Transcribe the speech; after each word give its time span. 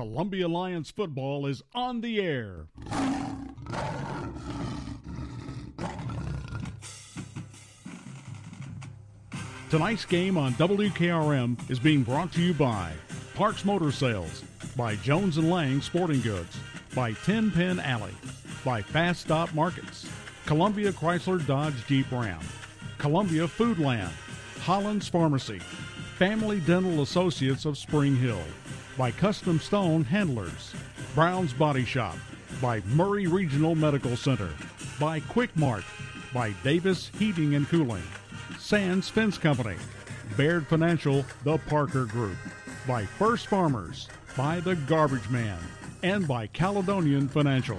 Columbia 0.00 0.48
Lions 0.48 0.90
football 0.90 1.44
is 1.44 1.62
on 1.74 2.00
the 2.00 2.22
air. 2.22 2.68
Tonight's 9.68 10.06
game 10.06 10.38
on 10.38 10.54
WKRM 10.54 11.70
is 11.70 11.78
being 11.78 12.02
brought 12.02 12.32
to 12.32 12.40
you 12.40 12.54
by 12.54 12.92
Parks 13.34 13.66
Motor 13.66 13.92
Sales, 13.92 14.42
by 14.74 14.96
Jones 14.96 15.36
and 15.36 15.50
Lang 15.50 15.82
Sporting 15.82 16.22
Goods, 16.22 16.56
by 16.94 17.12
Ten 17.12 17.50
Pin 17.50 17.78
Alley, 17.78 18.14
by 18.64 18.80
Fast 18.80 19.20
Stop 19.20 19.52
Markets, 19.52 20.08
Columbia 20.46 20.92
Chrysler 20.92 21.46
Dodge 21.46 21.86
Jeep 21.86 22.10
Ram, 22.10 22.40
Columbia 22.96 23.46
Foodland, 23.46 24.12
Holland's 24.60 25.08
Pharmacy, 25.08 25.58
Family 26.16 26.60
Dental 26.60 27.02
Associates 27.02 27.66
of 27.66 27.76
Spring 27.76 28.16
Hill, 28.16 28.40
by 28.96 29.10
Custom 29.10 29.58
Stone 29.60 30.04
Handlers, 30.04 30.74
Brown's 31.14 31.52
Body 31.52 31.84
Shop, 31.84 32.16
by 32.60 32.82
Maury 32.86 33.26
Regional 33.26 33.74
Medical 33.74 34.16
Center, 34.16 34.50
by 34.98 35.20
Quick 35.20 35.54
Mart, 35.56 35.84
by 36.34 36.52
Davis 36.62 37.10
Heating 37.18 37.54
and 37.54 37.68
Cooling, 37.68 38.02
Sands 38.58 39.08
Fence 39.08 39.38
Company, 39.38 39.76
Baird 40.36 40.66
Financial, 40.66 41.24
The 41.44 41.58
Parker 41.58 42.04
Group, 42.04 42.36
by 42.86 43.04
First 43.04 43.46
Farmers, 43.46 44.08
by 44.36 44.60
The 44.60 44.76
Garbage 44.76 45.28
Man, 45.30 45.58
and 46.02 46.26
by 46.26 46.46
Caledonian 46.48 47.28
Financial. 47.28 47.78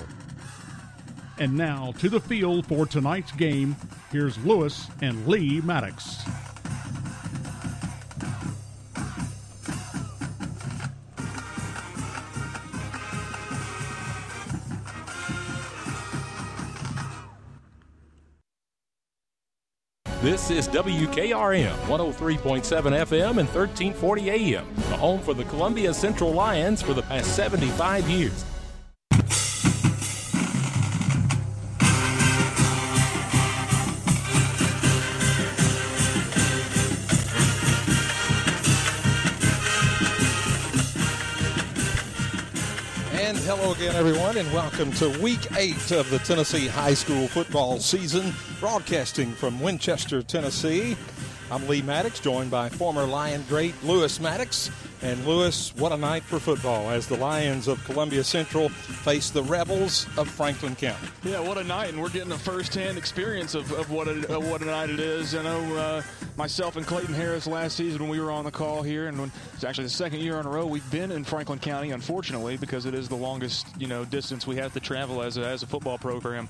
And 1.39 1.57
now 1.57 1.93
to 1.99 2.09
the 2.09 2.19
field 2.19 2.67
for 2.67 2.85
tonight's 2.85 3.31
game. 3.31 3.75
Here's 4.11 4.37
Lewis 4.45 4.87
and 5.01 5.25
Lee 5.27 5.61
Maddox. 5.61 6.23
This 20.21 20.51
is 20.51 20.67
WKRM 20.67 21.75
103.7 21.87 22.35
FM 22.37 23.39
and 23.39 23.49
1340 23.49 24.29
AM, 24.29 24.67
the 24.75 24.95
home 24.95 25.19
for 25.19 25.33
the 25.33 25.45
Columbia 25.45 25.95
Central 25.95 26.31
Lions 26.31 26.79
for 26.79 26.93
the 26.93 27.01
past 27.01 27.35
75 27.35 28.07
years. 28.07 28.45
Hello 43.57 43.73
again, 43.73 43.93
everyone, 43.97 44.37
and 44.37 44.49
welcome 44.53 44.93
to 44.93 45.09
week 45.19 45.45
eight 45.57 45.91
of 45.91 46.09
the 46.09 46.19
Tennessee 46.19 46.67
high 46.67 46.93
school 46.93 47.27
football 47.27 47.79
season, 47.79 48.33
broadcasting 48.61 49.33
from 49.33 49.59
Winchester, 49.59 50.23
Tennessee. 50.23 50.95
I'm 51.51 51.67
Lee 51.67 51.81
Maddox, 51.81 52.21
joined 52.21 52.49
by 52.49 52.69
former 52.69 53.03
Lion 53.03 53.43
great 53.49 53.75
Lewis 53.83 54.21
Maddox. 54.21 54.71
And 55.03 55.25
Lewis, 55.25 55.73
what 55.77 55.91
a 55.91 55.97
night 55.97 56.21
for 56.21 56.39
football 56.39 56.91
as 56.91 57.07
the 57.07 57.17
Lions 57.17 57.67
of 57.67 57.83
Columbia 57.85 58.23
Central 58.23 58.69
face 58.69 59.31
the 59.31 59.41
Rebels 59.41 60.05
of 60.15 60.29
Franklin 60.29 60.75
County. 60.75 61.07
Yeah, 61.23 61.39
what 61.39 61.57
a 61.57 61.63
night, 61.63 61.89
and 61.89 61.99
we're 61.99 62.09
getting 62.09 62.31
a 62.31 62.37
first-hand 62.37 62.99
experience 62.99 63.55
of, 63.55 63.71
of 63.71 63.89
what 63.89 64.07
a, 64.07 64.31
of 64.31 64.47
what 64.47 64.61
a 64.61 64.65
night 64.65 64.91
it 64.91 64.99
is. 64.99 65.33
I 65.33 65.41
know 65.41 65.75
uh, 65.75 66.01
myself 66.37 66.75
and 66.75 66.85
Clayton 66.85 67.15
Harris 67.15 67.47
last 67.47 67.77
season 67.77 67.99
when 68.01 68.09
we 68.09 68.19
were 68.19 68.29
on 68.29 68.45
the 68.45 68.51
call 68.51 68.83
here, 68.83 69.07
and 69.07 69.17
when 69.19 69.31
it's 69.55 69.63
actually 69.63 69.85
the 69.85 69.89
second 69.89 70.19
year 70.19 70.39
in 70.39 70.45
a 70.45 70.49
row 70.49 70.67
we've 70.67 70.91
been 70.91 71.11
in 71.11 71.23
Franklin 71.23 71.57
County, 71.57 71.89
unfortunately, 71.89 72.57
because 72.57 72.85
it 72.85 72.93
is 72.93 73.09
the 73.09 73.15
longest 73.15 73.65
you 73.79 73.87
know 73.87 74.05
distance 74.05 74.45
we 74.45 74.55
have 74.57 74.71
to 74.73 74.79
travel 74.79 75.23
as 75.23 75.37
a, 75.37 75.45
as 75.47 75.63
a 75.63 75.67
football 75.67 75.97
program. 75.97 76.47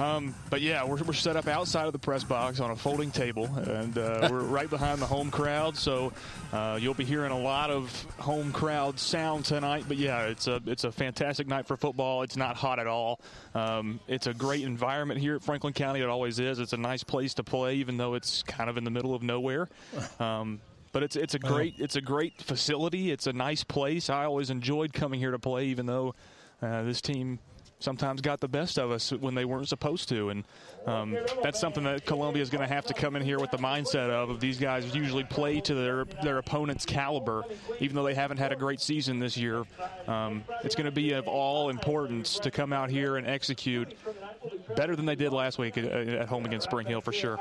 Um, 0.00 0.34
but 0.48 0.62
yeah, 0.62 0.84
we're, 0.84 1.02
we're 1.02 1.12
set 1.12 1.36
up 1.36 1.46
outside 1.46 1.86
of 1.86 1.92
the 1.92 1.98
press 1.98 2.24
box 2.24 2.58
on 2.58 2.70
a 2.70 2.76
folding 2.76 3.10
table, 3.10 3.44
and 3.44 3.98
uh, 3.98 4.28
we're 4.30 4.40
right 4.40 4.68
behind 4.68 5.00
the 5.00 5.06
home 5.06 5.30
crowd. 5.30 5.76
So 5.76 6.14
uh, 6.52 6.78
you'll 6.80 6.94
be 6.94 7.04
hearing 7.04 7.32
a 7.32 7.38
lot 7.38 7.70
of 7.70 8.06
home 8.18 8.50
crowd 8.50 8.98
sound 8.98 9.44
tonight. 9.44 9.84
But 9.86 9.98
yeah, 9.98 10.22
it's 10.24 10.46
a 10.46 10.62
it's 10.66 10.84
a 10.84 10.92
fantastic 10.92 11.46
night 11.46 11.66
for 11.66 11.76
football. 11.76 12.22
It's 12.22 12.36
not 12.36 12.56
hot 12.56 12.78
at 12.78 12.86
all. 12.86 13.20
Um, 13.54 14.00
it's 14.08 14.26
a 14.26 14.32
great 14.32 14.64
environment 14.64 15.20
here 15.20 15.36
at 15.36 15.42
Franklin 15.42 15.74
County. 15.74 16.00
It 16.00 16.08
always 16.08 16.38
is. 16.38 16.58
It's 16.58 16.72
a 16.72 16.78
nice 16.78 17.04
place 17.04 17.34
to 17.34 17.44
play, 17.44 17.74
even 17.74 17.98
though 17.98 18.14
it's 18.14 18.42
kind 18.44 18.70
of 18.70 18.78
in 18.78 18.84
the 18.84 18.90
middle 18.90 19.14
of 19.14 19.22
nowhere. 19.22 19.68
Um, 20.18 20.60
but 20.92 21.02
it's 21.02 21.16
it's 21.16 21.34
a 21.34 21.38
great 21.38 21.76
it's 21.78 21.96
a 21.96 22.00
great 22.00 22.42
facility. 22.42 23.10
It's 23.10 23.26
a 23.26 23.32
nice 23.32 23.64
place. 23.64 24.10
I 24.10 24.24
always 24.24 24.50
enjoyed 24.50 24.92
coming 24.92 25.20
here 25.20 25.30
to 25.30 25.38
play, 25.38 25.66
even 25.66 25.86
though 25.86 26.14
uh, 26.60 26.82
this 26.82 27.00
team 27.00 27.38
sometimes 27.80 28.20
got 28.20 28.40
the 28.40 28.48
best 28.48 28.78
of 28.78 28.90
us 28.90 29.10
when 29.10 29.34
they 29.34 29.44
weren't 29.44 29.68
supposed 29.68 30.08
to. 30.10 30.28
And 30.28 30.44
um, 30.86 31.16
that's 31.42 31.60
something 31.60 31.84
that 31.84 32.04
Columbia 32.06 32.42
is 32.42 32.50
going 32.50 32.66
to 32.66 32.72
have 32.72 32.86
to 32.86 32.94
come 32.94 33.16
in 33.16 33.22
here 33.22 33.38
with 33.38 33.50
the 33.50 33.58
mindset 33.58 34.10
of. 34.10 34.30
Of 34.30 34.40
these 34.40 34.58
guys 34.58 34.94
usually 34.94 35.24
play 35.24 35.60
to 35.60 35.74
their 35.74 36.04
their 36.22 36.38
opponent's 36.38 36.84
caliber, 36.84 37.44
even 37.80 37.96
though 37.96 38.04
they 38.04 38.14
haven't 38.14 38.38
had 38.38 38.52
a 38.52 38.56
great 38.56 38.80
season 38.80 39.18
this 39.18 39.36
year. 39.36 39.64
Um, 40.06 40.44
it's 40.64 40.74
going 40.74 40.86
to 40.86 40.92
be 40.92 41.12
of 41.12 41.28
all 41.28 41.68
importance 41.68 42.38
to 42.40 42.50
come 42.50 42.72
out 42.72 42.90
here 42.90 43.16
and 43.16 43.26
execute 43.26 43.94
better 44.76 44.96
than 44.96 45.06
they 45.06 45.14
did 45.14 45.32
last 45.32 45.58
week 45.58 45.76
at, 45.76 46.28
home 46.28 46.44
against 46.44 46.68
Spring 46.68 46.86
Hill 46.86 47.00
for 47.00 47.12
sure. 47.12 47.38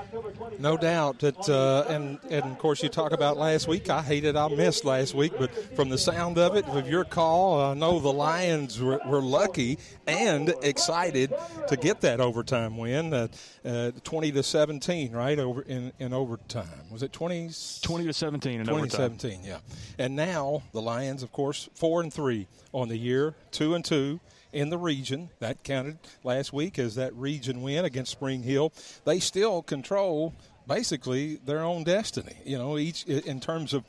No 0.57 0.77
doubt 0.77 1.19
that, 1.19 1.49
uh, 1.49 1.85
and 1.87 2.19
and 2.29 2.43
of 2.43 2.57
course 2.57 2.83
you 2.83 2.89
talk 2.89 3.11
about 3.11 3.37
last 3.37 3.67
week. 3.67 3.89
I 3.89 4.01
hated 4.01 4.35
I 4.35 4.47
missed 4.49 4.85
last 4.85 5.13
week, 5.13 5.33
but 5.37 5.75
from 5.75 5.89
the 5.89 5.97
sound 5.97 6.37
of 6.37 6.55
it, 6.55 6.67
with 6.69 6.87
your 6.87 7.03
call, 7.05 7.61
I 7.61 7.73
know 7.73 7.99
the 7.99 8.11
Lions 8.11 8.81
were, 8.81 8.99
were 9.05 9.21
lucky 9.21 9.77
and 10.07 10.53
excited 10.61 11.33
to 11.67 11.77
get 11.77 12.01
that 12.01 12.19
overtime 12.19 12.77
win, 12.77 13.13
uh, 13.13 13.27
uh, 13.65 13.91
twenty 14.03 14.31
to 14.31 14.43
seventeen, 14.43 15.11
right 15.11 15.37
over 15.39 15.61
in, 15.61 15.91
in 15.99 16.13
overtime. 16.13 16.67
Was 16.91 17.03
it 17.03 17.11
twenty? 17.13 17.49
Twenty 17.81 18.05
to 18.05 18.13
seventeen 18.13 18.59
in 18.59 18.65
20 18.65 18.79
overtime. 18.81 19.19
17, 19.19 19.43
yeah. 19.43 19.59
And 19.97 20.15
now 20.15 20.63
the 20.73 20.81
Lions, 20.81 21.23
of 21.23 21.31
course, 21.31 21.69
four 21.73 22.01
and 22.01 22.13
three 22.13 22.47
on 22.73 22.89
the 22.89 22.97
year, 22.97 23.35
two 23.51 23.73
and 23.75 23.83
two 23.85 24.19
in 24.51 24.69
the 24.69 24.77
region. 24.77 25.29
That 25.39 25.63
counted 25.63 25.97
last 26.23 26.51
week 26.53 26.79
as 26.79 26.95
that 26.95 27.13
region 27.15 27.61
win 27.61 27.85
against 27.85 28.11
Spring 28.11 28.43
Hill. 28.43 28.73
They 29.05 29.19
still 29.19 29.61
control 29.61 30.33
basically 30.67 31.35
their 31.37 31.61
own 31.61 31.83
destiny. 31.83 32.35
You 32.45 32.57
know, 32.57 32.77
each 32.77 33.03
in 33.05 33.39
terms 33.39 33.73
of. 33.73 33.83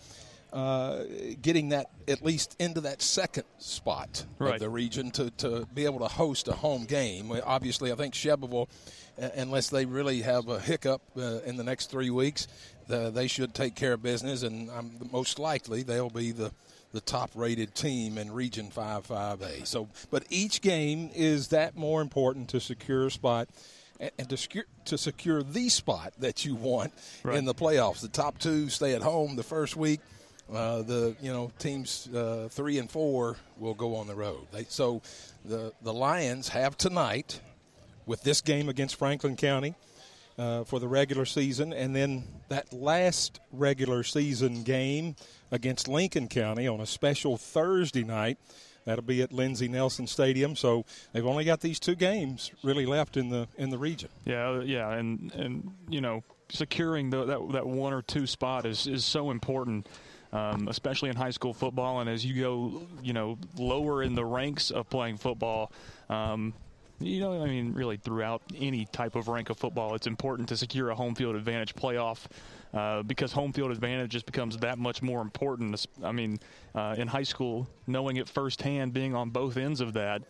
Uh, 0.53 1.05
getting 1.41 1.69
that 1.69 1.91
at 2.09 2.25
least 2.25 2.56
into 2.59 2.81
that 2.81 3.00
second 3.00 3.45
spot 3.59 4.27
Right. 4.41 4.55
of 4.55 4.61
the 4.61 4.69
region 4.69 5.12
to, 5.12 5.31
to 5.37 5.65
be 5.73 5.84
able 5.84 6.00
to 6.00 6.09
host 6.09 6.49
a 6.49 6.53
home 6.55 6.87
game. 6.87 7.31
Obviously, 7.45 7.93
I 7.93 7.95
think 7.95 8.17
uh, 8.27 8.65
unless 9.34 9.69
they 9.70 9.84
really 9.84 10.22
have 10.22 10.48
a 10.48 10.58
hiccup 10.58 11.03
uh, 11.16 11.41
in 11.44 11.56
the 11.56 11.64
next 11.64 11.91
three 11.91 12.10
weeks, 12.10 12.48
the, 12.88 13.10
they 13.10 13.26
should 13.28 13.54
take 13.54 13.75
care 13.75 13.92
of 13.92 14.03
business, 14.03 14.42
and 14.42 14.70
um, 14.70 14.92
most 15.12 15.38
likely 15.38 15.82
they'll 15.82 16.10
be 16.10 16.32
the 16.32 16.53
the 16.92 17.00
top 17.00 17.31
rated 17.36 17.72
team 17.76 18.19
in 18.19 18.32
Region 18.32 18.69
5 18.69 19.06
5A. 19.06 19.64
So, 19.64 19.86
but 20.10 20.25
each 20.28 20.60
game 20.60 21.08
is 21.14 21.48
that 21.48 21.76
more 21.76 22.03
important 22.03 22.48
to 22.48 22.58
secure 22.58 23.06
a 23.06 23.10
spot 23.12 23.48
and, 24.00 24.10
and 24.19 24.28
to 24.28 24.36
secure 24.36 24.64
to 24.86 24.98
secure 24.98 25.44
the 25.44 25.69
spot 25.69 26.14
that 26.19 26.44
you 26.44 26.56
want 26.56 26.92
Right. 27.22 27.38
in 27.38 27.44
the 27.44 27.54
playoffs. 27.54 28.00
The 28.00 28.08
top 28.08 28.38
two 28.38 28.69
stay 28.70 28.94
at 28.94 29.02
home 29.02 29.37
the 29.37 29.44
first 29.44 29.76
week. 29.76 30.00
Uh, 30.52 30.82
the 30.82 31.14
you 31.22 31.32
know 31.32 31.52
teams 31.60 32.08
uh, 32.12 32.48
three 32.50 32.78
and 32.78 32.91
four 32.91 33.37
will 33.56 33.75
go 33.75 33.94
on 33.94 34.08
the 34.08 34.16
road. 34.16 34.48
They, 34.50 34.64
so 34.64 35.00
the 35.44 35.72
the 35.82 35.92
Lions 35.94 36.48
have 36.48 36.76
tonight 36.76 37.41
with 38.06 38.22
this 38.22 38.41
game 38.41 38.69
against 38.69 38.97
Franklin 38.97 39.37
County 39.37 39.75
uh, 40.38 40.65
for 40.65 40.81
the 40.81 40.88
regular 40.88 41.25
season, 41.25 41.72
and 41.72 41.94
then 41.94 42.25
that 42.49 42.72
last 42.72 43.41
regular 43.53 44.03
season 44.03 44.62
game 44.62 45.16
against 45.50 45.87
Lincoln 45.88 46.28
County 46.28 46.66
on 46.66 46.81
a 46.81 46.87
special 46.87 47.37
Thursday 47.37 48.05
night. 48.05 48.38
That'll 48.87 49.05
be 49.05 49.21
at 49.22 49.33
Lindsey 49.33 49.69
Nelson 49.69 50.06
Stadium. 50.06 50.56
So 50.56 50.87
they've 51.12 51.26
only 51.26 51.44
got 51.44 51.61
these 51.61 51.79
two 51.79 51.94
games 51.94 52.50
really 52.62 52.87
left 52.87 53.17
in 53.17 53.29
the 53.29 53.47
in 53.58 53.70
the 53.70 53.79
region. 53.79 54.08
Yeah, 54.25 54.62
yeah, 54.62 54.91
and 54.93 55.32
and 55.35 55.75
you 55.88 56.00
know, 56.00 56.25
securing 56.49 57.11
the, 57.11 57.25
that 57.26 57.52
that 57.52 57.67
one 57.67 57.93
or 57.93 58.02
two 58.02 58.26
spot 58.26 58.64
is 58.67 58.87
is 58.87 59.05
so 59.05 59.31
important. 59.31 59.87
Um, 60.32 60.69
especially 60.69 61.11
in 61.11 61.17
high 61.17 61.31
school 61.31 61.52
football, 61.52 61.99
and 61.99 62.08
as 62.08 62.25
you 62.25 62.41
go, 62.41 62.87
you 63.02 63.12
know, 63.12 63.37
lower 63.58 64.00
in 64.00 64.14
the 64.14 64.25
ranks 64.25 64.70
of 64.70 64.88
playing 64.88 65.17
football, 65.17 65.73
um, 66.08 66.55
you 67.00 67.20
know, 67.20 67.43
I 67.43 67.47
mean, 67.47 67.73
really 67.73 67.97
throughout 67.97 68.43
any 68.56 68.85
type 68.87 69.14
of 69.17 69.29
rank 69.29 69.49
of 69.50 69.56
football, 69.56 69.94
it's 69.94 70.06
important 70.06 70.49
to 70.50 70.56
secure 70.56 70.91
a 70.91 70.94
home 70.94 71.14
field 71.14 71.35
advantage 71.35 71.75
playoff 71.75 72.26
uh, 72.75 73.02
because 73.02 73.32
home 73.32 73.52
field 73.52 73.70
advantage 73.70 74.11
just 74.11 74.26
becomes 74.26 74.58
that 74.58 74.79
much 74.79 75.00
more 75.02 75.23
important. 75.23 75.87
I 76.05 76.12
mean, 76.12 76.38
uh, 76.75 76.94
in 76.99 77.08
high 77.08 77.23
school, 77.23 77.67
knowing 77.87 78.17
it 78.17 78.29
firsthand, 78.29 78.93
being 78.93 79.14
on 79.14 79.31
both 79.31 79.56
ends 79.56 79.81
of 79.81 79.94
that, 79.94 80.23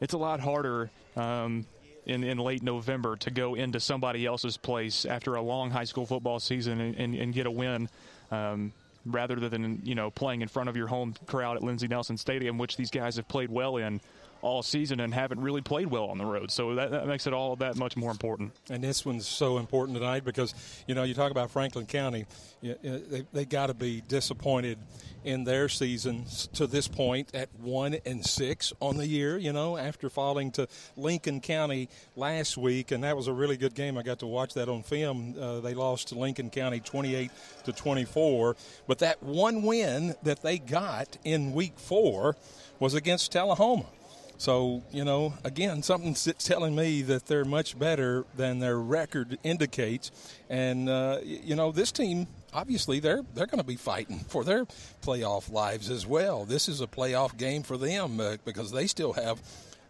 it's 0.00 0.14
a 0.14 0.18
lot 0.18 0.40
harder 0.40 0.90
um, 1.16 1.64
in, 2.06 2.24
in 2.24 2.38
late 2.38 2.62
November 2.62 3.16
to 3.16 3.30
go 3.30 3.54
into 3.54 3.78
somebody 3.78 4.26
else's 4.26 4.56
place 4.56 5.06
after 5.06 5.36
a 5.36 5.42
long 5.42 5.70
high 5.70 5.84
school 5.84 6.06
football 6.06 6.40
season 6.40 6.80
and, 6.80 6.96
and, 6.96 7.14
and 7.14 7.34
get 7.34 7.46
a 7.46 7.50
win. 7.50 7.88
Um, 8.30 8.72
rather 9.08 9.36
than 9.36 9.80
you 9.84 9.94
know 9.94 10.10
playing 10.10 10.42
in 10.42 10.48
front 10.48 10.68
of 10.68 10.76
your 10.76 10.88
home 10.88 11.14
crowd 11.26 11.56
at 11.56 11.62
Lindsey 11.62 11.86
Nelson 11.86 12.16
Stadium, 12.16 12.58
which 12.58 12.76
these 12.76 12.90
guys 12.90 13.14
have 13.14 13.28
played 13.28 13.50
well 13.50 13.76
in 13.76 14.00
all 14.46 14.62
season 14.62 15.00
and 15.00 15.12
haven't 15.12 15.40
really 15.40 15.60
played 15.60 15.88
well 15.88 16.04
on 16.04 16.18
the 16.18 16.24
road. 16.24 16.52
So 16.52 16.76
that, 16.76 16.92
that, 16.92 17.06
makes 17.08 17.26
it 17.26 17.32
all 17.32 17.56
that 17.56 17.76
much 17.76 17.96
more 17.96 18.12
important. 18.12 18.52
And 18.70 18.82
this 18.82 19.04
one's 19.04 19.26
so 19.26 19.58
important 19.58 19.98
tonight 19.98 20.24
because, 20.24 20.54
you 20.86 20.94
know, 20.94 21.02
you 21.02 21.14
talk 21.14 21.32
about 21.32 21.50
Franklin 21.50 21.86
County, 21.86 22.26
they, 22.62 23.26
they 23.32 23.44
got 23.44 23.66
to 23.66 23.74
be 23.74 24.02
disappointed 24.06 24.78
in 25.24 25.42
their 25.42 25.68
season 25.68 26.24
to 26.54 26.68
this 26.68 26.86
point 26.86 27.34
at 27.34 27.48
one 27.60 27.96
and 28.06 28.24
six 28.24 28.72
on 28.78 28.96
the 28.96 29.06
year, 29.06 29.36
you 29.36 29.52
know, 29.52 29.76
after 29.76 30.08
falling 30.08 30.52
to 30.52 30.68
Lincoln 30.96 31.40
County 31.40 31.88
last 32.14 32.56
week. 32.56 32.92
And 32.92 33.02
that 33.02 33.16
was 33.16 33.26
a 33.26 33.32
really 33.32 33.56
good 33.56 33.74
game. 33.74 33.98
I 33.98 34.04
got 34.04 34.20
to 34.20 34.26
watch 34.26 34.54
that 34.54 34.68
on 34.68 34.84
film. 34.84 35.34
Uh, 35.38 35.58
they 35.58 35.74
lost 35.74 36.08
to 36.08 36.14
Lincoln 36.14 36.50
County 36.50 36.78
28 36.78 37.32
to 37.64 37.72
24. 37.72 38.56
But 38.86 39.00
that 39.00 39.20
one 39.20 39.62
win 39.62 40.14
that 40.22 40.42
they 40.42 40.58
got 40.58 41.18
in 41.24 41.52
week 41.52 41.76
four 41.76 42.36
was 42.78 42.94
against 42.94 43.32
Tullahoma. 43.32 43.86
So, 44.38 44.82
you 44.92 45.04
know, 45.04 45.34
again, 45.44 45.82
something's 45.82 46.30
telling 46.38 46.74
me 46.74 47.02
that 47.02 47.26
they're 47.26 47.44
much 47.44 47.78
better 47.78 48.26
than 48.36 48.58
their 48.58 48.78
record 48.78 49.38
indicates. 49.42 50.10
And, 50.50 50.88
uh, 50.88 51.20
you 51.24 51.56
know, 51.56 51.72
this 51.72 51.90
team, 51.90 52.26
obviously, 52.52 53.00
they're, 53.00 53.22
they're 53.34 53.46
going 53.46 53.60
to 53.60 53.66
be 53.66 53.76
fighting 53.76 54.20
for 54.28 54.44
their 54.44 54.66
playoff 55.02 55.50
lives 55.50 55.88
as 55.88 56.06
well. 56.06 56.44
This 56.44 56.68
is 56.68 56.80
a 56.80 56.86
playoff 56.86 57.36
game 57.36 57.62
for 57.62 57.78
them 57.78 58.20
uh, 58.20 58.36
because 58.44 58.72
they 58.72 58.86
still 58.86 59.14
have, 59.14 59.40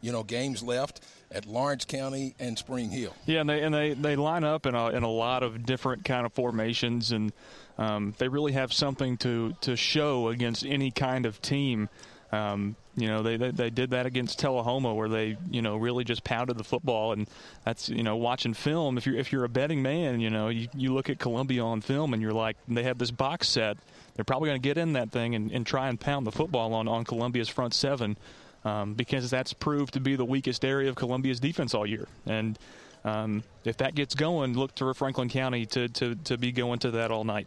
you 0.00 0.12
know, 0.12 0.22
games 0.22 0.62
left 0.62 1.00
at 1.32 1.44
Lawrence 1.46 1.84
County 1.84 2.36
and 2.38 2.56
Spring 2.56 2.88
Hill. 2.90 3.14
Yeah, 3.26 3.40
and 3.40 3.50
they, 3.50 3.62
and 3.62 3.74
they, 3.74 3.94
they 3.94 4.14
line 4.14 4.44
up 4.44 4.64
in 4.64 4.76
a, 4.76 4.90
in 4.90 5.02
a 5.02 5.10
lot 5.10 5.42
of 5.42 5.66
different 5.66 6.04
kind 6.04 6.24
of 6.24 6.32
formations, 6.32 7.10
and 7.10 7.32
um, 7.78 8.14
they 8.18 8.28
really 8.28 8.52
have 8.52 8.72
something 8.72 9.16
to, 9.18 9.54
to 9.62 9.74
show 9.74 10.28
against 10.28 10.64
any 10.64 10.92
kind 10.92 11.26
of 11.26 11.42
team. 11.42 11.88
Um, 12.32 12.76
you 12.96 13.06
know, 13.08 13.22
they, 13.22 13.36
they, 13.36 13.50
they 13.50 13.70
did 13.70 13.90
that 13.90 14.06
against 14.06 14.38
Tullahoma, 14.38 14.94
where 14.94 15.08
they 15.08 15.36
you 15.50 15.62
know 15.62 15.76
really 15.76 16.04
just 16.04 16.24
pounded 16.24 16.56
the 16.58 16.64
football, 16.64 17.12
and 17.12 17.28
that's 17.64 17.88
you 17.88 18.02
know 18.02 18.16
watching 18.16 18.54
film. 18.54 18.98
If 18.98 19.06
you're 19.06 19.16
if 19.16 19.32
you're 19.32 19.44
a 19.44 19.48
betting 19.48 19.82
man, 19.82 20.20
you 20.20 20.30
know 20.30 20.48
you, 20.48 20.68
you 20.74 20.92
look 20.92 21.08
at 21.08 21.18
Columbia 21.18 21.62
on 21.62 21.80
film, 21.80 22.12
and 22.14 22.22
you're 22.22 22.32
like, 22.32 22.56
they 22.66 22.82
have 22.82 22.98
this 22.98 23.10
box 23.10 23.48
set. 23.48 23.76
They're 24.14 24.24
probably 24.24 24.48
going 24.48 24.60
to 24.60 24.66
get 24.66 24.78
in 24.78 24.94
that 24.94 25.10
thing 25.10 25.34
and, 25.34 25.52
and 25.52 25.66
try 25.66 25.88
and 25.88 26.00
pound 26.00 26.26
the 26.26 26.32
football 26.32 26.74
on 26.74 26.88
on 26.88 27.04
Columbia's 27.04 27.48
front 27.48 27.74
seven, 27.74 28.16
um, 28.64 28.94
because 28.94 29.30
that's 29.30 29.52
proved 29.52 29.94
to 29.94 30.00
be 30.00 30.16
the 30.16 30.24
weakest 30.24 30.64
area 30.64 30.88
of 30.88 30.96
Columbia's 30.96 31.38
defense 31.38 31.74
all 31.74 31.86
year. 31.86 32.08
And 32.26 32.58
um, 33.06 33.44
if 33.64 33.76
that 33.76 33.94
gets 33.94 34.14
going, 34.16 34.54
look 34.54 34.74
to 34.76 34.92
Franklin 34.92 35.28
County 35.28 35.64
to, 35.66 35.88
to, 35.88 36.16
to 36.24 36.36
be 36.36 36.50
going 36.50 36.80
to 36.80 36.90
that 36.92 37.12
all 37.12 37.22
night. 37.22 37.46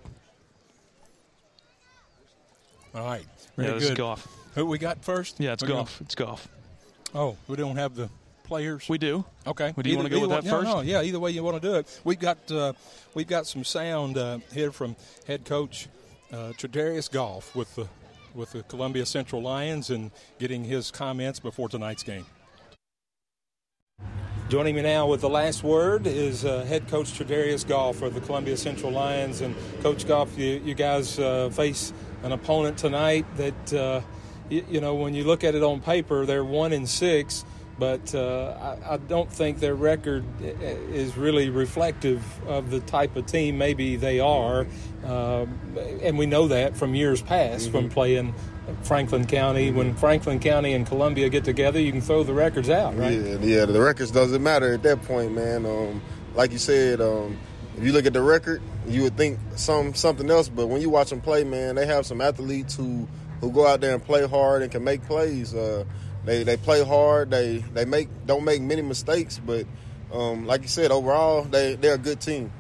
All 2.96 3.06
right. 3.06 3.26
Very 3.58 3.74
yeah, 3.74 3.80
good. 3.80 3.98
Goff. 3.98 4.28
Who 4.60 4.66
we 4.66 4.78
got 4.78 5.06
first? 5.06 5.40
Yeah, 5.40 5.54
it's 5.54 5.64
We're 5.64 5.70
Goff. 5.70 6.00
Gonna... 6.00 6.06
It's 6.06 6.16
Goff. 6.16 6.50
Oh, 7.16 7.38
we 7.48 7.56
don't 7.56 7.78
have 7.78 7.96
the 7.96 8.10
players. 8.44 8.90
We 8.90 8.98
do. 8.98 9.24
Okay. 9.48 9.72
Well, 9.74 9.84
do 9.84 9.90
you 9.90 9.96
either, 9.96 10.04
want 10.04 10.12
to 10.12 10.16
go 10.16 10.22
with 10.22 10.30
that 10.32 10.50
first? 10.50 10.66
No, 10.66 10.82
yeah. 10.82 11.02
Either 11.02 11.18
way 11.18 11.32
you 11.32 11.44
want 11.44 11.62
to 11.62 11.66
do 11.66 11.76
it. 11.76 12.02
We've 12.04 12.20
got 12.20 12.52
uh, 12.52 12.74
we've 13.14 13.26
got 13.26 13.48
some 13.48 13.64
sound 13.64 14.18
uh, 14.18 14.40
here 14.52 14.74
from 14.74 14.98
head 15.26 15.46
coach 15.46 15.88
uh, 16.34 16.52
Tredarius 16.58 17.10
Goff 17.10 17.56
with 17.56 17.74
the 17.76 17.88
with 18.36 18.52
the 18.52 18.64
Columbia 18.64 19.06
Central 19.06 19.42
Lions 19.42 19.92
and 19.92 20.12
getting 20.40 20.66
his 20.66 20.92
comments 20.92 21.40
before 21.40 21.70
tonight's 21.70 22.04
game. 22.04 22.26
Joining 24.50 24.76
me 24.76 24.82
now 24.82 25.08
with 25.08 25.22
the 25.22 25.30
last 25.30 25.64
word 25.64 26.06
is 26.06 26.44
uh, 26.44 26.66
head 26.66 26.86
coach 26.90 27.14
Tredarius 27.14 27.66
Goff 27.66 27.96
for 27.96 28.10
the 28.10 28.20
Columbia 28.20 28.58
Central 28.58 28.92
Lions. 28.92 29.40
And 29.40 29.56
Coach 29.82 30.06
Goff, 30.06 30.38
you, 30.38 30.62
you 30.66 30.74
guys 30.74 31.18
uh, 31.18 31.50
face 31.50 31.94
an 32.24 32.34
opponent 32.34 32.78
tonight 32.78 33.26
that 33.38 33.74
uh, 33.74 34.02
you, 34.50 34.66
you, 34.70 34.82
know 34.82 34.96
when 34.96 35.14
you 35.14 35.24
look 35.24 35.44
at 35.44 35.56
it 35.56 35.64
on 35.64 35.82
paper, 35.82 36.26
they're 36.26 36.46
one 36.46 36.74
in 36.74 36.86
six, 36.88 37.46
but 37.78 38.14
uh, 38.14 38.78
I, 38.86 38.94
I, 38.94 38.98
don't 38.98 39.32
think 39.32 39.60
their 39.60 39.76
record 39.76 40.24
is 40.42 41.16
really 41.18 41.50
reflective 41.50 42.24
of 42.48 42.72
the 42.72 42.80
type 42.82 43.16
of 43.16 43.26
team 43.26 43.58
maybe 43.58 43.96
they 43.96 44.20
are, 44.20 44.68
uh, 45.06 45.46
and 46.02 46.18
we 46.18 46.26
know 46.26 46.48
that 46.50 46.76
from 46.76 46.96
years 46.96 47.22
past 47.22 47.64
mm-hmm. 47.64 47.72
from 47.72 47.90
playing 47.90 48.34
Franklin 48.84 49.26
County. 49.26 49.72
When 49.72 49.96
Franklin 49.96 50.40
County 50.40 50.74
and 50.74 50.86
Columbia 50.86 51.30
get 51.30 51.44
together, 51.44 51.80
you 51.80 51.92
can 51.92 52.02
throw 52.02 52.24
the 52.24 52.34
records 52.34 52.70
out, 52.70 52.98
right? 52.98 53.14
Yeah, 53.14 53.38
yeah. 53.40 53.66
The 53.66 53.82
records 53.82 54.12
doesn't 54.12 54.42
matter 54.42 54.74
at 54.74 54.84
that 54.84 55.02
point, 55.04 55.34
man. 55.34 55.66
Um, 55.66 56.02
like 56.36 56.52
you 56.52 56.58
said, 56.58 57.02
um, 57.02 57.38
if 57.78 57.84
you 57.84 57.92
look 57.92 58.06
at 58.06 58.14
the 58.14 58.22
record, 58.22 58.62
you 58.88 59.04
would 59.04 59.18
think 59.18 59.40
some 59.56 59.94
something 59.94 60.30
else. 60.30 60.50
But 60.50 60.68
when 60.68 60.82
you 60.82 60.90
watch 60.90 61.10
them 61.10 61.22
play, 61.22 61.44
man, 61.44 61.76
they 61.76 61.86
have 61.86 62.06
some 62.06 62.22
athletes 62.22 62.76
who 62.76 63.08
who 63.42 63.52
go 63.52 63.66
out 63.66 63.82
there 63.82 63.94
and 63.94 64.04
play 64.04 64.28
hard 64.28 64.62
and 64.62 64.72
can 64.72 64.84
make 64.84 65.04
plays. 65.04 65.54
Uh, 65.54 65.86
they 66.26 66.44
they 66.44 66.58
play 66.58 66.84
hard. 66.84 67.32
They 67.32 67.58
they 67.74 67.86
make 67.86 68.10
don't 68.26 68.44
make 68.44 68.62
many 68.62 68.82
mistakes. 68.82 69.40
But 69.44 69.66
um, 70.14 70.46
like 70.46 70.62
you 70.62 70.68
said, 70.68 70.92
overall, 70.92 71.44
they 71.44 71.76
they're 71.76 71.96
a 71.96 71.98
good 71.98 72.20
team. 72.20 72.52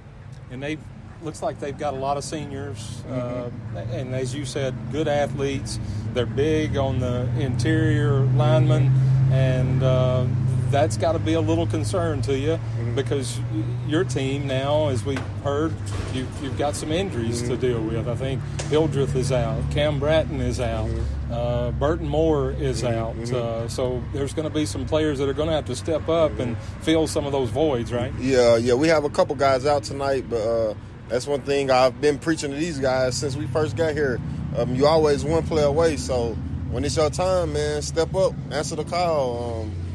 And 0.51 0.63
they 0.63 0.77
looks 1.21 1.41
like 1.41 1.59
they've 1.59 1.77
got 1.77 1.93
a 1.93 1.97
lot 1.97 2.17
of 2.17 2.23
seniors, 2.23 3.03
mm-hmm. 3.07 3.77
uh, 3.77 3.79
and 3.91 4.15
as 4.15 4.33
you 4.33 4.45
said, 4.45 4.73
good 4.91 5.07
athletes. 5.07 5.79
They're 6.13 6.25
big 6.25 6.77
on 6.77 6.99
the 6.99 7.29
interior 7.37 8.21
linemen, 8.21 8.91
and 9.31 9.83
uh, 9.83 10.25
that's 10.71 10.97
got 10.97 11.13
to 11.13 11.19
be 11.19 11.33
a 11.33 11.41
little 11.41 11.67
concern 11.67 12.21
to 12.23 12.37
you 12.37 12.51
mm-hmm. 12.51 12.95
because 12.95 13.39
your 13.87 14.03
team 14.03 14.47
now, 14.47 14.89
as 14.89 15.03
we 15.03 15.15
heard, 15.43 15.73
you, 16.13 16.25
have 16.25 16.57
got 16.57 16.75
some 16.75 16.91
injuries 16.91 17.41
mm-hmm. 17.41 17.51
to 17.51 17.57
deal 17.57 17.81
with. 17.81 18.07
I 18.07 18.15
think 18.15 18.41
Hildreth 18.69 19.15
is 19.15 19.31
out, 19.31 19.61
Cam 19.71 19.99
Bratton 19.99 20.41
is 20.41 20.59
out, 20.59 20.87
mm-hmm. 20.87 21.33
uh, 21.33 21.71
Burton 21.71 22.07
Moore 22.07 22.51
is 22.51 22.83
mm-hmm. 22.83 22.97
out. 22.97 23.15
Mm-hmm. 23.15 23.35
Uh, 23.35 23.67
so 23.67 24.03
there's 24.13 24.33
going 24.33 24.47
to 24.47 24.53
be 24.53 24.65
some 24.65 24.85
players 24.85 25.19
that 25.19 25.29
are 25.29 25.33
going 25.33 25.49
to 25.49 25.55
have 25.55 25.65
to 25.65 25.75
step 25.75 26.07
up 26.09 26.39
and 26.39 26.57
fill 26.81 27.07
some 27.07 27.25
of 27.25 27.31
those 27.31 27.49
voids, 27.49 27.91
right? 27.91 28.13
Yeah, 28.19 28.57
yeah. 28.57 28.73
We 28.75 28.87
have 28.89 29.03
a 29.03 29.09
couple 29.09 29.35
guys 29.35 29.65
out 29.65 29.83
tonight, 29.83 30.25
but 30.29 30.41
uh, 30.41 30.73
that's 31.07 31.27
one 31.27 31.41
thing 31.41 31.71
I've 31.71 31.99
been 31.99 32.19
preaching 32.19 32.51
to 32.51 32.57
these 32.57 32.79
guys 32.79 33.17
since 33.17 33.35
we 33.35 33.47
first 33.47 33.75
got 33.75 33.93
here. 33.93 34.19
Um, 34.55 34.75
you 34.75 34.87
always 34.87 35.23
one 35.23 35.43
play 35.43 35.63
away, 35.63 35.97
so 35.97 36.33
when 36.71 36.83
it's 36.85 36.97
your 36.97 37.09
time, 37.09 37.53
man, 37.53 37.81
step 37.81 38.13
up, 38.15 38.33
answer 38.51 38.75
the 38.75 38.83
call. 38.83 39.61
Um, 39.63 39.88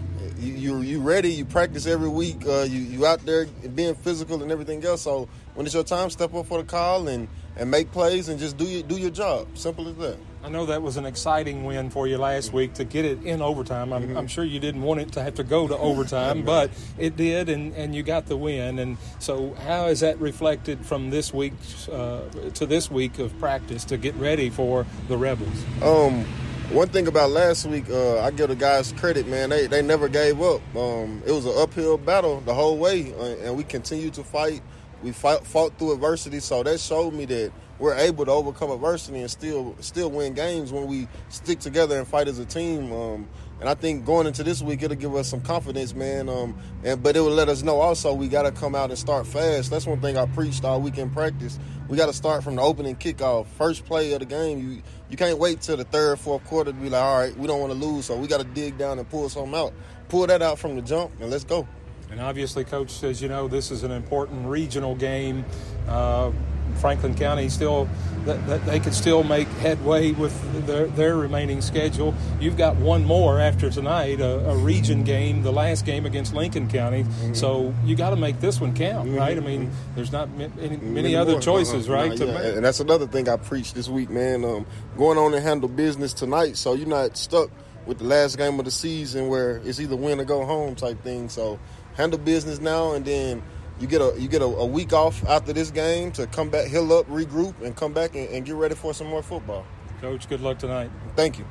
you, 0.44 0.54
you 0.54 0.80
you 0.80 1.00
ready? 1.00 1.30
You 1.30 1.44
practice 1.44 1.86
every 1.86 2.08
week. 2.08 2.46
Uh, 2.46 2.62
you 2.62 2.80
you 2.80 3.06
out 3.06 3.24
there 3.24 3.46
being 3.46 3.94
physical 3.94 4.42
and 4.42 4.52
everything 4.52 4.84
else. 4.84 5.02
So 5.02 5.28
when 5.54 5.66
it's 5.66 5.74
your 5.74 5.84
time, 5.84 6.10
step 6.10 6.34
up 6.34 6.46
for 6.46 6.58
the 6.58 6.64
call 6.64 7.08
and, 7.08 7.28
and 7.56 7.70
make 7.70 7.90
plays 7.92 8.28
and 8.28 8.38
just 8.38 8.56
do 8.56 8.64
your 8.64 8.82
do 8.82 8.96
your 8.96 9.10
job. 9.10 9.46
Simple 9.56 9.88
as 9.88 9.96
that. 9.96 10.18
I 10.44 10.50
know 10.50 10.66
that 10.66 10.82
was 10.82 10.98
an 10.98 11.06
exciting 11.06 11.64
win 11.64 11.88
for 11.88 12.06
you 12.06 12.18
last 12.18 12.52
week 12.52 12.74
to 12.74 12.84
get 12.84 13.06
it 13.06 13.22
in 13.22 13.40
overtime. 13.40 13.94
I'm, 13.94 14.02
mm-hmm. 14.02 14.16
I'm 14.18 14.26
sure 14.26 14.44
you 14.44 14.60
didn't 14.60 14.82
want 14.82 15.00
it 15.00 15.12
to 15.12 15.22
have 15.22 15.36
to 15.36 15.44
go 15.44 15.66
to 15.66 15.74
overtime, 15.78 16.42
but 16.44 16.70
it 16.98 17.16
did, 17.16 17.48
and, 17.48 17.74
and 17.74 17.94
you 17.94 18.02
got 18.02 18.26
the 18.26 18.36
win. 18.36 18.78
And 18.78 18.98
so, 19.20 19.54
how 19.54 19.86
is 19.86 20.00
that 20.00 20.20
reflected 20.20 20.84
from 20.84 21.08
this 21.08 21.32
week 21.32 21.54
uh, 21.90 22.28
to 22.54 22.66
this 22.66 22.90
week 22.90 23.18
of 23.18 23.38
practice 23.38 23.86
to 23.86 23.96
get 23.96 24.14
ready 24.16 24.50
for 24.50 24.84
the 25.08 25.16
Rebels? 25.16 25.64
Um, 25.82 26.26
one 26.70 26.88
thing 26.88 27.06
about 27.06 27.30
last 27.30 27.66
week, 27.66 27.88
uh, 27.90 28.20
I 28.20 28.30
give 28.30 28.48
the 28.48 28.56
guys 28.56 28.92
credit, 28.92 29.28
man. 29.28 29.50
They 29.50 29.66
they 29.66 29.82
never 29.82 30.08
gave 30.08 30.40
up. 30.40 30.60
Um, 30.76 31.22
it 31.26 31.32
was 31.32 31.44
an 31.44 31.52
uphill 31.56 31.98
battle 31.98 32.40
the 32.40 32.54
whole 32.54 32.78
way, 32.78 33.12
and 33.42 33.56
we 33.56 33.64
continued 33.64 34.14
to 34.14 34.24
fight. 34.24 34.62
We 35.02 35.12
fought, 35.12 35.46
fought 35.46 35.78
through 35.78 35.92
adversity, 35.92 36.40
so 36.40 36.62
that 36.62 36.80
showed 36.80 37.12
me 37.12 37.26
that 37.26 37.52
we're 37.78 37.94
able 37.94 38.24
to 38.24 38.30
overcome 38.30 38.70
adversity 38.70 39.20
and 39.20 39.30
still 39.30 39.76
still 39.80 40.10
win 40.10 40.32
games 40.32 40.72
when 40.72 40.86
we 40.86 41.08
stick 41.28 41.60
together 41.60 41.98
and 41.98 42.08
fight 42.08 42.28
as 42.28 42.38
a 42.38 42.46
team. 42.46 42.92
Um, 42.92 43.28
and 43.60 43.68
I 43.68 43.74
think 43.74 44.04
going 44.04 44.26
into 44.26 44.42
this 44.42 44.62
week, 44.62 44.82
it'll 44.82 44.96
give 44.96 45.14
us 45.14 45.28
some 45.28 45.40
confidence, 45.40 45.94
man. 45.94 46.28
Um, 46.28 46.56
and 46.82 47.02
but 47.02 47.16
it 47.16 47.20
will 47.20 47.30
let 47.30 47.48
us 47.48 47.62
know 47.62 47.80
also 47.80 48.12
we 48.12 48.28
got 48.28 48.42
to 48.42 48.52
come 48.52 48.74
out 48.74 48.90
and 48.90 48.98
start 48.98 49.26
fast. 49.26 49.70
That's 49.70 49.86
one 49.86 50.00
thing 50.00 50.16
I 50.16 50.26
preached 50.26 50.64
all 50.64 50.80
week 50.80 50.98
in 50.98 51.10
practice. 51.10 51.58
We 51.88 51.96
got 51.96 52.06
to 52.06 52.12
start 52.12 52.42
from 52.42 52.56
the 52.56 52.62
opening 52.62 52.96
kickoff, 52.96 53.46
first 53.46 53.84
play 53.84 54.12
of 54.14 54.20
the 54.20 54.26
game. 54.26 54.58
You 54.58 54.82
you 55.14 55.16
can't 55.16 55.38
wait 55.38 55.60
till 55.60 55.76
the 55.76 55.84
third, 55.84 56.18
fourth 56.18 56.42
quarter 56.42 56.72
to 56.72 56.76
be 56.76 56.90
like, 56.90 57.00
all 57.00 57.18
right, 57.18 57.36
we 57.36 57.46
don't 57.46 57.60
want 57.60 57.72
to 57.72 57.78
lose, 57.78 58.06
so 58.06 58.16
we 58.16 58.26
got 58.26 58.38
to 58.38 58.46
dig 58.46 58.76
down 58.76 58.98
and 58.98 59.08
pull 59.08 59.28
something 59.28 59.54
out. 59.54 59.72
Pull 60.08 60.26
that 60.26 60.42
out 60.42 60.58
from 60.58 60.74
the 60.74 60.82
jump, 60.82 61.12
and 61.20 61.30
let's 61.30 61.44
go. 61.44 61.68
And 62.10 62.20
obviously, 62.20 62.64
coach 62.64 62.90
says, 62.90 63.22
you 63.22 63.28
know, 63.28 63.46
this 63.46 63.70
is 63.70 63.84
an 63.84 63.92
important 63.92 64.44
regional 64.48 64.96
game. 64.96 65.44
Uh, 65.86 66.32
Franklin 66.76 67.14
County 67.14 67.48
still 67.48 67.88
that, 68.24 68.46
that, 68.46 68.64
they 68.66 68.80
could 68.80 68.94
still 68.94 69.22
make 69.22 69.48
headway 69.48 70.12
with 70.12 70.66
their, 70.66 70.86
their 70.86 71.16
remaining 71.16 71.60
schedule. 71.60 72.14
You've 72.40 72.56
got 72.56 72.76
one 72.76 73.04
more 73.04 73.38
after 73.38 73.70
tonight, 73.70 74.20
a, 74.20 74.50
a 74.50 74.56
region 74.56 75.04
game, 75.04 75.42
the 75.42 75.52
last 75.52 75.84
game 75.84 76.06
against 76.06 76.34
Lincoln 76.34 76.68
County. 76.68 77.04
Mm-hmm. 77.04 77.34
So 77.34 77.74
you 77.84 77.96
got 77.96 78.10
to 78.10 78.16
make 78.16 78.40
this 78.40 78.60
one 78.60 78.74
count, 78.74 79.08
mm-hmm. 79.08 79.18
right? 79.18 79.36
I 79.36 79.40
mean, 79.40 79.70
there's 79.94 80.12
not 80.12 80.30
many, 80.30 80.52
many, 80.56 80.76
many 80.76 81.16
other 81.16 81.32
more. 81.32 81.40
choices, 81.40 81.88
uh-huh. 81.88 81.94
right? 81.94 82.18
Nah, 82.18 82.26
yeah. 82.26 82.40
And 82.54 82.64
that's 82.64 82.80
another 82.80 83.06
thing 83.06 83.28
I 83.28 83.36
preached 83.36 83.74
this 83.74 83.88
week, 83.88 84.10
man. 84.10 84.44
Um, 84.44 84.66
going 84.96 85.18
on 85.18 85.34
and 85.34 85.42
handle 85.42 85.68
business 85.68 86.12
tonight, 86.14 86.56
so 86.56 86.74
you're 86.74 86.88
not 86.88 87.16
stuck 87.16 87.50
with 87.86 87.98
the 87.98 88.04
last 88.04 88.38
game 88.38 88.58
of 88.58 88.64
the 88.64 88.70
season 88.70 89.28
where 89.28 89.58
it's 89.58 89.78
either 89.78 89.96
win 89.96 90.18
or 90.18 90.24
go 90.24 90.44
home 90.46 90.74
type 90.74 91.02
thing. 91.02 91.28
So 91.28 91.58
handle 91.94 92.18
business 92.18 92.58
now, 92.58 92.92
and 92.92 93.04
then 93.04 93.42
you 93.80 93.86
get 93.86 94.00
a 94.00 94.14
you 94.18 94.28
get 94.28 94.42
a, 94.42 94.46
a, 94.46 94.66
week 94.66 94.92
off 94.92 95.24
after 95.26 95.52
this 95.52 95.70
game 95.70 96.12
to 96.12 96.26
come 96.26 96.48
back, 96.48 96.68
heal 96.68 96.92
up, 96.92 97.06
regroup, 97.08 97.60
and 97.62 97.74
come 97.74 97.92
back 97.92 98.14
and, 98.14 98.28
and 98.28 98.46
get 98.46 98.54
ready 98.54 98.74
for 98.74 98.94
some 98.94 99.08
more 99.08 99.22
football. 99.22 99.66
Coach, 100.00 100.28
good 100.28 100.40
luck 100.40 100.58
tonight. 100.58 100.90
Thank 101.16 101.38
you. 101.38 101.44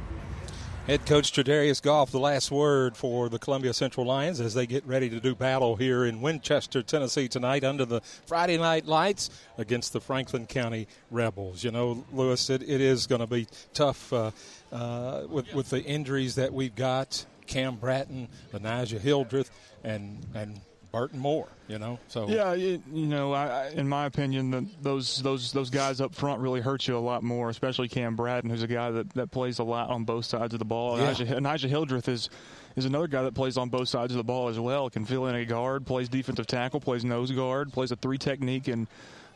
Head 0.88 1.06
coach 1.06 1.32
Tredarius 1.32 1.82
Goff, 1.82 2.12
the 2.12 2.20
last 2.20 2.52
word 2.52 2.98
for 2.98 3.30
the 3.30 3.40
Columbia 3.40 3.74
Central 3.74 4.06
Lions 4.06 4.42
as 4.42 4.54
they 4.54 4.68
get 4.68 4.86
ready 4.86 5.10
to 5.10 5.22
do 5.22 5.34
battle 5.34 5.78
here 5.78 6.04
in 6.04 6.20
Winchester, 6.20 6.84
Tennessee 6.84 7.30
tonight 7.30 7.64
under 7.64 7.86
the 7.86 8.02
Friday 8.02 8.58
night 8.58 8.86
lights 8.86 9.30
against 9.58 9.94
the 9.94 10.02
Franklin 10.02 10.46
County 10.46 10.90
Rebels. 11.10 11.64
You 11.64 11.72
know, 11.72 12.04
Lewis, 12.12 12.50
it, 12.50 12.64
it 12.64 12.82
is 12.82 13.08
going 13.08 13.22
to 13.22 13.28
be 13.28 13.48
tough 13.74 14.12
uh, 14.12 14.32
uh, 14.74 15.22
with, 15.30 15.54
with 15.54 15.70
the 15.70 15.82
injuries 15.82 16.36
that 16.36 16.52
we've 16.52 16.76
got. 16.76 17.26
Cam 17.48 17.78
Bratton, 17.78 18.28
Elijah 18.54 19.00
Hildreth, 19.00 19.52
and, 19.86 20.26
and 20.36 20.60
Burton 20.94 21.20
Moore. 21.20 21.48
You 21.68 21.80
know, 21.80 21.98
so 22.08 22.30
yeah, 22.30 22.54
you, 22.54 22.82
you 22.94 23.08
know, 23.08 23.34
I, 23.34 23.70
in 23.70 23.90
my 23.90 24.06
opinion, 24.06 24.52
the, 24.52 24.68
those 24.82 25.22
those 25.24 25.52
those 25.52 25.70
guys 25.70 26.00
up 26.00 26.14
front 26.14 26.40
really 26.40 26.62
hurt 26.62 26.88
you 26.88 26.96
a 26.96 27.00
lot 27.00 27.24
more, 27.24 27.50
especially 27.50 27.88
Cam 27.88 28.16
Bratton, 28.16 28.50
who's 28.50 28.64
a 28.64 28.68
guy 28.68 28.92
that, 28.92 29.12
that 29.14 29.32
plays 29.32 29.60
a 29.60 29.64
lot 29.64 29.90
on 29.90 30.04
both 30.04 30.26
sides 30.26 30.54
of 30.54 30.60
the 30.60 30.66
ball. 30.66 30.98
Yeah. 30.98 31.06
Elijah, 31.06 31.38
Elijah 31.38 31.68
Hildreth 31.68 32.08
is 32.08 32.30
is 32.76 32.86
another 32.86 33.08
guy 33.08 33.24
that 33.24 33.34
plays 33.34 33.58
on 33.58 33.70
both 33.70 33.88
sides 33.88 34.14
of 34.14 34.18
the 34.18 34.24
ball 34.24 34.50
as 34.50 34.60
well. 34.60 34.90
Can 34.90 35.04
fill 35.06 35.26
in 35.28 35.36
a 35.36 35.46
guard, 35.46 35.86
plays 35.86 36.10
defensive 36.10 36.48
tackle, 36.48 36.80
plays 36.80 37.04
nose 37.04 37.32
guard, 37.32 37.74
plays 37.74 37.92
a 37.92 37.96
three 37.96 38.20
technique, 38.20 38.68
and 38.68 38.88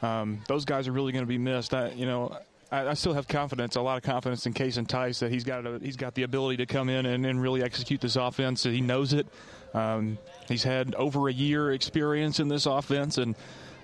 um, 0.04 0.44
those 0.48 0.64
guys 0.64 0.88
are 0.88 0.92
really 0.92 1.12
going 1.12 1.24
to 1.24 1.30
be 1.30 1.40
missed. 1.40 1.74
I, 1.74 1.90
you 1.90 2.06
know. 2.06 2.38
I, 2.70 2.90
I, 2.90 2.94
still 2.96 3.14
have 3.14 3.30
confidence, 3.30 3.78
a 3.78 3.82
lot 3.82 3.96
of 3.96 4.04
confidence 4.04 4.46
in 4.46 4.52
Case 4.52 4.76
and 4.76 4.90
Tice 4.90 5.20
that 5.20 5.32
he's 5.32 5.46
got 5.46 5.66
a, 5.66 5.80
he's 5.82 5.96
got 5.96 6.16
the 6.16 6.24
ability 6.24 6.58
to 6.58 6.66
come 6.66 6.90
in 6.90 7.06
and, 7.06 7.26
and 7.26 7.42
really 7.42 7.64
execute 7.64 8.02
this 8.02 8.18
offense. 8.18 8.64
He 8.64 8.82
knows 8.82 9.14
it. 9.14 9.26
Um, 9.74 10.18
he's 10.48 10.64
had 10.64 10.96
over 10.96 11.28
a 11.28 11.34
year 11.34 11.72
experience 11.72 12.40
in 12.40 12.48
this 12.48 12.66
offense, 12.66 13.18
and 13.18 13.36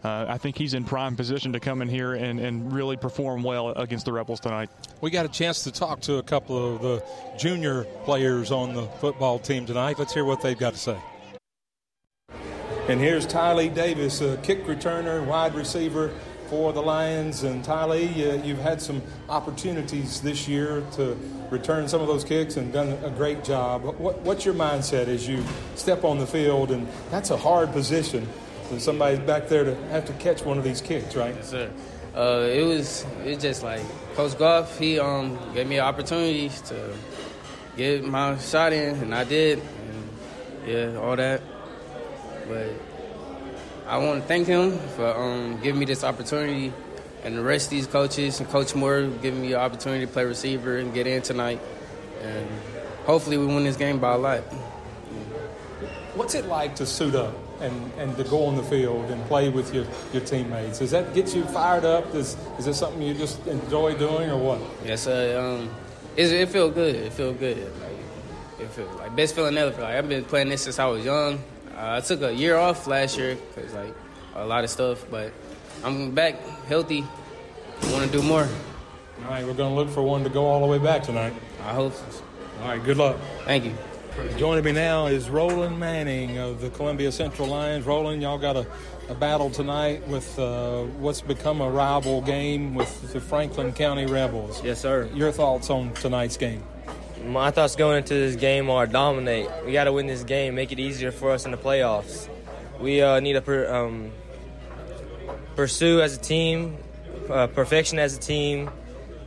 uh, 0.03 0.25
I 0.27 0.37
think 0.37 0.57
he's 0.57 0.73
in 0.73 0.83
prime 0.83 1.15
position 1.15 1.53
to 1.53 1.59
come 1.59 1.81
in 1.81 1.87
here 1.87 2.13
and, 2.13 2.39
and 2.39 2.73
really 2.73 2.97
perform 2.97 3.43
well 3.43 3.69
against 3.69 4.05
the 4.05 4.11
Rebels 4.11 4.39
tonight. 4.39 4.69
We 5.01 5.11
got 5.11 5.25
a 5.25 5.29
chance 5.29 5.63
to 5.63 5.71
talk 5.71 6.01
to 6.01 6.17
a 6.17 6.23
couple 6.23 6.75
of 6.75 6.81
the 6.81 7.03
junior 7.37 7.83
players 8.03 8.51
on 8.51 8.73
the 8.73 8.83
football 8.83 9.39
team 9.39 9.65
tonight. 9.65 9.97
Let's 9.97 10.13
hear 10.13 10.25
what 10.25 10.41
they've 10.41 10.57
got 10.57 10.73
to 10.73 10.79
say. 10.79 10.97
And 12.89 12.99
here's 12.99 13.25
Tylee 13.25 13.73
Davis, 13.73 14.19
a 14.19 14.35
kick 14.37 14.65
returner, 14.65 15.25
wide 15.25 15.55
receiver 15.55 16.11
for 16.53 16.71
the 16.71 16.81
Lions. 16.81 17.43
And 17.43 17.65
Tylee, 17.65 18.39
uh, 18.39 18.43
you've 18.43 18.59
had 18.59 18.79
some 18.79 19.01
opportunities 19.27 20.21
this 20.21 20.47
year 20.47 20.83
to 20.97 21.17
return 21.49 21.87
some 21.87 21.99
of 21.99 22.05
those 22.05 22.23
kicks 22.23 22.57
and 22.57 22.71
done 22.71 22.89
a 23.03 23.09
great 23.09 23.43
job. 23.43 23.83
What, 23.83 24.19
what's 24.19 24.45
your 24.45 24.53
mindset 24.53 25.07
as 25.07 25.27
you 25.27 25.43
step 25.73 26.03
on 26.03 26.19
the 26.19 26.27
field? 26.27 26.69
And 26.69 26.87
that's 27.09 27.31
a 27.31 27.37
hard 27.37 27.71
position. 27.71 28.27
And 28.69 28.79
somebody's 28.79 29.17
back 29.21 29.47
there 29.47 29.63
to 29.63 29.75
have 29.87 30.05
to 30.05 30.13
catch 30.13 30.45
one 30.45 30.59
of 30.59 30.63
these 30.63 30.79
kicks, 30.79 31.15
right? 31.15 31.33
Yes, 31.33 31.49
sir. 31.49 31.71
Uh, 32.15 32.47
it 32.53 32.63
was 32.63 33.03
it 33.25 33.39
just 33.39 33.63
like 33.63 33.81
Coach 34.13 34.37
Goff. 34.37 34.77
He 34.77 34.99
um, 34.99 35.39
gave 35.55 35.65
me 35.65 35.77
an 35.79 35.85
opportunity 35.85 36.49
to 36.67 36.93
get 37.75 38.03
my 38.03 38.37
shot 38.37 38.73
in, 38.73 38.93
and 38.97 39.15
I 39.15 39.23
did. 39.23 39.57
And 39.57 40.67
yeah, 40.67 40.99
all 41.01 41.15
that. 41.15 41.41
But 42.47 42.69
I 43.85 43.97
want 43.97 44.21
to 44.21 44.27
thank 44.27 44.47
him 44.47 44.79
for 44.95 45.07
um, 45.07 45.59
giving 45.61 45.79
me 45.79 45.85
this 45.85 46.03
opportunity 46.03 46.71
and 47.23 47.37
the 47.37 47.41
rest 47.41 47.67
of 47.67 47.71
these 47.71 47.87
coaches 47.87 48.39
and 48.39 48.49
Coach 48.49 48.75
Moore 48.75 49.03
giving 49.21 49.41
me 49.41 49.49
the 49.49 49.55
opportunity 49.55 50.05
to 50.05 50.11
play 50.11 50.25
receiver 50.25 50.77
and 50.77 50.93
get 50.93 51.05
in 51.05 51.21
tonight. 51.21 51.59
And 52.21 52.47
hopefully 53.05 53.37
we 53.37 53.45
win 53.45 53.63
this 53.63 53.75
game 53.75 53.99
by 53.99 54.13
a 54.13 54.17
lot. 54.17 54.39
What's 56.15 56.35
it 56.35 56.45
like 56.45 56.75
to 56.77 56.85
suit 56.85 57.15
up 57.15 57.33
and, 57.59 57.91
and 57.97 58.15
to 58.17 58.23
go 58.23 58.45
on 58.45 58.55
the 58.55 58.63
field 58.63 59.09
and 59.09 59.23
play 59.25 59.49
with 59.49 59.73
your, 59.73 59.85
your 60.13 60.21
teammates? 60.21 60.79
Does 60.79 60.91
that 60.91 61.13
get 61.13 61.35
you 61.35 61.43
fired 61.45 61.85
up? 61.85 62.13
Is, 62.15 62.37
is 62.57 62.65
this 62.65 62.79
something 62.79 63.01
you 63.01 63.13
just 63.13 63.45
enjoy 63.47 63.97
doing 63.97 64.29
or 64.29 64.37
what? 64.37 64.61
Yes, 64.85 65.07
uh, 65.07 65.59
um, 65.59 65.69
it, 66.15 66.31
it 66.31 66.49
feels 66.49 66.73
good. 66.73 66.95
It 66.95 67.11
feels 67.11 67.35
good. 67.37 67.57
Like, 67.57 68.61
it 68.61 68.69
feels 68.69 68.95
like 68.95 69.15
best 69.15 69.35
feeling 69.35 69.57
ever. 69.57 69.81
Like, 69.81 69.95
I've 69.95 70.07
been 70.07 70.23
playing 70.23 70.49
this 70.49 70.61
since 70.61 70.79
I 70.79 70.85
was 70.85 71.03
young. 71.03 71.43
Uh, 71.75 71.97
I 71.97 72.01
took 72.01 72.21
a 72.21 72.33
year 72.33 72.55
off 72.55 72.87
last 72.87 73.17
year 73.17 73.35
because 73.35 73.73
like 73.73 73.93
a 74.35 74.45
lot 74.45 74.63
of 74.63 74.69
stuff, 74.69 75.05
but 75.09 75.31
I'm 75.83 76.11
back 76.11 76.39
healthy. 76.67 77.03
I 77.81 77.91
want 77.91 78.09
to 78.09 78.11
do 78.11 78.23
more. 78.23 78.47
All 79.23 79.29
right, 79.29 79.45
we're 79.45 79.53
going 79.53 79.73
to 79.73 79.75
look 79.75 79.89
for 79.89 80.01
one 80.01 80.23
to 80.23 80.29
go 80.29 80.45
all 80.45 80.61
the 80.61 80.67
way 80.67 80.77
back 80.77 81.03
tonight. 81.03 81.33
I 81.61 81.73
hope 81.73 81.93
so. 81.93 82.23
All 82.61 82.67
right, 82.67 82.83
good 82.83 82.97
luck. 82.97 83.17
Thank 83.45 83.65
you. 83.65 83.73
Joining 84.37 84.63
me 84.63 84.71
now 84.71 85.07
is 85.07 85.29
Roland 85.29 85.79
Manning 85.79 86.37
of 86.37 86.61
the 86.61 86.69
Columbia 86.69 87.11
Central 87.11 87.47
Lions. 87.47 87.85
Roland, 87.85 88.21
y'all 88.21 88.37
got 88.37 88.55
a, 88.55 88.67
a 89.09 89.15
battle 89.15 89.49
tonight 89.49 90.07
with 90.07 90.37
uh, 90.37 90.83
what's 90.83 91.21
become 91.21 91.61
a 91.61 91.69
rival 91.69 92.21
game 92.21 92.75
with 92.75 93.11
the 93.11 93.19
Franklin 93.19 93.73
County 93.73 94.05
Rebels. 94.05 94.63
Yes, 94.63 94.79
sir. 94.79 95.09
Your 95.15 95.31
thoughts 95.31 95.71
on 95.71 95.93
tonight's 95.93 96.37
game? 96.37 96.63
My 97.25 97.51
thoughts 97.51 97.75
going 97.75 97.97
into 97.97 98.13
this 98.13 98.35
game 98.35 98.69
are 98.69 98.85
dominate. 98.85 99.49
We 99.65 99.71
got 99.71 99.85
to 99.85 99.93
win 99.93 100.07
this 100.07 100.23
game, 100.23 100.55
make 100.55 100.71
it 100.71 100.79
easier 100.79 101.11
for 101.11 101.31
us 101.31 101.45
in 101.45 101.51
the 101.51 101.57
playoffs. 101.57 102.27
We 102.79 103.01
uh, 103.01 103.19
need 103.21 103.33
to 103.33 103.41
per, 103.41 103.73
um, 103.73 104.11
pursue 105.55 106.01
as 106.01 106.17
a 106.17 106.19
team, 106.19 106.77
uh, 107.29 107.47
perfection 107.47 107.97
as 107.97 108.17
a 108.17 108.19
team, 108.19 108.69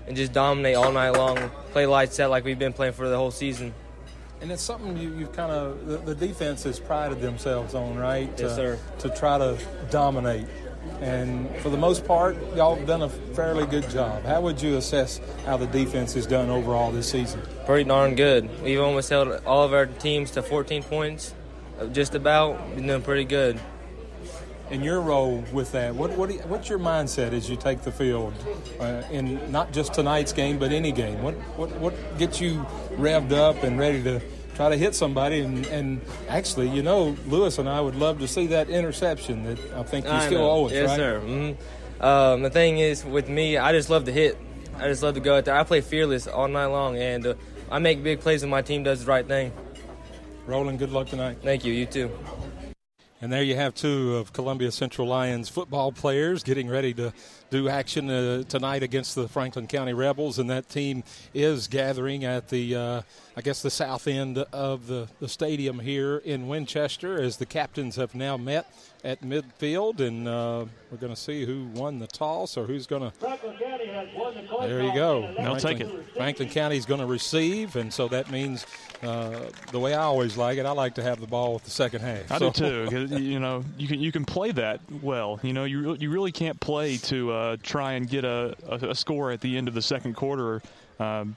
and 0.06 0.16
just 0.16 0.32
dominate 0.32 0.76
all 0.76 0.92
night 0.92 1.10
long. 1.10 1.38
Play 1.72 1.86
lights 1.86 2.20
out 2.20 2.30
like 2.30 2.44
we've 2.44 2.58
been 2.58 2.74
playing 2.74 2.92
for 2.92 3.08
the 3.08 3.16
whole 3.16 3.30
season. 3.30 3.72
And 4.42 4.52
it's 4.52 4.62
something 4.62 4.98
you, 4.98 5.14
have 5.20 5.32
kind 5.32 5.50
of 5.50 5.86
the, 5.86 5.96
the, 5.96 6.14
defense 6.14 6.64
has 6.64 6.78
prided 6.78 7.22
themselves 7.22 7.74
on, 7.74 7.96
right? 7.96 8.30
Yes, 8.36 8.54
sir. 8.54 8.78
To 8.98 9.08
try 9.08 9.38
to 9.38 9.58
dominate, 9.90 10.46
and 11.00 11.54
for 11.58 11.70
the 11.70 11.76
most 11.76 12.06
part, 12.06 12.36
y'all 12.54 12.76
have 12.76 12.86
done 12.86 13.02
a 13.02 13.08
fairly 13.08 13.66
good 13.66 13.88
job. 13.90 14.24
How 14.24 14.40
would 14.40 14.60
you 14.62 14.76
assess 14.76 15.20
how 15.44 15.56
the 15.56 15.66
defense 15.66 16.14
has 16.14 16.26
done 16.26 16.50
overall 16.50 16.90
this 16.92 17.10
season? 17.10 17.40
Pretty 17.66 17.88
darn 17.88 18.14
good. 18.14 18.62
We've 18.62 18.80
almost 18.80 19.10
held 19.10 19.28
all 19.44 19.62
of 19.62 19.72
our 19.72 19.86
teams 19.86 20.30
to 20.32 20.42
14 20.42 20.82
points, 20.82 21.34
just 21.92 22.14
about. 22.14 22.74
Been 22.74 22.86
doing 22.86 23.02
pretty 23.02 23.24
good 23.24 23.60
in 24.70 24.82
your 24.82 25.00
role 25.00 25.44
with 25.52 25.72
that, 25.72 25.94
what, 25.94 26.10
what 26.12 26.32
you, 26.32 26.38
what's 26.40 26.68
your 26.68 26.78
mindset 26.78 27.32
as 27.32 27.48
you 27.48 27.56
take 27.56 27.82
the 27.82 27.92
field 27.92 28.34
uh, 28.80 29.02
in 29.10 29.50
not 29.50 29.72
just 29.72 29.94
tonight's 29.94 30.32
game, 30.32 30.58
but 30.58 30.72
any 30.72 30.92
game? 30.92 31.22
What, 31.22 31.34
what, 31.56 31.70
what 31.76 32.18
gets 32.18 32.40
you 32.40 32.66
revved 32.92 33.32
up 33.32 33.62
and 33.62 33.78
ready 33.78 34.02
to 34.02 34.20
try 34.56 34.70
to 34.70 34.76
hit 34.76 34.94
somebody? 34.94 35.40
And, 35.40 35.66
and 35.66 36.00
actually, 36.28 36.68
you 36.70 36.82
know, 36.82 37.16
Lewis 37.26 37.58
and 37.58 37.68
I 37.68 37.80
would 37.80 37.94
love 37.94 38.18
to 38.20 38.28
see 38.28 38.46
that 38.48 38.68
interception 38.68 39.44
that 39.44 39.58
I 39.74 39.82
think 39.82 40.06
you 40.06 40.10
I 40.10 40.26
still 40.26 40.40
know. 40.40 40.50
owe 40.50 40.66
us, 40.66 40.72
yes, 40.72 40.88
right? 40.88 40.96
sir. 40.96 41.20
Mm-hmm. 41.20 42.02
Um, 42.02 42.42
the 42.42 42.50
thing 42.50 42.78
is, 42.78 43.04
with 43.04 43.28
me, 43.28 43.56
I 43.56 43.72
just 43.72 43.90
love 43.90 44.04
to 44.06 44.12
hit. 44.12 44.38
I 44.76 44.88
just 44.88 45.02
love 45.02 45.14
to 45.14 45.20
go 45.20 45.36
out 45.36 45.44
there. 45.44 45.54
I 45.54 45.62
play 45.62 45.80
fearless 45.80 46.26
all 46.26 46.48
night 46.48 46.66
long, 46.66 46.96
and 46.96 47.26
uh, 47.26 47.34
I 47.70 47.78
make 47.78 48.02
big 48.02 48.20
plays 48.20 48.42
when 48.42 48.50
my 48.50 48.62
team 48.62 48.82
does 48.82 49.04
the 49.04 49.06
right 49.10 49.26
thing. 49.26 49.52
Roland, 50.46 50.78
good 50.78 50.90
luck 50.90 51.08
tonight. 51.08 51.38
Thank 51.42 51.64
you. 51.64 51.72
You 51.72 51.86
too. 51.86 52.10
And 53.20 53.32
there 53.32 53.42
you 53.42 53.56
have 53.56 53.74
two 53.74 54.16
of 54.16 54.32
Columbia 54.34 54.70
Central 54.70 55.08
Lions 55.08 55.48
football 55.48 55.90
players 55.90 56.42
getting 56.42 56.68
ready 56.68 56.92
to 56.94 57.12
do 57.50 57.68
action 57.68 58.10
uh, 58.10 58.42
tonight 58.44 58.82
against 58.82 59.14
the 59.14 59.28
Franklin 59.28 59.66
County 59.66 59.92
Rebels. 59.92 60.38
And 60.38 60.50
that 60.50 60.68
team 60.68 61.04
is 61.34 61.68
gathering 61.68 62.24
at 62.24 62.48
the, 62.48 62.74
uh, 62.74 63.02
I 63.36 63.40
guess, 63.40 63.62
the 63.62 63.70
south 63.70 64.06
end 64.08 64.38
of 64.38 64.86
the, 64.86 65.08
the 65.20 65.28
stadium 65.28 65.78
here 65.78 66.18
in 66.18 66.48
Winchester 66.48 67.20
as 67.20 67.36
the 67.36 67.46
captains 67.46 67.96
have 67.96 68.14
now 68.14 68.36
met 68.36 68.70
at 69.04 69.22
midfield. 69.22 70.00
And 70.00 70.26
uh, 70.28 70.66
we're 70.90 70.98
going 70.98 71.14
to 71.14 71.20
see 71.20 71.44
who 71.44 71.66
won 71.74 71.98
the 71.98 72.06
toss 72.06 72.56
or 72.56 72.66
who's 72.66 72.86
going 72.86 73.10
to. 73.10 73.12
There 74.60 74.82
you 74.82 74.94
go. 74.94 75.32
They'll 75.36 75.56
take 75.56 75.80
it. 75.80 75.88
Franklin 76.14 76.48
County 76.48 76.76
is 76.76 76.86
going 76.86 77.00
to 77.00 77.06
receive. 77.06 77.76
And 77.76 77.92
so 77.92 78.08
that 78.08 78.30
means 78.30 78.66
uh, 79.02 79.50
the 79.70 79.78
way 79.78 79.94
I 79.94 80.02
always 80.02 80.36
like 80.36 80.58
it, 80.58 80.66
I 80.66 80.72
like 80.72 80.94
to 80.96 81.02
have 81.02 81.20
the 81.20 81.26
ball 81.26 81.54
with 81.54 81.64
the 81.64 81.70
second 81.70 82.00
half. 82.00 82.30
I 82.30 82.38
so. 82.38 82.50
do 82.50 82.88
too. 82.88 83.16
you 83.16 83.38
know, 83.38 83.64
you 83.78 83.88
can 83.88 84.00
you 84.00 84.12
can 84.12 84.24
play 84.24 84.52
that 84.52 84.80
well. 85.02 85.38
You 85.42 85.52
know, 85.52 85.64
you 85.64 85.94
you 85.96 86.10
really 86.10 86.32
can't 86.32 86.58
play 86.60 86.96
to 86.98 87.32
uh, 87.32 87.56
try 87.62 87.92
and 87.92 88.08
get 88.08 88.24
a, 88.24 88.56
a, 88.68 88.90
a, 88.90 88.94
score 88.94 89.30
at 89.30 89.40
the 89.40 89.56
end 89.56 89.68
of 89.68 89.74
the 89.74 89.82
second 89.82 90.14
quarter. 90.14 90.62
Um, 90.98 91.36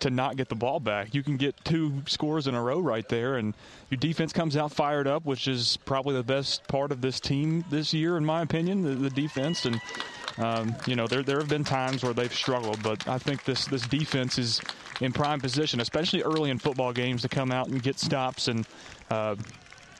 to 0.00 0.10
not 0.10 0.36
get 0.36 0.48
the 0.48 0.54
ball 0.54 0.80
back. 0.80 1.14
You 1.14 1.22
can 1.22 1.36
get 1.36 1.56
two 1.64 2.02
scores 2.06 2.46
in 2.46 2.54
a 2.54 2.62
row 2.62 2.80
right 2.80 3.08
there, 3.08 3.36
and 3.36 3.54
your 3.90 3.98
defense 3.98 4.32
comes 4.32 4.56
out 4.56 4.72
fired 4.72 5.06
up, 5.06 5.24
which 5.24 5.48
is 5.48 5.78
probably 5.84 6.14
the 6.14 6.22
best 6.22 6.66
part 6.68 6.92
of 6.92 7.00
this 7.00 7.20
team 7.20 7.64
this 7.70 7.94
year, 7.94 8.16
in 8.16 8.24
my 8.24 8.42
opinion, 8.42 8.82
the, 8.82 8.94
the 8.94 9.10
defense. 9.10 9.64
And 9.64 9.80
um, 10.38 10.74
you 10.86 10.96
know, 10.96 11.06
there 11.06 11.22
there 11.22 11.38
have 11.38 11.48
been 11.48 11.64
times 11.64 12.02
where 12.02 12.12
they've 12.12 12.32
struggled, 12.34 12.82
but 12.82 13.06
I 13.08 13.18
think 13.18 13.44
this 13.44 13.66
this 13.66 13.86
defense 13.86 14.38
is 14.38 14.60
in 15.00 15.12
prime 15.12 15.40
position, 15.40 15.80
especially 15.80 16.22
early 16.22 16.50
in 16.50 16.58
football 16.58 16.92
games, 16.92 17.22
to 17.22 17.28
come 17.28 17.50
out 17.52 17.68
and 17.68 17.82
get 17.82 17.98
stops 17.98 18.48
and. 18.48 18.66
Uh, 19.10 19.36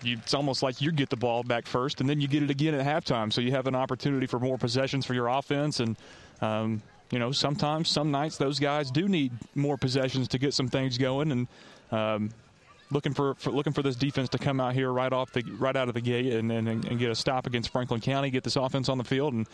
you, 0.03 0.19
it's 0.23 0.35
almost 0.35 0.63
like 0.63 0.83
you 0.83 0.93
get 0.93 1.09
the 1.09 1.17
ball 1.17 1.43
back 1.43 1.67
first, 1.67 2.03
and 2.03 2.09
then 2.09 2.21
you 2.21 2.29
get 2.29 2.43
it 2.43 2.51
again 2.51 2.75
at 2.75 2.85
halftime. 2.85 3.33
So 3.33 3.41
you 3.41 3.53
have 3.53 3.67
an 3.67 3.75
opportunity 3.75 4.27
for 4.27 4.39
more 4.39 4.59
possessions 4.59 5.07
for 5.07 5.15
your 5.15 5.27
offense, 5.29 5.81
and 5.81 5.97
um, 6.43 6.83
you 7.11 7.19
know 7.19 7.33
sometimes, 7.33 7.89
some 7.89 8.11
nights, 8.11 8.37
those 8.37 8.59
guys 8.59 8.91
do 8.91 9.09
need 9.09 9.33
more 9.55 9.77
possessions 9.77 10.29
to 10.29 10.39
get 10.39 10.55
some 10.55 10.69
things 10.69 10.99
going. 10.99 11.33
And 11.33 11.49
um, 11.91 12.31
looking 12.91 13.13
for, 13.13 13.35
for, 13.35 13.51
looking 13.51 13.73
for 13.73 13.83
this 13.83 13.97
defense 13.97 14.29
to 14.31 14.39
come 14.39 14.61
out 14.61 14.75
here 14.75 14.93
right 14.93 15.13
off 15.13 15.33
the 15.33 15.43
right 15.59 15.77
out 15.77 15.89
of 15.89 15.95
the 15.95 16.01
gate 16.01 16.33
and, 16.33 16.51
and, 16.53 16.69
and 16.69 16.99
get 16.99 17.11
a 17.11 17.15
stop 17.15 17.47
against 17.47 17.71
Franklin 17.71 18.01
County, 18.01 18.31
get 18.31 18.45
this 18.45 18.57
offense 18.57 18.89
on 18.89 18.99
the 18.99 19.05
field, 19.05 19.35
and 19.35 19.49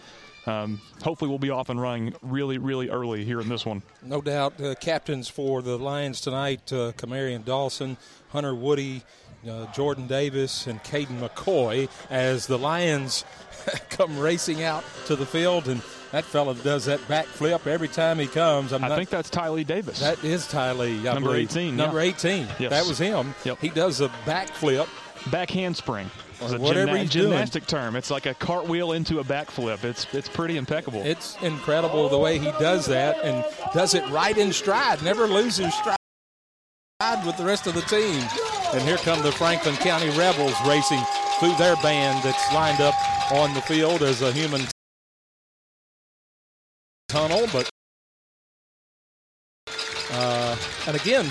um, 0.46 0.80
hopefully 1.02 1.28
we'll 1.28 1.38
be 1.38 1.50
off 1.50 1.68
and 1.68 1.80
running 1.80 2.14
really 2.22 2.58
really 2.58 2.88
early 2.90 3.24
here 3.24 3.40
in 3.40 3.48
this 3.48 3.64
one. 3.64 3.82
No 4.02 4.20
doubt, 4.20 4.60
uh, 4.60 4.74
captains 4.76 5.28
for 5.28 5.62
the 5.62 5.78
Lions 5.78 6.20
tonight: 6.20 6.72
uh, 6.72 6.92
Dawson, 7.44 7.96
Hunter 8.28 8.54
Woody. 8.54 9.02
Uh, 9.48 9.66
Jordan 9.72 10.06
Davis 10.06 10.66
and 10.66 10.82
Caden 10.84 11.18
McCoy 11.18 11.88
as 12.10 12.46
the 12.46 12.58
Lions 12.58 13.24
come 13.90 14.18
racing 14.18 14.62
out 14.62 14.84
to 15.06 15.16
the 15.16 15.26
field 15.26 15.68
and 15.68 15.82
that 16.12 16.24
fella 16.24 16.54
does 16.54 16.84
that 16.84 17.00
backflip 17.00 17.66
every 17.66 17.88
time 17.88 18.18
he 18.18 18.26
comes. 18.26 18.72
I'm 18.72 18.84
i 18.84 18.88
not, 18.88 18.98
think 18.98 19.08
that's 19.08 19.30
Tylee 19.30 19.66
Davis. 19.66 19.98
That 20.00 20.22
is 20.22 20.44
Tylee. 20.44 21.00
I 21.00 21.14
Number 21.14 21.30
believe. 21.30 21.50
18. 21.50 21.74
Number 21.74 22.04
yeah. 22.04 22.10
18. 22.10 22.46
Yes. 22.58 22.70
That 22.70 22.86
was 22.86 22.98
him. 22.98 23.34
Yep. 23.44 23.58
He 23.60 23.70
does 23.70 24.00
a 24.00 24.08
backflip. 24.26 24.88
Back 25.30 25.50
handspring. 25.50 26.10
Or 26.42 26.58
whatever 26.58 26.92
gymna- 26.92 27.08
gymnastic 27.08 27.66
doing. 27.66 27.82
term. 27.82 27.96
It's 27.96 28.10
like 28.10 28.26
a 28.26 28.34
cartwheel 28.34 28.92
into 28.92 29.20
a 29.20 29.24
backflip. 29.24 29.84
It's 29.84 30.06
it's 30.12 30.28
pretty 30.28 30.56
impeccable. 30.56 31.00
It's 31.02 31.40
incredible 31.40 32.08
the 32.08 32.18
way 32.18 32.38
he 32.38 32.50
does 32.52 32.86
that 32.86 33.22
and 33.24 33.44
does 33.72 33.94
it 33.94 34.06
right 34.10 34.36
in 34.36 34.52
stride. 34.52 35.02
Never 35.02 35.26
loses 35.26 35.72
stride 35.72 35.96
with 37.24 37.36
the 37.36 37.44
rest 37.44 37.66
of 37.66 37.74
the 37.74 37.82
team. 37.82 38.22
And 38.72 38.80
here 38.82 38.96
come 38.96 39.22
the 39.22 39.32
Franklin 39.32 39.76
County 39.76 40.08
Rebels 40.10 40.54
racing 40.66 41.00
through 41.38 41.54
their 41.56 41.76
band 41.76 42.22
that's 42.24 42.54
lined 42.54 42.80
up 42.80 42.94
on 43.32 43.52
the 43.52 43.60
field 43.60 44.02
as 44.02 44.22
a 44.22 44.32
human 44.32 44.62
tunnel. 47.08 47.46
But 47.52 47.68
uh, 50.12 50.56
and 50.86 50.96
again, 50.96 51.26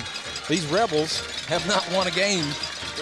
these 0.48 0.66
Rebels 0.68 1.46
have 1.48 1.68
not 1.68 1.90
won 1.92 2.08
a 2.08 2.12
game 2.12 2.46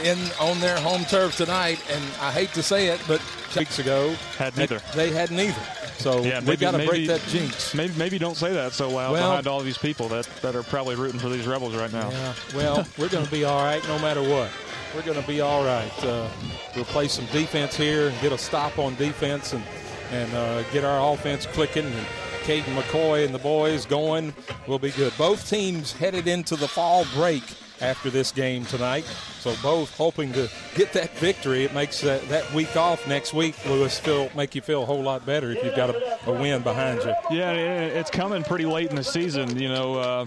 in 0.04 0.18
on 0.40 0.60
their 0.60 0.80
home 0.80 1.04
turf 1.06 1.36
tonight. 1.38 1.84
And 1.92 2.04
I 2.22 2.32
hate 2.32 2.54
to 2.54 2.64
say 2.64 2.88
it, 2.88 3.02
but 3.08 3.22
weeks 3.56 3.80
ago 3.80 4.14
had 4.38 4.56
neither. 4.58 4.80
They 4.96 5.12
had 5.12 5.32
neither. 5.32 5.62
So 5.98 6.22
yeah, 6.24 6.40
we 6.40 6.56
got 6.56 6.72
to 6.72 6.86
break 6.86 7.08
that 7.08 7.22
jinx. 7.28 7.74
Maybe 7.76 7.94
maybe 7.98 8.18
don't 8.18 8.38
say 8.38 8.54
that 8.54 8.72
so 8.72 8.90
loud 8.90 9.12
Well- 9.12 9.30
behind 9.30 9.48
all 9.48 9.60
these 9.62 9.78
people 9.78 10.08
that, 10.10 10.26
that 10.42 10.56
are 10.56 10.64
probably 10.64 10.96
rooting 10.96 11.20
for 11.20 11.30
these 11.30 11.46
rebels 11.46 11.76
right 11.76 11.92
now. 11.92 12.10
Yeah, 12.10 12.34
well, 12.56 12.88
we're 12.98 13.10
going 13.10 13.26
to 13.26 13.32
be 13.32 13.44
all 13.44 13.64
right 13.64 13.86
no 13.88 14.00
matter 14.00 14.22
what. 14.22 14.50
We're 14.96 15.04
going 15.04 15.22
to 15.22 15.28
be 15.28 15.42
all 15.42 15.64
right. 15.64 16.04
Uh, 16.04 16.28
we'll 16.76 16.86
play 16.86 17.08
some 17.08 17.26
defense 17.28 17.76
here 17.76 18.08
and 18.10 18.22
get 18.22 18.32
a 18.32 18.38
stop 18.38 18.80
on 18.80 18.96
defense 18.96 19.54
and 19.54 19.64
and 20.12 20.34
uh, 20.34 20.64
get 20.72 20.84
our 20.84 21.14
offense 21.14 21.46
clicking 21.46 21.86
and 21.86 22.06
Caden 22.44 22.74
McCoy 22.76 23.26
and 23.26 23.36
the 23.36 23.40
boys 23.40 23.86
going. 23.86 24.34
We'll 24.68 24.80
be 24.80 24.92
good. 24.92 25.14
Both 25.18 25.50
teams 25.50 25.92
headed 25.92 26.28
into 26.28 26.56
the 26.56 26.68
fall 26.68 27.06
break 27.14 27.44
after 27.82 28.10
this 28.10 28.32
game 28.32 28.66
tonight, 28.66 29.06
so 29.40 29.54
both 29.62 29.96
hoping 29.98 30.34
to 30.34 30.50
get 30.76 30.94
that 30.94 31.18
victory. 31.18 31.64
It 31.64 31.74
makes 31.74 32.02
that, 32.02 32.28
that 32.30 32.52
week 32.54 32.76
off 32.76 33.08
next 33.08 33.34
week, 33.34 33.56
Lewis, 33.66 34.00
feel 34.00 34.30
make 34.36 34.56
you 34.56 34.62
feel 34.62 34.84
a 34.84 34.86
whole 34.86 35.02
lot 35.02 35.26
better 35.26 35.52
if 35.52 35.64
you've 35.64 35.76
got 35.76 35.90
a, 35.90 36.30
a 36.30 36.32
win 36.32 36.62
behind 36.62 37.04
you. 37.04 37.14
Yeah, 37.32 37.54
it's 37.54 38.10
coming 38.10 38.44
pretty 38.44 38.66
late 38.66 38.90
in 38.90 38.96
the 38.96 39.04
season. 39.04 39.58
You 39.58 39.70
know, 39.70 39.96
uh, 39.96 40.26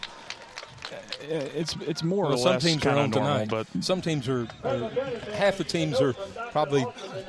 it's 1.28 1.76
it's 1.80 2.02
more 2.02 2.24
Well, 2.24 2.34
or 2.34 2.38
some 2.38 2.52
less 2.52 2.64
teams 2.64 2.86
are 2.86 2.94
normal, 2.94 3.10
tonight, 3.10 3.48
but 3.48 3.66
some 3.80 4.00
teams 4.00 4.28
are, 4.28 4.46
are 4.64 4.90
half 5.34 5.58
the 5.58 5.64
teams 5.64 6.00
are 6.00 6.12
probably 6.50 6.84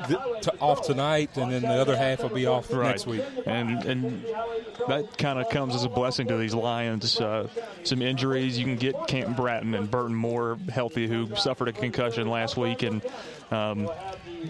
th- 0.08 0.20
t- 0.42 0.52
off 0.60 0.86
tonight, 0.86 1.38
and 1.38 1.52
then 1.52 1.62
the 1.62 1.70
other 1.70 1.96
half 1.96 2.22
will 2.22 2.30
be 2.30 2.46
off 2.46 2.72
right. 2.72 2.88
next 2.90 3.08
week. 3.08 3.24
And 3.46 3.84
and 3.86 4.26
that 4.88 5.18
kind 5.18 5.40
of 5.40 5.50
comes 5.50 5.76
as 5.76 5.84
a 5.84 5.90
blessing 5.90 6.28
to 6.28 6.38
these 6.38 6.54
Lions. 6.54 7.20
Uh, 7.20 7.48
some 7.84 8.02
injuries 8.02 8.58
you 8.58 8.66
can 8.66 8.76
get 8.76 8.96
Canton 9.08 9.34
Bratton 9.34 9.74
and 9.76 9.90
Burton 9.90 10.16
Moore 10.16 10.58
healthy, 10.70 11.08
who 11.08 11.36
suffered 11.36 11.68
a 11.68 11.74
concussion 11.74 12.30
last 12.30 12.58
week, 12.58 12.84
and 12.84 13.02
um, 13.52 13.90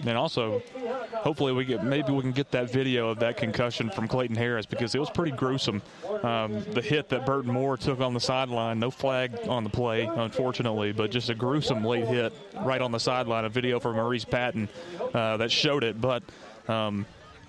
and 0.06 0.16
also 0.16 0.62
hopefully 1.12 1.52
we 1.52 1.64
get 1.64 1.84
maybe 1.84 2.12
we 2.12 2.20
can 2.20 2.32
get 2.32 2.50
that 2.50 2.70
video 2.70 3.08
of 3.08 3.18
that 3.18 3.36
concussion 3.36 3.90
from 3.90 4.08
Clayton 4.08 4.36
Harris 4.36 4.66
because 4.66 4.94
it 4.94 4.98
was 4.98 5.10
pretty 5.10 5.32
gruesome. 5.32 5.82
Um, 6.22 6.62
the 6.72 6.82
hit 6.82 7.08
that 7.10 7.26
Burton 7.26 7.52
Moore 7.52 7.76
took 7.76 8.00
on 8.00 8.14
the 8.14 8.20
sideline, 8.20 8.78
no 8.78 8.90
flag 8.90 9.32
on 9.48 9.64
the 9.64 9.70
play, 9.70 10.04
unfortunately, 10.04 10.92
but 10.92 11.10
just 11.10 11.30
a 11.30 11.34
gruesome 11.34 11.84
late 11.84 12.06
hit 12.06 12.32
right 12.60 12.80
on 12.80 12.92
the 12.92 13.00
sideline. 13.00 13.44
A 13.44 13.48
video 13.48 13.80
from 13.80 13.96
Maurice 13.96 14.24
Patton 14.24 14.68
uh, 15.12 15.36
that 15.36 15.50
showed 15.50 15.84
it, 15.84 16.00
but. 16.00 16.22
Um, 16.66 17.04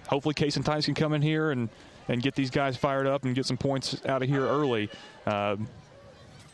hopefully 0.07 0.35
Case 0.35 0.55
and 0.55 0.63
Tice 0.63 0.85
can 0.85 0.93
come 0.93 1.13
in 1.13 1.21
here 1.21 1.49
and, 1.49 1.67
and 2.09 2.21
get 2.21 2.35
these 2.35 2.51
guys 2.51 2.77
fired 2.77 3.07
up 3.07 3.23
and 3.23 3.33
get 3.33 3.45
some 3.45 3.57
points 3.57 3.99
out 4.05 4.21
of 4.21 4.29
here 4.29 4.45
early. 4.45 4.87
Um 5.25 5.67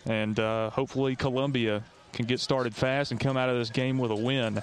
and 0.06 0.40
uh, 0.40 0.70
hopefully 0.72 1.16
Columbia 1.16 1.84
can 2.14 2.26
get 2.26 2.40
started 2.40 2.76
fast 2.76 3.12
and 3.12 3.20
come 3.20 3.38
out 3.38 3.50
of 3.50 3.58
this 3.58 3.70
game 3.70 3.98
with 3.98 4.12
a 4.12 4.16
win. 4.16 4.62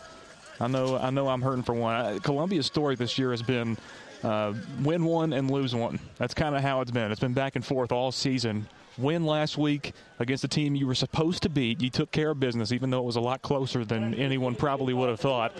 I 0.60 0.66
know 0.66 0.96
I 0.96 1.10
know 1.10 1.28
I'm 1.28 1.42
hurting 1.42 1.62
for 1.62 1.74
one. 1.74 2.20
Columbia's 2.20 2.66
story 2.66 2.96
this 2.96 3.18
year 3.18 3.30
has 3.30 3.42
been 3.42 3.76
uh, 4.22 4.54
win 4.82 5.04
one 5.04 5.32
and 5.32 5.50
lose 5.50 5.74
one. 5.74 6.00
That's 6.16 6.34
kind 6.34 6.56
of 6.56 6.62
how 6.62 6.80
it's 6.80 6.90
been. 6.90 7.10
It's 7.10 7.20
been 7.20 7.34
back 7.34 7.56
and 7.56 7.64
forth 7.64 7.92
all 7.92 8.10
season. 8.12 8.66
Win 8.96 9.24
last 9.24 9.56
week 9.56 9.92
against 10.18 10.42
a 10.42 10.48
team 10.48 10.74
you 10.74 10.86
were 10.86 10.94
supposed 10.94 11.44
to 11.44 11.48
beat. 11.48 11.80
You 11.80 11.88
took 11.88 12.10
care 12.10 12.30
of 12.30 12.40
business, 12.40 12.72
even 12.72 12.90
though 12.90 12.98
it 12.98 13.04
was 13.04 13.14
a 13.14 13.20
lot 13.20 13.42
closer 13.42 13.84
than 13.84 14.12
anyone 14.14 14.56
probably 14.56 14.92
would 14.92 15.08
have 15.08 15.20
thought. 15.20 15.52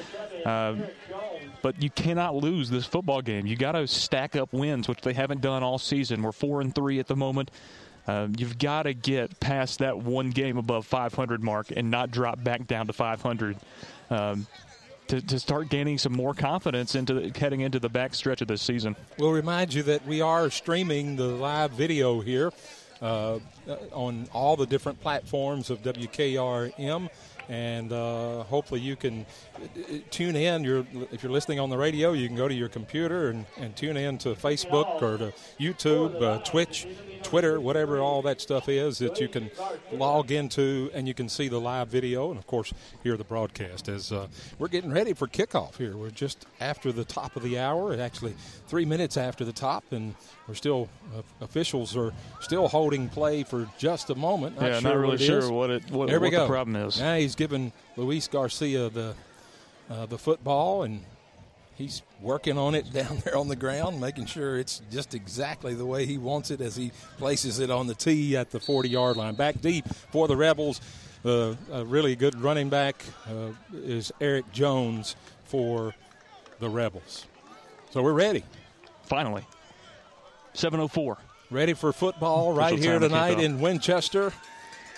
Uh, 0.45 0.75
but 1.63 1.81
you 1.81 1.91
cannot 1.91 2.35
lose 2.35 2.69
this 2.69 2.85
football 2.85 3.23
game. 3.23 3.47
You 3.47 3.55
got 3.55 3.73
to 3.73 3.87
stack 3.87 4.35
up 4.35 4.53
wins, 4.53 4.89
which 4.89 5.01
they 5.03 5.13
haven't 5.13 5.41
done 5.41 5.63
all 5.63 5.79
season. 5.79 6.23
We're 6.23 6.33
four 6.33 6.61
and 6.61 6.75
three 6.75 6.99
at 6.99 7.07
the 7.07 7.17
moment. 7.17 7.53
Uh, 8.09 8.27
you've 8.37 8.59
got 8.59 8.85
to 8.85 8.95
get 8.95 9.39
past 9.39 9.81
that 9.81 9.99
one 9.99 10.31
game 10.31 10.57
above 10.57 10.87
500 10.87 11.43
mark 11.43 11.71
and 11.77 11.91
not 11.91 12.11
drop 12.11 12.43
back 12.43 12.67
down 12.67 12.87
to 12.87 12.93
500 12.93 13.57
um, 14.11 14.47
to, 15.09 15.21
to 15.23 15.39
start 15.39 15.69
gaining 15.69 15.99
some 15.99 16.13
more 16.13 16.35
confidence 16.35 16.95
into 16.95 17.15
the, 17.15 17.39
heading 17.39 17.61
into 17.61 17.79
the 17.79 17.89
back 17.89 18.15
stretch 18.15 18.41
of 18.41 18.49
this 18.49 18.63
season. 18.63 18.97
We'll 19.19 19.33
remind 19.33 19.75
you 19.75 19.83
that 19.85 20.07
we 20.07 20.21
are 20.21 20.51
streaming 20.51 21.17
the 21.17 21.25
live 21.25 21.73
video 21.73 22.21
here 22.21 22.53
uh, 23.01 23.39
on 23.93 24.29
all 24.33 24.57
the 24.57 24.67
different 24.67 25.01
platforms 25.01 25.71
of 25.71 25.83
WKRM. 25.83 27.09
And 27.49 27.93
uh, 27.93 28.43
hopefully 28.45 28.81
you 28.81 28.95
can 28.95 29.25
uh, 29.57 29.99
tune 30.11 30.37
in. 30.37 30.65
You're, 30.65 30.87
if 31.11 31.23
you're 31.23 31.33
listening 31.33 31.59
on 31.61 31.71
the 31.71 31.79
radio, 31.79 32.13
you 32.13 32.27
can 32.27 32.37
go 32.37 32.47
to 32.47 32.55
your 32.55 32.69
computer 32.69 33.31
and, 33.31 33.47
and 33.57 33.75
tune 33.75 33.97
in 33.97 34.19
to 34.19 34.35
Facebook 34.35 35.01
or 35.01 35.17
to 35.17 35.33
YouTube, 35.59 36.21
uh, 36.23 36.39
Twitch, 36.45 36.87
Twitter, 37.23 37.61
whatever 37.61 38.01
all 38.01 38.23
that 38.23 38.41
stuff 38.41 38.69
is 38.69 38.99
that 38.99 39.19
you 39.19 39.29
can 39.29 39.51
log 39.93 40.31
into 40.31 40.91
and 40.95 41.09
you 41.09 41.15
can 41.15 41.29
see 41.29 41.49
the 41.49 41.59
live 41.59 41.89
video 41.89 42.31
and, 42.31 42.39
of 42.39 42.47
course, 42.47 42.73
hear 43.03 43.17
the 43.17 43.25
broadcast. 43.25 43.89
As 43.89 44.13
uh, 44.13 44.29
we're 44.59 44.69
getting 44.69 44.93
ready 44.93 45.15
for 45.15 45.27
kickoff 45.27 45.77
here, 45.77 45.97
we're 45.97 46.11
just 46.11 46.47
after 46.61 46.93
the 46.93 47.05
top 47.05 47.35
of 47.35 47.43
the 47.43 47.59
hour, 47.59 47.99
actually 47.99 48.35
three 48.67 48.85
minutes 48.85 49.17
after 49.17 49.45
the 49.45 49.53
top, 49.53 49.85
and 49.91 50.15
we're 50.47 50.55
still 50.55 50.89
uh, 51.17 51.23
officials 51.41 51.97
are 51.97 52.13
still 52.41 52.69
holding 52.69 53.09
play 53.09 53.43
for 53.43 53.69
just 53.79 54.11
a 54.11 54.15
moment. 54.15 54.57
yeah, 54.61 54.79
sure 54.79 54.91
not 54.91 54.97
really 54.99 55.19
sure 55.19 55.51
what 55.51 55.71
it 55.71 55.91
what, 55.91 56.09
There 56.09 56.21
we 56.21 56.27
what 56.29 56.33
go. 56.33 56.43
the 56.43 56.49
problem 56.49 56.77
is. 56.77 57.01
Now 57.01 57.17
he's 57.17 57.35
giving 57.39 57.73
Luis 57.97 58.29
Garcia 58.29 58.91
the 58.91 59.15
uh, 59.89 60.05
the 60.05 60.19
football, 60.19 60.83
and 60.83 61.01
he's 61.77 62.03
working 62.21 62.59
on 62.59 62.75
it 62.75 62.93
down 62.93 63.23
there 63.25 63.39
on 63.39 63.49
the 63.49 63.57
ground, 63.57 63.99
making 63.99 64.27
sure 64.27 64.59
it's 64.59 64.83
just 64.91 65.15
exactly 65.15 65.73
the 65.73 65.87
way 65.87 66.05
he 66.05 66.19
wants 66.19 66.51
it 66.51 66.61
as 66.61 66.77
he 66.77 66.93
places 67.17 67.59
it 67.61 67.71
on 67.71 67.87
the 67.87 67.95
tee 67.95 68.37
at 68.37 68.51
the 68.51 68.61
40 68.61 68.91
yard 68.91 69.17
line. 69.17 69.35
Back 69.35 69.63
deep 69.63 69.89
for 70.13 70.29
the 70.29 70.37
Rebels. 70.37 70.83
Uh, 71.25 71.55
a 71.73 71.85
really 71.85 72.15
good 72.15 72.39
running 72.41 72.69
back 72.69 73.03
uh, 73.27 73.51
is 73.73 74.13
Eric 74.21 74.53
Jones 74.53 75.17
for 75.45 75.95
the 76.61 76.69
Rebels. 76.69 77.27
So 77.91 78.03
we're 78.03 78.13
ready. 78.13 78.45
Finally, 79.05 79.45
704. 80.53 81.17
Ready 81.51 81.73
for 81.73 81.93
football 81.93 82.53
right 82.53 82.79
here 82.79 82.99
tonight 82.99 83.41
in 83.41 83.59
Winchester. 83.59 84.33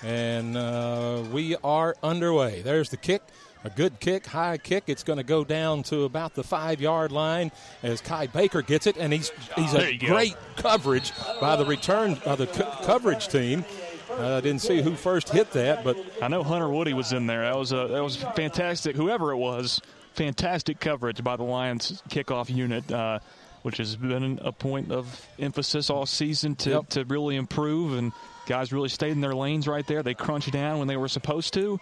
And 0.03 0.57
uh, 0.57 1.23
we 1.33 1.57
are 1.63 1.95
underway. 2.03 2.63
There's 2.63 2.89
the 2.91 2.97
kick. 2.97 3.23
A 3.63 3.69
good 3.69 4.01
kick, 4.01 4.25
high 4.27 4.57
kick. 4.57 4.85
It's 4.87 5.03
going 5.03 5.19
to 5.19 5.23
go 5.23 5.45
down 5.45 5.83
to 5.85 6.05
about 6.05 6.35
the 6.35 6.43
five 6.43 6.81
yard 6.81 7.13
line 7.13 7.53
as 7.83 8.01
Kai 8.01 8.27
Baker 8.29 8.63
gets 8.63 8.87
it, 8.87 8.97
and 8.97 9.13
he's 9.13 9.31
he's 9.55 9.75
a 9.75 9.93
you 9.93 9.99
go. 9.99 10.07
great 10.07 10.35
coverage 10.57 11.13
by 11.43 11.57
the 11.57 11.67
return 11.67 12.15
by 12.25 12.37
the 12.37 12.47
co- 12.47 12.71
coverage 12.85 13.29
team. 13.29 13.67
Uh, 14.11 14.39
I 14.39 14.41
didn't 14.41 14.63
see 14.63 14.81
who 14.81 14.95
first 14.95 15.29
hit 15.29 15.51
that, 15.53 15.85
but 15.85 15.99
I 16.23 16.29
know 16.29 16.43
Hunter 16.43 16.71
Woody 16.71 16.95
was 16.95 17.13
in 17.13 17.27
there. 17.27 17.43
That 17.43 17.59
was 17.59 17.73
a 17.73 17.87
that 17.91 18.03
was 18.03 18.17
fantastic. 18.17 18.97
Whoever 18.97 19.31
it 19.31 19.37
was, 19.37 19.83
fantastic 20.15 20.81
coverage 20.81 21.23
by 21.23 21.37
the 21.37 21.45
Lions 21.45 22.03
kickoff 22.09 22.49
unit, 22.49 22.91
uh, 22.91 23.19
which 23.61 23.77
has 23.77 23.95
been 23.95 24.41
a 24.43 24.53
point 24.53 24.91
of 24.91 25.29
emphasis 25.39 25.91
all 25.91 26.07
season 26.07 26.57
to, 26.57 26.71
Yep. 26.71 26.89
to 26.91 27.05
really 27.05 27.37
improve. 27.37 27.93
And 27.99 28.13
guys 28.47 28.73
really 28.73 28.89
stayed 28.89 29.13
in 29.13 29.21
their 29.21 29.35
lanes 29.35 29.69
right 29.69 29.87
there. 29.87 30.03
They 30.03 30.15
crunched 30.15 30.53
down 30.53 30.79
when 30.79 30.89
they 30.89 30.97
were 30.97 31.09
supposed 31.09 31.55
to. 31.55 31.81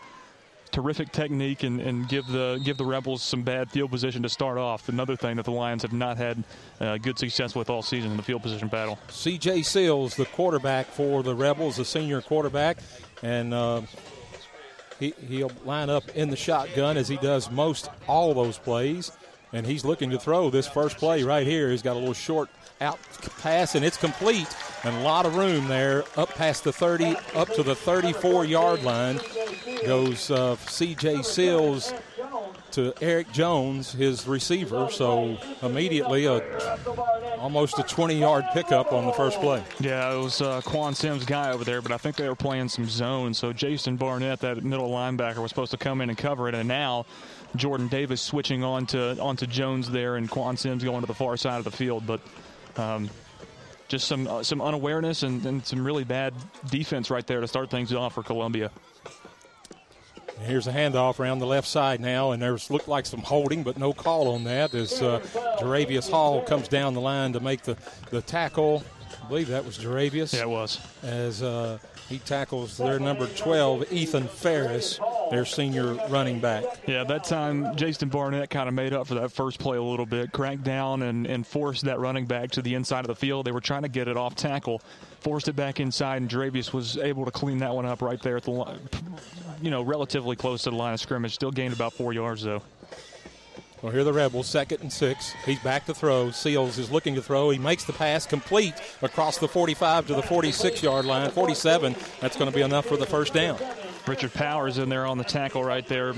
Terrific 0.70 1.12
technique 1.12 1.62
and, 1.62 1.80
and 1.80 2.06
give 2.08 2.26
the 2.26 2.60
give 2.62 2.76
the 2.76 2.84
Rebels 2.84 3.22
some 3.22 3.42
bad 3.42 3.70
field 3.70 3.90
position 3.90 4.22
to 4.22 4.28
start 4.28 4.58
off. 4.58 4.90
Another 4.90 5.16
thing 5.16 5.36
that 5.36 5.46
the 5.46 5.50
Lions 5.50 5.80
have 5.80 5.94
not 5.94 6.18
had 6.18 6.44
uh, 6.78 6.98
good 6.98 7.18
success 7.18 7.54
with 7.54 7.70
all 7.70 7.80
season 7.80 8.10
in 8.10 8.18
the 8.18 8.22
field 8.22 8.42
position 8.42 8.68
battle. 8.68 8.98
C.J. 9.08 9.62
Seals, 9.62 10.14
the 10.14 10.26
quarterback 10.26 10.86
for 10.88 11.22
the 11.22 11.34
Rebels, 11.34 11.76
the 11.76 11.86
senior 11.86 12.20
quarterback, 12.20 12.78
and 13.22 13.54
uh, 13.54 13.80
he, 15.00 15.14
he'll 15.26 15.52
line 15.64 15.88
up 15.88 16.08
in 16.10 16.28
the 16.28 16.36
shotgun 16.36 16.98
as 16.98 17.08
he 17.08 17.16
does 17.16 17.50
most 17.50 17.88
all 18.06 18.34
those 18.34 18.58
plays. 18.58 19.10
And 19.52 19.66
he's 19.66 19.84
looking 19.84 20.10
to 20.10 20.18
throw 20.18 20.50
this 20.50 20.68
first 20.68 20.98
play 20.98 21.22
right 21.22 21.46
here. 21.46 21.70
He's 21.70 21.80
got 21.80 21.96
a 21.96 21.98
little 21.98 22.12
short 22.12 22.50
out 22.80 22.98
pass, 23.38 23.74
and 23.74 23.84
it's 23.84 23.96
complete. 23.96 24.48
And 24.84 24.94
a 24.96 25.00
lot 25.00 25.26
of 25.26 25.36
room 25.36 25.68
there, 25.68 26.04
up 26.16 26.28
past 26.30 26.64
the 26.64 26.72
30, 26.72 27.16
up 27.34 27.48
to 27.54 27.62
the 27.62 27.74
34 27.74 28.44
yard 28.44 28.82
line. 28.82 29.20
Goes 29.84 30.30
uh, 30.30 30.56
C.J. 30.56 31.22
Seals 31.22 31.92
to 32.72 32.92
Eric 33.00 33.32
Jones, 33.32 33.92
his 33.92 34.26
receiver. 34.26 34.88
So 34.90 35.36
immediately, 35.62 36.26
a, 36.26 36.40
almost 37.38 37.78
a 37.78 37.82
20 37.82 38.18
yard 38.18 38.44
pickup 38.52 38.92
on 38.92 39.06
the 39.06 39.12
first 39.12 39.40
play. 39.40 39.62
Yeah, 39.80 40.12
it 40.12 40.18
was 40.18 40.40
uh, 40.40 40.60
Quan 40.62 40.94
Sims' 40.94 41.24
guy 41.24 41.50
over 41.50 41.64
there, 41.64 41.82
but 41.82 41.92
I 41.92 41.96
think 41.96 42.16
they 42.16 42.28
were 42.28 42.36
playing 42.36 42.68
some 42.68 42.86
zone. 42.86 43.34
So 43.34 43.52
Jason 43.52 43.96
Barnett, 43.96 44.40
that 44.40 44.62
middle 44.62 44.90
linebacker, 44.90 45.38
was 45.38 45.50
supposed 45.50 45.72
to 45.72 45.76
come 45.76 46.00
in 46.00 46.08
and 46.08 46.18
cover 46.18 46.48
it, 46.48 46.54
and 46.54 46.68
now 46.68 47.06
Jordan 47.56 47.88
Davis 47.88 48.20
switching 48.20 48.62
on 48.62 48.86
to 48.86 49.18
onto 49.20 49.46
Jones 49.46 49.90
there, 49.90 50.16
and 50.16 50.30
Quan 50.30 50.56
Sims 50.56 50.84
going 50.84 51.00
to 51.00 51.06
the 51.06 51.14
far 51.14 51.36
side 51.36 51.58
of 51.58 51.64
the 51.64 51.70
field. 51.70 52.06
But 52.06 52.20
um, 52.78 53.10
just 53.88 54.06
some 54.06 54.26
uh, 54.26 54.42
some 54.42 54.60
unawareness 54.60 55.22
and, 55.22 55.44
and 55.46 55.64
some 55.64 55.84
really 55.84 56.04
bad 56.04 56.34
defense 56.70 57.10
right 57.10 57.26
there 57.26 57.40
to 57.40 57.48
start 57.48 57.70
things 57.70 57.92
off 57.92 58.14
for 58.14 58.22
Columbia. 58.22 58.70
Here's 60.40 60.68
a 60.68 60.72
handoff 60.72 61.18
around 61.18 61.40
the 61.40 61.46
left 61.46 61.66
side 61.66 62.00
now, 62.00 62.30
and 62.30 62.40
there's 62.40 62.70
looked 62.70 62.86
like 62.86 63.06
some 63.06 63.20
holding, 63.20 63.64
but 63.64 63.76
no 63.76 63.92
call 63.92 64.28
on 64.34 64.44
that 64.44 64.72
as 64.72 65.02
uh, 65.02 65.18
Jaravius 65.58 66.08
Hall 66.08 66.42
comes 66.42 66.68
down 66.68 66.94
the 66.94 67.00
line 67.00 67.32
to 67.32 67.40
make 67.40 67.62
the, 67.62 67.76
the 68.10 68.22
tackle. 68.22 68.84
I 69.24 69.28
believe 69.28 69.48
that 69.48 69.64
was 69.64 69.78
Jaravius. 69.78 70.32
Yeah, 70.32 70.42
it 70.42 70.48
was. 70.48 70.78
As 71.02 71.42
uh, 71.42 71.78
he 72.08 72.18
tackles 72.18 72.76
their 72.78 72.98
number 72.98 73.26
12, 73.26 73.92
Ethan 73.92 74.28
Ferris, 74.28 74.98
their 75.30 75.44
senior 75.44 75.94
running 76.08 76.40
back. 76.40 76.64
Yeah, 76.86 77.04
that 77.04 77.24
time 77.24 77.76
Jason 77.76 78.08
Barnett 78.08 78.48
kind 78.48 78.68
of 78.68 78.74
made 78.74 78.94
up 78.94 79.06
for 79.06 79.14
that 79.14 79.30
first 79.30 79.58
play 79.58 79.76
a 79.76 79.82
little 79.82 80.06
bit, 80.06 80.32
cranked 80.32 80.64
down 80.64 81.02
and, 81.02 81.26
and 81.26 81.46
forced 81.46 81.84
that 81.84 81.98
running 81.98 82.24
back 82.24 82.50
to 82.52 82.62
the 82.62 82.74
inside 82.74 83.00
of 83.00 83.08
the 83.08 83.14
field. 83.14 83.46
They 83.46 83.52
were 83.52 83.60
trying 83.60 83.82
to 83.82 83.88
get 83.88 84.08
it 84.08 84.16
off 84.16 84.34
tackle, 84.34 84.80
forced 85.20 85.48
it 85.48 85.56
back 85.56 85.80
inside, 85.80 86.22
and 86.22 86.30
Jaravius 86.30 86.72
was 86.72 86.96
able 86.96 87.26
to 87.26 87.30
clean 87.30 87.58
that 87.58 87.74
one 87.74 87.84
up 87.84 88.00
right 88.00 88.20
there 88.22 88.38
at 88.38 88.44
the 88.44 88.78
you 89.60 89.70
know, 89.70 89.82
relatively 89.82 90.36
close 90.36 90.62
to 90.62 90.70
the 90.70 90.76
line 90.76 90.94
of 90.94 91.00
scrimmage. 91.00 91.34
Still 91.34 91.50
gained 91.50 91.74
about 91.74 91.92
four 91.92 92.12
yards, 92.12 92.42
though. 92.42 92.62
Well, 93.80 93.92
here 93.92 94.00
are 94.00 94.04
the 94.04 94.12
Rebels, 94.12 94.48
second 94.48 94.80
and 94.80 94.92
six. 94.92 95.32
He's 95.46 95.60
back 95.60 95.86
to 95.86 95.94
throw. 95.94 96.32
Seals 96.32 96.78
is 96.78 96.90
looking 96.90 97.14
to 97.14 97.22
throw. 97.22 97.50
He 97.50 97.58
makes 97.58 97.84
the 97.84 97.92
pass 97.92 98.26
complete 98.26 98.74
across 99.02 99.38
the 99.38 99.46
45 99.46 100.08
to 100.08 100.14
the 100.14 100.22
46 100.22 100.82
yard 100.82 101.04
line. 101.04 101.30
47. 101.30 101.94
That's 102.20 102.36
going 102.36 102.50
to 102.50 102.54
be 102.54 102.62
enough 102.62 102.86
for 102.86 102.96
the 102.96 103.06
first 103.06 103.34
down. 103.34 103.56
Richard 104.08 104.32
Powers 104.34 104.78
in 104.78 104.88
there 104.88 105.06
on 105.06 105.16
the 105.16 105.24
tackle 105.24 105.62
right 105.62 105.86
there. 105.86 106.12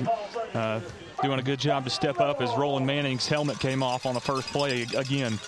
Uh, 0.55 0.81
doing 1.23 1.39
a 1.39 1.43
good 1.43 1.59
job 1.59 1.85
to 1.85 1.91
step 1.91 2.19
up 2.19 2.41
as 2.41 2.51
Roland 2.57 2.87
Manning's 2.87 3.27
helmet 3.27 3.59
came 3.59 3.83
off 3.83 4.07
on 4.07 4.15
the 4.15 4.21
first 4.21 4.49
play 4.49 4.87
again. 4.97 5.39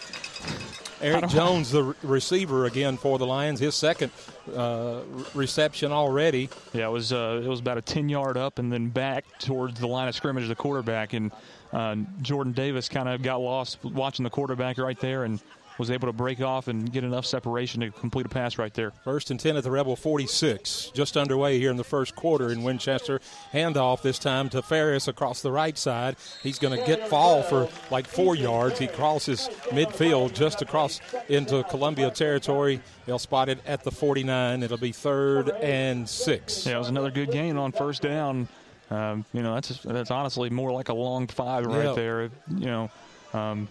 Eric 1.01 1.29
Jones, 1.29 1.73
the 1.73 1.97
receiver 2.03 2.67
again 2.67 2.97
for 2.97 3.19
the 3.19 3.27
Lions, 3.27 3.59
his 3.59 3.75
second 3.75 4.13
uh, 4.55 5.01
reception 5.35 5.91
already. 5.91 6.49
Yeah, 6.73 6.89
it 6.89 6.93
was 6.93 7.13
uh, 7.13 7.41
it 7.43 7.49
was 7.49 7.59
about 7.59 7.79
a 7.79 7.83
ten 7.83 8.09
yard 8.09 8.37
up 8.37 8.61
and 8.61 8.73
then 8.73 8.89
back 8.89 9.25
towards 9.39 9.81
the 9.81 9.89
line 9.89 10.09
of 10.09 10.15
scrimmage, 10.15 10.47
the 10.47 10.55
quarterback, 10.55 11.13
and 11.13 11.33
uh, 11.73 11.97
Jordan 12.21 12.53
Davis 12.53 12.89
kind 12.89 13.09
of 13.09 13.23
got 13.23 13.41
lost 13.41 13.83
watching 13.85 14.25
the 14.25 14.31
quarterback 14.31 14.79
right 14.79 14.99
there 15.01 15.25
and 15.25 15.41
was 15.79 15.91
able 15.91 16.09
to 16.09 16.13
break 16.13 16.41
off 16.41 16.69
and 16.69 16.93
get 16.93 17.05
enough 17.05 17.27
separation 17.27 17.81
to 17.81 17.91
complete 17.91 18.27
a 18.27 18.29
pass 18.29 18.59
right 18.59 18.75
there. 18.75 18.93
First 19.05 19.31
and 19.31 19.41
10 19.41 19.57
at 19.57 19.65
the 19.65 19.71
Rebel 19.71 19.97
46. 19.97 20.91
Just 20.95 21.17
underway 21.17 21.59
here 21.59 21.71
in 21.71 21.77
the 21.77 21.85
first 21.85 22.15
quarter 22.15 22.51
in 22.51 22.63
Winchester. 22.63 23.21
Handoff 23.53 24.03
this 24.03 24.19
time 24.19 24.49
to 24.51 24.63
Ferris 24.63 25.09
across 25.09 25.43
the 25.43 25.51
right 25.51 25.77
side. 25.77 26.17
He's 26.43 26.59
going 26.59 26.79
to 26.79 26.87
get 26.87 27.09
fall 27.09 27.43
for 27.43 27.69
like 27.91 28.07
four 28.07 28.37
yards. 28.37 28.79
He 28.79 28.87
crosses 28.87 29.49
midfield 29.71 30.35
just 30.35 30.63
across 30.63 31.01
into 31.29 31.63
Columbia 31.65 32.11
territory. 32.11 32.81
They'll 33.07 33.19
spot 33.19 33.49
it 33.49 33.59
at 33.67 33.83
the 33.83 33.91
49. 33.91 34.63
It'll 34.63 34.77
be 34.77 34.93
third 34.93 35.51
and 35.51 36.09
six. 36.09 36.67
Yeah, 36.67 36.77
it 36.77 36.79
was 36.79 36.89
another 36.89 37.11
good 37.11 37.33
gain 37.33 37.57
on 37.57 37.73
first 37.73 38.03
down. 38.03 38.49
Um, 38.93 39.25
you 39.33 39.43
know, 39.43 39.55
that's 39.55 39.79
that's 39.83 40.11
honestly 40.11 40.51
more 40.51 40.71
like 40.71 40.91
a 40.91 40.95
long 40.95 41.27
five 41.27 41.65
right 41.65 41.85
yep. 41.87 41.97
there. 41.97 42.23
You 42.25 42.67
know, 42.67 42.91
um, 43.33 43.69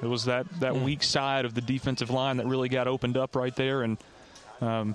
it 0.00 0.06
was 0.06 0.26
that 0.26 0.46
that 0.60 0.74
mm. 0.74 0.84
weak 0.84 1.02
side 1.02 1.44
of 1.44 1.54
the 1.54 1.60
defensive 1.60 2.10
line 2.10 2.36
that 2.36 2.46
really 2.46 2.68
got 2.68 2.86
opened 2.86 3.16
up 3.16 3.34
right 3.34 3.54
there, 3.56 3.82
and 3.82 3.98
um, 4.60 4.94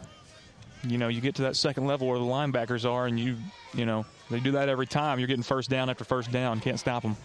you 0.88 0.98
know, 0.98 1.10
you 1.10 1.20
get 1.20 1.36
to 1.36 1.42
that 1.44 1.58
second 1.58 1.88
level 1.88 2.08
where 2.08 2.20
the 2.20 2.26
linebackers 2.26 2.90
are, 2.90 3.06
and 3.06 3.20
you 3.20 3.36
you 3.74 3.86
know 3.86 4.06
they 4.32 4.40
do 4.40 4.52
that 4.52 4.70
every 4.70 4.88
time. 4.88 5.20
You're 5.20 5.28
getting 5.28 5.44
first 5.44 5.70
down 5.70 5.90
after 5.90 6.06
first 6.06 6.32
down, 6.32 6.62
can't 6.62 6.80
stop 6.80 7.04
them. 7.04 7.18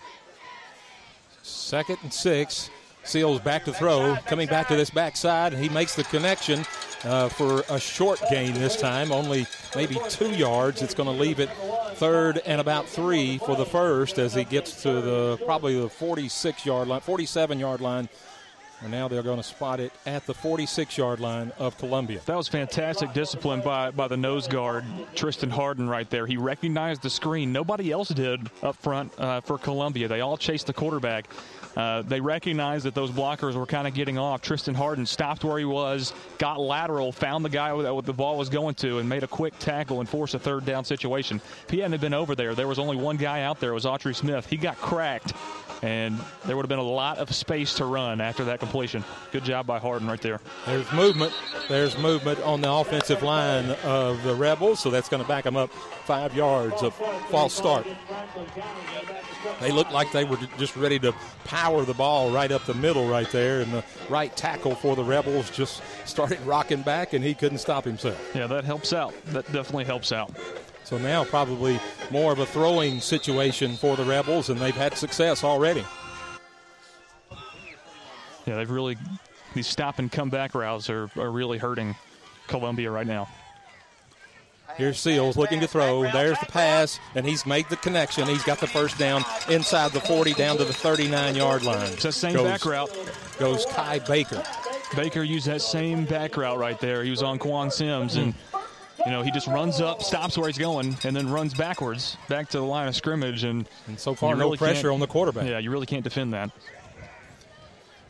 Second 1.43 1.99
and 2.03 2.13
six. 2.13 2.69
Seals 3.05 3.41
back 3.41 3.65
to 3.65 3.73
throw, 3.73 4.17
coming 4.27 4.49
back 4.49 4.69
to 4.69 4.77
this 4.77 4.91
backside. 4.91 5.53
He 5.53 5.69
makes 5.69 5.95
the 5.95 6.05
connection 6.05 6.65
uh, 7.05 7.29
for 7.29 7.65
a 7.71 7.81
short 7.81 8.21
gain 8.31 8.55
this 8.55 8.77
time, 8.77 9.11
only 9.11 9.47
maybe 9.75 9.97
two 10.09 10.31
yards. 10.31 10.83
It's 10.83 10.95
going 10.95 11.09
to 11.09 11.23
leave 11.23 11.41
it 11.41 11.51
third 11.95 12.39
and 12.47 12.61
about 12.61 12.87
three 12.87 13.39
for 13.39 13.57
the 13.57 13.65
first 13.65 14.19
as 14.19 14.35
he 14.35 14.45
gets 14.45 14.83
to 14.83 15.01
the 15.01 15.41
probably 15.45 15.81
the 15.81 15.89
46 15.89 16.67
yard 16.67 16.89
line, 16.89 17.01
47 17.01 17.59
yard 17.59 17.81
line. 17.81 18.09
And 18.83 18.91
now 18.91 19.09
they're 19.09 19.23
going 19.23 19.37
to 19.37 19.43
spot 19.43 19.79
it 19.81 19.93
at 20.07 20.27
the 20.27 20.35
46 20.35 20.97
yard 20.97 21.21
line 21.21 21.53
of 21.59 21.77
Columbia. 21.79 22.21
That 22.27 22.37
was 22.37 22.49
fantastic 22.49 23.13
discipline 23.13 23.61
by, 23.61 23.91
by 23.91 24.09
the 24.09 24.17
nose 24.17 24.49
guard, 24.49 24.85
Tristan 25.15 25.51
Harden, 25.51 25.89
right 25.89 26.09
there. 26.09 26.27
He 26.27 26.37
recognized 26.37 27.03
the 27.03 27.11
screen. 27.11 27.53
Nobody 27.53 27.93
else 27.93 28.09
did 28.09 28.51
up 28.63 28.77
front 28.77 29.13
uh, 29.19 29.41
for 29.43 29.59
Columbia. 29.59 30.09
They 30.09 30.21
all 30.21 30.37
chased 30.37 30.67
the 30.67 30.73
quarterback. 30.73 31.29
Uh, 31.77 32.03
they 32.03 32.21
recognized 32.21 32.85
that 32.85 32.95
those 32.95 33.11
blockers 33.11 33.55
were 33.55 33.67
kind 33.67 33.87
of 33.87 33.95
getting 33.95 34.19
off. 34.19 34.43
Tristan 34.43 34.75
Harden 34.75 35.07
stopped 35.07 35.45
where 35.45 35.59
he 35.59 35.65
was, 35.65 36.13
got 36.39 36.59
lateral, 36.59 37.13
found 37.13 37.45
the 37.45 37.49
guy 37.49 37.77
that 37.81 38.05
the 38.05 38.13
ball 38.13 38.37
was 38.37 38.49
going 38.49 38.75
to, 38.77 38.99
and 38.99 39.09
made 39.09 39.23
a 39.23 39.29
quick 39.29 39.57
tackle 39.59 40.01
and 40.01 40.09
forced 40.09 40.35
a 40.35 40.39
third 40.39 40.65
down 40.65 40.85
situation. 40.85 41.41
If 41.65 41.71
he 41.71 41.79
hadn't 41.79 42.01
been 42.01 42.15
over 42.15 42.35
there, 42.35 42.55
there 42.55 42.67
was 42.67 42.79
only 42.79 42.97
one 42.97 43.17
guy 43.17 43.43
out 43.43 43.61
there. 43.61 43.71
It 43.71 43.75
was 43.75 43.85
Autry 43.85 44.17
Smith. 44.17 44.47
He 44.47 44.57
got 44.57 44.77
cracked, 44.79 45.33
and 45.83 46.19
there 46.45 46.57
would 46.57 46.63
have 46.63 46.69
been 46.69 46.79
a 46.79 46.83
lot 46.83 47.19
of 47.19 47.35
space 47.35 47.75
to 47.75 47.85
run 47.85 48.21
after 48.21 48.45
that 48.45 48.61
completion. 48.61 49.05
Good 49.33 49.45
job 49.45 49.67
by 49.67 49.79
Harden 49.79 50.09
right 50.09 50.21
there. 50.21 50.41
There's 50.67 50.91
movement. 50.93 51.33
There's 51.69 51.97
movement 51.99 52.41
on 52.41 52.61
the 52.61 52.71
offensive 52.71 53.23
line 53.23 53.71
of 53.85 54.23
the 54.23 54.35
Rebels, 54.35 54.81
so 54.81 54.91
that's 54.91 55.09
going 55.09 55.23
to 55.23 55.29
back 55.29 55.45
them 55.45 55.57
up 55.57 55.71
five 56.05 56.35
yards 56.35 56.83
of 56.83 56.95
false 57.31 57.55
start. 57.55 57.87
They 59.61 59.73
looked 59.73 59.93
like 59.93 60.13
they 60.13 60.25
were 60.25 60.39
just 60.59 60.77
ready 60.77 60.99
to 61.01 61.15
power 61.45 61.85
the 61.85 61.95
ball 61.95 62.31
right 62.31 62.53
up 62.53 62.65
the 62.67 62.75
middle 62.75 63.09
right 63.09 63.31
there, 63.31 63.61
and 63.61 63.73
the 63.73 63.85
right 64.09 64.35
tackle 64.37 64.75
for 64.75 64.97
the 64.97 65.05
Rebels 65.05 65.51
just 65.51 65.83
started 66.05 66.41
rocking 66.43 66.83
back, 66.83 67.15
and 67.15 67.25
he 67.25 67.35
couldn't 67.35 67.59
stop 67.59 67.85
himself. 67.85 68.21
Yeah, 68.35 68.47
that 68.49 68.65
helps 68.65 68.93
out. 68.93 69.15
That 69.27 69.51
definitely 69.53 69.85
helps 69.85 70.13
out. 70.13 70.31
So 70.91 70.99
now 70.99 71.23
probably 71.23 71.79
more 72.11 72.33
of 72.33 72.41
a 72.41 72.47
throwing 72.47 72.99
situation 72.99 73.77
for 73.77 73.95
the 73.95 74.03
Rebels, 74.03 74.51
and 74.51 74.61
they've 74.61 74.75
had 74.75 74.97
success 74.97 75.45
already. 75.45 75.85
Yeah, 78.45 78.57
they've 78.57 78.69
really 78.69 78.97
these 79.55 79.69
stop 79.69 80.01
and 80.01 80.11
come 80.11 80.31
back 80.31 80.53
routes 80.53 80.91
are, 80.91 81.09
are 81.17 81.31
really 81.31 81.59
hurting 81.59 81.95
Columbia 82.49 82.91
right 82.91 83.07
now. 83.07 83.29
Here's 84.77 84.99
Seals 84.99 85.37
looking 85.37 85.61
to 85.61 85.69
throw. 85.69 86.11
There's 86.11 86.41
the 86.41 86.47
pass, 86.47 86.99
and 87.15 87.25
he's 87.25 87.47
made 87.47 87.69
the 87.69 87.77
connection. 87.77 88.27
He's 88.27 88.43
got 88.43 88.59
the 88.59 88.67
first 88.67 88.99
down 88.99 89.25
inside 89.49 89.93
the 89.93 90.01
40 90.01 90.35
down 90.35 90.57
to 90.57 90.65
the 90.65 90.73
39 90.73 91.37
yard 91.37 91.63
line. 91.63 91.93
It's 91.93 92.03
that 92.03 92.15
same 92.15 92.35
goes, 92.35 92.49
back 92.49 92.65
route. 92.65 92.91
Goes 93.39 93.65
Kai 93.67 94.01
Baker. 94.01 94.43
Baker 94.97 95.23
used 95.23 95.47
that 95.47 95.63
same 95.63 96.05
back 96.05 96.37
route 96.37 96.59
right 96.59 96.81
there. 96.81 97.05
He 97.05 97.11
was 97.11 97.23
on 97.23 97.39
Quan 97.39 97.71
Sims, 97.71 98.17
and 98.17 98.35
hmm. 98.35 98.50
You 99.05 99.13
know 99.13 99.23
he 99.23 99.31
just 99.31 99.47
runs 99.47 99.81
up, 99.81 100.03
stops 100.03 100.37
where 100.37 100.47
he's 100.47 100.59
going, 100.59 100.97
and 101.05 101.17
then 101.17 101.29
runs 101.31 101.55
backwards 101.55 102.17
back 102.29 102.49
to 102.51 102.59
the 102.59 102.65
line 102.65 102.89
of 102.89 102.97
scrimmage. 102.97 103.45
And, 103.45 103.69
and 103.87 103.99
so 103.99 104.15
far, 104.15 104.35
no 104.35 104.45
really 104.45 104.59
pressure 104.59 104.93
on 104.93 105.01
the 105.01 105.07
quarterback. 105.07 105.47
Yeah, 105.47 105.59
you 105.59 105.71
really 105.71 105.87
can't 105.87 106.05
defend 106.05 106.33
that. 106.35 106.51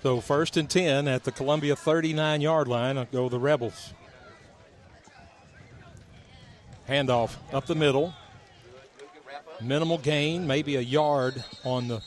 So 0.02 0.20
first 0.20 0.56
and 0.56 0.68
10 0.68 1.08
at 1.08 1.24
the 1.24 1.32
Columbia 1.32 1.76
39 1.76 2.40
yard 2.40 2.68
line. 2.68 3.06
Go 3.12 3.28
the 3.28 3.38
Rebels. 3.38 3.92
Handoff 6.88 7.36
up 7.52 7.66
the 7.66 7.74
middle. 7.74 8.14
Minimal 9.60 9.98
gain, 9.98 10.46
maybe 10.46 10.76
a 10.76 10.80
yard 10.80 11.44
on 11.64 11.88
the 11.88 12.02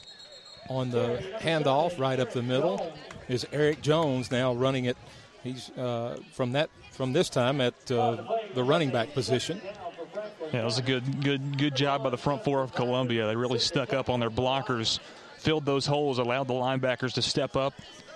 on 0.69 0.89
the 0.89 1.23
handoff 1.39 1.99
right 1.99 2.19
up 2.19 2.31
the 2.33 2.41
middle. 2.41 2.91
Is 3.29 3.45
Eric 3.51 3.81
Jones 3.81 4.31
now 4.31 4.53
running 4.53 4.85
it? 4.85 4.97
He's 5.43 5.69
uh, 5.71 6.17
from 6.31 6.53
that 6.53 6.69
from 6.93 7.13
this 7.13 7.29
time 7.29 7.61
at 7.61 7.91
uh, 7.91 8.23
the 8.53 8.63
running 8.63 8.89
back 8.89 9.13
position. 9.13 9.61
Yeah, 10.53 10.61
it 10.61 10.65
was 10.65 10.77
a 10.77 10.81
good 10.81 11.23
good 11.23 11.57
good 11.57 11.75
job 11.75 12.03
by 12.03 12.09
the 12.09 12.17
front 12.17 12.43
four 12.43 12.61
of 12.61 12.73
Columbia. 12.73 13.27
They 13.27 13.35
really 13.35 13.59
stuck 13.59 13.93
up 13.93 14.09
on 14.09 14.19
their 14.19 14.29
blockers, 14.29 14.99
filled 15.37 15.65
those 15.65 15.85
holes, 15.85 16.19
allowed 16.19 16.47
the 16.47 16.53
linebackers 16.53 17.13
to 17.13 17.21
step 17.21 17.55
up, 17.55 17.73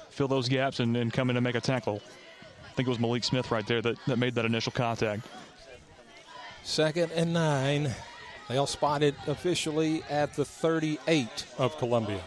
fill 0.09 0.27
those 0.27 0.47
gaps, 0.47 0.79
and, 0.79 0.95
and 0.95 1.11
come 1.11 1.29
in 1.29 1.37
and 1.37 1.43
make 1.43 1.55
a 1.55 1.61
tackle. 1.61 2.01
I 2.65 2.73
think 2.73 2.87
it 2.87 2.91
was 2.91 2.99
Malik 2.99 3.23
Smith 3.23 3.51
right 3.51 3.65
there 3.65 3.81
that, 3.81 3.97
that 4.05 4.17
made 4.17 4.35
that 4.35 4.45
initial 4.45 4.71
contact. 4.71 5.25
Second 6.63 7.11
and 7.13 7.33
nine 7.33 7.93
They'll 8.47 8.65
spot 8.65 9.03
it 9.03 9.15
officially 9.27 10.03
at 10.09 10.35
the 10.35 10.45
38 10.45 11.45
of 11.57 11.77
Columbia. 11.77 12.21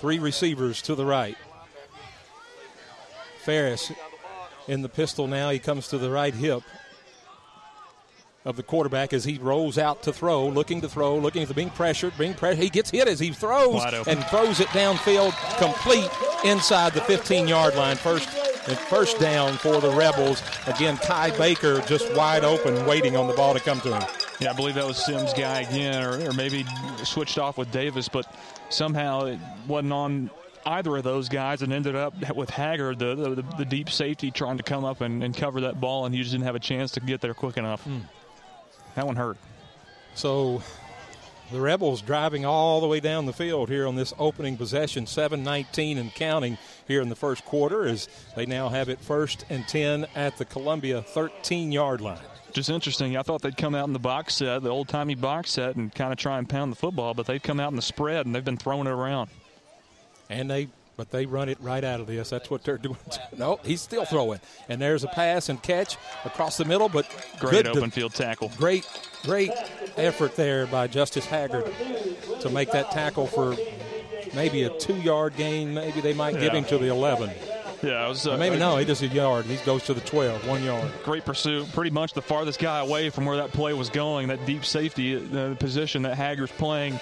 Three 0.00 0.18
receivers 0.18 0.82
to 0.82 0.94
the 0.94 1.04
right. 1.04 1.36
Ferris 3.44 3.92
in 4.70 4.82
the 4.82 4.88
pistol 4.88 5.26
now. 5.26 5.50
He 5.50 5.58
comes 5.58 5.88
to 5.88 5.98
the 5.98 6.10
right 6.10 6.32
hip 6.32 6.62
of 8.44 8.56
the 8.56 8.62
quarterback 8.62 9.12
as 9.12 9.24
he 9.24 9.36
rolls 9.36 9.76
out 9.76 10.02
to 10.04 10.12
throw, 10.12 10.46
looking 10.48 10.80
to 10.80 10.88
throw, 10.88 11.16
looking 11.18 11.46
to 11.46 11.52
being 11.52 11.70
pressured, 11.70 12.16
being 12.16 12.34
pressured. 12.34 12.62
He 12.62 12.70
gets 12.70 12.90
hit 12.90 13.08
as 13.08 13.18
he 13.18 13.32
throws 13.32 13.82
and 14.06 14.24
throws 14.26 14.60
it 14.60 14.68
downfield, 14.68 15.32
complete 15.58 16.08
inside 16.44 16.92
the 16.94 17.00
15-yard 17.00 17.74
line. 17.74 17.96
First 17.96 18.28
and 18.68 18.78
first 18.78 19.18
down 19.18 19.54
for 19.54 19.80
the 19.80 19.90
Rebels. 19.90 20.42
Again, 20.66 20.96
Ty 20.98 21.36
Baker 21.36 21.80
just 21.82 22.10
wide 22.14 22.44
open, 22.44 22.86
waiting 22.86 23.16
on 23.16 23.26
the 23.26 23.34
ball 23.34 23.52
to 23.54 23.60
come 23.60 23.80
to 23.80 23.98
him. 23.98 24.08
Yeah, 24.38 24.52
I 24.52 24.52
believe 24.54 24.76
that 24.76 24.86
was 24.86 25.04
Sims' 25.04 25.34
guy 25.34 25.62
again, 25.62 26.02
or, 26.02 26.28
or 26.28 26.32
maybe 26.32 26.64
switched 27.02 27.38
off 27.38 27.58
with 27.58 27.70
Davis, 27.72 28.08
but 28.08 28.32
somehow 28.70 29.26
it 29.26 29.38
wasn't 29.66 29.92
on 29.92 30.30
either 30.70 30.96
of 30.96 31.04
those 31.04 31.28
guys 31.28 31.62
and 31.62 31.72
ended 31.72 31.96
up 31.96 32.14
with 32.34 32.50
Haggard, 32.50 32.98
the, 32.98 33.14
the, 33.14 33.44
the 33.58 33.64
deep 33.64 33.90
safety, 33.90 34.30
trying 34.30 34.56
to 34.56 34.62
come 34.62 34.84
up 34.84 35.00
and, 35.00 35.22
and, 35.22 35.36
cover 35.36 35.62
that 35.62 35.80
ball, 35.80 36.06
and 36.06 36.14
he 36.14 36.20
just 36.20 36.32
didn't 36.32 36.44
have 36.44 36.54
a 36.54 36.60
chance 36.60 36.92
to 36.92 37.00
get 37.00 37.20
there 37.20 37.34
quick 37.34 37.56
enough. 37.56 37.84
Mm. 37.84 38.02
That 38.94 39.06
one 39.06 39.16
hurt. 39.16 39.36
So 40.14 40.62
the 41.50 41.60
Rebels 41.60 42.02
driving 42.02 42.44
all 42.44 42.80
the 42.80 42.86
way 42.86 43.00
down 43.00 43.26
the 43.26 43.32
field 43.32 43.68
here 43.68 43.86
on 43.86 43.96
this 43.96 44.12
opening 44.18 44.56
possession, 44.56 45.04
7-19 45.06 45.98
and 45.98 46.14
counting 46.14 46.58
here 46.86 47.00
in 47.00 47.08
the 47.08 47.16
first 47.16 47.44
quarter 47.44 47.86
as 47.86 48.08
they 48.36 48.46
now 48.46 48.68
have 48.68 48.88
it 48.88 49.00
first 49.00 49.44
and 49.50 49.66
10 49.66 50.06
at 50.14 50.36
the 50.38 50.44
Columbia 50.44 51.04
13-yard 51.14 52.00
line. 52.00 52.18
Just 52.52 52.70
interesting. 52.70 53.16
I 53.16 53.22
thought 53.22 53.42
they'd 53.42 53.56
come 53.56 53.74
out 53.74 53.86
in 53.86 53.92
the 53.92 53.98
box 53.98 54.34
set, 54.34 54.62
the 54.62 54.70
old-timey 54.70 55.14
box 55.14 55.52
set, 55.52 55.76
and 55.76 55.94
kind 55.94 56.12
of 56.12 56.18
try 56.18 56.38
and 56.38 56.48
pound 56.48 56.72
the 56.72 56.76
football, 56.76 57.14
but 57.14 57.26
they've 57.26 57.42
come 57.42 57.60
out 57.60 57.70
in 57.70 57.76
the 57.76 57.82
spread, 57.82 58.26
and 58.26 58.34
they've 58.34 58.44
been 58.44 58.56
throwing 58.56 58.86
it 58.86 58.90
around. 58.90 59.30
And 60.30 60.50
they 60.50 60.68
but 61.00 61.10
they 61.10 61.24
run 61.24 61.48
it 61.48 61.56
right 61.62 61.82
out 61.82 62.00
of 62.00 62.06
this. 62.06 62.28
That's 62.28 62.50
what 62.50 62.62
they're 62.62 62.76
doing. 62.76 62.98
no, 63.38 63.58
he's 63.64 63.80
still 63.80 64.04
throwing. 64.04 64.38
And 64.68 64.82
there's 64.82 65.02
a 65.02 65.08
pass 65.08 65.48
and 65.48 65.62
catch 65.62 65.96
across 66.26 66.58
the 66.58 66.66
middle, 66.66 66.90
but 66.90 67.06
great 67.38 67.66
open 67.66 67.84
to, 67.84 67.90
field 67.90 68.12
tackle. 68.12 68.52
Great, 68.58 68.86
great 69.22 69.50
effort 69.96 70.36
there 70.36 70.66
by 70.66 70.88
Justice 70.88 71.24
Haggard 71.24 71.72
to 72.40 72.50
make 72.50 72.70
that 72.72 72.90
tackle 72.90 73.26
for 73.26 73.56
maybe 74.34 74.64
a 74.64 74.78
two 74.78 74.96
yard 74.96 75.36
gain. 75.36 75.72
Maybe 75.72 76.02
they 76.02 76.12
might 76.12 76.34
yeah. 76.34 76.40
give 76.40 76.52
him 76.52 76.64
to 76.64 76.76
the 76.76 76.88
11. 76.88 77.30
Yeah, 77.82 78.04
it 78.04 78.08
was, 78.10 78.26
uh, 78.26 78.36
maybe 78.36 78.58
no. 78.58 78.76
He 78.76 78.84
does 78.84 79.00
a 79.00 79.06
yard. 79.06 79.46
He 79.46 79.56
goes 79.64 79.84
to 79.84 79.94
the 79.94 80.02
12, 80.02 80.46
one 80.46 80.62
yard. 80.62 80.92
Great 81.02 81.24
pursuit. 81.24 81.72
Pretty 81.72 81.90
much 81.90 82.12
the 82.12 82.20
farthest 82.20 82.60
guy 82.60 82.80
away 82.80 83.08
from 83.08 83.24
where 83.24 83.38
that 83.38 83.52
play 83.52 83.72
was 83.72 83.88
going. 83.88 84.28
That 84.28 84.44
deep 84.44 84.66
safety, 84.66 85.14
the 85.14 85.56
position 85.58 86.02
that 86.02 86.16
Haggard's 86.16 86.52
playing 86.52 87.00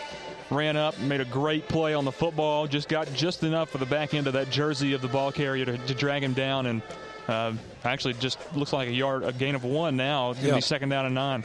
ran 0.50 0.76
up, 0.76 0.98
made 1.00 1.20
a 1.20 1.24
great 1.24 1.68
play 1.68 1.94
on 1.94 2.04
the 2.04 2.12
football, 2.12 2.66
just 2.66 2.88
got 2.88 3.12
just 3.14 3.42
enough 3.42 3.70
for 3.70 3.78
the 3.78 3.86
back 3.86 4.14
end 4.14 4.26
of 4.26 4.32
that 4.32 4.50
jersey 4.50 4.92
of 4.94 5.02
the 5.02 5.08
ball 5.08 5.32
carrier 5.32 5.64
to, 5.64 5.78
to 5.78 5.94
drag 5.94 6.22
him 6.22 6.32
down, 6.32 6.66
and 6.66 6.82
uh, 7.28 7.52
actually 7.84 8.14
just 8.14 8.38
looks 8.54 8.72
like 8.72 8.88
a 8.88 8.92
yard, 8.92 9.22
a 9.22 9.32
gain 9.32 9.54
of 9.54 9.64
one 9.64 9.96
now. 9.96 10.30
It's 10.30 10.40
going 10.40 10.50
to 10.50 10.56
be 10.56 10.60
second 10.62 10.88
down 10.88 11.06
and 11.06 11.14
nine. 11.14 11.44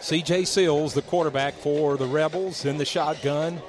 C.J. 0.00 0.44
Seals, 0.46 0.94
the 0.94 1.02
quarterback 1.02 1.54
for 1.54 1.96
the 1.96 2.06
Rebels, 2.06 2.64
in 2.64 2.76
the 2.76 2.84
shotgun. 2.84 3.62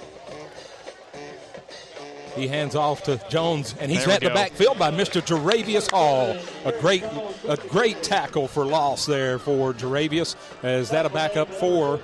He 2.36 2.48
hands 2.48 2.76
off 2.76 3.04
to 3.04 3.22
Jones, 3.30 3.76
and 3.80 3.92
he's 3.92 4.08
met 4.08 4.24
in 4.24 4.30
the 4.30 4.34
backfield 4.36 4.80
by 4.80 4.92
Mr. 4.92 5.22
Jaravius 5.22 5.92
Hall. 5.92 6.36
A 6.66 6.72
great, 6.80 7.04
a 7.48 7.58
great 7.70 8.02
tackle 8.02 8.48
for 8.48 8.66
loss 8.66 9.06
there 9.06 9.38
for 9.40 9.74
Jaravius, 9.74 10.36
as 10.64 10.90
that 10.90 11.06
a 11.06 11.10
backup 11.10 11.50
for 11.50 12.00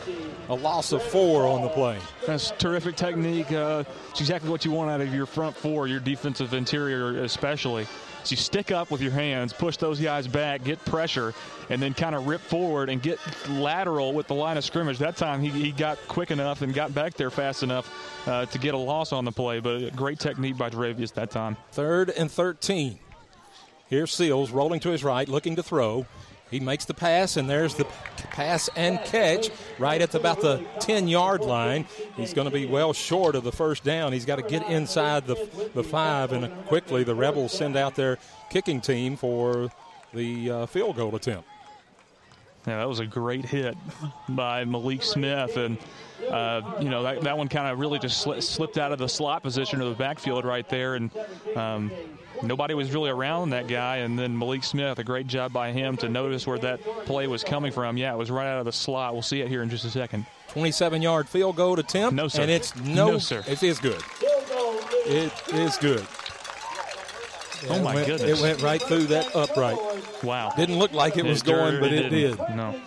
a 0.50 0.56
loss 0.56 0.92
of 0.92 1.02
four 1.02 1.48
on 1.48 1.62
the 1.62 1.70
play. 1.70 1.98
That's 2.28 2.52
terrific 2.52 2.96
technique. 2.96 3.52
Uh, 3.52 3.84
it's 4.12 4.20
exactly 4.20 4.50
what 4.50 4.66
you 4.66 4.72
want 4.72 4.92
out 4.92 5.02
of 5.02 5.14
your 5.14 5.26
front 5.26 5.56
four, 5.56 5.88
your 5.88 6.00
defensive 6.00 6.54
interior 6.54 7.24
especially. 7.24 7.88
So 8.24 8.32
you 8.32 8.38
stick 8.38 8.72
up 8.72 8.92
with 8.92 9.02
your 9.02 9.12
hands, 9.12 9.54
push 9.54 9.78
those 9.78 10.00
guys 10.00 10.28
back, 10.28 10.64
get 10.64 10.84
pressure, 10.86 11.34
and 11.70 11.82
then 11.82 11.94
kind 11.94 12.16
of 12.16 12.28
rip 12.28 12.42
forward 12.42 12.90
and 12.90 13.02
get 13.02 13.20
lateral 13.50 14.14
with 14.14 14.28
the 14.28 14.36
line 14.36 14.58
of 14.58 14.64
scrimmage. 14.64 14.98
That 14.98 15.16
time 15.16 15.42
he, 15.42 15.50
he 15.50 15.72
got 15.72 15.98
quick 16.08 16.32
enough 16.32 16.62
and 16.62 16.74
got 16.74 16.94
back 16.94 17.14
there 17.16 17.30
fast 17.30 17.64
enough 17.64 18.28
uh, 18.28 18.46
to 18.48 18.60
get 18.60 18.74
a 18.74 18.78
loss 18.78 19.14
on 19.14 19.26
the 19.26 19.32
play. 19.32 19.60
But 19.60 19.96
great 19.96 20.20
technique 20.20 20.58
by 20.58 20.70
Jaravius 20.70 21.14
that 21.14 21.32
time. 21.32 21.58
Third 21.72 22.10
and 22.10 22.30
13. 22.30 23.00
Here's 23.88 24.14
Seals 24.14 24.52
rolling 24.52 24.80
to 24.82 24.90
his 24.90 25.04
right, 25.04 25.28
looking 25.28 25.56
to 25.56 25.64
throw. 25.64 26.06
He 26.52 26.60
makes 26.60 26.86
the 26.86 26.94
pass, 26.94 27.38
and 27.38 27.50
there's 27.50 27.76
the 27.76 27.86
pass 28.32 28.70
and 28.76 29.00
catch 29.06 29.50
right 29.78 30.02
at 30.02 30.16
about 30.16 30.42
the 30.42 30.64
10 30.80 31.08
yard 31.08 31.42
line. 31.42 31.86
He's 32.16 32.34
going 32.34 32.46
to 32.46 32.54
be 32.54 32.66
well 32.66 32.94
short 32.94 33.36
of 33.36 33.44
the 33.44 33.52
first 33.52 33.84
down. 33.84 34.14
He's 34.14 34.26
got 34.26 34.38
to 34.38 34.42
get 34.42 34.68
inside 34.68 35.28
the, 35.28 35.70
the 35.76 35.84
five, 35.84 36.32
and 36.32 36.52
quickly 36.66 37.04
the 37.04 37.16
Rebels 37.16 37.52
send 37.52 37.76
out 37.76 37.96
their 37.96 38.18
kicking 38.50 38.82
team 38.82 39.16
for 39.16 39.70
the 40.14 40.50
uh, 40.50 40.66
field 40.66 40.96
goal 40.96 41.16
attempt. 41.16 41.48
Yeah, 42.68 42.78
that 42.78 42.90
was 42.90 43.00
a 43.00 43.06
great 43.06 43.46
hit 43.46 43.78
by 44.28 44.66
Malik 44.66 45.02
Smith, 45.02 45.56
and 45.56 45.78
uh, 46.30 46.62
you 46.82 46.90
know 46.90 47.04
that, 47.04 47.22
that 47.22 47.38
one 47.38 47.48
kind 47.48 47.68
of 47.68 47.80
really 47.80 48.00
just 48.00 48.26
sli- 48.26 48.44
slipped 48.44 48.78
out 48.78 48.92
of 48.92 49.00
the 49.00 49.08
slot 49.08 49.44
position 49.44 49.82
of 49.82 49.90
the 49.90 49.96
backfield 49.96 50.46
right 50.46 50.68
there, 50.68 50.96
and 50.96 51.10
um, 51.56 51.90
nobody 52.44 52.74
was 52.74 52.92
really 52.92 53.10
around 53.10 53.52
that 53.52 53.68
guy. 53.68 53.98
And 53.98 54.18
then 54.18 54.38
Malik 54.38 54.64
Smith, 54.64 55.00
a 55.00 55.04
great 55.04 55.28
job 55.28 55.54
by 55.54 55.72
him 55.72 55.98
to 55.98 56.10
notice 56.10 56.46
where 56.48 56.60
that 56.60 56.82
play 57.06 57.28
was 57.28 57.44
coming 57.44 57.72
from. 57.72 57.98
Yeah, 57.98 58.14
it 58.14 58.18
was 58.18 58.32
right 58.32 58.48
out 58.48 58.60
of 58.60 58.66
the 58.66 58.72
slot. 58.72 59.14
We'll 59.14 59.22
see 59.22 59.42
it 59.42 59.48
here 59.48 59.62
in 59.62 59.70
just 59.70 59.86
a 59.86 59.90
second. 59.90 60.26
27 60.50 61.02
yard 61.02 61.30
field 61.30 61.56
goal 61.56 61.80
attempt. 61.80 62.16
No, 62.16 62.28
sir. 62.28 62.42
And 62.42 62.52
it's 62.52 62.76
no, 62.76 63.12
no 63.12 63.18
sir. 63.20 63.44
It 63.48 63.62
is 63.62 63.80
good. 63.80 64.02
It 65.06 65.32
is 65.54 65.78
good. 65.78 66.06
Yeah, 67.64 67.70
oh, 67.72 67.84
my 67.84 67.92
it 67.92 67.96
went, 67.96 68.08
goodness. 68.08 68.40
It 68.40 68.42
went 68.42 68.62
right 68.62 68.82
through 68.82 69.06
that 69.08 69.36
upright. 69.36 69.78
Wow. 70.24 70.54
Didn't 70.56 70.80
look 70.80 70.94
like 70.94 71.18
it, 71.18 71.26
it 71.26 71.30
was 71.30 71.42
going, 71.42 71.80
but 71.80 71.92
it, 71.92 72.06
it 72.06 72.10
did. 72.10 72.38
No. 72.56 72.80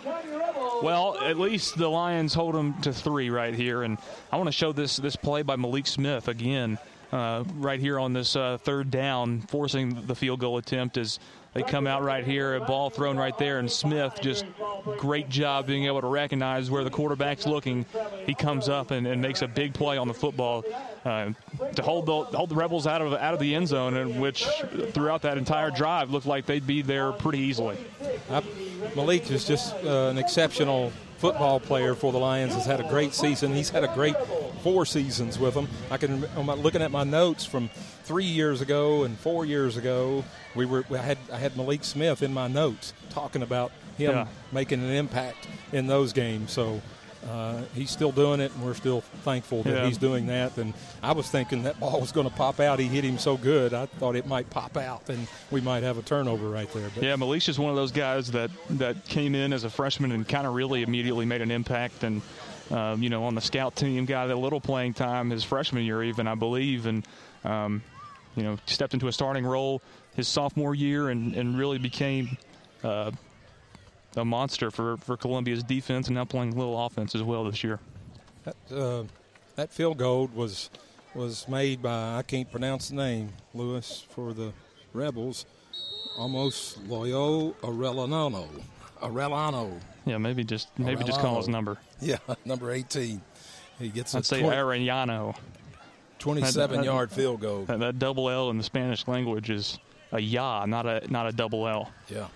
Well, 0.82 1.18
at 1.20 1.38
least 1.38 1.76
the 1.76 1.88
Lions 1.88 2.34
hold 2.34 2.54
them 2.54 2.80
to 2.82 2.92
three 2.92 3.30
right 3.30 3.54
here, 3.54 3.82
and 3.82 3.98
I 4.32 4.36
want 4.36 4.48
to 4.48 4.52
show 4.52 4.72
this 4.72 4.96
this 4.96 5.14
play 5.14 5.42
by 5.42 5.56
Malik 5.56 5.86
Smith 5.86 6.26
again 6.26 6.78
uh, 7.12 7.44
right 7.56 7.78
here 7.78 7.98
on 7.98 8.12
this 8.12 8.34
uh, 8.36 8.58
third 8.62 8.90
down, 8.90 9.42
forcing 9.42 10.06
the 10.06 10.14
field 10.14 10.40
goal 10.40 10.58
attempt 10.58 10.96
as 10.96 11.18
they 11.54 11.62
come 11.62 11.86
out 11.86 12.02
right 12.02 12.24
here, 12.24 12.54
a 12.54 12.60
ball 12.60 12.88
thrown 12.88 13.18
right 13.18 13.36
there, 13.36 13.58
and 13.58 13.70
Smith 13.70 14.18
just 14.22 14.46
great 14.96 15.28
job 15.28 15.66
being 15.66 15.84
able 15.84 16.00
to 16.00 16.06
recognize 16.06 16.70
where 16.70 16.82
the 16.82 16.90
quarterback's 16.90 17.46
looking. 17.46 17.84
He 18.24 18.34
comes 18.34 18.70
up 18.70 18.90
and, 18.90 19.06
and 19.06 19.20
makes 19.20 19.42
a 19.42 19.48
big 19.48 19.74
play 19.74 19.98
on 19.98 20.08
the 20.08 20.14
football 20.14 20.64
uh, 21.04 21.32
to 21.74 21.82
hold 21.82 22.06
the 22.06 22.36
hold 22.36 22.48
the 22.48 22.54
Rebels 22.54 22.86
out 22.86 23.02
of 23.02 23.12
out 23.12 23.34
of 23.34 23.40
the 23.40 23.54
end 23.54 23.68
zone, 23.68 23.96
and 23.98 24.18
which 24.18 24.46
throughout 24.92 25.20
that 25.22 25.36
entire 25.36 25.70
drive 25.70 26.10
looked 26.10 26.26
like 26.26 26.46
they'd 26.46 26.66
be 26.66 26.80
there 26.80 27.12
pretty 27.12 27.40
easily. 27.40 27.76
Malik 28.96 29.30
is 29.30 29.44
just 29.44 29.74
uh, 29.84 30.08
an 30.08 30.16
exceptional 30.16 30.90
football 31.18 31.60
player 31.60 31.94
for 31.94 32.12
the 32.12 32.18
Lions. 32.18 32.54
Has 32.54 32.64
had 32.64 32.80
a 32.80 32.88
great 32.88 33.12
season. 33.12 33.54
He's 33.54 33.68
had 33.68 33.84
a 33.84 33.94
great 33.94 34.16
four 34.62 34.86
seasons 34.86 35.38
with 35.38 35.54
them. 35.54 35.68
I 35.90 35.96
can. 35.96 36.24
I'm 36.36 36.46
looking 36.46 36.82
at 36.82 36.90
my 36.90 37.04
notes 37.04 37.44
from 37.44 37.68
three 38.04 38.24
years 38.24 38.60
ago 38.60 39.04
and 39.04 39.18
four 39.18 39.44
years 39.44 39.76
ago. 39.76 40.24
We 40.54 40.66
were. 40.66 40.84
I 40.90 40.98
had. 40.98 41.18
I 41.32 41.38
had 41.38 41.56
Malik 41.56 41.84
Smith 41.84 42.22
in 42.22 42.32
my 42.32 42.48
notes 42.48 42.94
talking 43.10 43.42
about 43.42 43.72
him 43.96 44.12
yeah. 44.12 44.26
making 44.52 44.82
an 44.82 44.90
impact 44.90 45.48
in 45.72 45.86
those 45.86 46.12
games. 46.12 46.52
So 46.52 46.80
uh, 47.28 47.62
he's 47.74 47.90
still 47.90 48.12
doing 48.12 48.40
it, 48.40 48.52
and 48.52 48.64
we're 48.64 48.74
still 48.74 49.02
thankful 49.22 49.62
that 49.62 49.70
yeah. 49.70 49.86
he's 49.86 49.98
doing 49.98 50.26
that. 50.26 50.56
And 50.58 50.74
I 51.02 51.12
was 51.12 51.28
thinking 51.28 51.62
that 51.64 51.78
ball 51.78 52.00
was 52.00 52.12
going 52.12 52.28
to 52.28 52.34
pop 52.34 52.58
out. 52.58 52.78
He 52.78 52.86
hit 52.86 53.04
him 53.04 53.18
so 53.18 53.36
good, 53.36 53.74
I 53.74 53.86
thought 53.86 54.16
it 54.16 54.26
might 54.26 54.50
pop 54.50 54.76
out, 54.76 55.08
and 55.08 55.28
we 55.50 55.60
might 55.60 55.82
have 55.82 55.98
a 55.98 56.02
turnover 56.02 56.48
right 56.48 56.72
there. 56.72 56.90
But 56.94 57.04
yeah, 57.04 57.16
Melisha's 57.16 57.58
one 57.58 57.70
of 57.70 57.76
those 57.76 57.92
guys 57.92 58.30
that 58.32 58.50
that 58.70 59.04
came 59.04 59.34
in 59.34 59.52
as 59.52 59.64
a 59.64 59.70
freshman 59.70 60.12
and 60.12 60.26
kind 60.26 60.46
of 60.46 60.54
really 60.54 60.82
immediately 60.82 61.24
made 61.24 61.42
an 61.42 61.50
impact. 61.50 62.02
And 62.02 62.22
um, 62.72 63.02
you 63.02 63.10
know, 63.10 63.24
on 63.24 63.34
the 63.34 63.40
scout 63.40 63.76
team, 63.76 64.06
got 64.06 64.30
a 64.30 64.34
little 64.34 64.60
playing 64.60 64.94
time 64.94 65.30
his 65.30 65.44
freshman 65.44 65.84
year, 65.84 66.02
even 66.02 66.26
I 66.26 66.34
believe, 66.34 66.86
and 66.86 67.06
um, 67.44 67.82
you 68.34 68.42
know, 68.42 68.58
stepped 68.66 68.94
into 68.94 69.08
a 69.08 69.12
starting 69.12 69.44
role 69.46 69.82
his 70.14 70.26
sophomore 70.26 70.74
year, 70.74 71.10
and 71.10 71.34
and 71.34 71.58
really 71.58 71.78
became. 71.78 72.36
Uh, 72.82 73.12
a 74.16 74.24
monster 74.24 74.70
for, 74.70 74.96
for 74.98 75.16
Columbia's 75.16 75.62
defense 75.62 76.08
and 76.08 76.14
now 76.14 76.24
playing 76.24 76.52
a 76.52 76.56
little 76.56 76.84
offense 76.84 77.14
as 77.14 77.22
well 77.22 77.44
this 77.44 77.64
year. 77.64 77.78
That, 78.44 78.56
uh, 78.70 79.04
that 79.56 79.72
field 79.72 79.98
goal 79.98 80.28
was 80.34 80.70
was 81.14 81.46
made 81.46 81.82
by 81.82 82.16
I 82.16 82.22
can't 82.22 82.50
pronounce 82.50 82.88
the 82.88 82.96
name 82.96 83.30
Lewis 83.54 84.04
for 84.10 84.32
the 84.32 84.52
Rebels, 84.92 85.46
almost 86.16 86.86
Loyo 86.88 87.54
Arellano. 87.56 88.48
Arellano. 89.00 89.80
Yeah, 90.04 90.18
maybe 90.18 90.44
just 90.44 90.68
maybe 90.78 91.02
Arellano. 91.02 91.06
just 91.06 91.20
call 91.20 91.36
his 91.36 91.48
number. 91.48 91.78
Yeah, 92.00 92.18
number 92.44 92.70
eighteen. 92.72 93.22
He 93.78 93.88
gets. 93.88 94.14
I'd 94.14 94.26
say 94.26 94.40
20, 94.40 94.56
Arellano. 94.56 95.36
Twenty-seven 96.18 96.78
that, 96.78 96.84
yard 96.84 97.10
field 97.10 97.40
goal. 97.40 97.64
That, 97.64 97.80
that 97.80 97.98
double 97.98 98.30
L 98.30 98.50
in 98.50 98.58
the 98.58 98.62
Spanish 98.62 99.08
language 99.08 99.50
is 99.50 99.78
a 100.12 100.20
ya, 100.20 100.64
not 100.66 100.86
a 100.86 101.10
not 101.10 101.26
a 101.26 101.32
double 101.32 101.66
L. 101.66 101.90
Yeah. 102.08 102.26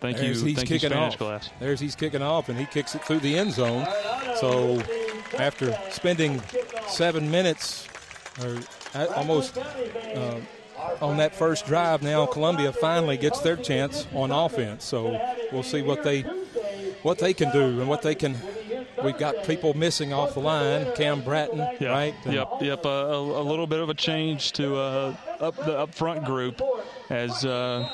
Thank 0.00 0.18
There's 0.18 0.42
you, 0.42 0.48
he's 0.48 0.56
thank 0.56 0.68
you, 0.68 0.76
kicking 0.76 0.90
Spanish 0.90 1.14
off. 1.14 1.18
class. 1.18 1.50
There's 1.60 1.80
he's 1.80 1.94
kicking 1.94 2.20
off, 2.20 2.50
and 2.50 2.58
he 2.58 2.66
kicks 2.66 2.94
it 2.94 3.02
through 3.04 3.20
the 3.20 3.38
end 3.38 3.52
zone. 3.52 3.86
So 4.36 4.82
after 5.38 5.74
spending 5.90 6.42
seven 6.88 7.30
minutes, 7.30 7.88
or 8.42 8.58
almost 9.16 9.56
uh, 9.56 10.40
on 11.00 11.16
that 11.16 11.34
first 11.34 11.64
drive, 11.64 12.02
now 12.02 12.26
Columbia 12.26 12.70
finally 12.72 13.16
gets 13.16 13.40
their 13.40 13.56
chance 13.56 14.06
on 14.12 14.30
offense. 14.30 14.84
So 14.84 15.18
we'll 15.52 15.62
see 15.62 15.80
what 15.80 16.02
they 16.02 16.24
what 17.04 17.18
they 17.18 17.32
can 17.32 17.52
do 17.52 17.80
and 17.80 17.88
what 17.88 18.02
they 18.02 18.14
can. 18.16 18.34
We've 19.04 19.16
got 19.18 19.44
people 19.44 19.74
missing 19.74 20.12
off 20.12 20.34
the 20.34 20.40
line. 20.40 20.86
Cam 20.96 21.22
Bratton, 21.22 21.58
Yep. 21.58 21.80
right? 21.82 22.14
And 22.24 22.34
Yep. 22.34 22.48
Yep. 22.62 22.86
Uh, 22.86 22.88
a, 22.88 23.18
a 23.20 23.44
little 23.44 23.66
bit 23.66 23.78
of 23.80 23.88
a 23.90 23.94
change 23.94 24.52
to 24.52 24.76
uh, 24.76 25.16
up 25.40 25.56
the 25.56 25.78
up 25.78 25.94
front 25.94 26.24
group 26.24 26.60
as 27.10 27.44
uh, 27.44 27.88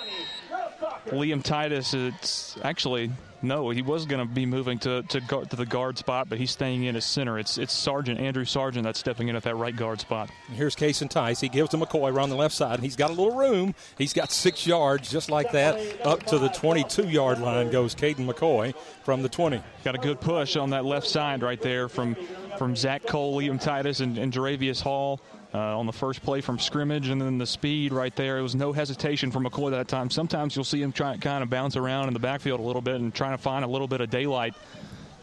Liam 1.08 1.42
Titus. 1.42 1.94
It's 1.94 2.56
actually 2.62 3.10
no, 3.42 3.70
he 3.70 3.82
was 3.82 4.06
going 4.06 4.26
to 4.26 4.32
be 4.32 4.46
moving 4.46 4.78
to 4.80 5.02
to, 5.04 5.20
guard, 5.20 5.50
to 5.50 5.56
the 5.56 5.66
guard 5.66 5.98
spot, 5.98 6.28
but 6.28 6.38
he's 6.38 6.50
staying 6.50 6.84
in 6.84 6.96
as 6.96 7.04
center. 7.04 7.38
It's 7.38 7.58
it's 7.58 7.72
Sergeant 7.72 8.20
Andrew 8.20 8.44
Sargent 8.44 8.84
that's 8.84 8.98
stepping 8.98 9.28
in 9.28 9.36
at 9.36 9.42
that 9.44 9.56
right 9.56 9.74
guard 9.74 10.00
spot. 10.00 10.30
Here's 10.52 10.76
Kason 10.76 11.08
Tice. 11.08 11.40
He 11.40 11.48
gives 11.48 11.70
to 11.70 11.76
McCoy 11.76 12.12
around 12.12 12.30
the 12.30 12.36
left 12.36 12.54
side, 12.54 12.74
and 12.74 12.82
he's 12.82 12.96
got 12.96 13.10
a 13.10 13.12
little 13.12 13.36
room. 13.36 13.74
He's 13.98 14.12
got 14.12 14.30
six 14.30 14.66
yards, 14.66 15.10
just 15.10 15.30
like 15.30 15.52
that. 15.52 16.04
Up 16.06 16.24
to 16.26 16.38
the 16.38 16.48
22 16.48 17.08
yard 17.08 17.40
line 17.40 17.70
goes 17.70 17.94
Caden 17.94 18.26
McCoy 18.26 18.74
from 19.04 19.22
the 19.22 19.28
20. 19.28 19.62
Got 19.84 19.94
a 19.94 19.98
good 19.98 20.20
push 20.20 20.56
on 20.56 20.70
that 20.70 20.84
left 20.84 21.06
side 21.06 21.42
right 21.42 21.60
there 21.60 21.88
from 21.88 22.16
from 22.58 22.76
Zach 22.76 23.06
Cole, 23.06 23.40
Liam 23.40 23.60
Titus, 23.60 24.00
and, 24.00 24.18
and 24.18 24.32
Jaravius 24.32 24.82
Hall. 24.82 25.20
Uh, 25.52 25.76
on 25.76 25.84
the 25.84 25.92
first 25.92 26.22
play 26.22 26.40
from 26.40 26.60
scrimmage, 26.60 27.08
and 27.08 27.20
then 27.20 27.36
the 27.38 27.46
speed 27.46 27.92
right 27.92 28.14
there. 28.14 28.38
It 28.38 28.42
was 28.42 28.54
no 28.54 28.72
hesitation 28.72 29.32
from 29.32 29.44
McCoy 29.44 29.72
that 29.72 29.88
time. 29.88 30.08
Sometimes 30.08 30.54
you'll 30.54 30.64
see 30.64 30.80
him 30.80 30.92
try 30.92 31.16
kind 31.16 31.42
of 31.42 31.50
bounce 31.50 31.74
around 31.74 32.06
in 32.06 32.14
the 32.14 32.20
backfield 32.20 32.60
a 32.60 32.62
little 32.62 32.80
bit 32.80 33.00
and 33.00 33.12
trying 33.12 33.36
to 33.36 33.42
find 33.42 33.64
a 33.64 33.68
little 33.68 33.88
bit 33.88 34.00
of 34.00 34.10
daylight. 34.10 34.54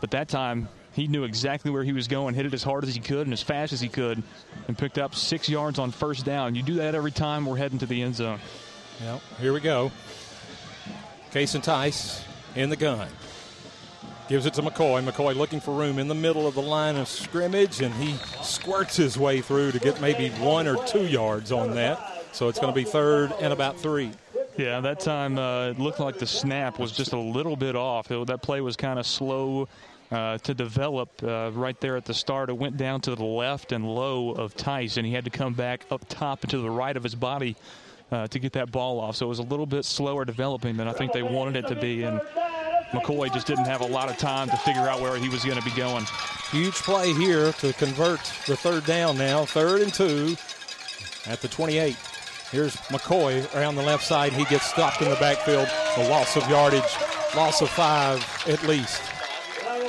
But 0.01 0.11
that 0.11 0.27
time, 0.27 0.67
he 0.91 1.07
knew 1.07 1.23
exactly 1.23 1.71
where 1.71 1.83
he 1.83 1.93
was 1.93 2.09
going, 2.09 2.35
hit 2.35 2.45
it 2.45 2.53
as 2.53 2.61
hard 2.61 2.83
as 2.83 2.93
he 2.93 2.99
could 2.99 3.25
and 3.25 3.31
as 3.31 3.41
fast 3.41 3.71
as 3.71 3.79
he 3.79 3.87
could, 3.87 4.21
and 4.67 4.77
picked 4.77 4.97
up 4.97 5.15
six 5.15 5.47
yards 5.47 5.79
on 5.79 5.91
first 5.91 6.25
down. 6.25 6.55
You 6.55 6.63
do 6.63 6.73
that 6.73 6.93
every 6.93 7.11
time 7.11 7.45
we're 7.45 7.55
heading 7.55 7.79
to 7.79 7.85
the 7.85 8.01
end 8.01 8.15
zone. 8.15 8.39
Yep, 9.01 9.21
here 9.39 9.53
we 9.53 9.61
go. 9.61 9.91
Kason 11.31 11.63
Tice 11.63 12.21
in 12.55 12.69
the 12.69 12.75
gun. 12.75 13.07
Gives 14.27 14.45
it 14.45 14.53
to 14.55 14.61
McCoy. 14.61 15.01
McCoy 15.09 15.35
looking 15.37 15.61
for 15.61 15.73
room 15.73 15.99
in 15.99 16.09
the 16.09 16.15
middle 16.15 16.47
of 16.47 16.53
the 16.55 16.61
line 16.61 16.97
of 16.97 17.07
scrimmage, 17.07 17.79
and 17.81 17.93
he 17.95 18.15
squirts 18.43 18.97
his 18.97 19.17
way 19.17 19.39
through 19.39 19.71
to 19.71 19.79
get 19.79 20.01
maybe 20.01 20.29
one 20.41 20.67
or 20.67 20.75
two 20.85 21.05
yards 21.05 21.53
on 21.53 21.75
that. 21.75 22.25
So 22.33 22.49
it's 22.49 22.59
going 22.59 22.73
to 22.73 22.75
be 22.75 22.83
third 22.83 23.31
and 23.39 23.53
about 23.53 23.79
three. 23.79 24.11
Yeah, 24.57 24.81
that 24.81 24.99
time 24.99 25.37
uh, 25.39 25.67
it 25.69 25.79
looked 25.79 26.01
like 26.01 26.17
the 26.19 26.27
snap 26.27 26.77
was 26.77 26.91
just 26.91 27.13
a 27.13 27.17
little 27.19 27.55
bit 27.55 27.77
off. 27.77 28.11
It- 28.11 28.27
that 28.27 28.41
play 28.41 28.59
was 28.59 28.75
kind 28.75 28.99
of 28.99 29.05
slow 29.07 29.69
uh, 30.11 30.39
to 30.39 30.53
develop 30.53 31.23
uh, 31.23 31.51
right 31.53 31.79
there 31.79 31.95
at 31.95 32.03
the 32.03 32.13
start. 32.13 32.49
It 32.49 32.57
went 32.57 32.75
down 32.75 32.99
to 33.01 33.15
the 33.15 33.23
left 33.23 33.71
and 33.71 33.87
low 33.87 34.31
of 34.31 34.55
Tice, 34.57 34.97
and 34.97 35.05
he 35.07 35.13
had 35.13 35.23
to 35.23 35.31
come 35.31 35.53
back 35.53 35.85
up 35.89 36.03
top 36.09 36.43
and 36.43 36.51
to 36.51 36.57
the 36.57 36.69
right 36.69 36.97
of 36.97 37.03
his 37.03 37.15
body 37.15 37.55
uh, 38.11 38.27
to 38.27 38.39
get 38.39 38.53
that 38.53 38.71
ball 38.71 38.99
off. 38.99 39.15
So 39.17 39.25
it 39.25 39.29
was 39.29 39.39
a 39.39 39.43
little 39.43 39.65
bit 39.65 39.85
slower 39.85 40.25
developing 40.25 40.77
than 40.77 40.87
I 40.87 40.93
think 40.93 41.11
they 41.13 41.23
wanted 41.23 41.55
it 41.57 41.67
to 41.67 41.75
be. 41.75 42.03
And 42.03 42.21
McCoy 42.91 43.33
just 43.33 43.47
didn't 43.47 43.65
have 43.65 43.81
a 43.81 43.85
lot 43.87 44.09
of 44.09 44.17
time 44.17 44.49
to 44.49 44.57
figure 44.57 44.87
out 44.87 45.01
where 45.01 45.17
he 45.17 45.29
was 45.29 45.43
going 45.43 45.57
to 45.57 45.65
be 45.65 45.75
going. 45.75 46.05
Huge 46.51 46.75
play 46.75 47.13
here 47.13 47.51
to 47.53 47.73
convert 47.73 48.19
the 48.47 48.55
third 48.55 48.85
down 48.85 49.17
now. 49.17 49.45
Third 49.45 49.81
and 49.81 49.93
two 49.93 50.35
at 51.25 51.41
the 51.41 51.47
28. 51.49 51.95
Here's 52.51 52.77
McCoy 52.87 53.53
around 53.55 53.75
the 53.75 53.83
left 53.83 54.05
side. 54.05 54.31
He 54.31 54.45
gets 54.45 54.65
stopped 54.67 55.01
in 55.01 55.09
the 55.09 55.17
backfield. 55.17 55.67
A 55.97 56.09
loss 56.09 56.37
of 56.37 56.49
yardage, 56.49 56.81
loss 57.35 57.61
of 57.61 57.69
five 57.69 58.25
at 58.47 58.63
least. 58.63 59.01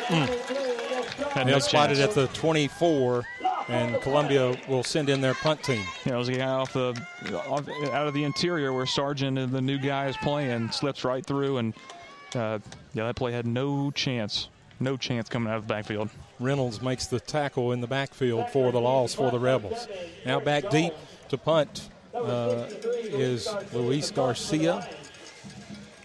Had 0.09 1.47
no 1.47 1.53
They'll 1.53 1.61
spot 1.61 1.93
it 1.93 1.97
chance. 1.99 2.09
at 2.09 2.15
the 2.15 2.27
24, 2.29 3.25
and 3.69 4.01
Columbia 4.03 4.57
will 4.69 4.83
send 4.83 5.09
in 5.09 5.21
their 5.21 5.35
punt 5.35 5.63
team. 5.63 5.85
You 6.05 6.11
know, 6.13 6.17
it 6.17 6.21
was 6.21 6.29
a 6.29 6.33
guy 6.33 6.49
off 6.49 6.73
the 6.73 7.01
off, 7.47 7.69
out 7.93 8.07
of 8.07 8.15
the 8.15 8.25
interior 8.25 8.73
where 8.73 8.87
Sargent 8.87 9.39
and 9.39 9.53
the 9.53 9.61
new 9.61 9.79
guy 9.79 10.07
is 10.09 10.17
playing, 10.19 10.71
slips 10.71 11.05
right 11.05 11.25
through, 11.25 11.59
and 11.59 11.75
uh, 12.35 12.59
yeah, 12.95 13.07
that 13.07 13.17
play 13.17 13.33
had 13.33 13.47
no 13.47 13.91
chance, 13.91 14.49
no 14.81 14.97
chance 14.97 15.29
coming 15.29 15.51
out 15.53 15.59
of 15.59 15.69
the 15.69 15.75
backfield. 15.75 16.09
Reynolds 16.41 16.81
makes 16.83 17.07
the 17.07 17.21
tackle 17.21 17.73
in 17.73 17.81
the 17.81 17.87
backfield 17.87 18.49
for 18.51 18.73
the 18.73 18.81
loss 18.81 19.15
for 19.15 19.31
the 19.31 19.39
Rebels. 19.39 19.89
Now 20.25 20.41
back 20.41 20.71
deep 20.71 20.93
to 21.29 21.39
punt 21.39 21.91
uh, 22.15 22.67
is 22.93 23.49
Luis 23.73 24.11
Garcia. 24.11 24.89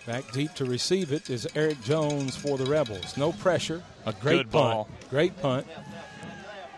Back 0.05 0.29
deep 0.33 0.53
to 0.55 0.65
receive 0.65 1.13
it 1.13 1.29
is 1.29 1.47
Eric 1.55 1.81
Jones 1.81 2.35
for 2.35 2.57
the 2.57 2.65
Rebels. 2.65 3.15
No 3.15 3.31
pressure. 3.31 3.81
A 4.05 4.11
great 4.11 4.37
Good 4.37 4.51
punt. 4.51 4.73
ball. 4.73 4.89
Great 5.09 5.41
punt. 5.41 5.65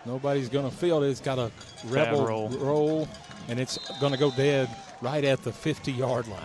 Nobody's 0.06 0.50
going 0.50 0.70
to 0.70 0.76
field 0.76 1.04
it. 1.04 1.08
It's 1.08 1.22
got 1.22 1.40
a 1.40 1.52
Rebel 1.88 2.26
roll. 2.26 2.50
roll, 2.50 3.08
and 3.48 3.60
it's 3.60 3.78
going 4.00 4.14
to 4.14 4.20
go 4.20 4.32
dead 4.32 4.70
right 5.02 5.24
at 5.24 5.44
the 5.44 5.52
50 5.52 5.92
yard 5.92 6.28
line. 6.28 6.42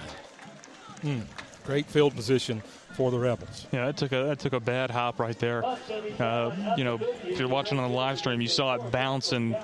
Hmm. 1.03 1.21
Great 1.65 1.87
field 1.87 2.15
position 2.17 2.63
for 2.95 3.11
the 3.11 3.19
Rebels. 3.19 3.67
Yeah, 3.73 3.87
that 3.87 3.97
took 3.97 4.13
a 4.13 4.25
that 4.25 4.39
took 4.39 4.53
a 4.53 4.61
bad 4.61 4.91
hop 4.91 5.19
right 5.19 5.39
there. 5.39 5.65
Uh, 5.65 6.75
you 6.77 6.85
know, 6.85 6.99
if 7.25 7.39
you're 7.39 7.49
watching 7.49 7.79
on 7.79 7.91
the 7.91 7.97
live 7.97 8.19
stream, 8.19 8.41
you 8.41 8.49
saw 8.49 8.75
it 8.75 8.91
bounce 8.91 9.33
and 9.33 9.57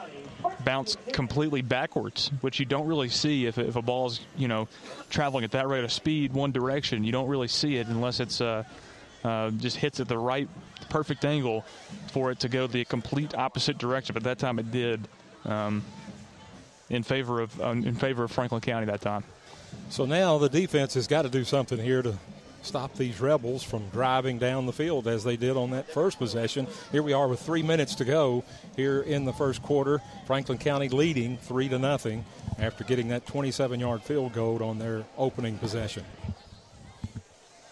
bounce 0.65 0.97
completely 1.13 1.63
backwards, 1.63 2.31
which 2.41 2.61
you 2.61 2.67
don't 2.67 2.87
really 2.87 3.09
see 3.09 3.47
if, 3.47 3.59
if 3.59 3.77
a 3.77 3.83
ball's 3.83 4.21
you 4.37 4.49
know 4.49 4.69
traveling 5.11 5.45
at 5.45 5.53
that 5.53 5.69
rate 5.69 5.85
of 5.85 5.93
speed 5.93 6.33
one 6.33 6.53
direction. 6.53 7.05
You 7.05 7.13
don't 7.13 7.29
really 7.29 7.49
see 7.49 7.77
it 7.77 7.89
unless 7.89 8.21
it's 8.21 8.41
uh, 8.41 8.65
uh, 9.27 9.51
just 9.51 9.77
hits 9.77 10.01
at 10.01 10.09
the 10.09 10.19
right 10.19 10.49
perfect 10.89 11.25
angle 11.25 11.65
for 12.13 12.31
it 12.31 12.39
to 12.41 12.49
go 12.49 12.67
the 12.67 12.85
complete 12.85 13.35
opposite 13.35 13.79
direction. 13.79 14.15
But 14.15 14.23
that 14.25 14.39
time 14.39 14.59
it 14.59 14.71
did. 14.71 15.09
Um, 15.45 15.85
in 16.91 17.03
favor 17.03 17.41
of 17.41 17.61
um, 17.61 17.85
in 17.85 17.95
favor 17.95 18.25
of 18.25 18.31
Franklin 18.31 18.61
County 18.61 18.87
that 18.87 19.01
time. 19.01 19.25
So 19.91 20.05
now 20.05 20.39
the 20.39 20.49
defense 20.49 20.95
has 20.95 21.07
got 21.07 21.23
to 21.23 21.29
do 21.29 21.45
something 21.45 21.79
here 21.79 22.03
to 22.03 22.15
stop 22.63 22.95
these 22.95 23.21
rebels 23.21 23.63
from 23.63 23.89
driving 23.91 24.39
down 24.39 24.67
the 24.67 24.73
field 24.73 25.07
as 25.07 25.23
they 25.23 25.37
did 25.37 25.57
on 25.57 25.71
that 25.71 25.89
first 25.89 26.19
possession. 26.19 26.67
Here 26.91 27.03
we 27.03 27.13
are 27.13 27.29
with 27.29 27.41
three 27.41 27.63
minutes 27.63 27.95
to 27.97 28.05
go 28.05 28.45
here 28.75 29.01
in 29.01 29.25
the 29.25 29.33
first 29.33 29.63
quarter. 29.63 30.01
Franklin 30.27 30.59
County 30.59 30.89
leading 30.89 31.37
three 31.37 31.69
to 31.69 31.79
nothing 31.79 32.25
after 32.59 32.83
getting 32.83 33.09
that 33.09 33.25
27-yard 33.27 34.03
field 34.03 34.33
goal 34.33 34.63
on 34.65 34.79
their 34.79 35.05
opening 35.17 35.59
possession. 35.59 36.05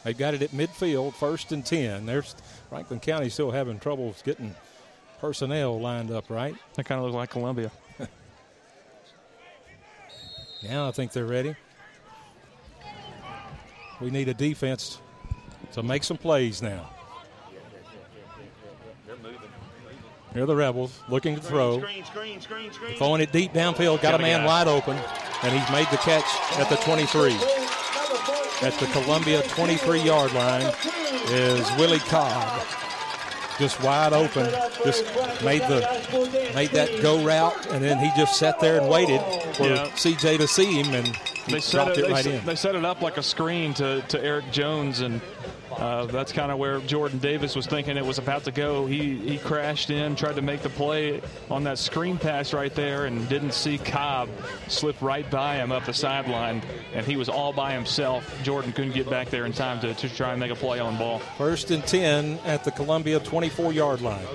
They've 0.04 0.16
got 0.16 0.34
it 0.34 0.42
at 0.42 0.50
midfield, 0.50 1.14
first 1.14 1.50
and 1.50 1.64
10. 1.64 2.04
There's 2.06 2.36
Franklin 2.68 3.00
County 3.00 3.30
still 3.30 3.50
having 3.50 3.78
troubles 3.78 4.22
getting 4.22 4.54
personnel 5.18 5.80
lined 5.80 6.10
up, 6.10 6.28
right? 6.28 6.54
That 6.74 6.84
kind 6.84 6.98
of 6.98 7.06
looked 7.06 7.16
like 7.16 7.30
Columbia. 7.30 7.70
Now 10.62 10.88
I 10.88 10.92
think 10.92 11.12
they're 11.12 11.26
ready. 11.26 11.54
We 14.00 14.10
need 14.10 14.28
a 14.28 14.34
defense 14.34 14.98
to 15.72 15.82
make 15.82 16.04
some 16.04 16.16
plays 16.16 16.62
now. 16.62 16.90
Here 20.32 20.42
are 20.42 20.46
the 20.46 20.56
Rebels 20.56 20.98
looking 21.08 21.36
to 21.36 21.40
throw. 21.40 21.82
Throwing 22.96 23.20
it 23.20 23.30
deep 23.30 23.52
downfield, 23.52 24.02
got 24.02 24.14
a 24.14 24.18
man 24.18 24.44
wide 24.44 24.66
open, 24.66 24.96
and 25.42 25.58
he's 25.58 25.70
made 25.70 25.86
the 25.88 25.96
catch 25.98 26.26
at 26.58 26.68
the 26.68 26.76
23. 26.76 27.63
At 28.62 28.72
the 28.78 28.86
Columbia 28.86 29.42
23 29.42 30.00
yard 30.00 30.32
line 30.32 30.72
is 31.28 31.70
Willie 31.76 31.98
Cobb. 31.98 32.62
Just 33.58 33.80
wide 33.82 34.12
open, 34.12 34.50
just 34.84 35.04
made 35.44 35.62
the 35.62 35.80
made 36.54 36.70
that 36.70 37.00
go 37.02 37.22
route, 37.24 37.66
and 37.70 37.84
then 37.84 37.98
he 37.98 38.10
just 38.16 38.36
sat 38.36 38.58
there 38.58 38.80
and 38.80 38.88
waited 38.88 39.20
for 39.54 39.68
Yeah. 39.68 39.86
CJ 39.94 40.38
to 40.38 40.48
see 40.48 40.80
him, 40.82 40.92
and 40.92 41.06
he 41.46 41.52
they 41.52 41.60
set 41.60 41.84
dropped 41.84 41.98
it, 41.98 42.06
it 42.06 42.10
right 42.10 42.24
set, 42.24 42.34
in. 42.34 42.44
they 42.46 42.56
set 42.56 42.74
it 42.74 42.84
up 42.84 43.00
like 43.00 43.16
a 43.16 43.22
screen 43.22 43.72
to, 43.74 44.02
to 44.08 44.20
Eric 44.24 44.50
Jones, 44.50 45.00
and 45.00 45.20
uh, 45.78 46.06
that's 46.06 46.32
kind 46.32 46.50
of 46.50 46.58
where 46.58 46.80
Jordan 46.80 47.18
Davis 47.18 47.54
was 47.54 47.66
thinking 47.66 47.96
it 47.96 48.04
was 48.04 48.18
about 48.18 48.44
to 48.44 48.50
go. 48.50 48.86
He 48.86 49.16
he 49.16 49.38
crashed 49.38 49.90
in, 49.90 50.16
tried 50.16 50.36
to 50.36 50.42
make 50.42 50.62
the 50.62 50.68
play 50.68 51.20
on 51.50 51.64
that 51.64 51.78
screen 51.78 52.18
pass 52.18 52.52
right 52.52 52.74
there, 52.74 53.06
and 53.06 53.28
didn't 53.28 53.52
see 53.52 53.78
Cobb 53.78 54.28
slip 54.68 55.00
right 55.00 55.28
by 55.30 55.56
him 55.56 55.72
up 55.72 55.84
the 55.84 55.94
sideline, 55.94 56.62
and 56.92 57.06
he 57.06 57.16
was 57.16 57.28
all 57.28 57.52
by 57.52 57.72
himself. 57.72 58.42
Jordan 58.42 58.72
couldn't 58.72 58.94
get 58.94 59.08
back 59.08 59.30
there 59.30 59.46
in 59.46 59.52
time 59.52 59.80
to, 59.80 59.94
to 59.94 60.08
try 60.08 60.30
and 60.30 60.40
make 60.40 60.50
a 60.50 60.56
play 60.56 60.80
on 60.80 60.96
ball. 60.98 61.18
First 61.38 61.70
and 61.70 61.84
10 61.84 62.38
at 62.44 62.64
the 62.64 62.70
Columbia 62.70 63.20
24 63.20 63.72
yard 63.72 64.00
line. 64.00 64.26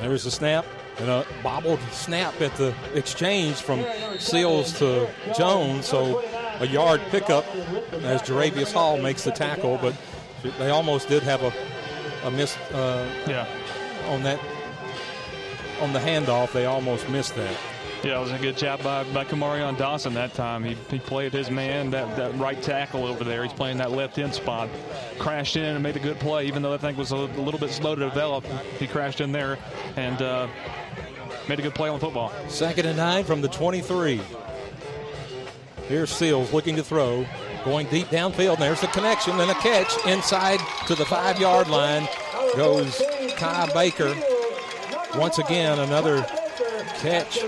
There's 0.00 0.24
the 0.24 0.30
snap 0.30 0.64
and 1.00 1.08
a 1.08 1.26
bobbled 1.42 1.80
snap 1.92 2.40
at 2.40 2.54
the 2.56 2.74
exchange 2.94 3.56
from 3.56 3.84
Seals 4.18 4.78
to 4.78 5.08
Jones. 5.36 5.86
So 5.86 6.22
a 6.60 6.66
yard 6.66 7.00
pickup 7.10 7.44
as 8.02 8.22
Jaravius 8.22 8.72
Hall 8.72 8.98
makes 8.98 9.24
the 9.24 9.30
tackle, 9.32 9.78
but 9.80 9.94
they 10.58 10.70
almost 10.70 11.08
did 11.08 11.22
have 11.22 11.42
a, 11.42 11.52
a 12.24 12.30
miss 12.30 12.56
uh, 12.72 13.08
Yeah. 13.26 13.46
on 14.08 14.22
that 14.22 14.38
on 15.80 15.92
the 15.94 15.98
handoff. 15.98 16.52
They 16.52 16.66
almost 16.66 17.08
missed 17.08 17.34
that. 17.36 17.56
Yeah, 18.02 18.16
it 18.18 18.20
was 18.22 18.32
a 18.32 18.38
good 18.38 18.56
job 18.56 18.82
by, 18.82 19.04
by 19.12 19.24
Kamarion 19.24 19.76
Dawson 19.76 20.14
that 20.14 20.32
time. 20.32 20.64
He, 20.64 20.74
he 20.90 20.98
played 20.98 21.32
his 21.34 21.50
man, 21.50 21.90
that, 21.90 22.16
that 22.16 22.34
right 22.38 22.60
tackle 22.62 23.04
over 23.06 23.24
there. 23.24 23.42
He's 23.42 23.52
playing 23.52 23.76
that 23.78 23.90
left 23.90 24.18
end 24.18 24.32
spot. 24.34 24.70
Crashed 25.18 25.56
in 25.56 25.64
and 25.64 25.82
made 25.82 25.96
a 25.96 26.00
good 26.00 26.18
play, 26.18 26.46
even 26.46 26.62
though 26.62 26.70
that 26.70 26.80
thing 26.80 26.96
was 26.96 27.12
a, 27.12 27.16
a 27.16 27.42
little 27.42 27.60
bit 27.60 27.70
slow 27.70 27.94
to 27.94 28.00
develop. 28.08 28.44
He 28.78 28.86
crashed 28.86 29.20
in 29.20 29.32
there 29.32 29.58
and 29.96 30.20
uh, 30.22 30.48
made 31.46 31.58
a 31.58 31.62
good 31.62 31.74
play 31.74 31.90
on 31.90 31.98
the 31.98 32.04
football. 32.04 32.32
Second 32.48 32.86
and 32.86 32.96
nine 32.96 33.24
from 33.24 33.42
the 33.42 33.48
23. 33.48 34.20
Here's 35.90 36.10
Seals 36.10 36.52
looking 36.52 36.76
to 36.76 36.84
throw, 36.84 37.26
going 37.64 37.88
deep 37.88 38.06
downfield. 38.06 38.54
And 38.54 38.62
there's 38.62 38.80
the 38.80 38.86
connection 38.86 39.40
and 39.40 39.50
a 39.50 39.54
catch 39.54 39.92
inside 40.06 40.60
to 40.86 40.94
the 40.94 41.04
five 41.04 41.40
yard 41.40 41.66
line 41.66 42.06
goes 42.54 43.02
Kai 43.36 43.68
Baker. 43.74 44.14
Once 45.16 45.38
again, 45.38 45.80
another 45.80 46.22
catch 47.00 47.40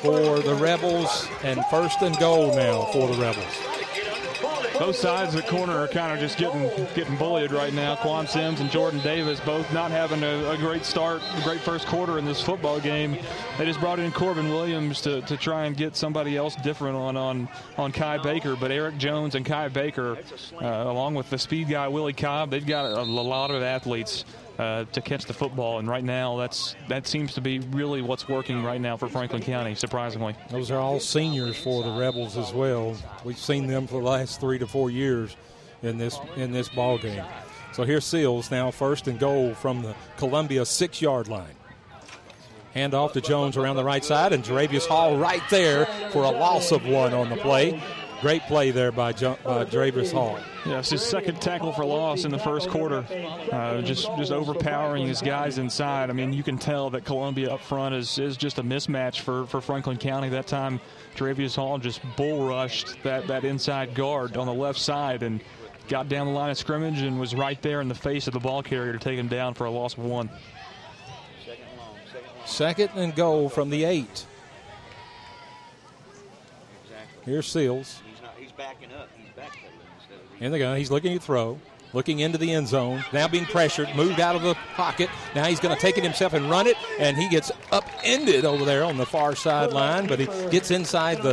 for 0.00 0.38
the 0.38 0.56
Rebels, 0.60 1.26
and 1.42 1.60
first 1.66 2.02
and 2.02 2.16
goal 2.18 2.54
now 2.54 2.84
for 2.92 3.08
the 3.08 3.20
Rebels. 3.20 3.69
Both 4.80 4.96
sides 4.96 5.34
of 5.34 5.42
the 5.42 5.46
corner 5.46 5.76
are 5.76 5.88
kind 5.88 6.10
of 6.10 6.20
just 6.20 6.38
getting 6.38 6.62
getting 6.94 7.14
bullied 7.16 7.52
right 7.52 7.74
now. 7.74 7.96
Quan 7.96 8.26
Sims 8.26 8.60
and 8.60 8.70
Jordan 8.70 8.98
Davis 9.00 9.38
both 9.40 9.70
not 9.74 9.90
having 9.90 10.22
a, 10.22 10.52
a, 10.52 10.56
great 10.56 10.86
start, 10.86 11.20
a 11.36 11.42
great 11.42 11.60
first 11.60 11.86
quarter 11.86 12.16
in 12.16 12.24
this 12.24 12.40
football 12.40 12.80
game. 12.80 13.18
They 13.58 13.66
just 13.66 13.78
brought 13.78 13.98
in 13.98 14.10
Corbin 14.10 14.48
Williams 14.48 15.02
to, 15.02 15.20
to 15.20 15.36
try 15.36 15.66
and 15.66 15.76
get 15.76 15.96
somebody 15.96 16.34
else 16.34 16.56
different 16.56 16.96
on 16.96 17.14
on, 17.18 17.46
on 17.76 17.92
Kai 17.92 18.22
Baker. 18.22 18.56
But 18.56 18.70
Eric 18.70 18.96
Jones 18.96 19.34
and 19.34 19.44
Kai 19.44 19.68
Baker, 19.68 20.16
uh, 20.54 20.64
along 20.64 21.14
with 21.14 21.28
the 21.28 21.36
speed 21.36 21.68
guy 21.68 21.86
Willie 21.88 22.14
Cobb, 22.14 22.48
they've 22.50 22.66
got 22.66 22.86
a, 22.86 23.00
a 23.00 23.02
lot 23.02 23.50
of 23.50 23.62
athletes 23.62 24.24
uh, 24.58 24.84
to 24.92 25.00
catch 25.00 25.24
the 25.24 25.32
football. 25.32 25.78
And 25.78 25.88
right 25.88 26.04
now, 26.04 26.36
that's 26.36 26.74
that 26.88 27.06
seems 27.06 27.34
to 27.34 27.40
be 27.40 27.60
really 27.60 28.02
what's 28.02 28.28
working 28.28 28.62
right 28.62 28.80
now 28.80 28.96
for 28.96 29.08
Franklin 29.08 29.42
County. 29.42 29.74
Surprisingly, 29.74 30.34
those 30.50 30.70
are 30.70 30.78
all 30.78 31.00
seniors 31.00 31.56
for 31.56 31.82
the 31.82 31.90
Rebels 31.90 32.36
as 32.36 32.52
well. 32.52 32.96
We've 33.24 33.38
seen 33.38 33.66
them 33.66 33.86
for 33.86 34.00
the 34.02 34.08
last 34.08 34.40
three 34.40 34.58
to 34.58 34.66
four 34.66 34.90
years 34.90 35.36
in 35.82 35.98
this 35.98 36.18
in 36.36 36.52
this 36.52 36.68
ball 36.68 36.98
game. 36.98 37.24
So 37.72 37.84
here's 37.84 38.04
Seals 38.04 38.50
now 38.50 38.70
first 38.70 39.06
and 39.06 39.18
goal 39.18 39.54
from 39.54 39.82
the 39.82 39.94
Columbia 40.16 40.66
six 40.66 41.00
yard 41.00 41.28
line. 41.28 41.54
Hand 42.74 42.94
off 42.94 43.14
to 43.14 43.20
Jones 43.20 43.56
around 43.56 43.76
the 43.76 43.84
right 43.84 44.04
side, 44.04 44.32
and 44.32 44.44
Jaravius 44.44 44.86
Hall 44.86 45.16
right 45.16 45.42
there 45.50 45.86
for 46.10 46.22
a 46.22 46.30
loss 46.30 46.70
of 46.70 46.86
one 46.86 47.12
on 47.12 47.28
the 47.28 47.36
play. 47.36 47.82
Great 48.20 48.42
play 48.42 48.70
there 48.70 48.92
by, 48.92 49.12
jo- 49.12 49.38
by 49.42 49.64
Dravis 49.64 50.12
Hall. 50.12 50.38
Yeah, 50.66 50.82
his 50.82 51.00
second 51.00 51.40
tackle 51.40 51.72
for 51.72 51.86
loss 51.86 52.24
in 52.26 52.30
the 52.30 52.38
first 52.38 52.68
quarter. 52.68 53.06
Uh, 53.50 53.80
just 53.80 54.04
just 54.18 54.30
overpowering 54.30 55.06
his 55.06 55.22
guys 55.22 55.56
inside. 55.56 56.10
I 56.10 56.12
mean, 56.12 56.34
you 56.34 56.42
can 56.42 56.58
tell 56.58 56.90
that 56.90 57.06
Columbia 57.06 57.54
up 57.54 57.62
front 57.62 57.94
is, 57.94 58.18
is 58.18 58.36
just 58.36 58.58
a 58.58 58.62
mismatch 58.62 59.20
for, 59.20 59.46
for 59.46 59.62
Franklin 59.62 59.96
County. 59.96 60.28
That 60.28 60.46
time, 60.46 60.80
Dravius 61.16 61.56
Hall 61.56 61.78
just 61.78 62.02
bull 62.16 62.46
rushed 62.46 63.02
that, 63.04 63.26
that 63.28 63.44
inside 63.44 63.94
guard 63.94 64.36
on 64.36 64.46
the 64.46 64.52
left 64.52 64.78
side 64.78 65.22
and 65.22 65.40
got 65.88 66.10
down 66.10 66.26
the 66.26 66.32
line 66.32 66.50
of 66.50 66.58
scrimmage 66.58 67.00
and 67.00 67.18
was 67.18 67.34
right 67.34 67.60
there 67.62 67.80
in 67.80 67.88
the 67.88 67.94
face 67.94 68.26
of 68.26 68.34
the 68.34 68.40
ball 68.40 68.62
carrier 68.62 68.92
to 68.92 68.98
take 68.98 69.18
him 69.18 69.28
down 69.28 69.54
for 69.54 69.64
a 69.64 69.70
loss 69.70 69.94
of 69.94 70.04
one. 70.04 70.28
Second 72.44 72.90
and 72.96 73.14
goal 73.14 73.48
from 73.48 73.70
the 73.70 73.84
eight. 73.84 74.26
Here's 77.24 77.46
Seals 77.46 78.02
backing 78.60 78.92
up. 78.92 79.08
He's 79.16 79.26
backpedaling 79.28 80.42
In 80.42 80.52
the 80.52 80.58
gun. 80.58 80.76
He's 80.76 80.90
looking 80.90 81.18
to 81.18 81.24
throw. 81.24 81.58
Looking 81.92 82.20
into 82.20 82.38
the 82.38 82.52
end 82.52 82.68
zone. 82.68 83.02
Now 83.12 83.26
being 83.26 83.46
pressured. 83.46 83.88
Moved 83.96 84.20
out 84.20 84.36
of 84.36 84.42
the 84.42 84.54
pocket. 84.74 85.08
Now 85.34 85.46
he's 85.46 85.58
going 85.58 85.74
to 85.74 85.80
take 85.80 85.96
it 85.96 86.04
himself 86.04 86.34
and 86.34 86.48
run 86.48 86.66
it. 86.66 86.76
And 87.00 87.16
he 87.16 87.28
gets 87.28 87.50
upended 87.72 88.44
over 88.44 88.64
there 88.64 88.84
on 88.84 88.96
the 88.98 89.06
far 89.06 89.34
sideline. 89.34 90.06
But 90.06 90.20
he 90.20 90.26
gets 90.50 90.70
inside 90.70 91.22
the 91.22 91.32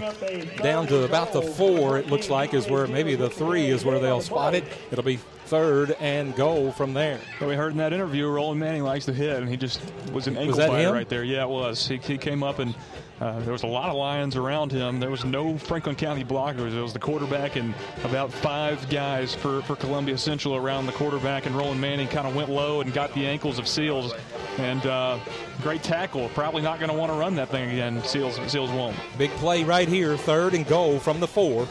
down 0.63 0.87
to 0.87 1.03
about 1.03 1.33
the 1.33 1.41
four, 1.41 1.97
it 1.97 2.07
looks 2.07 2.29
like, 2.29 2.53
is 2.53 2.67
where 2.67 2.87
maybe 2.87 3.15
the 3.15 3.29
three 3.29 3.67
is 3.67 3.83
where 3.83 3.99
they'll 3.99 4.21
spot 4.21 4.55
it. 4.55 4.63
It'll 4.89 5.03
be 5.03 5.17
third 5.45 5.95
and 5.99 6.35
goal 6.35 6.71
from 6.71 6.93
there. 6.93 7.19
we 7.39 7.55
heard 7.55 7.73
in 7.73 7.77
that 7.77 7.93
interview, 7.93 8.27
Roland 8.27 8.59
Manning 8.59 8.83
likes 8.83 9.05
to 9.05 9.13
hit, 9.13 9.37
and 9.37 9.47
he 9.47 9.57
just 9.57 9.79
was 10.11 10.27
an 10.27 10.37
ankle 10.37 10.57
was 10.57 10.67
bite 10.67 10.91
right 10.91 11.07
there. 11.07 11.23
Yeah, 11.23 11.43
it 11.43 11.49
was. 11.49 11.87
He, 11.87 11.97
he 11.97 12.17
came 12.17 12.41
up 12.41 12.59
and 12.59 12.73
uh, 13.19 13.39
there 13.39 13.51
was 13.51 13.63
a 13.63 13.67
lot 13.67 13.89
of 13.89 13.95
Lions 13.95 14.35
around 14.35 14.71
him. 14.71 14.99
There 14.99 15.09
was 15.09 15.25
no 15.25 15.57
Franklin 15.57 15.95
County 15.95 16.23
blockers. 16.23 16.77
It 16.77 16.81
was 16.81 16.93
the 16.93 16.99
quarterback 16.99 17.55
and 17.55 17.73
about 18.03 18.31
five 18.31 18.87
guys 18.89 19.33
for, 19.33 19.63
for 19.63 19.75
Columbia 19.75 20.17
Central 20.17 20.55
around 20.55 20.85
the 20.85 20.91
quarterback. 20.91 21.47
And 21.47 21.55
Roland 21.55 21.81
Manning 21.81 22.07
kind 22.07 22.27
of 22.27 22.35
went 22.35 22.49
low 22.49 22.81
and 22.81 22.93
got 22.93 23.13
the 23.13 23.25
ankles 23.25 23.57
of 23.57 23.67
Seals. 23.67 24.13
And 24.57 24.85
uh, 24.85 25.19
great 25.61 25.81
tackle. 25.81 26.29
Probably 26.29 26.61
not 26.61 26.79
going 26.79 26.91
to 26.91 26.97
want 26.97 27.11
to 27.11 27.17
run 27.17 27.35
that 27.35 27.49
thing 27.49 27.71
again. 27.71 28.03
Seals 28.03 28.39
Seals 28.51 28.69
won't. 28.69 28.95
Big 29.17 29.31
play 29.31 29.63
right 29.63 29.87
here. 29.87 30.15
Third 30.15 30.53
and 30.53 30.67
goal 30.67 30.99
from 30.99 31.19
the 31.19 31.27
four. 31.27 31.67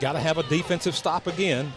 Got 0.00 0.12
to 0.12 0.20
have 0.20 0.38
a 0.38 0.42
defensive 0.44 0.94
stop 0.94 1.26
again. 1.26 1.72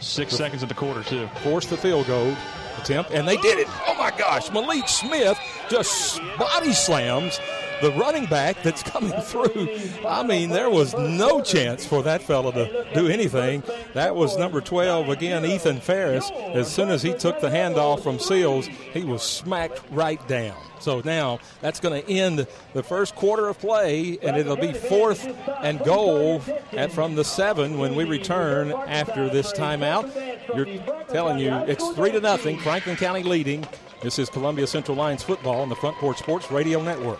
Six 0.00 0.30
the, 0.30 0.38
seconds 0.38 0.62
of 0.62 0.70
the 0.70 0.74
quarter, 0.74 1.02
too. 1.02 1.28
Force 1.42 1.66
the 1.66 1.76
field 1.76 2.06
goal 2.06 2.34
attempt, 2.78 3.10
and 3.10 3.26
they 3.26 3.36
did 3.36 3.58
it. 3.58 3.68
Oh 3.86 3.94
my 3.98 4.10
gosh, 4.16 4.50
Malik 4.50 4.88
Smith 4.88 5.38
just 5.68 6.20
body 6.38 6.72
slams 6.72 7.40
the 7.80 7.92
running 7.92 8.26
back 8.26 8.62
that's 8.62 8.82
coming 8.82 9.12
through. 9.20 9.68
I 10.06 10.22
mean, 10.22 10.50
there 10.50 10.70
was 10.70 10.94
no 10.94 11.42
chance 11.42 11.84
for 11.84 12.02
that 12.04 12.22
fellow 12.22 12.50
to 12.52 12.86
do 12.94 13.08
anything. 13.08 13.62
That 13.92 14.14
was 14.14 14.36
number 14.38 14.60
12, 14.60 15.08
again, 15.08 15.44
Ethan 15.44 15.80
Ferris. 15.80 16.30
As 16.54 16.72
soon 16.72 16.88
as 16.88 17.02
he 17.02 17.12
took 17.12 17.40
the 17.40 17.50
handoff 17.50 18.02
from 18.02 18.18
Seals, 18.18 18.66
he 18.66 19.04
was 19.04 19.22
smacked 19.22 19.82
right 19.90 20.26
down. 20.26 20.56
So 20.86 21.02
now 21.04 21.40
that's 21.62 21.80
going 21.80 22.00
to 22.00 22.08
end 22.08 22.46
the 22.72 22.82
first 22.84 23.16
quarter 23.16 23.48
of 23.48 23.58
play, 23.58 24.20
and 24.22 24.36
it'll 24.36 24.54
be 24.54 24.72
fourth 24.72 25.26
and 25.60 25.82
goal 25.82 26.40
at 26.70 26.92
from 26.92 27.16
the 27.16 27.24
seven 27.24 27.78
when 27.78 27.96
we 27.96 28.04
return 28.04 28.70
after 28.70 29.28
this 29.28 29.52
timeout. 29.52 30.06
You're 30.54 30.68
telling 31.08 31.40
you 31.40 31.52
it's 31.66 31.90
three 31.94 32.12
to 32.12 32.20
nothing. 32.20 32.60
Franklin 32.60 32.94
County 32.94 33.24
leading. 33.24 33.66
This 34.00 34.20
is 34.20 34.30
Columbia 34.30 34.68
Central 34.68 34.96
Lions 34.96 35.24
football 35.24 35.60
on 35.60 35.68
the 35.68 35.74
Front 35.74 35.96
Porch 35.96 36.18
Sports 36.18 36.52
Radio 36.52 36.80
Network. 36.80 37.18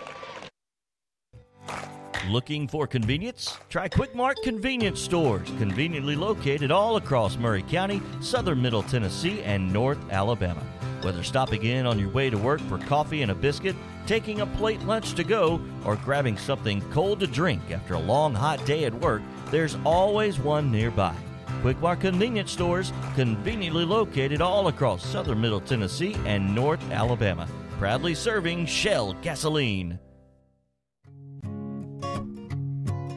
Looking 2.29 2.69
for 2.69 2.87
convenience? 2.87 3.57
Try 3.69 3.89
Quick 3.89 4.15
Mart 4.15 4.37
Convenience 4.45 5.01
Stores, 5.01 5.49
conveniently 5.57 6.15
located 6.15 6.71
all 6.71 6.95
across 6.95 7.35
Maury 7.35 7.63
County, 7.63 8.01
southern 8.21 8.61
Middle 8.61 8.83
Tennessee, 8.83 9.41
and 9.43 9.73
North 9.73 9.99
Alabama. 10.09 10.63
Whether 11.01 11.23
stopping 11.23 11.63
in 11.63 11.85
on 11.85 11.99
your 11.99 12.09
way 12.09 12.29
to 12.29 12.37
work 12.37 12.59
for 12.61 12.77
coffee 12.79 13.21
and 13.21 13.31
a 13.31 13.35
biscuit, 13.35 13.75
taking 14.07 14.41
a 14.41 14.45
plate 14.45 14.81
lunch 14.83 15.13
to 15.13 15.23
go, 15.23 15.61
or 15.85 15.95
grabbing 15.97 16.37
something 16.37 16.81
cold 16.91 17.19
to 17.19 17.27
drink 17.27 17.71
after 17.71 17.93
a 17.93 17.99
long 17.99 18.33
hot 18.33 18.65
day 18.65 18.85
at 18.85 18.93
work, 18.93 19.21
there's 19.51 19.77
always 19.85 20.39
one 20.39 20.71
nearby. 20.71 21.15
Quick 21.61 21.79
Mart 21.79 22.01
Convenience 22.01 22.51
Stores, 22.51 22.91
conveniently 23.15 23.85
located 23.85 24.41
all 24.41 24.67
across 24.67 25.05
southern 25.05 25.41
Middle 25.41 25.61
Tennessee 25.61 26.15
and 26.25 26.53
North 26.53 26.83
Alabama. 26.91 27.47
Proudly 27.79 28.15
serving 28.15 28.65
Shell 28.65 29.13
gasoline. 29.21 29.99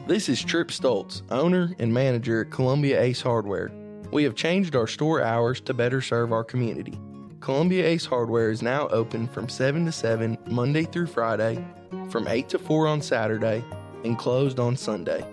This 0.07 0.27
is 0.27 0.43
Trip 0.43 0.67
Stoltz, 0.69 1.21
owner 1.31 1.73
and 1.79 1.93
manager 1.93 2.41
at 2.41 2.51
Columbia 2.51 3.01
Ace 3.01 3.21
Hardware. 3.21 3.71
We 4.11 4.23
have 4.23 4.35
changed 4.35 4.75
our 4.75 4.87
store 4.87 5.23
hours 5.23 5.61
to 5.61 5.73
better 5.73 6.01
serve 6.01 6.33
our 6.33 6.43
community. 6.43 6.99
Columbia 7.41 7.83
Ace 7.87 8.05
Hardware 8.05 8.51
is 8.51 8.61
now 8.61 8.87
open 8.89 9.27
from 9.27 9.49
7 9.49 9.83
to 9.85 9.91
7 9.91 10.37
Monday 10.45 10.83
through 10.83 11.07
Friday, 11.07 11.65
from 12.11 12.27
8 12.27 12.47
to 12.49 12.59
4 12.59 12.87
on 12.87 13.01
Saturday, 13.01 13.65
and 14.05 14.15
closed 14.15 14.59
on 14.59 14.77
Sunday. 14.77 15.25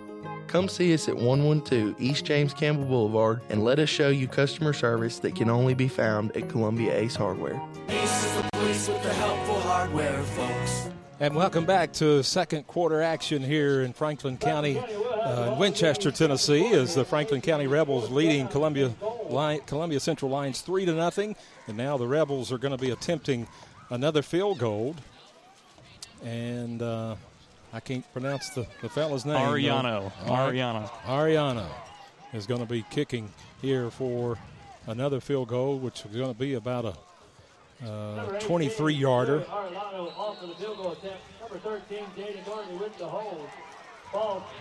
Come 0.47 0.69
see 0.69 0.95
us 0.95 1.07
at 1.09 1.17
112 1.17 2.01
East 2.01 2.25
James 2.25 2.55
Campbell 2.55 2.87
Boulevard 2.87 3.43
and 3.51 3.63
let 3.63 3.79
us 3.79 3.91
show 3.91 4.09
you 4.09 4.27
customer 4.27 4.73
service 4.73 5.19
that 5.19 5.37
can 5.37 5.51
only 5.51 5.75
be 5.75 5.89
found 5.89 6.35
at 6.35 6.49
Columbia 6.49 6.97
Ace 6.97 7.15
Hardware. 7.15 7.61
Ace 7.91 8.25
is 8.25 8.37
the 8.37 8.49
place 8.53 8.89
with 8.89 9.03
the 9.03 9.13
helpful 9.13 9.61
hardware, 9.61 10.23
folks. 10.23 10.89
And 11.21 11.35
welcome 11.35 11.67
back 11.67 11.93
to 11.95 12.23
second 12.23 12.69
quarter 12.69 13.03
action 13.03 13.43
here 13.43 13.83
in 13.83 13.93
Franklin 13.93 14.39
County, 14.39 14.79
uh, 14.79 15.57
Winchester, 15.59 16.13
Tennessee, 16.13 16.73
as 16.73 16.95
the 16.95 17.05
Franklin 17.05 17.41
County 17.41 17.67
Rebels 17.67 18.09
leading 18.09 18.47
Columbia 18.47 18.95
Columbia 19.67 19.99
Central 19.99 20.31
Lions 20.31 20.61
three 20.61 20.87
to 20.87 20.93
nothing, 20.93 21.35
and 21.67 21.77
now 21.77 21.97
the 21.97 22.07
Rebels 22.07 22.53
are 22.53 22.59
going 22.59 22.71
to 22.71 22.81
be 22.81 22.93
attempting 22.93 23.49
another 23.91 24.23
field 24.23 24.61
goal. 24.61 24.95
And 26.23 26.83
uh, 26.83 27.17
I 27.73 27.81
can't 27.81 28.11
pronounce 28.13 28.51
the, 28.51 28.69
the 28.81 28.89
fella's 28.89 29.27
name. 29.27 29.35
Ariano. 29.35 30.13
Ariano. 30.25 30.89
Ariano 31.03 31.67
is 32.33 32.47
going 32.47 32.61
to 32.61 32.67
be 32.67 32.85
kicking 32.91 33.29
here 33.61 33.91
for 33.91 34.39
another 34.87 35.19
field 35.19 35.49
goal, 35.49 35.81
which 35.81 36.05
is 36.07 36.15
going 36.15 36.33
to 36.33 36.39
be 36.39 36.55
about 36.55 36.85
a 36.85 36.95
uh, 37.87 38.39
23 38.41 38.95
yarder. 38.95 39.45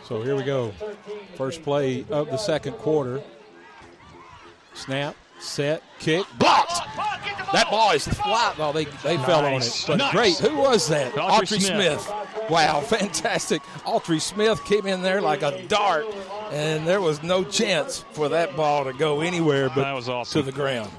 So 0.03 0.22
here 0.22 0.36
we 0.36 0.43
go. 0.43 0.72
First 1.36 1.63
play 1.63 2.05
of 2.09 2.28
the 2.28 2.38
second 2.38 2.74
quarter. 2.74 3.22
Snap, 4.74 5.15
set, 5.39 5.82
kick, 5.99 6.26
blocked. 6.38 6.80
That 7.53 7.70
ball 7.72 7.91
is 7.91 8.07
flat. 8.07 8.55
Oh, 8.59 8.74
they, 8.74 8.86
they 8.86 9.15
nice. 9.18 9.26
fell 9.26 9.45
on 9.45 9.61
it. 9.61 9.84
But 9.88 9.95
nice. 9.97 10.11
great. 10.11 10.38
Who 10.38 10.57
was 10.57 10.89
that? 10.89 11.13
Autry, 11.13 11.61
Smith. 11.61 12.01
Smith. 12.01 12.49
Wow, 12.49 12.82
fantastic. 12.86 13.61
Autry 13.86 14.20
Smith 14.22 14.63
came 14.65 14.86
in 14.86 15.01
there 15.01 15.22
like 15.22 15.41
a 15.43 15.65
dart, 15.68 16.05
and 16.51 16.86
there 16.86 17.01
was 17.01 17.24
no 17.24 17.43
chance 17.43 18.03
for 18.11 18.30
that 18.30 18.55
ball 18.55 18.84
to 18.84 18.93
go 18.93 19.22
anywhere 19.22 19.70
but 19.70 19.82
That 19.84 19.93
was 19.93 20.09
awesome. 20.09 20.41
to 20.41 20.45
the 20.45 20.51
ground. 20.55 20.91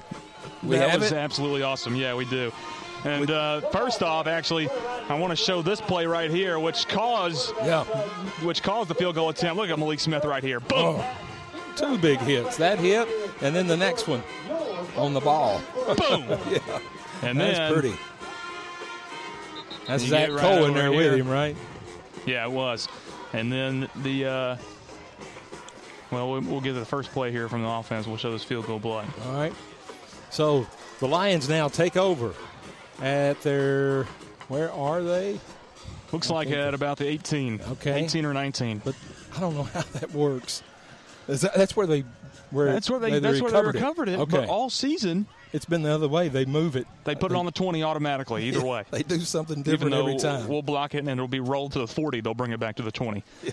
We 0.63 0.77
that 0.77 0.89
have 0.89 1.01
was 1.01 1.11
it? 1.11 1.17
absolutely 1.17 1.61
awesome. 1.63 1.95
Yeah, 1.95 2.15
we 2.15 2.25
do. 2.25 2.51
And 3.05 3.31
uh, 3.31 3.61
first 3.71 4.03
off, 4.03 4.27
actually, 4.27 4.69
I 5.07 5.17
want 5.17 5.31
to 5.31 5.35
show 5.35 5.61
this 5.61 5.79
play 5.79 6.05
right 6.05 6.29
here, 6.29 6.59
which 6.59 6.87
caused 6.87 7.53
yeah. 7.63 7.85
which 8.43 8.61
caused 8.61 8.89
the 8.89 8.95
field 8.95 9.15
goal 9.15 9.29
attempt. 9.29 9.55
Look 9.57 9.69
at 9.69 9.79
Malik 9.79 9.99
Smith 10.01 10.25
right 10.25 10.43
here. 10.43 10.59
Boom. 10.59 10.97
Oh, 10.99 11.17
two 11.77 11.97
big 11.97 12.19
hits. 12.19 12.57
That 12.57 12.77
hit, 12.79 13.07
and 13.41 13.55
then 13.55 13.67
the 13.67 13.77
next 13.77 14.07
one 14.07 14.21
on 14.97 15.13
the 15.13 15.21
ball. 15.21 15.61
Boom. 15.85 16.25
yeah. 16.49 16.79
And 17.21 17.39
That's 17.39 17.57
then 17.57 17.73
pretty. 17.73 17.93
That's 19.87 20.03
Zach 20.03 20.29
right 20.29 20.43
over 20.59 20.71
there 20.73 20.91
here. 20.91 21.11
with 21.11 21.19
him, 21.21 21.29
right? 21.29 21.55
Yeah, 22.25 22.45
it 22.45 22.51
was. 22.51 22.87
And 23.33 23.51
then 23.51 23.89
the 23.95 24.25
uh, 24.25 24.57
well, 26.11 26.31
we- 26.31 26.39
we'll 26.39 26.61
get 26.61 26.73
to 26.73 26.79
the 26.79 26.85
first 26.85 27.11
play 27.11 27.31
here 27.31 27.47
from 27.47 27.63
the 27.63 27.69
offense. 27.69 28.07
We'll 28.07 28.17
show 28.17 28.31
this 28.31 28.43
field 28.43 28.67
goal 28.67 28.79
block. 28.79 29.05
All 29.25 29.33
right. 29.33 29.53
So 30.31 30.67
the 30.99 31.07
Lions 31.07 31.49
now 31.49 31.67
take 31.67 31.97
over 31.97 32.33
at 33.01 33.41
their. 33.41 34.03
Where 34.47 34.71
are 34.71 35.03
they? 35.03 35.39
Looks 36.11 36.29
like 36.29 36.49
at 36.49 36.73
about 36.73 36.97
the 36.97 37.07
18. 37.07 37.61
Okay. 37.73 38.03
18 38.05 38.25
or 38.25 38.33
19. 38.33 38.81
But 38.83 38.95
I 39.35 39.39
don't 39.39 39.53
know 39.55 39.63
how 39.73 39.81
that 39.81 40.11
works. 40.11 40.63
Is 41.27 41.41
that, 41.41 41.53
that's 41.55 41.75
where 41.75 41.85
they. 41.87 42.03
Where 42.51 42.71
That's 42.71 42.89
where 42.89 42.99
they. 42.99 43.19
that's 43.19 43.41
where 43.41 43.51
they 43.51 43.61
recovered 43.61 44.09
it. 44.09 44.19
Okay. 44.19 44.37
But 44.39 44.49
all 44.49 44.71
season, 44.71 45.27
it's 45.53 45.65
been 45.65 45.83
the 45.83 45.93
other 45.93 46.07
way. 46.07 46.29
They 46.29 46.45
move 46.45 46.75
it. 46.75 46.87
they 47.03 47.13
put 47.13 47.31
it 47.31 47.35
on 47.37 47.45
the 47.45 47.51
20 47.51 47.83
automatically. 47.83 48.45
Either 48.45 48.65
way, 48.65 48.85
They 48.91 49.03
do 49.03 49.19
something 49.19 49.61
different 49.61 49.93
every 49.93 50.17
time. 50.17 50.47
we'll 50.47 50.63
block 50.63 50.95
it 50.95 50.99
and 50.99 51.09
it'll 51.09 51.27
be 51.27 51.41
rolled 51.41 51.73
to 51.73 51.79
the 51.79 51.87
40, 51.87 52.21
they'll 52.21 52.33
bring 52.33 52.51
it 52.51 52.59
back 52.59 52.77
to 52.77 52.83
the 52.83 52.91
20. 52.91 53.23
Yeah. 53.43 53.51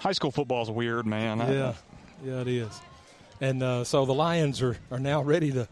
High 0.00 0.12
school 0.12 0.30
football's 0.30 0.70
weird, 0.70 1.06
man. 1.06 1.42
I- 1.42 1.52
Yeah, 1.52 1.74
yeah, 2.24 2.40
it 2.40 2.48
is. 2.48 2.80
And 3.40 3.62
uh, 3.62 3.84
so 3.84 4.04
the 4.04 4.14
Lions 4.14 4.60
are, 4.62 4.76
are 4.90 4.98
now 4.98 5.22
ready 5.22 5.52
to 5.52 5.68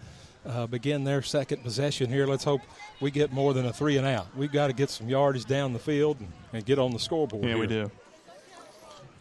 uh, 0.46 0.66
begin 0.66 1.04
their 1.04 1.22
second 1.22 1.62
possession 1.64 2.08
here. 2.10 2.26
Let's 2.26 2.44
hope 2.44 2.60
we 3.00 3.10
get 3.10 3.32
more 3.32 3.52
than 3.54 3.66
a 3.66 3.72
three 3.72 3.96
and 3.96 4.06
out. 4.06 4.26
We've 4.36 4.52
got 4.52 4.68
to 4.68 4.72
get 4.72 4.90
some 4.90 5.08
yardage 5.08 5.44
down 5.46 5.72
the 5.72 5.78
field 5.78 6.20
and, 6.20 6.32
and 6.52 6.64
get 6.64 6.78
on 6.78 6.92
the 6.92 6.98
scoreboard. 7.00 7.44
Yeah, 7.44 7.54
we 7.54 7.66
here. 7.66 7.84
do. 7.84 7.90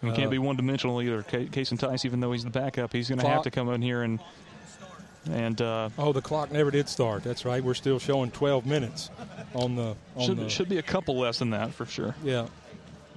We 0.04 0.12
Uh, 0.12 0.16
can't 0.16 0.30
be 0.30 0.38
one 0.38 0.56
dimensional 0.56 1.02
either. 1.02 1.24
Ca- 1.24 1.48
Kason 1.48 1.80
Tice, 1.80 2.06
even 2.06 2.20
though 2.20 2.32
he's 2.32 2.44
the 2.44 2.50
backup, 2.52 2.94
he's 2.94 3.10
going 3.10 3.20
to 3.20 3.28
have 3.28 3.42
to 3.44 3.52
come 3.52 3.70
in 3.70 3.82
here 3.82 4.04
and 4.04 4.20
and 5.32 5.60
uh, 5.60 5.90
Oh, 5.98 6.14
the 6.14 6.22
clock 6.22 6.52
never 6.52 6.70
did 6.70 6.88
start. 6.88 7.24
That's 7.24 7.46
right. 7.46 7.64
We're 7.64 7.74
still 7.74 7.98
showing 7.98 8.30
12 8.30 8.68
minutes 8.68 9.10
on 9.56 9.76
the 9.76 9.96
on 10.16 10.28
should, 10.28 10.38
the 10.38 10.50
should 10.50 10.70
be 10.70 10.78
a 10.78 10.84
couple 10.84 11.18
less 11.18 11.40
than 11.40 11.50
that 11.50 11.74
for 11.74 11.88
sure. 11.88 12.14
yeah, 12.24 12.46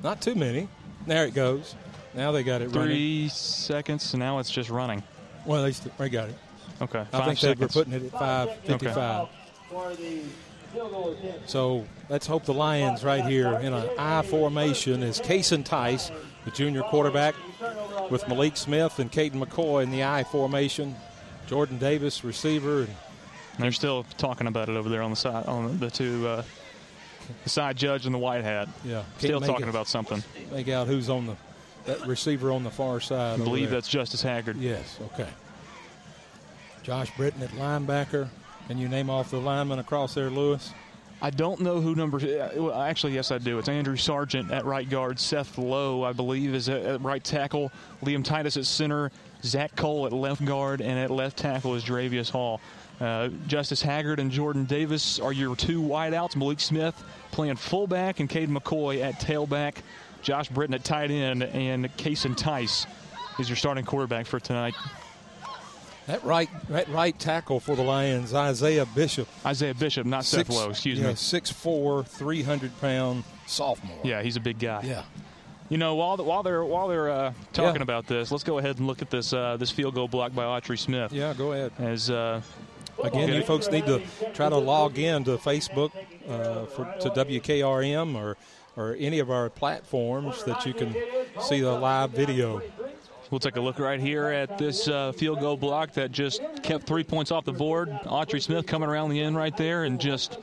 not 0.02 0.22
too 0.22 0.34
many. 0.34 0.68
There 1.06 1.26
it 1.26 1.34
goes. 1.34 1.74
Now 2.14 2.32
they 2.32 2.42
got 2.42 2.62
it 2.62 2.68
running. 2.74 2.88
Three 2.94 3.28
seconds, 3.28 4.14
and 4.14 4.20
now 4.20 4.38
it's 4.38 4.50
just 4.50 4.70
running. 4.70 5.02
Well, 5.48 5.62
they, 5.62 5.72
st- 5.72 5.96
they 5.98 6.08
got 6.10 6.28
it. 6.28 6.36
Okay, 6.80 7.00
I 7.00 7.04
five 7.04 7.24
think 7.24 7.40
they 7.40 7.54
were 7.64 7.68
putting 7.68 7.92
it 7.94 8.04
at 8.14 8.48
5:55. 8.68 9.28
Okay. 9.72 10.22
So 11.46 11.86
let's 12.10 12.26
hope 12.26 12.44
the 12.44 12.52
Lions 12.54 13.02
right 13.02 13.24
here 13.24 13.54
in 13.54 13.72
an 13.72 13.88
I 13.98 14.22
formation 14.22 15.02
is 15.02 15.18
Kason 15.20 15.64
Tice, 15.64 16.10
the 16.44 16.50
junior 16.50 16.82
quarterback, 16.82 17.34
with 18.10 18.28
Malik 18.28 18.56
Smith 18.56 18.98
and 18.98 19.10
Caden 19.10 19.42
McCoy 19.42 19.82
in 19.82 19.90
the 19.90 20.04
I 20.04 20.24
formation. 20.24 20.94
Jordan 21.46 21.78
Davis, 21.78 22.22
receiver, 22.24 22.80
and 22.82 22.88
They're 23.58 23.72
still 23.72 24.04
talking 24.18 24.46
about 24.46 24.68
it 24.68 24.76
over 24.76 24.90
there 24.90 25.00
on 25.02 25.08
the 25.10 25.16
side, 25.16 25.46
on 25.46 25.78
the 25.80 25.90
two, 25.90 26.28
uh, 26.28 26.42
the 27.44 27.48
side 27.48 27.76
judge 27.78 28.04
and 28.04 28.14
the 28.14 28.18
white 28.18 28.44
hat. 28.44 28.68
Yeah, 28.84 29.02
still 29.16 29.40
talking 29.40 29.66
it- 29.66 29.70
about 29.70 29.88
something. 29.88 30.22
make 30.52 30.68
out 30.68 30.86
who's 30.86 31.08
on 31.08 31.26
the 31.26 31.36
that 31.88 32.06
receiver 32.06 32.52
on 32.52 32.64
the 32.64 32.70
far 32.70 33.00
side. 33.00 33.40
I 33.40 33.44
believe 33.44 33.70
that's 33.70 33.88
Justice 33.88 34.22
Haggard. 34.22 34.56
Yes, 34.56 34.98
okay. 35.12 35.28
Josh 36.82 37.14
Britton 37.16 37.42
at 37.42 37.50
linebacker. 37.50 38.28
And 38.70 38.78
you 38.78 38.88
name 38.88 39.08
off 39.08 39.30
the 39.30 39.38
linemen 39.38 39.78
across 39.78 40.14
there, 40.14 40.30
Lewis? 40.30 40.72
I 41.20 41.30
don't 41.30 41.60
know 41.60 41.80
who 41.80 41.94
number. 41.94 42.18
well, 42.56 42.80
Actually, 42.80 43.14
yes, 43.14 43.30
I 43.30 43.38
do. 43.38 43.58
It's 43.58 43.68
Andrew 43.68 43.96
Sargent 43.96 44.50
at 44.52 44.64
right 44.64 44.88
guard. 44.88 45.18
Seth 45.18 45.58
Lowe, 45.58 46.04
I 46.04 46.12
believe, 46.12 46.54
is 46.54 46.68
at, 46.68 46.82
at 46.82 47.02
right 47.02 47.24
tackle. 47.24 47.72
Liam 48.02 48.24
Titus 48.24 48.56
at 48.56 48.66
center. 48.66 49.10
Zach 49.42 49.74
Cole 49.76 50.06
at 50.06 50.12
left 50.12 50.44
guard, 50.44 50.80
and 50.80 50.98
at 50.98 51.10
left 51.10 51.36
tackle 51.36 51.74
is 51.74 51.84
Dravius 51.84 52.30
Hall. 52.30 52.60
Uh, 53.00 53.28
Justice 53.46 53.80
Haggard 53.80 54.18
and 54.18 54.30
Jordan 54.30 54.64
Davis 54.64 55.20
are 55.20 55.32
your 55.32 55.54
two 55.56 55.80
wideouts. 55.80 56.36
Malik 56.36 56.60
Smith 56.60 57.00
playing 57.30 57.56
fullback, 57.56 58.20
and 58.20 58.28
Cade 58.28 58.48
McCoy 58.48 59.02
at 59.02 59.20
tailback. 59.20 59.76
Josh 60.28 60.50
Britton 60.50 60.74
at 60.74 60.84
tight 60.84 61.10
end, 61.10 61.42
and 61.42 61.86
Kason 61.96 62.36
Tice 62.36 62.86
is 63.38 63.48
your 63.48 63.56
starting 63.56 63.86
quarterback 63.86 64.26
for 64.26 64.38
tonight. 64.38 64.74
That 66.06 66.22
right, 66.22 66.50
that 66.68 66.86
right 66.90 67.18
tackle 67.18 67.60
for 67.60 67.74
the 67.74 67.82
Lions, 67.82 68.34
Isaiah 68.34 68.84
Bishop. 68.84 69.26
Isaiah 69.46 69.72
Bishop, 69.72 70.04
not 70.04 70.26
Seth 70.26 70.50
Lowe. 70.50 70.68
Excuse 70.68 70.98
yeah, 70.98 71.06
me. 71.06 71.12
6'4", 71.14 72.06
300 72.06 72.78
pound 72.78 73.24
sophomore. 73.46 74.00
Yeah, 74.04 74.20
he's 74.20 74.36
a 74.36 74.40
big 74.40 74.58
guy. 74.58 74.82
Yeah. 74.82 75.04
You 75.70 75.78
know, 75.78 75.94
while 75.94 76.18
the, 76.18 76.24
while 76.24 76.42
they're 76.42 76.62
while 76.62 76.88
they're 76.88 77.08
uh, 77.08 77.32
talking 77.54 77.76
Yeah. 77.76 77.82
about 77.82 78.06
this, 78.06 78.30
let's 78.30 78.44
go 78.44 78.58
ahead 78.58 78.76
and 78.76 78.86
look 78.86 79.00
at 79.00 79.08
this 79.08 79.32
uh, 79.32 79.56
this 79.56 79.70
field 79.70 79.94
goal 79.94 80.08
block 80.08 80.34
by 80.34 80.44
Autry 80.44 80.78
Smith. 80.78 81.10
Yeah, 81.10 81.32
go 81.32 81.52
ahead. 81.52 81.72
As 81.78 82.10
uh, 82.10 82.42
Again, 83.02 83.32
you 83.32 83.42
folks 83.42 83.70
need 83.70 83.86
to 83.86 84.02
try 84.34 84.48
to 84.48 84.56
log 84.56 84.98
in 84.98 85.24
to 85.24 85.36
Facebook 85.38 85.92
uh, 86.28 86.66
for, 86.66 86.84
to 87.00 87.10
WKRM 87.10 88.14
or 88.16 88.36
or 88.78 88.96
any 88.98 89.18
of 89.18 89.30
our 89.30 89.50
platforms 89.50 90.44
that 90.44 90.64
you 90.64 90.72
can 90.72 90.94
see 91.42 91.60
the 91.60 91.72
live 91.72 92.10
video. 92.12 92.62
We'll 93.30 93.40
take 93.40 93.56
a 93.56 93.60
look 93.60 93.78
right 93.78 94.00
here 94.00 94.28
at 94.28 94.56
this 94.56 94.88
uh, 94.88 95.12
field 95.12 95.40
goal 95.40 95.56
block 95.56 95.92
that 95.94 96.12
just 96.12 96.40
kept 96.62 96.86
three 96.86 97.04
points 97.04 97.30
off 97.30 97.44
the 97.44 97.52
board. 97.52 97.90
Autry 98.04 98.40
Smith 98.40 98.66
coming 98.66 98.88
around 98.88 99.10
the 99.10 99.20
end 99.20 99.36
right 99.36 99.54
there 99.54 99.84
and 99.84 100.00
just, 100.00 100.38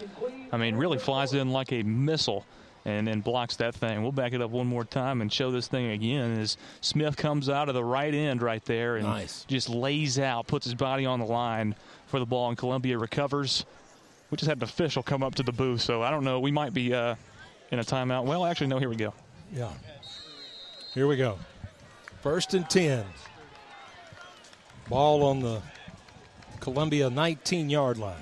I 0.51 0.57
mean, 0.57 0.75
really 0.75 0.99
flies 0.99 1.33
in 1.33 1.49
like 1.51 1.71
a 1.71 1.81
missile 1.81 2.45
and 2.83 3.07
then 3.07 3.21
blocks 3.21 3.55
that 3.55 3.73
thing. 3.73 4.03
We'll 4.03 4.11
back 4.11 4.33
it 4.33 4.41
up 4.41 4.51
one 4.51 4.67
more 4.67 4.83
time 4.83 5.21
and 5.21 5.33
show 5.33 5.49
this 5.49 5.67
thing 5.67 5.91
again 5.91 6.37
as 6.37 6.57
Smith 6.81 7.15
comes 7.15 7.49
out 7.49 7.69
of 7.69 7.73
the 7.73 7.83
right 7.83 8.13
end 8.13 8.43
right 8.43 8.63
there 8.65 8.97
and 8.97 9.05
Nice. 9.07 9.45
just 9.45 9.69
lays 9.69 10.19
out, 10.19 10.45
puts 10.45 10.65
his 10.65 10.75
body 10.75 11.05
on 11.07 11.19
the 11.19 11.25
line 11.25 11.73
for 12.05 12.19
the 12.19 12.25
ball, 12.27 12.49
and 12.49 12.57
Columbia 12.57 12.99
recovers. 12.99 13.65
We 14.29 14.37
just 14.37 14.47
had 14.47 14.57
an 14.57 14.63
official 14.63 15.01
come 15.01 15.23
up 15.23 15.33
to 15.35 15.43
the 15.43 15.51
booth, 15.53 15.81
so 15.81 16.03
I 16.03 16.11
don't 16.11 16.23
know. 16.23 16.39
We 16.39 16.51
might 16.51 16.73
be 16.75 16.93
uh, 16.93 17.15
in 17.71 17.79
a 17.79 17.83
timeout. 17.83 18.25
Well, 18.25 18.45
actually, 18.45 18.67
no, 18.67 18.79
here 18.79 18.89
we 18.89 18.95
go. 18.95 19.13
Yeah. 19.53 19.71
Here 20.93 21.07
we 21.07 21.17
go. 21.17 21.37
First 22.21 22.53
and 22.53 22.69
10. 22.69 23.05
Ball 24.89 25.23
on 25.23 25.39
the 25.41 25.61
Columbia 26.59 27.09
19 27.09 27.69
yard 27.69 27.97
line. 27.97 28.21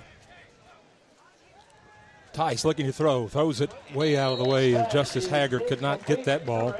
Tice 2.32 2.66
looking 2.66 2.88
to 2.88 2.94
throw, 2.94 3.28
throws 3.28 3.62
it 3.62 3.72
way 3.94 4.18
out 4.18 4.34
of 4.34 4.40
the 4.40 4.46
way. 4.46 4.74
and 4.74 4.90
Justice 4.90 5.28
Haggard 5.28 5.68
could 5.68 5.82
not 5.82 6.06
get 6.06 6.26
that 6.26 6.46
ball. 6.46 6.74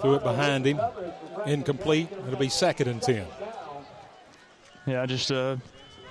Threw 0.00 0.14
it 0.14 0.22
behind 0.22 0.64
him. 0.64 0.80
Incomplete. 1.46 2.08
It'll 2.26 2.38
be 2.38 2.48
second 2.48 2.88
and 2.88 3.02
10. 3.02 3.26
Yeah, 4.86 5.04
just 5.04 5.32
uh, 5.32 5.56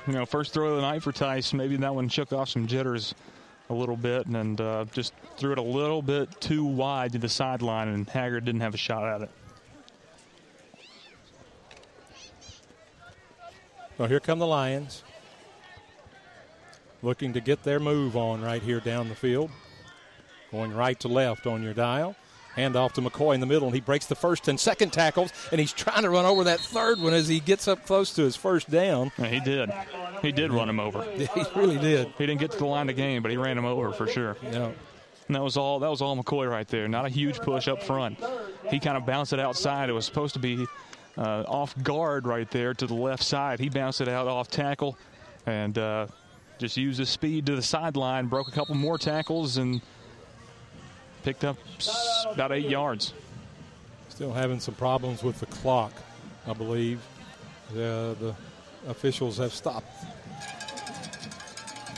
you 0.05 0.13
know, 0.13 0.25
first 0.25 0.53
throw 0.53 0.71
of 0.71 0.75
the 0.75 0.81
night 0.81 1.01
for 1.01 1.13
Tice. 1.13 1.53
Maybe 1.53 1.77
that 1.77 1.95
one 1.95 2.09
shook 2.09 2.33
off 2.33 2.49
some 2.49 2.67
jitters 2.67 3.15
a 3.69 3.73
little 3.73 3.97
bit, 3.97 4.27
and 4.27 4.59
uh, 4.61 4.85
just 4.91 5.13
threw 5.37 5.51
it 5.51 5.57
a 5.57 5.61
little 5.61 6.01
bit 6.01 6.39
too 6.39 6.65
wide 6.65 7.13
to 7.13 7.17
the 7.17 7.29
sideline, 7.29 7.87
and 7.87 8.07
Haggard 8.07 8.45
didn't 8.45 8.61
have 8.61 8.73
a 8.73 8.77
shot 8.77 9.03
at 9.03 9.21
it. 9.21 9.29
Well, 13.97 14.07
here 14.07 14.19
come 14.19 14.39
the 14.39 14.47
Lions. 14.47 15.03
Looking 17.01 17.33
to 17.33 17.39
get 17.39 17.63
their 17.63 17.79
move 17.79 18.17
on 18.17 18.41
right 18.41 18.61
here 18.61 18.79
down 18.79 19.09
the 19.09 19.15
field. 19.15 19.51
Going 20.51 20.73
right 20.73 20.99
to 21.01 21.07
left 21.07 21.47
on 21.47 21.63
your 21.63 21.73
dial. 21.73 22.15
Hand 22.55 22.75
off 22.75 22.93
to 22.93 23.01
McCoy 23.01 23.33
in 23.33 23.41
the 23.41 23.45
middle, 23.45 23.67
and 23.67 23.75
he 23.75 23.81
breaks 23.81 24.05
the 24.05 24.15
first 24.15 24.47
and 24.47 24.59
second 24.59 24.93
tackles, 24.93 25.31
and 25.51 25.59
he's 25.59 25.73
trying 25.73 26.03
to 26.03 26.09
run 26.09 26.25
over 26.25 26.45
that 26.45 26.59
third 26.59 27.01
one 27.01 27.13
as 27.13 27.27
he 27.27 27.39
gets 27.39 27.67
up 27.67 27.85
close 27.85 28.13
to 28.13 28.23
his 28.23 28.35
first 28.35 28.69
down. 28.71 29.11
Yeah, 29.17 29.27
he 29.27 29.39
did. 29.41 29.71
He 30.21 30.31
did 30.31 30.53
run 30.53 30.69
him 30.69 30.79
over. 30.79 31.03
He 31.15 31.43
really 31.55 31.77
did. 31.77 32.13
He 32.17 32.25
didn't 32.25 32.39
get 32.39 32.51
to 32.51 32.57
the 32.57 32.65
line 32.65 32.89
of 32.89 32.95
game, 32.95 33.21
but 33.21 33.31
he 33.31 33.37
ran 33.37 33.57
him 33.57 33.65
over 33.65 33.91
for 33.91 34.07
sure. 34.07 34.37
Yeah. 34.43 34.71
And 35.27 35.35
that 35.35 35.43
was 35.43 35.57
all. 35.57 35.79
That 35.79 35.89
was 35.89 36.01
all 36.01 36.15
McCoy 36.15 36.49
right 36.49 36.67
there. 36.67 36.87
Not 36.87 37.05
a 37.05 37.09
huge 37.09 37.39
push 37.39 37.67
up 37.67 37.81
front. 37.83 38.19
He 38.69 38.79
kind 38.79 38.95
of 38.95 39.05
bounced 39.05 39.33
it 39.33 39.39
outside. 39.39 39.89
It 39.89 39.93
was 39.93 40.05
supposed 40.05 40.33
to 40.35 40.39
be 40.39 40.65
uh, 41.17 41.43
off 41.47 41.75
guard 41.83 42.27
right 42.27 42.49
there 42.51 42.73
to 42.73 42.87
the 42.87 42.93
left 42.93 43.23
side. 43.23 43.59
He 43.59 43.69
bounced 43.69 44.01
it 44.01 44.07
out 44.07 44.27
off 44.27 44.49
tackle, 44.49 44.97
and 45.45 45.77
uh, 45.77 46.07
just 46.57 46.77
used 46.77 46.99
his 46.99 47.09
speed 47.09 47.47
to 47.47 47.55
the 47.55 47.61
sideline. 47.61 48.27
Broke 48.27 48.47
a 48.47 48.51
couple 48.51 48.75
more 48.75 48.97
tackles 48.97 49.57
and 49.57 49.81
picked 51.25 51.43
up 51.43 51.57
about 52.31 52.51
eight 52.51 52.69
yards. 52.69 53.13
Still 54.09 54.31
having 54.31 54.59
some 54.59 54.75
problems 54.75 55.23
with 55.23 55.39
the 55.39 55.47
clock, 55.47 55.91
I 56.47 56.53
believe. 56.53 57.01
The, 57.73 58.15
the 58.19 58.35
officials 58.89 59.37
have 59.39 59.51
stopped. 59.51 59.87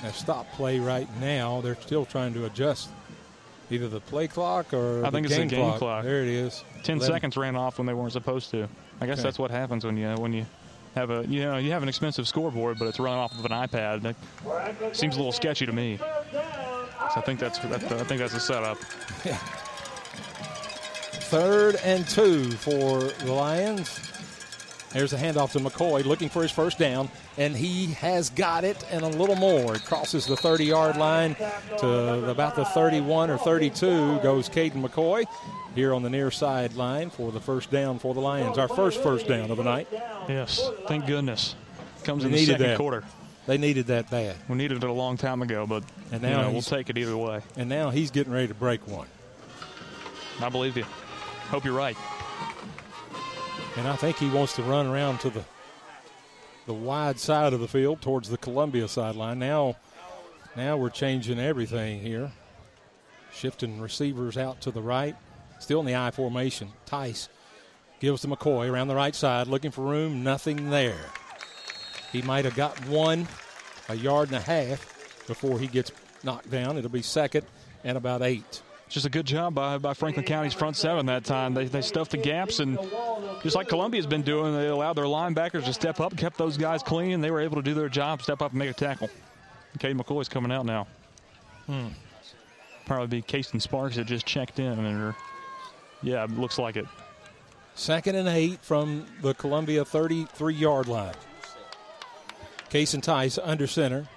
Have 0.02 0.16
stopped 0.16 0.54
play 0.54 0.80
right 0.80 1.08
now. 1.20 1.60
They're 1.62 1.76
still 1.76 2.06
trying 2.06 2.34
to 2.36 2.46
adjust 2.46 2.90
either 3.70 3.90
the 3.90 4.00
play 4.00 4.28
clock 4.28 4.74
or 4.74 5.04
I 5.06 5.10
think 5.10 5.26
it's 5.26 5.36
game 5.36 5.50
the 5.50 5.56
game 5.56 5.66
clock. 5.66 5.80
clock. 5.80 6.04
There 6.06 6.22
it 6.22 6.30
is. 6.30 6.64
Ten 6.84 7.02
seconds 7.02 7.36
ran 7.36 7.56
off 7.58 7.78
when 7.80 7.86
they 7.88 7.94
weren't 7.94 8.14
supposed 8.14 8.50
to. 8.52 8.70
I 9.02 9.06
guess 9.06 9.16
Okay. 9.20 9.24
that's 9.24 9.38
what 9.40 9.52
happens 9.52 9.84
when 9.86 9.98
you 9.98 10.08
when 10.16 10.32
you 10.32 10.46
have 10.96 11.10
a 11.10 11.26
you 11.28 11.42
know 11.42 11.58
you 11.58 11.72
have 11.72 11.84
an 11.84 11.90
expensive 11.90 12.28
scoreboard, 12.28 12.80
but 12.80 12.86
it's 12.88 13.00
running 13.00 13.20
off 13.20 13.38
of 13.38 13.44
an 13.44 13.52
iPad. 13.52 14.02
That 14.04 14.96
seems 14.96 15.16
a 15.16 15.18
little 15.20 15.34
sketchy 15.34 15.66
to 15.66 15.74
me. 15.74 16.00
So 17.14 17.22
I 17.22 17.22
think 17.22 17.40
that's 17.40 17.60
that, 17.60 17.84
I 17.84 18.04
think 18.04 18.20
that's 18.20 18.34
a 18.34 18.40
setup. 18.40 18.78
Third 21.30 21.76
and 21.84 22.08
two 22.08 22.52
for 22.52 23.00
the 23.26 23.34
Lions. 23.34 24.00
Here's 24.94 25.12
a 25.12 25.18
handoff 25.18 25.52
to 25.52 25.60
McCoy 25.60 26.06
looking 26.06 26.30
for 26.30 26.42
his 26.42 26.52
first 26.52 26.80
down, 26.80 27.10
and 27.38 27.56
he 27.56 27.88
has 27.94 28.30
got 28.30 28.64
it 28.64 28.84
and 28.90 29.04
a 29.04 29.08
little 29.10 29.36
more. 29.36 29.76
It 29.76 29.84
crosses 29.84 30.26
the 30.26 30.38
30 30.38 30.64
yard 30.66 30.96
line 30.96 31.36
to 31.80 32.30
about 32.30 32.56
the 32.56 32.64
31 32.66 33.30
or 33.30 33.38
32 33.38 34.20
goes 34.20 34.48
Caden 34.50 34.82
McCoy 34.82 35.26
here 35.76 35.94
on 35.94 36.04
the 36.04 36.10
near 36.10 36.32
sideline 36.32 37.10
for 37.10 37.32
the 37.34 37.42
first 37.42 37.70
down 37.70 38.00
for 38.00 38.14
the 38.14 38.22
Lions. 38.22 38.58
Our 38.58 38.70
first 38.70 39.04
first 39.04 39.28
down 39.28 39.52
of 39.52 39.58
the 39.58 39.64
night. 39.64 39.88
Yes, 40.30 40.62
thank 40.88 41.06
goodness. 41.06 41.56
Comes 42.04 42.24
We 42.24 42.30
in 42.30 42.36
the 42.36 42.46
second 42.46 42.62
that. 42.68 42.78
quarter. 42.78 43.04
They 43.48 43.58
needed 43.58 43.88
that 43.88 44.12
bad. 44.12 44.36
We 44.50 44.58
needed 44.58 44.84
it 44.84 44.90
a 44.90 44.94
long 44.94 45.16
time 45.16 45.42
ago, 45.42 45.66
but 45.66 45.84
And 46.12 46.22
you 46.22 46.30
now 46.30 46.42
know, 46.44 46.52
we'll 46.52 46.62
take 46.62 46.90
it 46.90 46.98
either 46.98 47.16
way. 47.16 47.42
And 47.56 47.70
now 47.70 47.90
he's 47.90 48.12
getting 48.12 48.34
ready 48.34 48.50
to 48.50 48.54
break 48.54 48.86
one. 48.88 49.08
I 50.42 50.50
believe 50.50 50.78
you. 50.78 50.84
Hope 51.50 51.64
you're 51.64 51.74
right. 51.74 51.98
And 53.78 53.88
I 53.88 53.96
think 53.96 54.18
he 54.18 54.30
wants 54.30 54.54
to 54.58 54.64
run 54.64 54.86
around 54.86 55.20
to 55.22 55.30
the 55.30 55.44
the 56.66 56.74
wide 56.74 57.18
side 57.18 57.54
of 57.54 57.62
the 57.62 57.68
field 57.68 58.02
towards 58.02 58.30
the 58.30 58.38
Columbia 58.38 58.90
sideline. 58.90 59.40
Now 59.40 59.78
now 60.58 60.76
we're 60.76 60.90
changing 60.90 61.40
everything 61.40 62.02
here. 62.02 62.32
Shifting 63.32 63.80
receivers 63.80 64.38
out 64.38 64.60
to 64.62 64.72
the 64.72 64.82
right. 64.82 65.16
Still 65.60 65.80
in 65.80 65.86
the 65.86 65.96
I 65.96 66.12
formation. 66.12 66.74
Tice 66.86 67.30
gives 68.02 68.22
to 68.22 68.28
McCoy 68.28 68.70
around 68.70 68.90
the 68.90 68.96
right 68.96 69.16
side, 69.16 69.48
looking 69.48 69.72
for 69.72 69.82
room. 69.82 70.24
Nothing 70.24 70.70
there. 70.70 71.06
He 72.12 72.22
might 72.22 72.46
have 72.46 72.56
got 72.56 72.78
one, 72.88 73.28
a 73.90 73.96
yard 73.96 74.30
and 74.30 74.38
a 74.38 74.42
half 74.42 75.26
before 75.28 75.60
he 75.60 75.68
gets 75.68 75.92
knocked 76.24 76.50
down. 76.50 76.78
It'll 76.78 76.90
be 76.90 77.02
second 77.02 77.46
and 77.84 77.98
about 77.98 78.22
eight. 78.22 78.62
Just 78.90 79.06
a 79.06 79.10
good 79.10 79.26
job 79.26 79.54
by, 79.54 79.78
by 79.78 79.94
Franklin 79.94 80.26
County's 80.26 80.54
front 80.54 80.78
seven 80.78 81.08
that 81.08 81.26
time. 81.26 81.54
They, 81.54 81.66
they 81.66 81.82
stuffed 81.82 82.12
the 82.12 82.18
gaps, 82.18 82.60
and 82.60 82.80
just 83.44 83.54
like 83.54 83.68
Columbia's 83.68 84.08
been 84.08 84.22
doing, 84.22 84.54
they 84.54 84.68
allowed 84.68 84.94
their 84.94 85.06
linebackers 85.06 85.66
to 85.66 85.74
step 85.74 86.00
up, 86.00 86.16
kept 86.16 86.38
those 86.38 86.56
guys 86.56 86.82
clean. 86.84 87.12
and 87.12 87.22
They 87.24 87.32
were 87.32 87.42
able 87.42 87.58
to 87.58 87.62
do 87.62 87.74
their 87.74 87.90
job, 87.90 88.22
step 88.22 88.42
up 88.42 88.52
and 88.52 88.60
make 88.60 88.70
a 88.70 88.74
tackle. 88.74 89.10
Cade 89.80 89.98
McCoy's 89.98 90.30
coming 90.30 90.52
out 90.54 90.66
now. 90.66 90.88
Hmm. 91.66 91.88
Probably 92.86 93.18
be 93.18 93.22
Caston 93.22 93.60
Sparks 93.60 93.98
that 93.98 94.06
just 94.08 94.26
checked 94.26 94.60
in. 94.60 94.80
Or, 94.86 95.16
yeah, 96.02 96.26
looks 96.30 96.58
like 96.58 96.78
it. 96.78 96.86
Second 97.76 98.16
and 98.16 98.30
eight 98.30 98.60
from 98.64 99.06
the 99.22 99.34
Columbia 99.34 99.84
33 99.84 100.54
yard 100.54 100.88
line. 100.88 101.14
Kason 102.70 103.02
Tice 103.02 103.38
under 103.38 103.68
center. 103.68 104.08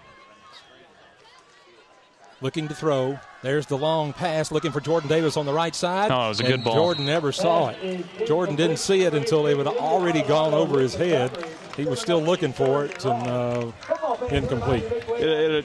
Looking 2.42 2.68
to 2.68 2.74
throw. 2.74 3.18
There's 3.42 3.66
the 3.66 3.76
long 3.76 4.12
pass 4.12 4.50
looking 4.50 4.72
for 4.72 4.80
Jordan 4.80 5.08
Davis 5.08 5.36
on 5.36 5.46
the 5.46 5.52
right 5.52 5.74
side. 5.74 6.10
Oh, 6.10 6.26
it 6.26 6.28
was 6.28 6.40
a 6.40 6.44
good 6.44 6.64
ball. 6.64 6.74
Jordan 6.74 7.06
never 7.06 7.32
saw 7.32 7.68
it. 7.68 8.26
Jordan 8.26 8.56
didn't 8.56 8.78
see 8.78 9.02
it 9.02 9.14
until 9.14 9.46
it 9.46 9.56
had 9.58 9.66
already 9.66 10.22
gone 10.22 10.54
over 10.54 10.80
his 10.80 10.94
head. 10.94 11.30
He 11.76 11.84
was 11.84 12.00
still 12.00 12.20
looking 12.20 12.52
for 12.52 12.86
it 12.86 13.04
and 13.04 13.26
uh, 13.26 13.72
incomplete. 14.30 14.84
It, 14.84 15.64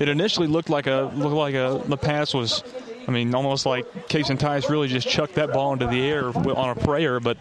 it 0.00 0.08
initially 0.08 0.46
looked 0.46 0.70
like 0.70 0.86
a 0.86 1.10
looked 1.14 1.34
like 1.34 1.54
a 1.54 1.82
the 1.86 1.96
pass 1.96 2.32
was, 2.32 2.62
I 3.06 3.10
mean, 3.10 3.34
almost 3.34 3.66
like 3.66 3.90
Kason 4.08 4.38
Tice 4.38 4.70
really 4.70 4.88
just 4.88 5.08
chucked 5.08 5.34
that 5.34 5.52
ball 5.52 5.72
into 5.72 5.86
the 5.86 6.00
air 6.00 6.26
on 6.26 6.70
a 6.70 6.74
prayer. 6.76 7.20
But 7.20 7.36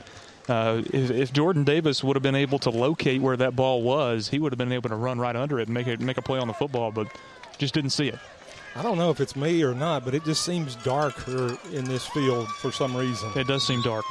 uh, 0.51 0.83
if, 0.93 1.09
if 1.09 1.33
Jordan 1.33 1.63
Davis 1.63 2.03
would 2.03 2.15
have 2.15 2.23
been 2.23 2.35
able 2.35 2.59
to 2.59 2.69
locate 2.69 3.21
where 3.21 3.37
that 3.37 3.55
ball 3.55 3.81
was, 3.81 4.27
he 4.27 4.39
would 4.39 4.51
have 4.51 4.57
been 4.57 4.71
able 4.71 4.89
to 4.89 4.95
run 4.95 5.17
right 5.19 5.35
under 5.35 5.59
it 5.59 5.67
and 5.67 5.73
make 5.73 5.87
it 5.87 5.99
make 5.99 6.17
a 6.17 6.21
play 6.21 6.39
on 6.39 6.47
the 6.47 6.53
football. 6.53 6.91
But 6.91 7.07
just 7.57 7.73
didn't 7.73 7.91
see 7.91 8.09
it. 8.09 8.19
I 8.75 8.83
don't 8.83 8.97
know 8.97 9.09
if 9.09 9.19
it's 9.19 9.35
me 9.35 9.63
or 9.63 9.73
not, 9.73 10.05
but 10.05 10.13
it 10.13 10.23
just 10.23 10.45
seems 10.45 10.75
darker 10.77 11.57
in 11.73 11.85
this 11.85 12.05
field 12.07 12.47
for 12.47 12.71
some 12.71 12.95
reason. 12.95 13.31
It 13.35 13.47
does 13.47 13.65
seem 13.65 13.81
dark. 13.81 14.05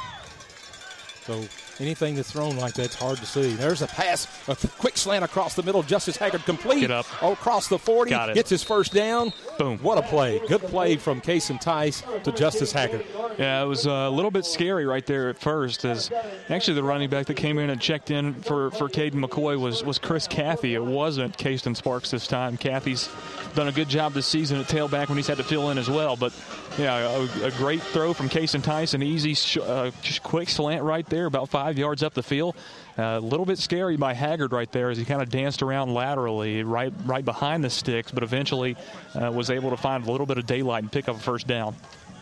So 1.25 1.43
anything 1.81 2.15
that's 2.15 2.31
thrown 2.31 2.57
like 2.57 2.73
that's 2.73 2.95
hard 2.95 3.17
to 3.17 3.25
see. 3.25 3.53
There's 3.53 3.81
a 3.81 3.87
pass, 3.87 4.27
a 4.47 4.55
quick 4.55 4.97
slant 4.97 5.25
across 5.25 5.55
the 5.55 5.63
middle. 5.63 5.83
Justice 5.83 6.17
Haggard 6.17 6.45
complete. 6.45 6.81
Get 6.81 6.91
up. 6.91 7.05
Oh, 7.21 7.33
across 7.33 7.67
the 7.67 7.79
40. 7.79 8.11
Got 8.11 8.29
it. 8.29 8.35
Gets 8.35 8.49
his 8.49 8.63
first 8.63 8.93
down. 8.93 9.33
Boom. 9.57 9.79
What 9.79 9.97
a 9.97 10.01
play. 10.03 10.39
Good 10.47 10.61
play 10.61 10.97
from 10.97 11.21
Kason 11.21 11.59
Tice 11.59 12.03
to 12.23 12.31
Justice 12.31 12.71
Haggard. 12.71 13.05
Yeah, 13.37 13.63
it 13.63 13.65
was 13.65 13.87
uh, 13.87 13.91
a 13.91 14.09
little 14.09 14.31
bit 14.31 14.45
scary 14.45 14.85
right 14.85 15.05
there 15.05 15.29
at 15.29 15.39
first. 15.39 15.85
As 15.85 16.11
actually 16.49 16.75
the 16.75 16.83
running 16.83 17.09
back 17.09 17.25
that 17.27 17.35
came 17.35 17.57
in 17.57 17.69
and 17.69 17.81
checked 17.81 18.11
in 18.11 18.33
for 18.41 18.71
for 18.71 18.87
Caden 18.87 19.13
McCoy 19.13 19.59
was 19.59 19.83
was 19.83 19.97
Chris 19.97 20.27
Cathy. 20.27 20.75
It 20.75 20.83
wasn't 20.83 21.37
Caston 21.37 21.75
Sparks 21.75 22.11
this 22.11 22.27
time. 22.27 22.57
Cathy's 22.57 23.09
done 23.55 23.67
a 23.67 23.71
good 23.71 23.89
job 23.89 24.13
this 24.13 24.27
season 24.27 24.59
at 24.59 24.67
tailback 24.67 25.09
when 25.09 25.17
he's 25.17 25.27
had 25.27 25.37
to 25.37 25.43
fill 25.43 25.69
in 25.71 25.77
as 25.77 25.89
well. 25.89 26.15
But 26.15 26.33
yeah, 26.77 27.25
a, 27.43 27.47
a 27.47 27.51
great 27.51 27.81
throw 27.81 28.13
from 28.13 28.29
Tice, 28.29 28.93
an 28.93 29.03
easy, 29.03 29.59
uh, 29.61 29.91
just 30.01 30.23
quick 30.23 30.49
slant 30.49 30.83
right 30.83 31.05
there, 31.07 31.25
about 31.25 31.49
five 31.49 31.77
yards 31.77 32.01
up 32.03 32.13
the 32.13 32.23
field. 32.23 32.55
Uh, 32.97 33.03
a 33.03 33.19
little 33.19 33.45
bit 33.45 33.57
scary 33.57 33.97
by 33.97 34.13
Haggard 34.13 34.51
right 34.51 34.71
there 34.71 34.89
as 34.89 34.97
he 34.97 35.05
kind 35.05 35.21
of 35.21 35.29
danced 35.29 35.61
around 35.61 35.93
laterally, 35.93 36.63
right 36.63 36.93
right 37.05 37.25
behind 37.25 37.63
the 37.63 37.69
sticks, 37.69 38.11
but 38.11 38.23
eventually 38.23 38.75
uh, 39.15 39.31
was 39.31 39.49
able 39.49 39.69
to 39.69 39.77
find 39.77 40.05
a 40.05 40.11
little 40.11 40.25
bit 40.25 40.37
of 40.37 40.45
daylight 40.45 40.83
and 40.83 40.91
pick 40.91 41.09
up 41.09 41.15
a 41.15 41.19
first 41.19 41.47
down. 41.47 41.75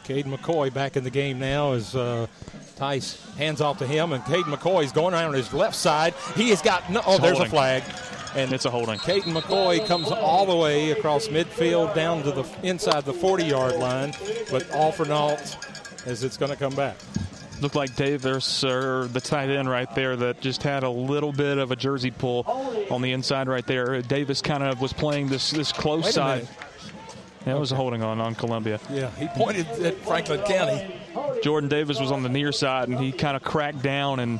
Caden 0.05 0.35
McCoy 0.35 0.73
back 0.73 0.97
in 0.97 1.03
the 1.03 1.11
game 1.11 1.37
now 1.37 1.73
as 1.73 1.95
uh, 1.95 2.25
Tice 2.79 3.21
hands 3.35 3.59
off 3.61 3.77
to 3.79 3.85
him, 3.85 4.13
and 4.13 4.23
Caden 4.23 4.43
McCoy 4.55 4.85
is 4.85 4.91
going 4.93 5.13
around 5.13 5.33
his 5.33 5.53
left 5.53 5.75
side. 5.75 6.13
He 6.35 6.49
has 6.49 6.61
got 6.61 6.89
no. 6.89 7.01
Oh, 7.05 7.13
It's 7.15 7.21
there's 7.21 7.37
holding. 7.37 7.45
a 7.47 7.49
flag. 7.49 7.83
And 8.35 8.53
It's 8.53 8.65
a 8.65 8.69
holding. 8.69 8.97
Caden 8.99 9.33
McCoy 9.37 9.85
comes 9.85 10.07
all 10.11 10.45
the 10.45 10.55
way 10.55 10.91
across 10.91 11.27
midfield 11.27 11.93
down 11.95 12.23
to 12.23 12.31
the 12.31 12.45
inside 12.63 13.03
the 13.03 13.13
40 13.13 13.43
yard 13.45 13.75
line, 13.75 14.13
but 14.49 14.69
all 14.71 14.91
for 14.91 15.03
naught 15.05 15.57
as 16.05 16.23
it's 16.23 16.37
going 16.37 16.51
to 16.51 16.57
come 16.57 16.73
back. 16.75 16.95
Looked 17.59 17.75
like 17.75 17.93
Davis, 17.97 18.63
or 18.63 19.01
uh, 19.01 19.07
the 19.07 19.19
tight 19.19 19.49
end 19.49 19.67
right 19.69 19.93
there, 19.93 20.15
that 20.15 20.39
just 20.39 20.63
had 20.63 20.83
a 20.83 20.89
little 20.89 21.33
bit 21.33 21.57
of 21.57 21.71
a 21.71 21.75
jersey 21.75 22.11
pull 22.11 22.45
on 22.89 23.01
the 23.01 23.11
inside 23.11 23.49
right 23.49 23.65
there. 23.67 24.01
Davis 24.01 24.41
kind 24.41 24.63
of 24.63 24.79
was 24.79 24.93
playing 24.93 25.27
this 25.27 25.51
this 25.51 25.73
close 25.73 26.13
side. 26.13 26.43
minute. 26.43 26.55
That 27.45 27.57
was 27.59 27.71
a 27.71 27.75
holding 27.75 28.03
on 28.03 28.19
on 28.19 28.35
Columbia. 28.35 28.79
Yeah, 28.89 29.09
he 29.11 29.27
pointed 29.27 29.67
at 29.83 29.95
Franklin 29.99 30.41
County. 30.41 30.93
Jordan 31.41 31.69
Davis 31.69 31.99
was 31.99 32.11
on 32.11 32.21
the 32.23 32.29
near 32.29 32.51
side, 32.51 32.89
and 32.89 32.99
he 32.99 33.11
kind 33.11 33.35
of 33.35 33.43
cracked 33.43 33.81
down 33.81 34.19
and 34.19 34.39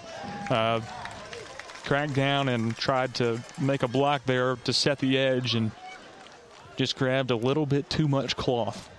uh, 0.49 0.81
cracked 1.85 2.13
down 2.13 2.49
and 2.49 2.75
tried 2.77 3.15
to 3.15 3.41
make 3.59 3.83
a 3.83 3.87
block 3.87 4.23
there 4.25 4.57
to 4.65 4.73
set 4.73 4.99
the 4.99 5.17
edge, 5.17 5.55
and 5.55 5.71
just 6.75 6.97
grabbed 6.97 7.31
a 7.31 7.35
little 7.35 7.65
bit 7.65 7.89
too 7.89 8.07
much 8.07 8.35
cloth. 8.35 8.89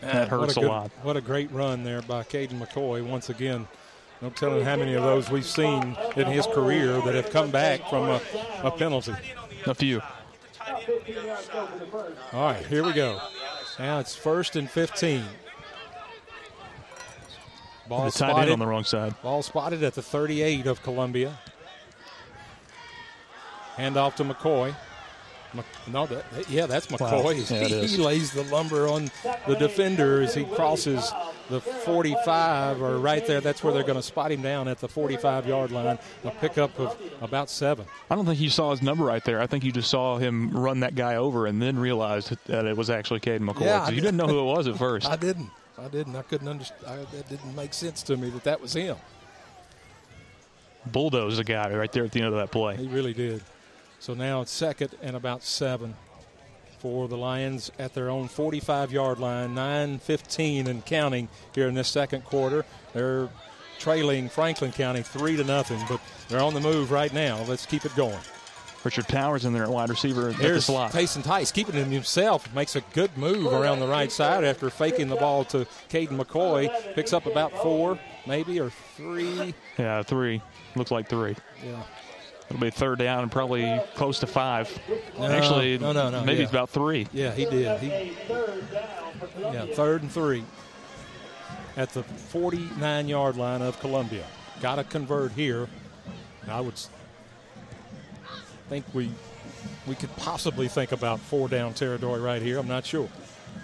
That 0.00 0.30
What 0.30 0.40
hurts 0.40 0.56
a, 0.56 0.60
good- 0.60 0.68
lot. 0.68 0.90
What 1.02 1.16
a 1.16 1.20
great 1.20 1.50
run 1.52 1.84
there 1.84 2.02
by 2.02 2.22
Caden 2.24 2.58
McCoy. 2.58 3.06
Once 3.06 3.28
again, 3.30 3.68
no 4.22 4.30
telling 4.30 4.64
how 4.64 4.76
many 4.76 4.94
of 4.94 5.02
those 5.02 5.30
we've 5.30 5.46
seen 5.46 5.96
in 6.16 6.26
his 6.26 6.46
career 6.46 7.00
that 7.02 7.14
have 7.14 7.30
come 7.30 7.50
back 7.50 7.88
from 7.90 8.04
a, 8.08 8.20
a 8.62 8.70
penalty. 8.70 9.14
A 9.66 9.74
few. 9.74 10.02
All 12.32 12.44
right, 12.44 12.66
here 12.66 12.84
we 12.84 12.92
go. 12.92 13.20
Now 13.78 13.98
it's 13.98 14.14
first 14.14 14.56
and 14.56 14.70
15. 14.70 15.24
Ball 17.88 18.10
spotted 18.10 18.50
on 18.50 18.58
the 18.58 18.66
wrong 18.66 18.84
side. 18.84 19.14
Ball 19.22 19.42
spotted 19.42 19.82
at 19.82 19.94
the 19.94 20.02
38 20.02 20.66
of 20.66 20.82
Columbia. 20.82 21.38
Hand 23.76 23.96
off 23.96 24.16
to 24.16 24.24
McCoy. 24.24 24.74
No, 25.86 26.06
that, 26.06 26.30
that- 26.32 26.50
yeah, 26.50 26.66
that's 26.66 26.90
Wow. 26.90 26.96
McCoy. 26.98 27.50
Yeah, 27.50 27.86
he, 27.86 27.96
lays 27.96 28.32
the 28.32 28.42
lumber 28.44 28.88
on 28.88 29.10
the 29.46 29.54
defender 29.56 30.22
as 30.22 30.34
he 30.34 30.44
crosses 30.44 31.12
the 31.50 31.60
45 31.60 32.82
or 32.82 32.98
right 32.98 33.26
there. 33.26 33.40
That's 33.40 33.62
where 33.62 33.72
they're 33.72 33.82
going 33.82 33.98
to 33.98 34.02
spot 34.02 34.32
him 34.32 34.42
down 34.42 34.68
at 34.68 34.78
the 34.78 34.88
45 34.88 35.46
yard 35.46 35.70
line. 35.70 35.98
A 36.24 36.30
pickup 36.30 36.78
of 36.78 36.96
about 37.20 37.50
seven. 37.50 37.86
I 38.10 38.14
don't 38.14 38.24
think 38.26 38.40
you 38.40 38.50
saw 38.50 38.70
his 38.70 38.82
number 38.82 39.04
right 39.04 39.24
there. 39.24 39.40
I 39.40 39.46
think 39.46 39.64
you 39.64 39.72
just 39.72 39.90
saw 39.90 40.16
him 40.18 40.50
run 40.50 40.80
that 40.80 40.94
guy 40.94 41.16
over 41.16 41.46
and 41.46 41.60
then 41.60 41.78
realized 41.78 42.34
that 42.46 42.64
it 42.66 42.76
was 42.76 42.90
actually 42.90 43.20
Caden 43.20 43.40
McCoy. 43.48 43.62
Yeah, 43.62 43.88
you 43.88 43.96
did. 43.96 44.02
didn't 44.02 44.16
know 44.16 44.26
who 44.26 44.40
it 44.40 44.44
was 44.44 44.66
at 44.68 44.76
first. 44.78 45.06
I 45.10 45.16
didn't. 45.16 45.50
I 45.78 45.88
didn't. 45.88 46.14
I 46.16 46.22
couldn't 46.22 46.48
understand. 46.48 47.06
That 47.12 47.28
didn't 47.28 47.54
make 47.54 47.74
sense 47.74 48.02
to 48.04 48.16
me 48.16 48.30
that 48.30 48.44
that 48.44 48.60
was 48.60 48.72
him. 48.74 48.96
Bulldozed 50.86 51.38
the 51.38 51.44
guy 51.44 51.74
right 51.74 51.90
there 51.92 52.04
at 52.04 52.12
the 52.12 52.20
end 52.20 52.28
of 52.28 52.34
that 52.34 52.50
play. 52.50 52.76
He 52.76 52.86
really 52.86 53.14
did. 53.14 53.42
So 54.04 54.12
now 54.12 54.42
it's 54.42 54.50
second 54.50 54.90
and 55.00 55.16
about 55.16 55.42
seven 55.42 55.94
for 56.78 57.08
the 57.08 57.16
Lions 57.16 57.72
at 57.78 57.94
their 57.94 58.10
own 58.10 58.28
45 58.28 58.92
yard 58.92 59.18
line, 59.18 59.54
9 59.54 59.98
15 59.98 60.66
and 60.66 60.84
counting 60.84 61.26
here 61.54 61.68
in 61.68 61.74
this 61.74 61.88
second 61.88 62.22
quarter. 62.26 62.66
They're 62.92 63.30
trailing 63.78 64.28
Franklin 64.28 64.72
County 64.72 65.00
3 65.00 65.38
to 65.38 65.44
nothing, 65.44 65.82
but 65.88 66.02
they're 66.28 66.42
on 66.42 66.52
the 66.52 66.60
move 66.60 66.90
right 66.90 67.14
now. 67.14 67.42
Let's 67.48 67.64
keep 67.64 67.86
it 67.86 67.96
going. 67.96 68.18
Richard 68.84 69.08
Powers 69.08 69.46
in 69.46 69.54
there 69.54 69.62
at 69.62 69.70
wide 69.70 69.88
receiver 69.88 70.24
the 70.24 70.34
Here's 70.34 70.66
slot. 70.66 70.92
Kason 70.92 71.24
Tice 71.24 71.50
keeping 71.50 71.74
it 71.74 71.86
himself. 71.86 72.54
Makes 72.54 72.76
a 72.76 72.82
good 72.92 73.16
move 73.16 73.54
around 73.54 73.80
the 73.80 73.88
right 73.88 74.12
side 74.12 74.44
after 74.44 74.68
faking 74.68 75.08
the 75.08 75.16
ball 75.16 75.46
to 75.46 75.66
Caden 75.88 76.22
McCoy. 76.22 76.94
Picks 76.94 77.14
up 77.14 77.24
about 77.24 77.56
four, 77.62 77.98
maybe, 78.26 78.60
or 78.60 78.68
three. 78.68 79.54
Yeah, 79.78 80.02
three. 80.02 80.42
Looks 80.76 80.90
like 80.90 81.08
three. 81.08 81.36
Yeah. 81.64 81.82
It'll 82.54 82.62
be 82.62 82.70
third 82.70 83.00
down 83.00 83.24
and 83.24 83.32
probably 83.32 83.80
close 83.96 84.20
to 84.20 84.28
five. 84.28 84.70
No, 85.18 85.26
Actually, 85.26 85.76
no, 85.76 85.90
no, 85.90 86.08
no, 86.08 86.22
maybe 86.22 86.38
yeah. 86.38 86.42
it's 86.44 86.52
about 86.52 86.70
three. 86.70 87.08
Yeah, 87.12 87.32
he 87.32 87.46
did. 87.46 87.80
He, 87.80 88.12
yeah, 89.40 89.66
third 89.72 90.02
and 90.02 90.12
three 90.12 90.44
at 91.76 91.88
the 91.90 92.04
49 92.04 93.08
yard 93.08 93.36
line 93.36 93.60
of 93.60 93.80
Columbia. 93.80 94.24
Got 94.60 94.76
to 94.76 94.84
convert 94.84 95.32
here. 95.32 95.66
I 96.46 96.60
would 96.60 96.74
think 98.68 98.84
we 98.94 99.10
we 99.88 99.96
could 99.96 100.14
possibly 100.14 100.68
think 100.68 100.92
about 100.92 101.18
four 101.18 101.48
down 101.48 101.74
territory 101.74 102.20
right 102.20 102.40
here. 102.40 102.60
I'm 102.60 102.68
not 102.68 102.86
sure. 102.86 103.08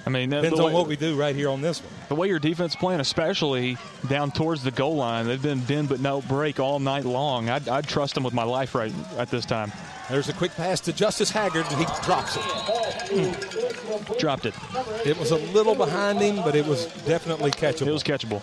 I 0.06 0.10
mean, 0.10 0.30
Depends 0.30 0.58
the 0.58 0.64
on 0.64 0.72
what 0.72 0.86
we 0.86 0.96
do 0.96 1.16
right 1.16 1.36
here 1.36 1.50
on 1.50 1.60
this 1.60 1.80
one. 1.80 1.92
The 2.08 2.14
way 2.14 2.28
your 2.28 2.38
defense 2.38 2.74
playing, 2.74 3.00
especially 3.00 3.76
down 4.08 4.30
towards 4.30 4.64
the 4.64 4.70
goal 4.70 4.96
line, 4.96 5.26
they've 5.26 5.40
been 5.40 5.60
bend 5.60 5.88
but 5.88 6.00
no 6.00 6.22
break 6.22 6.58
all 6.58 6.78
night 6.78 7.04
long. 7.04 7.50
I'd, 7.50 7.68
I'd 7.68 7.86
trust 7.86 8.14
them 8.14 8.24
with 8.24 8.34
my 8.34 8.42
life 8.42 8.74
right 8.74 8.92
at 9.18 9.30
this 9.30 9.44
time. 9.44 9.72
There's 10.08 10.28
a 10.28 10.32
quick 10.32 10.52
pass 10.56 10.80
to 10.80 10.92
Justice 10.92 11.30
Haggard, 11.30 11.66
and 11.70 11.78
he 11.78 11.86
drops 12.02 12.36
it. 12.36 14.18
Dropped 14.18 14.46
it. 14.46 14.54
It 15.06 15.16
was 15.18 15.30
a 15.30 15.36
little 15.36 15.76
behind 15.76 16.18
him, 16.20 16.36
but 16.42 16.56
it 16.56 16.66
was 16.66 16.86
definitely 17.04 17.52
catchable. 17.52 17.86
It 17.86 17.92
was 17.92 18.02
catchable. 18.02 18.42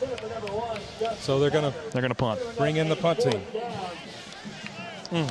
So 1.20 1.40
they're 1.40 1.50
gonna 1.50 1.74
they're 1.92 2.02
gonna 2.02 2.16
punt. 2.16 2.40
Bring 2.58 2.78
in 2.78 2.88
the 2.88 2.96
punt 2.96 3.20
team. 3.20 3.42
Mm. 5.12 5.30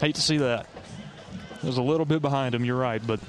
Hate 0.00 0.14
to 0.16 0.22
see 0.22 0.38
that. 0.38 0.66
It 1.56 1.64
was 1.64 1.78
a 1.78 1.82
little 1.82 2.06
bit 2.06 2.20
behind 2.20 2.54
him. 2.54 2.64
You're 2.64 2.76
right, 2.76 3.04
but 3.04 3.20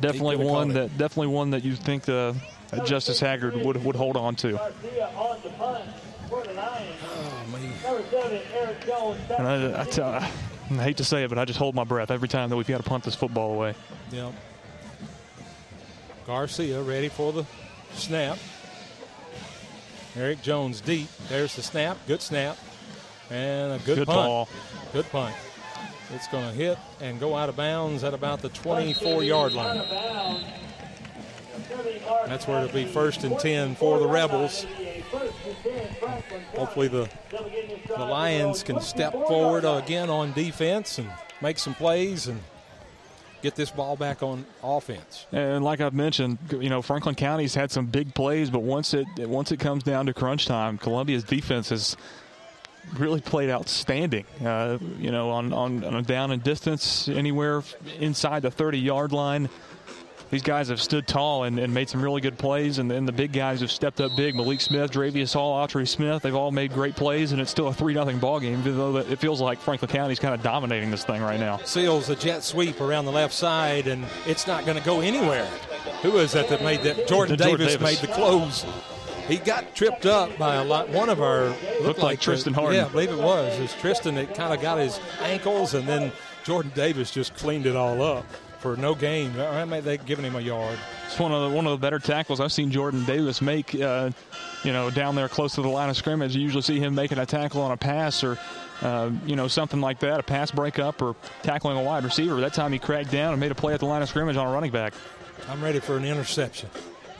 definitely 0.00 0.36
one 0.36 0.72
caught 0.72 0.76
it. 0.76 0.90
that 0.90 0.98
definitely 0.98 1.34
one 1.34 1.50
that 1.50 1.64
you 1.64 1.74
think 1.74 2.04
the 2.04 2.34
that 2.70 2.86
Justice 2.86 3.20
Haggard 3.20 3.56
would 3.56 3.82
would 3.84 3.96
hold 3.96 4.16
on 4.16 4.36
to. 4.36 4.58
And 9.38 9.46
I, 9.46 9.82
I, 9.82 9.84
tell, 9.84 10.08
I 10.08 10.30
hate 10.82 10.98
to 10.98 11.04
say 11.04 11.24
it, 11.24 11.28
but 11.28 11.38
I 11.38 11.44
just 11.44 11.58
hold 11.58 11.74
my 11.74 11.84
breath 11.84 12.10
every 12.10 12.28
time 12.28 12.50
that 12.50 12.56
we've 12.56 12.66
got 12.66 12.78
to 12.82 12.88
punt 12.88 13.04
this 13.04 13.14
football 13.14 13.54
away. 13.54 13.74
Yep. 14.12 14.34
Garcia 16.26 16.82
ready 16.82 17.08
for 17.08 17.32
the 17.32 17.46
snap. 17.94 18.38
Eric 20.16 20.42
Jones 20.42 20.80
deep. 20.80 21.08
There's 21.28 21.56
the 21.56 21.62
snap. 21.62 21.96
Good 22.06 22.20
snap. 22.20 22.58
And 23.30 23.72
a 23.72 23.78
good, 23.84 23.98
Good 23.98 24.06
punt. 24.06 24.26
ball. 24.26 24.48
Good 24.92 25.08
punt. 25.10 25.34
It's 26.14 26.28
going 26.28 26.48
to 26.48 26.54
hit 26.54 26.78
and 27.00 27.20
go 27.20 27.34
out 27.36 27.48
of 27.48 27.56
bounds 27.56 28.02
at 28.04 28.14
about 28.14 28.40
the 28.40 28.48
24 28.50 29.22
yard 29.22 29.52
line. 29.52 29.82
That's 32.26 32.46
where 32.46 32.64
it'll 32.64 32.74
be 32.74 32.86
first 32.86 33.24
and 33.24 33.38
10 33.38 33.74
for 33.74 33.98
the 33.98 34.06
Rebels. 34.06 34.64
Hopefully, 36.56 36.88
the, 36.88 37.08
the 37.88 38.04
Lions 38.04 38.62
can 38.62 38.80
step 38.80 39.12
forward 39.12 39.64
again 39.64 40.08
on 40.08 40.32
defense 40.32 40.98
and 40.98 41.10
make 41.40 41.58
some 41.58 41.74
plays 41.74 42.26
and 42.26 42.40
get 43.42 43.54
this 43.54 43.70
ball 43.70 43.96
back 43.96 44.22
on 44.22 44.44
offense. 44.62 45.26
And 45.32 45.62
like 45.64 45.80
I've 45.80 45.94
mentioned, 45.94 46.38
you 46.50 46.68
know 46.68 46.82
Franklin 46.82 47.14
County's 47.14 47.54
had 47.54 47.70
some 47.70 47.86
big 47.86 48.14
plays, 48.14 48.50
but 48.50 48.62
once 48.62 48.94
it 48.94 49.06
once 49.18 49.52
it 49.52 49.58
comes 49.60 49.82
down 49.82 50.06
to 50.06 50.14
crunch 50.14 50.46
time, 50.46 50.78
Columbia's 50.78 51.24
defense 51.24 51.68
has 51.68 51.96
really 52.96 53.20
played 53.20 53.50
outstanding. 53.50 54.24
Uh, 54.44 54.78
you 54.98 55.10
know, 55.10 55.30
on, 55.30 55.52
on 55.52 55.84
on 55.84 55.94
a 55.94 56.02
down 56.02 56.30
and 56.30 56.42
distance, 56.42 57.08
anywhere 57.08 57.62
inside 57.98 58.42
the 58.42 58.50
30 58.50 58.78
yard 58.78 59.12
line. 59.12 59.48
These 60.30 60.42
guys 60.42 60.68
have 60.68 60.80
stood 60.80 61.06
tall 61.06 61.44
and, 61.44 61.58
and 61.58 61.72
made 61.72 61.88
some 61.88 62.02
really 62.02 62.20
good 62.20 62.36
plays, 62.36 62.78
and 62.78 62.90
then 62.90 63.06
the 63.06 63.12
big 63.12 63.32
guys 63.32 63.60
have 63.60 63.70
stepped 63.70 63.98
up 63.98 64.14
big. 64.14 64.34
Malik 64.34 64.60
Smith, 64.60 64.90
Dravius 64.90 65.32
Hall, 65.32 65.66
Autry 65.66 65.88
Smith, 65.88 66.22
they've 66.22 66.34
all 66.34 66.50
made 66.50 66.74
great 66.74 66.94
plays, 66.96 67.32
and 67.32 67.40
it's 67.40 67.50
still 67.50 67.68
a 67.68 67.72
3 67.72 67.94
0 67.94 68.12
ball 68.18 68.38
game, 68.38 68.58
even 68.58 68.76
though 68.76 68.96
it 68.98 69.18
feels 69.18 69.40
like 69.40 69.58
Franklin 69.58 69.90
County's 69.90 70.18
kind 70.18 70.34
of 70.34 70.42
dominating 70.42 70.90
this 70.90 71.02
thing 71.02 71.22
right 71.22 71.40
now. 71.40 71.56
Seals 71.64 72.10
a 72.10 72.14
jet 72.16 72.44
sweep 72.44 72.80
around 72.82 73.06
the 73.06 73.12
left 73.12 73.32
side, 73.32 73.86
and 73.86 74.04
it's 74.26 74.46
not 74.46 74.66
going 74.66 74.76
to 74.76 74.84
go 74.84 75.00
anywhere. 75.00 75.46
Who 76.02 76.18
is 76.18 76.32
that 76.32 76.48
that 76.50 76.62
made 76.62 76.82
that? 76.82 77.08
Jordan, 77.08 77.38
Jordan 77.38 77.58
Davis, 77.58 77.72
Davis. 77.76 78.02
made 78.02 78.08
the 78.08 78.14
close. 78.14 78.66
He 79.28 79.36
got 79.36 79.74
tripped 79.74 80.06
up 80.06 80.36
by 80.38 80.56
a 80.56 80.64
lot. 80.64 80.88
One 80.88 81.08
of 81.08 81.20
our 81.20 81.54
looked, 81.82 82.00
like 82.00 82.20
Tristan 82.20 82.52
the- 82.54 82.60
Harden. 82.60 82.80
Yeah, 82.80 82.86
I 82.86 82.88
believe 82.88 83.10
it 83.10 83.18
was. 83.18 83.58
It 83.58 83.62
was 83.62 83.74
Tristan 83.74 84.14
that 84.16 84.34
kind 84.34 84.52
of 84.54 84.60
got 84.60 84.78
his 84.78 84.98
ankles, 85.20 85.74
and 85.74 85.86
then 85.86 86.10
Jordan 86.44 86.72
Davis 86.74 87.10
just 87.10 87.34
cleaned 87.36 87.66
it 87.66 87.76
all 87.76 88.00
up 88.00 88.24
for 88.58 88.76
no 88.76 88.94
gain. 88.94 89.38
I 89.38 89.64
mean, 89.66 89.84
they 89.84 89.98
giving 89.98 90.24
him 90.24 90.34
a 90.34 90.40
yard. 90.40 90.78
It's 91.06 91.18
one 91.18 91.30
of 91.30 91.48
the, 91.50 91.56
one 91.56 91.66
of 91.66 91.72
the 91.72 91.76
better 91.78 91.98
tackles 91.98 92.40
I've 92.40 92.52
seen 92.52 92.70
Jordan 92.70 93.04
Davis 93.04 93.40
make. 93.40 93.74
Uh, 93.74 94.10
you 94.64 94.72
know, 94.72 94.90
down 94.90 95.14
there 95.14 95.28
close 95.28 95.54
to 95.54 95.62
the 95.62 95.68
line 95.68 95.90
of 95.90 95.96
scrimmage, 95.96 96.34
you 96.34 96.42
usually 96.42 96.62
see 96.62 96.80
him 96.80 96.94
making 96.94 97.18
a 97.18 97.26
tackle 97.26 97.60
on 97.62 97.70
a 97.70 97.76
pass 97.76 98.24
or, 98.24 98.36
uh, 98.82 99.10
you 99.26 99.36
know, 99.36 99.46
something 99.46 99.80
like 99.80 100.00
that, 100.00 100.18
a 100.18 100.22
pass 100.24 100.50
breakup 100.50 101.00
or 101.02 101.14
tackling 101.42 101.76
a 101.76 101.82
wide 101.82 102.02
receiver. 102.02 102.40
That 102.40 102.54
time 102.54 102.72
he 102.72 102.78
cracked 102.80 103.12
down 103.12 103.32
and 103.32 103.38
made 103.40 103.52
a 103.52 103.54
play 103.54 103.74
at 103.74 103.80
the 103.80 103.86
line 103.86 104.02
of 104.02 104.08
scrimmage 104.08 104.36
on 104.36 104.46
a 104.46 104.50
running 104.50 104.72
back. 104.72 104.94
I'm 105.48 105.62
ready 105.62 105.78
for 105.78 105.96
an 105.96 106.04
interception. 106.04 106.68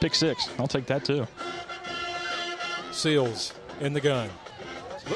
Pick 0.00 0.14
six. 0.16 0.48
I'll 0.58 0.66
take 0.66 0.86
that 0.86 1.04
too. 1.04 1.26
Seals 2.98 3.54
in 3.80 3.92
the 3.92 4.00
gun. 4.00 4.28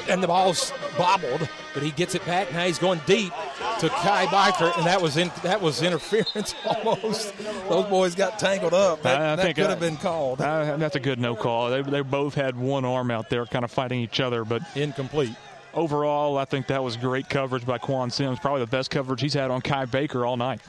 And 0.09 0.23
the 0.23 0.27
ball's 0.27 0.73
bobbled, 0.97 1.47
but 1.75 1.83
he 1.83 1.91
gets 1.91 2.15
it 2.15 2.25
back. 2.25 2.51
Now 2.51 2.65
he's 2.65 2.79
going 2.79 2.99
deep 3.05 3.31
to 3.79 3.89
Kai 3.89 4.25
Baker, 4.25 4.71
and 4.75 4.87
that 4.87 4.99
was 4.99 5.17
in, 5.17 5.31
that 5.43 5.61
was 5.61 5.83
interference 5.83 6.55
almost. 6.65 7.33
Those 7.69 7.85
boys 7.85 8.15
got 8.15 8.39
tangled 8.39 8.73
up. 8.73 9.03
That, 9.03 9.21
I- 9.21 9.33
I 9.33 9.35
that 9.35 9.43
think 9.43 9.55
could 9.57 9.65
I- 9.67 9.69
have 9.69 9.79
been 9.79 9.97
called. 9.97 10.41
Uh, 10.41 10.77
that's 10.77 10.95
a 10.95 10.99
good 10.99 11.19
no 11.19 11.35
call. 11.35 11.69
They, 11.69 11.83
they 11.83 12.01
both 12.01 12.33
had 12.33 12.57
one 12.57 12.85
arm 12.85 13.11
out 13.11 13.29
there 13.29 13.45
kind 13.45 13.63
of 13.63 13.69
fighting 13.69 13.99
each 13.99 14.19
other, 14.19 14.43
but 14.43 14.63
incomplete. 14.75 15.35
Overall, 15.75 16.37
I 16.39 16.45
think 16.45 16.67
that 16.67 16.83
was 16.83 16.97
great 16.97 17.29
coverage 17.29 17.65
by 17.65 17.77
Quan 17.77 18.09
Sims. 18.09 18.39
Probably 18.39 18.61
the 18.61 18.67
best 18.67 18.89
coverage 18.89 19.21
he's 19.21 19.33
had 19.35 19.51
on 19.51 19.61
Kai 19.61 19.85
Baker 19.85 20.25
all 20.25 20.37
night. 20.37 20.61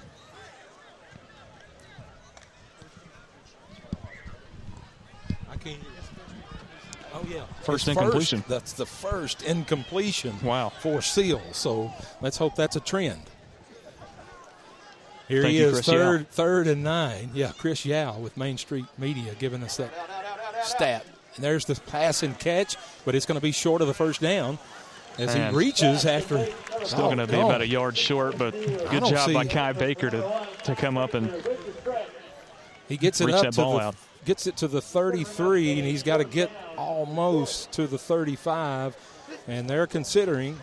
I 5.51 5.57
can't. 5.57 5.79
Oh 7.15 7.25
yeah, 7.31 7.45
First 7.65 7.87
His 7.87 7.97
incompletion. 7.97 8.45
that's 8.49 8.73
the 8.75 8.87
first 8.87 9.43
incompletion. 9.43 10.35
Wow. 10.43 10.71
For 10.81 11.01
Seals. 11.03 11.57
So 11.57 11.93
let's 12.21 12.37
hope 12.37 12.55
that's 12.57 12.77
a 12.77 12.81
trend. 12.81 13.23
Here 15.29 15.41
Thank 15.43 15.53
he 15.55 15.61
you, 15.61 15.67
is, 15.69 15.73
Chris 15.75 15.87
third, 15.87 16.21
Yao. 16.21 16.27
third 16.31 16.67
and 16.67 16.85
nine. 16.85 17.31
Yeah, 17.33 17.53
Chris 17.57 17.87
Yao 17.87 18.19
with 18.19 18.37
Main 18.37 18.59
Street 18.59 18.85
Media 18.99 19.35
giving 19.39 19.63
us 19.63 19.79
that 19.79 19.91
stat. 20.65 21.07
And 21.37 21.43
there's 21.45 21.65
the 21.65 21.75
pass 21.87 22.23
and 22.23 22.39
catch, 22.39 22.77
but 23.07 23.15
it's 23.15 23.25
going 23.27 23.37
to 23.39 23.43
be 23.43 23.51
short 23.53 23.81
of 23.81 23.89
the 23.89 23.95
first 23.95 24.21
down 24.21 24.59
as 25.19 25.35
Man. 25.35 25.53
he 25.53 25.59
reaches 25.59 26.05
after. 26.05 26.47
Still 26.85 27.01
Oh, 27.01 27.05
going 27.07 27.19
to 27.19 27.27
be 27.27 27.33
God. 27.33 27.47
about 27.47 27.61
a 27.63 27.67
yard 27.67 27.97
short, 27.97 28.37
but 28.37 28.53
good 28.53 29.07
job 29.07 29.33
by 29.33 29.47
Kai 29.47 29.73
Baker 29.73 30.11
to, 30.11 30.47
to 30.65 30.75
come 30.77 30.99
up 30.99 31.15
and 31.15 31.33
He 32.89 32.99
gets 32.99 33.21
it 33.23 33.25
Reach 33.25 33.37
up 33.37 33.43
that 33.45 33.53
to 33.55 33.61
ball 33.61 33.79
the, 33.79 33.81
out. 33.85 33.95
Gets 34.25 34.47
it 34.47 34.57
to 34.59 34.69
the 34.69 34.81
33, 34.81 35.79
and 35.79 35.87
he's 35.87 36.03
got 36.03 36.19
to 36.19 36.25
get 36.25 36.51
almost 36.77 37.73
to 37.73 37.87
the 37.87 37.99
35. 37.99 38.97
And 39.47 39.69
they're 39.69 39.87
considering 39.87 40.59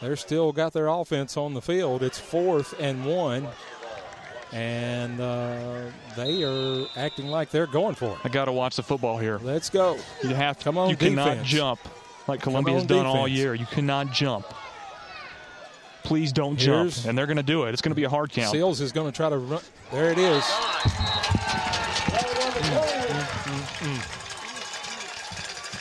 they're 0.00 0.16
still 0.16 0.52
got 0.52 0.72
their 0.72 0.88
offense 0.88 1.36
on 1.36 1.54
the 1.54 1.62
field. 1.62 2.02
It's 2.02 2.18
fourth 2.18 2.74
and 2.80 3.04
one, 3.04 3.46
and 4.52 5.20
uh, 5.20 5.82
they 6.16 6.42
are 6.42 6.86
acting 6.96 7.26
like 7.28 7.50
they're 7.50 7.66
going 7.66 7.94
for 7.94 8.12
it. 8.12 8.18
I 8.24 8.28
got 8.28 8.46
to 8.46 8.52
watch 8.52 8.76
the 8.76 8.82
football 8.82 9.18
here. 9.18 9.38
Let's 9.42 9.70
go. 9.70 9.98
You 10.22 10.34
have 10.34 10.58
to. 10.58 10.64
Come 10.64 10.78
on, 10.78 10.90
You 10.90 10.96
cannot 10.96 11.42
jump 11.44 11.80
like 12.28 12.40
Come 12.40 12.52
Columbia's 12.52 12.82
on, 12.82 12.86
done 12.88 13.06
all 13.06 13.28
year. 13.28 13.54
You 13.54 13.66
cannot 13.66 14.10
jump. 14.12 14.46
Please 16.04 16.32
don't 16.32 16.60
Here's- 16.60 16.96
jump, 16.96 17.08
and 17.08 17.16
they're 17.16 17.26
going 17.26 17.36
to 17.36 17.42
do 17.42 17.64
it. 17.64 17.72
It's 17.72 17.82
going 17.82 17.90
to 17.92 17.96
be 17.96 18.04
a 18.04 18.10
hard 18.10 18.30
count. 18.32 18.50
Seals 18.52 18.80
is 18.80 18.90
going 18.92 19.10
to 19.10 19.16
try 19.16 19.28
to 19.28 19.38
run. 19.38 19.60
There 19.92 20.10
it 20.10 20.18
is. 20.18 20.44
Mm. 23.82 24.18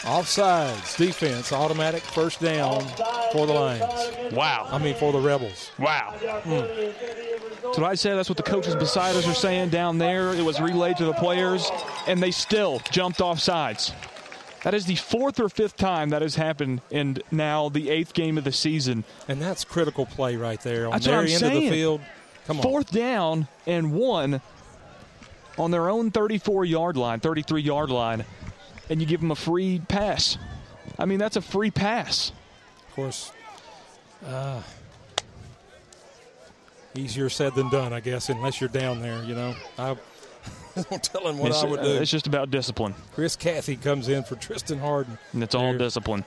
Offsides, 0.03 0.97
defense, 0.97 1.51
automatic 1.53 2.01
first 2.01 2.41
down 2.41 2.81
for 3.31 3.45
the 3.45 3.53
Lions. 3.53 4.33
Wow. 4.33 4.67
I 4.71 4.79
mean, 4.79 4.95
for 4.95 5.11
the 5.13 5.19
Rebels. 5.19 5.71
Wow. 5.77 6.15
Mm. 6.19 6.93
That's 7.61 7.77
what 7.77 7.83
I 7.83 7.93
said. 7.93 8.15
That's 8.15 8.27
what 8.27 8.37
the 8.37 8.43
coaches 8.43 8.75
beside 8.75 9.15
us 9.15 9.27
are 9.27 9.35
saying 9.35 9.69
down 9.69 9.99
there. 9.99 10.33
It 10.33 10.43
was 10.43 10.59
relayed 10.59 10.97
to 10.97 11.05
the 11.05 11.13
players, 11.13 11.69
and 12.07 12.21
they 12.21 12.31
still 12.31 12.81
jumped 12.91 13.21
off 13.21 13.39
sides. 13.39 13.93
That 14.63 14.73
is 14.73 14.85
the 14.87 14.95
fourth 14.95 15.39
or 15.39 15.49
fifth 15.49 15.77
time 15.77 16.09
that 16.09 16.21
has 16.23 16.35
happened 16.35 16.81
in 16.89 17.19
now 17.31 17.69
the 17.69 17.89
eighth 17.89 18.13
game 18.13 18.37
of 18.37 18.43
the 18.43 18.51
season. 18.51 19.03
And 19.27 19.41
that's 19.41 19.63
critical 19.63 20.05
play 20.07 20.35
right 20.35 20.61
there 20.61 20.85
on 20.85 20.91
That's 20.93 21.05
their 21.05 21.19
end 21.21 21.29
saying. 21.29 21.57
of 21.57 21.61
the 21.63 21.69
field. 21.69 22.01
Come 22.47 22.57
on. 22.57 22.63
Fourth 22.63 22.91
down 22.91 23.47
and 23.67 23.93
one 23.93 24.41
on 25.57 25.71
their 25.71 25.89
own 25.89 26.11
34 26.11 26.65
yard 26.65 26.97
line, 26.97 27.19
33 27.19 27.61
yard 27.61 27.89
line, 27.89 28.25
and 28.89 28.99
you 29.01 29.07
give 29.07 29.19
them 29.21 29.31
a 29.31 29.35
free 29.35 29.81
pass. 29.87 30.37
I 30.99 31.05
mean, 31.05 31.19
that's 31.19 31.35
a 31.35 31.41
free 31.41 31.71
pass. 31.71 32.31
Of 32.89 32.95
course, 32.95 33.31
Uh, 34.25 34.61
easier 36.95 37.29
said 37.29 37.55
than 37.55 37.69
done, 37.69 37.93
I 37.93 37.99
guess, 38.01 38.29
unless 38.29 38.59
you're 38.61 38.69
down 38.69 39.01
there. 39.01 39.23
You 39.23 39.33
know, 39.35 39.55
I 39.79 39.95
don't 40.89 41.03
tell 41.03 41.27
him 41.27 41.37
what 41.37 41.51
it's, 41.51 41.63
I 41.63 41.67
would 41.67 41.79
uh, 41.79 41.83
do. 41.83 42.01
It's 42.01 42.11
just 42.11 42.27
about 42.27 42.51
discipline. 42.51 42.93
Chris 43.13 43.35
Cathy 43.35 43.75
comes 43.77 44.09
in 44.09 44.23
for 44.23 44.35
Tristan 44.35 44.79
Harden. 44.79 45.17
And 45.33 45.41
it's 45.43 45.55
all 45.55 45.69
There. 45.69 45.77
discipline. 45.77 46.25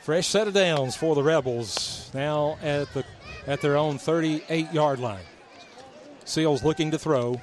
Fresh 0.00 0.28
set 0.28 0.46
of 0.46 0.54
downs 0.54 0.94
for 0.96 1.14
the 1.14 1.22
Rebels 1.22 2.10
now 2.14 2.58
at 2.62 2.92
the 2.94 3.04
at 3.46 3.60
their 3.60 3.76
own 3.76 3.98
38 3.98 4.72
yard 4.72 4.98
line. 5.00 5.24
Seals 6.26 6.62
looking 6.62 6.90
to 6.90 6.98
throw 6.98 7.40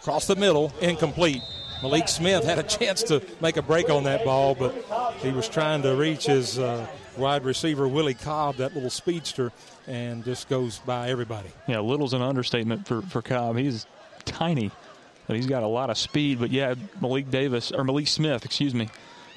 across 0.00 0.26
the 0.26 0.36
middle, 0.36 0.72
incomplete. 0.80 1.42
Malik 1.82 2.08
Smith 2.08 2.44
had 2.44 2.58
a 2.58 2.62
chance 2.62 3.02
to 3.04 3.22
make 3.40 3.56
a 3.56 3.62
break 3.62 3.88
on 3.88 4.04
that 4.04 4.24
ball, 4.24 4.54
but 4.54 4.74
he 5.18 5.30
was 5.30 5.48
trying 5.48 5.82
to 5.82 5.94
reach 5.94 6.26
his 6.26 6.58
uh, 6.58 6.86
wide 7.16 7.44
receiver 7.44 7.88
Willie 7.88 8.14
Cobb, 8.14 8.56
that 8.56 8.74
little 8.74 8.90
speedster, 8.90 9.52
and 9.86 10.24
just 10.24 10.48
goes 10.48 10.78
by 10.78 11.08
everybody. 11.08 11.48
Yeah, 11.66 11.80
little's 11.80 12.14
an 12.14 12.22
understatement 12.22 12.86
for, 12.86 13.02
for 13.02 13.22
Cobb. 13.22 13.56
He's 13.56 13.86
tiny, 14.24 14.70
but 15.26 15.36
he's 15.36 15.46
got 15.46 15.62
a 15.62 15.68
lot 15.68 15.88
of 15.88 15.96
speed. 15.96 16.38
But 16.38 16.50
yeah, 16.50 16.74
Malik 17.00 17.30
Davis, 17.30 17.72
or 17.72 17.84
Malik 17.84 18.08
Smith, 18.08 18.44
excuse 18.44 18.74
me, 18.74 18.88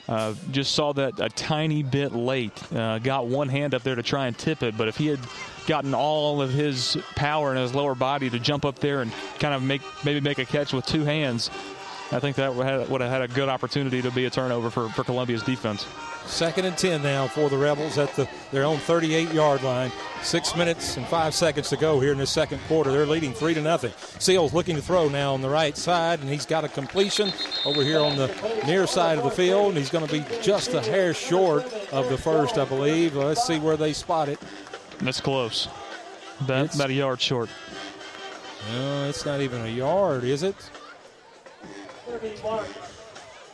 uh, 0.08 0.34
just 0.52 0.74
saw 0.74 0.94
that 0.94 1.20
a 1.20 1.30
tiny 1.30 1.84
bit 1.84 2.14
late. 2.14 2.72
Uh, 2.74 3.00
got 3.00 3.28
one 3.28 3.50
hand 3.50 3.74
up 3.74 3.84
there 3.84 3.96
to 3.96 4.04
try 4.04 4.28
and 4.28 4.38
tip 4.38 4.64
it, 4.64 4.78
but 4.78 4.88
if 4.88 4.98
he 4.98 5.08
had 5.08 5.20
gotten 5.68 5.94
all 5.94 6.42
of 6.42 6.52
his 6.52 6.98
power 7.16 7.52
in 7.52 7.58
his 7.58 7.74
lower 7.74 7.96
body 7.96 8.30
to 8.30 8.40
jump 8.40 8.66
up 8.66 8.80
there 8.80 9.02
and 9.02 9.12
kind 9.40 9.54
of 9.54 9.62
make 9.62 9.82
maybe 10.04 10.20
make 10.20 10.40
a 10.40 10.46
catch 10.46 10.74
with 10.74 10.86
two 10.86 11.04
hands, 11.04 11.50
I 12.14 12.20
think 12.20 12.36
that 12.36 12.54
would 12.54 12.66
have, 13.02 13.12
had 13.12 13.22
a 13.22 13.28
good 13.30 13.48
opportunity 13.48 14.02
to 14.02 14.12
be 14.12 14.26
a 14.26 14.30
turnover 14.30 14.70
for, 14.70 14.90
for 14.90 15.06
Columbia's 15.06 15.44
defense. 15.44 15.86
Second 16.26 16.66
and 16.66 16.78
10 16.78 17.02
now 17.02 17.28
for 17.28 17.50
the 17.50 17.58
Rebels 17.58 17.98
at 17.98 18.14
the, 18.16 18.28
their 18.52 18.66
own 18.66 18.78
38 18.80 19.32
yard 19.34 19.64
line. 19.64 19.92
Six 20.22 20.56
minutes 20.56 20.98
and 20.98 21.06
five 21.08 21.34
seconds 21.34 21.70
to 21.70 21.78
go 21.78 22.02
here 22.02 22.12
in 22.12 22.18
the 22.18 22.28
second 22.28 22.60
quarter. 22.68 22.92
They're 22.92 23.06
leading 23.06 23.34
three 23.34 23.54
to 23.54 23.62
nothing. 23.62 23.94
Seals 24.20 24.54
looking 24.54 24.76
to 24.76 24.82
throw 24.82 25.08
now 25.08 25.34
on 25.34 25.42
the 25.42 25.50
right 25.50 25.76
side, 25.78 26.20
and 26.20 26.30
he's 26.30 26.46
got 26.46 26.66
a 26.66 26.70
completion 26.70 27.32
over 27.66 27.82
here 27.82 28.02
on 28.02 28.18
the 28.18 28.28
near 28.68 28.88
side 28.88 29.18
of 29.18 29.24
the 29.24 29.32
field, 29.32 29.70
and 29.70 29.78
he's 29.78 29.90
going 29.90 30.06
to 30.06 30.12
be 30.12 30.24
just 30.42 30.74
a 30.74 30.82
hair 30.82 31.14
short 31.14 31.64
of 31.94 32.10
the 32.10 32.18
first, 32.18 32.58
I 32.58 32.66
believe. 32.66 33.16
Let's 33.16 33.48
see 33.48 33.58
where 33.58 33.78
they 33.78 33.94
spot 33.94 34.28
it. 34.28 34.40
That's 35.00 35.22
close. 35.22 35.70
About, 36.42 36.76
about 36.76 36.90
a 36.90 36.94
yard 36.94 37.22
short. 37.22 37.50
No, 38.74 39.08
it's 39.08 39.26
not 39.26 39.42
even 39.42 39.62
a 39.62 39.70
yard, 39.70 40.24
is 40.24 40.44
it? 40.44 40.56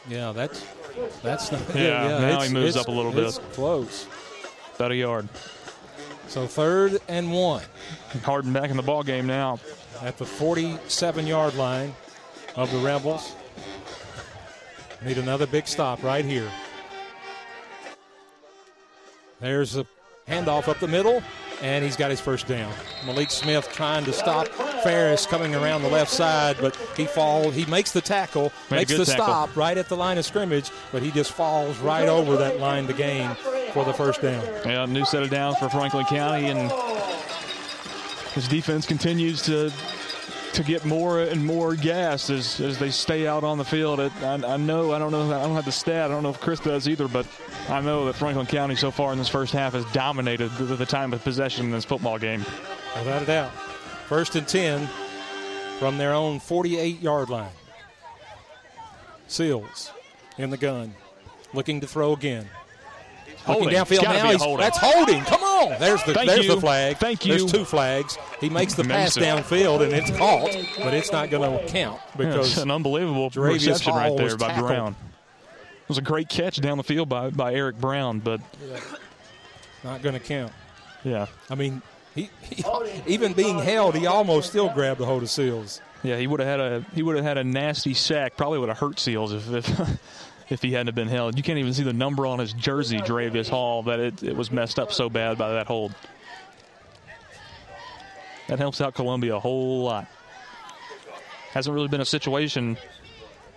Yeah, 0.09 0.31
that's 0.31 0.65
that's 1.21 1.51
not. 1.51 1.61
Yeah, 1.75 2.07
now 2.19 2.27
it's- 2.27 2.47
he 2.47 2.53
moves 2.53 2.75
up 2.77 2.87
a 2.87 2.91
little 2.91 3.11
bit. 3.11 3.25
It's 3.25 3.39
close. 3.53 4.07
About 4.75 4.91
a 4.91 4.95
yard. 4.95 5.27
So 6.27 6.45
third 6.47 6.99
and 7.07 7.31
one. 7.31 7.63
Harden 8.23 8.53
back 8.53 8.69
in 8.69 8.77
the 8.77 8.83
ball 8.83 9.03
game 9.03 9.25
now. 9.27 9.59
At 10.01 10.17
the 10.17 10.25
47 10.25 11.25
yard 11.27 11.55
line 11.55 11.95
of 12.55 12.71
the 12.71 12.77
Rebels. 12.79 13.33
Need 15.03 15.17
another 15.17 15.45
big 15.47 15.67
stop 15.67 16.03
right 16.03 16.25
here. 16.25 16.49
There's 19.39 19.77
a 19.77 19.85
handoff 20.27 20.67
up 20.67 20.79
the 20.79 20.87
middle, 20.87 21.21
and 21.61 21.83
he's 21.83 21.95
got 21.95 22.11
his 22.11 22.19
first 22.21 22.47
down. 22.47 22.71
Malik 23.05 23.31
Smith 23.31 23.69
trying 23.73 24.05
to 24.05 24.13
stop 24.13 24.47
Ferris 24.83 25.25
coming 25.25 25.55
around 25.55 25.81
the 25.81 25.89
left 25.89 26.11
side, 26.11 26.57
but 26.59 26.75
he 26.95 27.05
falls. 27.05 27.55
He 27.55 27.65
makes 27.65 27.91
the 27.91 28.01
tackle, 28.01 28.51
Made 28.69 28.77
makes 28.77 28.91
the 28.97 29.05
tackle. 29.05 29.25
stop 29.25 29.55
right 29.55 29.77
at 29.77 29.89
the 29.89 29.97
line 29.97 30.17
of 30.17 30.25
scrimmage, 30.25 30.69
but 30.91 31.01
he 31.01 31.11
just 31.11 31.31
falls 31.31 31.77
right 31.79 32.07
over 32.07 32.37
that 32.37 32.59
line 32.59 32.87
to 32.87 32.93
gain 32.93 33.33
for 33.73 33.83
the 33.85 33.93
first 33.93 34.21
down. 34.21 34.43
Yeah, 34.65 34.85
new 34.85 35.05
set 35.05 35.23
of 35.23 35.29
downs 35.29 35.57
for 35.57 35.69
Franklin 35.69 36.05
County, 36.05 36.47
and 36.47 36.71
his 38.33 38.47
defense 38.47 38.85
continues 38.85 39.41
to 39.43 39.71
to 40.53 40.63
get 40.63 40.85
more 40.85 41.19
and 41.21 41.45
more 41.45 41.75
gas 41.75 42.29
as, 42.29 42.59
as 42.59 42.79
they 42.79 42.89
stay 42.89 43.27
out 43.27 43.43
on 43.43 43.57
the 43.57 43.65
field. 43.65 43.99
It, 43.99 44.11
I, 44.21 44.33
I 44.33 44.57
know, 44.57 44.93
I 44.93 44.99
don't 44.99 45.11
know, 45.11 45.25
I 45.31 45.43
don't 45.43 45.55
have 45.55 45.65
the 45.65 45.71
stat. 45.71 46.09
I 46.09 46.13
don't 46.13 46.23
know 46.23 46.29
if 46.29 46.39
Chris 46.39 46.59
does 46.59 46.87
either, 46.87 47.07
but 47.07 47.27
I 47.69 47.81
know 47.81 48.05
that 48.05 48.13
Franklin 48.13 48.45
County 48.45 48.75
so 48.75 48.91
far 48.91 49.11
in 49.11 49.17
this 49.17 49.29
first 49.29 49.53
half 49.53 49.73
has 49.73 49.85
dominated 49.91 50.49
the, 50.53 50.75
the 50.75 50.85
time 50.85 51.13
of 51.13 51.23
possession 51.23 51.65
in 51.65 51.71
this 51.71 51.85
football 51.85 52.17
game. 52.17 52.39
Without 52.95 53.21
a 53.21 53.25
doubt. 53.25 53.51
First 54.07 54.35
and 54.35 54.47
10 54.47 54.87
from 55.79 55.97
their 55.97 56.13
own 56.13 56.39
48 56.39 57.01
yard 57.01 57.29
line. 57.29 57.51
Seals 59.27 59.91
in 60.37 60.49
the 60.49 60.57
gun, 60.57 60.95
looking 61.53 61.81
to 61.81 61.87
throw 61.87 62.13
again. 62.13 62.47
Looking 63.47 63.63
Holding. 63.63 63.79
It's 63.79 63.89
downfield 63.91 64.03
now. 64.03 64.31
He's, 64.31 64.41
holding. 64.41 64.63
that's 64.63 64.77
holding. 64.77 65.23
Come 65.23 65.43
on. 65.43 65.79
There's 65.79 66.03
the 66.03 66.13
Thank 66.13 66.29
there's 66.29 66.45
you. 66.45 66.55
the 66.55 66.61
flag. 66.61 66.97
Thank 66.97 67.25
you. 67.25 67.37
There's 67.37 67.51
two 67.51 67.65
flags. 67.65 68.17
He 68.41 68.49
makes 68.49 68.73
the 68.73 68.83
pass 68.83 69.15
it. 69.17 69.21
downfield 69.23 69.81
and 69.83 69.93
it's 69.93 70.11
caught, 70.17 70.51
but 70.83 70.93
it's 70.93 71.11
not 71.11 71.29
going 71.29 71.57
to 71.57 71.65
count 71.71 71.99
Yeah, 72.17 72.25
because 72.25 72.57
an 72.57 72.71
unbelievable 72.71 73.29
Jaravius 73.29 73.53
reception 73.67 73.93
right 73.93 74.15
there 74.17 74.35
by 74.37 74.47
tackled. 74.49 74.67
Brown. 74.67 74.95
It 75.83 75.89
was 75.89 75.97
a 75.97 76.01
great 76.01 76.27
catch 76.27 76.59
down 76.59 76.77
the 76.77 76.83
field 76.83 77.07
by, 77.07 77.29
by 77.29 77.53
Eric 77.53 77.79
Brown, 77.79 78.19
but 78.19 78.41
not 79.83 80.01
going 80.01 80.13
to 80.13 80.19
count. 80.19 80.51
yeah. 81.03 81.27
I 81.49 81.55
mean, 81.55 81.81
he, 82.13 82.29
he 82.41 82.63
even 83.05 83.33
being 83.33 83.59
held, 83.59 83.95
he 83.95 84.05
almost 84.07 84.49
still 84.49 84.69
grabbed 84.69 84.99
a 85.01 85.05
hold 85.05 85.23
of 85.23 85.29
Seals. 85.29 85.81
Yeah, 86.03 86.17
he 86.17 86.27
would 86.27 86.39
have 86.39 86.49
had 86.49 86.59
a 86.59 86.85
he 86.93 87.03
would 87.03 87.15
have 87.15 87.25
had 87.25 87.37
a 87.37 87.43
nasty 87.43 87.93
sack. 87.93 88.37
Probably 88.37 88.59
would 88.59 88.69
have 88.69 88.77
hurt 88.77 88.99
Seals 88.99 89.33
if 89.33 89.49
if, 89.51 89.79
if 90.49 90.61
he 90.61 90.71
hadn't 90.71 90.95
been 90.95 91.07
held. 91.07 91.37
You 91.37 91.43
can't 91.43 91.59
even 91.59 91.73
see 91.73 91.83
the 91.83 91.93
number 91.93 92.25
on 92.25 92.39
his 92.39 92.53
jersey, 92.53 92.99
Dravius 92.99 93.49
Hall, 93.49 93.83
that 93.83 93.99
it, 93.99 94.23
it 94.23 94.35
was 94.35 94.51
messed 94.51 94.79
up 94.79 94.93
so 94.93 95.09
bad 95.09 95.37
by 95.37 95.53
that 95.53 95.67
hold. 95.67 95.93
That 98.47 98.59
helps 98.59 98.79
out 98.79 98.95
Columbia 98.95 99.35
a 99.35 99.39
whole 99.39 99.83
lot. 99.83 100.07
Hasn't 101.51 101.73
really 101.73 101.89
been 101.89 102.01
a 102.01 102.05
situation 102.05 102.77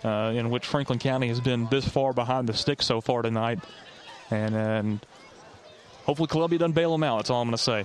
uh, 0.04 0.32
in 0.34 0.50
which 0.50 0.66
Franklin 0.66 0.98
County 0.98 1.28
has 1.28 1.40
been 1.40 1.68
this 1.70 1.86
far 1.86 2.12
behind 2.12 2.48
the 2.48 2.54
stick 2.54 2.82
so 2.82 3.00
far 3.00 3.22
tonight, 3.22 3.60
and 4.30 4.54
and 4.54 5.06
hopefully 6.04 6.26
Columbia 6.26 6.58
doesn't 6.58 6.72
bail 6.72 6.90
them 6.92 7.04
out. 7.04 7.18
That's 7.18 7.30
all 7.30 7.42
I'm 7.42 7.48
going 7.48 7.56
to 7.56 7.62
say. 7.62 7.84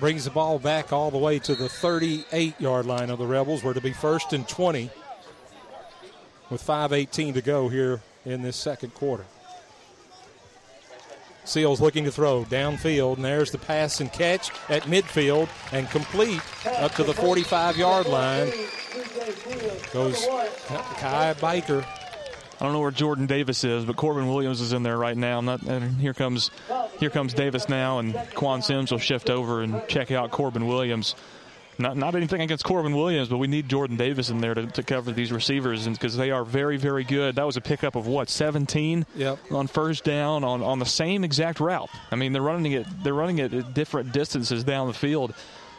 brings 0.00 0.24
the 0.24 0.30
ball 0.30 0.58
back 0.58 0.92
all 0.92 1.10
the 1.10 1.18
way 1.18 1.38
to 1.38 1.54
the 1.54 1.68
38 1.68 2.60
yard 2.60 2.84
line 2.84 3.08
of 3.08 3.18
the 3.18 3.26
Rebels, 3.26 3.64
where 3.64 3.74
to 3.74 3.80
be 3.80 3.92
first 3.92 4.32
and 4.32 4.46
20 4.46 4.90
with 6.50 6.62
5.18 6.62 7.34
to 7.34 7.42
go 7.42 7.68
here 7.68 8.02
in 8.24 8.42
this 8.42 8.56
second 8.56 8.94
quarter. 8.94 9.24
Seals 11.44 11.80
looking 11.80 12.04
to 12.04 12.12
throw 12.12 12.44
downfield, 12.44 13.16
and 13.16 13.24
there's 13.24 13.50
the 13.50 13.58
pass 13.58 14.00
and 14.00 14.10
catch 14.10 14.50
at 14.70 14.84
midfield 14.84 15.48
and 15.72 15.88
complete 15.90 16.40
up 16.78 16.92
to 16.94 17.04
the 17.04 17.12
45 17.12 17.76
yard 17.76 18.06
line. 18.06 18.50
Goes 19.92 20.26
Kai 20.96 21.34
Baker. 21.34 21.84
I 22.60 22.64
don't 22.64 22.72
know 22.72 22.80
where 22.80 22.90
Jordan 22.90 23.26
Davis 23.26 23.62
is, 23.64 23.84
but 23.84 23.96
Corbin 23.96 24.28
Williams 24.28 24.60
is 24.60 24.72
in 24.72 24.84
there 24.84 24.96
right 24.96 25.16
now. 25.16 25.40
Not, 25.40 25.62
and 25.62 26.00
here 26.00 26.14
comes, 26.14 26.50
here 26.98 27.10
comes 27.10 27.34
Davis 27.34 27.68
now, 27.68 27.98
and 27.98 28.14
Quan 28.34 28.62
Sims 28.62 28.90
will 28.90 28.98
shift 28.98 29.28
over 29.28 29.60
and 29.60 29.82
check 29.88 30.10
out 30.12 30.30
Corbin 30.30 30.66
Williams. 30.66 31.14
Not, 31.78 31.96
not 31.96 32.14
anything 32.14 32.40
against 32.40 32.64
Corbin 32.64 32.94
Williams, 32.94 33.28
but 33.28 33.38
we 33.38 33.46
need 33.48 33.68
Jordan 33.68 33.96
Davis 33.96 34.30
in 34.30 34.40
there 34.40 34.54
to, 34.54 34.66
to 34.66 34.82
cover 34.82 35.10
these 35.12 35.32
receivers 35.32 35.88
because 35.88 36.16
they 36.16 36.30
are 36.30 36.44
very, 36.44 36.76
very 36.76 37.02
good. 37.04 37.34
That 37.34 37.46
was 37.46 37.56
a 37.56 37.60
pickup 37.60 37.96
of 37.96 38.06
what 38.06 38.28
17 38.28 39.04
Yep. 39.16 39.38
on 39.50 39.66
first 39.66 40.04
down 40.04 40.44
on, 40.44 40.62
on 40.62 40.78
the 40.78 40.86
same 40.86 41.24
exact 41.24 41.58
route. 41.60 41.90
I 42.12 42.16
mean, 42.16 42.32
they're 42.32 42.42
running 42.42 42.72
it 42.72 42.86
they're 43.02 43.14
running 43.14 43.38
it 43.38 43.52
at 43.52 43.74
different 43.74 44.12
distances 44.12 44.62
down 44.62 44.86
the 44.86 44.94
field, 44.94 45.34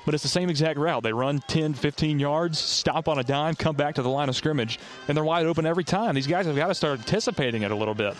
but 0.05 0.13
it's 0.13 0.23
the 0.23 0.29
same 0.29 0.49
exact 0.49 0.77
route. 0.77 1.01
They 1.03 1.13
run 1.13 1.39
10, 1.47 1.73
15 1.73 2.19
yards, 2.19 2.59
stop 2.59 3.07
on 3.07 3.17
a 3.19 3.23
dime, 3.23 3.55
come 3.55 3.75
back 3.75 3.95
to 3.95 4.01
the 4.01 4.09
line 4.09 4.27
of 4.29 4.35
scrimmage, 4.35 4.79
and 5.07 5.15
they're 5.15 5.23
wide 5.23 5.45
open 5.45 5.65
every 5.65 5.83
time. 5.85 6.15
These 6.15 6.27
guys 6.27 6.45
have 6.45 6.55
got 6.55 6.67
to 6.67 6.75
start 6.75 6.99
anticipating 6.99 7.61
it 7.63 7.71
a 7.71 7.75
little 7.75 7.95
bit. 7.95 8.15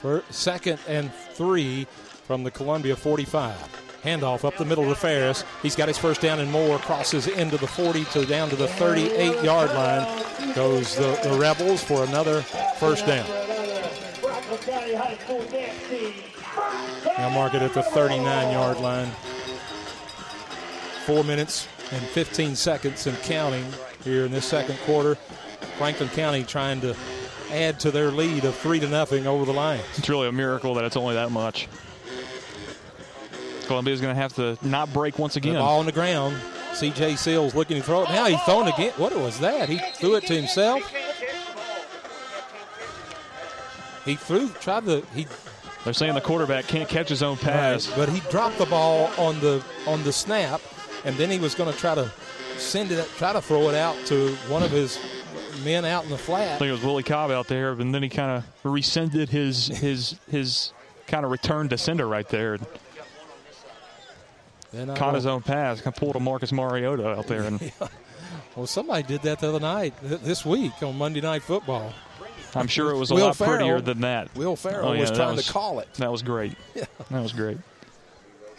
For 0.00 0.24
second 0.30 0.78
and 0.88 1.12
three 1.34 1.86
from 2.26 2.42
the 2.42 2.50
Columbia 2.50 2.96
45. 2.96 3.89
Handoff 4.02 4.44
up 4.44 4.56
the 4.56 4.64
middle 4.64 4.84
to 4.84 4.94
Ferris. 4.94 5.44
He's 5.62 5.76
got 5.76 5.88
his 5.88 5.98
first 5.98 6.20
down 6.20 6.40
and 6.40 6.50
more. 6.50 6.78
Crosses 6.78 7.26
into 7.26 7.56
the 7.58 7.66
40 7.66 8.04
to 8.06 8.24
down 8.24 8.48
to 8.48 8.56
the 8.56 8.68
38 8.68 9.44
yard 9.44 9.70
line. 9.70 10.54
Goes 10.54 10.96
the, 10.96 11.20
the 11.22 11.38
Rebels 11.38 11.82
for 11.82 12.04
another 12.04 12.42
first 12.78 13.06
down. 13.06 13.28
Now 17.18 17.30
mark 17.30 17.54
it 17.54 17.62
at 17.62 17.74
the 17.74 17.82
39 17.82 18.52
yard 18.52 18.80
line. 18.80 19.10
Four 21.04 21.24
minutes 21.24 21.68
and 21.92 22.02
15 22.02 22.56
seconds 22.56 23.06
and 23.06 23.16
counting 23.22 23.66
here 24.02 24.24
in 24.24 24.32
this 24.32 24.46
second 24.46 24.78
quarter. 24.80 25.16
Franklin 25.76 26.08
County 26.10 26.44
trying 26.44 26.80
to 26.80 26.96
add 27.50 27.80
to 27.80 27.90
their 27.90 28.10
lead 28.10 28.44
of 28.44 28.54
three 28.54 28.80
to 28.80 28.88
nothing 28.88 29.26
over 29.26 29.44
the 29.44 29.52
Lions. 29.52 29.84
It's 29.96 30.08
really 30.08 30.28
a 30.28 30.32
miracle 30.32 30.74
that 30.74 30.84
it's 30.84 30.96
only 30.96 31.14
that 31.14 31.30
much. 31.30 31.68
Columbia's 33.70 34.00
going 34.00 34.12
to 34.12 34.20
have 34.20 34.34
to 34.34 34.58
not 34.66 34.92
break 34.92 35.16
once 35.16 35.34
The 35.34 35.38
again. 35.38 35.54
ball 35.54 35.78
on 35.78 35.86
the 35.86 35.92
ground. 35.92 36.36
CJ 36.72 37.16
Seals 37.16 37.54
looking 37.54 37.76
to 37.76 37.82
throw 37.84 38.02
it. 38.02 38.08
Now 38.08 38.24
he's 38.24 38.40
throwing 38.42 38.66
again. 38.66 38.92
What 38.96 39.14
was 39.16 39.38
that? 39.38 39.68
He 39.68 39.78
threw 39.94 40.16
it 40.16 40.26
to 40.26 40.34
himself. 40.34 40.82
He 44.04 44.16
threw, 44.16 44.48
tried 44.60 44.86
to, 44.86 45.04
he 45.14 45.28
They're 45.84 45.92
saying 45.92 46.14
the 46.14 46.20
quarterback 46.20 46.66
can't 46.66 46.88
catch 46.88 47.08
his 47.08 47.22
own 47.22 47.36
pass. 47.36 47.86
Right, 47.90 47.96
but 47.96 48.08
he 48.08 48.18
dropped 48.28 48.58
the 48.58 48.66
ball 48.66 49.08
on 49.16 49.38
the 49.38 49.62
on 49.86 50.02
the 50.02 50.12
snap, 50.12 50.60
and 51.04 51.14
then 51.16 51.30
he 51.30 51.38
was 51.38 51.54
going 51.54 51.72
to 51.72 51.78
try 51.78 51.94
to 51.94 52.10
send 52.56 52.90
it, 52.90 53.06
try 53.18 53.32
to 53.32 53.40
throw 53.40 53.68
it 53.68 53.76
out 53.76 53.94
to 54.06 54.34
one 54.48 54.64
of 54.64 54.72
his 54.72 54.98
men 55.64 55.84
out 55.84 56.02
in 56.02 56.10
the 56.10 56.18
flat. 56.18 56.56
I 56.56 56.58
think 56.58 56.70
it 56.70 56.72
was 56.72 56.82
Willie 56.82 57.04
Cobb 57.04 57.30
out 57.30 57.46
there, 57.46 57.70
and 57.70 57.94
then 57.94 58.02
he 58.02 58.08
kind 58.08 58.38
of 58.38 58.44
rescinded 58.72 59.28
his 59.28 59.68
his 59.68 60.16
his 60.28 60.72
kind 61.06 61.24
of 61.24 61.30
return 61.30 61.68
to 61.68 61.78
sender 61.78 62.08
right 62.08 62.28
there. 62.28 62.58
Then 64.72 64.94
caught 64.94 65.14
his 65.14 65.26
own 65.26 65.42
pass, 65.42 65.80
pulled 65.96 66.16
a 66.16 66.20
Marcus 66.20 66.52
Mariota 66.52 67.08
out 67.08 67.26
there, 67.26 67.42
and 67.42 67.60
Well, 68.56 68.66
somebody 68.66 69.02
did 69.04 69.22
that 69.22 69.40
the 69.40 69.48
other 69.48 69.60
night, 69.60 69.94
this 70.02 70.44
week 70.44 70.72
on 70.82 70.98
Monday 70.98 71.20
Night 71.20 71.42
Football. 71.42 71.92
I'm 72.54 72.66
sure 72.66 72.90
it 72.90 72.96
was 72.98 73.10
a 73.10 73.14
Will 73.14 73.26
lot 73.26 73.36
prettier 73.38 73.80
than 73.80 74.00
that. 74.00 74.34
Will 74.34 74.56
Ferrell 74.56 74.88
Oh, 74.88 74.92
yeah, 74.92 75.02
was 75.02 75.10
trying 75.12 75.36
was- 75.36 75.46
to 75.46 75.52
call 75.52 75.78
it. 75.78 75.92
That 75.94 76.10
was 76.10 76.22
great. 76.22 76.56
That 77.10 77.22
was 77.22 77.32
great. 77.32 77.58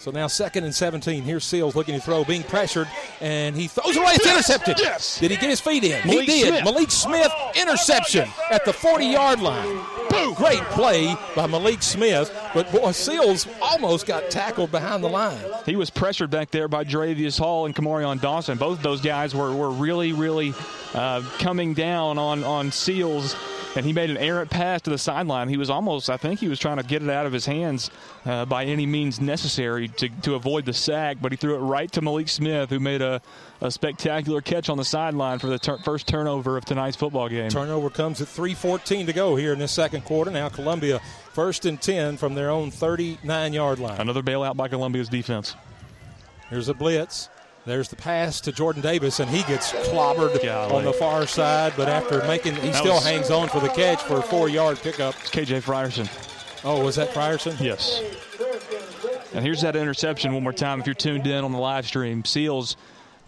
So 0.02 0.10
now 0.10 0.26
second 0.26 0.64
and 0.64 0.74
17. 0.74 1.22
Here's 1.22 1.46
Seals 1.46 1.76
looking 1.76 1.94
to 1.94 2.02
throw, 2.02 2.24
being 2.24 2.42
pressured, 2.42 2.88
and 3.20 3.56
he 3.56 3.68
throws 3.68 3.96
away. 3.96 4.14
It's 4.14 4.26
intercepted. 4.26 4.80
Yes. 4.80 5.20
Did 5.20 5.30
he 5.30 5.38
get 5.38 5.52
his 5.52 5.60
feet 5.60 5.84
in? 5.84 5.92
Malik 6.08 6.28
he 6.28 6.42
did. 6.42 6.48
Smith. 6.48 6.64
Malik 6.64 6.90
Smith, 6.90 7.32
interception 7.56 8.28
at 8.50 8.66
the 8.66 8.72
40-yard 8.72 9.42
line. 9.42 9.80
Boom. 10.10 10.34
Great 10.34 10.64
play 10.72 11.16
by 11.36 11.46
Malik 11.46 11.84
Smith, 11.84 12.36
but 12.56 12.72
boy, 12.72 12.92
Seals 12.94 13.48
almost 13.62 14.08
got 14.08 14.32
tackled 14.32 14.72
behind 14.72 15.04
the 15.04 15.08
line. 15.08 15.38
He 15.68 15.76
was 15.76 15.92
pressured 15.92 16.32
back 16.32 16.50
there 16.50 16.68
by 16.68 16.84
Dravius 16.84 17.38
Hall 17.38 17.68
and 17.68 17.76
Kamarion 17.76 18.20
Dawson. 18.20 18.58
Both 18.58 18.80
of 18.80 18.84
those 18.84 19.02
guys 19.02 19.36
were, 19.36 19.56
were 19.56 19.70
really, 19.70 20.14
really 20.14 20.56
uh, 20.96 21.22
coming 21.38 21.76
down 21.76 22.18
on, 22.18 22.44
on 22.44 22.72
Seals, 22.72 23.36
and 23.76 23.86
he 23.86 23.94
made 23.94 24.10
an 24.10 24.18
errant 24.18 24.50
pass 24.50 24.82
to 24.82 24.90
the 24.90 24.98
sideline. 24.98 25.48
He 25.48 25.58
was 25.58 25.70
almost, 25.70 26.10
I 26.10 26.18
think 26.18 26.40
he 26.40 26.48
was 26.48 26.60
trying 26.60 26.78
to 26.78 26.84
get 26.84 27.02
it 27.02 27.10
out 27.10 27.26
of 27.26 27.32
his 27.34 27.46
hands 27.46 27.90
uh, 28.26 28.46
by 28.46 28.66
any 28.66 28.86
means 28.86 29.22
necessary 29.22 29.88
to, 29.88 30.10
to 30.24 30.36
avoid 30.36 30.66
the 30.66 30.74
sack, 30.74 31.18
but 31.22 31.32
he 31.32 31.36
threw 31.38 31.56
it 31.56 31.60
right 31.60 31.92
to 31.94 32.02
Malik 32.02 32.28
Smith, 32.28 32.70
who 32.70 32.80
made 32.80 33.02
a, 33.02 33.22
a 33.62 33.72
spectacular 33.72 34.42
catch 34.42 34.70
on 34.70 34.78
the 34.78 34.86
sideline 34.86 35.40
for 35.40 35.48
the 35.48 35.60
tur- 35.60 35.78
first 35.80 36.08
turnover 36.08 36.58
of 36.58 36.66
tonight's 36.66 36.98
football 36.98 37.30
game. 37.30 37.50
Turnover 37.50 37.90
comes 37.90 38.22
at 38.22 38.28
3:14 38.28 39.06
to 39.06 39.14
go 39.14 39.36
here 39.36 39.54
in 39.54 39.60
this 39.60 39.72
second 39.72 40.04
quarter. 40.04 40.32
Now 40.32 40.50
Columbia 40.50 41.00
first 41.34 41.66
and 41.66 41.82
10 41.82 42.18
from 42.18 42.36
their 42.36 42.50
own 42.50 42.72
39-yard 42.72 43.80
line. 43.80 44.02
Another 44.02 44.22
bailout 44.22 44.56
by 44.58 44.68
Columbia's 44.68 45.10
defense. 45.10 45.56
Here's 46.50 46.68
a 46.68 46.74
blitz. 46.74 47.30
There's 47.66 47.90
the 47.90 47.96
pass 47.96 48.42
to 48.42 48.52
Jordan 48.52 48.82
Davis, 48.82 49.20
and 49.20 49.30
he 49.30 49.44
gets 49.44 49.72
clobbered 49.72 50.42
Golly. 50.44 50.74
on 50.74 50.84
the 50.84 50.94
far 50.94 51.28
side. 51.28 51.74
But 51.78 51.90
after 51.90 52.24
making, 52.26 52.56
he 52.56 52.70
That 52.70 52.76
still 52.76 52.96
was- 52.96 53.06
hangs 53.06 53.30
on 53.30 53.50
for 53.50 53.60
the 53.60 53.70
catch 53.70 54.02
for 54.02 54.18
a 54.18 54.24
four-yard 54.24 54.80
pickup. 54.82 55.14
It's 55.22 55.30
KJ 55.30 55.62
Frierson. 55.62 56.10
Oh, 56.64 56.84
was 56.84 56.96
that 56.96 57.14
Frierson? 57.14 57.60
Yes. 57.60 58.02
And 59.34 59.46
here's 59.46 59.62
that 59.62 59.76
interception 59.76 60.34
one 60.34 60.44
more 60.44 60.54
time 60.54 60.80
if 60.80 60.88
you're 60.88 60.94
tuned 60.96 61.28
in 61.28 61.44
on 61.44 61.52
the 61.52 61.58
live 61.60 61.86
stream. 61.86 62.26
Seals 62.26 62.76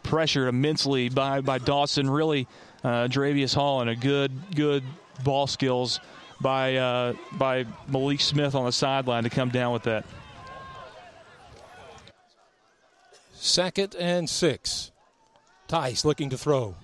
pressured 0.02 0.48
immensely 0.50 1.10
by, 1.10 1.42
by 1.42 1.60
Dawson. 1.60 2.10
Really, 2.10 2.48
uh, 2.84 3.08
Jaravius 3.08 3.54
Hall 3.56 3.82
and 3.82 3.90
a 3.90 3.96
good, 3.96 4.32
good 4.56 4.84
ball 5.24 5.48
skills 5.48 6.00
by, 6.42 6.76
uh, 6.76 7.14
by 7.34 7.66
Malik 7.88 8.20
Smith 8.20 8.56
on 8.56 8.66
the 8.66 8.72
sideline 8.72 9.24
to 9.24 9.30
come 9.30 9.50
down 9.50 9.72
with 9.74 9.84
that. 9.84 10.06
Second 13.44 13.94
and 13.96 14.30
six. 14.30 14.94
Tice 15.68 16.06
looking 16.06 16.30
to 16.30 16.38
throw. 16.38 16.76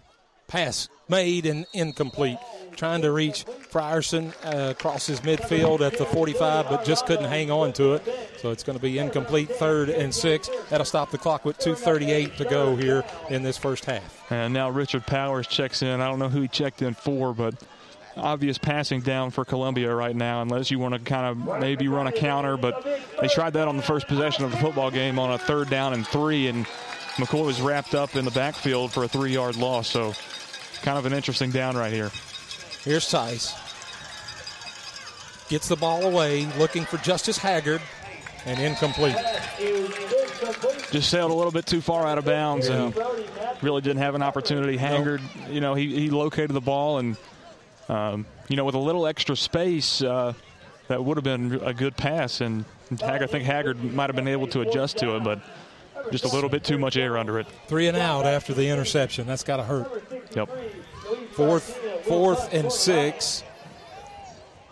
Pass 0.50 0.90
made 1.08 1.46
and 1.46 1.66
incomplete. 1.72 2.38
Trying 2.76 3.02
to 3.04 3.14
reach 3.14 3.46
Frierson 3.72 4.34
uh, 4.44 4.72
across 4.72 5.08
his 5.08 5.22
midfield 5.22 5.80
at 5.80 5.98
the 5.98 6.06
45, 6.06 6.68
but 6.70 6.84
just 6.84 7.06
couldn't 7.06 7.30
hang 7.30 7.50
on 7.50 7.72
to 7.74 7.94
it. 7.94 8.30
So 8.40 8.52
it's 8.52 8.64
going 8.64 8.78
to 8.78 8.82
be 8.82 9.00
incomplete. 9.00 9.50
Third 9.50 9.88
and 9.88 10.14
six. 10.14 10.50
That'll 10.70 10.84
stop 10.84 11.12
the 11.12 11.18
clock 11.18 11.46
with 11.46 11.58
2:38 11.60 12.36
to 12.36 12.44
go 12.44 12.76
here 12.76 13.06
in 13.30 13.42
this 13.42 13.58
first 13.58 13.86
half. 13.86 14.30
And 14.30 14.54
now 14.54 14.70
Richard 14.70 15.08
Powers 15.08 15.48
checks 15.48 15.82
in. 15.82 16.02
I 16.02 16.10
don't 16.10 16.20
know 16.20 16.28
who 16.28 16.42
he 16.42 16.50
checked 16.50 16.82
in 16.82 16.94
for, 16.94 17.34
but 17.34 17.56
obvious 18.18 18.58
passing 18.58 19.02
down 19.02 19.32
for 19.32 19.46
Columbia 19.46 19.94
right 19.94 20.16
now, 20.16 20.42
unless 20.42 20.72
you 20.72 20.80
want 20.80 20.94
to 20.94 21.00
kind 21.00 21.26
of 21.26 21.60
maybe 21.60 21.88
run 21.88 22.08
a 22.08 22.12
counter. 22.12 22.58
But 22.58 22.86
they 23.22 23.28
tried 23.28 23.54
that 23.54 23.68
on 23.68 23.78
the 23.78 23.84
first 23.84 24.08
possession 24.08 24.46
of 24.46 24.52
the 24.52 24.58
football 24.58 24.92
game 24.92 25.20
on 25.20 25.32
a 25.32 25.38
third 25.38 25.70
down 25.70 25.94
and 25.94 26.06
three, 26.06 26.48
and 26.48 26.66
McCoy 27.16 27.46
was 27.46 27.62
wrapped 27.62 27.96
up 27.96 28.16
in 28.16 28.26
the 28.26 28.32
backfield 28.32 28.92
for 28.92 29.04
a 29.04 29.08
three 29.08 29.34
yard 29.34 29.56
loss. 29.56 29.88
So 29.88 30.14
kind 30.82 30.98
of 30.98 31.06
an 31.06 31.14
interesting 31.14 31.52
down 31.52 31.76
right 31.76 31.94
here. 31.94 32.12
Here's 32.84 33.10
Tice. 33.10 33.54
Gets 35.50 35.68
the 35.68 35.76
ball 35.76 36.06
away, 36.06 36.46
looking 36.58 36.86
for 36.86 36.98
Justice 36.98 37.38
Haggard, 37.38 37.82
and 38.46 38.60
incomplete. 38.60 39.16
Just 40.92 41.10
sailed 41.10 41.32
a 41.32 41.34
little 41.34 41.52
bit 41.52 41.66
too 41.66 41.82
far 41.82 42.08
out 42.08 42.18
of 42.18 42.26
bounds 42.26 42.68
and 42.68 42.96
really 43.62 43.82
didn't 43.82 44.02
have 44.02 44.16
an 44.16 44.22
opportunity. 44.22 44.78
Haggard, 44.78 45.22
you 45.50 45.60
know, 45.60 45.74
he, 45.74 45.88
he 45.94 46.10
located 46.10 46.52
the 46.52 46.62
ball 46.62 47.00
and, 47.00 47.18
um, 47.90 48.26
you 48.48 48.56
know, 48.56 48.64
with 48.64 48.76
a 48.76 48.80
little 48.80 49.08
extra 49.08 49.36
space, 49.36 50.02
uh, 50.02 50.34
that 50.88 51.04
would 51.04 51.18
have 51.18 51.24
been 51.24 51.60
a 51.64 51.74
good 51.74 51.98
pass. 51.98 52.42
And 52.42 52.66
Haggard, 53.00 53.24
I 53.24 53.28
think 53.28 53.46
Haggard 53.46 53.84
might 53.84 54.10
have 54.10 54.16
been 54.16 54.28
able 54.28 54.48
to 54.48 54.62
adjust 54.62 54.98
to 55.00 55.16
it, 55.16 55.24
but 55.24 55.42
just 56.12 56.24
a 56.24 56.28
little 56.28 56.50
bit 56.50 56.64
too 56.64 56.78
much 56.78 56.98
air 56.98 57.18
under 57.18 57.40
it. 57.40 57.48
Three 57.68 57.88
and 57.88 57.98
out 57.98 58.26
after 58.26 58.54
the 58.54 58.70
interception. 58.70 59.28
That's 59.28 59.44
got 59.44 59.58
to 59.58 59.64
hurt. 59.64 60.04
Yep. 60.36 60.50
Fourth, 61.32 61.78
fourth 62.06 62.54
and 62.54 62.72
six. 62.72 63.44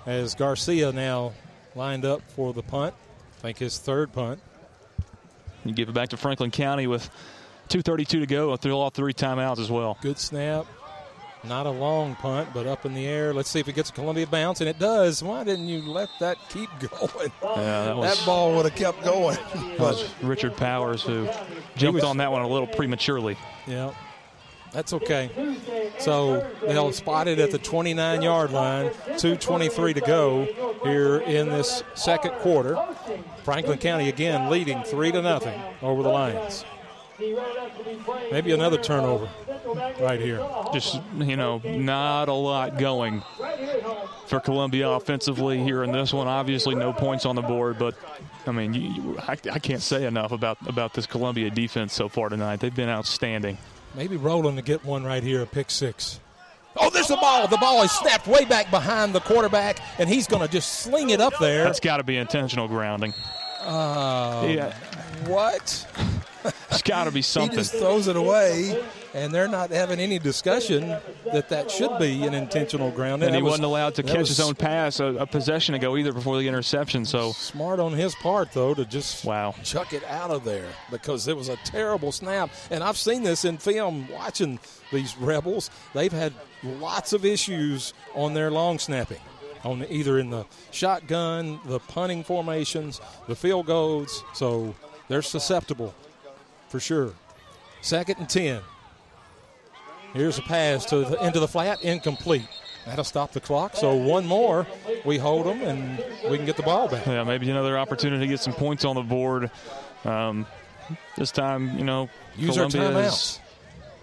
As 0.05 0.35
Garcia 0.35 0.91
now 0.91 1.33
lined 1.75 2.05
up 2.05 2.21
for 2.31 2.53
the 2.53 2.63
punt. 2.63 2.95
I 3.39 3.41
think 3.41 3.57
his 3.57 3.77
third 3.77 4.13
punt. 4.13 4.39
You 5.65 5.73
give 5.73 5.89
it 5.89 5.93
back 5.93 6.09
to 6.09 6.17
Franklin 6.17 6.49
County 6.49 6.87
with 6.87 7.09
2.32 7.69 8.07
to 8.07 8.25
go 8.25 8.55
through 8.55 8.77
all 8.77 8.89
three 8.89 9.13
timeouts 9.13 9.59
as 9.59 9.69
well. 9.69 9.97
Good 10.01 10.17
snap. 10.17 10.65
Not 11.47 11.65
a 11.65 11.71
long 11.71 12.15
punt, 12.15 12.49
but 12.53 12.67
up 12.67 12.85
in 12.85 12.93
the 12.93 13.05
air. 13.07 13.33
Let's 13.33 13.49
see 13.49 13.59
if 13.59 13.67
it 13.67 13.73
gets 13.73 13.89
a 13.89 13.93
Columbia 13.93 14.27
bounce, 14.27 14.59
and 14.59 14.69
it 14.69 14.79
does. 14.79 15.23
Why 15.23 15.43
didn't 15.43 15.67
you 15.67 15.81
let 15.81 16.09
that 16.19 16.37
keep 16.49 16.69
going? 16.79 17.31
Yeah, 17.41 17.85
that 17.85 17.95
was, 17.97 18.17
That 18.19 18.25
ball 18.25 18.53
would 18.55 18.65
have 18.65 18.75
kept 18.75 19.03
going. 19.03 19.37
was 19.79 20.13
Richard 20.21 20.57
Powers 20.57 21.03
who 21.03 21.27
jumped 21.75 21.95
was- 21.95 22.03
on 22.03 22.17
that 22.17 22.31
one 22.31 22.41
a 22.41 22.47
little 22.47 22.67
prematurely. 22.67 23.37
Yeah, 23.65 23.93
that's 24.73 24.91
okay. 24.93 25.29
So 25.99 26.45
they'll 26.61 26.91
spot 26.91 27.27
it 27.27 27.39
at 27.39 27.51
the 27.51 27.57
29 27.59 28.21
yard 28.21 28.51
line, 28.51 28.89
2.23 28.89 29.95
to 29.95 30.01
go 30.01 30.77
here 30.83 31.17
in 31.19 31.49
this 31.49 31.81
second 31.95 32.31
quarter. 32.35 32.77
Franklin 33.43 33.77
County 33.77 34.09
again 34.09 34.49
leading 34.49 34.83
3 34.83 35.11
to 35.13 35.21
nothing 35.21 35.59
over 35.81 36.03
the 36.03 36.09
Lions. 36.09 36.65
Maybe 38.31 38.51
another 38.51 38.77
turnover 38.77 39.29
right 39.99 40.19
here. 40.19 40.45
just 40.73 40.99
you 41.17 41.35
know 41.35 41.59
not 41.63 42.29
a 42.29 42.33
lot 42.33 42.77
going 42.77 43.23
for 44.27 44.39
Columbia 44.39 44.89
offensively 44.89 45.63
here 45.63 45.83
in 45.83 45.91
this 45.91 46.13
one. 46.13 46.27
Obviously, 46.27 46.75
no 46.75 46.93
points 46.93 47.25
on 47.25 47.35
the 47.35 47.41
board, 47.41 47.77
but 47.79 47.95
I 48.45 48.51
mean, 48.51 48.73
you, 48.73 48.81
you, 48.81 49.17
I, 49.19 49.37
I 49.51 49.59
can't 49.59 49.81
say 49.81 50.05
enough 50.05 50.31
about 50.31 50.57
about 50.67 50.93
this 50.93 51.05
Columbia 51.05 51.49
defense 51.49 51.93
so 51.93 52.09
far 52.09 52.29
tonight. 52.29 52.59
They've 52.59 52.73
been 52.75 52.89
outstanding. 52.89 53.57
Maybe 53.95 54.17
Roland 54.17 54.57
to 54.57 54.63
get 54.63 54.83
one 54.85 55.03
right 55.03 55.23
here, 55.23 55.41
a 55.41 55.45
pick 55.45 55.71
six. 55.71 56.19
Oh, 56.79 56.91
there's 56.91 57.07
the 57.07 57.15
ball. 57.17 57.47
The 57.47 57.57
ball 57.57 57.81
is 57.83 57.91
snapped 57.91 58.27
way 58.27 58.45
back 58.45 58.69
behind 58.69 59.15
the 59.15 59.19
quarterback, 59.19 59.79
and 59.97 60.07
he's 60.07 60.27
going 60.27 60.43
to 60.43 60.47
just 60.47 60.81
sling 60.81 61.09
it 61.09 61.19
up 61.19 61.33
there. 61.39 61.63
That's 61.63 61.79
got 61.79 61.97
to 61.97 62.03
be 62.03 62.17
intentional 62.17 62.67
grounding. 62.67 63.13
Uh, 63.61 64.45
Yeah, 64.47 64.73
What? 65.25 65.87
It's 66.71 66.81
got 66.81 67.05
to 67.05 67.11
be 67.11 67.21
something. 67.21 67.51
He 67.51 67.57
just 67.57 67.73
throws 67.75 68.07
it 68.07 68.15
away, 68.15 68.83
and 69.13 69.33
they're 69.33 69.47
not 69.47 69.69
having 69.71 69.99
any 69.99 70.19
discussion 70.19 70.87
that 71.33 71.49
that 71.49 71.69
should 71.71 71.97
be 71.99 72.23
an 72.25 72.33
intentional 72.33 72.91
ground. 72.91 73.23
And 73.23 73.33
That 73.33 73.37
he 73.37 73.41
was- 73.43 73.51
wasn't 73.51 73.65
allowed 73.65 73.95
to 73.95 74.03
catch 74.03 74.17
was 74.17 74.29
his 74.29 74.39
own 74.39 74.55
pass 74.55 74.99
a, 74.99 75.05
a 75.05 75.25
possession 75.25 75.75
ago 75.75 75.97
either 75.97 76.13
before 76.13 76.37
the 76.37 76.47
interception. 76.47 77.05
So 77.05 77.31
Smart 77.31 77.79
on 77.79 77.93
his 77.93 78.15
part, 78.15 78.51
though, 78.53 78.73
to 78.73 78.85
just 78.85 79.25
wow. 79.25 79.55
chuck 79.63 79.93
it 79.93 80.03
out 80.05 80.31
of 80.31 80.43
there 80.43 80.67
because 80.91 81.27
it 81.27 81.35
was 81.35 81.49
a 81.49 81.57
terrible 81.57 82.11
snap. 82.11 82.49
And 82.69 82.83
I've 82.83 82.97
seen 82.97 83.23
this 83.23 83.45
in 83.45 83.57
film 83.57 84.07
watching 84.09 84.59
these 84.91 85.17
Rebels. 85.17 85.69
They've 85.93 86.11
had 86.11 86.33
lots 86.63 87.13
of 87.13 87.25
issues 87.25 87.93
on 88.15 88.33
their 88.33 88.51
long 88.51 88.79
snapping, 88.79 89.19
on 89.63 89.85
either 89.89 90.17
in 90.19 90.29
the 90.29 90.45
shotgun, 90.71 91.59
the 91.65 91.79
punting 91.79 92.23
formations, 92.23 93.01
the 93.27 93.35
field 93.35 93.65
goals. 93.65 94.23
So 94.33 94.73
they're 95.09 95.21
susceptible 95.21 95.93
for 96.67 96.79
sure. 96.79 97.13
Second 97.81 98.17
and 98.19 98.29
10. 98.29 98.61
Here's 100.13 100.37
a 100.37 100.41
pass 100.41 100.85
to 100.85 100.99
the, 100.99 101.25
into 101.25 101.39
the 101.39 101.47
flat, 101.47 101.83
incomplete. 101.83 102.47
That'll 102.85 103.03
stop 103.03 103.33
the 103.33 103.41
clock. 103.41 103.75
So 103.75 103.93
one 103.95 104.25
more, 104.25 104.65
we 105.05 105.17
hold 105.17 105.45
them, 105.45 105.61
and 105.61 106.03
we 106.29 106.37
can 106.37 106.45
get 106.45 106.55
the 106.55 106.63
ball 106.63 106.87
back. 106.87 107.05
Yeah, 107.05 107.23
maybe 107.23 107.49
another 107.49 107.77
opportunity 107.77 108.25
to 108.25 108.27
get 108.27 108.39
some 108.39 108.53
points 108.53 108.85
on 108.85 108.95
the 108.95 109.01
board. 109.01 109.51
Um, 110.05 110.45
this 111.17 111.31
time, 111.31 111.77
you 111.77 111.83
know, 111.83 112.09
Use 112.37 112.57
our 112.57 112.69
Columbia 112.69 112.99
is- 112.99 113.13
timeouts 113.13 113.39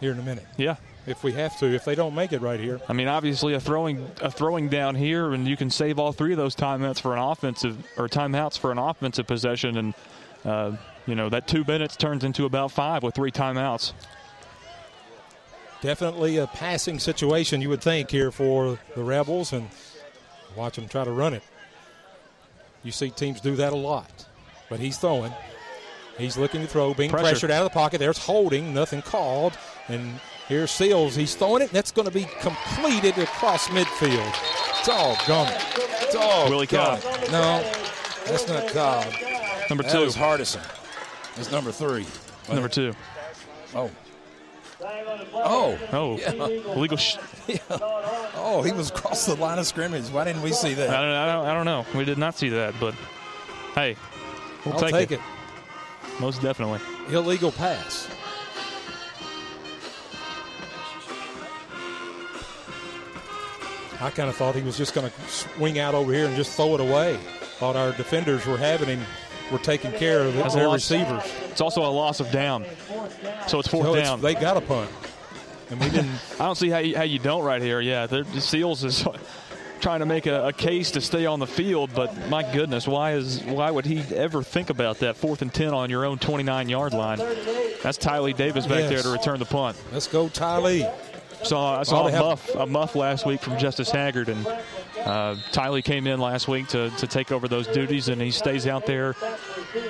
here 0.00 0.12
in 0.12 0.18
a 0.18 0.22
minute. 0.22 0.46
Yeah, 0.58 0.76
if 1.06 1.24
we 1.24 1.32
have 1.32 1.58
to. 1.60 1.66
If 1.74 1.86
they 1.86 1.94
don't 1.94 2.14
make 2.14 2.32
it 2.34 2.42
right 2.42 2.60
here, 2.60 2.78
I 2.86 2.92
mean, 2.92 3.08
obviously 3.08 3.54
a 3.54 3.60
throwing 3.60 4.06
a 4.20 4.30
throwing 4.30 4.68
down 4.68 4.94
here, 4.94 5.32
and 5.32 5.48
you 5.48 5.56
can 5.56 5.70
save 5.70 5.98
all 5.98 6.12
three 6.12 6.32
of 6.32 6.36
those 6.38 6.54
timeouts 6.54 7.00
for 7.00 7.14
an 7.14 7.20
offensive 7.22 7.82
or 7.96 8.06
timeouts 8.06 8.58
for 8.58 8.70
an 8.70 8.76
offensive 8.78 9.26
possession, 9.26 9.78
and 9.78 9.94
uh, 10.44 10.72
you 11.06 11.14
know 11.14 11.28
that 11.28 11.46
two 11.46 11.64
minutes 11.64 11.96
turns 11.96 12.24
into 12.24 12.44
about 12.44 12.70
five 12.72 13.02
with 13.02 13.14
three 13.14 13.30
timeouts. 13.30 13.92
definitely 15.82 16.38
a 16.38 16.46
passing 16.46 16.98
situation 16.98 17.60
you 17.60 17.68
would 17.68 17.82
think 17.82 18.10
here 18.10 18.30
for 18.30 18.78
the 18.94 19.02
Rebels, 19.02 19.52
and 19.52 19.68
watch 20.56 20.76
them 20.76 20.88
try 20.88 21.04
to 21.04 21.10
run 21.12 21.34
it. 21.34 21.42
You 22.82 22.92
see 22.92 23.10
teams 23.10 23.40
do 23.40 23.56
that 23.56 23.72
a 23.72 23.76
lot, 23.76 24.26
but 24.68 24.80
he's 24.80 24.98
throwing. 24.98 25.32
He's 26.18 26.36
looking 26.36 26.60
to 26.60 26.66
throw, 26.68 26.94
being 26.94 27.10
Pressure. 27.10 27.24
pressured 27.24 27.50
out 27.50 27.64
of 27.64 27.70
the 27.72 27.74
pocket. 27.74 27.98
There's 27.98 28.18
holding, 28.18 28.72
nothing 28.72 29.02
called, 29.02 29.58
and 29.88 30.20
here's 30.48 30.70
Seals. 30.70 31.16
He's 31.16 31.34
throwing 31.34 31.62
it. 31.62 31.64
and 31.66 31.72
That's 31.72 31.90
going 31.90 32.06
to 32.06 32.14
be 32.14 32.26
completed 32.40 33.18
across 33.18 33.66
midfield. 33.68 34.32
Doggone 34.86 35.48
it! 35.48 36.12
Doggone 36.12 36.50
Willie 36.50 36.66
Cobb. 36.68 37.02
No, 37.32 37.62
that's 38.26 38.46
not 38.48 38.68
Cobb. 38.68 39.12
Number 39.68 39.82
That 39.82 39.92
two. 39.92 40.00
was 40.04 40.14
Hardison. 40.14 40.62
That's 41.36 41.50
number 41.50 41.72
three. 41.72 42.06
Number 42.48 42.68
two. 42.68 42.92
Oh. 43.74 43.90
Oh. 44.82 45.78
Oh, 45.92 46.16
illegal. 46.74 46.96
Sh- 46.96 47.16
Oh, 48.36 48.62
he 48.62 48.72
was 48.72 48.90
across 48.90 49.26
the 49.26 49.34
line 49.36 49.58
of 49.58 49.66
scrimmage. 49.66 50.08
Why 50.10 50.24
didn't 50.24 50.42
we 50.42 50.52
see 50.52 50.72
I 50.72 50.74
that? 50.74 50.86
don't, 50.88 50.94
I 51.10 51.32
don't. 51.32 51.46
I 51.46 51.54
don't 51.54 51.64
know. 51.64 51.86
We 51.98 52.04
did 52.04 52.18
not 52.18 52.36
see 52.36 52.50
that, 52.50 52.74
but 52.78 52.94
hey, 53.74 53.96
we'll 54.64 54.74
I'll 54.74 54.80
take, 54.80 54.92
take 54.92 55.10
it. 55.12 55.14
it. 55.14 56.20
Most 56.20 56.42
definitely. 56.42 56.80
Illegal 57.10 57.50
pass. 57.52 58.06
I 64.00 64.10
kind 64.10 64.28
of 64.28 64.36
thought 64.36 64.54
he 64.54 64.62
was 64.62 64.76
just 64.76 64.94
going 64.94 65.10
to 65.10 65.20
swing 65.30 65.78
out 65.78 65.94
over 65.94 66.12
here 66.12 66.26
and 66.26 66.36
just 66.36 66.52
throw 66.56 66.74
it 66.74 66.80
away. 66.80 67.16
Thought 67.58 67.76
our 67.76 67.92
defenders 67.92 68.44
were 68.44 68.58
having 68.58 68.88
him, 68.88 69.00
were 69.52 69.58
taking 69.58 69.92
care 69.92 70.20
of 70.22 70.34
That's 70.34 70.54
their 70.54 70.68
receivers. 70.68 71.22
It's 71.50 71.60
also 71.60 71.82
a 71.82 71.90
loss 71.92 72.20
of 72.20 72.30
down, 72.30 72.64
so 73.46 73.58
it's 73.58 73.68
fourth 73.68 73.84
So 73.86 73.94
it's- 73.94 74.08
down. 74.08 74.20
they 74.20 74.34
got 74.34 74.56
a 74.56 74.60
punt, 74.60 74.90
and 75.70 75.78
we 75.80 75.88
didn't. 75.90 76.10
I 76.40 76.46
don't 76.46 76.56
see 76.56 76.70
how 76.70 76.78
you, 76.78 76.96
how 76.96 77.02
you 77.04 77.18
don't 77.18 77.44
right 77.44 77.60
here. 77.62 77.80
Yeah, 77.80 78.06
the 78.06 78.24
Seals 78.40 78.84
is 78.84 79.06
trying 79.80 80.00
to 80.00 80.06
make 80.06 80.26
a, 80.26 80.46
a 80.48 80.52
case 80.52 80.92
to 80.92 81.00
stay 81.00 81.26
on 81.26 81.40
the 81.40 81.46
field, 81.46 81.90
but 81.94 82.28
my 82.28 82.42
goodness, 82.52 82.88
why 82.88 83.12
is 83.12 83.42
why 83.44 83.70
would 83.70 83.84
he 83.84 84.00
ever 84.14 84.42
think 84.42 84.70
about 84.70 84.98
that 85.00 85.16
fourth 85.16 85.42
and 85.42 85.52
ten 85.52 85.74
on 85.74 85.90
your 85.90 86.04
own 86.06 86.18
29 86.18 86.68
yard 86.68 86.92
line? 86.94 87.18
That's 87.82 87.98
Tylee 87.98 88.34
Davis 88.34 88.66
back 88.66 88.80
Yes. 88.80 88.90
there 88.90 89.02
to 89.02 89.10
return 89.10 89.38
the 89.38 89.44
punt. 89.44 89.76
Let's 89.92 90.06
go, 90.06 90.28
Ty 90.30 90.58
Lee. 90.58 90.86
Saw 91.44 91.80
I 91.80 91.82
saw 91.82 92.04
Oh, 92.04 92.06
a 92.08 92.10
have- 92.10 92.20
muff 92.20 92.54
a 92.54 92.66
muff 92.66 92.94
last 92.96 93.26
week 93.26 93.40
from 93.40 93.58
Justice 93.58 93.90
Haggard, 93.90 94.28
and 94.28 94.46
uh, 94.46 95.36
Tylee 95.52 95.84
came 95.84 96.06
in 96.06 96.18
last 96.20 96.48
week 96.48 96.68
to, 96.68 96.90
to 96.90 97.06
take 97.06 97.30
over 97.32 97.48
those 97.48 97.66
duties, 97.66 98.08
and 98.08 98.20
he 98.20 98.30
stays 98.30 98.66
out 98.66 98.86
there. 98.86 99.14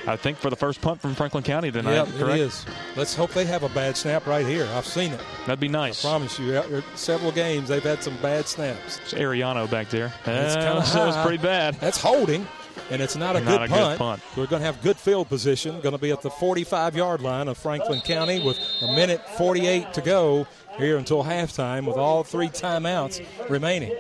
I 0.07 0.17
think 0.17 0.39
for 0.39 0.51
the 0.51 0.57
first 0.57 0.81
punt 0.81 1.01
from 1.01 1.15
Franklin 1.15 1.43
County 1.45 1.71
tonight. 1.71 1.95
Yep, 1.95 2.09
correct? 2.19 2.39
it 2.39 2.41
is. 2.41 2.67
Let's 2.97 3.15
hope 3.15 3.31
they 3.33 3.45
have 3.45 3.63
a 3.63 3.69
bad 3.69 3.97
snap 3.97 4.27
right 4.27 4.47
here. 4.47 4.67
I've 4.75 4.87
seen 4.87 5.13
it. 5.13 5.21
That'd 5.47 5.61
be 5.61 5.69
nice. 5.69 6.05
I 6.05 6.09
promise 6.09 6.39
you. 6.39 6.83
Several 6.95 7.31
games 7.33 7.69
they've 7.69 7.83
had 7.83 8.03
some 8.03 8.17
bad 8.23 8.47
snaps. 8.47 8.99
It's 9.03 9.13
Ariano 9.15 9.71
back 9.71 9.91
there. 9.91 10.13
It's 10.27 10.57
Uh, 10.57 11.13
that 11.15 11.27
pretty 11.27 11.43
bad. 11.43 11.75
That's 11.81 12.01
holding, 12.01 12.47
and 12.91 13.03
it's 13.03 13.15
not 13.17 13.37
a, 13.37 13.41
Not 13.41 13.51
good, 13.59 13.63
a 13.63 13.69
good 13.69 13.99
punt. 13.99 13.99
punt. 13.99 14.23
We're 14.37 14.47
going 14.47 14.61
to 14.61 14.67
have 14.67 14.83
good 14.83 14.97
field 14.97 15.29
position. 15.29 15.81
Going 15.81 15.93
to 15.95 16.01
be 16.01 16.11
at 16.13 16.23
the 16.23 16.31
45 16.31 16.97
yard 16.97 17.21
line 17.21 17.49
of 17.49 17.59
Franklin 17.59 18.01
County 18.01 18.43
with 18.43 18.59
a 18.83 18.87
minute 18.95 19.21
48 19.37 19.93
to 19.95 20.01
go 20.01 20.47
here 20.79 20.97
until 20.99 21.23
halftime 21.25 21.87
with 21.87 21.97
all 21.97 22.25
three 22.25 22.49
timeouts 22.49 23.25
remaining. 23.49 23.93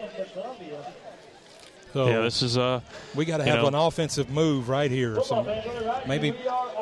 So 1.92 2.08
Yeah, 2.08 2.20
this 2.22 2.42
is 2.42 2.58
uh, 2.58 2.80
we 3.14 3.24
got 3.24 3.38
to 3.38 3.44
have 3.44 3.60
know- 3.62 3.68
an 3.68 3.74
offensive 3.74 4.28
move 4.30 4.68
right 4.68 4.90
here. 4.90 5.22
Some 5.22 5.46
maybe 6.06 6.32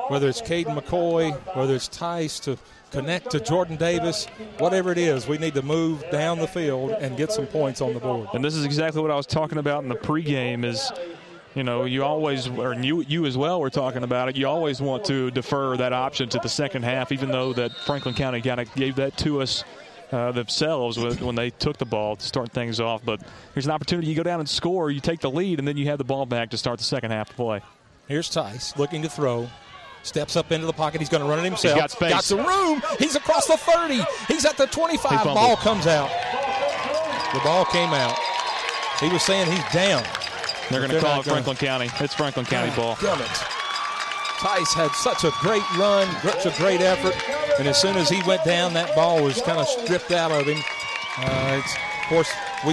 whether 0.09 0.29
it's 0.29 0.41
Caden 0.41 0.79
McCoy, 0.79 1.33
whether 1.55 1.75
it's 1.75 1.89
Tice 1.89 2.41
to 2.41 2.57
connect 2.91 3.31
to 3.31 3.41
Jordan 3.41 3.77
Davis, 3.77 4.27
whatever 4.59 4.91
it 4.93 4.99
is, 4.99 5.27
we 5.27 5.39
need 5.39 5.55
to 5.55 5.63
move 5.63 6.05
down 6.11 6.39
the 6.39 6.47
field 6.47 6.91
and 6.93 7.17
get 7.17 7.33
some 7.33 7.47
points 7.47 7.81
on 7.81 7.95
the 7.95 8.01
board. 8.01 8.29
And 8.35 8.45
this 8.45 8.55
is 8.55 8.65
exactly 8.65 9.01
what 9.01 9.11
I 9.11 9.17
was 9.17 9.27
talking 9.27 9.59
about 9.59 9.83
in 9.83 9.89
the 9.89 9.95
pregame 9.95 10.65
is, 10.65 10.91
you 11.55 11.63
know, 11.63 11.85
you 11.85 12.05
always, 12.05 12.49
or 12.49 12.75
you, 12.75 13.01
you 13.03 13.25
as 13.25 13.37
well 13.37 13.61
were 13.61 13.71
talking 13.71 14.03
about 14.03 14.29
it, 14.29 14.37
you 14.37 14.47
always 14.47 14.83
want 14.83 15.05
to 15.07 15.31
defer 15.31 15.75
that 15.79 15.95
option 15.95 16.29
to 16.31 16.39
the 16.43 16.49
second 16.51 16.83
half, 16.83 17.13
even 17.13 17.31
though 17.31 17.55
that 17.55 17.73
Franklin 17.87 18.15
County 18.15 18.43
kind 18.43 18.61
of 18.61 18.75
gave 18.75 18.97
that 18.97 19.17
to 19.19 19.41
us 19.41 19.65
uh, 20.13 20.31
themselves 20.33 20.99
when 20.99 21.35
they 21.35 21.51
took 21.51 21.79
the 21.79 21.87
ball 21.87 22.17
to 22.17 22.25
start 22.25 22.53
things 22.53 22.81
off. 22.81 23.03
But 23.05 23.21
here's 23.55 23.67
an 23.67 23.73
opportunity. 23.73 24.09
You 24.09 24.15
go 24.15 24.23
down 24.23 24.41
and 24.41 24.49
score, 24.49 24.91
you 24.91 25.01
take 25.01 25.21
the 25.21 25.31
lead, 25.31 25.59
and 25.59 25.67
then 25.67 25.77
you 25.77 25.87
have 25.87 25.99
the 25.99 26.05
ball 26.05 26.27
back 26.27 26.51
to 26.51 26.59
start 26.59 26.79
the 26.79 26.85
second 26.85 27.11
half 27.11 27.31
of 27.31 27.37
play. 27.37 27.61
Here's 28.09 28.29
Tice 28.29 28.77
looking 28.77 29.03
to 29.03 29.09
throw. 29.09 29.49
Steps 30.05 30.35
up 30.35 30.51
into 30.51 30.67
the 30.67 30.73
pocket. 30.73 31.01
He's 31.01 31.09
going 31.09 31.23
to 31.23 31.29
run 31.29 31.39
it 31.39 31.45
himself. 31.45 31.75
He 31.75 31.81
got 31.81 31.91
space. 31.93 32.11
Got 32.11 32.25
some 32.25 32.45
room. 32.45 32.83
He's 32.99 33.15
across 33.15 33.47
the 33.47 33.57
30. 33.57 34.03
He's 34.27 34.45
at 34.45 34.57
the 34.57 34.67
25. 34.67 35.11
He. 35.21 35.25
Ball 35.25 35.57
comes 35.57 35.87
out. 35.87 36.11
The 37.33 37.41
ball 37.45 37.65
came 37.67 37.91
out. 37.91 38.19
He 38.99 39.09
was 39.09 39.23
saying 39.23 39.51
he's 39.51 39.73
down. 39.73 40.03
They're 40.71 40.81
going 40.81 40.91
to 40.91 41.01
call 41.01 41.17
not 41.17 41.21
it 41.21 41.29
gonna- 41.29 41.43
Franklin 41.43 41.57
County. 41.57 41.89
It's 42.01 42.15
Franklin 42.15 42.47
County 42.47 42.75
ball. 42.75 42.99
Damn 43.01 43.21
it. 43.21 43.62
Tice 44.43 44.75
had 44.75 44.91
such 44.91 45.23
a 45.23 45.31
great 45.41 45.63
run, 45.79 46.09
such 46.23 46.47
a 46.47 46.59
great 46.59 46.81
effort, 46.81 47.15
and 47.61 47.69
as 47.69 47.81
soon 47.81 47.97
as 47.97 48.09
he 48.09 48.21
went 48.27 48.45
down, 48.45 48.73
that 48.73 48.93
ball 48.97 49.23
was 49.23 49.41
kind 49.43 49.61
of 49.61 49.69
stripped 49.69 50.11
out 50.11 50.33
of 50.33 50.49
him. 50.49 50.59
Uh, 51.19 51.63
of 51.65 52.09
course, 52.09 52.29
we 52.67 52.73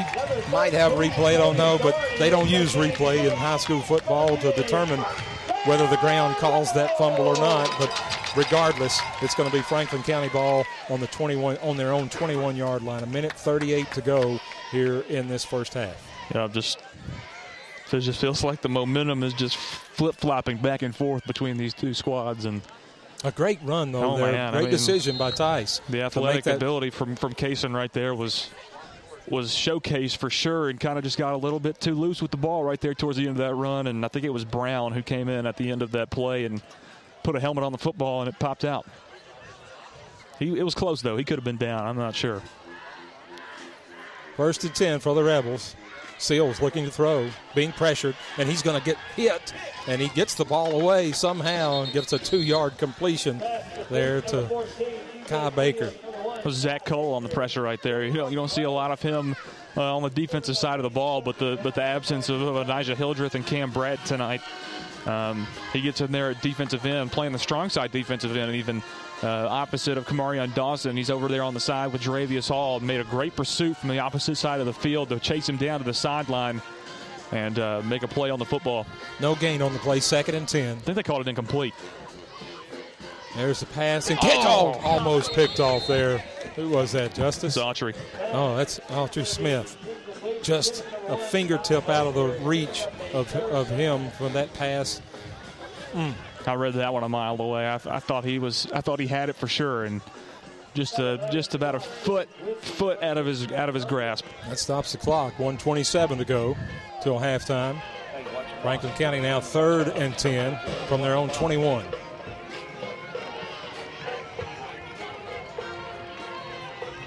might 0.52 0.74
have 0.74 0.94
replay, 0.94 1.36
I 1.36 1.38
don't 1.38 1.58
know, 1.58 1.78
but 1.80 1.96
they 2.18 2.32
don't 2.32 2.50
use 2.50 2.74
replay 2.74 3.30
in 3.30 3.38
high 3.38 3.58
school 3.58 3.82
football 3.82 4.36
to 4.38 4.52
determine 4.54 5.00
whether 5.66 5.86
the 5.86 5.98
ground 5.98 6.38
calls 6.38 6.74
that 6.74 6.98
fumble 6.98 7.28
or 7.28 7.36
not. 7.36 7.70
But 7.78 7.92
regardless, 8.36 9.00
it's 9.22 9.36
going 9.36 9.48
to 9.52 9.56
be 9.56 9.62
Franklin 9.62 10.02
County 10.02 10.30
ball 10.30 10.66
on 10.90 11.00
the 11.00 11.08
21 11.08 11.58
on 11.60 11.78
their 11.78 11.94
own 11.94 12.10
21 12.10 12.56
yard 12.56 12.82
line. 12.82 13.04
A 13.04 13.08
minute 13.08 13.34
38 13.34 13.92
to 13.92 14.02
go 14.02 14.40
here 14.72 15.02
in 15.02 15.28
this 15.28 15.46
first 15.46 15.76
half. 15.76 16.04
You 16.34 16.40
know, 16.40 16.48
just 16.48 16.80
it 17.94 18.02
just 18.02 18.20
feels 18.22 18.44
like 18.44 18.62
the 18.62 18.70
momentum 18.70 19.24
is 19.24 19.34
just 19.34 19.58
flip 19.58 20.16
flopping 20.16 20.58
back 20.58 20.82
and 20.82 20.96
forth 20.96 21.26
between 21.26 21.58
these 21.58 21.74
two 21.74 21.94
squads, 21.94 22.46
and 22.46 22.62
A 23.24 23.32
great 23.32 23.60
run 23.64 23.92
though. 23.92 24.04
Oh, 24.14 24.18
there. 24.18 24.32
man, 24.32 24.50
I 24.50 24.52
Great 24.52 24.64
mean, 24.64 24.72
decision 24.72 25.18
by 25.18 25.32
Tice. 25.32 25.82
the 25.90 26.02
athletic 26.02 26.46
ability 26.48 26.90
from 26.90 27.16
from 27.16 27.34
Kason 27.34 27.74
right 27.74 27.92
there 27.94 28.14
was 28.16 28.50
was 29.30 29.52
showcased 29.52 30.18
for 30.18 30.30
sure, 30.30 30.70
and 30.70 30.80
kind 30.80 30.98
of 30.98 31.04
just 31.04 31.18
got 31.18 31.34
a 31.34 31.38
little 31.38 31.60
bit 31.60 31.80
too 31.80 31.94
loose 31.94 32.22
with 32.22 32.32
the 32.32 32.38
ball 32.38 32.64
right 32.64 32.82
there 32.82 32.96
towards 32.96 33.18
the 33.18 33.28
end 33.28 33.32
of 33.40 33.48
that 33.48 33.54
run, 33.54 33.86
and 33.88 34.04
I 34.04 34.08
think 34.08 34.26
it 34.26 34.34
was 34.34 34.44
Brown 34.46 34.92
who 34.94 35.04
came 35.04 35.30
in 35.30 35.46
at 35.46 35.56
the 35.58 35.70
end 35.70 35.82
of 35.84 35.92
that 35.92 36.10
play 36.10 36.46
and 36.46 36.62
put 37.24 37.36
a 37.36 37.40
helmet 37.40 37.64
on 37.64 37.72
the 37.72 37.78
football, 37.78 38.22
and 38.22 38.30
it 38.30 38.40
popped 38.40 38.66
out. 38.66 38.88
He, 40.40 40.58
it 40.58 40.64
was 40.64 40.74
close 40.74 41.02
though. 41.02 41.18
He 41.18 41.24
could 41.24 41.38
have 41.38 41.44
been 41.44 41.58
down. 41.58 41.86
I'm 41.86 41.98
not 41.98 42.16
sure. 42.16 42.42
First 44.38 44.64
and 44.64 44.74
10 44.74 45.00
for 45.02 45.14
the 45.14 45.24
Rebels. 45.24 45.76
Seals 46.20 46.62
looking 46.62 46.86
to 46.86 46.92
throw, 46.92 47.30
being 47.56 47.72
pressured, 47.72 48.16
and 48.38 48.48
he's 48.48 48.62
going 48.62 48.80
to 48.80 48.86
get 48.86 48.98
hit. 49.16 49.54
And 49.88 50.02
he 50.02 50.10
gets 50.10 50.36
the 50.36 50.46
ball 50.46 50.80
away 50.80 51.12
somehow 51.14 51.84
and 51.84 51.94
gets 51.94 52.14
a 52.14 52.20
two 52.20 52.42
yard 52.42 52.78
completion 52.78 53.42
there 53.90 54.22
to 54.22 54.66
Kai 55.28 55.50
Baker. 55.50 55.92
Zach 56.50 56.86
Cole 56.86 57.14
on 57.14 57.24
the 57.24 57.30
pressure 57.30 57.62
right 57.62 57.82
there. 57.82 58.04
You 58.04 58.14
don't, 58.14 58.32
you 58.32 58.36
don't 58.36 58.50
see 58.50 58.64
a 58.64 58.72
lot 58.72 58.92
of 58.92 59.02
him 59.02 59.36
uh, 59.76 59.96
on 59.96 60.04
the 60.04 60.10
defensive 60.10 60.58
side 60.58 60.80
of 60.80 60.84
the 60.84 60.90
ball, 60.90 61.22
but 61.22 61.38
the 61.38 61.60
but 61.62 61.76
the 61.76 61.84
absence 61.84 62.30
of, 62.30 62.42
of 62.42 62.56
Elijah 62.56 62.96
Hildreth 62.96 63.36
and 63.36 63.46
Cam 63.46 63.72
Bratton 63.72 64.06
tonight, 64.06 64.42
um, 65.06 65.48
he 65.74 65.82
gets 65.82 66.02
in 66.02 66.12
there 66.12 66.32
at 66.32 66.42
defensive 66.42 66.86
end, 66.86 67.12
playing 67.12 67.32
the 67.34 67.40
strong 67.40 67.70
side 67.70 67.92
defensive 67.92 68.32
end, 68.32 68.50
and 68.50 68.56
even 68.56 68.84
uh, 69.24 69.48
opposite 69.50 69.98
of 69.98 70.06
Kamarion 70.06 70.54
Dawson. 70.54 70.96
He's 70.96 71.10
over 71.10 71.28
there 71.28 71.44
on 71.44 71.54
the 71.54 71.60
side 71.60 71.92
with 71.92 72.02
Jaravius 72.02 72.50
Hall. 72.50 72.80
Made 72.80 73.00
a 73.00 73.06
great 73.06 73.36
pursuit 73.36 73.78
from 73.78 73.90
the 73.90 74.00
opposite 74.00 74.36
side 74.36 74.60
of 74.60 74.66
the 74.66 74.74
field 74.74 75.10
to 75.10 75.20
chase 75.20 75.48
him 75.48 75.58
down 75.58 75.80
to 75.80 75.86
the 75.86 75.94
sideline 75.94 76.62
and 77.32 77.60
uh, 77.60 77.82
make 77.86 78.04
a 78.04 78.08
play 78.08 78.30
on 78.30 78.40
the 78.40 78.46
football. 78.46 78.86
No 79.20 79.36
gain 79.36 79.62
on 79.62 79.74
the 79.74 79.80
play, 79.80 80.00
second 80.00 80.36
and 80.36 80.48
10. 80.48 80.78
I 80.78 80.80
think 80.80 80.96
they 80.96 81.04
called 81.04 81.22
it 81.22 81.28
incomplete. 81.28 81.74
There's 83.36 83.60
the 83.60 83.68
pass 83.68 84.10
and 84.10 84.20
catch. 84.20 84.46
Oh, 84.48 84.74
almost 84.84 85.34
picked 85.34 85.60
off 85.60 85.86
there. 85.88 86.18
Who 86.56 86.70
was 86.70 86.92
that, 86.94 87.14
Justice? 87.14 87.58
Autry. 87.58 87.96
Oh, 88.34 88.58
that's 88.58 88.80
Autry 88.90 89.26
Smith. 89.26 89.78
Just 90.42 90.84
a 91.08 91.18
fingertip 91.18 91.90
out 91.90 92.08
of 92.08 92.14
the 92.14 92.28
reach 92.46 92.86
of, 93.14 93.34
of 93.36 93.68
him 93.70 94.10
from 94.12 94.34
that 94.34 94.54
pass. 94.54 95.02
I 96.46 96.54
read 96.56 96.74
that 96.76 96.94
one 96.94 97.04
a 97.04 97.10
mile 97.10 97.40
away. 97.40 97.68
I, 97.68 97.76
I 97.76 98.00
thought 98.00 98.24
he 98.24 98.40
was. 98.40 98.68
I 98.74 98.82
thought 98.82 99.00
he 99.00 99.08
had 99.08 99.30
it 99.30 99.36
for 99.36 99.48
sure, 99.48 99.84
and 99.84 100.02
just 100.74 101.00
uh, 101.00 101.30
just 101.32 101.56
about 101.56 101.76
a 101.76 101.80
foot 101.80 102.30
foot 102.62 103.04
out 103.04 103.18
of 103.18 103.26
his 103.26 103.52
out 103.52 103.70
of 103.70 103.76
his 103.76 103.86
grasp. 103.86 104.26
That 104.48 104.60
stops 104.60 104.94
the 104.94 104.98
clock. 104.98 105.34
127 105.34 106.18
to 106.20 106.26
go 106.26 106.56
till 107.04 107.20
halftime. 107.20 107.82
Franklin 108.62 108.94
County 108.94 109.22
now 109.22 109.40
third 109.40 109.88
and 109.90 110.18
10 110.18 110.60
from 110.88 111.02
their 111.02 111.16
own 111.16 111.30
21. 111.30 111.86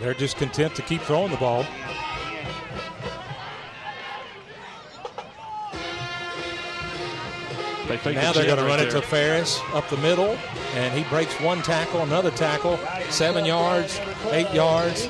they're 0.02 0.14
just 0.14 0.36
content 0.36 0.74
to 0.74 0.82
keep 0.82 1.00
throwing 1.02 1.30
the 1.30 1.36
ball. 1.36 1.64
They 7.96 8.14
now 8.14 8.32
they're 8.32 8.46
going 8.46 8.58
to 8.58 8.64
run 8.64 8.80
it 8.80 8.90
to 8.90 9.02
Ferris 9.02 9.60
up 9.72 9.88
the 9.88 9.96
middle, 9.98 10.38
and 10.74 10.92
he 10.92 11.04
breaks 11.10 11.38
one 11.40 11.62
tackle, 11.62 12.02
another 12.02 12.30
tackle, 12.30 12.78
seven 13.10 13.44
yards, 13.44 14.00
eight 14.30 14.52
yards. 14.52 15.06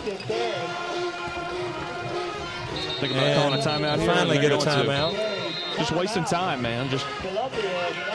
Thinking 2.99 3.19
about 3.19 3.37
calling 3.37 3.59
a 3.59 3.63
timeout 3.63 3.99
here. 3.99 4.07
Finally 4.07 4.39
and 4.39 4.49
get 4.49 4.53
a 4.53 4.65
going 4.65 4.87
to. 4.87 4.91
timeout. 4.91 5.77
Just 5.77 5.93
wasting 5.93 6.25
time, 6.25 6.63
man. 6.63 6.89
Just 6.89 7.07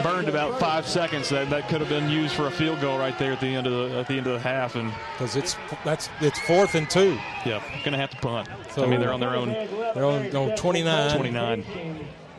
burned 0.03 0.29
about 0.29 0.59
five 0.59 0.87
seconds. 0.87 1.29
That, 1.29 1.49
that 1.49 1.67
could 1.67 1.81
have 1.81 1.89
been 1.89 2.09
used 2.09 2.35
for 2.35 2.47
a 2.47 2.51
field 2.51 2.79
goal 2.79 2.97
right 2.97 3.17
there 3.17 3.33
at 3.33 3.39
the 3.41 3.47
end 3.47 3.67
of 3.67 3.73
the 3.73 3.97
at 3.97 4.07
the 4.07 4.13
end 4.13 4.27
of 4.27 4.33
the 4.33 4.39
half. 4.39 4.75
And 4.75 4.93
because 5.13 5.35
it's 5.35 5.57
that's 5.83 6.09
it's 6.21 6.39
fourth 6.39 6.75
and 6.75 6.89
two. 6.89 7.19
Yeah, 7.45 7.61
going 7.83 7.93
to 7.93 7.97
have 7.97 8.11
to 8.11 8.17
punt. 8.17 8.47
So 8.71 8.83
I 8.83 8.87
mean, 8.87 8.99
they're 8.99 9.11
on 9.11 9.19
their 9.19 9.35
own. 9.35 9.49
They're 9.49 10.05
on, 10.05 10.33
on 10.35 10.55
29. 10.55 11.15
29. 11.17 11.65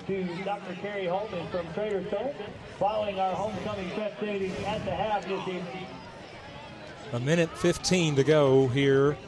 To 0.08 0.24
Dr. 0.42 0.74
Kerry 0.80 1.04
Holman 1.04 1.46
from 1.48 1.70
Trader 1.74 2.00
Joe's 2.00 2.34
following 2.78 3.20
our 3.20 3.34
homecoming 3.34 3.90
festivities 3.90 4.54
at 4.64 4.82
the 4.86 4.90
half 4.90 5.22
this 5.28 5.40
evening. 5.40 5.86
A 7.12 7.20
minute 7.20 7.50
15 7.58 8.16
to 8.16 8.24
go 8.24 8.68
here. 8.68 9.18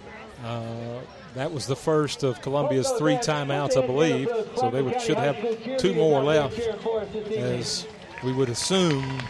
Uh, 0.42 1.00
that 1.34 1.52
was 1.52 1.66
the 1.66 1.76
first 1.76 2.22
of 2.22 2.40
Columbia's 2.40 2.90
three 2.92 3.16
timeouts, 3.16 3.76
I 3.76 3.86
believe. 3.86 4.30
So 4.56 4.70
they 4.70 4.80
would, 4.80 4.98
should 5.02 5.18
have 5.18 5.36
two 5.76 5.94
more 5.94 6.22
left, 6.22 6.58
as 6.58 7.86
we 8.24 8.32
would 8.32 8.48
assume 8.48 9.20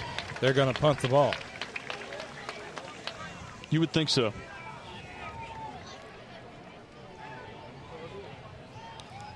they're 0.41 0.53
going 0.53 0.73
to 0.73 0.81
punt 0.81 1.01
the 1.01 1.09
ball. 1.09 1.35
You 3.71 3.81
would 3.81 3.93
think 3.93 4.09
so. 4.09 4.33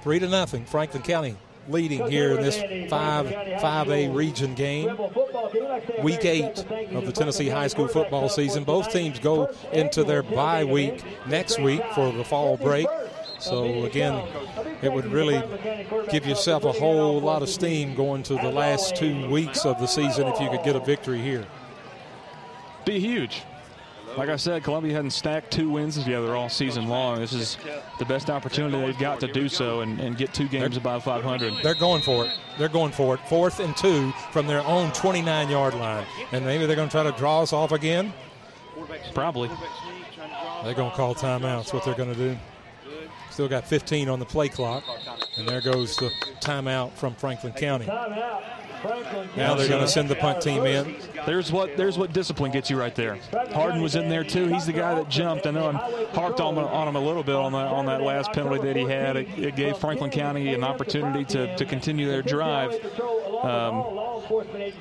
Three 0.04 0.20
to 0.20 0.28
nothing. 0.28 0.64
Franklin 0.64 1.02
County 1.02 1.36
leading 1.68 2.08
here 2.10 2.32
in 2.32 2.42
this 2.42 2.56
5 2.90 3.26
5A 3.26 4.14
region 4.14 4.54
game. 4.54 4.96
Week 6.02 6.24
eight 6.24 6.58
of 6.92 7.06
the 7.06 7.12
Tennessee 7.12 7.48
high 7.48 7.68
school 7.68 7.88
football 7.88 8.28
season. 8.28 8.64
Both 8.64 8.92
teams 8.92 9.18
go 9.18 9.50
into 9.72 10.04
their 10.04 10.22
bye 10.22 10.64
week 10.64 11.02
next 11.26 11.60
week 11.60 11.82
for 11.94 12.12
the 12.12 12.24
fall 12.24 12.56
break. 12.56 12.86
So, 13.38 13.84
again, 13.84 14.26
it 14.80 14.90
would 14.90 15.06
really 15.06 15.42
give 16.10 16.26
yourself 16.26 16.64
a 16.64 16.72
whole 16.72 17.20
lot 17.20 17.42
of 17.42 17.48
steam 17.48 17.94
going 17.94 18.22
to 18.24 18.34
the 18.34 18.50
last 18.50 18.96
two 18.96 19.28
weeks 19.28 19.66
of 19.66 19.78
the 19.78 19.86
season 19.86 20.26
if 20.28 20.40
you 20.40 20.48
could 20.48 20.62
get 20.62 20.76
a 20.76 20.80
victory 20.80 21.20
here. 21.20 21.44
Be 22.84 23.00
huge. 23.00 23.42
Like 24.16 24.28
I 24.28 24.36
said, 24.36 24.62
Columbia 24.62 24.94
hadn't 24.94 25.10
stacked 25.10 25.50
two 25.50 25.68
wins 25.68 25.98
together 25.98 26.36
all 26.36 26.48
season 26.48 26.88
long. 26.88 27.18
This 27.18 27.32
is 27.32 27.58
the 27.98 28.04
best 28.04 28.30
opportunity 28.30 28.80
they've 28.80 28.98
got 28.98 29.18
to 29.20 29.26
do 29.26 29.48
so 29.48 29.80
and, 29.80 29.98
and 30.00 30.16
get 30.16 30.32
two 30.32 30.46
games 30.48 30.76
above 30.76 31.02
500. 31.04 31.62
They're 31.62 31.74
going 31.74 32.02
for 32.02 32.24
it. 32.26 32.30
They're 32.58 32.68
going 32.68 32.92
for 32.92 33.14
it. 33.14 33.20
Fourth 33.28 33.60
and 33.60 33.76
two 33.76 34.12
from 34.32 34.46
their 34.46 34.60
own 34.62 34.92
29 34.92 35.50
yard 35.50 35.74
line. 35.74 36.06
And 36.32 36.44
maybe 36.44 36.66
they're 36.66 36.76
going 36.76 36.88
to 36.88 36.92
try 36.92 37.02
to 37.02 37.16
draw 37.18 37.42
us 37.42 37.52
off 37.52 37.72
again. 37.72 38.12
Probably. 39.14 39.48
They're 40.64 40.74
going 40.74 40.90
to 40.90 40.96
call 40.96 41.14
timeouts. 41.14 41.72
What 41.74 41.84
they're 41.84 41.94
going 41.94 42.12
to 42.14 42.18
do. 42.18 42.36
Still 43.30 43.48
got 43.48 43.66
15 43.66 44.08
on 44.08 44.20
the 44.20 44.24
play 44.24 44.48
clock. 44.48 44.84
And 45.36 45.48
there 45.48 45.60
goes 45.60 45.96
the 45.96 46.10
timeout 46.40 46.92
from 46.92 47.14
Franklin 47.16 47.52
County. 47.52 47.86
Now 49.36 49.54
they're 49.54 49.68
going 49.68 49.80
to 49.80 49.88
send 49.88 50.08
the 50.08 50.16
punt 50.16 50.42
team 50.42 50.64
in. 50.66 50.96
There's 51.26 51.50
what 51.50 51.76
there's 51.76 51.96
what 51.96 52.12
discipline 52.12 52.52
gets 52.52 52.70
you 52.70 52.78
right 52.78 52.94
there. 52.94 53.18
Harden 53.52 53.80
was 53.80 53.94
in 53.94 54.08
there 54.08 54.24
too. 54.24 54.46
He's 54.48 54.66
the 54.66 54.72
guy 54.72 54.94
that 54.94 55.08
jumped. 55.08 55.46
I 55.46 55.50
know 55.50 55.68
I'm 55.68 55.76
harped 56.14 56.40
on, 56.40 56.58
on 56.58 56.88
him 56.88 56.96
a 56.96 57.00
little 57.00 57.22
bit 57.22 57.34
on 57.34 57.52
that 57.52 57.68
on 57.68 57.86
that 57.86 58.02
last 58.02 58.32
penalty 58.32 58.60
that 58.62 58.76
he 58.76 58.84
had. 58.84 59.16
It, 59.16 59.28
it 59.38 59.56
gave 59.56 59.78
Franklin 59.78 60.10
County 60.10 60.52
an 60.54 60.64
opportunity 60.64 61.24
to, 61.26 61.56
to 61.56 61.64
continue 61.64 62.08
their 62.08 62.22
drive. 62.22 62.72
Um, 63.44 64.04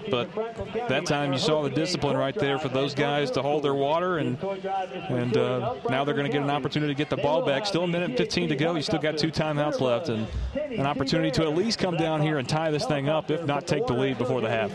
but 0.09 0.33
that 0.87 1.05
time 1.05 1.33
you 1.33 1.39
saw 1.39 1.63
the 1.63 1.69
discipline 1.69 2.15
right 2.15 2.35
there 2.35 2.57
for 2.57 2.69
those 2.69 2.93
guys 2.93 3.29
to 3.31 3.41
hold 3.41 3.63
their 3.63 3.73
water, 3.73 4.17
and 4.19 4.41
and 5.09 5.35
uh, 5.35 5.75
now 5.89 6.03
they're 6.03 6.13
going 6.13 6.27
to 6.27 6.31
get 6.31 6.41
an 6.41 6.49
opportunity 6.49 6.93
to 6.93 6.97
get 6.97 7.09
the 7.09 7.21
ball 7.21 7.45
back. 7.45 7.65
Still 7.65 7.83
a 7.83 7.87
minute 7.87 8.09
and 8.11 8.17
15 8.17 8.49
to 8.49 8.55
go. 8.55 8.75
You 8.75 8.81
still 8.81 8.99
got 8.99 9.17
two 9.17 9.31
timeouts 9.31 9.81
left, 9.81 10.09
and 10.09 10.27
an 10.55 10.85
opportunity 10.85 11.31
to 11.31 11.43
at 11.43 11.55
least 11.55 11.79
come 11.79 11.97
down 11.97 12.21
here 12.21 12.37
and 12.37 12.47
tie 12.47 12.71
this 12.71 12.85
thing 12.85 13.09
up, 13.09 13.29
if 13.29 13.45
not 13.45 13.67
take 13.67 13.85
the 13.85 13.92
lead 13.93 14.17
before 14.17 14.41
the 14.41 14.49
half. 14.49 14.73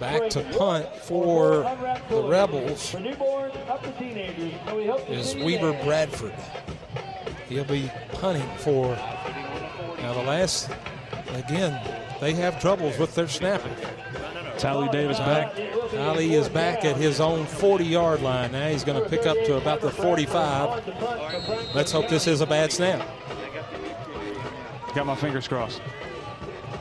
Back 0.00 0.30
to 0.30 0.42
punt 0.56 0.86
for 0.96 1.62
the 2.08 2.22
Rebels 2.22 2.94
is 5.08 5.34
Weber 5.36 5.72
Bradford. 5.84 6.34
He'll 7.48 7.64
be 7.64 7.90
punting 8.12 8.48
for. 8.58 8.94
Now, 9.98 10.14
the 10.14 10.22
last, 10.22 10.70
again, 11.34 11.80
they 12.20 12.32
have 12.34 12.60
troubles 12.60 12.98
with 12.98 13.14
their 13.14 13.28
snapper. 13.28 13.70
Tally 14.60 14.90
Davis 14.90 15.18
back. 15.18 15.58
Ali 15.96 16.34
is 16.34 16.50
back 16.50 16.84
at 16.84 16.96
his 16.96 17.18
own 17.18 17.46
40 17.46 17.84
yard 17.84 18.20
line. 18.20 18.52
Now 18.52 18.68
he's 18.68 18.84
going 18.84 19.02
to 19.02 19.08
pick 19.08 19.26
up 19.26 19.36
to 19.46 19.56
about 19.56 19.80
the 19.80 19.90
45. 19.90 21.74
Let's 21.74 21.90
hope 21.90 22.08
this 22.08 22.26
is 22.26 22.42
a 22.42 22.46
bad 22.46 22.70
snap. 22.70 23.08
Got 24.94 25.06
my 25.06 25.14
fingers 25.14 25.48
crossed. 25.48 25.80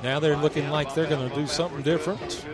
Now 0.03 0.19
they're 0.19 0.35
looking 0.35 0.69
like 0.69 0.93
they're 0.93 1.07
going 1.07 1.29
to 1.29 1.33
do 1.33 1.47
something 1.47 1.81
different. 1.81 2.45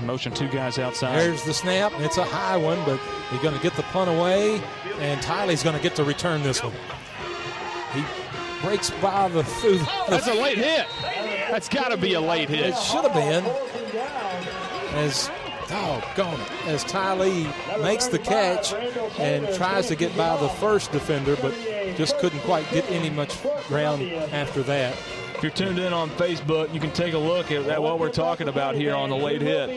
Motion 0.00 0.34
two 0.34 0.48
guys 0.48 0.78
outside. 0.78 1.20
There's 1.20 1.44
the 1.44 1.54
snap. 1.54 1.92
It's 1.98 2.18
a 2.18 2.24
high 2.24 2.56
one, 2.56 2.78
but 2.84 2.98
he's 3.30 3.40
going 3.40 3.54
to 3.54 3.62
get 3.62 3.74
the 3.74 3.82
punt 3.84 4.10
away, 4.10 4.60
and 4.98 5.20
Tylee's 5.20 5.62
going 5.62 5.76
to 5.76 5.82
get 5.82 5.94
to 5.96 6.04
return 6.04 6.42
this 6.42 6.62
one. 6.62 6.74
He 7.94 8.04
breaks 8.60 8.90
by 8.90 9.28
the 9.28 9.44
through. 9.44 9.78
Oh, 9.82 10.06
that's 10.08 10.26
a 10.26 10.34
late 10.34 10.58
hit. 10.58 10.86
That's 11.50 11.68
got 11.68 11.88
to 11.90 11.96
be 11.96 12.14
a 12.14 12.20
late 12.20 12.48
hit. 12.48 12.66
It 12.66 12.76
should 12.76 13.04
have 13.04 13.14
been. 13.14 13.44
As 14.94 15.30
doggone 15.68 16.40
it, 16.40 16.66
as 16.66 16.84
Tylee 16.84 17.46
makes 17.82 18.06
the 18.06 18.18
catch 18.18 18.72
and 19.18 19.52
tries 19.54 19.88
to 19.88 19.96
get 19.96 20.16
by 20.16 20.36
the 20.36 20.48
first 20.48 20.92
defender, 20.92 21.36
but 21.36 21.52
just 21.96 22.18
couldn't 22.18 22.40
quite 22.40 22.70
get 22.70 22.88
any 22.90 23.10
much 23.10 23.36
ground 23.68 24.02
after 24.02 24.62
that. 24.62 24.96
If 25.36 25.42
you're 25.42 25.52
tuned 25.52 25.78
in 25.78 25.92
on 25.92 26.10
Facebook, 26.10 26.72
you 26.72 26.80
can 26.80 26.92
take 26.92 27.12
a 27.12 27.18
look 27.18 27.50
at, 27.50 27.66
at 27.66 27.82
what 27.82 27.98
we're 27.98 28.08
talking 28.08 28.48
about 28.48 28.76
here 28.76 28.94
on 28.94 29.10
the 29.10 29.16
late 29.16 29.42
hit. 29.42 29.68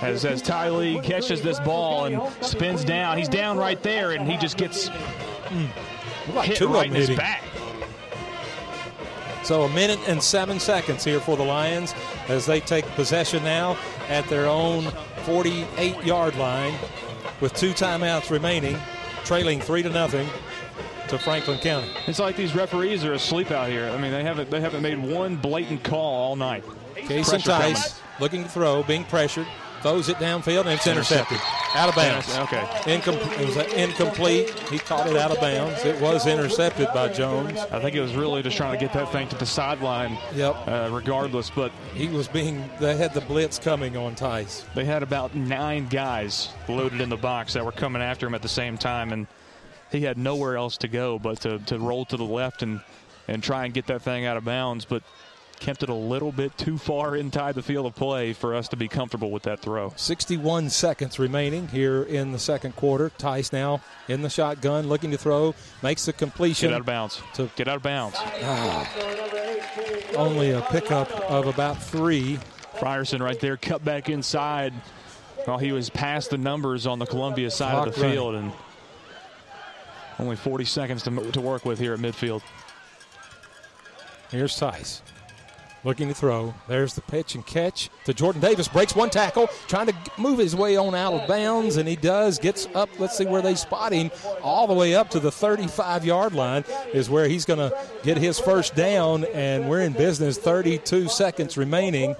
As, 0.00 0.24
as 0.24 0.40
Ty 0.40 0.70
Lee 0.70 1.00
catches 1.00 1.42
this 1.42 1.60
ball 1.60 2.06
and 2.06 2.20
spins 2.42 2.82
down, 2.84 3.18
he's 3.18 3.28
down 3.28 3.58
right 3.58 3.80
there, 3.82 4.12
and 4.12 4.28
he 4.28 4.38
just 4.38 4.56
gets 4.56 4.88
mm, 4.88 5.68
like 6.34 6.48
hit 6.48 6.60
right 6.62 6.86
in 6.86 6.94
his 6.94 7.10
back. 7.10 7.42
So 9.42 9.62
a 9.62 9.68
minute 9.70 10.00
and 10.06 10.22
seven 10.22 10.60
seconds 10.60 11.04
here 11.04 11.20
for 11.20 11.36
the 11.36 11.42
Lions 11.42 11.94
as 12.28 12.44
they 12.46 12.60
take 12.60 12.84
possession 12.88 13.42
now 13.44 13.78
at 14.08 14.26
their 14.28 14.46
own 14.46 14.84
48-yard 15.24 16.36
line 16.36 16.74
with 17.40 17.54
two 17.54 17.70
timeouts 17.70 18.30
remaining, 18.30 18.76
trailing 19.24 19.60
three 19.60 19.82
to 19.82 19.90
nothing 19.90 20.28
to 21.08 21.18
Franklin 21.18 21.58
County. 21.60 21.88
It's 22.06 22.18
like 22.18 22.36
these 22.36 22.54
referees 22.54 23.04
are 23.04 23.14
asleep 23.14 23.50
out 23.50 23.68
here. 23.68 23.88
I 23.88 23.98
mean, 23.98 24.12
they 24.12 24.22
haven't 24.22 24.50
they 24.50 24.60
haven't 24.60 24.82
made 24.82 24.98
one 24.98 25.36
blatant 25.36 25.82
call 25.82 26.14
all 26.14 26.36
night. 26.36 26.64
Kason 26.96 27.42
Tice 27.42 28.00
looking 28.20 28.42
to 28.42 28.48
throw, 28.48 28.82
being 28.82 29.04
pressured, 29.04 29.46
throws 29.82 30.08
it 30.08 30.16
downfield, 30.16 30.60
and 30.60 30.70
it's 30.70 30.86
intercepted. 30.86 31.38
Out 31.74 31.88
of 31.88 31.94
bounds. 31.94 32.36
Okay. 32.38 32.60
Incom- 32.84 33.40
it 33.40 33.46
was 33.46 33.56
incomplete. 33.74 34.50
He 34.70 34.78
caught 34.78 35.06
it 35.06 35.16
out 35.16 35.30
of 35.30 35.40
bounds. 35.40 35.84
It 35.84 36.00
was 36.00 36.26
intercepted 36.26 36.88
by 36.94 37.08
Jones. 37.08 37.58
I 37.70 37.80
think 37.80 37.94
it 37.94 38.00
was 38.00 38.14
really 38.14 38.42
just 38.42 38.56
trying 38.56 38.78
to 38.78 38.84
get 38.84 38.92
that 38.94 39.12
thing 39.12 39.28
to 39.28 39.36
the 39.36 39.46
sideline. 39.46 40.18
Yep. 40.34 40.56
Uh, 40.66 40.88
regardless, 40.92 41.50
but 41.50 41.72
he 41.94 42.08
was 42.08 42.26
being. 42.28 42.68
They 42.80 42.96
had 42.96 43.14
the 43.14 43.20
blitz 43.20 43.58
coming 43.58 43.96
on 43.96 44.14
Tice. 44.14 44.64
They 44.74 44.84
had 44.84 45.02
about 45.02 45.34
nine 45.34 45.88
guys 45.88 46.48
loaded 46.68 47.00
in 47.00 47.08
the 47.08 47.16
box 47.16 47.52
that 47.52 47.64
were 47.64 47.72
coming 47.72 48.02
after 48.02 48.26
him 48.26 48.34
at 48.34 48.42
the 48.42 48.48
same 48.48 48.78
time, 48.78 49.12
and 49.12 49.26
he 49.92 50.02
had 50.02 50.18
nowhere 50.18 50.56
else 50.56 50.76
to 50.78 50.88
go 50.88 51.18
but 51.18 51.40
to, 51.40 51.58
to 51.60 51.78
roll 51.78 52.04
to 52.06 52.16
the 52.16 52.24
left 52.24 52.62
and 52.62 52.80
and 53.28 53.42
try 53.42 53.66
and 53.66 53.74
get 53.74 53.86
that 53.86 54.02
thing 54.02 54.24
out 54.24 54.38
of 54.38 54.44
bounds. 54.44 54.86
But 54.86 55.02
kept 55.58 55.82
it 55.82 55.88
a 55.88 55.94
little 55.94 56.32
bit 56.32 56.56
too 56.56 56.78
far 56.78 57.16
inside 57.16 57.54
the 57.54 57.62
field 57.62 57.86
of 57.86 57.94
play 57.94 58.32
for 58.32 58.54
us 58.54 58.68
to 58.68 58.76
be 58.76 58.88
comfortable 58.88 59.30
with 59.30 59.42
that 59.44 59.60
throw. 59.60 59.92
61 59.96 60.70
seconds 60.70 61.18
remaining 61.18 61.68
here 61.68 62.02
in 62.02 62.32
the 62.32 62.38
second 62.38 62.76
quarter. 62.76 63.10
Tice 63.18 63.52
now 63.52 63.80
in 64.08 64.22
the 64.22 64.30
shotgun, 64.30 64.88
looking 64.88 65.10
to 65.10 65.18
throw, 65.18 65.54
makes 65.82 66.06
the 66.06 66.12
completion. 66.12 66.70
Get 66.70 66.74
out 66.74 66.80
of 66.80 66.86
bounds. 66.86 67.22
To, 67.34 67.50
Get 67.56 67.68
out 67.68 67.76
of 67.76 67.82
bounds. 67.82 68.16
Ah, 68.18 68.90
only 70.16 70.52
a 70.52 70.62
pickup 70.62 71.10
of 71.30 71.46
about 71.46 71.82
three. 71.82 72.38
Frierson 72.76 73.20
right 73.20 73.38
there, 73.40 73.56
cut 73.56 73.84
back 73.84 74.08
inside 74.08 74.72
while 75.44 75.58
he 75.58 75.72
was 75.72 75.90
past 75.90 76.30
the 76.30 76.38
numbers 76.38 76.86
on 76.86 76.98
the 76.98 77.06
Columbia 77.06 77.50
side 77.50 77.72
Clock 77.72 77.86
of 77.88 77.94
the 77.94 78.00
field, 78.00 78.34
and 78.34 78.52
only 80.18 80.36
40 80.36 80.64
seconds 80.64 81.02
to, 81.04 81.30
to 81.32 81.40
work 81.40 81.64
with 81.64 81.78
here 81.78 81.94
at 81.94 82.00
midfield. 82.00 82.42
Here's 84.30 84.56
Tice. 84.56 85.02
Looking 85.84 86.08
to 86.08 86.14
throw. 86.14 86.54
There's 86.66 86.94
the 86.94 87.00
pitch 87.02 87.34
and 87.34 87.44
catch 87.46 87.90
to 88.04 88.14
Jordan 88.14 88.40
Davis. 88.40 88.68
Breaks 88.68 88.94
one 88.94 89.10
tackle, 89.10 89.48
trying 89.66 89.86
to 89.86 89.94
move 90.16 90.38
his 90.38 90.54
way 90.56 90.76
on 90.76 90.94
out 90.94 91.14
of 91.14 91.28
bounds, 91.28 91.76
and 91.76 91.88
he 91.88 91.96
does. 91.96 92.38
Gets 92.38 92.68
up. 92.74 92.88
Let's 92.98 93.16
see 93.16 93.26
where 93.26 93.42
they 93.42 93.54
spot 93.54 93.92
him. 93.92 94.10
All 94.42 94.66
the 94.66 94.74
way 94.74 94.94
up 94.94 95.10
to 95.10 95.20
the 95.20 95.32
35 95.32 96.04
yard 96.04 96.34
line 96.34 96.64
is 96.92 97.08
where 97.08 97.28
he's 97.28 97.44
going 97.44 97.70
to 97.70 97.76
get 98.02 98.18
his 98.18 98.38
first 98.38 98.74
down, 98.74 99.24
and 99.26 99.68
we're 99.68 99.80
in 99.80 99.92
business. 99.92 100.38
32 100.38 101.08
seconds 101.08 101.56
remaining 101.56 102.14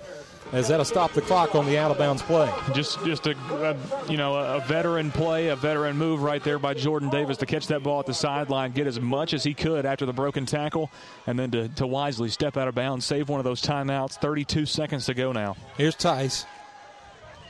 as 0.52 0.68
that'll 0.68 0.84
stop 0.84 1.12
the 1.12 1.20
clock 1.20 1.54
on 1.54 1.66
the 1.66 1.76
out 1.78 1.90
of 1.90 1.98
bounds 1.98 2.22
play. 2.22 2.52
Just 2.72 3.04
just 3.04 3.26
a, 3.26 3.36
a, 3.50 4.10
you 4.10 4.16
know 4.16 4.36
a 4.36 4.60
veteran 4.60 5.10
play, 5.10 5.48
a 5.48 5.56
veteran 5.56 5.96
move 5.96 6.22
right 6.22 6.42
there 6.42 6.58
by 6.58 6.74
Jordan 6.74 7.10
Davis 7.10 7.36
to 7.38 7.46
catch 7.46 7.66
that 7.68 7.82
ball 7.82 8.00
at 8.00 8.06
the 8.06 8.14
sideline, 8.14 8.72
get 8.72 8.86
as 8.86 9.00
much 9.00 9.34
as 9.34 9.44
he 9.44 9.54
could 9.54 9.86
after 9.86 10.06
the 10.06 10.12
broken 10.12 10.46
tackle, 10.46 10.90
and 11.26 11.38
then 11.38 11.50
to, 11.50 11.68
to 11.68 11.86
wisely 11.86 12.28
step 12.28 12.56
out 12.56 12.68
of 12.68 12.74
bounds, 12.74 13.04
save 13.04 13.28
one 13.28 13.40
of 13.40 13.44
those 13.44 13.62
timeouts. 13.62 14.14
32 14.20 14.66
seconds 14.66 15.06
to 15.06 15.14
go 15.14 15.32
now. 15.32 15.56
Here's 15.76 15.94
Tice 15.94 16.46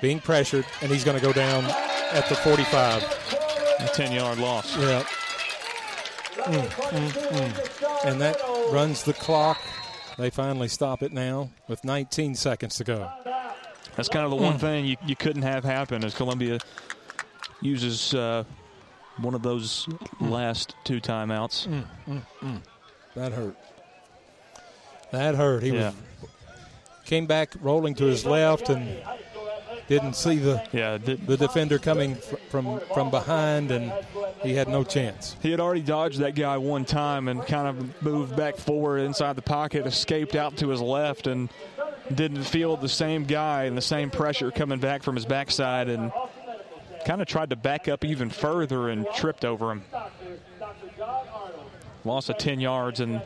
being 0.01 0.21
pressured, 0.21 0.65
and 0.81 0.91
he's 0.91 1.05
going 1.05 1.19
to 1.19 1.23
go 1.23 1.33
down 1.33 1.65
at 2.13 2.29
the 2.29 2.37
45. 2.37 3.37
A 3.81 3.87
10 3.87 4.11
yard 4.11 4.39
loss. 4.39 4.77
Yeah. 4.77 5.05
Mm, 6.35 6.69
mm, 6.69 7.11
mm. 7.11 8.05
And 8.05 8.21
that 8.21 8.41
runs 8.73 9.05
the 9.05 9.13
clock 9.13 9.59
they 10.19 10.31
finally 10.31 10.69
stop 10.69 11.03
it 11.03 11.13
now 11.13 11.51
with 11.69 11.85
19 11.85 12.35
seconds 12.35 12.77
to 12.77 12.85
go. 12.85 13.11
That's 13.97 14.09
kind 14.09 14.25
of 14.25 14.31
the 14.31 14.37
one 14.37 14.55
mm. 14.55 14.61
thing 14.61 14.85
you, 14.85 14.97
you 15.07 15.17
couldn't 15.17 15.43
have 15.43 15.65
happen 15.65 16.05
as 16.05 16.15
Columbia 16.15 16.59
uses 17.61 18.15
uh, 18.15 18.45
one 19.19 19.35
of 19.35 19.43
those 19.43 19.87
mm. 19.87 20.31
last 20.31 20.75
two 20.85 21.01
timeouts. 21.01 21.67
Mm, 21.67 21.85
mm, 22.07 22.23
mm. 22.43 22.63
That 23.15 23.33
hurt. 23.33 23.57
That 25.11 25.35
hurt. 25.35 25.63
He 25.63 25.71
yeah. 25.71 25.87
was 25.87 25.95
came 27.09 27.27
back 27.27 27.55
rolling 27.63 27.95
to 27.95 28.05
his 28.05 28.27
left 28.27 28.69
and 28.69 28.87
didn't 29.89 30.15
see 30.15 30.37
the 30.37 30.63
yeah 30.73 30.99
did, 30.99 31.27
the 31.27 31.37
defender 31.37 31.79
coming 31.79 32.15
from 32.51 32.81
from 32.95 33.11
behind, 33.11 33.71
and 33.71 33.93
he 34.43 34.55
had 34.55 34.69
no 34.69 34.85
chance. 34.85 35.37
He 35.43 35.51
had 35.51 35.61
already 35.61 35.81
dodged 35.81 36.19
that 36.19 36.35
guy 36.35 36.59
one 36.59 36.85
time 36.85 37.29
and 37.29 37.45
kind 37.47 37.67
of 37.67 38.03
moved 38.03 38.37
back 38.37 38.57
forward 38.57 38.99
inside 38.99 39.37
the 39.37 39.43
pocket, 39.43 39.87
escaped 39.87 40.35
out 40.37 40.57
to 40.59 40.69
his 40.69 40.81
left, 40.81 41.27
and 41.27 41.49
didn't 42.15 42.45
feel 42.45 42.77
the 42.77 42.89
same 42.89 43.25
guy 43.25 43.65
and 43.65 43.77
the 43.77 43.83
same 43.83 44.11
pressure 44.11 44.51
coming 44.51 44.79
back 44.79 45.03
from 45.03 45.15
his 45.15 45.27
backside, 45.27 45.89
and 45.89 46.13
kind 47.05 47.23
of 47.23 47.27
tried 47.27 47.51
to 47.51 47.57
back 47.57 47.89
up 47.89 48.05
even 48.05 48.29
further 48.31 48.91
and 48.91 49.07
tripped 49.15 49.45
over 49.45 49.73
him. 49.73 49.83
Loss 52.05 52.29
of 52.29 52.39
10 52.39 52.61
yards 52.61 53.01
and 53.01 53.23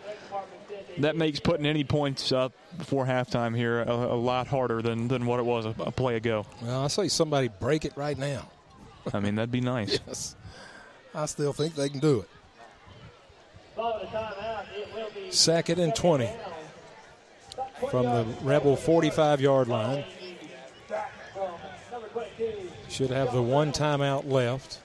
that 0.98 1.16
makes 1.16 1.40
putting 1.40 1.66
any 1.66 1.84
points 1.84 2.32
up 2.32 2.52
before 2.76 3.06
halftime 3.06 3.56
here 3.56 3.82
a, 3.82 3.92
a 3.92 4.16
lot 4.16 4.46
harder 4.46 4.82
than, 4.82 5.08
than 5.08 5.26
what 5.26 5.40
it 5.40 5.44
was 5.44 5.66
a, 5.66 5.74
a, 5.80 5.90
play 5.90 6.16
ago. 6.16 6.46
Well, 6.60 6.84
I 6.84 6.88
say 6.88 7.08
somebody 7.08 7.48
break 7.48 7.84
it 7.84 7.92
right 7.96 8.18
now. 8.18 8.48
I 9.12 9.20
mean, 9.20 9.34
that'd 9.36 9.50
be 9.50 9.60
nice. 9.60 9.98
yes. 10.06 10.36
I 11.14 11.26
still 11.26 11.52
think 11.52 11.74
they 11.74 11.88
can 11.88 12.00
do 12.00 12.20
it. 12.20 12.28
Second 15.30 15.78
and 15.78 15.94
20 15.94 16.28
from 17.90 18.04
the 18.04 18.26
Rebel 18.42 18.76
45 18.76 19.40
yard 19.40 19.68
line. 19.68 20.04
Should 22.88 23.10
have 23.10 23.32
the 23.32 23.42
one 23.42 23.72
timeout 23.72 24.30
left. 24.30 24.80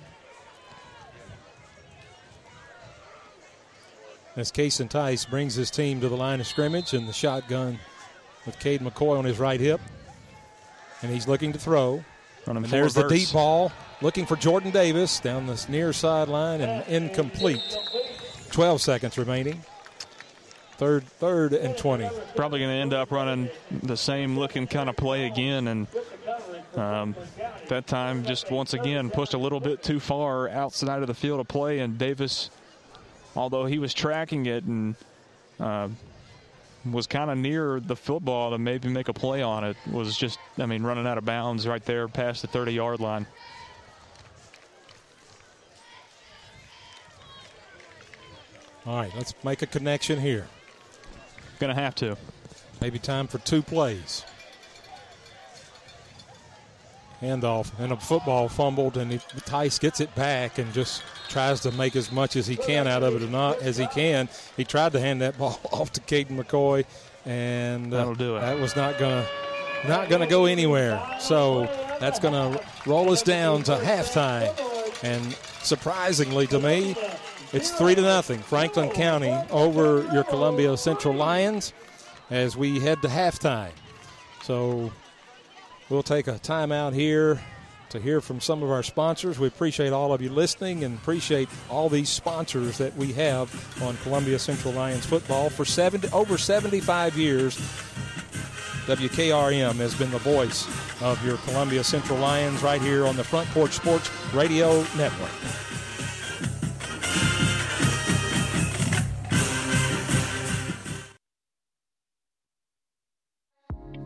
As 4.37 4.51
Kason 4.51 4.87
Tice 4.87 5.25
brings 5.25 5.55
his 5.55 5.71
team 5.71 5.99
to 5.99 6.07
the 6.07 6.15
line 6.15 6.39
of 6.39 6.47
scrimmage 6.47 6.93
and 6.93 7.09
the 7.09 7.13
shotgun 7.13 7.79
with 8.45 8.57
Cade 8.59 8.81
McCoy 8.81 9.17
on 9.17 9.25
his 9.25 9.39
right 9.39 9.59
hip. 9.59 9.81
And 11.01 11.11
he's 11.11 11.27
looking 11.27 11.51
to 11.53 11.59
throw. 11.59 12.05
And 12.45 12.63
there's 12.65 12.93
the 12.93 13.09
deep 13.09 13.33
ball, 13.33 13.73
looking 14.01 14.25
for 14.25 14.37
Jordan 14.37 14.71
Davis 14.71 15.19
down 15.19 15.47
this 15.47 15.67
near 15.67 15.91
sideline 15.91 16.61
and 16.61 16.87
incomplete. 16.87 17.77
12 18.51 18.81
seconds 18.81 19.17
remaining. 19.17 19.61
Third, 20.77 21.03
third 21.03 21.53
and 21.53 21.75
20. 21.75 22.07
Probably 22.35 22.59
going 22.59 22.71
to 22.71 22.77
end 22.77 22.93
up 22.93 23.11
running 23.11 23.49
the 23.83 23.97
same 23.97 24.37
looking 24.37 24.67
kind 24.67 24.87
of 24.87 24.95
play 24.95 25.25
again, 25.25 25.67
and 25.67 25.87
um, 26.75 27.15
that 27.67 27.87
time 27.87 28.23
just 28.23 28.49
once 28.51 28.73
again 28.73 29.09
pushed 29.09 29.33
a 29.33 29.37
little 29.37 29.59
bit 29.59 29.83
too 29.83 29.99
far 29.99 30.47
outside 30.47 31.01
of 31.01 31.07
the 31.07 31.15
field 31.15 31.39
of 31.39 31.47
play, 31.47 31.79
and 31.79 31.97
Davis 31.97 32.51
although 33.37 33.65
he 33.65 33.79
was 33.79 33.93
tracking 33.93 34.47
it 34.47 34.63
and 34.63 34.95
uh, 35.59 35.87
was 36.91 37.07
kind 37.07 37.29
of 37.29 37.37
near 37.37 37.79
the 37.79 37.95
football 37.95 38.51
to 38.51 38.57
maybe 38.57 38.89
make 38.89 39.07
a 39.07 39.13
play 39.13 39.41
on 39.41 39.63
it, 39.63 39.77
was 39.91 40.17
just, 40.17 40.39
I 40.57 40.65
mean, 40.65 40.83
running 40.83 41.05
out 41.05 41.17
of 41.17 41.25
bounds 41.25 41.67
right 41.67 41.83
there 41.85 42.07
past 42.07 42.41
the 42.41 42.47
30 42.47 42.73
yard 42.73 42.99
line. 42.99 43.27
All 48.85 48.95
right, 48.95 49.13
let's 49.15 49.33
make 49.43 49.61
a 49.61 49.67
connection 49.67 50.19
here. 50.19 50.47
Going 51.59 51.75
to 51.75 51.81
have 51.81 51.93
to. 51.95 52.17
Maybe 52.79 52.99
time 52.99 53.27
for 53.27 53.37
two 53.39 53.61
plays 53.61 54.23
handoff 57.21 57.71
and 57.79 57.91
a 57.91 57.97
football 57.97 58.47
fumbled 58.47 58.97
and 58.97 59.11
he, 59.11 59.19
Tice 59.45 59.79
gets 59.79 59.99
it 59.99 60.13
back 60.15 60.57
and 60.57 60.71
just 60.73 61.03
tries 61.29 61.61
to 61.61 61.71
make 61.71 61.95
as 61.95 62.11
much 62.11 62.35
as 62.35 62.47
he 62.47 62.55
can 62.55 62.87
out 62.87 63.03
of 63.03 63.15
it 63.15 63.23
or 63.23 63.31
not 63.31 63.59
as 63.61 63.77
he 63.77 63.87
can. 63.87 64.29
He 64.55 64.63
tried 64.63 64.91
to 64.93 64.99
hand 64.99 65.21
that 65.21 65.37
ball 65.39 65.59
off 65.71 65.91
to 65.93 66.01
Caden 66.01 66.37
McCoy 66.37 66.85
and 67.25 67.93
uh, 67.93 67.97
that'll 67.97 68.15
do 68.15 68.37
it. 68.37 68.41
That 68.41 68.59
was 68.59 68.75
not 68.75 68.97
gonna 68.97 69.25
not 69.87 70.09
gonna 70.09 70.27
go 70.27 70.45
anywhere. 70.45 71.01
So 71.19 71.65
that's 71.99 72.19
gonna 72.19 72.59
roll 72.85 73.11
us 73.11 73.21
down 73.21 73.63
to 73.63 73.75
halftime. 73.75 74.53
And 75.03 75.33
surprisingly 75.61 76.47
to 76.47 76.59
me, 76.59 76.95
it's 77.53 77.71
three 77.71 77.95
to 77.95 78.01
nothing. 78.01 78.39
Franklin 78.39 78.89
County 78.89 79.35
over 79.51 80.07
your 80.13 80.23
Columbia 80.23 80.75
Central 80.77 81.13
Lions 81.13 81.73
as 82.29 82.57
we 82.57 82.79
head 82.79 83.01
to 83.01 83.07
halftime. 83.07 83.71
So 84.43 84.91
We'll 85.89 86.03
take 86.03 86.27
a 86.27 86.33
timeout 86.33 86.93
here 86.93 87.39
to 87.89 87.99
hear 87.99 88.19
from 88.19 88.41
some 88.41 88.61
of 88.61 88.69
our 88.69 88.83
sponsors. 88.83 89.39
We 89.39 89.47
appreciate 89.47 89.93
all 89.93 90.11
of 90.11 90.21
you 90.21 90.29
listening 90.29 90.83
and 90.83 90.97
appreciate 90.97 91.47
all 91.69 91.87
these 91.87 92.09
sponsors 92.09 92.77
that 92.79 92.93
we 92.97 93.13
have 93.13 93.81
on 93.81 93.95
Columbia 93.97 94.37
Central 94.37 94.73
Lions 94.73 95.05
football. 95.05 95.49
For 95.49 95.63
70, 95.63 96.09
over 96.09 96.37
75 96.37 97.17
years, 97.17 97.55
WKRM 98.87 99.75
has 99.75 99.95
been 99.95 100.11
the 100.11 100.17
voice 100.17 100.67
of 101.01 101.25
your 101.25 101.37
Columbia 101.37 101.85
Central 101.85 102.19
Lions 102.19 102.61
right 102.61 102.81
here 102.81 103.05
on 103.05 103.15
the 103.15 103.23
Front 103.23 103.47
Porch 103.51 103.71
Sports 103.71 104.11
Radio 104.33 104.81
Network. 104.97 105.31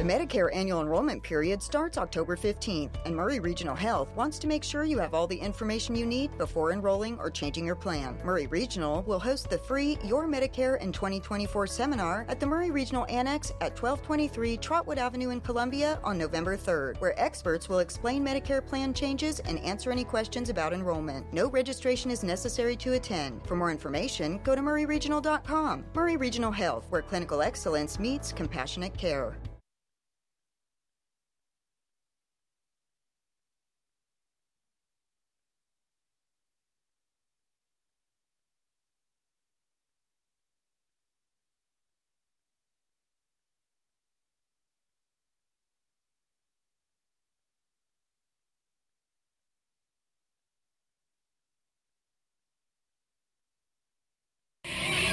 The 0.00 0.06
Medicare 0.06 0.48
annual 0.54 0.80
enrollment 0.80 1.22
period 1.22 1.62
starts 1.62 1.98
October 1.98 2.34
15th, 2.34 2.92
and 3.04 3.14
Maury 3.14 3.38
Regional 3.38 3.74
Health 3.74 4.08
wants 4.16 4.38
to 4.38 4.46
make 4.46 4.64
sure 4.64 4.84
you 4.84 4.98
have 4.98 5.12
all 5.12 5.26
the 5.26 5.36
information 5.36 5.94
you 5.94 6.06
need 6.06 6.38
before 6.38 6.72
enrolling 6.72 7.18
or 7.18 7.28
changing 7.28 7.66
your 7.66 7.74
plan. 7.74 8.18
Maury 8.24 8.46
Regional 8.46 9.02
will 9.02 9.18
host 9.18 9.50
the 9.50 9.58
free 9.58 9.98
Your 10.02 10.26
Medicare 10.26 10.80
in 10.80 10.90
2024 10.90 11.66
seminar 11.66 12.24
at 12.30 12.40
the 12.40 12.46
Maury 12.46 12.70
Regional 12.70 13.04
Annex 13.10 13.50
at 13.60 13.78
1223 13.78 14.56
Trotwood 14.56 14.96
Avenue 14.96 15.28
in 15.28 15.40
Columbia 15.42 16.00
on 16.02 16.16
November 16.16 16.56
3rd, 16.56 16.98
where 17.02 17.20
experts 17.20 17.68
will 17.68 17.80
explain 17.80 18.24
Medicare 18.24 18.66
plan 18.66 18.94
changes 18.94 19.40
and 19.40 19.58
answer 19.58 19.92
any 19.92 20.04
questions 20.04 20.48
about 20.48 20.72
enrollment. 20.72 21.30
No 21.30 21.50
registration 21.50 22.10
is 22.10 22.24
necessary 22.24 22.74
to 22.76 22.94
attend. 22.94 23.46
For 23.46 23.54
more 23.54 23.70
information, 23.70 24.40
go 24.44 24.54
to 24.54 24.62
mauryregional.com. 24.62 25.84
Maury 25.94 26.16
Regional 26.16 26.52
Health, 26.52 26.86
where 26.88 27.02
clinical 27.02 27.42
excellence 27.42 27.98
meets 27.98 28.32
compassionate 28.32 28.96
care. 28.96 29.36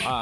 Hi, 0.09 0.16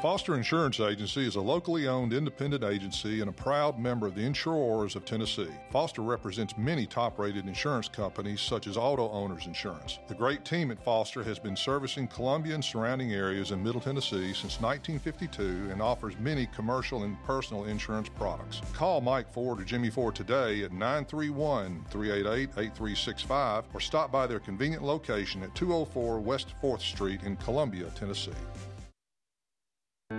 Foster 0.00 0.36
Insurance 0.36 0.78
Agency 0.78 1.26
is 1.26 1.34
a 1.34 1.40
locally 1.40 1.88
owned 1.88 2.12
independent 2.12 2.62
agency 2.62 3.20
and 3.20 3.28
a 3.28 3.32
proud 3.32 3.80
member 3.80 4.06
of 4.06 4.14
the 4.14 4.24
Insurers 4.24 4.94
of 4.94 5.04
Tennessee. 5.04 5.50
Foster 5.72 6.02
represents 6.02 6.56
many 6.56 6.86
top 6.86 7.18
rated 7.18 7.48
insurance 7.48 7.88
companies 7.88 8.40
such 8.40 8.68
as 8.68 8.76
Auto 8.76 9.10
Owners 9.10 9.46
Insurance. 9.46 9.98
The 10.06 10.14
great 10.14 10.44
team 10.44 10.70
at 10.70 10.84
Foster 10.84 11.24
has 11.24 11.40
been 11.40 11.56
servicing 11.56 12.06
Columbia 12.06 12.54
and 12.54 12.64
surrounding 12.64 13.12
areas 13.12 13.50
in 13.50 13.60
Middle 13.60 13.80
Tennessee 13.80 14.32
since 14.34 14.60
1952 14.60 15.72
and 15.72 15.82
offers 15.82 16.16
many 16.20 16.46
commercial 16.54 17.02
and 17.02 17.20
personal 17.24 17.64
insurance 17.64 18.08
products. 18.08 18.62
Call 18.74 19.00
Mike 19.00 19.32
Ford 19.32 19.60
or 19.60 19.64
Jimmy 19.64 19.90
Ford 19.90 20.14
today 20.14 20.62
at 20.62 20.70
931 20.70 21.84
388 21.90 22.50
8365 22.50 23.64
or 23.74 23.80
stop 23.80 24.12
by 24.12 24.28
their 24.28 24.38
convenient 24.38 24.84
location 24.84 25.42
at 25.42 25.52
204 25.56 26.20
West 26.20 26.54
4th 26.62 26.82
Street 26.82 27.24
in 27.24 27.34
Columbia, 27.38 27.90
Tennessee. 27.96 28.30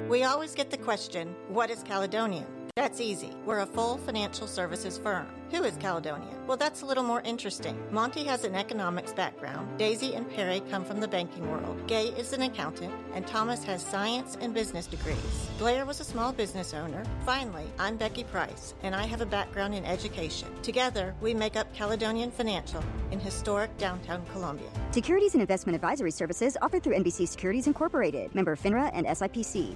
We 0.07 0.23
always 0.23 0.53
get 0.53 0.69
the 0.69 0.77
question, 0.77 1.35
what 1.47 1.71
is 1.71 1.81
Caledonian? 1.81 2.45
That's 2.75 3.01
easy. 3.01 3.31
We're 3.43 3.61
a 3.61 3.65
full 3.65 3.97
financial 3.97 4.45
services 4.45 4.99
firm. 4.99 5.25
Who 5.51 5.63
is 5.63 5.75
Caledonia? 5.77 6.29
Well, 6.45 6.57
that's 6.57 6.83
a 6.83 6.85
little 6.85 7.03
more 7.03 7.21
interesting. 7.21 7.75
Monty 7.91 8.23
has 8.25 8.43
an 8.43 8.53
economics 8.53 9.13
background. 9.13 9.79
Daisy 9.79 10.13
and 10.13 10.29
Perry 10.29 10.61
come 10.69 10.85
from 10.85 10.99
the 10.99 11.07
banking 11.07 11.49
world. 11.49 11.87
Gay 11.87 12.09
is 12.09 12.33
an 12.33 12.43
accountant, 12.43 12.93
and 13.15 13.25
Thomas 13.25 13.63
has 13.63 13.81
science 13.83 14.37
and 14.39 14.53
business 14.53 14.85
degrees. 14.85 15.49
Blair 15.57 15.87
was 15.87 15.99
a 16.01 16.03
small 16.03 16.31
business 16.31 16.75
owner. 16.75 17.03
Finally, 17.25 17.65
I'm 17.79 17.97
Becky 17.97 18.25
Price, 18.25 18.75
and 18.83 18.93
I 18.93 19.07
have 19.07 19.21
a 19.21 19.25
background 19.25 19.73
in 19.73 19.85
education. 19.85 20.49
Together, 20.61 21.15
we 21.19 21.33
make 21.33 21.55
up 21.55 21.73
Caledonian 21.73 22.29
Financial 22.29 22.83
in 23.09 23.19
historic 23.19 23.75
downtown 23.79 24.23
Columbia. 24.31 24.69
Securities 24.91 25.33
and 25.33 25.41
investment 25.41 25.75
advisory 25.75 26.11
services 26.11 26.57
offered 26.61 26.83
through 26.83 26.95
NBC 26.95 27.27
Securities 27.27 27.65
Incorporated, 27.65 28.35
member 28.35 28.55
FINRA 28.55 28.91
and 28.93 29.07
SIPC. 29.07 29.75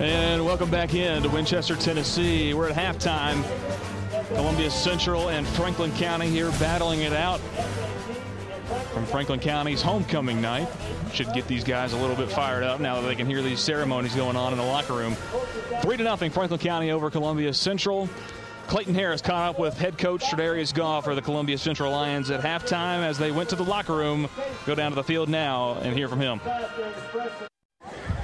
And 0.00 0.44
welcome 0.44 0.70
back 0.70 0.94
in 0.94 1.22
to 1.22 1.28
Winchester, 1.28 1.76
Tennessee. 1.76 2.54
We're 2.54 2.70
at 2.70 2.74
halftime. 2.74 3.44
Columbia 4.28 4.70
Central 4.70 5.28
and 5.28 5.46
Franklin 5.46 5.92
County 5.92 6.28
here 6.28 6.50
battling 6.52 7.00
it 7.00 7.12
out 7.12 7.40
from 8.92 9.04
Franklin 9.06 9.40
County's 9.40 9.82
homecoming 9.82 10.40
night. 10.40 10.68
Should 11.12 11.32
get 11.32 11.46
these 11.46 11.64
guys 11.64 11.92
a 11.92 11.96
little 11.96 12.16
bit 12.16 12.30
fired 12.30 12.64
up 12.64 12.80
now 12.80 13.00
that 13.00 13.06
they 13.06 13.14
can 13.14 13.26
hear 13.26 13.42
these 13.42 13.60
ceremonies 13.60 14.14
going 14.14 14.36
on 14.36 14.52
in 14.52 14.58
the 14.58 14.64
locker 14.64 14.94
room. 14.94 15.14
Three 15.82 15.96
to 15.96 16.02
nothing, 16.02 16.30
Franklin 16.30 16.60
County 16.60 16.90
over 16.90 17.10
Columbia 17.10 17.52
Central. 17.52 18.08
Clayton 18.66 18.94
Harris 18.94 19.20
caught 19.20 19.50
up 19.50 19.58
with 19.58 19.76
head 19.78 19.98
coach 19.98 20.24
Tredarius 20.24 20.74
Goff 20.74 21.04
for 21.04 21.14
the 21.14 21.22
Columbia 21.22 21.58
Central 21.58 21.92
Lions 21.92 22.30
at 22.30 22.40
halftime 22.40 23.00
as 23.00 23.18
they 23.18 23.30
went 23.30 23.48
to 23.50 23.56
the 23.56 23.62
locker 23.62 23.94
room. 23.94 24.28
Go 24.66 24.74
down 24.74 24.90
to 24.90 24.94
the 24.94 25.04
field 25.04 25.28
now 25.28 25.74
and 25.74 25.96
hear 25.96 26.08
from 26.08 26.20
him. 26.20 26.40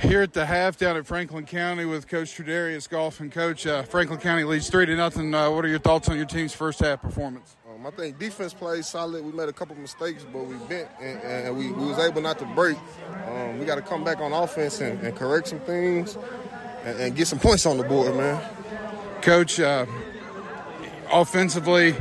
here 0.01 0.23
at 0.23 0.33
the 0.33 0.47
half 0.47 0.77
down 0.77 0.97
at 0.97 1.07
Franklin 1.07 1.45
County 1.45 1.85
with 1.85 2.09
Coach 2.09 2.37
Tredarius 2.37 2.89
Goff 2.89 3.21
and 3.21 3.31
Coach 3.31 3.67
uh, 3.67 3.83
Franklin 3.83 4.19
County 4.19 4.45
leads 4.45 4.71
three 4.71 4.87
to 4.87 4.97
nothing. 4.97 5.35
Uh, 5.35 5.51
what 5.51 5.65
are 5.65 5.69
your 5.69 5.79
thoughts 5.79 6.09
on 6.09 6.17
your 6.17 6.27
team's 6.27 6.55
first 6.55 6.81
half 6.81 7.03
performance? 7.03 7.57
Um, 7.73 7.87
I 7.87 7.91
think 7.91 8.19
defense 8.19 8.55
played 8.55 8.85
solid. 8.85 9.25
We 9.25 9.33
made 9.33 9.49
a 9.49 9.53
couple 9.53 9.77
mistakes, 9.77 10.25
but 10.33 10.45
we 10.45 10.57
bent 10.69 10.89
and, 11.01 11.21
and 11.23 11.57
we, 11.57 11.71
we, 11.71 11.87
was 11.87 11.99
able 11.99 12.23
not 12.23 12.39
to 12.39 12.47
break. 12.47 12.79
Um, 13.27 13.59
we 13.59 13.67
got 13.67 13.77
to 13.77 13.83
come 13.83 14.05
back 14.05 14.21
on 14.21 14.33
offense 14.33 14.81
and, 14.81 15.01
and 15.01 15.15
correct 15.15 15.49
some 15.49 15.61
things 15.61 16.17
and, 16.85 16.99
and, 16.99 17.17
get 17.17 17.27
some 17.27 17.39
points 17.39 17.67
on 17.67 17.77
the 17.77 17.85
board, 17.85 18.17
man. 18.17 18.43
Coach, 19.21 19.61
uh, 19.61 19.87
offensively, 21.13 21.95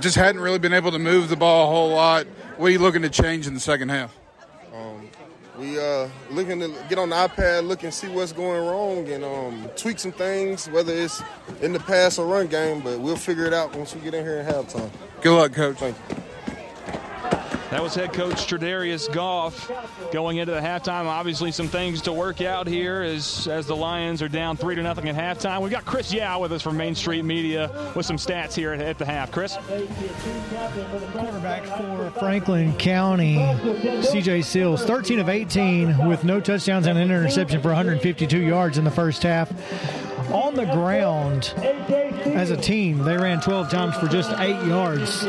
just 0.00 0.16
hadn't 0.16 0.40
really 0.40 0.58
been 0.58 0.72
able 0.72 0.90
to 0.92 0.98
move 0.98 1.28
the 1.28 1.36
ball 1.36 1.68
a 1.68 1.70
whole 1.70 1.90
lot. 1.90 2.26
What 2.56 2.66
are 2.66 2.70
you 2.70 2.78
looking 2.78 3.02
to 3.02 3.10
change 3.10 3.46
in 3.46 3.54
the 3.54 3.60
second 3.60 3.90
half? 3.90 4.16
we 5.60 5.78
uh 5.78 6.08
looking 6.30 6.58
to 6.58 6.74
get 6.88 6.98
on 6.98 7.10
the 7.10 7.16
iPad, 7.16 7.68
look 7.68 7.84
and 7.84 7.92
see 7.92 8.08
what's 8.08 8.32
going 8.32 8.66
wrong, 8.66 9.06
and 9.08 9.22
um, 9.22 9.70
tweak 9.76 9.98
some 9.98 10.12
things, 10.12 10.68
whether 10.70 10.92
it's 10.92 11.22
in 11.60 11.72
the 11.72 11.80
pass 11.80 12.18
or 12.18 12.26
run 12.26 12.46
game. 12.46 12.80
But 12.80 12.98
we'll 12.98 13.16
figure 13.16 13.44
it 13.44 13.52
out 13.52 13.76
once 13.76 13.94
we 13.94 14.00
get 14.00 14.14
in 14.14 14.24
here 14.24 14.40
in 14.40 14.46
halftime. 14.46 14.90
Good 15.20 15.36
luck, 15.36 15.52
coach. 15.52 15.76
Thank 15.76 15.96
you. 16.08 16.29
That 17.70 17.82
was 17.84 17.94
head 17.94 18.12
coach 18.12 18.46
Tredarius 18.46 19.12
Goff 19.12 19.70
going 20.12 20.38
into 20.38 20.52
the 20.52 20.60
halftime. 20.60 21.06
Obviously, 21.06 21.52
some 21.52 21.68
things 21.68 22.02
to 22.02 22.12
work 22.12 22.40
out 22.40 22.66
here 22.66 23.02
as 23.02 23.46
as 23.46 23.66
the 23.66 23.76
Lions 23.76 24.22
are 24.22 24.28
down 24.28 24.56
three 24.56 24.74
to 24.74 24.82
nothing 24.82 25.08
at 25.08 25.14
halftime. 25.14 25.62
We've 25.62 25.70
got 25.70 25.84
Chris 25.84 26.12
Yao 26.12 26.40
with 26.40 26.52
us 26.52 26.62
from 26.62 26.76
Main 26.76 26.96
Street 26.96 27.24
Media 27.24 27.92
with 27.94 28.06
some 28.06 28.16
stats 28.16 28.54
here 28.54 28.72
at, 28.72 28.80
at 28.80 28.98
the 28.98 29.04
half. 29.04 29.30
Chris, 29.30 29.56
quarterback 31.12 31.64
for 31.64 32.10
Franklin 32.18 32.76
County, 32.76 33.36
C.J. 34.02 34.42
Seals, 34.42 34.84
13 34.84 35.20
of 35.20 35.28
18 35.28 36.08
with 36.08 36.24
no 36.24 36.40
touchdowns 36.40 36.88
and 36.88 36.98
an 36.98 37.04
interception 37.04 37.62
for 37.62 37.68
152 37.68 38.36
yards 38.36 38.78
in 38.78 38.84
the 38.84 38.90
first 38.90 39.22
half 39.22 39.52
on 40.32 40.54
the 40.54 40.66
ground 40.66 41.52
as 41.56 42.50
a 42.50 42.56
team. 42.56 42.98
They 42.98 43.16
ran 43.16 43.40
12 43.40 43.70
times 43.70 43.96
for 43.96 44.08
just 44.08 44.30
eight 44.38 44.62
yards. 44.66 45.24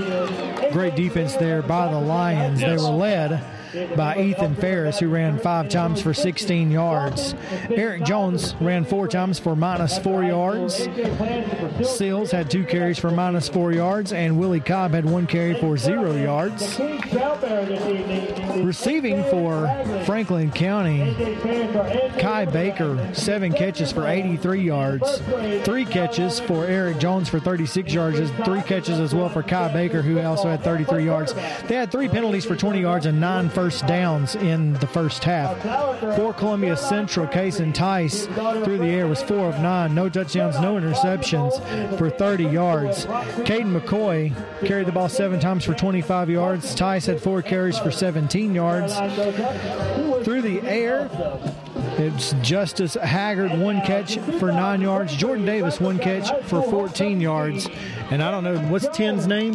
Great 0.72 0.96
defense 0.96 1.36
there 1.36 1.62
by 1.62 1.92
the 1.92 2.00
Lions. 2.00 2.60
They 2.60 2.76
were 2.76 2.96
led 2.96 3.44
by 3.96 4.18
Ethan 4.18 4.56
Ferris, 4.56 5.00
who 5.00 5.10
ran 5.10 5.40
five 5.40 5.70
times 5.70 6.02
for 6.02 6.14
16 6.14 6.72
yards. 6.72 7.36
Eric 7.70 8.04
Jones 8.04 8.56
ran 8.60 8.84
four 8.86 9.08
times 9.08 9.40
for 9.40 9.56
minus 9.56 9.98
four 10.00 10.24
yards. 10.24 10.88
Seals 11.84 12.32
had 12.32 12.50
two 12.50 12.64
carries 12.66 13.00
for 13.00 13.12
minus 13.12 13.48
four 13.48 13.72
yards, 13.72 14.14
and 14.14 14.40
Willie 14.40 14.60
Cobb 14.60 14.92
had 14.92 15.06
one 15.06 15.28
carry 15.28 15.54
for 15.54 15.78
zero 15.78 16.16
yards. 16.16 16.80
Receiving 18.62 19.24
for 19.26 19.68
Franklin 20.06 20.52
County, 20.52 21.16
Kai 22.20 22.46
Baker, 22.46 23.14
seven 23.14 23.54
catches 23.54 23.92
for 23.92 24.08
83 24.08 24.62
yards, 24.62 25.22
three 25.64 25.86
catches 25.86 26.40
for 26.40 26.66
Eric 26.66 27.00
Jones 27.00 27.30
for 27.30 27.40
36 27.40 27.94
yards, 27.94 28.20
three 28.44 28.62
catches 28.62 29.00
as 29.00 29.16
well 29.16 29.30
for 29.30 29.44
Kai 29.44 29.72
Baker, 29.74 30.02
who 30.02 30.20
also 30.20 30.50
had 30.50 30.64
33 30.64 31.06
yards. 31.06 31.34
They 31.68 31.76
had 31.76 31.92
three 31.92 32.08
penalties 32.08 32.46
for 32.46 32.56
20 32.56 32.82
yards 32.82 33.06
and 33.06 33.20
nine 33.20 33.50
first 33.50 33.61
downs 33.70 34.36
in 34.36 34.74
the 34.74 34.88
first 34.88 35.24
half. 35.24 35.62
For 36.16 36.34
Columbia 36.34 36.76
Central, 36.76 37.28
Kason 37.28 37.74
Tice 37.74 38.26
through 38.26 38.80
the 38.80 38.88
air 38.88 39.08
was 39.08 39.22
four 39.22 39.48
of 39.48 39.60
nine, 39.60 39.94
no 39.94 40.10
touchdowns, 40.10 40.60
no 40.60 40.76
interceptions 40.76 41.98
for 41.98 42.10
30 42.10 42.46
yards. 42.46 43.06
Caden 43.06 43.80
McCoy 43.80 44.34
carried 44.66 44.88
the 44.88 44.92
ball 44.92 45.10
seven 45.10 45.40
times 45.40 45.64
for 45.64 45.74
25 45.74 46.30
yards. 46.30 46.74
Tice 46.74 47.06
had 47.06 47.22
four 47.22 47.42
carries 47.42 47.78
for 47.78 47.92
17 47.92 48.56
yards. 48.56 48.96
Through 50.26 50.42
the 50.42 50.62
air, 50.64 51.10
it's 52.02 52.34
Justice 52.42 52.96
Haggard, 52.96 53.58
one 53.60 53.82
catch 53.82 54.18
for 54.18 54.52
nine 54.52 54.82
yards. 54.82 55.16
Jordan 55.16 55.46
Davis, 55.46 55.80
one 55.80 56.00
catch 56.00 56.30
for 56.46 56.64
14 56.64 57.22
yards. 57.22 57.70
And 58.10 58.24
I 58.24 58.32
don't 58.32 58.44
know, 58.44 58.58
what's 58.70 58.88
10's 58.88 59.28
name? 59.28 59.54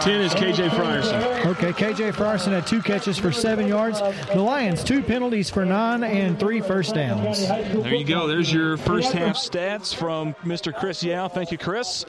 10 0.00 0.20
is 0.20 0.32
KJ 0.34 0.68
Frierson. 0.70 1.46
Okay, 1.46 1.72
KJ 1.72 2.12
Frierson 2.12 2.52
had 2.52 2.66
two 2.66 2.80
catches 2.80 3.18
for 3.18 3.32
seven 3.32 3.66
yards. 3.66 4.00
The 4.32 4.40
Lions, 4.40 4.84
two 4.84 5.02
penalties 5.02 5.50
for 5.50 5.64
nine 5.64 6.04
and 6.04 6.38
three 6.38 6.60
first 6.60 6.94
downs. 6.94 7.46
There 7.48 7.94
you 7.94 8.04
go. 8.04 8.28
There's 8.28 8.52
your 8.52 8.76
first 8.76 9.12
half 9.12 9.36
stats 9.36 9.94
from 9.94 10.34
Mr. 10.44 10.72
Chris 10.74 11.02
Yao. 11.02 11.28
Thank 11.28 11.50
you, 11.50 11.58
Chris. 11.58 12.06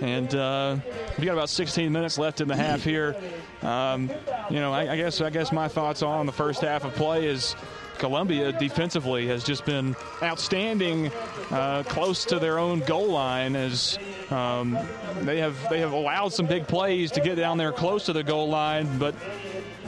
And 0.00 0.34
uh, 0.34 0.76
we 1.18 1.24
got 1.24 1.32
about 1.32 1.50
16 1.50 1.90
minutes 1.92 2.16
left 2.16 2.40
in 2.40 2.48
the 2.48 2.56
half 2.56 2.82
here. 2.82 3.16
Um, 3.62 4.10
you 4.48 4.60
know, 4.60 4.72
I, 4.72 4.92
I 4.92 4.96
guess 4.96 5.20
I 5.20 5.30
guess 5.30 5.52
my 5.52 5.68
thoughts 5.68 6.02
on 6.02 6.26
the 6.26 6.32
first 6.32 6.62
half 6.62 6.84
of 6.84 6.94
play 6.94 7.26
is 7.26 7.54
Columbia 8.00 8.50
defensively 8.50 9.26
has 9.28 9.44
just 9.44 9.66
been 9.66 9.94
outstanding, 10.22 11.12
uh, 11.50 11.82
close 11.84 12.24
to 12.24 12.38
their 12.38 12.58
own 12.58 12.80
goal 12.80 13.10
line. 13.10 13.54
As 13.54 13.98
um, 14.30 14.76
they 15.20 15.38
have 15.38 15.56
they 15.68 15.80
have 15.80 15.92
allowed 15.92 16.32
some 16.32 16.46
big 16.46 16.66
plays 16.66 17.10
to 17.12 17.20
get 17.20 17.34
down 17.36 17.58
there 17.58 17.72
close 17.72 18.06
to 18.06 18.14
the 18.14 18.24
goal 18.24 18.48
line, 18.48 18.98
but 18.98 19.14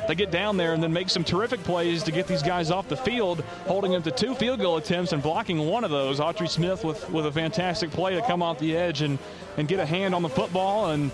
they 0.09 0.15
get 0.15 0.31
down 0.31 0.57
there 0.57 0.73
and 0.73 0.83
then 0.83 0.93
make 0.93 1.11
some 1.11 1.25
terrific 1.25 1.63
plays 1.63 2.03
to 2.05 2.13
get 2.13 2.27
these 2.27 2.43
guys 2.43 2.71
off 2.71 2.89
the 2.89 2.97
field, 2.97 3.41
holding 3.67 3.93
them 3.93 4.03
to 4.03 4.11
two 4.11 4.35
field 4.35 4.61
goal 4.61 4.77
attempts 4.77 5.13
and 5.13 5.23
blocking 5.23 5.59
one 5.67 5.85
of 5.85 5.91
those. 5.91 6.21
Autry 6.21 6.49
Smith 6.49 6.85
with, 6.85 7.09
with 7.11 7.27
a 7.27 7.33
fantastic 7.33 7.91
play 7.91 8.15
to 8.15 8.23
come 8.23 8.43
off 8.43 8.59
the 8.59 8.77
edge 8.77 9.03
and, 9.03 9.19
and 9.57 9.69
get 9.69 9.81
a 9.81 9.87
hand 9.87 10.15
on 10.15 10.23
the 10.23 10.29
football. 10.29 10.91
And 10.91 11.11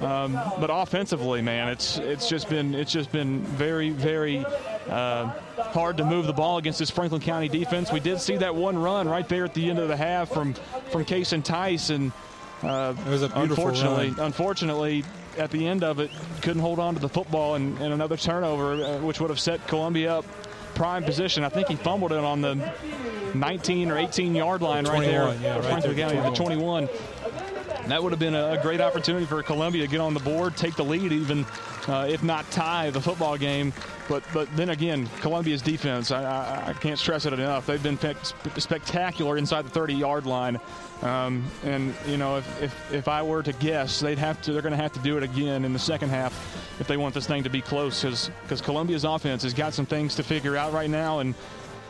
um, 0.00 0.34
but 0.60 0.70
offensively, 0.72 1.42
man, 1.42 1.68
it's 1.68 1.98
it's 1.98 2.28
just 2.28 2.48
been 2.48 2.74
it's 2.74 2.92
just 2.92 3.10
been 3.10 3.40
very 3.42 3.90
very 3.90 4.44
uh, 4.88 5.26
hard 5.56 5.96
to 5.96 6.04
move 6.04 6.26
the 6.26 6.32
ball 6.32 6.58
against 6.58 6.78
this 6.78 6.90
Franklin 6.90 7.20
County 7.20 7.48
defense. 7.48 7.90
We 7.90 8.00
did 8.00 8.20
see 8.20 8.36
that 8.36 8.54
one 8.54 8.78
run 8.78 9.08
right 9.08 9.28
there 9.28 9.44
at 9.44 9.54
the 9.54 9.68
end 9.68 9.78
of 9.78 9.88
the 9.88 9.96
half 9.96 10.28
from 10.28 10.54
from 10.92 11.04
Kason 11.04 11.42
Tice, 11.42 11.90
and 11.90 12.12
uh, 12.62 12.94
it 13.06 13.10
was 13.10 13.22
a 13.22 13.30
unfortunately, 13.34 14.10
run. 14.10 14.26
unfortunately, 14.26 15.04
at 15.38 15.50
the 15.50 15.66
end 15.66 15.84
of 15.84 16.00
it, 16.00 16.10
couldn't 16.42 16.62
hold 16.62 16.78
on 16.78 16.94
to 16.94 17.00
the 17.00 17.08
football 17.08 17.54
and, 17.54 17.78
and 17.78 17.92
another 17.92 18.16
turnover, 18.16 18.74
uh, 18.74 18.98
which 18.98 19.20
would 19.20 19.30
have 19.30 19.40
set 19.40 19.66
Columbia 19.66 20.18
up 20.18 20.24
prime 20.74 21.02
position. 21.02 21.42
I 21.42 21.48
think 21.48 21.68
he 21.68 21.76
fumbled 21.76 22.12
it 22.12 22.18
on 22.18 22.40
the 22.40 22.54
19 23.34 23.90
or 23.90 23.98
18 23.98 24.34
yard 24.34 24.62
line 24.62 24.86
right 24.86 25.00
there 25.00 25.34
yeah, 25.34 25.56
right 25.56 25.64
Franklin 25.64 25.96
there, 25.96 26.08
County, 26.08 26.30
the 26.30 26.36
21. 26.36 26.88
That 27.88 28.02
would 28.02 28.12
have 28.12 28.18
been 28.18 28.34
a, 28.34 28.60
great 28.60 28.82
opportunity 28.82 29.24
for 29.24 29.42
Columbia 29.42 29.82
to 29.82 29.88
get 29.88 30.00
on 30.00 30.12
the 30.12 30.20
board, 30.20 30.56
take 30.56 30.76
the 30.76 30.84
lead, 30.84 31.10
even 31.10 31.46
uh, 31.86 32.06
if 32.08 32.22
not 32.22 32.48
tie 32.50 32.90
the 32.90 33.00
football 33.00 33.38
game. 33.38 33.72
But 34.08 34.22
but 34.34 34.54
then 34.56 34.68
again, 34.70 35.08
Columbia's 35.20 35.62
defense, 35.62 36.10
I, 36.10 36.22
I, 36.22 36.68
I 36.68 36.72
can't 36.74 36.98
stress 36.98 37.24
it 37.24 37.32
enough. 37.32 37.66
They've 37.66 37.82
been 37.82 37.98
spectacular 38.58 39.38
inside 39.38 39.66
the 39.66 39.80
30-yard 39.80 40.26
line. 40.26 40.60
Um, 41.02 41.44
and 41.64 41.94
you 42.06 42.16
know, 42.16 42.38
if, 42.38 42.62
if 42.62 42.92
if 42.92 43.08
I 43.08 43.22
were 43.22 43.42
to 43.42 43.52
guess, 43.52 44.00
they'd 44.00 44.18
have 44.18 44.42
to. 44.42 44.52
They're 44.52 44.62
going 44.62 44.72
to 44.72 44.82
have 44.82 44.92
to 44.94 45.00
do 45.00 45.16
it 45.16 45.22
again 45.22 45.64
in 45.64 45.72
the 45.72 45.78
second 45.78 46.08
half 46.10 46.32
if 46.80 46.88
they 46.88 46.96
want 46.96 47.14
this 47.14 47.26
thing 47.26 47.44
to 47.44 47.50
be 47.50 47.60
close. 47.60 48.02
Because 48.02 48.30
because 48.42 48.60
Columbia's 48.60 49.04
offense 49.04 49.42
has 49.44 49.54
got 49.54 49.74
some 49.74 49.86
things 49.86 50.16
to 50.16 50.24
figure 50.24 50.56
out 50.56 50.72
right 50.72 50.90
now, 50.90 51.20
and 51.20 51.34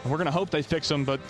we're 0.05 0.18
going 0.18 0.26
to 0.26 0.32
hope 0.32 0.51
they 0.51 0.62
fix 0.62 0.89
them. 0.89 1.05
But 1.05 1.20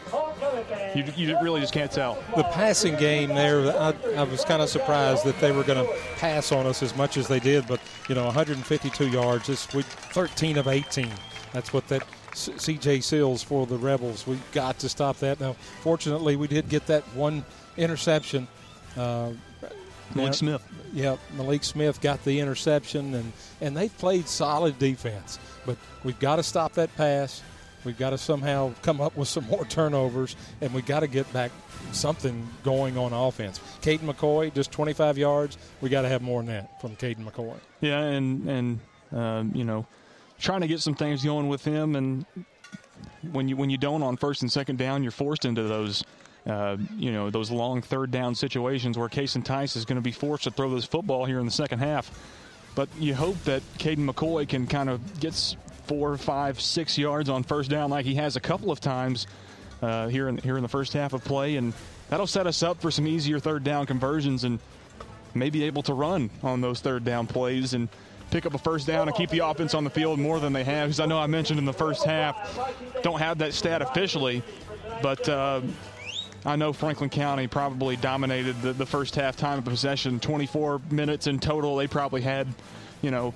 you, 0.95 1.05
you 1.17 1.41
really 1.41 1.61
just 1.61 1.73
can't 1.73 1.91
tell. 1.91 2.19
The 2.37 2.43
passing 2.45 2.97
game 2.97 3.29
there, 3.29 3.61
I, 3.71 3.95
I 4.17 4.23
was 4.25 4.45
kind 4.45 4.61
of 4.61 4.69
surprised 4.69 5.25
that 5.25 5.39
they 5.41 5.53
were 5.53 5.63
going 5.63 5.85
to 5.85 5.93
pass 6.17 6.51
on 6.51 6.67
us 6.67 6.83
as 6.83 6.97
much 6.97 7.17
as 7.17 7.29
they 7.29 7.39
did. 7.39 7.69
But 7.69 7.81
you 8.09 8.17
know, 8.17 8.25
152 8.25 9.09
yards, 9.09 9.47
this 9.47 9.73
week, 9.73 9.87
13 9.87 10.59
of 10.59 10.67
18. 10.67 11.09
That's 11.53 11.73
what 11.73 11.87
that 11.89 12.03
C.J. 12.35 13.01
Seals 13.01 13.43
for 13.43 13.67
the 13.67 13.77
Rebels. 13.77 14.27
We've 14.27 14.53
got 14.53 14.79
to 14.81 14.89
stop 14.89 15.19
that. 15.19 15.41
Now, 15.41 15.55
fortunately, 15.81 16.37
we 16.37 16.47
did 16.47 16.69
get 16.69 16.87
that 16.87 17.03
one 17.15 17.45
interception. 17.79 18.47
Uh, 18.97 19.31
Malik 20.15 20.35
Smith. 20.35 20.63
Yeah, 20.93 21.17
Malik 21.37 21.65
Smith 21.65 22.01
got 22.01 22.25
the 22.25 22.41
interception, 22.41 23.15
and 23.15 23.33
and 23.61 23.77
they 23.77 23.89
played 23.89 24.29
solid 24.29 24.79
defense. 24.79 25.39
But 25.67 25.77
we've 26.03 26.19
got 26.19 26.37
to 26.37 26.43
stop 26.43 26.75
that 26.75 26.95
pass. 26.97 27.43
We've 27.85 27.99
got 27.99 28.11
to 28.11 28.19
somehow 28.19 28.73
come 28.83 29.01
up 29.01 29.17
with 29.17 29.29
some 29.29 29.45
more 29.47 29.65
turnovers, 29.65 30.35
and 30.61 30.73
we've 30.75 30.87
got 30.87 31.01
to 31.01 31.07
get 31.07 31.31
back 31.33 31.53
something 31.93 32.49
going 32.65 32.99
on 32.99 33.13
offense. 33.13 33.61
Caden 33.83 34.01
McCoy, 34.01 34.53
just 34.53 34.73
25 34.73 35.17
yards. 35.17 35.59
We 35.81 35.89
got 35.89 36.03
to 36.03 36.09
have 36.09 36.23
more 36.23 36.43
than 36.43 36.53
that 36.55 36.81
from 36.81 36.97
Caden 36.97 37.25
McCoy. 37.25 37.57
Yeah, 37.81 38.01
and 38.01 38.49
and 38.49 38.81
um, 39.13 39.53
you 39.55 39.65
know, 39.65 39.87
trying 40.39 40.61
to 40.63 40.67
get 40.67 40.81
some 40.81 40.95
things 40.95 41.25
going 41.25 41.49
with 41.49 41.65
him, 41.65 41.97
and 41.97 42.27
when 43.33 43.49
you 43.49 43.57
when 43.57 43.71
you 43.71 43.79
don't 43.79 44.03
on 44.03 44.17
first 44.17 44.43
and 44.43 44.51
second 44.51 44.79
down, 44.79 45.03
you're 45.03 45.13
forced 45.13 45.45
into 45.45 45.63
those. 45.63 46.05
Uh, 46.49 46.79
you 46.97 47.13
know 47.13 47.29
those 47.29 47.51
long 47.51 47.83
third 47.83 48.11
down 48.11 48.35
situations 48.35 48.97
where 48.97 49.09
Kason 49.09 49.45
Tice 49.45 49.77
is 49.77 49.85
going 49.85 49.97
to 49.97 50.03
be 50.03 50.13
forced 50.13 50.45
to 50.45 50.51
throw 50.51 50.75
this 50.75 50.87
football 50.87 51.27
here 51.27 51.41
in 51.41 51.45
the 51.45 51.53
second 51.53 51.81
half. 51.81 52.11
But 52.75 52.89
you 52.99 53.15
hope 53.15 53.43
that 53.45 53.63
Caden 53.79 54.09
McCoy 54.09 54.49
can 54.49 54.67
kind 54.67 54.89
of 54.89 55.21
get 55.21 55.35
four, 55.87 56.17
five, 56.17 56.61
six 56.61 56.97
yards 56.97 57.29
on 57.29 57.43
first 57.43 57.69
down 57.69 57.91
like 57.91 58.07
he 58.07 58.15
has 58.15 58.37
a 58.37 58.41
couple 58.41 58.71
of 58.71 58.81
times 58.81 59.27
uh, 59.83 60.09
here 60.09 60.29
in 60.29 60.39
here 60.39 60.57
in 60.57 60.63
the 60.63 60.69
first 60.69 60.95
half 60.95 61.13
of 61.13 61.23
play, 61.23 61.57
and 61.57 61.75
that'll 62.09 62.27
set 62.27 62.47
us 62.47 62.63
up 62.63 62.81
for 62.81 62.91
some 62.91 63.07
easier 63.07 63.39
third 63.39 63.63
down 63.63 63.85
conversions 63.85 64.45
and 64.45 64.59
maybe 65.35 65.65
able 65.65 65.83
to 65.83 65.93
run 65.93 66.31
on 66.43 66.63
those 66.63 66.81
third 66.81 67.05
down 67.05 67.27
plays 67.27 67.75
and 67.75 67.91
pick 68.31 68.47
up 68.47 68.55
a 68.55 68.59
first 68.59 68.87
down 68.87 69.07
and 69.07 69.17
keep 69.17 69.29
the 69.29 69.41
offense 69.41 69.75
on 69.75 69.85
the 69.85 69.91
field 69.91 70.19
more 70.19 70.41
than 70.41 70.55
they 70.55 70.65
have. 70.65 70.89
Because 70.89 71.01
I 71.01 71.07
know 71.07 71.19
I 71.19 71.27
mentioned 71.27 71.59
in 71.59 71.67
the 71.67 71.75
first 71.75 72.05
half, 72.05 72.59
don't 73.03 73.19
have 73.19 73.37
that 73.39 73.53
stat 73.53 73.83
officially, 73.83 74.43
but. 75.03 75.29
Uh, 75.29 75.61
I 76.45 76.57
know 76.57 76.73
Franklin 76.73 77.11
County 77.11 77.47
probably 77.47 77.97
dominated 77.97 78.61
the, 78.63 78.73
the 78.73 78.87
first 78.87 79.15
half 79.15 79.37
time 79.37 79.59
of 79.59 79.65
possession, 79.65 80.21
24 80.21 80.81
minutes 80.91 81.27
in 81.27 81.39
total. 81.39 81.77
They 81.77 81.87
probably 81.87 82.23
had, 82.23 82.47
you 83.03 83.11
know, 83.11 83.35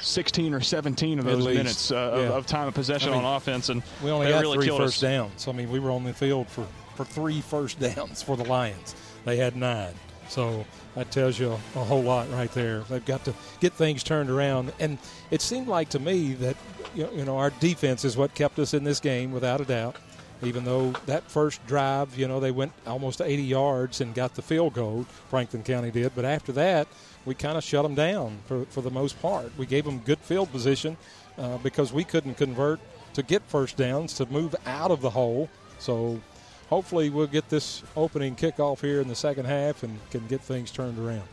16 0.00 0.52
or 0.52 0.60
17 0.60 1.18
of 1.18 1.24
those 1.24 1.46
minutes 1.46 1.90
uh, 1.90 2.14
yeah. 2.14 2.22
of, 2.24 2.30
of, 2.30 2.46
time 2.46 2.68
of 2.68 2.74
possession 2.74 3.10
I 3.10 3.16
mean, 3.16 3.24
on 3.24 3.36
offense, 3.36 3.68
and 3.68 3.82
we 4.02 4.10
only 4.10 4.28
got 4.28 4.40
really 4.40 4.58
three 4.58 4.76
first 4.76 4.96
us. 4.96 5.00
downs. 5.00 5.48
I 5.48 5.52
mean, 5.52 5.70
we 5.70 5.78
were 5.78 5.90
on 5.90 6.04
the 6.04 6.12
field 6.12 6.48
for, 6.48 6.66
for 6.96 7.04
three 7.04 7.40
first 7.40 7.78
downs 7.80 8.22
for 8.22 8.36
the 8.36 8.44
Lions. 8.44 8.96
They 9.24 9.36
had 9.36 9.56
nine, 9.56 9.94
so 10.28 10.64
that 10.96 11.12
tells 11.12 11.38
you 11.38 11.52
a, 11.52 11.54
a 11.78 11.84
whole 11.84 12.02
lot 12.02 12.30
right 12.32 12.50
there. 12.52 12.80
They've 12.80 13.04
got 13.04 13.24
to 13.26 13.34
get 13.60 13.72
things 13.72 14.02
turned 14.02 14.30
around, 14.30 14.72
and 14.80 14.98
it 15.30 15.40
seemed 15.40 15.68
like 15.68 15.90
to 15.90 16.00
me 16.00 16.34
that 16.34 16.56
you 16.94 17.24
know 17.24 17.38
our 17.38 17.50
defense 17.50 18.04
is 18.04 18.16
what 18.16 18.34
kept 18.34 18.58
us 18.58 18.74
in 18.74 18.82
this 18.82 18.98
game 18.98 19.30
without 19.30 19.60
a 19.60 19.64
doubt 19.64 19.96
even 20.42 20.64
though 20.64 20.90
that 21.06 21.30
first 21.30 21.64
drive, 21.66 22.18
you 22.18 22.26
know, 22.26 22.40
they 22.40 22.50
went 22.50 22.72
almost 22.86 23.20
80 23.20 23.42
yards 23.42 24.00
and 24.00 24.14
got 24.14 24.34
the 24.34 24.42
field 24.42 24.74
goal, 24.74 25.04
Franklin 25.28 25.62
County 25.62 25.90
did. 25.90 26.12
But 26.14 26.24
after 26.24 26.52
that, 26.52 26.88
we 27.24 27.34
kind 27.34 27.56
of 27.56 27.64
shut 27.64 27.82
them 27.84 27.94
down 27.94 28.38
for, 28.46 28.64
for 28.66 28.80
the 28.80 28.90
most 28.90 29.20
part. 29.22 29.52
We 29.56 29.66
gave 29.66 29.84
them 29.84 29.98
good 30.00 30.18
field 30.18 30.50
position 30.50 30.96
uh, 31.38 31.58
because 31.58 31.92
we 31.92 32.04
couldn't 32.04 32.34
convert 32.34 32.80
to 33.14 33.22
get 33.22 33.42
first 33.42 33.76
downs 33.76 34.14
to 34.14 34.26
move 34.26 34.54
out 34.66 34.90
of 34.90 35.00
the 35.00 35.10
hole. 35.10 35.48
So 35.78 36.20
hopefully 36.68 37.10
we'll 37.10 37.26
get 37.26 37.48
this 37.48 37.82
opening 37.96 38.34
kickoff 38.34 38.80
here 38.80 39.00
in 39.00 39.08
the 39.08 39.14
second 39.14 39.44
half 39.44 39.82
and 39.82 39.98
can 40.10 40.26
get 40.26 40.40
things 40.40 40.70
turned 40.70 40.98
around. 40.98 41.28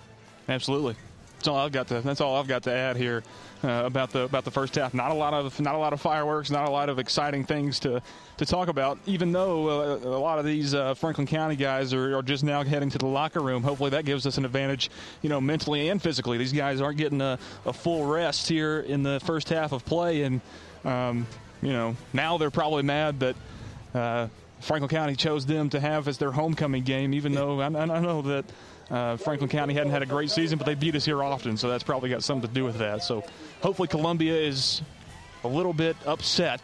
Absolutely. 0.48 0.96
That's 1.38 1.48
all 1.48 1.58
I've 1.58 1.72
got 1.72 1.88
to. 1.88 2.02
That's 2.02 2.22
all 2.22 2.36
I've 2.36 2.48
got 2.48 2.64
to 2.64 2.72
add 2.72 2.98
here 2.98 3.24
uh, 3.64 3.84
about 3.86 4.12
the 4.12 4.22
about 4.22 4.46
the 4.46 4.52
first 4.52 4.76
half. 4.76 4.94
Not 4.94 5.12
a 5.12 5.14
lot 5.14 5.34
of 5.34 5.60
not 5.60 5.76
a 5.76 5.78
lot 5.78 5.94
of 5.94 6.02
fireworks. 6.02 6.50
Not 6.50 6.68
a 6.68 6.72
lot 6.72 6.90
of 6.90 7.00
exciting 7.00 7.44
things 7.44 7.80
to 7.82 8.02
to 8.38 8.46
talk 8.46 8.70
about. 8.70 8.98
Even 9.06 9.32
though 9.32 9.68
uh, 9.70 9.96
a 10.08 10.20
lot 10.20 10.40
of 10.40 10.46
these 10.46 10.74
uh, 10.74 10.94
Franklin 10.94 11.28
County 11.28 11.56
guys 11.56 11.94
are, 11.94 12.18
are, 12.18 12.24
just 12.24 12.44
now 12.44 12.64
heading 12.64 12.90
to 12.90 12.98
the 12.98 13.08
locker 13.08 13.42
room. 13.42 13.64
Hopefully 13.64 13.90
that 13.92 14.06
gives 14.06 14.26
us 14.26 14.38
an 14.38 14.46
advantage, 14.46 14.90
you 15.22 15.30
know, 15.30 15.42
mentally 15.42 15.90
and 15.90 16.02
physically. 16.02 16.38
These 16.38 16.54
guys 16.54 16.80
aren't 16.80 16.98
getting 16.98 17.22
a, 17.22 17.38
a 17.66 17.74
full 17.74 18.06
rest 18.06 18.48
here 18.48 18.80
in 18.82 19.04
the 19.04 19.20
first 19.22 19.50
half 19.50 19.72
of 19.72 19.86
play, 19.86 20.24
and 20.24 20.42
um, 20.86 21.28
you 21.62 21.74
know 21.74 21.96
now 22.14 22.38
they're 22.38 22.52
probably 22.52 22.84
mad 22.84 23.20
that. 23.20 23.36
Uh, 23.94 24.28
Franklin 24.62 24.90
County 24.90 25.16
chose 25.16 25.46
them 25.46 25.70
to 25.70 25.80
have 25.80 26.10
as 26.10 26.18
their 26.18 26.32
homecoming 26.32 26.84
game, 26.84 27.14
even 27.14 27.34
though 27.34 27.62
I, 27.62 27.68
I 27.68 28.00
know 28.02 28.22
that 28.24 28.44
uh, 28.90 29.18
Franklin 29.18 29.50
County 29.50 29.74
hadn't 29.74 29.92
had 29.92 30.02
a 30.02 30.06
great 30.06 30.32
season, 30.32 30.58
but 30.58 30.66
they 30.66 30.76
beat 30.76 30.96
us 30.96 31.06
here 31.06 31.24
often, 31.24 31.58
so 31.58 31.70
that's 31.70 31.84
probably 31.84 32.10
got 32.10 32.24
something 32.24 32.48
to 32.48 32.54
do 32.54 32.64
with 32.64 32.78
that. 32.80 33.04
So 33.04 33.24
hopefully 33.62 33.88
Columbia 33.88 34.36
is 34.36 34.82
a 35.44 35.48
little 35.48 35.74
bit 35.74 35.96
upset 36.06 36.62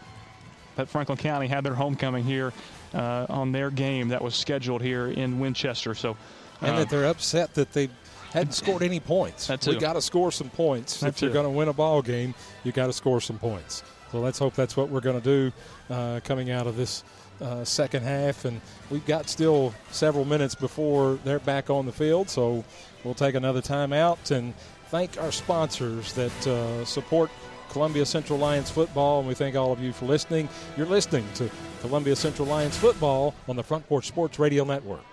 that 0.75 0.89
Franklin 0.89 1.17
County 1.17 1.47
had 1.47 1.63
their 1.63 1.75
homecoming 1.75 2.23
here 2.23 2.51
uh, 2.93 3.25
on 3.29 3.51
their 3.51 3.69
game 3.69 4.09
that 4.09 4.21
was 4.21 4.35
scheduled 4.35 4.81
here 4.81 5.07
in 5.07 5.39
Winchester. 5.39 5.93
So 5.95 6.11
uh, 6.11 6.67
and 6.67 6.77
that 6.77 6.89
they're 6.89 7.05
upset 7.05 7.53
that 7.55 7.73
they 7.73 7.89
hadn't 8.31 8.53
scored 8.53 8.83
any 8.83 8.99
points. 8.99 9.47
We 9.49 9.79
got 9.79 9.93
to 9.93 10.01
score 10.01 10.31
some 10.31 10.49
points 10.49 11.03
if 11.03 11.21
you're 11.21 11.31
going 11.31 11.45
to 11.45 11.49
win 11.49 11.67
a 11.69 11.73
ball 11.73 12.01
game. 12.01 12.33
You 12.63 12.71
got 12.71 12.87
to 12.87 12.93
score 12.93 13.21
some 13.21 13.39
points. 13.39 13.83
So 14.11 14.19
let's 14.19 14.39
hope 14.39 14.53
that's 14.53 14.77
what 14.77 14.89
we're 14.89 15.01
going 15.01 15.21
to 15.21 15.51
do 15.89 15.93
uh, 15.93 16.19
coming 16.23 16.51
out 16.51 16.67
of 16.67 16.77
this 16.77 17.03
uh, 17.41 17.63
second 17.63 18.03
half, 18.03 18.45
and 18.45 18.61
we've 18.89 19.05
got 19.05 19.29
still 19.29 19.73
several 19.91 20.25
minutes 20.25 20.55
before 20.55 21.19
they're 21.23 21.39
back 21.39 21.69
on 21.69 21.85
the 21.85 21.91
field. 21.91 22.29
So 22.29 22.63
we'll 23.03 23.13
take 23.13 23.35
another 23.35 23.61
timeout 23.61 24.31
and 24.31 24.53
thank 24.87 25.21
our 25.21 25.31
sponsors 25.31 26.13
that 26.13 26.47
uh, 26.47 26.85
support 26.85 27.29
Columbia 27.69 28.05
Central 28.05 28.39
Lions 28.39 28.69
football, 28.69 29.19
and 29.19 29.27
we 29.27 29.33
thank 29.33 29.55
all 29.55 29.71
of 29.71 29.81
you 29.81 29.91
for 29.91 30.05
listening. 30.05 30.47
You're 30.77 30.85
listening 30.85 31.25
to 31.35 31.49
Columbia 31.81 32.15
Central 32.15 32.47
Lions 32.47 32.77
football 32.77 33.35
on 33.47 33.55
the 33.55 33.63
Front 33.63 33.87
Porch 33.87 34.07
Sports 34.07 34.39
Radio 34.39 34.63
Network. 34.63 35.03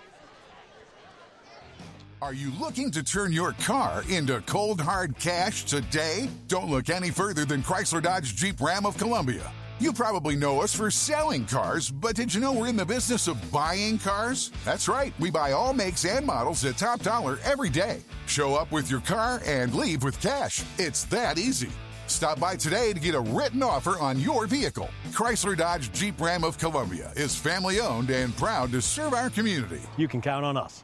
Are 2.21 2.33
you 2.33 2.53
looking 2.57 2.89
to 2.91 3.03
turn 3.03 3.33
your 3.33 3.51
car 3.51 4.05
into 4.09 4.39
cold 4.45 4.79
hard 4.79 5.19
cash 5.19 5.65
today? 5.65 6.29
Don't 6.47 6.69
look 6.69 6.89
any 6.89 7.09
further 7.09 7.43
than 7.43 7.61
Chrysler 7.61 8.01
Dodge 8.01 8.33
Jeep 8.33 8.61
Ram 8.61 8.85
of 8.85 8.97
Columbia. 8.97 9.51
You 9.79 9.91
probably 9.91 10.35
know 10.35 10.61
us 10.61 10.75
for 10.75 10.91
selling 10.91 11.45
cars, 11.45 11.89
but 11.89 12.15
did 12.15 12.33
you 12.33 12.39
know 12.39 12.53
we're 12.53 12.67
in 12.67 12.75
the 12.75 12.85
business 12.85 13.27
of 13.27 13.51
buying 13.51 13.97
cars? 13.97 14.51
That's 14.63 14.87
right, 14.87 15.13
we 15.19 15.31
buy 15.31 15.51
all 15.51 15.73
makes 15.73 16.05
and 16.05 16.25
models 16.25 16.63
at 16.63 16.77
top 16.77 17.01
dollar 17.01 17.39
every 17.43 17.69
day. 17.69 18.01
Show 18.27 18.53
up 18.53 18.71
with 18.71 18.91
your 18.91 19.01
car 19.01 19.41
and 19.45 19.73
leave 19.73 20.03
with 20.03 20.21
cash. 20.21 20.63
It's 20.77 21.05
that 21.05 21.39
easy. 21.39 21.69
Stop 22.05 22.39
by 22.39 22.55
today 22.55 22.93
to 22.93 22.99
get 22.99 23.15
a 23.15 23.19
written 23.19 23.63
offer 23.63 23.97
on 23.99 24.19
your 24.19 24.45
vehicle. 24.45 24.89
Chrysler 25.09 25.57
Dodge 25.57 25.91
Jeep 25.91 26.21
Ram 26.21 26.43
of 26.43 26.59
Columbia 26.59 27.11
is 27.15 27.35
family 27.35 27.79
owned 27.79 28.11
and 28.11 28.35
proud 28.37 28.71
to 28.73 28.81
serve 28.81 29.13
our 29.13 29.31
community. 29.31 29.81
You 29.97 30.07
can 30.07 30.21
count 30.21 30.45
on 30.45 30.55
us. 30.55 30.83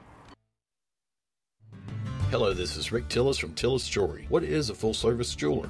Hello, 2.32 2.53
this 2.53 2.76
is 2.76 2.91
Rick 2.91 3.07
Tillis 3.07 3.40
from 3.40 3.53
Tillis 3.53 3.90
Jewelry. 3.90 4.26
What 4.30 4.44
is 4.44 4.70
a 4.70 4.76
full 4.76 4.94
service 4.94 5.36
jeweler? 5.36 5.70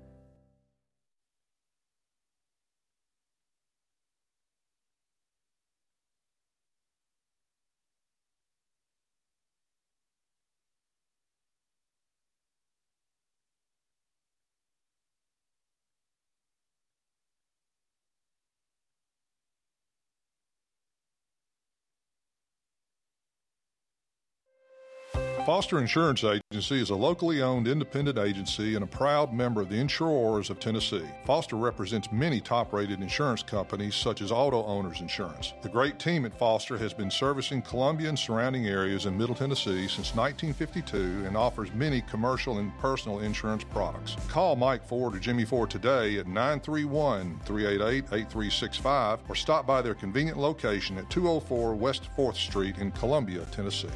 Foster 25.51 25.79
Insurance 25.79 26.23
Agency 26.23 26.81
is 26.81 26.91
a 26.91 26.95
locally 26.95 27.41
owned 27.41 27.67
independent 27.67 28.17
agency 28.17 28.75
and 28.75 28.85
a 28.85 28.87
proud 28.87 29.33
member 29.33 29.59
of 29.59 29.67
the 29.67 29.75
Insurers 29.75 30.49
of 30.49 30.61
Tennessee. 30.61 31.03
Foster 31.25 31.57
represents 31.57 32.09
many 32.09 32.39
top 32.39 32.71
rated 32.71 33.01
insurance 33.01 33.43
companies 33.43 33.93
such 33.93 34.21
as 34.21 34.31
Auto 34.31 34.63
Owners 34.63 35.01
Insurance. 35.01 35.51
The 35.61 35.67
great 35.67 35.99
team 35.99 36.25
at 36.25 36.39
Foster 36.39 36.77
has 36.77 36.93
been 36.93 37.11
servicing 37.11 37.61
Columbia 37.61 38.07
and 38.07 38.17
surrounding 38.17 38.67
areas 38.67 39.07
in 39.07 39.17
Middle 39.17 39.35
Tennessee 39.35 39.89
since 39.89 40.15
1952 40.15 41.25
and 41.27 41.35
offers 41.35 41.73
many 41.73 41.99
commercial 42.03 42.59
and 42.59 42.71
personal 42.79 43.19
insurance 43.19 43.65
products. 43.65 44.15
Call 44.29 44.55
Mike 44.55 44.87
Ford 44.87 45.13
or 45.15 45.19
Jimmy 45.19 45.43
Ford 45.43 45.69
today 45.69 46.17
at 46.17 46.27
931 46.27 47.41
388 47.43 48.05
8365 48.05 49.19
or 49.27 49.35
stop 49.35 49.67
by 49.67 49.81
their 49.81 49.95
convenient 49.95 50.37
location 50.37 50.97
at 50.97 51.09
204 51.09 51.75
West 51.75 52.03
4th 52.15 52.37
Street 52.37 52.77
in 52.77 52.89
Columbia, 52.91 53.45
Tennessee. 53.51 53.89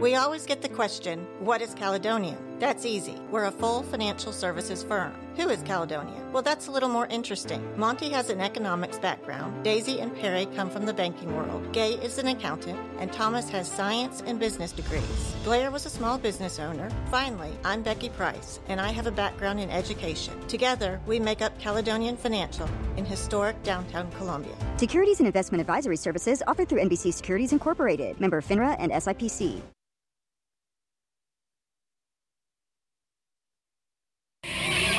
We 0.00 0.14
always 0.16 0.46
get 0.46 0.60
the 0.60 0.68
question, 0.68 1.26
what 1.40 1.62
is 1.62 1.74
Caledonian? 1.74 2.38
That's 2.60 2.86
easy. 2.86 3.16
We're 3.30 3.46
a 3.46 3.50
full 3.50 3.82
financial 3.82 4.32
services 4.32 4.82
firm. 4.84 5.12
Who 5.36 5.48
is 5.48 5.60
Caledonia? 5.62 6.22
Well, 6.32 6.42
that's 6.42 6.68
a 6.68 6.70
little 6.70 6.88
more 6.88 7.06
interesting. 7.06 7.60
Monty 7.76 8.08
has 8.10 8.30
an 8.30 8.40
economics 8.40 8.98
background. 8.98 9.64
Daisy 9.64 10.00
and 10.00 10.14
Perry 10.14 10.46
come 10.54 10.70
from 10.70 10.86
the 10.86 10.94
banking 10.94 11.36
world. 11.36 11.72
Gay 11.72 11.94
is 11.94 12.18
an 12.18 12.28
accountant, 12.28 12.78
and 12.98 13.12
Thomas 13.12 13.48
has 13.50 13.66
science 13.66 14.22
and 14.24 14.38
business 14.38 14.70
degrees. 14.70 15.34
Blair 15.42 15.72
was 15.72 15.84
a 15.84 15.90
small 15.90 16.16
business 16.16 16.60
owner. 16.60 16.88
Finally, 17.10 17.50
I'm 17.64 17.82
Becky 17.82 18.08
Price, 18.10 18.60
and 18.68 18.80
I 18.80 18.92
have 18.92 19.08
a 19.08 19.12
background 19.12 19.58
in 19.58 19.70
education. 19.70 20.40
Together, 20.46 21.00
we 21.06 21.18
make 21.18 21.42
up 21.42 21.58
Caledonian 21.58 22.16
Financial 22.16 22.68
in 22.96 23.04
historic 23.04 23.60
downtown 23.64 24.10
Columbia. 24.12 24.54
Securities 24.76 25.18
and 25.18 25.26
investment 25.26 25.60
advisory 25.60 25.96
services 25.96 26.42
offered 26.46 26.68
through 26.68 26.82
NBC 26.82 27.12
Securities 27.12 27.52
Incorporated, 27.52 28.20
member 28.20 28.40
FINRA 28.40 28.76
and 28.78 28.92
SIPC. 28.92 29.60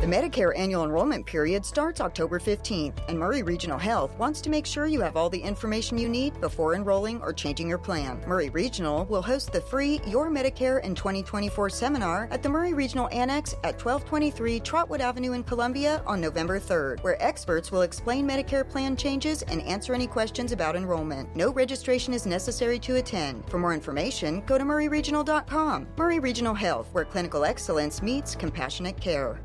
The 0.00 0.06
Medicare 0.06 0.56
annual 0.56 0.84
enrollment 0.84 1.26
period 1.26 1.66
starts 1.66 2.00
October 2.00 2.38
15th, 2.38 2.96
and 3.08 3.18
Maury 3.18 3.42
Regional 3.42 3.78
Health 3.78 4.16
wants 4.16 4.40
to 4.42 4.48
make 4.48 4.64
sure 4.64 4.86
you 4.86 5.00
have 5.00 5.16
all 5.16 5.28
the 5.28 5.40
information 5.40 5.98
you 5.98 6.08
need 6.08 6.40
before 6.40 6.76
enrolling 6.76 7.20
or 7.20 7.32
changing 7.32 7.68
your 7.68 7.78
plan. 7.78 8.22
Maury 8.24 8.48
Regional 8.48 9.06
will 9.06 9.22
host 9.22 9.52
the 9.52 9.60
free 9.60 10.00
Your 10.06 10.30
Medicare 10.30 10.80
in 10.84 10.94
2024 10.94 11.68
seminar 11.68 12.28
at 12.30 12.44
the 12.44 12.48
Maury 12.48 12.74
Regional 12.74 13.08
Annex 13.10 13.54
at 13.64 13.74
1223 13.74 14.60
Trotwood 14.60 15.00
Avenue 15.00 15.32
in 15.32 15.42
Columbia 15.42 16.00
on 16.06 16.20
November 16.20 16.60
3rd, 16.60 17.02
where 17.02 17.20
experts 17.20 17.72
will 17.72 17.82
explain 17.82 18.24
Medicare 18.24 18.66
plan 18.66 18.96
changes 18.96 19.42
and 19.42 19.60
answer 19.62 19.94
any 19.94 20.06
questions 20.06 20.52
about 20.52 20.76
enrollment. 20.76 21.34
No 21.34 21.52
registration 21.52 22.14
is 22.14 22.24
necessary 22.24 22.78
to 22.78 22.96
attend. 22.98 23.50
For 23.50 23.58
more 23.58 23.74
information, 23.74 24.44
go 24.46 24.58
to 24.58 24.64
mauryregional.com. 24.64 25.88
Maury 25.96 26.20
Regional 26.20 26.54
Health, 26.54 26.88
where 26.92 27.04
clinical 27.04 27.44
excellence 27.44 28.00
meets 28.00 28.36
compassionate 28.36 29.00
care. 29.00 29.40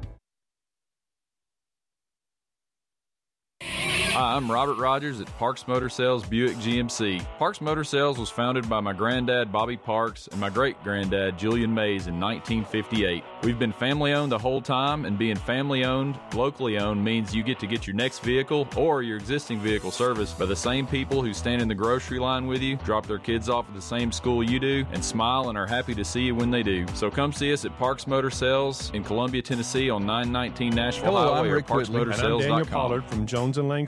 you 3.65 3.92
Hi, 4.13 4.35
I'm 4.35 4.51
Robert 4.51 4.77
Rogers 4.77 5.19
at 5.21 5.37
Parks 5.39 5.67
Motor 5.67 5.89
Sales 5.89 6.23
Buick 6.23 6.55
GMC. 6.57 7.25
Parks 7.39 7.61
Motor 7.61 7.83
Sales 7.83 8.19
was 8.19 8.29
founded 8.29 8.69
by 8.69 8.79
my 8.79 8.93
granddad 8.93 9.51
Bobby 9.51 9.75
Parks 9.75 10.27
and 10.27 10.39
my 10.39 10.51
great 10.51 10.81
granddad 10.83 11.35
Julian 11.35 11.73
Mays 11.73 12.05
in 12.05 12.19
1958. 12.19 13.23
We've 13.41 13.57
been 13.57 13.73
family 13.73 14.13
owned 14.13 14.31
the 14.31 14.37
whole 14.37 14.61
time, 14.61 15.05
and 15.05 15.17
being 15.17 15.35
family 15.35 15.83
owned, 15.83 16.19
locally 16.35 16.77
owned 16.77 17.03
means 17.03 17.33
you 17.33 17.41
get 17.41 17.57
to 17.61 17.65
get 17.65 17.87
your 17.87 17.95
next 17.95 18.19
vehicle 18.19 18.67
or 18.77 19.01
your 19.01 19.17
existing 19.17 19.59
vehicle 19.59 19.89
serviced 19.89 20.37
by 20.37 20.45
the 20.45 20.55
same 20.55 20.85
people 20.85 21.23
who 21.23 21.33
stand 21.33 21.59
in 21.59 21.67
the 21.67 21.73
grocery 21.73 22.19
line 22.19 22.45
with 22.45 22.61
you, 22.61 22.75
drop 22.77 23.07
their 23.07 23.17
kids 23.17 23.49
off 23.49 23.67
at 23.67 23.73
the 23.73 23.81
same 23.81 24.11
school 24.11 24.43
you 24.47 24.59
do, 24.59 24.85
and 24.91 25.03
smile 25.03 25.49
and 25.49 25.57
are 25.57 25.65
happy 25.65 25.95
to 25.95 26.05
see 26.05 26.21
you 26.21 26.35
when 26.35 26.51
they 26.51 26.61
do. 26.61 26.85
So 26.93 27.09
come 27.09 27.33
see 27.33 27.51
us 27.51 27.65
at 27.65 27.75
Parks 27.79 28.05
Motor 28.05 28.29
Sales 28.29 28.91
in 28.93 29.03
Columbia, 29.03 29.41
Tennessee 29.41 29.89
on 29.89 30.05
919 30.05 30.75
Nashville 30.75 31.05
Hello, 31.05 31.33
Highway 31.33 31.47
I'm 31.47 31.51
or 31.51 31.55
Rick 31.55 31.69
and 31.69 31.97
I'm 32.13 32.39
Daniel 32.39 32.65
Pollard 32.67 33.05
from 33.05 33.25
Jones 33.25 33.57
and 33.57 33.67
Lang 33.67 33.87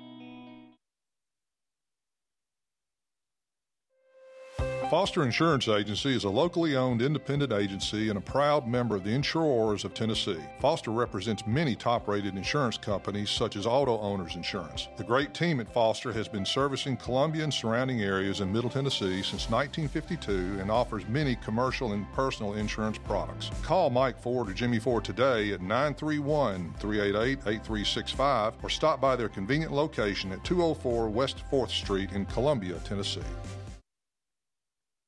Foster 4.91 5.23
Insurance 5.23 5.69
Agency 5.69 6.13
is 6.13 6.25
a 6.25 6.29
locally 6.29 6.75
owned 6.75 7.01
independent 7.01 7.53
agency 7.53 8.09
and 8.09 8.17
a 8.17 8.21
proud 8.21 8.67
member 8.67 8.93
of 8.93 9.05
the 9.05 9.13
Insurers 9.13 9.85
of 9.85 9.93
Tennessee. 9.93 10.41
Foster 10.59 10.91
represents 10.91 11.47
many 11.47 11.77
top 11.77 12.09
rated 12.09 12.35
insurance 12.35 12.77
companies 12.77 13.29
such 13.29 13.55
as 13.55 13.65
Auto 13.65 13.97
Owners 13.99 14.35
Insurance. 14.35 14.89
The 14.97 15.05
great 15.05 15.33
team 15.33 15.61
at 15.61 15.73
Foster 15.73 16.11
has 16.11 16.27
been 16.27 16.45
servicing 16.45 16.97
Columbia 16.97 17.45
and 17.45 17.53
surrounding 17.53 18.01
areas 18.01 18.41
in 18.41 18.51
Middle 18.51 18.69
Tennessee 18.69 19.23
since 19.23 19.49
1952 19.49 20.59
and 20.59 20.69
offers 20.69 21.07
many 21.07 21.37
commercial 21.37 21.93
and 21.93 22.05
personal 22.11 22.55
insurance 22.55 22.97
products. 22.97 23.49
Call 23.63 23.91
Mike 23.91 24.21
Ford 24.21 24.49
or 24.49 24.53
Jimmy 24.53 24.79
Ford 24.79 25.05
today 25.05 25.53
at 25.53 25.61
931 25.61 26.73
388 26.79 27.39
8365 27.47 28.55
or 28.61 28.69
stop 28.69 28.99
by 28.99 29.15
their 29.15 29.29
convenient 29.29 29.71
location 29.71 30.33
at 30.33 30.43
204 30.43 31.07
West 31.07 31.43
4th 31.49 31.69
Street 31.69 32.11
in 32.11 32.25
Columbia, 32.25 32.77
Tennessee. 32.83 33.21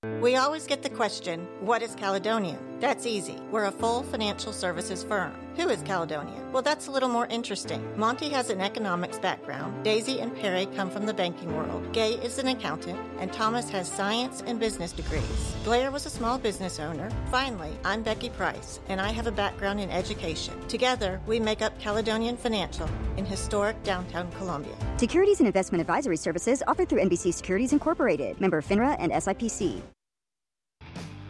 We 0.03 0.35
always 0.35 0.67
get 0.67 0.83
the 0.83 0.89
question, 0.89 1.47
what 1.61 1.81
is 1.81 1.95
Caledonian? 1.95 2.59
That's 2.81 3.05
easy. 3.05 3.37
We're 3.51 3.65
a 3.65 3.71
full 3.71 4.03
financial 4.03 4.51
services 4.51 5.01
firm. 5.01 5.33
Who 5.55 5.69
is 5.69 5.81
Caledonian? 5.83 6.51
Well, 6.51 6.61
that's 6.61 6.87
a 6.87 6.91
little 6.91 7.07
more 7.07 7.27
interesting. 7.27 7.81
Monty 7.97 8.27
has 8.29 8.49
an 8.49 8.59
economics 8.59 9.17
background. 9.17 9.85
Daisy 9.85 10.19
and 10.19 10.35
Perry 10.35 10.65
come 10.75 10.91
from 10.91 11.05
the 11.05 11.13
banking 11.13 11.55
world. 11.55 11.89
Gay 11.93 12.15
is 12.15 12.37
an 12.39 12.49
accountant, 12.49 12.99
and 13.19 13.31
Thomas 13.31 13.69
has 13.69 13.89
science 13.89 14.43
and 14.45 14.59
business 14.59 14.91
degrees. 14.91 15.55
Blair 15.63 15.89
was 15.89 16.05
a 16.05 16.09
small 16.09 16.37
business 16.37 16.79
owner. 16.79 17.09
Finally, 17.31 17.71
I'm 17.85 18.03
Becky 18.03 18.29
Price, 18.29 18.81
and 18.89 18.99
I 18.99 19.11
have 19.11 19.27
a 19.27 19.31
background 19.31 19.79
in 19.79 19.89
education. 19.89 20.53
Together, 20.67 21.21
we 21.27 21.39
make 21.39 21.61
up 21.61 21.79
Caledonian 21.79 22.35
Financial 22.35 22.89
in 23.15 23.23
historic 23.23 23.81
downtown 23.83 24.29
Columbia. 24.33 24.75
Securities 24.97 25.39
and 25.39 25.47
investment 25.47 25.79
advisory 25.79 26.17
services 26.17 26.61
offered 26.67 26.89
through 26.89 26.99
NBC 26.99 27.33
Securities 27.33 27.71
Incorporated, 27.71 28.41
member 28.41 28.61
FINRA 28.61 28.97
and 28.99 29.13
SIPC. 29.13 29.81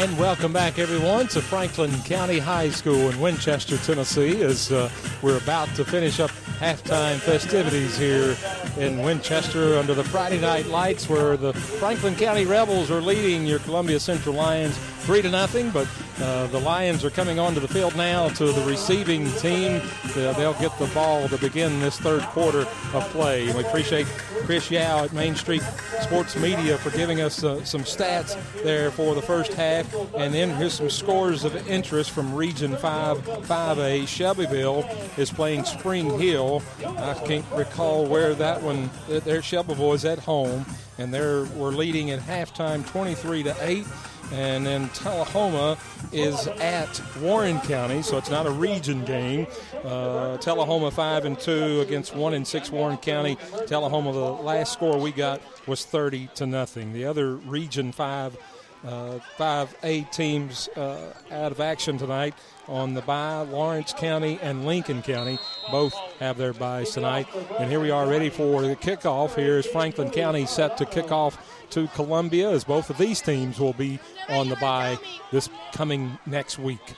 And 0.00 0.18
welcome 0.18 0.50
back, 0.50 0.78
everyone, 0.78 1.28
to 1.28 1.42
Franklin 1.42 1.92
County 2.04 2.38
High 2.38 2.70
School 2.70 3.10
in 3.10 3.20
Winchester, 3.20 3.76
Tennessee, 3.76 4.40
as 4.40 4.72
uh, 4.72 4.88
we're 5.20 5.36
about 5.36 5.68
to 5.74 5.84
finish 5.84 6.20
up 6.20 6.30
halftime 6.58 7.18
festivities 7.18 7.98
here 7.98 8.34
in 8.78 9.02
Winchester 9.02 9.76
under 9.76 9.92
the 9.92 10.02
Friday 10.02 10.40
night 10.40 10.64
lights, 10.68 11.06
where 11.06 11.36
the 11.36 11.52
Franklin 11.52 12.16
County 12.16 12.46
Rebels 12.46 12.90
are 12.90 13.02
leading 13.02 13.44
your 13.44 13.58
Columbia 13.58 14.00
Central 14.00 14.34
Lions 14.34 14.74
three 15.00 15.20
to 15.20 15.30
nothing. 15.30 15.68
But 15.68 15.86
uh, 16.22 16.46
the 16.48 16.60
Lions 16.60 17.04
are 17.04 17.10
coming 17.10 17.38
onto 17.38 17.60
the 17.60 17.68
field 17.68 17.96
now 17.96 18.28
to 18.28 18.52
the 18.52 18.64
receiving 18.64 19.30
team. 19.32 19.80
Uh, 20.04 20.32
they'll 20.32 20.54
get 20.54 20.76
the 20.78 20.90
ball 20.94 21.28
to 21.28 21.38
begin 21.38 21.80
this 21.80 21.98
third 21.98 22.22
quarter 22.22 22.60
of 22.92 23.08
play. 23.10 23.46
And 23.46 23.56
we 23.56 23.64
appreciate 23.64 24.06
Chris 24.44 24.70
Yao 24.70 25.04
at 25.04 25.12
Main 25.12 25.34
Street 25.34 25.62
Sports 26.00 26.36
Media 26.36 26.76
for 26.78 26.90
giving 26.90 27.20
us 27.20 27.44
uh, 27.44 27.64
some 27.64 27.82
stats 27.82 28.36
there 28.62 28.90
for 28.90 29.14
the 29.14 29.22
first 29.22 29.52
half. 29.54 29.92
And 30.14 30.34
then 30.34 30.50
here's 30.56 30.74
some 30.74 30.90
scores 30.90 31.44
of 31.44 31.68
interest 31.68 32.10
from 32.10 32.34
Region 32.34 32.76
5 32.76 33.18
5A. 33.18 34.06
Shelbyville 34.06 34.88
is 35.16 35.30
playing 35.30 35.64
Spring 35.64 36.18
Hill. 36.18 36.62
I 36.84 37.14
can't 37.26 37.46
recall 37.52 38.06
where 38.06 38.34
that 38.34 38.62
one, 38.62 38.90
their 39.08 39.42
Shelbyville 39.42 39.94
is 39.94 40.04
at 40.04 40.18
home. 40.18 40.66
and 40.98 41.14
they're 41.14 41.44
we're 41.56 41.70
leading 41.70 42.10
at 42.10 42.20
halftime 42.20 42.86
23 42.86 43.44
to 43.44 43.56
8 43.60 43.86
and 44.32 44.64
then 44.64 44.88
Tullahoma 44.90 45.78
is 46.12 46.46
at 46.46 47.00
Warren 47.20 47.60
County, 47.60 48.02
so 48.02 48.16
it's 48.16 48.30
not 48.30 48.46
a 48.46 48.50
region 48.50 49.04
game. 49.04 49.46
Uh, 49.84 50.36
Tullahoma 50.38 50.90
five 50.90 51.24
and 51.24 51.38
two 51.38 51.80
against 51.80 52.14
one 52.14 52.34
and 52.34 52.46
six 52.46 52.70
Warren 52.70 52.96
County. 52.96 53.36
Tullahoma, 53.66 54.12
the 54.12 54.18
last 54.18 54.72
score 54.72 54.98
we 54.98 55.12
got 55.12 55.40
was 55.66 55.84
30 55.84 56.28
to 56.36 56.46
nothing. 56.46 56.92
The 56.92 57.04
other 57.04 57.34
region 57.36 57.92
five. 57.92 58.36
Uh, 58.82 59.18
five 59.36 59.76
A 59.82 60.04
teams 60.04 60.66
uh, 60.74 61.12
out 61.30 61.52
of 61.52 61.60
action 61.60 61.98
tonight 61.98 62.32
on 62.66 62.94
the 62.94 63.02
bye. 63.02 63.42
Lawrence 63.42 63.92
County 63.92 64.38
and 64.40 64.64
Lincoln 64.64 65.02
County 65.02 65.38
both 65.70 65.92
have 66.18 66.38
their 66.38 66.54
byes 66.54 66.92
tonight. 66.92 67.26
And 67.58 67.70
here 67.70 67.80
we 67.80 67.90
are 67.90 68.06
ready 68.06 68.30
for 68.30 68.62
the 68.62 68.74
kickoff. 68.76 69.34
Here's 69.34 69.66
Franklin 69.66 70.08
County 70.08 70.46
set 70.46 70.78
to 70.78 70.86
kick 70.86 71.12
off 71.12 71.36
to 71.70 71.86
Columbia 71.88 72.50
as 72.50 72.64
both 72.64 72.90
of 72.90 72.98
these 72.98 73.20
teams 73.20 73.58
will 73.58 73.72
be 73.72 73.98
on 74.28 74.48
the 74.48 74.56
bye 74.56 74.98
this 75.32 75.48
coming 75.72 76.18
next 76.26 76.58
week. 76.58 76.94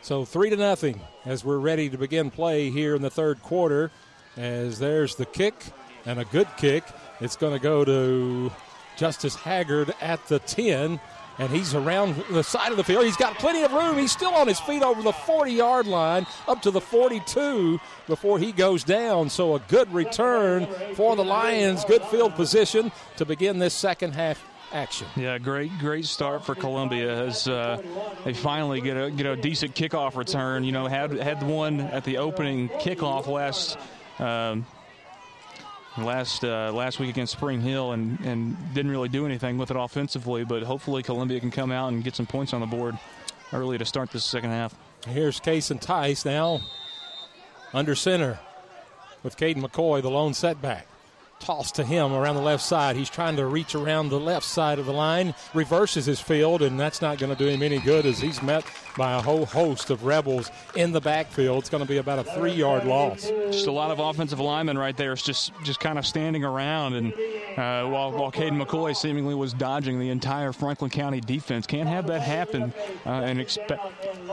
So 0.00 0.24
three 0.24 0.50
to 0.50 0.56
nothing 0.56 1.00
as 1.24 1.44
we're 1.44 1.58
ready 1.58 1.88
to 1.88 1.96
begin 1.96 2.30
play 2.30 2.70
here 2.70 2.96
in 2.96 3.02
the 3.02 3.10
third 3.10 3.42
quarter. 3.42 3.90
As 4.36 4.78
there's 4.78 5.14
the 5.14 5.26
kick 5.26 5.54
and 6.06 6.18
a 6.18 6.24
good 6.24 6.48
kick. 6.56 6.84
It's 7.20 7.36
going 7.36 7.52
to 7.52 7.62
go 7.62 7.84
to 7.84 8.50
Justice 8.96 9.34
Haggard 9.34 9.94
at 10.00 10.26
the 10.28 10.38
10, 10.40 11.00
and 11.38 11.50
he's 11.50 11.74
around 11.74 12.16
the 12.30 12.42
side 12.42 12.70
of 12.70 12.76
the 12.76 12.84
field. 12.84 13.04
He's 13.04 13.16
got 13.16 13.38
plenty 13.38 13.62
of 13.62 13.72
room. 13.72 13.96
He's 13.96 14.12
still 14.12 14.34
on 14.34 14.48
his 14.48 14.60
feet 14.60 14.82
over 14.82 15.02
the 15.02 15.12
40 15.12 15.52
yard 15.52 15.86
line, 15.86 16.26
up 16.48 16.62
to 16.62 16.70
the 16.70 16.80
42 16.80 17.80
before 18.12 18.38
he 18.38 18.52
goes 18.52 18.84
down. 18.84 19.30
So 19.30 19.54
a 19.54 19.58
good 19.68 19.90
return 19.90 20.66
for 20.92 21.16
the 21.16 21.24
Lions. 21.24 21.82
Good 21.86 22.02
field 22.02 22.34
position 22.34 22.92
to 23.16 23.24
begin 23.24 23.58
this 23.58 23.72
second 23.72 24.12
half 24.12 24.38
action. 24.70 25.06
Yeah, 25.16 25.38
great, 25.38 25.70
great 25.78 26.04
start 26.04 26.44
for 26.44 26.54
Columbia 26.54 27.24
as 27.24 27.48
uh, 27.48 27.80
they 28.26 28.34
finally 28.34 28.82
get 28.82 28.98
a 28.98 29.10
get 29.10 29.24
a 29.24 29.34
decent 29.34 29.74
kickoff 29.74 30.14
return. 30.14 30.62
You 30.62 30.72
know, 30.72 30.86
had 30.88 31.12
had 31.12 31.42
one 31.42 31.80
at 31.80 32.04
the 32.04 32.18
opening 32.18 32.68
kickoff 32.68 33.26
last. 33.28 33.78
Um, 34.18 34.66
last 35.96 36.44
uh, 36.44 36.70
last 36.72 36.98
week 36.98 37.08
against 37.08 37.32
Spring 37.32 37.62
Hill 37.62 37.92
and, 37.92 38.20
and 38.20 38.74
didn't 38.74 38.90
really 38.90 39.08
do 39.08 39.24
anything 39.24 39.56
with 39.56 39.70
it 39.70 39.76
offensively, 39.78 40.44
but 40.44 40.62
hopefully 40.62 41.02
Columbia 41.02 41.40
can 41.40 41.50
come 41.50 41.72
out 41.72 41.92
and 41.92 42.04
get 42.04 42.14
some 42.14 42.26
points 42.26 42.52
on 42.52 42.60
the 42.60 42.66
board 42.66 42.98
early 43.54 43.78
to 43.78 43.86
start 43.86 44.10
this 44.10 44.24
second 44.24 44.50
half. 44.50 44.74
Here's 45.06 45.40
Kason 45.40 45.80
Tice 45.80 46.26
now 46.26 46.60
under 47.74 47.94
center 47.94 48.38
with 49.22 49.36
Caden 49.36 49.62
McCoy, 49.62 50.02
the 50.02 50.10
lone 50.10 50.34
setback 50.34 50.86
toss 51.42 51.72
to 51.72 51.84
him 51.84 52.12
around 52.12 52.36
the 52.36 52.42
left 52.42 52.62
side. 52.62 52.96
He's 52.96 53.10
trying 53.10 53.36
to 53.36 53.46
reach 53.46 53.74
around 53.74 54.08
the 54.08 54.20
left 54.20 54.46
side 54.46 54.78
of 54.78 54.86
the 54.86 54.92
line, 54.92 55.34
reverses 55.54 56.06
his 56.06 56.20
field, 56.20 56.62
and 56.62 56.78
that's 56.78 57.02
not 57.02 57.18
going 57.18 57.34
to 57.34 57.38
do 57.38 57.48
him 57.50 57.62
any 57.62 57.80
good 57.80 58.06
as 58.06 58.20
he's 58.20 58.42
met 58.42 58.64
by 58.96 59.14
a 59.14 59.20
whole 59.20 59.44
host 59.44 59.90
of 59.90 60.04
rebels 60.04 60.50
in 60.76 60.92
the 60.92 61.00
backfield. 61.00 61.58
It's 61.58 61.68
going 61.68 61.82
to 61.82 61.88
be 61.88 61.96
about 61.96 62.20
a 62.20 62.24
three-yard 62.24 62.84
loss. 62.84 63.28
Just 63.50 63.66
a 63.66 63.72
lot 63.72 63.90
of 63.90 63.98
offensive 63.98 64.38
linemen 64.38 64.78
right 64.78 64.96
there. 64.96 65.12
It's 65.12 65.22
just 65.22 65.52
just 65.64 65.80
kind 65.80 65.98
of 65.98 66.06
standing 66.06 66.44
around, 66.44 66.94
and 66.94 67.12
uh, 67.12 67.88
while 67.88 68.12
while 68.12 68.30
Caden 68.30 68.62
McCoy 68.62 68.96
seemingly 68.96 69.34
was 69.34 69.52
dodging 69.52 69.98
the 69.98 70.10
entire 70.10 70.52
Franklin 70.52 70.90
County 70.90 71.20
defense, 71.20 71.66
can't 71.66 71.88
have 71.88 72.06
that 72.06 72.22
happen 72.22 72.72
uh, 73.04 73.10
and 73.10 73.40
expect 73.40 73.82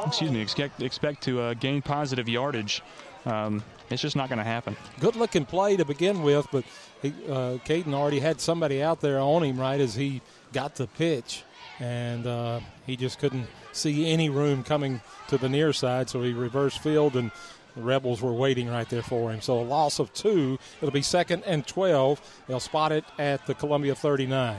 excuse 0.06 0.32
me 0.32 0.41
expect 0.41 0.82
expect 0.82 1.24
to 1.24 1.41
uh, 1.41 1.53
gain 1.56 1.82
positive 1.82 2.30
yardage. 2.30 2.84
Um, 3.26 3.64
it's 3.90 4.02
just 4.02 4.16
not 4.16 4.30
going 4.30 4.38
to 4.40 4.46
happen. 4.46 4.76
Good 5.00 5.16
looking 5.16 5.46
play 5.46 5.76
to 5.78 5.86
begin 5.86 6.22
with, 6.24 6.48
but 6.52 6.64
he, 7.02 7.10
uh, 7.28 7.58
Caden 7.66 7.94
already 7.94 8.20
had 8.20 8.40
somebody 8.40 8.82
out 8.82 9.02
there 9.02 9.20
on 9.20 9.44
him 9.44 9.60
right 9.60 9.80
as 9.80 9.96
he 9.96 10.22
got 10.54 10.76
the 10.76 10.88
pitch, 10.88 11.44
and 11.80 12.26
uh, 12.28 12.60
he 12.86 12.96
just 12.96 13.20
couldn't 13.20 13.48
see 13.72 14.10
any 14.12 14.30
room 14.30 14.64
coming 14.64 15.02
to 15.28 15.38
the 15.38 15.50
near 15.50 15.74
side, 15.74 16.10
so 16.10 16.22
he 16.22 16.34
reversed 16.34 16.80
field 16.82 17.16
and. 17.16 17.32
The 17.76 17.84
Rebels 17.84 18.20
were 18.20 18.34
waiting 18.34 18.68
right 18.68 18.90
there 18.90 19.04
for 19.04 19.32
him. 19.32 19.41
So 19.41 19.60
a 19.60 19.62
loss 19.62 20.00
of 20.00 20.12
two. 20.12 20.58
It'll 20.82 20.91
be 20.91 21.04
second 21.04 21.44
and 21.46 21.66
12. 21.66 22.20
They'll 22.48 22.60
spot 22.60 22.91
it 22.91 23.06
at 23.20 23.46
the 23.46 23.54
Columbia 23.54 23.94
39. 23.94 24.58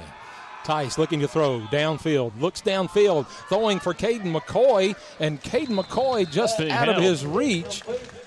Tice 0.65 0.97
looking 0.97 1.21
to 1.21 1.29
throw 1.29 1.61
downfield, 1.73 2.41
looks 2.41 2.63
downfield, 2.63 3.27
throwing 3.49 3.81
for 3.81 3.93
Caden 3.95 4.33
McCoy, 4.33 4.95
and 5.19 5.43
Caden 5.43 5.77
McCoy 5.83 6.31
just 6.31 6.59
Big 6.59 6.71
out 6.71 6.85
help. 6.87 6.99
of 6.99 7.03
his 7.03 7.27
reach, 7.27 7.83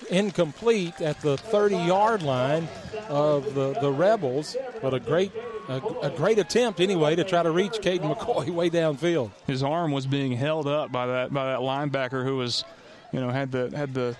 incomplete 0.06 1.00
at 1.00 1.20
the 1.20 1.36
30 1.36 1.76
yard 1.76 2.22
line 2.22 2.68
of 3.08 3.54
the, 3.54 3.74
the 3.80 3.90
Rebels. 3.90 4.56
But 4.80 4.94
a 4.94 5.00
great 5.00 5.32
a, 5.68 5.80
a 6.02 6.10
great 6.10 6.38
attempt 6.38 6.80
anyway 6.80 7.16
to 7.16 7.24
try 7.24 7.42
to 7.42 7.50
reach 7.50 7.72
Caden 7.72 8.14
McCoy 8.14 8.50
way 8.50 8.70
downfield. 8.70 9.30
His 9.46 9.62
arm 9.62 9.92
was 9.92 10.06
being 10.06 10.32
held 10.32 10.66
up 10.66 10.92
by 10.92 11.06
that 11.06 11.32
by 11.32 11.46
that 11.46 11.60
linebacker 11.60 12.24
who 12.24 12.36
was, 12.36 12.64
you 13.12 13.20
know, 13.20 13.30
had 13.30 13.52
the 13.52 13.72
had 13.74 13.94
the 13.94 14.16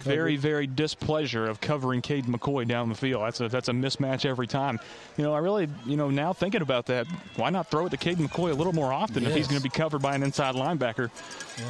very 0.00 0.36
very 0.36 0.66
displeasure 0.66 1.46
of 1.46 1.60
covering 1.60 2.00
Caden 2.00 2.26
McCoy 2.26 2.66
down 2.66 2.88
the 2.88 2.94
field. 2.94 3.22
That's 3.22 3.40
a 3.40 3.48
that's 3.48 3.68
a 3.68 3.72
mismatch 3.72 4.24
every 4.24 4.46
time. 4.46 4.80
You 5.16 5.24
know, 5.24 5.34
I 5.34 5.38
really 5.38 5.68
you 5.86 5.96
know 5.96 6.10
now 6.10 6.32
thinking 6.32 6.62
about 6.62 6.86
that, 6.86 7.06
why 7.36 7.50
not 7.50 7.70
throw 7.70 7.86
it 7.86 7.90
to 7.90 7.96
Caden 7.96 8.28
McCoy 8.28 8.50
a 8.50 8.54
little 8.54 8.72
more 8.72 8.92
often 8.92 9.24
if 9.24 9.34
he's 9.34 9.46
going 9.46 9.60
to 9.60 9.62
be 9.62 9.70
covered 9.70 10.02
by 10.02 10.14
an 10.14 10.22
inside 10.22 10.54
linebacker 10.54 11.10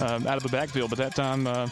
um, 0.02 0.26
out 0.26 0.36
of 0.36 0.42
the 0.42 0.48
backfield? 0.48 0.90
But 0.90 0.98
that 0.98 1.14
time. 1.14 1.46
Uh, 1.46 1.68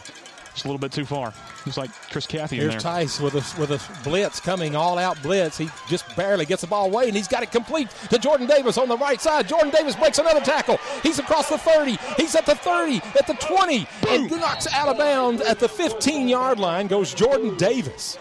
just 0.53 0.65
a 0.65 0.67
little 0.67 0.79
bit 0.79 0.91
too 0.91 1.05
far. 1.05 1.33
It's 1.65 1.77
like 1.77 1.91
Chris 2.11 2.25
Cathy 2.25 2.57
in 2.57 2.61
Here's 2.63 2.73
there. 2.73 2.81
Tice 2.81 3.19
with 3.19 3.35
a 3.35 3.59
with 3.59 3.71
a 3.71 3.81
blitz 4.03 4.39
coming, 4.39 4.75
all 4.75 4.97
out 4.97 5.21
blitz. 5.21 5.57
He 5.57 5.69
just 5.87 6.15
barely 6.15 6.45
gets 6.45 6.61
the 6.61 6.67
ball 6.67 6.85
away, 6.85 7.07
and 7.07 7.15
he's 7.15 7.27
got 7.27 7.43
it 7.43 7.51
complete 7.51 7.89
to 8.09 8.17
Jordan 8.17 8.47
Davis 8.47 8.77
on 8.77 8.87
the 8.87 8.97
right 8.97 9.19
side. 9.21 9.47
Jordan 9.47 9.71
Davis 9.71 9.95
breaks 9.95 10.17
another 10.17 10.41
tackle. 10.41 10.77
He's 11.03 11.19
across 11.19 11.49
the 11.49 11.57
30. 11.57 11.97
He's 12.17 12.35
at 12.35 12.45
the 12.45 12.55
30, 12.55 12.97
at 13.17 13.27
the 13.27 13.33
20, 13.33 13.87
and 14.09 14.31
knocks 14.31 14.67
out 14.73 14.87
of 14.89 14.97
bounds 14.97 15.41
at 15.41 15.59
the 15.59 15.69
15 15.69 16.27
yard 16.27 16.59
line. 16.59 16.87
Goes 16.87 17.13
Jordan 17.13 17.55
Davis. 17.57 18.17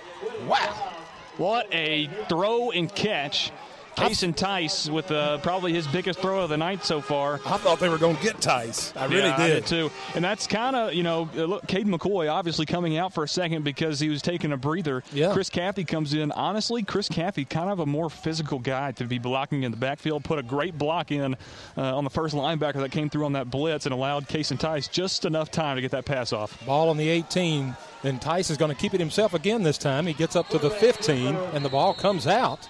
Wow. 0.47 0.93
What 1.37 1.73
a 1.73 2.11
throw 2.29 2.73
and 2.73 2.93
catch. 2.93 3.53
Kason 3.99 4.35
Tice 4.35 4.89
with 4.89 5.11
uh, 5.11 5.39
probably 5.39 5.73
his 5.73 5.87
biggest 5.89 6.21
throw 6.21 6.41
of 6.41 6.51
the 6.51 6.57
night 6.57 6.85
so 6.85 7.01
far. 7.01 7.35
I 7.45 7.57
thought 7.59 7.81
they 7.81 7.89
were 7.89 7.99
going 7.99 8.17
to 8.17 8.23
get 8.23 8.41
Tice. 8.41 8.95
I 8.97 9.07
really 9.07 9.29
yeah, 9.29 9.37
I 9.37 9.47
did. 9.49 9.55
did 9.55 9.67
too. 9.67 9.91
And 10.15 10.25
that's 10.25 10.47
kind 10.47 10.77
of, 10.77 10.95
you 10.95 11.03
know, 11.03 11.29
uh, 11.37 11.45
look, 11.45 11.67
Caden 11.67 11.95
McCoy 11.95 12.33
obviously 12.33 12.67
coming 12.67 12.97
out 12.97 13.13
for 13.13 13.25
a 13.25 13.29
second 13.29 13.65
because 13.65 13.99
he 14.01 14.09
was 14.09 14.23
taking 14.23 14.53
a 14.53 14.57
breather. 14.57 15.03
Yeah. 15.13 15.33
Chris 15.33 15.51
Cathy 15.51 15.85
comes 15.85 16.15
in. 16.15 16.33
Honestly, 16.33 16.83
Chris 16.83 17.09
Cathy, 17.09 17.45
kind 17.45 17.71
of 17.71 17.81
a 17.81 17.87
more 17.87 18.09
physical 18.11 18.59
guy 18.59 18.93
to 18.93 19.05
be 19.05 19.19
blocking 19.19 19.63
in 19.65 19.71
the 19.71 19.77
backfield. 19.77 20.25
Put 20.25 20.39
a 20.39 20.43
great 20.43 20.79
block 20.79 21.11
in 21.11 21.35
uh, 21.77 21.97
on 21.97 22.05
the 22.05 22.11
first 22.11 22.35
linebacker 22.35 22.81
that 22.81 22.93
came 22.93 23.11
through 23.11 23.25
on 23.25 23.33
that 23.33 23.51
blitz 23.51 23.87
and 23.87 23.93
allowed 23.93 24.29
Kason 24.29 24.59
Tice 24.59 24.89
just 24.89 25.25
enough 25.25 25.51
time 25.51 25.77
to 25.77 25.83
get 25.83 25.91
that 25.91 26.05
pass 26.05 26.33
off. 26.33 26.65
Ball 26.65 26.91
on 26.91 26.97
the 26.97 27.09
18. 27.09 27.75
Then 28.03 28.19
Tice 28.19 28.51
is 28.51 28.57
going 28.57 28.71
to 28.75 28.81
keep 28.81 28.95
it 28.95 29.01
himself 29.01 29.35
again 29.35 29.63
this 29.65 29.79
time. 29.79 30.07
He 30.07 30.13
gets 30.13 30.37
up 30.37 30.49
to 30.51 30.59
the 30.59 30.71
15, 30.71 31.35
and 31.35 31.65
the 31.65 31.69
ball 31.69 31.95
comes 31.95 32.27
out. 32.27 32.69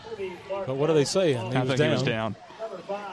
But 0.66 0.76
what 0.76 0.88
are 0.88 0.94
they 0.94 1.05
saying? 1.05 1.52
He 1.52 1.56
I 1.59 1.64
think 1.66 1.78
down. 1.78 1.88
he 1.88 1.94
was 1.94 2.02
down. 2.02 2.36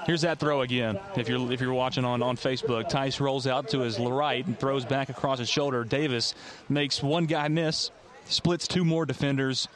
Here's 0.06 0.22
that 0.22 0.40
throw 0.40 0.62
again. 0.62 0.98
If 1.18 1.28
you're 1.28 1.52
if 1.52 1.60
you're 1.60 1.74
watching 1.74 2.06
on, 2.06 2.22
on 2.24 2.38
Facebook, 2.38 2.88
Tice 2.88 3.20
rolls 3.20 3.46
out 3.48 3.70
to 3.70 3.80
his 3.80 4.00
right 4.00 4.46
and 4.46 4.58
throws 4.58 4.86
back 4.86 5.10
across 5.10 5.40
his 5.40 5.50
shoulder. 5.50 5.84
Davis 5.84 6.34
makes 6.70 7.04
one 7.04 7.26
guy 7.26 7.48
miss, 7.50 7.92
splits 8.26 8.68
two 8.68 8.86
more 8.86 9.06
defenders 9.06 9.68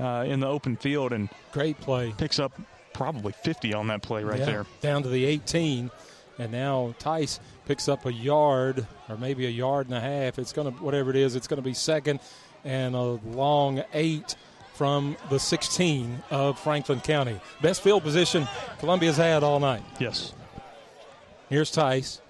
uh, 0.00 0.24
in 0.26 0.40
the 0.40 0.46
open 0.48 0.76
field, 0.76 1.12
and 1.12 1.28
great 1.52 1.78
play. 1.80 2.12
Picks 2.18 2.40
up 2.40 2.52
probably 2.94 3.32
50 3.32 3.74
on 3.74 3.86
that 3.88 4.02
play 4.02 4.24
right 4.24 4.40
Yeah, 4.40 4.46
there. 4.46 4.66
Down 4.80 5.04
to 5.04 5.08
the 5.08 5.24
18. 5.24 5.90
And 6.38 6.52
now 6.52 6.94
Tice 6.98 7.40
picks 7.66 7.88
up 7.88 8.06
a 8.06 8.12
yard 8.12 8.86
or 9.08 9.16
maybe 9.16 9.46
a 9.46 9.50
yard 9.50 9.86
and 9.88 9.96
a 9.96 10.00
half. 10.00 10.38
It's 10.38 10.52
going 10.52 10.72
to, 10.72 10.82
whatever 10.82 11.10
it 11.10 11.16
is, 11.16 11.34
it's 11.34 11.48
going 11.48 11.58
to 11.60 11.62
be 11.68 11.74
second 11.74 12.20
and 12.64 12.94
a 12.94 13.02
long 13.02 13.82
eight 13.92 14.36
from 14.74 15.16
the 15.30 15.38
16 15.38 16.22
of 16.30 16.58
Franklin 16.58 17.00
County. 17.00 17.40
Best 17.60 17.82
field 17.82 18.02
position 18.04 18.46
Columbia's 18.78 19.16
had 19.16 19.42
all 19.42 19.58
night. 19.58 19.82
Yes. 19.98 20.32
Here's 21.48 21.70
Tice. 21.70 22.20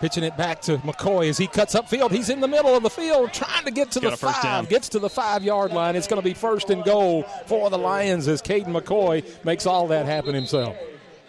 Pitching 0.00 0.24
it 0.24 0.36
back 0.36 0.60
to 0.62 0.76
McCoy 0.78 1.28
as 1.30 1.38
he 1.38 1.46
cuts 1.46 1.74
upfield. 1.74 2.10
He's 2.10 2.28
in 2.28 2.40
the 2.40 2.48
middle 2.48 2.76
of 2.76 2.82
the 2.82 2.90
field 2.90 3.32
trying 3.32 3.64
to 3.64 3.70
get 3.70 3.90
to 3.92 4.00
Got 4.00 4.10
the 4.10 4.16
five. 4.16 4.42
down. 4.42 4.64
Gets 4.66 4.90
to 4.90 4.98
the 4.98 5.08
five 5.08 5.42
yard 5.42 5.72
line. 5.72 5.96
It's 5.96 6.06
going 6.06 6.20
to 6.20 6.24
be 6.24 6.34
first 6.34 6.68
and 6.70 6.84
goal 6.84 7.22
for 7.46 7.70
the 7.70 7.78
Lions 7.78 8.28
as 8.28 8.42
Caden 8.42 8.66
McCoy 8.66 9.24
makes 9.44 9.66
all 9.66 9.86
that 9.88 10.04
happen 10.06 10.34
himself. 10.34 10.76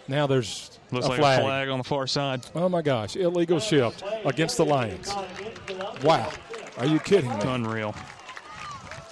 Now 0.08 0.26
there's 0.26 0.75
Looks 0.92 1.06
a 1.06 1.10
like 1.10 1.18
flag. 1.18 1.38
a 1.40 1.42
flag 1.42 1.68
on 1.68 1.78
the 1.78 1.84
far 1.84 2.06
side. 2.06 2.42
Oh 2.54 2.68
my 2.68 2.82
gosh, 2.82 3.16
illegal 3.16 3.58
shift 3.60 4.02
against 4.24 4.56
the 4.56 4.64
Lions. 4.64 5.12
Wow. 6.02 6.30
Are 6.78 6.86
you 6.86 6.98
kidding 7.00 7.30
me? 7.30 7.36
Unreal. 7.42 7.94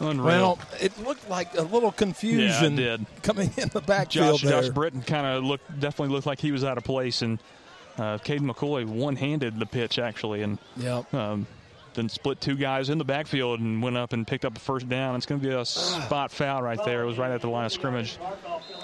Unreal. 0.01 0.25
Well, 0.27 0.59
it 0.81 0.97
looked 0.99 1.29
like 1.31 1.57
a 1.57 1.63
little 1.63 1.93
confusion 1.93 2.77
Yeah, 2.77 2.95
it 2.95 2.99
did. 2.99 3.07
coming 3.23 3.51
in 3.57 3.69
the 3.69 3.81
backfield 3.81 4.41
Josh, 4.41 4.43
there. 4.43 4.61
Josh 4.63 4.71
Britton 4.71 5.03
kind 5.03 5.27
of 5.27 5.45
looked 5.45 5.81
definitely 5.81 6.13
looked 6.15 6.27
like 6.27 6.41
he 6.41 6.53
was 6.53 6.65
out 6.65 6.77
of 6.79 6.85
place, 6.85 7.23
and 7.23 7.39
uh, 7.97 8.19
Caden 8.19 8.41
McCoy 8.53 8.85
one-handed 8.85 9.59
the 9.59 9.67
pitch 9.67 9.99
actually, 10.01 10.43
and 10.43 10.59
Yep. 10.77 11.15
um, 11.15 11.47
then 11.95 12.09
split 12.09 12.41
two 12.41 12.57
guys 12.57 12.91
in 12.91 12.99
the 12.99 13.05
backfield 13.05 13.61
and 13.61 13.83
went 13.83 13.97
up 13.97 14.13
and 14.13 14.27
picked 14.27 14.45
up 14.45 14.57
a 14.57 14.61
first 14.61 14.89
down. 14.89 15.17
It's 15.17 15.27
going 15.27 15.41
to 15.41 15.47
be 15.47 15.53
a 15.53 15.65
spot 15.65 16.31
foul 16.31 16.63
right 16.63 16.83
there. 16.85 17.03
It 17.03 17.07
was 17.07 17.19
right 17.19 17.31
at 17.31 17.41
the 17.41 17.49
line 17.49 17.67
of 17.67 17.73
scrimmage. 17.73 18.19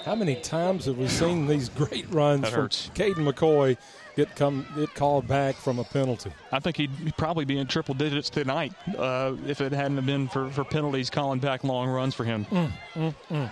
How 0.05 0.15
many 0.15 0.35
times 0.35 0.85
have 0.85 0.97
we 0.97 1.07
seen 1.07 1.47
these 1.47 1.69
great 1.69 2.09
runs 2.11 2.41
That 2.41 2.51
from 2.51 2.61
hurts. 2.63 2.89
Caden 2.95 3.15
McCoy 3.15 3.77
get 4.15 4.35
come 4.35 4.65
get 4.75 4.93
called 4.93 5.27
back 5.27 5.55
from 5.55 5.79
a 5.79 5.83
penalty? 5.83 6.31
I 6.51 6.59
think 6.59 6.77
he'd 6.77 7.15
probably 7.17 7.45
be 7.45 7.57
in 7.57 7.67
triple 7.67 7.93
digits 7.95 8.29
tonight 8.29 8.73
uh, 8.97 9.35
if 9.45 9.61
it 9.61 9.71
hadn't 9.71 10.05
been 10.05 10.27
for, 10.27 10.49
for 10.49 10.63
penalties 10.63 11.09
calling 11.09 11.39
back 11.39 11.63
long 11.63 11.89
runs 11.89 12.15
for 12.15 12.23
him. 12.23 12.45
Mm, 12.45 12.71
mm, 12.95 13.15
mm. 13.29 13.51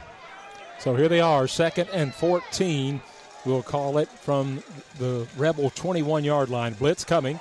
So 0.79 0.95
here 0.95 1.09
they 1.09 1.19
are, 1.19 1.47
second 1.47 1.89
and 1.93 2.13
14. 2.13 3.01
We'll 3.45 3.63
call 3.63 3.97
it 3.99 4.09
from 4.09 4.61
the 4.97 5.27
Rebel 5.37 5.69
21 5.69 6.23
yard 6.23 6.49
line. 6.49 6.73
Blitz 6.73 7.03
coming. 7.03 7.39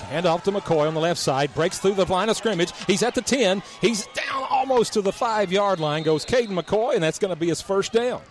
Hand 0.00 0.26
off 0.26 0.42
to 0.44 0.52
McCoy 0.52 0.86
on 0.88 0.94
the 0.94 1.00
left 1.00 1.20
side. 1.20 1.54
Breaks 1.54 1.78
through 1.78 1.94
the 1.94 2.04
line 2.04 2.28
of 2.28 2.36
scrimmage. 2.36 2.72
He's 2.86 3.02
at 3.02 3.14
the 3.14 3.22
10. 3.22 3.62
He's 3.80 4.06
down 4.08 4.44
almost 4.50 4.92
to 4.94 5.02
the 5.02 5.12
five 5.12 5.52
yard 5.52 5.80
line. 5.80 6.02
Goes 6.02 6.24
Caden 6.24 6.48
McCoy, 6.48 6.94
and 6.94 7.02
that's 7.02 7.18
going 7.18 7.32
to 7.32 7.38
be 7.38 7.48
his 7.48 7.62
first 7.62 7.92
down. 7.92 8.22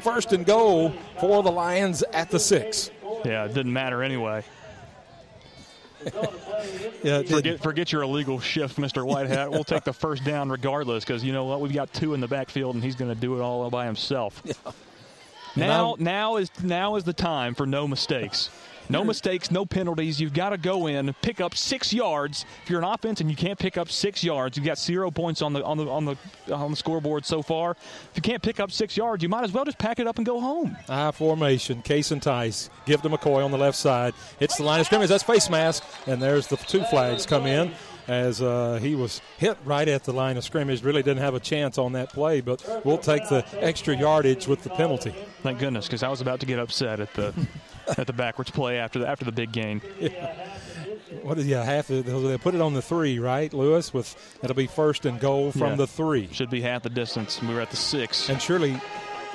First 0.00 0.32
and 0.32 0.44
goal 0.44 0.92
for 1.20 1.42
the 1.42 1.52
Lions 1.52 2.02
at 2.12 2.30
the 2.30 2.40
six. 2.40 2.90
Yeah, 3.24 3.44
it 3.44 3.54
didn't 3.54 3.72
matter 3.72 4.02
anyway. 4.02 4.44
Yeah, 7.02 7.22
forget, 7.22 7.62
forget 7.62 7.92
your 7.92 8.02
illegal 8.02 8.40
shift, 8.40 8.78
Mr. 8.78 9.06
Whitehat. 9.06 9.50
We'll 9.50 9.64
take 9.64 9.84
the 9.84 9.92
first 9.92 10.24
down 10.24 10.48
regardless 10.48 11.04
because 11.04 11.22
you 11.22 11.32
know 11.32 11.44
what? 11.44 11.60
We've 11.60 11.72
got 11.72 11.92
two 11.92 12.14
in 12.14 12.20
the 12.20 12.28
backfield, 12.28 12.74
and 12.74 12.82
he's 12.82 12.94
going 12.94 13.14
to 13.14 13.20
do 13.20 13.36
it 13.36 13.42
all 13.42 13.68
by 13.68 13.84
himself. 13.84 14.42
Now, 15.56 15.94
now 15.98 16.36
is 16.36 16.50
now 16.62 16.96
is 16.96 17.04
the 17.04 17.12
time 17.12 17.54
for 17.54 17.64
no 17.64 17.86
mistakes. 17.86 18.50
No 18.88 19.04
mistakes, 19.04 19.50
no 19.50 19.64
penalties. 19.64 20.20
You've 20.20 20.34
got 20.34 20.50
to 20.50 20.58
go 20.58 20.86
in, 20.86 21.14
pick 21.22 21.40
up 21.40 21.54
six 21.56 21.92
yards. 21.92 22.44
If 22.62 22.70
you're 22.70 22.80
an 22.80 22.84
offense 22.84 23.20
and 23.20 23.30
you 23.30 23.36
can't 23.36 23.58
pick 23.58 23.76
up 23.76 23.90
six 23.90 24.22
yards, 24.22 24.56
you've 24.56 24.66
got 24.66 24.78
zero 24.78 25.10
points 25.10 25.42
on 25.42 25.52
the 25.52 25.64
on 25.64 25.78
the 25.78 25.88
on 25.88 26.04
the 26.04 26.16
on 26.52 26.70
the 26.70 26.76
scoreboard 26.76 27.24
so 27.24 27.42
far. 27.42 27.72
If 27.72 28.10
you 28.16 28.22
can't 28.22 28.42
pick 28.42 28.60
up 28.60 28.70
six 28.70 28.96
yards, 28.96 29.22
you 29.22 29.28
might 29.28 29.44
as 29.44 29.52
well 29.52 29.64
just 29.64 29.78
pack 29.78 29.98
it 29.98 30.06
up 30.06 30.16
and 30.16 30.26
go 30.26 30.40
home. 30.40 30.76
I 30.88 31.10
formation, 31.12 31.82
Kason 31.82 32.20
Tice. 32.20 32.70
Give 32.86 33.00
to 33.02 33.08
McCoy 33.08 33.44
on 33.44 33.50
the 33.50 33.58
left 33.58 33.78
side. 33.78 34.14
Hits 34.38 34.56
the 34.56 34.64
line 34.64 34.80
of 34.80 34.86
scrimmage. 34.86 35.08
That's 35.08 35.22
face 35.22 35.48
mask. 35.48 35.82
And 36.06 36.20
there's 36.20 36.46
the 36.46 36.56
two 36.56 36.84
flags 36.84 37.26
come 37.26 37.46
in 37.46 37.72
as 38.06 38.42
uh, 38.42 38.78
he 38.82 38.94
was 38.94 39.22
hit 39.38 39.56
right 39.64 39.88
at 39.88 40.04
the 40.04 40.12
line 40.12 40.36
of 40.36 40.44
scrimmage. 40.44 40.82
Really 40.82 41.02
didn't 41.02 41.22
have 41.22 41.34
a 41.34 41.40
chance 41.40 41.78
on 41.78 41.92
that 41.92 42.10
play, 42.12 42.40
but 42.40 42.62
we'll 42.84 42.98
take 42.98 43.26
the 43.28 43.44
extra 43.54 43.96
yardage 43.96 44.46
with 44.46 44.62
the 44.62 44.70
penalty. 44.70 45.14
Thank 45.42 45.58
goodness, 45.58 45.86
because 45.86 46.02
I 46.02 46.08
was 46.08 46.20
about 46.20 46.40
to 46.40 46.46
get 46.46 46.58
upset 46.58 47.00
at 47.00 47.12
the 47.14 47.32
at 47.98 48.06
the 48.06 48.12
backwards 48.12 48.50
play 48.50 48.78
after 48.78 48.98
the 48.98 49.08
after 49.08 49.24
the 49.24 49.32
big 49.32 49.52
gain. 49.52 49.80
What 51.22 51.38
is 51.38 51.46
yeah? 51.46 51.62
Half 51.64 51.90
of, 51.90 52.04
they 52.04 52.38
put 52.38 52.54
it 52.54 52.60
on 52.60 52.74
the 52.74 52.82
three, 52.82 53.18
right, 53.18 53.52
Lewis? 53.52 53.92
With 53.94 54.14
it'll 54.42 54.56
be 54.56 54.66
first 54.66 55.06
and 55.06 55.20
goal 55.20 55.52
from 55.52 55.60
Yeah. 55.70 55.74
the 55.76 55.86
three. 55.86 56.28
Should 56.32 56.50
be 56.50 56.60
half 56.60 56.82
the 56.82 56.90
distance. 56.90 57.40
We 57.40 57.54
were 57.54 57.60
at 57.60 57.70
the 57.70 57.76
six. 57.76 58.28
And 58.28 58.40
surely, 58.42 58.80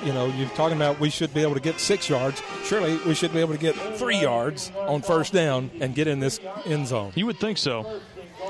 you 0.04 0.12
know, 0.12 0.26
you're 0.26 0.48
talking 0.50 0.76
about 0.76 1.00
we 1.00 1.10
should 1.10 1.32
be 1.34 1.42
able 1.42 1.54
to 1.54 1.60
get 1.60 1.80
six 1.80 2.08
yards. 2.08 2.42
Surely 2.64 2.96
we 3.06 3.14
should 3.14 3.32
be 3.32 3.40
able 3.40 3.54
to 3.54 3.58
get 3.60 3.74
three 3.96 4.20
yards 4.20 4.70
on 4.76 5.02
first 5.02 5.32
down 5.32 5.70
and 5.80 5.94
get 5.94 6.06
in 6.06 6.20
this 6.20 6.38
end 6.66 6.86
zone. 6.86 7.12
You 7.14 7.26
would 7.26 7.38
think 7.38 7.58
so. 7.58 8.00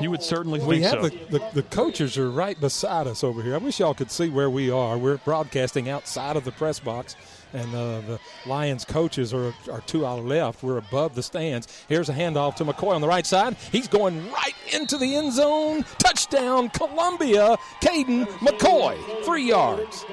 You 0.01 0.11
would 0.11 0.23
certainly 0.23 0.61
We 0.61 0.81
think 0.81 0.85
have 0.95 1.03
so. 1.03 1.09
the, 1.09 1.39
the, 1.39 1.51
the 1.55 1.63
coaches 1.65 2.17
are 2.17 2.31
right 2.31 2.59
beside 2.59 3.07
us 3.07 3.23
over 3.25 3.43
here. 3.43 3.55
I 3.55 3.59
wish 3.59 3.81
y'all 3.81 3.93
could 3.95 4.11
see 4.11 4.29
where 4.29 4.49
we 4.49 4.71
are. 4.71 4.97
We're 4.97 5.19
broadcasting 5.19 5.89
outside 5.89 6.37
of 6.37 6.45
the 6.45 6.53
press 6.53 6.79
box, 6.79 7.17
and 7.53 7.75
uh, 7.75 8.01
the 8.03 8.21
Lions 8.47 8.85
coaches 8.85 9.33
are, 9.35 9.55
are 9.71 9.81
to 9.83 10.05
our 10.05 10.19
left. 10.19 10.63
We're 10.63 10.79
above 10.79 11.15
the 11.15 11.23
stands. 11.23 11.85
Here's 11.89 12.09
a 12.09 12.15
handoff 12.15 12.57
to 12.57 12.65
McCoy 12.65 12.95
on 12.95 13.01
the 13.01 13.09
right 13.09 13.27
side. 13.27 13.57
He's 13.73 13.89
going 13.89 14.31
right 14.31 14.55
into 14.73 14.97
the 14.99 15.17
end 15.17 15.33
zone. 15.33 15.85
Touchdown, 15.99 16.69
Columbia. 16.71 17.57
Caden 17.83 18.27
McCoy, 18.27 19.25
three 19.25 19.49
yards. 19.49 20.05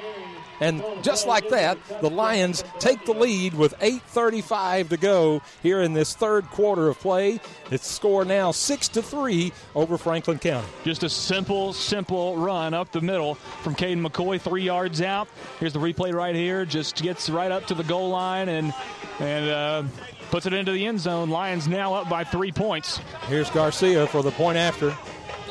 And 0.60 0.84
just 1.04 1.28
like 1.28 1.50
that, 1.50 1.78
the 2.02 2.10
Lions 2.10 2.64
take 2.80 3.06
the 3.06 3.14
lead 3.14 3.54
with 3.54 3.76
8:35 3.80 4.90
to 4.90 4.98
go 4.98 5.42
here 5.62 5.82
in 5.82 5.94
this 5.94 6.16
third 6.16 6.50
quarter 6.50 6.88
of 6.88 7.00
play. 7.00 7.40
It's 7.70 7.88
score 7.88 8.26
now 8.26 8.52
six 8.52 8.88
to 8.90 9.02
three 9.02 9.54
over 9.76 9.98
Franklin 9.98 10.40
County. 10.40 10.68
Just 10.84 11.04
a 11.04 11.10
simple, 11.10 11.74
simple 11.74 12.38
run 12.38 12.74
up 12.74 12.92
the 12.92 13.02
middle 13.02 13.36
from 13.36 13.76
Caden 13.76 14.06
McCoy, 14.06 14.42
three 14.42 14.64
yards 14.64 15.02
out. 15.02 15.28
Here's 15.60 15.74
the 15.74 15.80
replay 15.80 16.14
right 16.14 16.36
here. 16.36 16.66
Just 16.66 17.02
gets 17.04 17.30
right 17.30 17.52
up 17.52 17.66
to 17.68 17.76
the 17.76 17.84
goal 17.84 18.10
line 18.10 18.50
and 18.50 18.74
and 19.20 19.50
uh, 19.50 19.84
puts 20.32 20.46
it 20.46 20.54
into 20.54 20.72
the 20.72 20.86
end 20.86 21.00
zone. 21.00 21.30
Lions 21.30 21.68
now 21.68 21.94
up 21.94 22.10
by 22.10 22.24
three 22.24 22.52
points. 22.52 23.00
Here's 23.28 23.50
Garcia 23.52 24.08
for 24.08 24.24
the 24.24 24.32
point 24.32 24.58
after 24.58 24.96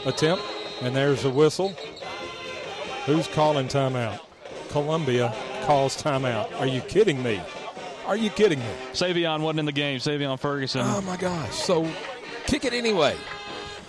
attempt, 0.05 0.45
and 0.83 0.95
there's 0.95 1.25
a 1.25 1.31
whistle. 1.31 1.75
Who's 3.07 3.29
calling 3.29 3.69
timeout? 3.69 4.21
Columbia 4.71 5.35
calls 5.65 6.01
timeout. 6.01 6.59
Are 6.61 6.67
you 6.67 6.81
kidding 6.83 7.23
me? 7.23 7.41
Are 8.07 8.17
you 8.17 8.31
kidding 8.31 8.61
me? 8.61 8.71
Savion 8.93 9.41
wasn't 9.41 9.61
in 9.61 9.67
the 9.67 9.73
game. 9.73 9.99
Savion 9.99 10.39
Ferguson. 10.39 10.83
Oh 10.85 11.01
my 11.03 11.17
gosh! 11.17 11.55
So 11.55 11.91
kick 12.47 12.65
it 12.65 12.73
anyway. 12.73 13.17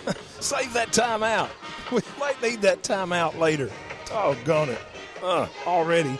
Save 0.40 0.72
that 0.74 0.88
timeout. 0.88 1.50
We 1.90 2.02
might 2.20 2.42
need 2.42 2.60
that 2.62 2.82
timeout 2.82 3.38
later. 3.38 3.70
Doggone 4.04 4.68
it! 4.68 4.78
Uh, 5.22 5.48
already 5.66 6.18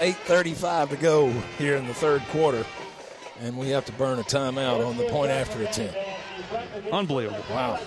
8:35 0.00 0.90
to 0.90 0.96
go 0.96 1.30
here 1.56 1.76
in 1.76 1.86
the 1.86 1.94
third 1.94 2.20
quarter, 2.32 2.66
and 3.38 3.56
we 3.56 3.68
have 3.68 3.84
to 3.84 3.92
burn 3.92 4.18
a 4.18 4.24
timeout 4.24 4.84
on 4.84 4.96
the 4.96 5.04
point 5.04 5.30
after 5.30 5.62
attempt. 5.62 5.96
Unbelievable. 6.92 7.44
Wow. 7.50 7.80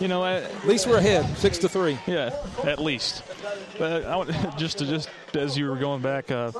You 0.00 0.06
know, 0.06 0.22
uh, 0.22 0.40
At 0.44 0.66
least 0.66 0.86
we're 0.86 0.98
ahead, 0.98 1.36
six 1.38 1.58
to 1.58 1.68
three. 1.68 1.98
Yeah, 2.06 2.30
at 2.64 2.78
least. 2.78 3.22
But 3.78 4.04
I 4.04 4.16
would, 4.16 4.34
just 4.56 4.78
to 4.78 4.86
just 4.86 5.08
as 5.34 5.56
you 5.58 5.68
were 5.68 5.76
going 5.76 6.02
back, 6.02 6.30
uh, 6.30 6.52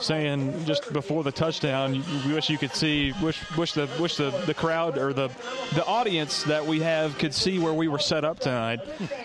saying 0.00 0.64
just 0.64 0.92
before 0.92 1.24
the 1.24 1.32
touchdown, 1.32 1.94
you, 1.94 2.02
you 2.24 2.34
wish 2.34 2.48
you 2.48 2.58
could 2.58 2.72
see, 2.72 3.12
wish 3.20 3.40
wish 3.56 3.72
the 3.72 3.88
wish 3.98 4.16
the, 4.16 4.30
the 4.46 4.54
crowd 4.54 4.96
or 4.96 5.12
the 5.12 5.28
the 5.74 5.84
audience 5.84 6.44
that 6.44 6.64
we 6.64 6.80
have 6.80 7.18
could 7.18 7.34
see 7.34 7.58
where 7.58 7.74
we 7.74 7.88
were 7.88 7.98
set 7.98 8.24
up 8.24 8.38
tonight. 8.38 8.78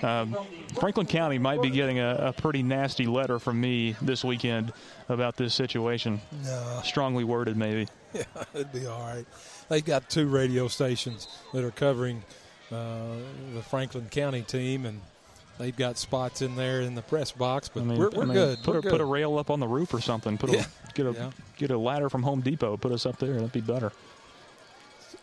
Um, 0.03 0.35
Franklin 0.79 1.05
County 1.05 1.37
might 1.37 1.61
be 1.61 1.69
getting 1.69 1.99
a, 1.99 2.15
a 2.15 2.33
pretty 2.33 2.63
nasty 2.63 3.05
letter 3.05 3.37
from 3.39 3.59
me 3.61 3.95
this 4.01 4.23
weekend 4.23 4.73
about 5.09 5.35
this 5.35 5.53
situation. 5.53 6.21
No. 6.43 6.81
Strongly 6.83 7.23
worded, 7.23 7.55
maybe. 7.57 7.87
Yeah, 8.11 8.23
it'd 8.55 8.73
be 8.73 8.87
all 8.87 9.01
right. 9.01 9.23
They've 9.69 9.85
got 9.85 10.09
two 10.09 10.27
radio 10.27 10.67
stations 10.67 11.27
that 11.53 11.63
are 11.63 11.71
covering 11.71 12.23
uh, 12.71 13.15
the 13.53 13.61
Franklin 13.61 14.07
County 14.09 14.41
team, 14.41 14.85
and 14.85 14.99
they've 15.57 15.75
got 15.75 15.97
spots 15.97 16.41
in 16.41 16.55
there 16.55 16.81
in 16.81 16.95
the 16.95 17.01
press 17.01 17.31
box. 17.31 17.69
But 17.69 17.81
I 17.81 17.83
mean, 17.85 17.97
we're, 17.99 18.09
we're 18.09 18.25
mean, 18.25 18.33
good. 18.33 18.63
Put 18.63 18.73
we're 18.73 18.79
a, 18.79 18.81
good. 18.81 18.91
put 18.91 19.01
a 19.01 19.05
rail 19.05 19.37
up 19.37 19.49
on 19.49 19.59
the 19.59 19.67
roof 19.67 19.93
or 19.93 20.01
something. 20.01 20.37
Put 20.37 20.51
Yeah. 20.51 20.65
get 20.95 21.05
a 21.05 21.11
Yeah. 21.13 21.31
get 21.57 21.71
a 21.71 21.77
ladder 21.77 22.09
from 22.09 22.23
Home 22.23 22.41
Depot. 22.41 22.77
Put 22.77 22.91
us 22.91 23.05
up 23.05 23.17
there. 23.19 23.33
That'd 23.33 23.51
be 23.51 23.61
better. 23.61 23.91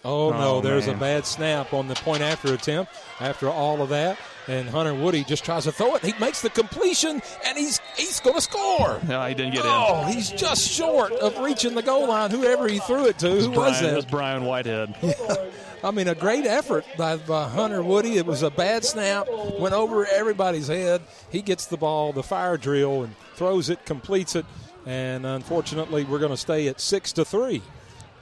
Oh, 0.05 0.31
no, 0.31 0.57
Oh, 0.57 0.61
there's 0.61 0.87
a 0.87 0.95
bad 0.95 1.27
snap 1.27 1.73
on 1.73 1.89
the 1.89 1.95
point 1.97 2.23
after 2.23 2.55
attempt 2.55 2.93
after 3.21 3.49
all 3.49 3.83
of 3.83 3.89
that. 3.89 4.17
And 4.49 4.69
Hunter 4.69 4.95
Woody 4.95 5.25
just 5.25 5.45
tries 5.45 5.65
to 5.65 5.73
throw 5.73 5.97
it. 5.97 6.03
He 6.05 6.13
makes 6.21 6.41
the 6.41 6.51
completion, 6.51 7.21
and 7.45 7.59
he's 7.59 7.81
he's 7.97 8.21
going 8.21 8.37
to 8.37 8.41
score. 8.41 9.01
No, 9.09 9.25
he 9.27 9.35
didn't 9.35 9.55
get 9.55 9.63
Oh, 9.65 10.07
in. 10.07 10.13
he's 10.13 10.31
just 10.31 10.69
short 10.71 11.11
of 11.13 11.37
reaching 11.39 11.75
the 11.75 11.83
goal 11.83 12.07
line. 12.09 12.31
Whoever 12.31 12.69
he 12.69 12.79
threw 12.79 13.07
it 13.07 13.19
to, 13.21 13.29
who 13.31 13.37
was 13.37 13.49
Brian, 13.49 13.83
that? 13.85 13.91
That's 13.95 14.05
Brian 14.07 14.45
Whitehead. 14.45 14.95
Yeah. 15.03 15.51
I 15.85 15.91
mean, 15.91 16.09
a 16.09 16.15
great 16.15 16.47
effort 16.47 16.85
by, 16.97 17.17
by 17.17 17.49
Hunter 17.49 17.83
Woody. 17.83 18.17
It 18.17 18.27
was 18.27 18.43
a 18.43 18.51
bad 18.51 18.85
snap, 18.85 19.29
went 19.59 19.75
over 19.75 20.07
everybody's 20.07 20.69
head. 20.69 21.03
He 21.31 21.43
gets 21.43 21.67
the 21.67 21.77
ball, 21.77 22.13
the 22.13 22.23
fire 22.23 22.57
drill, 22.57 23.03
and 23.05 23.15
throws 23.35 23.69
it, 23.69 23.85
completes 23.85 24.35
it, 24.37 24.47
and 24.87 25.27
unfortunately, 25.27 26.05
we're 26.05 26.19
going 26.19 26.31
to 26.31 26.37
stay 26.37 26.69
at 26.69 26.81
six 26.81 27.13
to 27.15 27.25
three 27.25 27.63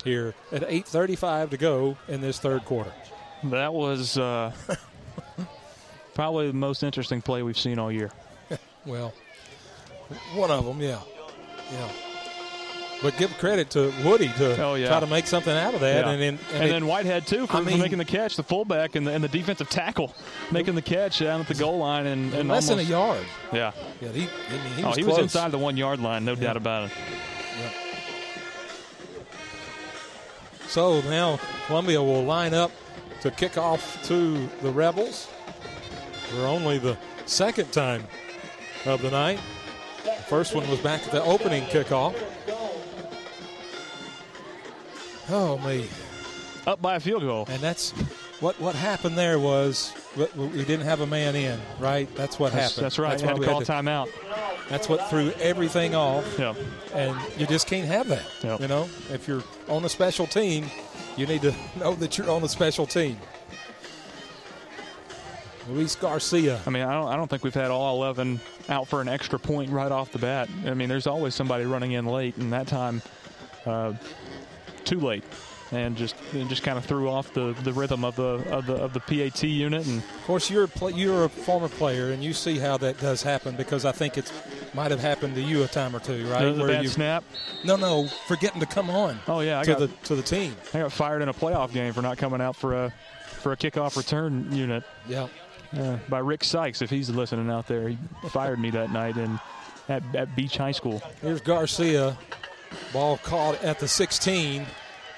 here 0.05 0.35
at 0.53 0.63
8:35 0.69 1.51
to 1.51 1.57
go 1.59 1.97
in 2.09 2.21
this 2.23 2.39
third 2.39 2.65
quarter. 2.65 2.93
That 3.45 3.73
was 3.75 4.19
uh, 4.19 4.53
probably 6.15 6.47
the 6.49 6.53
most 6.53 6.83
interesting 6.83 7.21
play 7.23 7.43
we've 7.43 7.59
seen 7.59 7.79
all 7.79 7.91
year. 7.93 8.11
Well, 8.87 9.15
one 10.35 10.51
of 10.51 10.67
them, 10.67 10.79
yeah, 10.79 11.01
yeah. 11.73 11.89
But 13.03 13.17
give 13.17 13.31
credit 13.39 13.71
to 13.71 13.91
Woody 14.05 14.29
to 14.37 14.63
Oh, 14.63 14.75
yeah. 14.75 14.89
try 14.89 15.01
to 15.01 15.07
make 15.07 15.27
something 15.27 15.57
out 15.57 15.73
of 15.73 15.81
that, 15.81 16.05
Yeah. 16.05 16.11
and 16.11 16.21
then 16.21 16.39
and, 16.53 16.65
it- 16.65 16.69
then 16.69 16.87
Whitehead 16.87 17.27
too 17.27 17.47
for, 17.47 17.57
I 17.57 17.61
mean- 17.63 17.81
making 17.81 17.97
the 17.97 18.05
catch, 18.05 18.37
the 18.37 18.43
fullback 18.43 18.95
and 18.95 19.07
the, 19.07 19.13
and 19.13 19.25
the 19.25 19.29
defensive 19.29 19.71
tackle 19.71 20.15
making 20.51 20.75
the 20.75 20.83
catch 20.83 21.19
down 21.21 21.41
at 21.41 21.49
the 21.49 21.55
goal 21.55 21.79
line 21.79 22.05
and, 22.07 22.35
and 22.35 22.49
less 22.49 22.69
than 22.69 22.79
a 22.79 22.83
yard. 22.83 23.25
Yeah. 23.55 23.73
Yeah, 24.03 24.09
he, 24.11 24.25
I 24.25 24.53
mean, 24.53 24.73
he 24.77 24.85
oh, 24.85 24.89
was 24.89 24.97
he 24.99 25.05
was 25.05 25.19
inside 25.19 25.51
the 25.51 25.59
one 25.59 25.79
yard 25.79 26.01
line, 26.01 26.27
no 26.27 26.35
doubt 26.35 26.59
about 26.59 26.91
it. 26.91 26.97
So 30.69 31.01
now 31.03 31.39
Columbia 31.67 32.03
will 32.03 32.25
line 32.25 32.53
up 32.53 32.71
to 33.23 33.31
kick 33.31 33.57
off 33.57 34.03
to 34.05 34.47
the 34.61 34.71
Rebels. 34.71 35.29
For 36.31 36.47
only 36.47 36.79
the 36.79 36.97
second 37.27 37.73
time 37.73 38.05
of 38.87 39.03
the 39.03 39.11
night. 39.11 39.39
First 40.29 40.55
one 40.55 40.69
was 40.71 40.81
back 40.81 41.05
at 41.07 41.13
the 41.13 41.23
opening 41.25 41.65
kickoff. 41.65 42.15
Oh 45.31 45.59
me! 45.59 45.87
Up 46.67 46.81
by 46.83 46.97
a 46.97 47.01
field 47.01 47.23
goal, 47.23 47.47
and 47.49 47.61
that's 47.61 47.93
what 48.41 48.59
what 48.61 48.75
happened 48.75 49.17
there 49.17 49.39
was 49.39 49.93
we 50.37 50.65
didn't 50.65 50.83
have 50.83 51.01
a 51.01 51.07
man 51.07 51.35
in, 51.35 51.59
right? 51.79 52.09
That's 52.15 52.39
what 52.39 52.53
That's- 52.53 52.71
happened. 52.73 52.85
that's 52.85 52.99
right. 52.99 53.11
That's 53.11 53.23
You 53.23 53.27
why 53.29 53.33
had 53.33 53.37
to 53.37 53.41
we 53.41 53.47
call 53.47 53.59
had 53.61 53.69
timeout. 53.85 54.09
That's 54.69 54.89
what 54.89 55.09
threw 55.11 55.31
everything 55.41 55.95
off. 55.95 56.39
Yeah. 56.39 56.55
And 56.95 57.17
you 57.39 57.47
just 57.47 57.67
can't 57.67 57.87
have 57.87 58.09
that. 58.09 58.25
Yep. 58.43 58.61
You 58.61 58.69
know, 58.69 58.89
if 59.13 59.27
you're 59.29 59.43
on 59.69 59.85
a 59.85 59.89
special 59.91 60.27
team, 60.27 60.67
you 61.17 61.27
need 61.27 61.43
to 61.43 61.55
know 61.79 61.95
that 61.97 62.17
you're 62.17 62.31
on 62.31 62.43
a 62.45 62.49
special 62.49 62.87
team. 62.87 63.19
Luis 65.69 65.95
Garcia. 65.97 66.61
I 66.67 66.71
mean, 66.71 66.83
I 66.83 66.93
don't, 66.93 67.09
I 67.09 67.17
don't 67.17 67.29
think 67.29 67.43
we've 67.45 67.55
had 67.55 67.71
all 67.71 67.97
11 67.97 68.41
out 68.69 68.87
for 68.89 69.01
an 69.01 69.09
extra 69.09 69.39
point 69.39 69.71
right 69.71 69.91
off 69.91 70.13
the 70.13 70.19
bat. 70.19 70.49
I 70.67 70.75
mean, 70.75 70.89
there's 70.89 71.07
always 71.07 71.35
somebody 71.35 71.65
running 71.65 71.93
in 71.93 72.07
late, 72.07 72.37
and 72.37 72.53
that 72.53 72.67
time, 72.67 73.01
uh, 73.67 73.95
too 74.85 75.01
late, 75.01 75.25
and 75.73 75.97
just 75.97 76.15
and 76.35 76.49
just 76.51 76.63
kind 76.63 76.77
of 76.77 76.85
threw 76.85 77.09
off 77.09 77.33
the, 77.33 77.55
the 77.63 77.73
rhythm 77.73 78.05
of 78.05 78.15
the 78.17 78.45
of 78.53 78.67
the 78.67 78.75
of 78.75 78.93
the 78.93 79.01
PAT 79.01 79.43
unit. 79.43 79.87
And 79.87 79.99
Of 79.99 80.25
course, 80.27 80.51
you're 80.51 80.65
a 80.83 80.91
you're 80.93 81.25
a 81.25 81.29
former 81.31 81.69
player, 81.69 82.11
and 82.13 82.23
you 82.23 82.35
see 82.35 82.59
how 82.59 82.77
that 82.79 83.01
does 83.01 83.23
happen 83.23 83.57
because 83.57 83.85
I 83.87 83.93
think 83.93 84.19
it 84.19 84.31
might 84.75 84.91
have 84.91 85.01
happened 85.01 85.35
to 85.37 85.41
you 85.41 85.63
a 85.63 85.69
time 85.69 85.97
or 85.97 86.01
two, 86.01 86.27
right? 86.29 86.45
The- 86.45 86.53
the 86.53 86.67
bad 86.67 86.83
you, 86.83 86.89
snap. 86.91 87.25
No, 87.65 87.77
no, 87.77 88.07
forgetting 88.27 88.61
to 88.61 88.67
come 88.67 88.91
on. 88.91 89.19
Oh 89.27 89.41
yeah, 89.41 89.61
I 89.61 89.65
to 89.65 89.71
got 89.71 89.79
the 89.79 89.89
to 90.05 90.15
the 90.17 90.23
team. 90.23 90.55
I 90.75 90.81
got 90.81 90.93
fired 90.93 91.23
in 91.23 91.29
a 91.31 91.35
playoff 91.35 91.73
game 91.73 91.95
for 91.95 92.03
not 92.03 92.19
coming 92.19 92.43
out 92.43 92.55
for 92.57 92.75
a 92.75 92.93
for 93.41 93.53
a 93.53 93.57
kickoff 93.57 93.97
return 93.97 94.53
unit. 94.53 94.85
Yeah. 95.09 95.29
Uh, 95.77 95.99
by 96.09 96.19
Rick 96.19 96.45
Sykes, 96.45 96.83
if 96.83 96.91
he's 96.91 97.11
listening 97.11 97.51
out 97.51 97.67
there, 97.67 97.89
he 97.89 97.99
fired 98.29 98.59
me 98.59 98.71
that 98.71 98.93
night 98.93 99.17
in 99.17 99.39
at, 99.89 100.03
at 100.15 100.35
Beech 100.37 100.57
High 100.57 100.73
School. 100.73 101.03
Here's 101.21 101.41
Garcia. 101.41 102.17
Ball 102.93 103.19
caught 103.19 103.63
at 103.63 103.79
the 103.79 103.89
16 103.89 104.67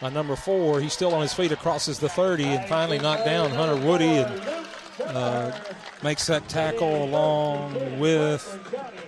by 0.01 0.11
number 0.11 0.37
four. 0.37 0.81
He's 0.81 0.93
still 0.93 1.15
on 1.15 1.23
his 1.23 1.35
feet, 1.35 1.57
crosses 1.59 1.99
the 1.99 2.09
30, 2.09 2.45
and 2.45 2.69
finally 2.69 2.99
knocked 2.99 3.25
down 3.25 3.51
Hunter 3.51 3.77
Woody 3.87 4.19
and 4.19 4.67
uh, 5.05 5.59
makes 6.03 6.27
that 6.27 6.49
tackle 6.49 7.05
along 7.05 7.99
with 7.99 8.59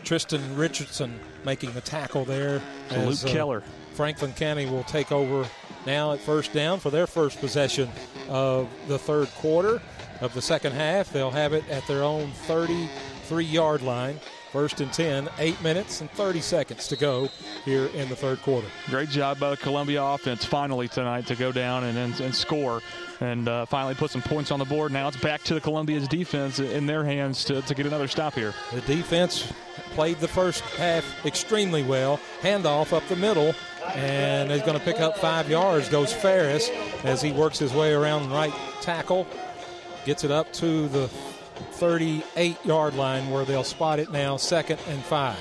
Tristan 0.05 0.57
Richardson 0.57 1.19
making 1.45 1.73
the 1.73 1.81
tackle 1.81 2.25
there. 2.25 2.61
So 2.91 2.97
as, 2.97 3.23
Luke 3.23 3.31
uh, 3.31 3.35
Keller. 3.35 3.63
Franklin 3.95 4.33
County 4.33 4.67
will 4.67 4.85
take 4.85 5.11
over 5.13 5.49
now 5.87 6.13
at 6.13 6.21
first 6.21 6.53
down 6.53 6.79
for 6.79 6.91
their 6.91 7.07
first 7.07 7.41
possession 7.41 7.89
of 8.29 8.69
the 8.87 8.99
third 8.99 9.29
quarter 9.37 9.81
of 10.21 10.35
the 10.35 10.43
second 10.43 10.73
half. 10.73 11.13
They'll 11.13 11.31
have 11.31 11.53
it 11.53 11.69
at 11.69 11.87
their 11.87 12.03
own 12.03 12.31
33 12.33 13.45
yard 13.45 13.83
line. 13.83 14.19
First 14.53 14.81
and 14.81 14.91
10, 14.91 15.29
8 15.39 15.63
minutes 15.63 16.01
and 16.01 16.11
30 16.13 16.41
seconds 16.41 16.89
to 16.89 16.97
go 16.97 17.29
here 17.67 17.85
in 17.89 18.09
the 18.09 18.17
third 18.17 18.41
quarter. 18.41 18.67
Great 18.89 19.11
job 19.11 19.39
by 19.39 19.51
the 19.51 19.59
Columbia 19.59 20.03
offense 20.03 20.43
finally 20.43 20.89
tonight 20.89 21.27
to 21.27 21.37
go 21.37 21.53
down 21.53 21.85
and, 21.85 21.99
and, 21.99 22.19
and 22.19 22.35
score 22.35 22.81
and 23.21 23.47
uh, 23.47 23.67
finally 23.67 23.95
put 23.95 24.11
some 24.11 24.23
points 24.23 24.51
on 24.51 24.59
the 24.59 24.65
board. 24.65 24.91
Now 24.91 25.09
it's 25.09 25.19
back 25.19 25.43
to 25.45 25.55
the 25.55 25.61
Columbia's 25.61 26.09
defense 26.09 26.61
in 26.61 26.87
their 26.87 27.05
hands 27.05 27.45
to, 27.45 27.61
to 27.61 27.75
get 27.75 27.85
another 27.85 28.09
stop 28.09 28.35
here. 28.35 28.55
The 28.73 28.81
defense 28.83 29.53
played 29.91 30.19
the 30.19 30.29
first 30.29 30.63
half 30.77 31.05
extremely 31.27 31.83
well. 31.83 32.19
Handoff 32.41 32.93
up 32.93 33.07
the 33.09 33.17
middle, 33.17 33.55
and 33.95 34.51
he's 34.51 34.63
going 34.63 34.79
to 34.79 34.85
pick 34.85 35.01
up 35.01 35.19
five 35.19 35.51
yards. 35.51 35.89
Goes 35.89 36.13
Ferris 36.13 36.71
as 37.05 37.21
he 37.21 37.33
works 37.33 37.59
his 37.59 37.75
way 37.75 37.93
around 37.93 38.31
right 38.31 38.55
tackle, 38.81 39.27
gets 40.05 40.25
it 40.25 40.31
up 40.31 40.53
to 40.55 40.89
the 40.89 41.09
38 41.09 42.65
yard 42.65 42.95
line 42.95 43.31
where 43.31 43.45
they'll 43.45 43.65
spot 43.65 43.99
it 43.99 44.11
now, 44.11 44.37
second 44.37 44.79
and 44.89 45.03
five. 45.03 45.37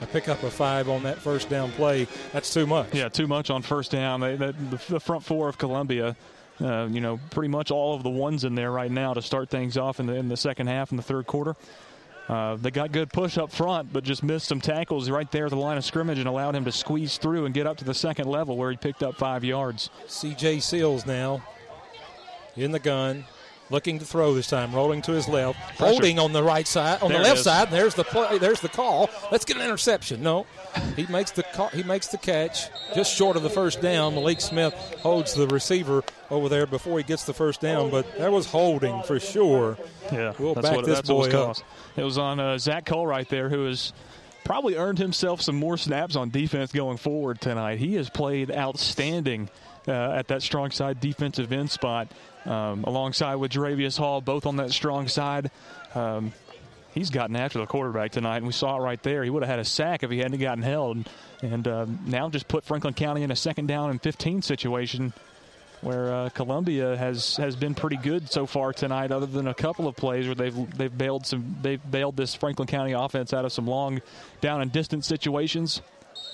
A 0.00 0.06
pick 0.06 0.28
up 0.28 0.42
a 0.42 0.50
five 0.50 0.88
on 0.88 1.02
that 1.04 1.18
first 1.18 1.48
down 1.48 1.70
play. 1.72 2.06
That's 2.32 2.52
too 2.52 2.66
much. 2.66 2.92
Yeah, 2.92 3.08
too 3.08 3.26
much 3.26 3.50
on 3.50 3.62
first 3.62 3.90
down. 3.90 4.20
They, 4.20 4.36
they, 4.36 4.52
the, 4.52 4.80
the 4.88 5.00
front 5.00 5.24
four 5.24 5.48
of 5.48 5.56
Columbia, 5.56 6.16
uh, 6.60 6.88
you 6.90 7.00
know, 7.00 7.18
pretty 7.30 7.48
much 7.48 7.70
all 7.70 7.94
of 7.94 8.02
the 8.02 8.10
ones 8.10 8.44
in 8.44 8.54
there 8.54 8.70
right 8.70 8.90
now 8.90 9.14
to 9.14 9.22
start 9.22 9.50
things 9.50 9.76
off 9.76 10.00
in 10.00 10.06
the 10.06 10.14
in 10.14 10.28
the 10.28 10.36
second 10.36 10.66
half 10.66 10.90
in 10.90 10.96
the 10.96 11.02
third 11.02 11.26
quarter. 11.26 11.56
Uh, 12.28 12.56
they 12.56 12.70
got 12.70 12.90
good 12.90 13.12
push 13.12 13.36
up 13.36 13.52
front, 13.52 13.92
but 13.92 14.02
just 14.02 14.22
missed 14.22 14.46
some 14.46 14.60
tackles 14.60 15.10
right 15.10 15.30
there 15.30 15.44
at 15.44 15.50
the 15.50 15.56
line 15.56 15.76
of 15.76 15.84
scrimmage 15.84 16.18
and 16.18 16.26
allowed 16.26 16.54
him 16.54 16.64
to 16.64 16.72
squeeze 16.72 17.18
through 17.18 17.44
and 17.44 17.54
get 17.54 17.66
up 17.66 17.76
to 17.76 17.84
the 17.84 17.92
second 17.92 18.28
level 18.28 18.56
where 18.56 18.70
he 18.70 18.76
picked 18.78 19.02
up 19.02 19.14
five 19.16 19.44
yards. 19.44 19.90
CJ 20.06 20.62
Seals 20.62 21.04
now 21.04 21.42
in 22.56 22.72
the 22.72 22.78
gun, 22.78 23.24
looking 23.70 23.98
to 23.98 24.04
throw 24.04 24.34
this 24.34 24.48
time, 24.48 24.74
rolling 24.74 25.02
to 25.02 25.12
his 25.12 25.28
left, 25.28 25.58
Pressure. 25.76 25.84
holding 25.84 26.18
on 26.18 26.32
the 26.32 26.42
right 26.42 26.66
side, 26.66 27.02
on 27.02 27.08
There 27.08 27.18
the 27.18 27.24
left 27.24 27.40
side. 27.40 27.68
And 27.68 27.76
there's 27.76 27.94
the 27.94 28.04
play. 28.04 28.38
There's 28.38 28.60
the 28.60 28.68
call. 28.68 29.10
Let's 29.32 29.44
get 29.44 29.56
an 29.56 29.62
interception. 29.62 30.22
No, 30.22 30.46
he 30.96 31.06
makes 31.06 31.30
the 31.30 31.42
call, 31.42 31.68
he 31.68 31.82
makes 31.82 32.08
the 32.08 32.18
catch 32.18 32.68
just 32.94 33.14
short 33.14 33.36
of 33.36 33.42
the 33.42 33.50
first 33.50 33.80
down. 33.80 34.14
Malik 34.14 34.40
Smith 34.40 34.74
holds 35.00 35.34
the 35.34 35.46
receiver 35.48 36.02
over 36.30 36.48
there 36.48 36.66
before 36.66 36.98
he 36.98 37.04
gets 37.04 37.24
the 37.24 37.34
first 37.34 37.60
down, 37.60 37.90
but 37.90 38.18
that 38.18 38.30
was 38.30 38.46
holding 38.46 39.02
for 39.02 39.18
sure. 39.18 39.76
Yeah, 40.12 40.32
we'll 40.38 40.54
that's 40.54 40.68
back 40.68 40.76
what, 40.76 40.84
this 40.84 40.96
that's 40.98 41.08
what 41.08 41.30
boy 41.30 41.46
was 41.48 41.60
up. 41.60 41.66
It 41.96 42.02
was 42.02 42.18
on 42.18 42.40
uh, 42.40 42.58
Zach 42.58 42.86
Cole 42.86 43.06
right 43.06 43.28
there, 43.28 43.48
who 43.48 43.66
has 43.66 43.92
probably 44.44 44.76
earned 44.76 44.98
himself 44.98 45.40
some 45.40 45.56
more 45.56 45.78
snaps 45.78 46.16
on 46.16 46.28
defense 46.28 46.70
going 46.70 46.98
forward 46.98 47.40
tonight. 47.40 47.78
He 47.78 47.94
has 47.94 48.10
played 48.10 48.50
outstanding 48.50 49.48
uh, 49.88 50.12
at 50.12 50.28
that 50.28 50.42
strong 50.42 50.70
side 50.70 51.00
defensive 51.00 51.52
end 51.52 51.70
spot, 51.70 52.08
um, 52.44 52.84
alongside 52.84 53.36
with 53.36 53.52
Jaravius 53.52 53.98
Hall, 53.98 54.20
both 54.20 54.46
on 54.46 54.56
that 54.56 54.70
strong 54.70 55.08
side. 55.08 55.50
Um, 55.94 56.32
he's 56.92 57.10
gotten 57.10 57.36
after 57.36 57.58
the 57.58 57.66
quarterback 57.66 58.12
tonight, 58.12 58.38
and 58.38 58.46
we 58.46 58.52
saw 58.52 58.76
it 58.76 58.80
right 58.80 59.02
there. 59.02 59.24
He 59.24 59.30
would 59.30 59.42
have 59.42 59.50
had 59.50 59.58
a 59.58 59.64
sack 59.64 60.02
if 60.02 60.10
he 60.10 60.18
hadn't 60.18 60.38
gotten 60.38 60.62
held, 60.62 61.08
and 61.42 61.68
um, 61.68 61.98
now 62.06 62.28
just 62.28 62.48
put 62.48 62.64
Franklin 62.64 62.94
County 62.94 63.22
in 63.22 63.30
a 63.30 63.36
second 63.36 63.66
down 63.66 63.90
and 63.90 64.00
15 64.02 64.42
situation 64.42 65.12
where 65.84 66.14
uh, 66.14 66.28
Columbia 66.30 66.96
has 66.96 67.36
has 67.36 67.54
been 67.54 67.74
pretty 67.74 67.96
good 67.96 68.30
so 68.30 68.46
far 68.46 68.72
tonight, 68.72 69.12
other 69.12 69.26
than 69.26 69.46
a 69.46 69.54
couple 69.54 69.86
of 69.86 69.94
plays 69.94 70.26
where 70.26 70.34
they've 70.34 70.76
they've 70.76 70.96
bailed 70.96 71.26
some 71.26 71.56
they've 71.60 71.90
bailed 71.90 72.16
this 72.16 72.34
Franklin 72.34 72.66
County 72.66 72.92
offense 72.92 73.34
out 73.34 73.44
of 73.44 73.52
some 73.52 73.66
long 73.66 74.00
down 74.40 74.62
and 74.62 74.72
distance 74.72 75.06
situations. 75.06 75.82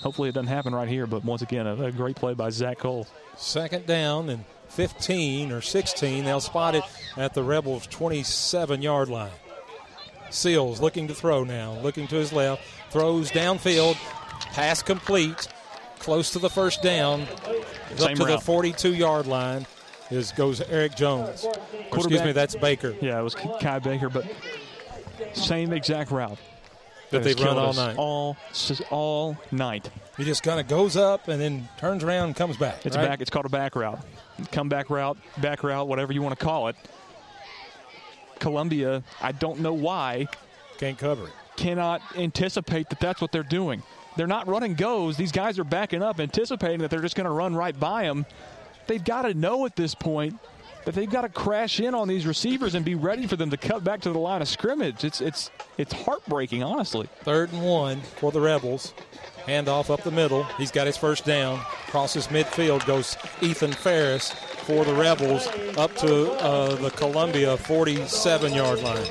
Hopefully 0.02 0.30
it 0.30 0.32
doesn't 0.32 0.48
happen 0.48 0.74
right 0.74 0.88
here, 0.88 1.06
but 1.06 1.24
once 1.24 1.42
again, 1.42 1.66
a, 1.66 1.84
a 1.84 1.92
great 1.92 2.16
play 2.16 2.34
by 2.34 2.50
Zach 2.50 2.78
Cole. 2.78 3.06
Second 3.36 3.86
down 3.86 4.30
and 4.30 4.44
15 4.68 5.52
or 5.52 5.60
16. 5.60 6.24
They'll 6.24 6.40
spot 6.40 6.74
it 6.74 6.84
at 7.16 7.34
the 7.34 7.42
Rebels' 7.42 7.86
27 7.86 8.82
yard 8.82 9.08
line. 9.08 9.30
Seals 10.30 10.80
looking 10.80 11.08
to 11.08 11.14
throw 11.14 11.44
now, 11.44 11.72
looking 11.80 12.06
to 12.08 12.16
his 12.16 12.32
left, 12.32 12.62
throws 12.90 13.30
downfield, 13.30 13.96
pass 14.52 14.82
complete, 14.82 15.48
close 15.98 16.30
to 16.30 16.38
the 16.38 16.48
first 16.48 16.82
down, 16.82 17.22
up 18.00 18.14
to 18.14 18.24
the 18.24 18.38
42 18.38 18.94
yard 18.94 19.26
line. 19.26 19.66
Is 20.10 20.32
goes 20.32 20.60
Eric 20.60 20.96
Jones. 20.96 21.46
Excuse 21.92 22.24
me, 22.24 22.32
that's 22.32 22.56
Baker. 22.56 22.96
Yeah, 23.00 23.20
it 23.20 23.22
was 23.22 23.36
Kai 23.36 23.78
Baker, 23.78 24.08
but 24.08 24.24
same 25.34 25.72
exact 25.72 26.10
route 26.10 26.38
That 27.10 27.24
has 27.24 27.34
they've 27.34 27.44
run 27.44 27.58
all 27.58 27.72
night. 27.72 27.96
all 27.96 28.36
all 28.90 29.36
night. 29.50 29.90
He 30.16 30.24
just 30.24 30.42
kind 30.42 30.60
of 30.60 30.68
goes 30.68 30.96
up 30.96 31.28
and 31.28 31.40
then 31.40 31.68
turns 31.78 32.04
around 32.04 32.26
and 32.26 32.36
comes 32.36 32.56
back. 32.56 32.86
It's 32.86 32.96
right? 32.96 33.04
a 33.04 33.08
back. 33.08 33.20
It's 33.20 33.30
called 33.30 33.46
a 33.46 33.50
back 33.50 33.74
route, 33.74 33.98
comeback 34.52 34.90
route, 34.90 35.18
back 35.38 35.62
route, 35.62 35.88
whatever 35.88 36.12
you 36.12 36.22
want 36.22 36.38
to 36.38 36.44
call 36.44 36.68
it. 36.68 36.76
Columbia, 38.38 39.02
I 39.20 39.32
don't 39.32 39.60
know 39.60 39.72
why, 39.72 40.26
can't 40.78 40.98
cover 40.98 41.26
it. 41.26 41.32
Cannot 41.56 42.00
anticipate 42.16 42.88
that 42.88 43.00
that's 43.00 43.20
what 43.20 43.32
they're 43.32 43.42
doing. 43.42 43.82
They're 44.16 44.26
not 44.26 44.48
running 44.48 44.74
goes. 44.74 45.16
These 45.16 45.32
guys 45.32 45.58
are 45.58 45.64
backing 45.64 46.02
up, 46.02 46.20
anticipating 46.20 46.80
that 46.80 46.90
they're 46.90 47.02
just 47.02 47.16
going 47.16 47.26
to 47.26 47.32
run 47.32 47.54
right 47.54 47.78
by 47.78 48.04
them. 48.04 48.26
They've 48.86 49.04
got 49.04 49.22
to 49.22 49.34
know 49.34 49.66
at 49.66 49.76
this 49.76 49.94
point 49.94 50.38
that 50.84 50.94
they've 50.94 51.10
got 51.10 51.22
to 51.22 51.28
crash 51.28 51.80
in 51.80 51.94
on 51.94 52.08
these 52.08 52.26
receivers 52.26 52.74
and 52.74 52.84
be 52.84 52.94
ready 52.94 53.26
for 53.26 53.36
them 53.36 53.50
to 53.50 53.56
cut 53.56 53.84
back 53.84 54.00
to 54.02 54.12
the 54.12 54.18
line 54.18 54.42
of 54.42 54.48
scrimmage. 54.48 55.04
It's 55.04 55.20
it's 55.20 55.50
it's 55.78 55.92
heartbreaking, 55.92 56.62
honestly. 56.62 57.08
Third 57.22 57.52
and 57.52 57.62
one 57.62 58.00
for 58.00 58.32
the 58.32 58.40
Rebels. 58.40 58.94
Handoff 59.46 59.90
up 59.90 60.02
the 60.02 60.10
middle. 60.10 60.44
He's 60.58 60.70
got 60.70 60.86
his 60.86 60.96
first 60.96 61.24
down. 61.24 61.58
Crosses 61.88 62.28
midfield 62.28 62.86
goes 62.86 63.16
Ethan 63.40 63.72
Ferris 63.72 64.30
for 64.30 64.84
the 64.84 64.94
Rebels 64.94 65.48
up 65.76 65.94
to 65.96 66.32
uh, 66.32 66.76
the 66.76 66.90
Columbia 66.90 67.56
47 67.56 68.52
yard 68.52 68.82
line. 68.82 69.06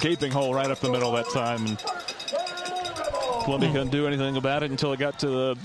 Gaping 0.00 0.32
hole 0.32 0.54
right 0.54 0.70
up 0.70 0.80
the 0.80 0.90
middle 0.90 1.12
that 1.12 1.28
time. 1.30 1.66
And 1.66 1.78
Columbia 3.44 3.70
couldn't 3.72 3.90
do 3.90 4.06
anything 4.06 4.36
about 4.36 4.62
it 4.62 4.70
until 4.70 4.92
it 4.92 4.98
got 4.98 5.18
to 5.20 5.28
the 5.28 5.58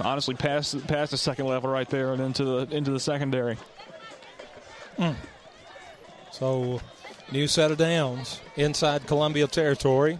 honestly 0.00 0.34
past 0.34 0.86
past 0.86 1.10
the 1.10 1.16
second 1.16 1.46
level 1.46 1.70
right 1.70 1.88
there 1.88 2.12
and 2.12 2.22
into 2.22 2.44
the 2.44 2.76
into 2.76 2.90
the 2.90 3.00
secondary. 3.00 3.56
So, 6.30 6.80
new 7.32 7.46
set 7.46 7.70
of 7.70 7.78
downs 7.78 8.40
inside 8.56 9.06
Columbia 9.06 9.46
territory. 9.46 10.18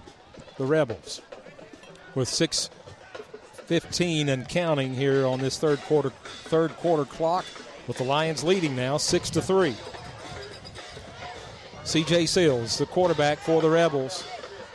The 0.56 0.64
Rebels 0.64 1.20
with 2.14 2.28
6:15 2.28 4.28
and 4.28 4.48
counting 4.48 4.94
here 4.94 5.26
on 5.26 5.40
this 5.40 5.58
third 5.58 5.80
quarter 5.82 6.10
third 6.44 6.76
quarter 6.78 7.04
clock, 7.04 7.44
with 7.86 7.98
the 7.98 8.04
Lions 8.04 8.42
leading 8.42 8.74
now 8.74 8.96
six 8.96 9.30
to 9.30 9.40
three. 9.40 9.76
C.J. 11.84 12.26
Seals, 12.26 12.76
the 12.76 12.86
quarterback 12.86 13.38
for 13.38 13.62
the 13.62 13.70
Rebels, 13.70 14.24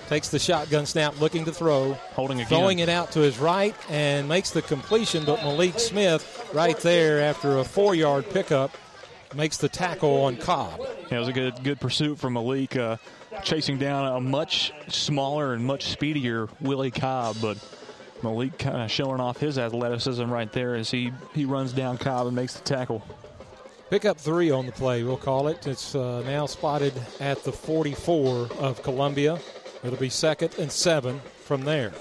takes 0.07 0.29
the 0.29 0.39
shotgun 0.39 0.85
snap, 0.85 1.19
looking 1.19 1.45
to 1.45 1.51
throw, 1.51 1.93
holding 2.15 2.39
again. 2.39 2.47
throwing 2.47 2.79
it 2.79 2.89
out 2.89 3.11
to 3.11 3.19
his 3.19 3.37
right, 3.37 3.75
and 3.89 4.27
makes 4.27 4.49
the 4.49 4.63
completion. 4.63 5.23
But 5.23 5.43
Malik 5.43 5.79
Smith, 5.79 6.49
right 6.53 6.77
there, 6.79 7.21
after 7.21 7.59
a 7.59 7.63
four-yard 7.63 8.31
pickup, 8.31 8.75
makes 9.35 9.57
the 9.57 9.69
tackle 9.69 10.23
on 10.23 10.37
Cobb. 10.37 10.79
Yeah, 11.09 11.17
it 11.17 11.19
was 11.19 11.27
a 11.27 11.33
good 11.33 11.63
good 11.63 11.79
pursuit 11.79 12.19
from 12.19 12.33
Malik, 12.33 12.75
uh, 12.75 12.97
chasing 13.43 13.77
down 13.77 14.05
a 14.05 14.19
much 14.19 14.73
smaller 14.87 15.53
and 15.53 15.65
much 15.65 15.85
speedier 15.85 16.49
Willie 16.61 16.91
Cobb, 16.91 17.37
but 17.41 17.57
Malik 18.23 18.57
kind 18.57 18.81
of 18.81 18.89
showing 18.89 19.19
off 19.19 19.37
his 19.37 19.57
athleticism 19.57 20.23
right 20.23 20.51
there 20.51 20.75
as 20.75 20.89
he, 20.89 21.11
he 21.33 21.45
runs 21.45 21.73
down 21.73 21.97
Cobb 21.97 22.27
and 22.27 22.35
makes 22.35 22.53
the 22.53 22.63
tackle. 22.63 23.03
Pick 23.89 24.05
up 24.05 24.17
three 24.17 24.49
on 24.49 24.65
the 24.65 24.71
play, 24.71 25.03
we'll 25.03 25.17
call 25.17 25.49
it. 25.49 25.67
It's 25.67 25.93
uh, 25.93 26.23
now 26.25 26.45
spotted 26.45 26.93
at 27.19 27.43
the 27.43 27.51
44 27.51 28.49
of 28.59 28.81
Columbia. 28.81 29.39
It'll 29.83 29.99
be 29.99 30.09
second 30.09 30.55
and 30.57 30.71
seven 30.71 31.19
from 31.43 31.63
there. 31.63 31.91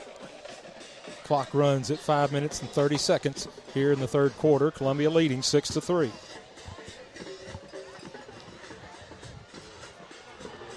Clock 1.24 1.52
runs 1.52 1.90
at 1.90 1.98
five 1.98 2.32
minutes 2.32 2.60
and 2.60 2.70
30 2.70 2.96
seconds 2.98 3.48
here 3.74 3.92
in 3.92 4.00
the 4.00 4.09
third 4.09 4.36
quarter. 4.38 4.70
Columbia 4.70 5.10
leading 5.10 5.42
six 5.42 5.68
to 5.70 5.80
three. 5.80 6.12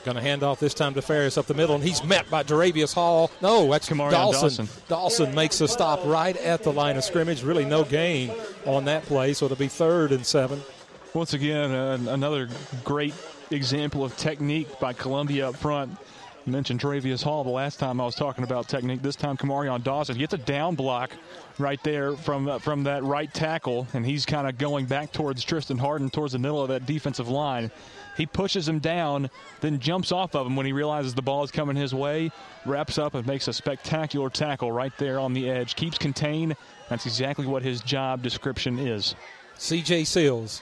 Going 0.06 0.18
to 0.18 0.22
hand 0.22 0.44
off 0.44 0.60
this 0.60 0.76
time 0.76 0.94
to 0.94 1.02
Ferris 1.02 1.36
up 1.36 1.48
the 1.48 1.56
middle, 1.56 1.74
and 1.74 1.84
he's 1.84 2.04
met 2.04 2.30
by 2.30 2.44
Jaravius 2.44 2.94
Hall. 2.94 3.32
No, 3.42 3.72
that's 3.72 3.90
Kamarion 3.90 4.12
Dawson. 4.12 4.68
Dawson. 4.68 4.84
Dawson 4.88 5.34
makes 5.34 5.60
a 5.62 5.68
stop 5.68 6.00
right 6.06 6.38
at 6.38 6.62
the 6.62 6.72
line 6.72 6.96
of 6.96 7.04
scrimmage. 7.04 7.42
Really 7.42 7.66
no 7.66 7.84
gain 7.84 8.32
on 8.68 8.86
that 8.86 9.02
play, 9.08 9.34
so 9.34 9.46
it'll 9.46 9.58
be 9.58 9.68
third 9.68 10.12
and 10.12 10.24
seven. 10.24 10.62
Once 11.16 11.34
again, 11.34 11.72
uh, 11.72 11.98
another 12.10 12.48
great 12.84 13.16
example 13.50 14.06
of 14.06 14.16
technique 14.16 14.80
by 14.80 14.94
Columbia 14.94 15.50
up 15.50 15.56
front. 15.56 15.98
You 16.46 16.52
mentioned 16.52 16.82
Jaravius 16.82 17.24
Hall 17.24 17.44
the 17.44 17.50
last 17.50 17.80
time 17.80 18.00
I 18.00 18.06
was 18.06 18.14
talking 18.14 18.44
about 18.44 18.68
technique. 18.68 19.02
This 19.02 19.16
time, 19.16 19.38
Kamarion 19.38 19.84
Dawson 19.84 20.20
gets 20.20 20.36
a 20.36 20.38
down 20.38 20.76
block 20.76 21.14
right 21.58 21.82
there 21.82 22.16
from 22.16 22.48
uh, 22.48 22.60
from 22.60 22.84
that 22.84 23.04
right 23.04 23.34
tackle, 23.34 23.88
and 23.96 24.06
he's 24.06 24.24
kind 24.28 24.48
of 24.48 24.60
going 24.60 24.86
back 24.86 25.12
towards 25.12 25.44
Tristan 25.44 25.80
Harden, 25.80 26.12
towards 26.12 26.34
the 26.34 26.40
middle 26.40 26.62
of 26.62 26.68
that 26.70 26.86
defensive 26.86 27.28
line. 27.28 27.72
He 28.16 28.26
pushes 28.26 28.68
him 28.68 28.80
down, 28.80 29.30
then 29.62 29.80
jumps 29.80 30.12
off 30.12 30.36
of 30.36 30.48
him 30.48 30.56
when 30.56 30.66
he 30.66 30.74
realizes 30.74 31.14
the 31.14 31.22
ball 31.22 31.44
is 31.44 31.52
coming 31.52 31.76
his 31.76 31.94
way, 31.94 32.32
wraps 32.66 32.98
up 32.98 33.14
and 33.14 33.28
makes 33.28 33.48
a 33.48 33.54
spectacular 33.54 34.30
tackle 34.30 34.72
right 34.72 34.94
there 34.98 35.20
on 35.20 35.34
the 35.34 35.50
edge. 35.50 35.76
Keeps 35.76 35.98
contained. 35.98 36.56
That's 36.90 37.06
exactly 37.06 37.46
what 37.46 37.64
his 37.64 37.82
job 37.82 38.22
description 38.22 38.80
is. 38.80 39.16
CJ 39.58 40.08
Seals. 40.08 40.62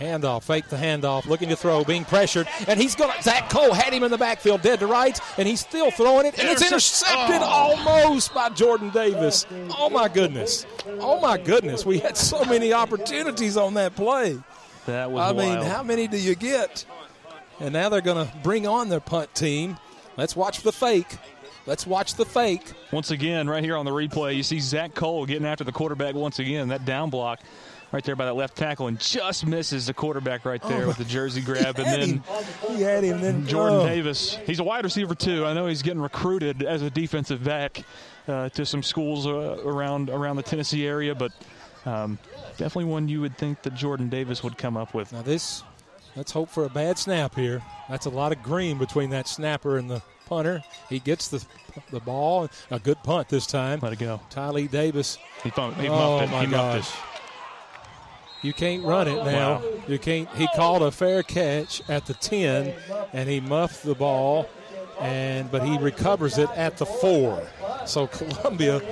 Handoff, 0.00 0.42
fake 0.42 0.68
the 0.68 0.76
handoff, 0.76 1.26
looking 1.26 1.48
to 1.50 1.56
throw, 1.56 1.84
being 1.84 2.04
pressured, 2.04 2.48
and 2.66 2.80
he's 2.80 2.96
going 2.96 3.12
to. 3.12 3.22
Zach 3.22 3.48
Cole 3.48 3.72
had 3.72 3.92
him 3.92 4.02
in 4.02 4.10
the 4.10 4.18
backfield, 4.18 4.60
dead 4.60 4.80
to 4.80 4.88
rights, 4.88 5.20
and 5.38 5.46
he's 5.46 5.60
still 5.60 5.92
throwing 5.92 6.26
it, 6.26 6.36
and 6.36 6.48
it's 6.48 6.62
intercepted 6.62 7.40
oh. 7.40 7.76
almost 7.86 8.34
by 8.34 8.48
Jordan 8.48 8.90
Davis. 8.90 9.46
Oh 9.78 9.88
my 9.90 10.08
goodness! 10.08 10.66
Oh 10.98 11.20
my 11.20 11.38
goodness! 11.38 11.86
We 11.86 12.00
had 12.00 12.16
so 12.16 12.44
many 12.44 12.72
opportunities 12.72 13.56
on 13.56 13.74
that 13.74 13.94
play. 13.94 14.36
That 14.86 15.10
was 15.10 15.22
I 15.22 15.32
mean, 15.32 15.62
how 15.64 15.82
many 15.82 16.06
do 16.08 16.16
you 16.18 16.34
get? 16.34 16.84
And 17.60 17.72
now 17.72 17.88
they're 17.88 18.00
going 18.00 18.26
to 18.26 18.36
bring 18.42 18.66
on 18.66 18.88
their 18.88 19.00
punt 19.00 19.34
team. 19.34 19.78
Let's 20.16 20.36
watch 20.36 20.62
the 20.62 20.72
fake. 20.72 21.16
Let's 21.66 21.86
watch 21.86 22.14
the 22.14 22.26
fake. 22.26 22.72
Once 22.92 23.10
again, 23.10 23.48
right 23.48 23.64
here 23.64 23.76
on 23.76 23.86
the 23.86 23.90
replay, 23.90 24.36
you 24.36 24.42
see 24.42 24.60
Zach 24.60 24.94
Cole 24.94 25.24
getting 25.24 25.46
after 25.46 25.64
the 25.64 25.72
quarterback 25.72 26.14
once 26.14 26.38
again. 26.38 26.68
That 26.68 26.84
down 26.84 27.08
block 27.10 27.40
right 27.90 28.04
there 28.04 28.16
by 28.16 28.24
that 28.26 28.34
left 28.34 28.56
tackle 28.56 28.88
and 28.88 28.98
just 28.98 29.46
misses 29.46 29.86
the 29.86 29.94
quarterback 29.94 30.44
right 30.44 30.60
there 30.62 30.84
Oh, 30.84 30.88
with 30.88 30.98
the 30.98 31.04
jersey 31.04 31.40
grab. 31.44 31.78
and 31.78 31.86
then 31.86 32.00
him. 32.00 32.22
He 32.76 32.82
had 32.82 33.04
him. 33.04 33.20
Then 33.20 33.46
Jordan 33.46 33.78
oh. 33.78 33.86
Davis, 33.86 34.36
he's 34.44 34.58
a 34.58 34.64
wide 34.64 34.84
receiver 34.84 35.14
too. 35.14 35.46
I 35.46 35.54
know 35.54 35.66
he's 35.66 35.82
getting 35.82 36.02
recruited 36.02 36.62
as 36.64 36.82
a 36.82 36.90
defensive 36.90 37.42
back 37.44 37.82
uh, 38.28 38.48
to 38.50 38.66
some 38.66 38.82
schools 38.82 39.26
uh, 39.26 39.62
around 39.64 40.10
around 40.10 40.36
the 40.36 40.42
Tennessee 40.42 40.86
area, 40.86 41.14
but 41.14 41.32
um, 41.86 42.18
definitely 42.56 42.84
one 42.84 43.08
you 43.08 43.20
would 43.20 43.36
think 43.36 43.62
that 43.62 43.74
Jordan 43.74 44.08
Davis 44.08 44.42
would 44.42 44.58
come 44.58 44.76
up 44.76 44.94
with. 44.94 45.12
Now 45.12 45.22
this, 45.22 45.62
let's 46.16 46.32
hope 46.32 46.48
for 46.48 46.64
a 46.64 46.70
bad 46.70 46.98
snap 46.98 47.34
here. 47.34 47.62
That's 47.88 48.06
a 48.06 48.10
lot 48.10 48.32
of 48.32 48.42
green 48.42 48.78
between 48.78 49.10
that 49.10 49.28
snapper 49.28 49.78
and 49.78 49.90
the 49.90 50.02
punter. 50.26 50.62
He 50.88 50.98
gets 50.98 51.28
the 51.28 51.44
the 51.90 52.00
ball. 52.00 52.48
A 52.70 52.78
good 52.78 53.02
punt 53.02 53.28
this 53.28 53.46
time. 53.46 53.80
Let 53.82 53.92
it 53.92 53.98
go. 53.98 54.20
Tylee 54.30 54.70
Davis. 54.70 55.18
He, 55.42 55.50
bumped, 55.50 55.80
he 55.80 55.88
oh 55.88 56.20
it. 56.20 56.30
my 56.30 56.44
he 56.44 56.50
gosh. 56.50 56.88
it. 56.88 56.96
You 58.42 58.52
can't 58.52 58.84
run 58.84 59.08
it 59.08 59.24
now. 59.24 59.54
Wow. 59.54 59.62
You 59.88 59.98
can't. 59.98 60.28
He 60.36 60.46
called 60.54 60.82
a 60.82 60.90
fair 60.90 61.22
catch 61.22 61.82
at 61.88 62.06
the 62.06 62.14
ten, 62.14 62.74
and 63.12 63.28
he 63.28 63.40
muffed 63.40 63.84
the 63.84 63.94
ball, 63.94 64.48
and 65.00 65.50
but 65.50 65.64
he 65.64 65.78
recovers 65.78 66.36
it 66.36 66.50
at 66.50 66.76
the 66.76 66.84
four. 66.84 67.42
So 67.86 68.06
Columbia 68.08 68.82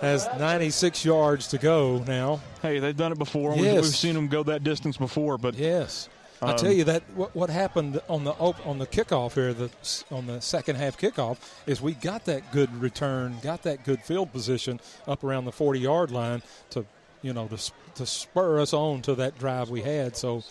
has 0.00 0.26
96 0.38 1.04
yards 1.04 1.48
to 1.48 1.58
go 1.58 2.02
now. 2.06 2.40
Hey, 2.62 2.78
they've 2.78 2.96
done 2.96 3.12
it 3.12 3.18
before. 3.18 3.52
We've- 3.54 3.72
We've 3.74 3.84
seen 3.86 4.14
them 4.14 4.28
go 4.28 4.42
that 4.44 4.62
distance 4.64 4.96
before, 4.96 5.38
but 5.38 5.54
yes, 5.54 6.08
I 6.42 6.50
Um, 6.52 6.56
tell 6.56 6.72
you 6.72 6.84
that 6.84 7.02
what, 7.14 7.34
what 7.34 7.48
happened 7.50 8.00
on 8.08 8.24
the 8.24 8.32
op- 8.32 8.64
on 8.66 8.78
the 8.78 8.86
kickoff 8.86 9.32
here, 9.34 9.54
the 9.54 9.70
on 10.10 10.26
the 10.26 10.40
second 10.42 10.76
half 10.76 10.98
kickoff, 10.98 11.38
is 11.66 11.80
we 11.80 11.92
got 11.94 12.26
that 12.26 12.52
good 12.52 12.80
return, 12.80 13.38
got 13.42 13.62
that 13.62 13.84
good 13.84 14.02
field 14.02 14.32
position 14.32 14.78
up 15.06 15.24
around 15.24 15.46
the 15.46 15.52
40 15.52 15.80
yard 15.80 16.10
line 16.10 16.42
to 16.70 16.84
you 17.22 17.32
know 17.32 17.48
to 17.48 17.56
to 17.94 18.04
spur 18.04 18.60
us 18.60 18.74
on 18.74 19.00
to 19.02 19.14
that 19.14 19.38
drive 19.38 19.70
we 19.70 19.80
had. 19.80 20.14
So 20.16 20.42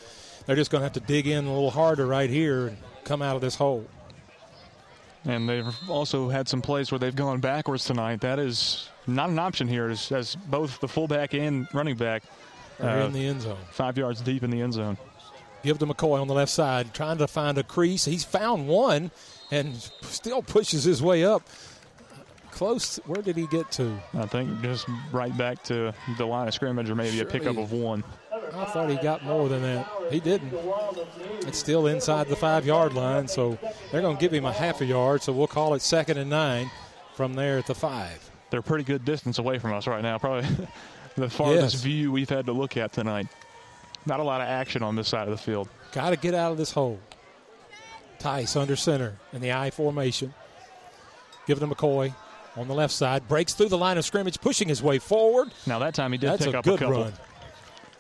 they're 0.47 0.55
just 0.55 0.71
going 0.71 0.81
to 0.81 0.85
have 0.85 0.93
to 0.93 0.99
dig 0.99 1.27
in 1.27 1.45
a 1.45 1.53
little 1.53 1.69
harder 1.71 2.07
right 2.07 2.29
here 2.31 2.67
and 2.67 2.77
come 3.03 3.21
out 3.21 3.35
of 3.35 3.41
this 3.41 3.55
hole. 3.55 3.85
And 5.23 5.47
they've 5.49 5.65
also 5.89 6.29
had 6.29 6.47
some 6.47 6.61
plays 6.61 6.91
where 6.91 6.99
they've 6.99 7.15
gone 7.15 7.39
backwards 7.39 7.85
tonight. 7.85 8.21
That 8.21 8.37
is 8.39 8.89
not 9.07 9.29
an 9.29 9.39
option 9.39 9.67
here 9.67 9.89
as, 9.89 10.11
as 10.11 10.35
both 10.35 10.79
the 10.79 10.87
fullback 10.87 11.33
and 11.33 11.67
running 11.73 11.95
back 11.95 12.23
Are 12.79 12.99
in 12.99 13.01
uh, 13.01 13.07
the 13.09 13.27
end 13.27 13.41
zone. 13.41 13.57
Five 13.71 13.97
yards 13.97 14.21
deep 14.21 14.43
in 14.43 14.49
the 14.49 14.61
end 14.61 14.73
zone. 14.73 14.97
Give 15.63 15.79
to 15.79 15.85
McCoy 15.87 16.21
on 16.21 16.27
the 16.27 16.33
left 16.33 16.51
side, 16.51 16.93
trying 16.93 17.17
to 17.17 17.27
find 17.27 17.57
a 17.57 17.63
crease. 17.63 18.05
He's 18.05 18.23
found 18.23 18.67
one 18.67 19.11
and 19.51 19.75
still 20.01 20.41
pushes 20.41 20.83
his 20.83 21.01
way 21.01 21.25
up. 21.25 21.41
Close. 22.51 22.97
Where 23.05 23.21
did 23.21 23.35
he 23.35 23.47
get 23.47 23.71
to? 23.73 23.97
I 24.13 24.27
think 24.27 24.61
just 24.61 24.85
right 25.11 25.35
back 25.37 25.63
to 25.63 25.93
the 26.17 26.25
line 26.25 26.47
of 26.47 26.53
scrimmage 26.53 26.89
or 26.89 26.95
maybe 26.95 27.19
a 27.19 27.25
pickup 27.25 27.57
of 27.57 27.71
one. 27.71 28.03
I 28.31 28.65
thought 28.65 28.89
he 28.89 28.95
got 28.97 29.23
more 29.25 29.49
than 29.49 29.61
that. 29.63 29.91
He 30.09 30.19
didn't. 30.19 30.53
It's 31.41 31.57
still 31.57 31.87
inside 31.87 32.27
the 32.27 32.35
five 32.35 32.65
yard 32.65 32.93
line, 32.93 33.27
so 33.27 33.57
they're 33.91 34.01
going 34.01 34.15
to 34.15 34.21
give 34.21 34.31
him 34.31 34.45
a 34.45 34.53
half 34.53 34.81
a 34.81 34.85
yard, 34.85 35.21
so 35.21 35.33
we'll 35.33 35.47
call 35.47 35.73
it 35.73 35.81
second 35.81 36.17
and 36.17 36.29
nine 36.29 36.69
from 37.15 37.33
there 37.33 37.57
at 37.57 37.65
the 37.65 37.75
five. 37.75 38.31
They're 38.49 38.59
a 38.59 38.63
pretty 38.63 38.83
good 38.83 39.03
distance 39.05 39.39
away 39.39 39.59
from 39.59 39.73
us 39.73 39.87
right 39.87 40.01
now. 40.03 40.17
Probably 40.17 40.47
the 41.15 41.29
farthest 41.29 41.73
Yes. 41.75 41.83
view 41.83 42.11
we've 42.11 42.29
had 42.29 42.45
to 42.45 42.51
look 42.53 42.77
at 42.77 42.93
tonight. 42.93 43.27
Not 44.05 44.19
a 44.19 44.23
lot 44.23 44.41
of 44.41 44.47
action 44.47 44.83
on 44.83 44.95
this 44.95 45.07
side 45.07 45.27
of 45.27 45.31
the 45.31 45.37
field. 45.37 45.67
Got 45.91 46.11
to 46.11 46.15
get 46.17 46.33
out 46.35 46.51
of 46.51 46.57
this 46.57 46.71
hole. 46.71 46.99
Tice 48.19 48.55
under 48.55 48.75
center 48.75 49.17
in 49.33 49.41
the 49.41 49.51
I 49.51 49.71
formation. 49.71 50.33
Give 51.47 51.57
it 51.57 51.61
to 51.61 51.67
McCoy 51.67 52.13
on 52.55 52.67
the 52.67 52.73
left 52.73 52.93
side. 52.93 53.27
Breaks 53.27 53.53
through 53.53 53.69
the 53.69 53.77
line 53.77 53.97
of 53.97 54.05
scrimmage, 54.05 54.39
pushing 54.39 54.67
his 54.67 54.81
way 54.81 54.99
forward. 54.99 55.51
Now 55.67 55.79
that 55.79 55.93
time 55.95 56.11
he 56.11 56.17
did 56.17 56.29
That's 56.31 56.45
pick 56.45 56.53
a 56.53 56.59
up 56.59 56.63
good 56.65 56.75
a 56.75 56.77
couple. 56.85 57.03
run. 57.03 57.13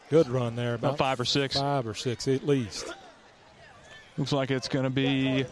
Good 0.09 0.27
run 0.29 0.55
there. 0.55 0.75
About 0.75 0.97
five 0.97 1.19
or 1.19 1.25
six. 1.25 1.59
Five 1.59 1.87
or 1.87 1.93
six 1.95 2.27
at 2.27 2.45
least. 2.45 2.93
Looks 4.17 4.31
like 4.31 4.51
it's 4.51 4.67
going 4.67 4.83
to 4.85 4.89
be 4.89 5.45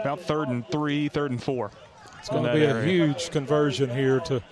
about 0.00 0.20
third 0.20 0.48
and 0.48 0.68
three, 0.68 1.08
third 1.08 1.30
and 1.30 1.42
four. 1.42 1.70
It's 2.26 2.34
going 2.34 2.44
to 2.44 2.52
be 2.54 2.64
a 2.64 2.82
huge 2.82 3.30
conversion 3.30 3.88
here 3.88 4.18
to. 4.20 4.42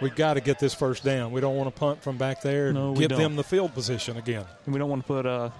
We've 0.00 0.14
got 0.14 0.34
to 0.34 0.40
get 0.40 0.60
this 0.60 0.72
first 0.72 1.02
down. 1.04 1.32
We 1.32 1.40
don't 1.40 1.56
want 1.56 1.66
to 1.72 1.76
punt 1.76 2.00
from 2.00 2.16
back 2.16 2.42
there 2.42 2.66
and 2.68 2.74
No, 2.74 2.94
give 2.94 3.08
don't. 3.10 3.18
them 3.20 3.34
the 3.36 3.42
field 3.42 3.74
position 3.74 4.16
again. 4.18 4.44
And 4.66 4.72
we 4.72 4.78
don't 4.78 4.88
want 4.88 5.02
to 5.02 5.06
put 5.06 5.26
uh, 5.26 5.50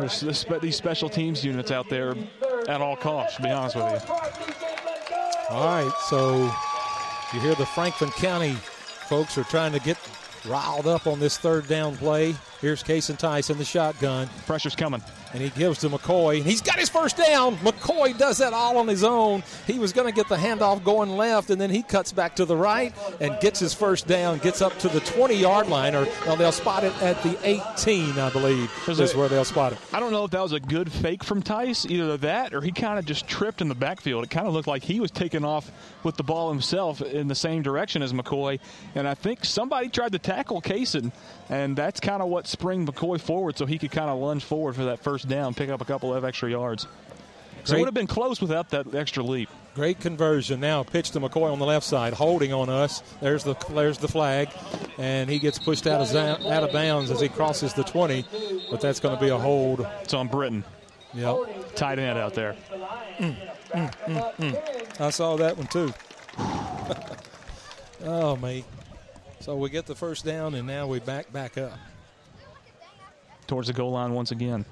this, 0.00 0.20
this, 0.20 0.44
these 0.60 0.76
special 0.76 1.08
teams 1.08 1.44
units 1.44 1.72
out 1.72 1.88
there 1.88 2.14
at 2.68 2.80
all 2.80 2.94
costs, 2.96 3.36
to 3.38 3.42
be 3.42 3.50
honest 3.50 3.74
with 3.74 3.84
you. 4.08 4.14
All 5.50 5.64
right, 5.84 5.92
so 6.08 6.36
you 7.32 7.40
hear 7.40 7.56
the 7.56 7.66
Franklin 7.66 8.10
County 8.10 8.52
folks 8.52 9.36
are 9.36 9.44
trying 9.44 9.72
to 9.72 9.80
get 9.80 9.98
riled 10.46 10.86
up 10.86 11.08
on 11.08 11.18
this 11.18 11.38
third 11.38 11.66
down 11.66 11.96
play. 11.96 12.34
Here's 12.60 12.82
Kason 12.82 13.16
Tyson, 13.16 13.54
in 13.54 13.58
the 13.58 13.64
shotgun. 13.64 14.28
Pressure's 14.46 14.76
coming. 14.76 15.02
And 15.32 15.40
he 15.40 15.48
gives 15.50 15.78
to 15.78 15.88
McCoy, 15.88 16.38
and 16.38 16.44
he's 16.44 16.60
got 16.60 16.76
his 16.78 16.88
first 16.88 17.16
down. 17.16 17.56
McCoy 17.58 18.18
does 18.18 18.38
that 18.38 18.52
all 18.52 18.76
on 18.78 18.88
his 18.88 19.04
own. 19.04 19.44
He 19.66 19.78
was 19.78 19.92
going 19.92 20.08
to 20.08 20.12
get 20.12 20.28
the 20.28 20.36
handoff 20.36 20.82
going 20.82 21.10
left, 21.16 21.50
and 21.50 21.60
then 21.60 21.70
he 21.70 21.82
cuts 21.84 22.10
back 22.12 22.34
to 22.36 22.44
the 22.44 22.56
right 22.56 22.92
and 23.20 23.38
gets 23.40 23.60
his 23.60 23.72
first 23.72 24.08
down, 24.08 24.38
gets 24.38 24.60
up 24.60 24.76
to 24.80 24.88
the 24.88 24.98
20 25.00 25.36
yard 25.36 25.68
line, 25.68 25.94
or 25.94 26.06
well, 26.26 26.34
they'll 26.36 26.50
spot 26.50 26.82
it 26.82 26.92
at 27.00 27.22
the 27.22 27.38
18, 27.48 28.18
I 28.18 28.28
believe, 28.30 28.70
is 28.88 28.98
it- 28.98 29.14
where 29.16 29.28
they'll 29.28 29.44
spot 29.44 29.72
it. 29.72 29.78
I 29.92 30.00
don't 30.00 30.10
know 30.10 30.24
if 30.24 30.32
that 30.32 30.42
was 30.42 30.52
a 30.52 30.60
good 30.60 30.90
fake 30.90 31.22
from 31.22 31.42
Tice, 31.42 31.86
either 31.86 32.16
that 32.18 32.52
or 32.52 32.60
he 32.60 32.72
kind 32.72 32.98
of 32.98 33.04
just 33.06 33.28
tripped 33.28 33.60
in 33.62 33.68
the 33.68 33.74
backfield. 33.76 34.24
It 34.24 34.30
kind 34.30 34.48
of 34.48 34.52
looked 34.52 34.68
like 34.68 34.82
he 34.82 34.98
was 34.98 35.12
taking 35.12 35.44
off 35.44 35.70
with 36.02 36.16
the 36.16 36.24
ball 36.24 36.50
himself 36.50 37.00
in 37.00 37.28
the 37.28 37.34
same 37.36 37.62
direction 37.62 38.02
as 38.02 38.12
McCoy. 38.12 38.58
And 38.96 39.06
I 39.06 39.14
think 39.14 39.44
somebody 39.44 39.88
tried 39.88 40.10
to 40.12 40.18
tackle 40.18 40.60
Kason, 40.60 41.12
and 41.50 41.76
that's 41.76 42.00
kind 42.00 42.22
of 42.22 42.28
what 42.28 42.46
spring 42.46 42.86
McCoy 42.86 43.20
forward 43.20 43.58
so 43.58 43.66
he 43.66 43.76
could 43.76 43.90
kind 43.90 44.08
of 44.08 44.18
lunge 44.18 44.44
forward 44.44 44.76
for 44.76 44.84
that 44.84 45.00
first 45.00 45.28
down, 45.28 45.52
pick 45.52 45.68
up 45.68 45.80
a 45.80 45.84
couple 45.84 46.14
of 46.14 46.24
extra 46.24 46.48
yards. 46.48 46.86
So 47.64 47.74
it 47.74 47.80
would 47.80 47.86
have 47.88 47.94
been 47.94 48.06
close 48.06 48.40
without 48.40 48.70
that 48.70 48.94
extra 48.94 49.22
leap. 49.22 49.50
Great 49.74 50.00
conversion. 50.00 50.60
Now 50.60 50.82
pitch 50.82 51.10
to 51.10 51.20
McCoy 51.20 51.52
on 51.52 51.58
the 51.58 51.66
left 51.66 51.84
side, 51.84 52.14
holding 52.14 52.52
on 52.52 52.70
us. 52.70 53.02
There's 53.20 53.44
the 53.44 53.54
there's 53.70 53.98
the 53.98 54.08
flag, 54.08 54.48
and 54.96 55.28
he 55.28 55.38
gets 55.38 55.58
pushed 55.58 55.86
out 55.86 56.00
of 56.00 56.16
out 56.16 56.64
of 56.64 56.72
bounds 56.72 57.10
as 57.10 57.20
he 57.20 57.28
crosses 57.28 57.74
the 57.74 57.84
20. 57.84 58.24
But 58.70 58.80
that's 58.80 59.00
going 59.00 59.14
to 59.14 59.20
be 59.20 59.28
a 59.28 59.36
hold. 59.36 59.86
It's 60.02 60.14
on 60.14 60.28
Britton. 60.28 60.64
Yep. 61.12 61.74
Tight 61.74 61.98
end 61.98 62.18
out 62.18 62.34
there. 62.34 62.56
Mm, 63.18 63.36
mm, 63.70 63.94
mm, 64.06 64.34
mm. 64.36 65.00
I 65.00 65.10
saw 65.10 65.36
that 65.36 65.56
one 65.56 65.66
too. 65.66 65.92
oh 68.04 68.36
me. 68.36 68.64
So 69.40 69.56
we 69.56 69.70
get 69.70 69.86
the 69.86 69.94
first 69.94 70.24
down, 70.24 70.54
and 70.54 70.66
now 70.66 70.86
we 70.86 71.00
back 71.00 71.32
back 71.32 71.56
up 71.56 71.72
towards 73.46 73.68
the 73.68 73.72
goal 73.72 73.92
line 73.92 74.12
once 74.12 74.30
again. 74.30 74.64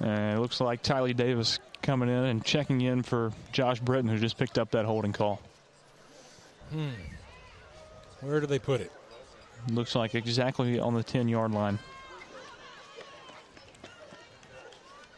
And 0.00 0.36
it 0.36 0.40
looks 0.40 0.60
like 0.60 0.82
Tylee 0.82 1.14
Davis 1.14 1.58
coming 1.82 2.08
in 2.08 2.24
and 2.24 2.44
checking 2.44 2.80
in 2.80 3.02
for 3.02 3.32
Josh 3.52 3.78
Britton, 3.78 4.10
who 4.10 4.18
just 4.18 4.38
picked 4.38 4.58
up 4.58 4.70
that 4.70 4.86
holding 4.86 5.12
call. 5.12 5.40
Hmm. 6.70 6.88
Where 8.22 8.40
do 8.40 8.46
they 8.46 8.58
put 8.58 8.80
it? 8.80 8.90
Looks 9.68 9.94
like 9.94 10.14
exactly 10.14 10.78
on 10.78 10.94
the 10.94 11.02
10 11.02 11.28
yard 11.28 11.52
line. 11.52 11.78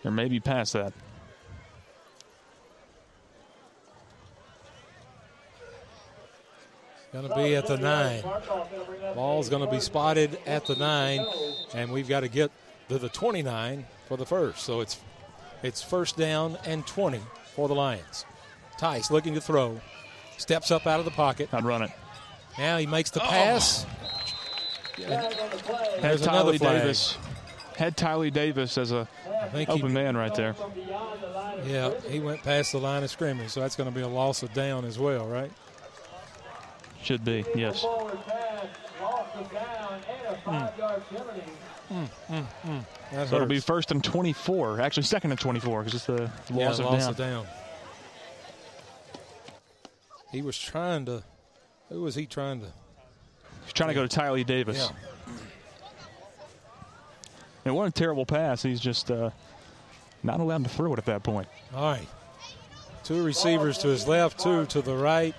Or 0.04 0.10
maybe 0.10 0.40
past 0.40 0.72
that. 0.72 0.92
Going 7.12 7.28
to 7.28 7.34
be 7.34 7.54
at 7.56 7.66
the 7.66 7.76
nine. 7.76 8.22
Ball's 9.14 9.50
going 9.50 9.64
to 9.64 9.70
be 9.70 9.80
spotted 9.80 10.38
at 10.46 10.64
the 10.64 10.76
nine, 10.76 11.26
and 11.74 11.92
we've 11.92 12.08
got 12.08 12.20
to 12.20 12.28
get 12.28 12.50
to 12.88 12.98
the 12.98 13.10
29 13.10 13.84
for 14.08 14.16
the 14.16 14.24
first. 14.24 14.60
So 14.60 14.80
it's 14.80 14.98
it's 15.62 15.82
first 15.82 16.16
down 16.16 16.58
and 16.64 16.86
20 16.86 17.20
for 17.54 17.68
the 17.68 17.74
Lions. 17.74 18.24
Tice 18.78 19.10
looking 19.10 19.34
to 19.34 19.40
throw, 19.40 19.80
steps 20.38 20.70
up 20.70 20.86
out 20.86 20.98
of 21.00 21.04
the 21.04 21.10
pocket. 21.10 21.48
I'm 21.52 21.66
running. 21.66 21.92
Now 22.58 22.78
he 22.78 22.86
makes 22.86 23.10
the 23.10 23.20
pass. 23.20 23.86
Oh. 23.86 24.02
There's 26.00 26.22
another 26.22 26.58
flag. 26.58 26.82
Davis. 26.82 27.18
Had 27.76 27.96
Tyler 27.96 28.30
Davis 28.30 28.76
as 28.76 28.92
a 28.92 29.08
open 29.54 29.88
he, 29.88 29.94
man 29.94 30.16
right 30.16 30.34
there. 30.34 30.54
Yeah, 31.64 31.92
he 32.08 32.20
went 32.20 32.42
past 32.42 32.72
the 32.72 32.78
line 32.78 33.02
of 33.02 33.10
scrimmage, 33.10 33.50
so 33.50 33.60
that's 33.60 33.76
going 33.76 33.88
to 33.88 33.94
be 33.94 34.02
a 34.02 34.08
loss 34.08 34.42
of 34.42 34.52
down 34.52 34.84
as 34.84 34.98
well, 34.98 35.26
right? 35.26 35.50
Should 37.02 37.24
be, 37.24 37.44
yes. 37.54 37.84
Mm. 37.84 38.10
Mm, 41.90 42.08
mm, 42.30 42.46
mm. 42.64 42.84
so 43.28 43.36
it'll 43.36 43.46
be 43.46 43.60
first 43.60 43.90
and 43.90 44.02
24. 44.02 44.80
Actually, 44.80 45.02
second 45.02 45.30
and 45.30 45.40
24 45.40 45.82
because 45.82 45.94
it's 45.94 46.06
the 46.06 46.22
loss, 46.22 46.50
yeah, 46.50 46.68
of, 46.68 46.78
loss 46.80 47.00
down. 47.00 47.10
of 47.10 47.16
down. 47.16 47.46
He 50.30 50.42
was 50.42 50.58
trying 50.58 51.04
to. 51.06 51.22
Who 51.90 52.02
was 52.02 52.14
he 52.14 52.24
trying 52.24 52.60
to? 52.60 52.66
He's 53.64 53.72
trying 53.74 53.88
to 53.88 53.94
go 53.94 54.06
to 54.06 54.20
Tylee 54.20 54.46
Davis. 54.46 54.90
Yeah. 54.90 54.96
And 57.64 57.76
what 57.76 57.86
a 57.86 57.90
terrible 57.90 58.26
pass. 58.26 58.62
He's 58.62 58.80
just 58.80 59.10
uh, 59.10 59.30
not 60.22 60.40
allowed 60.40 60.64
to 60.64 60.70
throw 60.70 60.92
it 60.94 60.98
at 60.98 61.04
that 61.06 61.22
point. 61.22 61.48
All 61.74 61.92
right. 61.92 62.08
Two 63.04 63.24
receivers 63.24 63.78
to 63.78 63.88
his 63.88 64.08
left, 64.08 64.40
two 64.40 64.64
to 64.66 64.80
the 64.80 64.94
right. 64.94 65.34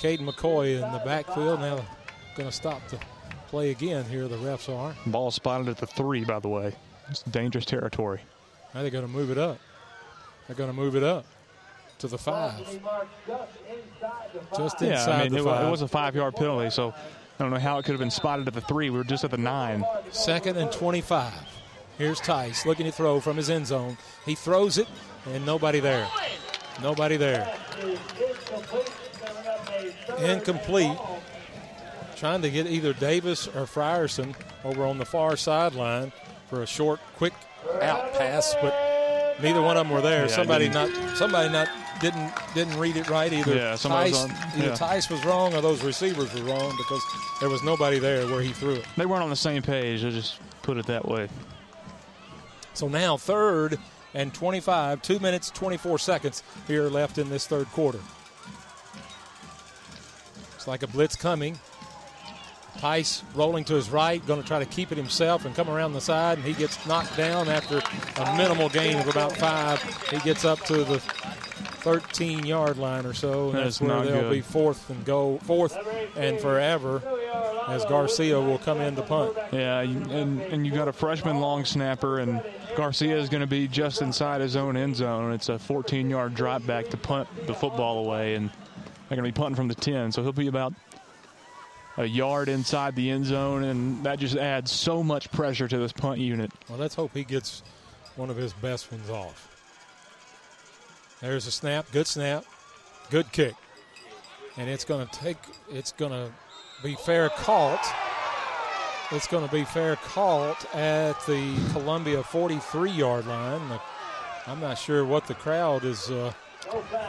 Caden 0.00 0.20
McCoy 0.20 0.82
in 0.82 0.92
the 0.92 1.02
backfield. 1.04 1.60
Now 1.60 1.84
going 2.34 2.48
to 2.48 2.56
stop 2.56 2.80
the 2.88 2.98
play 3.48 3.70
again 3.70 4.04
here, 4.04 4.28
the 4.28 4.36
refs 4.36 4.74
are. 4.74 4.94
Ball 5.06 5.30
spotted 5.30 5.68
at 5.68 5.76
the 5.76 5.86
three, 5.86 6.24
by 6.24 6.38
the 6.38 6.48
way. 6.48 6.72
It's 7.10 7.22
dangerous 7.24 7.66
territory. 7.66 8.20
Now 8.74 8.80
they're 8.82 8.90
going 8.90 9.04
to 9.04 9.10
move 9.10 9.30
it 9.30 9.36
up. 9.36 9.58
They're 10.46 10.56
going 10.56 10.70
to 10.70 10.76
move 10.76 10.96
it 10.96 11.02
up 11.02 11.26
to 11.98 12.08
the 12.08 12.16
five. 12.16 12.58
Just 14.56 14.80
inside 14.80 14.86
yeah, 14.88 15.06
I 15.06 15.22
mean, 15.24 15.32
the 15.32 15.40
it, 15.40 15.44
five. 15.44 15.66
it 15.66 15.70
was 15.70 15.82
a 15.82 15.88
five-yard 15.88 16.34
penalty, 16.34 16.70
so 16.70 16.94
I 16.94 17.42
don't 17.42 17.50
know 17.50 17.58
how 17.58 17.78
it 17.78 17.84
could 17.84 17.92
have 17.92 18.00
been 18.00 18.10
spotted 18.10 18.48
at 18.48 18.54
the 18.54 18.62
three. 18.62 18.88
We 18.88 18.96
were 18.96 19.04
just 19.04 19.24
at 19.24 19.32
the 19.32 19.36
nine. 19.36 19.84
Second 20.10 20.56
and 20.56 20.72
25. 20.72 21.32
Here's 21.98 22.20
Tice 22.20 22.64
looking 22.64 22.86
to 22.86 22.92
throw 22.92 23.20
from 23.20 23.36
his 23.36 23.50
end 23.50 23.66
zone. 23.66 23.98
He 24.24 24.34
throws 24.34 24.78
it, 24.78 24.88
and 25.26 25.44
nobody 25.44 25.80
there. 25.80 26.08
Nobody 26.80 27.18
there. 27.18 27.52
Incomplete. 30.22 30.96
Trying 32.16 32.42
to 32.42 32.50
get 32.50 32.66
either 32.66 32.92
Davis 32.92 33.46
or 33.46 33.64
Frierson 33.64 34.34
over 34.64 34.84
on 34.84 34.98
the 34.98 35.06
far 35.06 35.36
sideline 35.36 36.12
for 36.48 36.62
a 36.62 36.66
short, 36.66 37.00
quick 37.16 37.32
out 37.80 38.12
pass, 38.12 38.54
but 38.60 39.36
neither 39.42 39.62
one 39.62 39.76
of 39.76 39.86
them 39.86 39.94
were 39.94 40.02
there. 40.02 40.26
Yeah, 40.26 40.34
somebody 40.34 40.68
not 40.68 40.90
somebody 41.16 41.48
not 41.48 41.68
didn't 42.00 42.32
didn't 42.54 42.78
read 42.78 42.96
it 42.96 43.08
right 43.08 43.32
either. 43.32 43.54
Yeah, 43.54 43.76
Tice, 43.76 44.22
on, 44.22 44.30
either 44.56 44.68
yeah. 44.68 44.74
Tice 44.74 45.08
was 45.08 45.24
wrong 45.24 45.54
or 45.54 45.60
those 45.60 45.82
receivers 45.82 46.32
were 46.34 46.42
wrong 46.42 46.74
because 46.76 47.02
there 47.40 47.48
was 47.48 47.62
nobody 47.62 47.98
there 47.98 48.26
where 48.26 48.42
he 48.42 48.52
threw 48.52 48.74
it. 48.74 48.84
They 48.96 49.06
weren't 49.06 49.22
on 49.22 49.30
the 49.30 49.36
same 49.36 49.62
page. 49.62 50.04
I'll 50.04 50.10
just 50.10 50.38
put 50.62 50.76
it 50.76 50.86
that 50.86 51.06
way. 51.06 51.28
So 52.74 52.88
now 52.88 53.16
third 53.16 53.78
and 54.14 54.34
25, 54.34 55.02
two 55.02 55.18
minutes 55.20 55.50
24 55.50 55.98
seconds 55.98 56.42
here 56.66 56.88
left 56.88 57.18
in 57.18 57.28
this 57.30 57.46
third 57.46 57.66
quarter. 57.68 58.00
It's 60.60 60.68
like 60.68 60.82
a 60.82 60.86
blitz 60.86 61.16
coming. 61.16 61.58
Tice 62.76 63.22
rolling 63.34 63.64
to 63.64 63.74
his 63.76 63.88
right, 63.88 64.24
going 64.26 64.42
to 64.42 64.46
try 64.46 64.58
to 64.58 64.66
keep 64.66 64.92
it 64.92 64.98
himself 64.98 65.46
and 65.46 65.54
come 65.54 65.70
around 65.70 65.94
the 65.94 66.02
side, 66.02 66.36
and 66.36 66.46
he 66.46 66.52
gets 66.52 66.84
knocked 66.86 67.16
down 67.16 67.48
after 67.48 67.78
a 68.20 68.36
minimal 68.36 68.68
gain 68.68 68.98
of 68.98 69.08
about 69.08 69.34
five. 69.38 69.82
He 70.10 70.18
gets 70.18 70.44
up 70.44 70.60
to 70.66 70.84
the 70.84 70.98
13 70.98 72.44
yard 72.44 72.76
line 72.76 73.06
or 73.06 73.14
so, 73.14 73.48
and 73.48 73.54
that's, 73.58 73.78
That's 73.78 73.80
where 73.80 74.04
they'll 74.04 74.20
good. 74.20 74.32
be 74.32 74.40
fourth 74.42 74.90
and 74.90 75.02
go 75.06 75.38
fourth 75.44 75.78
and 76.14 76.38
forever 76.38 77.02
as 77.66 77.82
Garcia 77.86 78.38
will 78.38 78.58
come 78.58 78.82
in 78.82 78.96
to 78.96 79.02
punt. 79.02 79.32
Yeah, 79.52 79.80
and, 79.80 80.42
and 80.42 80.66
you 80.66 80.72
got 80.72 80.88
a 80.88 80.92
freshman 80.92 81.40
long 81.40 81.64
snapper, 81.64 82.18
and 82.18 82.42
Garcia 82.76 83.16
is 83.16 83.30
going 83.30 83.40
to 83.40 83.46
be 83.46 83.66
just 83.66 84.02
inside 84.02 84.42
his 84.42 84.56
own 84.56 84.76
end 84.76 84.96
zone. 84.96 85.32
It's 85.32 85.48
a 85.48 85.58
14 85.58 86.10
yard 86.10 86.34
drop 86.34 86.66
back 86.66 86.88
to 86.88 86.98
punt 86.98 87.28
the 87.46 87.54
football 87.54 88.04
away, 88.04 88.34
and 88.34 88.50
they're 89.10 89.16
going 89.16 89.28
to 89.28 89.36
be 89.36 89.42
punting 89.42 89.56
from 89.56 89.66
the 89.66 89.74
10. 89.74 90.12
So 90.12 90.22
he'll 90.22 90.30
be 90.30 90.46
about 90.46 90.72
a 91.96 92.04
yard 92.04 92.48
inside 92.48 92.94
the 92.94 93.10
end 93.10 93.24
zone, 93.26 93.64
and 93.64 94.04
that 94.04 94.20
just 94.20 94.36
adds 94.36 94.70
so 94.70 95.02
much 95.02 95.32
pressure 95.32 95.66
to 95.66 95.78
this 95.78 95.90
punt 95.90 96.20
unit. 96.20 96.52
Well, 96.68 96.78
let's 96.78 96.94
hope 96.94 97.10
he 97.12 97.24
gets 97.24 97.64
one 98.14 98.30
of 98.30 98.36
his 98.36 98.52
best 98.52 98.92
ones 98.92 99.10
off. 99.10 99.48
There's 101.20 101.48
a 101.48 101.50
snap, 101.50 101.86
good 101.90 102.06
snap, 102.06 102.44
good 103.10 103.32
kick. 103.32 103.54
And 104.56 104.70
it's 104.70 104.84
going 104.84 105.04
to 105.04 105.12
take, 105.12 105.38
it's 105.68 105.90
going 105.90 106.12
to 106.12 106.30
be 106.84 106.94
fair 106.94 107.30
caught. 107.30 107.84
It's 109.10 109.26
going 109.26 109.44
to 109.44 109.52
be 109.52 109.64
fair 109.64 109.96
caught 109.96 110.72
at 110.72 111.14
the 111.26 111.56
Columbia 111.72 112.22
43 112.22 112.92
yard 112.92 113.26
line. 113.26 113.80
I'm 114.46 114.60
not 114.60 114.78
sure 114.78 115.04
what 115.04 115.26
the 115.26 115.34
crowd 115.34 115.82
is. 115.82 116.12
Uh, 116.12 116.32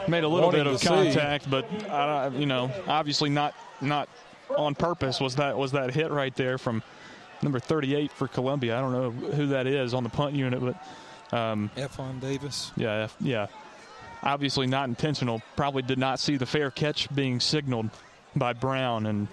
Made 0.08 0.24
a 0.24 0.28
little 0.28 0.50
bit 0.50 0.66
of 0.66 0.74
to 0.74 0.78
see. 0.78 0.86
contact, 0.88 1.50
but 1.50 1.66
I, 1.90 2.24
don't- 2.28 2.40
you 2.40 2.46
know, 2.46 2.70
obviously 2.86 3.30
not 3.30 3.54
not 3.80 4.08
on 4.56 4.74
purpose. 4.74 5.20
Was 5.20 5.36
that 5.36 5.56
was 5.56 5.72
that 5.72 5.92
hit 5.92 6.10
right 6.10 6.34
there 6.34 6.58
from 6.58 6.82
number 7.42 7.58
38 7.58 8.12
for 8.12 8.28
Columbia? 8.28 8.76
I 8.76 8.80
don't 8.80 8.92
know 8.92 9.10
who 9.10 9.46
that 9.48 9.66
is 9.66 9.94
on 9.94 10.02
the 10.04 10.08
punt 10.10 10.34
unit, 10.34 10.60
but 10.60 11.36
um, 11.36 11.70
Efon 11.76 12.20
Davis. 12.20 12.72
Yeah, 12.76 12.92
F- 13.04 13.16
yeah. 13.20 13.46
Obviously 14.22 14.66
not 14.66 14.88
intentional. 14.88 15.42
Probably 15.56 15.82
did 15.82 15.98
not 15.98 16.20
see 16.20 16.36
the 16.36 16.46
fair 16.46 16.70
catch 16.70 17.12
being 17.14 17.40
signaled 17.40 17.90
by 18.36 18.52
Brown, 18.52 19.06
and 19.06 19.26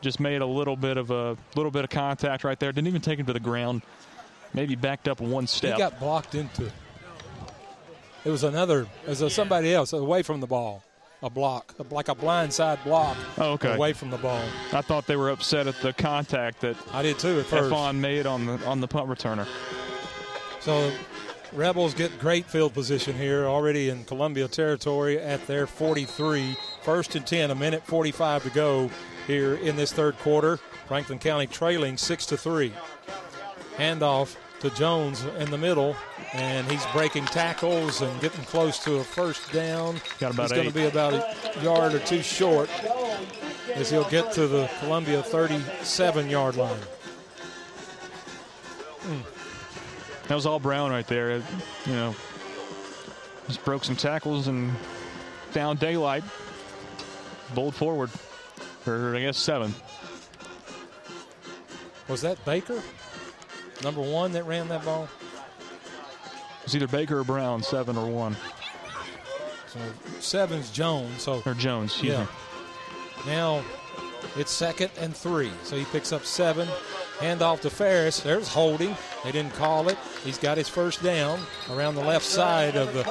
just 0.00 0.20
made 0.20 0.40
a 0.42 0.46
little 0.46 0.76
bit 0.76 0.96
of 0.96 1.10
a 1.10 1.36
little 1.54 1.70
bit 1.70 1.84
of 1.84 1.90
contact 1.90 2.42
right 2.44 2.58
there. 2.58 2.72
Didn't 2.72 2.88
even 2.88 3.02
take 3.02 3.18
him 3.18 3.26
to 3.26 3.32
the 3.32 3.40
ground. 3.40 3.82
Maybe 4.54 4.74
backed 4.74 5.08
up 5.08 5.20
one 5.20 5.46
step. 5.46 5.74
He 5.74 5.78
got 5.78 5.98
blocked 6.00 6.34
into. 6.34 6.70
It 8.24 8.30
was 8.30 8.44
another, 8.44 8.86
it 9.06 9.18
was 9.20 9.34
somebody 9.34 9.74
else 9.74 9.92
away 9.92 10.22
from 10.22 10.40
the 10.40 10.46
ball. 10.46 10.82
A 11.24 11.30
block, 11.30 11.74
like 11.92 12.08
a 12.08 12.16
blindside 12.16 12.82
block 12.82 13.16
Oh, 13.38 13.52
okay. 13.52 13.74
away 13.74 13.92
from 13.92 14.10
the 14.10 14.16
ball. 14.16 14.42
I 14.72 14.80
thought 14.80 15.06
they 15.06 15.14
were 15.14 15.30
upset 15.30 15.68
at 15.68 15.76
the 15.80 15.92
contact 15.92 16.62
that 16.62 16.74
I 16.92 17.02
did 17.02 17.18
too 17.20 17.38
at 17.38 17.46
first. 17.46 17.70
Efon 17.72 17.96
made 17.98 18.26
on 18.26 18.44
the 18.44 18.54
on 18.66 18.80
the 18.80 18.88
punt 18.88 19.08
returner. 19.08 19.46
So 20.58 20.90
Rebels 21.52 21.94
get 21.94 22.18
great 22.18 22.46
field 22.46 22.74
position 22.74 23.14
here 23.14 23.44
already 23.46 23.88
in 23.88 24.02
Columbia 24.04 24.48
territory 24.48 25.20
at 25.20 25.46
their 25.46 25.68
43. 25.68 26.56
First 26.82 27.14
and 27.14 27.24
10, 27.24 27.52
a 27.52 27.54
minute 27.54 27.84
45 27.86 28.42
to 28.44 28.50
go 28.50 28.90
here 29.28 29.54
in 29.54 29.76
this 29.76 29.92
third 29.92 30.18
quarter. 30.18 30.56
Franklin 30.88 31.20
County 31.20 31.46
trailing 31.46 31.96
6 31.98 32.26
to 32.26 32.36
3. 32.36 32.72
Handoff 33.76 34.34
to 34.60 34.70
Jones 34.70 35.24
in 35.38 35.50
the 35.52 35.58
middle, 35.58 35.94
and 36.34 36.70
he's 36.70 36.84
breaking 36.86 37.26
tackles 37.26 38.00
and 38.00 38.20
getting 38.20 38.44
close 38.44 38.78
to 38.80 38.96
a 38.96 39.04
first 39.04 39.52
down. 39.52 40.00
Got 40.18 40.32
about 40.34 40.50
he's 40.50 40.52
going 40.52 40.68
to 40.68 40.74
be 40.74 40.86
about 40.86 41.12
a 41.14 41.62
yard 41.62 41.94
or 41.94 41.98
two 42.00 42.22
short 42.22 42.70
as 43.74 43.90
he'll 43.90 44.08
get 44.08 44.32
to 44.32 44.46
the 44.46 44.70
Columbia 44.80 45.22
37 45.22 46.30
yard 46.30 46.56
line. 46.56 46.80
Hmm. 49.00 49.20
That 50.28 50.34
was 50.34 50.46
all 50.46 50.60
Brown 50.60 50.90
right 50.90 51.06
there. 51.06 51.36
You 51.86 51.92
know, 51.92 52.14
Just 53.48 53.64
broke 53.64 53.84
some 53.84 53.96
tackles 53.96 54.48
and 54.48 54.72
found 55.50 55.78
daylight. 55.80 56.24
Bowled 57.54 57.74
forward 57.74 58.08
for, 58.82 59.14
I 59.14 59.20
guess, 59.20 59.36
seven. 59.36 59.74
Was 62.08 62.22
that 62.22 62.42
Baker? 62.44 62.82
Number 63.82 64.00
one 64.00 64.32
that 64.32 64.44
ran 64.44 64.68
that 64.68 64.84
ball? 64.84 65.08
It's 66.64 66.74
either 66.74 66.86
Baker 66.86 67.18
or 67.18 67.24
Brown, 67.24 67.62
seven 67.62 67.96
or 67.96 68.06
one. 68.06 68.36
So 69.66 69.80
seven's 70.20 70.70
Jones. 70.70 71.22
So 71.22 71.42
or 71.44 71.54
Jones. 71.54 72.02
Yeah. 72.02 72.22
me. 72.22 72.28
Now 73.26 73.62
it's 74.36 74.50
second 74.50 74.90
and 74.98 75.14
three. 75.16 75.50
So 75.64 75.76
he 75.76 75.84
picks 75.86 76.12
up 76.12 76.24
seven. 76.24 76.68
Hand 77.20 77.42
off 77.42 77.60
to 77.62 77.70
Ferris. 77.70 78.20
There's 78.20 78.48
holding. 78.48 78.96
They 79.24 79.32
didn't 79.32 79.54
call 79.54 79.88
it. 79.88 79.96
He's 80.24 80.38
got 80.38 80.56
his 80.58 80.68
first 80.68 81.02
down 81.02 81.40
around 81.70 81.94
the 81.94 82.04
left 82.04 82.24
side 82.24 82.76
of 82.76 82.92
the, 82.94 83.04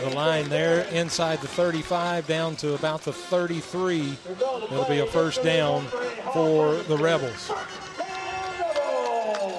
the 0.00 0.10
line 0.10 0.48
there, 0.48 0.80
inside 0.88 1.40
the 1.40 1.46
35, 1.46 2.26
down 2.26 2.56
to 2.56 2.74
about 2.74 3.02
the 3.02 3.12
33. 3.12 4.14
It'll 4.30 4.84
be 4.86 4.98
a 4.98 5.06
first 5.06 5.42
down 5.44 5.84
for 6.32 6.74
the 6.74 6.96
Rebels. 6.96 7.52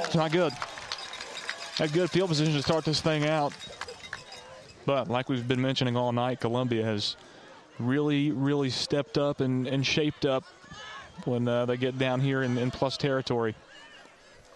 It's 0.06 0.16
not 0.16 0.32
good. 0.32 0.52
Had 1.80 1.94
good 1.94 2.12
field 2.12 2.28
position 2.28 2.54
to 2.56 2.62
start 2.62 2.84
this 2.84 3.00
thing 3.00 3.26
out. 3.26 3.54
But 4.86 5.08
like 5.08 5.30
we've 5.30 5.48
been 5.48 5.62
mentioning 5.62 5.96
all 5.96 6.12
night, 6.12 6.42
Columbia 6.42 6.84
has 6.84 7.16
really, 7.80 8.34
really 8.34 8.70
stepped 8.70 9.18
up 9.18 9.40
and, 9.40 9.66
and 9.66 9.88
shaped 9.88 10.26
up 10.26 10.44
when 11.24 11.48
uh, 11.48 11.66
they 11.68 11.78
get 11.78 11.98
down 11.98 12.20
here 12.20 12.44
in, 12.44 12.58
in 12.58 12.70
plus 12.70 12.98
territory. 12.98 13.56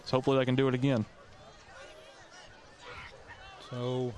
So 0.04 0.18
hopefully 0.18 0.36
they 0.36 0.44
can 0.44 0.54
do 0.54 0.68
it 0.68 0.74
again. 0.74 1.06
So 3.70 4.12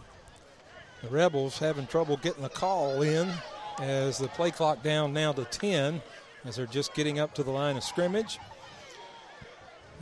the 1.00 1.08
Rebels 1.08 1.60
having 1.60 1.86
trouble 1.86 2.16
getting 2.16 2.42
the 2.42 2.48
call 2.48 3.02
in 3.02 3.30
as 3.78 4.18
the 4.18 4.26
play 4.26 4.50
clock 4.50 4.82
down 4.82 5.12
now 5.12 5.32
to 5.32 5.44
10 5.44 6.02
as 6.44 6.56
they're 6.56 6.66
just 6.66 6.92
getting 6.92 7.20
up 7.20 7.34
to 7.34 7.44
the 7.44 7.52
line 7.52 7.76
of 7.76 7.84
scrimmage. 7.84 8.40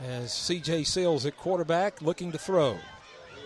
As 0.03 0.31
CJ 0.31 0.87
Seals 0.87 1.27
at 1.27 1.37
quarterback 1.37 2.01
looking 2.01 2.31
to 2.31 2.39
throw 2.39 2.79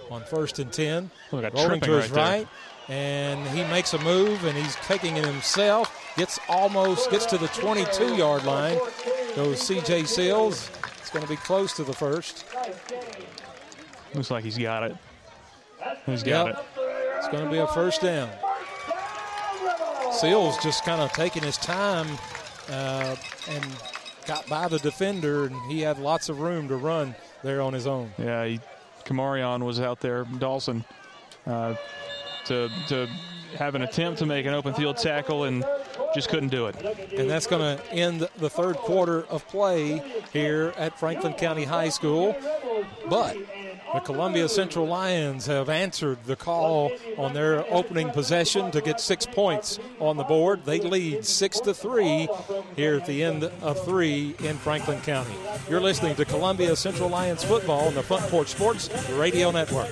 on 0.09 0.23
first 0.23 0.59
and 0.59 0.71
10. 0.71 1.09
Look 1.31 1.43
at 1.43 1.53
rolling 1.53 1.81
to 1.81 1.91
his 1.93 2.11
right 2.11 2.39
right. 2.39 2.47
And 2.87 3.47
he 3.49 3.61
makes 3.65 3.93
a 3.93 3.99
move 3.99 4.43
and 4.45 4.57
he's 4.57 4.75
taking 4.77 5.17
it 5.17 5.25
himself. 5.25 5.95
Gets 6.17 6.39
almost 6.49 7.11
gets 7.11 7.25
to 7.27 7.37
the 7.37 7.47
22 7.49 8.15
yard 8.15 8.43
line. 8.45 8.77
Goes 9.35 9.59
CJ 9.67 10.07
Seals. 10.07 10.71
It's 10.99 11.11
going 11.11 11.23
to 11.23 11.29
be 11.29 11.35
close 11.37 11.73
to 11.73 11.83
the 11.83 11.93
first. 11.93 12.45
Looks 14.15 14.31
like 14.31 14.43
he's 14.43 14.57
got 14.57 14.83
it. 14.83 14.95
He's 16.05 16.23
got 16.23 16.47
Yep. 16.47 16.57
it. 16.77 16.83
It's 17.17 17.27
going 17.27 17.45
to 17.45 17.51
be 17.51 17.57
a 17.59 17.67
first 17.67 18.01
down. 18.01 18.29
Seals 20.11 20.57
just 20.63 20.83
kind 20.83 21.01
of 21.01 21.11
taking 21.13 21.43
his 21.43 21.57
time 21.57 22.07
uh, 22.69 23.15
and 23.49 23.65
got 24.25 24.47
by 24.47 24.67
the 24.67 24.79
defender, 24.79 25.45
and 25.45 25.55
he 25.71 25.81
had 25.81 25.99
lots 25.99 26.29
of 26.29 26.39
room 26.39 26.67
to 26.67 26.75
run 26.75 27.15
there 27.43 27.61
on 27.61 27.73
his 27.73 27.85
own. 27.87 28.11
Yeah, 28.17 28.45
he, 28.45 28.59
Kamarion 29.09 29.63
was 29.63 29.79
out 29.79 29.99
there, 29.99 30.25
Dawson, 30.37 30.85
uh, 31.47 31.75
to 32.45 32.69
to 32.87 33.07
have 33.57 33.73
an 33.73 33.81
attempt 33.81 34.19
to 34.19 34.25
make 34.27 34.45
an 34.45 34.53
open 34.53 34.73
field 34.75 34.97
tackle 34.97 35.45
and 35.45 35.65
just 36.13 36.29
couldn't 36.29 36.49
do 36.49 36.67
it. 36.67 36.75
And 37.17 37.27
that's 37.29 37.47
going 37.47 37.77
to 37.77 37.91
end 37.91 38.27
the 38.37 38.49
third 38.49 38.75
quarter 38.77 39.23
of 39.25 39.47
play 39.47 40.03
here 40.31 40.73
at 40.77 40.99
Franklin 40.99 41.33
County 41.33 41.63
High 41.63 41.89
School. 41.89 42.35
But 43.09 43.37
the 43.93 43.99
Columbia 43.99 44.47
Central 44.47 44.85
Lions 44.85 45.45
have 45.47 45.69
answered 45.69 46.19
the 46.25 46.35
call 46.35 46.91
on 47.17 47.33
their 47.33 47.65
opening 47.73 48.09
possession 48.11 48.71
to 48.71 48.81
get 48.81 48.99
six 48.99 49.25
points 49.25 49.79
on 49.99 50.17
the 50.17 50.23
board. 50.23 50.65
They 50.65 50.79
lead 50.79 51.25
six 51.25 51.59
to 51.61 51.73
three 51.73 52.27
here 52.75 52.97
at 52.97 53.05
the 53.05 53.23
end 53.23 53.43
of 53.43 53.83
three 53.85 54.35
in 54.39 54.57
Franklin 54.57 55.01
County. 55.01 55.35
You're 55.69 55.81
listening 55.81 56.15
to 56.15 56.25
Columbia 56.25 56.75
Central 56.75 57.09
Lions 57.09 57.43
football 57.43 57.87
on 57.87 57.95
the 57.95 58.03
Front 58.03 58.23
Porch 58.29 58.49
Sports 58.49 58.89
Radio 59.11 59.51
Network. 59.51 59.91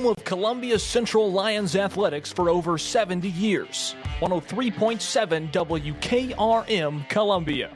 Home 0.00 0.14
of 0.16 0.24
Columbia 0.24 0.78
Central 0.78 1.30
Lions 1.30 1.76
Athletics 1.76 2.32
for 2.32 2.48
over 2.48 2.78
70 2.78 3.28
years. 3.28 3.94
103.7 4.20 5.52
WKRM 5.52 7.06
Columbia. 7.10 7.70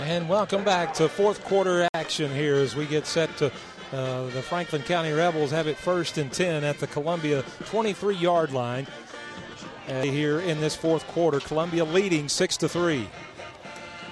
And 0.00 0.28
welcome 0.28 0.64
back 0.64 0.92
to 0.94 1.08
fourth 1.08 1.44
quarter 1.44 1.88
action 1.94 2.34
here 2.34 2.56
as 2.56 2.74
we 2.74 2.86
get 2.86 3.06
set 3.06 3.36
to 3.36 3.52
uh, 3.92 4.24
the 4.30 4.42
Franklin 4.42 4.82
County 4.82 5.12
Rebels 5.12 5.52
have 5.52 5.68
it 5.68 5.76
first 5.76 6.18
and 6.18 6.32
10 6.32 6.64
at 6.64 6.80
the 6.80 6.88
Columbia 6.88 7.44
23 7.66 8.16
yard 8.16 8.52
line. 8.52 8.88
Uh, 9.88 10.02
here 10.02 10.40
in 10.40 10.60
this 10.60 10.74
fourth 10.74 11.06
quarter, 11.08 11.38
Columbia 11.38 11.84
leading 11.84 12.28
6 12.28 12.56
to 12.56 12.68
3. 12.68 13.08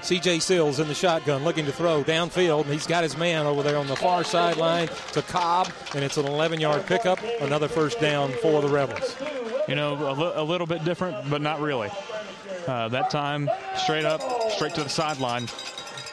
CJ 0.02 0.40
Seals 0.40 0.80
in 0.80 0.88
the 0.88 0.94
shotgun 0.94 1.44
looking 1.44 1.66
to 1.66 1.72
throw 1.72 2.02
downfield, 2.02 2.64
and 2.64 2.72
he's 2.72 2.86
got 2.86 3.02
his 3.02 3.16
man 3.16 3.46
over 3.46 3.62
there 3.62 3.76
on 3.76 3.86
the 3.86 3.96
far 3.96 4.24
sideline 4.24 4.88
to 5.12 5.22
Cobb, 5.22 5.70
and 5.94 6.02
it's 6.02 6.16
an 6.16 6.26
11 6.26 6.58
yard 6.58 6.86
pickup, 6.86 7.18
another 7.40 7.68
first 7.68 8.00
down 8.00 8.32
for 8.40 8.62
the 8.62 8.68
Rebels. 8.68 9.14
You 9.68 9.74
know, 9.74 9.94
a, 9.94 10.14
li- 10.14 10.32
a 10.36 10.42
little 10.42 10.66
bit 10.66 10.84
different, 10.84 11.28
but 11.28 11.42
not 11.42 11.60
really. 11.60 11.90
Uh, 12.66 12.88
that 12.88 13.10
time, 13.10 13.48
straight 13.76 14.04
up, 14.04 14.22
straight 14.52 14.74
to 14.74 14.82
the 14.82 14.88
sideline. 14.88 15.46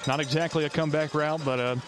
Not 0.05 0.19
exactly 0.19 0.65
a 0.65 0.69
comeback 0.69 1.13
route, 1.13 1.41
but 1.45 1.59
a, 1.59 1.81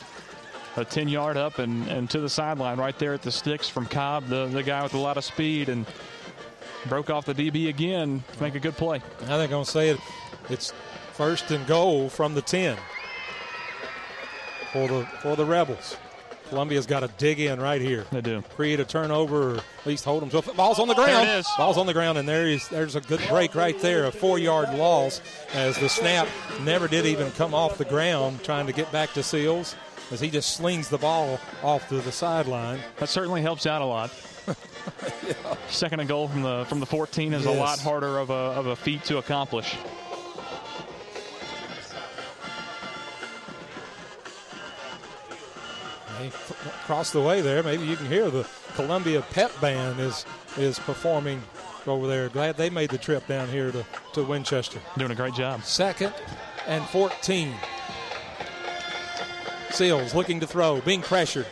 a 0.77 0.85
10 0.85 1.09
yard 1.09 1.35
up 1.37 1.59
and, 1.59 1.87
and 1.87 2.09
to 2.11 2.21
the 2.21 2.29
sideline 2.29 2.77
right 2.77 2.97
there 2.97 3.13
at 3.13 3.21
the 3.21 3.31
sticks 3.31 3.67
from 3.67 3.85
Cobb, 3.85 4.27
the, 4.27 4.47
the 4.47 4.63
guy 4.63 4.83
with 4.83 4.93
a 4.93 4.97
lot 4.97 5.17
of 5.17 5.25
speed, 5.25 5.67
and 5.69 5.85
broke 6.87 7.09
off 7.09 7.25
the 7.25 7.33
DB 7.35 7.67
again 7.67 8.23
to 8.33 8.41
make 8.41 8.55
a 8.55 8.59
good 8.59 8.75
play. 8.77 9.01
Now 9.27 9.37
they're 9.37 9.47
going 9.47 9.65
to 9.65 9.69
say 9.69 9.89
it, 9.89 9.99
it's 10.49 10.73
first 11.19 11.51
and 11.51 11.67
goal 11.67 12.07
from 12.07 12.33
the 12.33 12.41
10 12.41 12.77
for 14.71 14.87
the 14.87 15.05
for 15.21 15.35
the 15.35 15.43
Rebels. 15.43 15.97
Columbia's 16.47 16.85
got 16.85 17.01
to 17.01 17.09
dig 17.17 17.41
in 17.41 17.59
right 17.59 17.81
here. 17.81 18.05
They 18.09 18.21
do. 18.21 18.41
Create 18.55 18.79
a 18.79 18.85
turnover, 18.85 19.55
or 19.55 19.57
at 19.57 19.85
least 19.85 20.05
hold 20.05 20.21
them 20.21 20.29
to 20.29 20.37
it. 20.37 20.55
Ball's 20.55 20.79
on 20.79 20.87
the 20.87 20.95
ground. 20.95 21.11
There 21.11 21.35
it 21.35 21.39
is. 21.39 21.47
Ball's 21.57 21.77
on 21.77 21.87
the 21.87 21.93
ground, 21.93 22.17
and 22.17 22.27
there 22.27 22.47
is 22.47 22.65
there's 22.69 22.95
a 22.95 23.01
good 23.01 23.19
break 23.27 23.53
right 23.53 23.77
there, 23.81 24.05
a 24.05 24.13
four-yard 24.13 24.73
loss 24.75 25.19
as 25.53 25.77
the 25.77 25.89
snap 25.89 26.29
never 26.61 26.87
did 26.87 27.05
even 27.05 27.31
come 27.31 27.53
off 27.53 27.77
the 27.77 27.83
ground, 27.83 28.41
trying 28.41 28.65
to 28.67 28.73
get 28.73 28.89
back 28.93 29.11
to 29.11 29.21
Seals 29.21 29.75
as 30.11 30.21
he 30.21 30.29
just 30.29 30.55
slings 30.55 30.87
the 30.87 30.97
ball 30.97 31.37
off 31.63 31.89
to 31.89 31.99
the 31.99 32.13
sideline. 32.13 32.79
That 32.99 33.09
certainly 33.09 33.41
helps 33.41 33.65
out 33.65 33.81
a 33.81 33.85
lot. 33.85 34.09
yeah. 35.27 35.33
Second 35.67 35.99
and 35.99 36.07
goal 36.07 36.29
from 36.29 36.43
the 36.43 36.63
from 36.69 36.79
the 36.79 36.85
14 36.85 37.33
is 37.33 37.45
a 37.45 37.51
lot 37.51 37.77
harder 37.77 38.19
of 38.19 38.29
a, 38.29 38.33
of 38.33 38.67
a 38.67 38.75
feat 38.77 39.03
to 39.03 39.17
accomplish. 39.17 39.75
Across 46.27 47.11
the 47.11 47.21
way 47.21 47.41
there, 47.41 47.63
maybe 47.63 47.85
you 47.85 47.95
can 47.95 48.07
hear 48.07 48.29
the 48.29 48.47
Columbia 48.75 49.21
Pep 49.31 49.51
Band 49.61 49.99
is 49.99 50.25
is 50.57 50.79
performing 50.79 51.41
over 51.87 52.07
there. 52.07 52.29
Glad 52.29 52.57
they 52.57 52.69
made 52.69 52.89
the 52.89 52.97
trip 52.97 53.25
down 53.27 53.47
here 53.49 53.71
to, 53.71 53.85
to 54.13 54.23
Winchester. 54.23 54.79
Doing 54.97 55.11
a 55.11 55.15
great 55.15 55.33
job. 55.33 55.63
Second 55.63 56.13
and 56.67 56.85
14. 56.85 57.53
Seals 59.71 60.13
looking 60.15 60.39
to 60.39 60.47
throw, 60.47 60.81
being 60.81 61.01
pressured. 61.01 61.45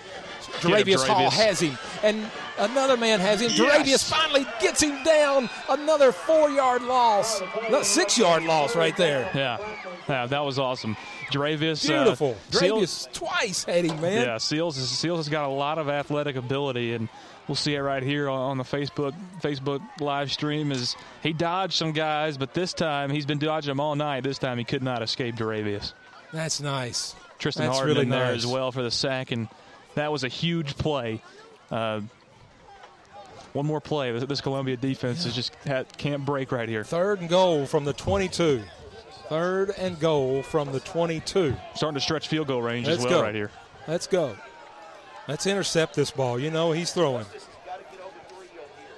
Jaravius 0.59 1.05
Hall 1.05 1.29
has 1.29 1.59
him, 1.59 1.77
and 2.01 2.29
another 2.57 2.97
man 2.97 3.19
has 3.19 3.41
him. 3.41 3.51
Yes. 3.53 3.59
Jaravius 3.59 4.09
finally 4.09 4.47
gets 4.59 4.81
him 4.81 5.03
down. 5.03 5.49
Another 5.69 6.11
four-yard 6.11 6.81
loss, 6.83 7.41
six-yard 7.83 8.43
loss 8.43 8.75
right 8.75 8.95
there. 8.97 9.29
Yeah, 9.35 9.57
yeah, 10.09 10.25
that 10.25 10.43
was 10.43 10.57
awesome. 10.57 10.97
Jaravius, 11.31 11.89
uh, 11.89 12.03
Beautiful. 12.03 12.37
Seals- 12.51 13.07
Jaravius 13.07 13.13
twice 13.13 13.63
had 13.65 13.85
him, 13.85 13.99
man. 14.01 14.25
Yeah, 14.25 14.37
Seals 14.37 14.77
is, 14.77 14.89
Seals 14.89 15.19
has 15.19 15.29
got 15.29 15.45
a 15.45 15.51
lot 15.51 15.77
of 15.77 15.89
athletic 15.89 16.35
ability, 16.35 16.93
and 16.93 17.09
we'll 17.47 17.55
see 17.55 17.75
it 17.75 17.81
right 17.81 18.03
here 18.03 18.29
on, 18.29 18.51
on 18.51 18.57
the 18.57 18.63
Facebook 18.63 19.13
Facebook 19.41 19.81
live 19.99 20.31
stream. 20.31 20.71
Is 20.71 20.95
he 21.23 21.33
dodged 21.33 21.73
some 21.73 21.91
guys, 21.91 22.37
but 22.37 22.53
this 22.53 22.73
time 22.73 23.09
he's 23.09 23.25
been 23.25 23.39
dodging 23.39 23.71
them 23.71 23.79
all 23.79 23.95
night. 23.95 24.23
This 24.23 24.37
time 24.37 24.57
he 24.57 24.63
could 24.63 24.83
not 24.83 25.01
escape 25.01 25.35
Jaravius. 25.35 25.93
That's 26.31 26.61
nice. 26.61 27.15
Tristan 27.39 27.65
That's 27.67 27.77
Harden 27.77 27.95
really 27.95 28.03
in 28.05 28.09
there 28.09 28.25
nice. 28.31 28.37
as 28.43 28.47
well 28.47 28.71
for 28.71 28.81
the 28.81 28.91
sack, 28.91 29.31
and 29.31 29.47
that 29.95 30.11
was 30.11 30.23
a 30.23 30.27
huge 30.27 30.77
play. 30.77 31.21
Uh, 31.69 32.01
one 33.53 33.65
more 33.65 33.81
play. 33.81 34.11
This, 34.17 34.41
Columbia 34.41 34.77
defense 34.77 35.25
is 35.25 35.33
just 35.35 35.51
can't 35.97 36.25
break 36.25 36.51
right 36.51 36.69
here. 36.69 36.83
Third 36.83 37.21
and 37.21 37.29
goal 37.29 37.65
from 37.65 37.85
the 37.85 37.93
22. 37.93 38.61
Third 39.29 39.71
and 39.77 39.99
goal 39.99 40.41
from 40.41 40.71
the 40.71 40.79
22. 40.79 41.55
Starting 41.75 41.95
to 41.95 42.01
stretch 42.01 42.27
field 42.27 42.47
goal 42.47 42.61
range 42.61 42.87
Let's 42.87 42.99
as 42.99 43.05
well 43.05 43.19
go. 43.19 43.23
right 43.23 43.35
here. 43.35 43.51
Let's 43.87 44.07
go. 44.07 44.35
Let's 45.27 45.45
intercept 45.45 45.95
this 45.95 46.11
ball. 46.11 46.39
You 46.39 46.51
know 46.51 46.71
he's 46.71 46.93
throwing. 46.93 47.25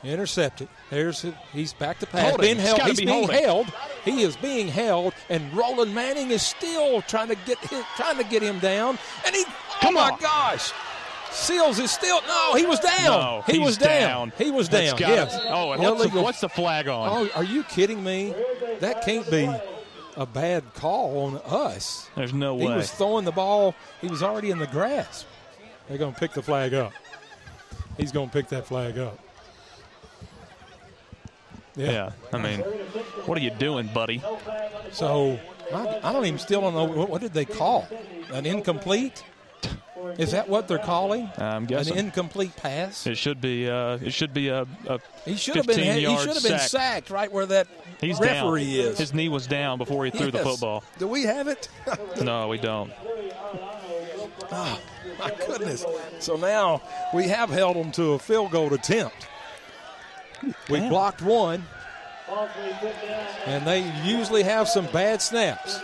Intercept 0.04 0.62
it. 0.62 0.70
There's 0.90 1.26
he's 1.52 1.74
back 1.74 2.00
to 2.00 2.06
pass. 2.06 2.30
Holding. 2.30 2.56
Being 2.56 2.58
held. 2.60 2.82
He's 2.84 3.00
be 3.00 3.06
being 3.06 3.18
holding. 3.18 3.44
held. 3.44 3.74
He 4.06 4.22
is 4.22 4.38
being 4.38 4.68
held, 4.68 5.14
and 5.30 5.54
Roland 5.54 5.94
Manning 5.94 6.32
is 6.32 6.42
still 6.42 7.02
trying 7.02 7.28
to 7.28 7.36
get 7.46 7.58
him, 7.58 7.84
trying 7.98 8.18
to 8.18 8.24
get 8.24 8.42
him 8.42 8.60
down. 8.60 8.98
And 9.26 9.36
he, 9.36 9.44
oh 9.84 9.92
my 9.92 10.16
gosh, 10.22 10.72
Seals 11.32 11.80
is 11.80 11.92
still 11.92 12.22
no. 12.28 12.54
He 12.56 12.66
was 12.66 12.80
down. 12.80 13.04
No, 13.04 13.44
he 13.48 13.60
was 13.60 13.78
down. 13.78 14.32
He 14.38 14.52
was 14.52 14.70
down. 14.70 14.98
Yes. 15.00 15.38
Oh, 15.50 15.74
and 15.74 15.82
what's 15.82 16.04
the, 16.04 16.22
what's 16.22 16.42
the 16.42 16.50
flag 16.50 16.88
on? 16.88 17.10
Oh, 17.12 17.30
are 17.36 17.44
you 17.44 17.64
kidding 17.64 18.02
me? 18.04 18.34
That 18.80 19.04
can't 19.04 19.30
be 19.30 19.54
a 20.16 20.26
bad 20.26 20.74
call 20.74 21.26
on 21.26 21.42
us. 21.46 22.10
There's 22.16 22.34
no 22.34 22.56
way. 22.56 22.66
He 22.66 22.70
was 22.70 22.92
throwing 22.92 23.26
the 23.26 23.32
ball. 23.32 23.76
He 24.02 24.08
was 24.08 24.24
already 24.24 24.52
in 24.52 24.60
the 24.60 24.68
grass. 24.68 25.26
They're 25.88 25.98
going 25.98 26.14
to 26.14 26.20
pick 26.20 26.34
the 26.34 26.42
flag 26.44 26.74
up. 26.74 26.94
He's 27.98 28.12
going 28.12 28.28
to 28.30 28.34
pick 28.34 28.48
that 28.50 28.66
flag 28.68 28.98
up. 28.98 29.18
Yeah. 31.76 32.12
I 32.34 32.38
mean, 32.38 32.60
what 33.26 33.38
are 33.38 33.42
you 33.42 33.52
doing, 33.52 33.88
buddy? 33.94 34.22
So 34.92 35.40
I, 35.74 36.00
I 36.04 36.14
don't 36.14 36.26
even 36.26 36.40
still 36.40 36.62
don't 36.62 36.74
know 36.74 36.84
what, 36.86 37.10
what 37.10 37.22
did 37.22 37.34
they 37.34 37.46
call 37.46 37.88
an 38.34 38.46
incomplete. 38.46 39.24
Is 40.18 40.32
that 40.32 40.50
what 40.50 40.68
they're 40.68 40.80
calling? 40.80 41.30
I'm 41.38 41.66
guessing 41.66 41.94
An 41.94 42.06
incomplete 42.06 42.56
pass. 42.56 43.06
it 43.06 43.18
should 43.18 43.42
be. 43.42 43.70
Uh, 43.70 43.98
it 44.02 44.12
should 44.14 44.34
be 44.34 44.48
a. 44.48 44.66
a 44.88 45.00
He 45.26 45.36
should 45.36 45.56
have 45.58 45.68
been. 45.68 45.76
15 45.76 46.10
He 46.10 46.18
should 46.18 46.34
have 46.34 46.44
been 46.44 46.60
sack. 46.60 46.70
sacked 46.70 47.10
right 47.10 47.32
where 47.32 47.46
that 47.46 47.68
He's 48.02 48.20
referee 48.20 48.78
down. 48.78 48.92
is. 48.92 48.98
His 48.98 49.14
knee 49.14 49.30
was 49.30 49.46
down 49.48 49.78
before 49.78 50.06
he 50.06 50.12
threw 50.12 50.32
the 50.32 50.40
football. 50.40 50.84
Do 50.98 51.08
we 51.08 51.24
have 51.24 51.48
it? 51.48 51.68
No, 52.22 52.48
we 52.48 52.58
don't. 52.58 52.92
Oh, 54.52 54.80
my 55.20 55.32
goodness. 55.46 55.86
So 56.20 56.36
now 56.36 56.82
we 57.14 57.28
have 57.28 57.50
held 57.50 57.76
them 57.76 57.92
to 57.94 58.14
a 58.14 58.20
field 58.20 58.52
goal 58.52 58.74
attempt. 58.74 59.28
We 60.70 60.80
blocked 60.88 61.22
one, 61.22 61.66
and 63.46 63.66
they 63.68 63.92
usually 64.06 64.44
have 64.44 64.68
some 64.70 64.86
bad 64.88 65.22
snaps. 65.22 65.80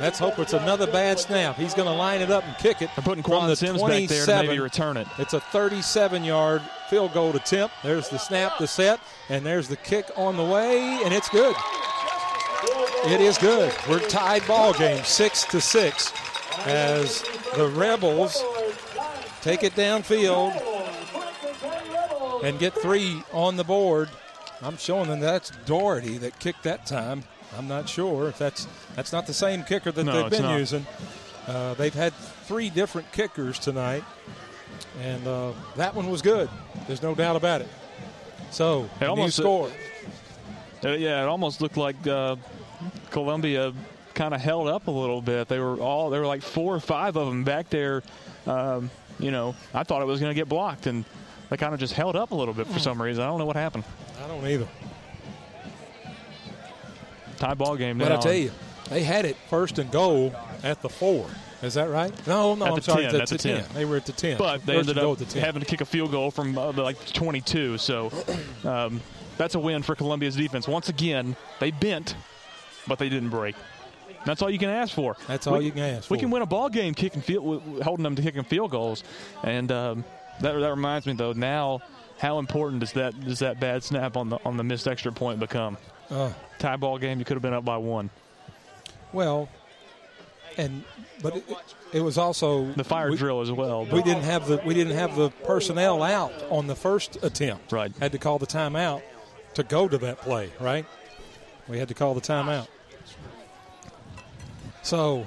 Let's 0.00 0.18
hope 0.18 0.38
it's 0.38 0.52
another 0.52 0.86
bad 0.86 1.18
snap. 1.18 1.56
He's 1.56 1.74
going 1.74 1.88
to 1.88 1.94
line 1.94 2.20
it 2.20 2.30
up 2.30 2.44
and 2.44 2.56
kick 2.58 2.82
it. 2.82 2.90
I'm 2.96 3.02
putting 3.02 3.24
Quan 3.24 3.48
the 3.48 3.56
Sims 3.56 3.80
back 3.80 3.88
there 3.88 4.06
to 4.06 4.06
27. 4.06 4.46
maybe 4.46 4.60
return 4.60 4.96
it. 4.96 5.08
It's 5.18 5.34
a 5.34 5.40
37 5.40 6.24
yard 6.24 6.62
field 6.88 7.12
goal 7.12 7.34
attempt. 7.34 7.74
There's 7.82 8.08
the 8.08 8.18
snap, 8.18 8.58
the 8.58 8.66
set, 8.66 9.00
and 9.28 9.44
there's 9.44 9.68
the 9.68 9.76
kick 9.76 10.06
on 10.16 10.36
the 10.36 10.44
way, 10.44 11.02
and 11.04 11.12
it's 11.12 11.28
good. 11.28 11.56
It 13.06 13.20
is 13.20 13.38
good. 13.38 13.74
We're 13.88 14.00
tied 14.00 14.46
ball 14.46 14.72
game, 14.72 15.02
six 15.04 15.44
to 15.46 15.60
six, 15.60 16.12
as 16.66 17.22
the 17.56 17.68
Rebels 17.68 18.42
take 19.40 19.62
it 19.62 19.74
downfield 19.74 20.52
and 22.44 22.58
get 22.58 22.72
three 22.74 23.22
on 23.32 23.56
the 23.56 23.64
board. 23.64 24.08
I'm 24.62 24.76
showing 24.76 25.08
them 25.08 25.20
that's 25.20 25.50
Doherty 25.66 26.18
that 26.18 26.38
kicked 26.38 26.64
that 26.64 26.86
time. 26.86 27.24
I'm 27.56 27.66
not 27.68 27.88
sure 27.88 28.28
if 28.28 28.38
that's 28.38 28.66
that's 28.94 29.12
not 29.12 29.26
the 29.26 29.34
same 29.34 29.64
kicker 29.64 29.90
that 29.92 30.04
No, 30.04 30.22
they've 30.22 30.30
been 30.30 30.42
not. 30.42 30.58
using. 30.58 30.86
Uh, 31.46 31.74
they've 31.74 31.94
had 31.94 32.12
three 32.44 32.68
different 32.70 33.10
kickers 33.12 33.58
tonight, 33.58 34.04
and 35.00 35.26
uh, 35.26 35.52
that 35.76 35.94
one 35.94 36.10
was 36.10 36.20
good. 36.20 36.48
There's 36.86 37.02
no 37.02 37.14
doubt 37.14 37.36
about 37.36 37.62
it. 37.62 37.68
So, 38.50 38.88
It 39.00 39.06
almost- 39.06 39.36
score. 39.36 39.70
Uh, 40.84 40.90
yeah, 40.90 41.22
it 41.22 41.26
almost 41.26 41.60
looked 41.60 41.76
like 41.76 42.06
uh, 42.06 42.36
Columbia 43.10 43.72
kind 44.14 44.32
of 44.34 44.40
held 44.40 44.68
up 44.68 44.86
a 44.86 44.90
little 44.90 45.20
bit. 45.20 45.48
They 45.48 45.58
were 45.58 45.76
all 45.80 46.10
there 46.10 46.20
were 46.20 46.26
like 46.26 46.42
four 46.42 46.74
or 46.74 46.80
five 46.80 47.16
of 47.16 47.26
them 47.28 47.44
back 47.44 47.68
there. 47.70 48.02
Um, 48.46 48.90
you 49.18 49.30
know, 49.30 49.54
I 49.74 49.82
thought 49.82 50.02
it 50.02 50.06
was 50.06 50.20
going 50.20 50.30
to 50.30 50.34
get 50.34 50.48
blocked, 50.48 50.86
and 50.86 51.04
they 51.50 51.56
kind 51.56 51.74
of 51.74 51.80
just 51.80 51.94
held 51.94 52.14
up 52.14 52.30
a 52.30 52.34
little 52.34 52.54
bit 52.54 52.66
for 52.68 52.78
some 52.78 53.00
reason. 53.02 53.22
I 53.24 53.26
don't 53.26 53.38
know 53.38 53.46
what 53.46 53.56
happened. 53.56 53.84
I 54.22 54.28
don't 54.28 54.46
either. 54.46 54.68
Tie 57.38 57.54
ball 57.54 57.76
game 57.76 57.98
But 57.98 58.08
now. 58.08 58.18
I 58.18 58.20
tell 58.20 58.32
you, 58.34 58.50
they 58.90 59.02
had 59.02 59.24
it 59.24 59.36
first 59.48 59.78
and 59.78 59.90
goal 59.90 60.34
at 60.62 60.82
the 60.82 60.88
four. 60.88 61.26
Is 61.62 61.74
that 61.74 61.90
right? 61.90 62.12
No, 62.26 62.54
no, 62.54 62.66
At 62.66 62.72
I'm 62.72 62.80
sorry. 62.82 63.02
10, 63.06 63.14
at 63.16 63.20
at 63.22 63.28
the 63.28 63.36
the 63.36 63.42
10. 63.42 63.64
They 63.74 63.84
were 63.84 63.96
at 63.96 64.06
the 64.06 64.12
10. 64.12 64.38
But 64.38 64.64
they 64.64 64.76
First 64.76 64.90
ended 64.90 65.04
up 65.04 65.18
the 65.18 65.24
10. 65.24 65.42
having 65.42 65.60
to 65.60 65.66
kick 65.66 65.80
a 65.80 65.84
field 65.84 66.12
goal 66.12 66.30
from 66.30 66.56
uh, 66.56 66.70
like 66.72 67.04
22. 67.12 67.78
So 67.78 68.12
um, 68.64 69.00
that's 69.36 69.56
a 69.56 69.58
win 69.58 69.82
for 69.82 69.94
Columbia's 69.96 70.36
defense. 70.36 70.68
Once 70.68 70.88
again, 70.88 71.34
they 71.58 71.72
bent, 71.72 72.14
but 72.86 72.98
they 73.00 73.08
didn't 73.08 73.30
break. 73.30 73.56
That's 74.24 74.40
all 74.42 74.50
you 74.50 74.58
can 74.58 74.68
ask 74.68 74.94
for. 74.94 75.16
That's 75.26 75.46
all 75.46 75.60
you 75.60 75.72
can 75.72 75.82
ask 75.82 76.10
We 76.10 76.16
for. 76.16 76.20
can 76.20 76.30
win 76.30 76.42
a 76.42 76.46
ball 76.46 76.68
game 76.68 76.94
kicking 76.94 77.22
field, 77.22 77.62
holding 77.82 78.02
them 78.04 78.14
to 78.16 78.22
kicking 78.22 78.44
field 78.44 78.70
goals, 78.70 79.02
and 79.42 79.70
um, 79.72 80.04
that, 80.40 80.52
that 80.58 80.70
reminds 80.70 81.06
me 81.06 81.14
though. 81.14 81.32
Now, 81.32 81.80
how 82.18 82.38
important 82.38 82.80
does 82.80 82.92
that 82.92 83.18
does 83.24 83.38
that 83.40 83.58
bad 83.58 83.82
snap 83.82 84.16
on 84.16 84.28
the 84.28 84.38
on 84.44 84.56
the 84.56 84.64
missed 84.64 84.86
extra 84.86 85.12
point 85.12 85.40
become? 85.40 85.76
Uh, 86.10 86.32
Tie 86.58 86.76
ball 86.76 86.98
game, 86.98 87.18
you 87.18 87.24
could 87.24 87.34
have 87.34 87.42
been 87.42 87.52
up 87.54 87.64
by 87.64 87.76
one. 87.76 88.10
well, 89.12 89.48
and 90.56 90.82
but 91.22 91.36
it, 91.36 91.44
it 91.92 92.00
was 92.00 92.18
also 92.18 92.72
The 92.72 92.82
fire 92.84 93.10
we, 93.10 93.16
drill 93.16 93.40
as 93.40 93.52
well. 93.52 93.84
We 93.84 94.02
didn't 94.02 94.24
have 94.24 94.48
the 94.48 94.60
we 94.64 94.74
didn't 94.74 94.94
have 94.94 95.14
the 95.16 95.30
personnel 95.30 96.02
out 96.02 96.32
on 96.50 96.66
the 96.66 96.74
first 96.74 97.22
attempt. 97.22 97.70
Right. 97.72 97.92
Had 98.00 98.12
to 98.12 98.18
call 98.18 98.38
the 98.38 98.46
timeout 98.46 99.02
to 99.54 99.62
go 99.62 99.86
to 99.88 99.98
that 99.98 100.20
play. 100.20 100.50
Right. 100.60 100.84
We 101.68 101.78
had 101.78 101.88
to 101.88 101.94
call 101.94 102.14
the 102.14 102.20
timeout. 102.20 102.66
So 104.82 105.26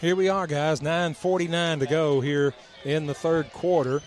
here 0.00 0.16
we 0.16 0.28
are, 0.28 0.46
guys. 0.46 0.80
9:49 0.80 1.80
to 1.80 1.86
go 1.86 2.20
here 2.20 2.54
in 2.84 3.06
the 3.06 3.14
third 3.14 3.52
quarter. 3.52 4.00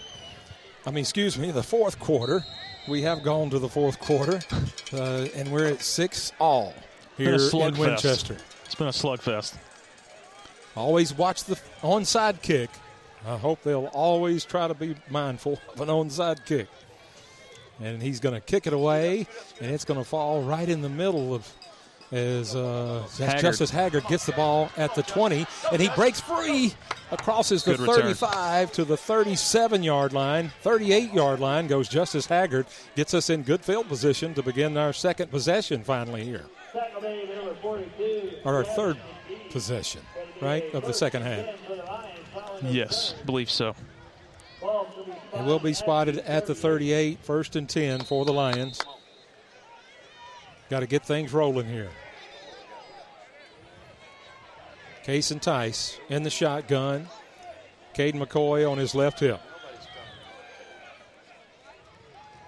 I 0.86 0.92
mean, 0.92 1.02
excuse 1.02 1.38
me, 1.38 1.52
the 1.52 1.64
fourth 1.64 2.00
quarter. 2.00 2.46
We 2.88 3.02
have 3.04 3.24
gone 3.24 3.50
to 3.52 3.60
the 3.60 3.70
fourth 3.70 4.00
quarter, 4.00 4.42
uh, 4.94 5.28
and 5.36 5.52
we're 5.52 5.68
at 5.68 5.82
six 5.82 6.34
all 6.40 6.74
here 7.18 7.36
in. 7.36 7.78
Winchester. 7.78 8.38
It's 8.66 8.76
been 8.76 8.88
a 8.88 8.92
slugfest. 8.92 9.56
Always 10.76 11.14
watch 11.14 11.46
the 11.46 11.56
onside 11.82 12.42
kick. 12.42 12.70
I 13.26 13.38
hope 13.38 13.62
they'll 13.64 13.86
always 13.94 14.44
try 14.44 14.68
to 14.68 14.74
be 14.74 14.96
mindful 15.10 15.60
of 15.74 15.80
an 15.80 15.88
onside 15.88 16.46
kick. 16.46 16.68
And 17.80 18.02
he's 18.02 18.20
going 18.20 18.36
to 18.36 18.42
kick 18.42 18.68
it 18.68 18.74
away, 18.74 19.28
and 19.62 19.72
it's 19.72 19.86
going 19.86 20.00
to 20.00 20.04
fall 20.04 20.44
right 20.44 20.68
in 20.68 20.82
the 20.82 20.90
middle 20.90 21.34
of 21.34 21.50
as 22.14 22.56
uh, 22.56 23.04
Haggard. 23.18 23.42
Justice 23.42 23.72
Haggard 23.72 24.06
gets 24.08 24.26
the 24.26 24.34
ball 24.34 24.70
at 24.78 24.94
the 24.94 25.02
20, 25.02 25.48
and 25.72 25.82
he 25.82 25.90
breaks 25.96 26.22
free, 26.22 26.74
crosses 27.18 27.64
the 27.64 27.72
Good 27.72 27.82
return. 27.82 28.02
35 28.02 28.72
to 28.74 28.86
the 28.86 28.96
37 28.96 29.82
yard 29.82 30.14
line, 30.14 30.52
38 30.62 31.12
yard 31.12 31.40
line 31.40 31.68
goes 31.68 31.90
Justice 31.90 32.28
Haggard, 32.28 32.68
gets 32.96 33.14
us 33.16 33.32
in 33.32 33.42
good 33.42 33.62
field 33.62 33.88
position 33.88 34.34
to 34.36 34.44
begin 34.44 34.78
our 34.78 34.94
second 34.94 35.32
possession 35.32 35.84
finally 35.84 36.24
here, 36.24 36.46
or 38.46 38.56
our 38.56 38.64
third 38.64 38.98
possession, 39.50 40.02
right, 40.40 40.72
of 40.76 40.86
the 40.86 40.94
second 40.94 41.24
half. 41.24 41.48
Yes, 42.62 43.16
believe 43.26 43.50
so. 43.50 43.76
It 44.62 45.44
will 45.44 45.60
be 45.60 45.74
spotted 45.74 46.20
at 46.20 46.46
the 46.46 46.54
38, 46.54 47.20
first 47.24 47.56
and 47.56 47.68
10 47.68 48.02
for 48.02 48.24
the 48.24 48.32
Lions. 48.32 48.80
Got 50.70 50.82
to 50.82 50.88
get 50.88 51.06
things 51.06 51.34
rolling 51.34 51.68
here. 51.68 51.90
Kason 55.06 55.42
Tice 55.42 56.00
in 56.10 56.24
the 56.24 56.30
shotgun. 56.30 57.08
Caden 57.94 58.16
McCoy 58.16 58.70
on 58.70 58.78
his 58.78 58.96
left 58.96 59.20
hip. 59.20 59.40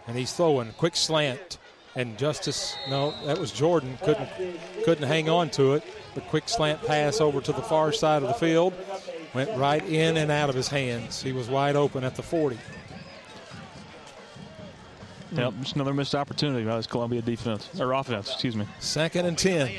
And 0.07 0.17
he's 0.17 0.33
throwing 0.33 0.71
quick 0.73 0.95
slant 0.95 1.57
and 1.95 2.17
Justice, 2.17 2.75
no, 2.89 3.13
that 3.25 3.37
was 3.37 3.51
Jordan, 3.51 3.97
couldn't 4.03 4.29
couldn't 4.83 5.07
hang 5.07 5.29
on 5.29 5.49
to 5.51 5.73
it. 5.73 5.83
The 6.13 6.21
quick 6.21 6.49
slant 6.49 6.83
pass 6.83 7.21
over 7.21 7.41
to 7.41 7.51
the 7.53 7.61
far 7.61 7.91
side 7.91 8.21
of 8.21 8.27
the 8.27 8.33
field 8.33 8.73
went 9.33 9.55
right 9.57 9.83
in 9.85 10.17
and 10.17 10.31
out 10.31 10.49
of 10.49 10.55
his 10.55 10.67
hands. 10.67 11.21
He 11.21 11.31
was 11.31 11.49
wide 11.49 11.75
open 11.75 12.03
at 12.03 12.15
the 12.15 12.23
40. 12.23 12.57
Yep, 15.33 15.53
just 15.61 15.75
another 15.75 15.93
missed 15.93 16.15
opportunity 16.15 16.63
by 16.65 16.77
this 16.77 16.87
Columbia 16.87 17.21
defense 17.21 17.69
or 17.79 17.93
offense. 17.93 18.31
Excuse 18.31 18.55
me. 18.55 18.65
Second 18.79 19.25
and 19.25 19.37
ten. 19.37 19.71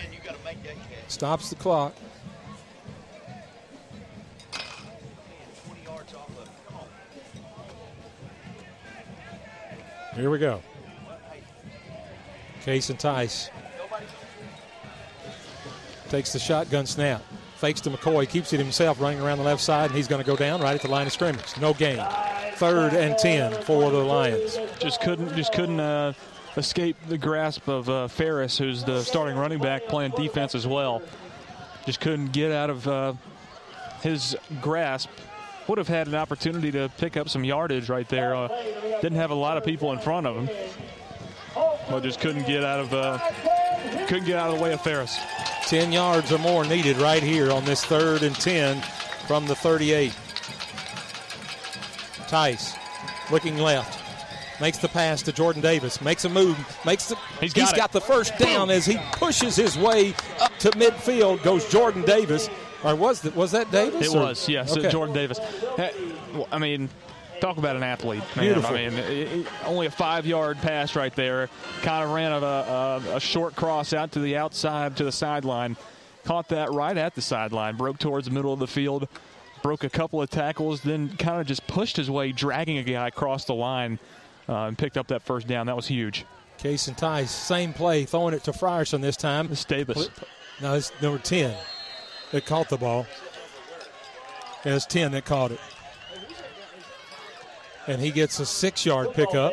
Stops 1.08 1.50
the 1.50 1.56
clock. 1.56 1.94
Here 10.16 10.30
we 10.30 10.38
go. 10.38 10.62
Kason 12.64 12.98
Tice 12.98 13.50
takes 16.08 16.32
the 16.32 16.38
shotgun 16.38 16.86
snap. 16.86 17.22
Fakes 17.56 17.82
to 17.82 17.90
McCoy, 17.90 18.28
keeps 18.28 18.52
it 18.54 18.58
himself, 18.58 18.98
running 19.00 19.20
around 19.20 19.38
the 19.38 19.44
left 19.44 19.62
side, 19.62 19.90
and 19.90 19.94
he's 19.94 20.08
going 20.08 20.22
to 20.22 20.26
go 20.26 20.36
down 20.36 20.60
right 20.62 20.74
at 20.74 20.80
the 20.80 20.88
line 20.88 21.06
of 21.06 21.12
scrimmage. 21.12 21.56
No 21.60 21.74
gain. 21.74 22.02
Third 22.54 22.94
and 22.94 23.16
ten 23.18 23.52
for 23.62 23.90
the 23.90 23.98
Lions. 23.98 24.58
Just 24.78 25.02
couldn't, 25.02 25.34
just 25.36 25.52
couldn't 25.52 25.80
uh, 25.80 26.14
escape 26.56 26.96
the 27.08 27.18
grasp 27.18 27.68
of 27.68 27.88
uh, 27.90 28.08
Ferris, 28.08 28.56
who's 28.56 28.84
the 28.84 29.02
starting 29.02 29.36
running 29.36 29.58
back, 29.58 29.86
playing 29.86 30.12
defense 30.12 30.54
as 30.54 30.66
well. 30.66 31.02
Just 31.84 32.00
couldn't 32.00 32.32
get 32.32 32.52
out 32.52 32.70
of 32.70 32.88
uh, 32.88 33.12
his 34.00 34.34
grasp. 34.62 35.10
Would 35.68 35.78
have 35.78 35.88
had 35.88 36.06
an 36.06 36.14
opportunity 36.14 36.70
to 36.72 36.90
pick 36.96 37.16
up 37.16 37.28
some 37.28 37.44
yardage 37.44 37.88
right 37.88 38.08
there. 38.08 38.34
Uh, 38.34 38.48
didn't 39.00 39.16
have 39.16 39.30
a 39.30 39.34
lot 39.34 39.56
of 39.56 39.64
people 39.64 39.92
in 39.92 39.98
front 39.98 40.26
of 40.26 40.36
him, 40.36 40.48
but 41.90 42.02
just 42.02 42.20
couldn't 42.20 42.46
get 42.46 42.62
out 42.62 42.80
of 42.80 42.94
uh, 42.94 43.18
couldn't 44.06 44.26
get 44.26 44.38
out 44.38 44.50
of 44.50 44.56
the 44.56 44.62
way 44.62 44.72
of 44.72 44.80
Ferris. 44.80 45.18
10 45.66 45.90
yards 45.90 46.30
or 46.30 46.38
more 46.38 46.64
needed 46.64 46.96
right 46.98 47.22
here 47.22 47.50
on 47.50 47.64
this 47.64 47.84
third 47.84 48.22
and 48.22 48.36
10 48.36 48.80
from 49.26 49.46
the 49.46 49.54
38. 49.56 50.16
Tice 52.28 52.76
looking 53.32 53.58
left. 53.58 54.02
Makes 54.60 54.78
the 54.78 54.88
pass 54.88 55.20
to 55.22 55.32
Jordan 55.32 55.60
Davis. 55.60 56.00
Makes 56.00 56.24
a 56.24 56.28
move. 56.28 56.56
Makes 56.86 57.08
the. 57.08 57.16
He's 57.40 57.52
got, 57.52 57.76
got 57.76 57.92
the 57.92 58.00
first 58.00 58.38
down 58.38 58.70
as 58.70 58.86
he 58.86 58.96
pushes 59.12 59.54
his 59.54 59.76
way 59.76 60.14
up 60.40 60.56
to 60.60 60.70
midfield. 60.70 61.42
Goes 61.42 61.68
Jordan 61.68 62.02
Davis. 62.02 62.48
Or 62.86 62.94
was 62.96 63.20
that 63.22 63.34
was 63.36 63.50
that 63.52 63.70
Davis? 63.70 64.06
It 64.08 64.16
or? 64.16 64.20
was. 64.20 64.48
Yes, 64.48 64.76
Okay. 64.76 64.88
Jordan 64.90 65.14
Davis. 65.14 65.38
I 66.52 66.58
mean, 66.58 66.88
talk 67.40 67.56
about 67.58 67.76
an 67.76 67.82
athlete. 67.82 68.22
Man. 68.36 68.44
Beautiful. 68.44 68.70
I 68.76 68.88
mean, 68.88 68.92
it- 68.98 69.32
it- 69.40 69.46
only 69.66 69.86
a 69.86 69.90
five-yard 69.90 70.58
pass 70.58 70.94
right 70.96 71.14
there. 71.14 71.48
Kind 71.82 72.04
of 72.04 72.10
ran 72.10 72.32
a, 72.32 72.36
a, 72.36 73.16
a 73.16 73.20
short 73.20 73.56
cross 73.56 73.92
out 73.92 74.12
to 74.12 74.20
the 74.20 74.36
outside 74.36 74.96
to 74.98 75.04
the 75.04 75.12
sideline. 75.12 75.76
Caught 76.24 76.48
that 76.48 76.72
right 76.72 76.96
at 76.96 77.14
the 77.14 77.22
sideline. 77.22 77.76
Broke 77.76 77.98
towards 77.98 78.26
the 78.26 78.32
middle 78.32 78.52
of 78.52 78.58
the 78.58 78.66
field. 78.66 79.08
Broke 79.62 79.84
a 79.84 79.90
couple 79.90 80.20
of 80.20 80.28
tackles. 80.30 80.80
Then 80.82 81.16
kind 81.16 81.40
of 81.40 81.46
just 81.46 81.66
pushed 81.66 81.96
his 81.96 82.10
way, 82.10 82.32
dragging 82.32 82.78
a 82.78 82.82
guy 82.82 83.08
across 83.08 83.44
the 83.44 83.54
line, 83.54 83.98
uh, 84.48 84.64
and 84.64 84.76
picked 84.78 84.96
up 84.96 85.06
that 85.08 85.22
first 85.22 85.46
down. 85.46 85.66
That 85.66 85.76
was 85.76 85.86
huge. 85.86 86.24
Kason 86.58 86.96
Tice, 86.96 87.30
same 87.30 87.72
play, 87.74 88.04
throwing 88.04 88.32
it 88.34 88.42
to 88.44 88.52
Frierson 88.52 89.02
this 89.02 89.16
time. 89.16 89.48
It's 89.52 89.64
Davis. 89.64 90.08
No, 90.60 90.74
it's 90.74 90.90
number 91.02 91.18
10 91.18 91.54
that 92.32 92.46
caught 92.46 92.68
the 92.68 92.76
ball. 92.76 93.06
It's 94.64 94.86
10 94.86 95.12
that 95.12 95.24
caught 95.24 95.52
it. 95.52 95.60
And 97.86 98.00
he 98.00 98.10
gets 98.10 98.40
a 98.40 98.46
six 98.46 98.84
yard 98.84 99.14
pickup. 99.14 99.52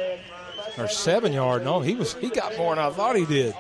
Or 0.78 0.88
seven 0.88 1.34
yard. 1.34 1.64
No, 1.64 1.82
he 1.82 1.94
was 1.94 2.16
he 2.16 2.30
got 2.30 2.58
more 2.58 2.74
than 2.76 2.84
I 2.84 2.90
thought 2.90 3.16
he 3.16 3.26
did. 3.26 3.54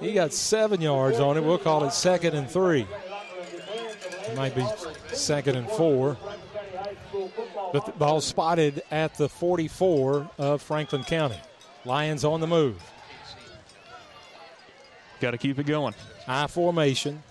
He 0.00 0.14
got 0.14 0.32
seven 0.32 0.80
yards 0.80 1.20
on 1.20 1.36
it. 1.36 1.44
We'll 1.44 1.58
call 1.58 1.84
it 1.84 1.92
second 1.92 2.34
and 2.34 2.48
three. 2.48 2.86
It 4.26 4.36
might 4.36 4.54
be 4.54 4.64
second 5.12 5.56
and 5.56 5.68
four. 5.68 6.16
But 7.72 7.84
the 7.84 7.92
ball 7.92 8.22
spotted 8.22 8.82
at 8.90 9.14
the 9.14 9.28
44 9.28 10.30
of 10.38 10.62
Franklin 10.62 11.04
County. 11.04 11.38
Lions 11.84 12.24
on 12.24 12.40
the 12.40 12.46
move. 12.46 12.82
Got 15.20 15.32
to 15.32 15.38
keep 15.38 15.58
it 15.58 15.66
going. 15.66 15.94
I 16.26 16.46
formation. 16.46 17.22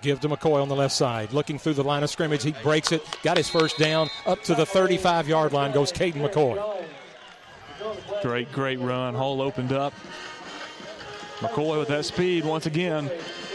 Give 0.00 0.20
to 0.20 0.28
McCoy 0.28 0.62
on 0.62 0.68
the 0.68 0.76
left 0.76 0.94
side. 0.94 1.32
Looking 1.32 1.58
through 1.58 1.74
the 1.74 1.82
line 1.82 2.02
of 2.02 2.10
scrimmage. 2.10 2.44
He 2.44 2.52
breaks 2.62 2.92
it. 2.92 3.04
Got 3.22 3.36
his 3.36 3.48
first 3.48 3.78
down. 3.78 4.08
Up 4.26 4.42
to 4.44 4.54
the 4.54 4.64
35 4.64 5.28
yard 5.28 5.52
line 5.52 5.72
goes 5.72 5.92
Caden 5.92 6.14
McCoy. 6.14 6.84
Great, 8.22 8.52
great 8.52 8.78
run. 8.78 9.14
Hole 9.14 9.42
opened 9.42 9.72
up. 9.72 9.92
McCoy 11.38 11.78
with 11.78 11.88
that 11.88 12.04
speed 12.04 12.44
once 12.44 12.66
again. 12.66 13.10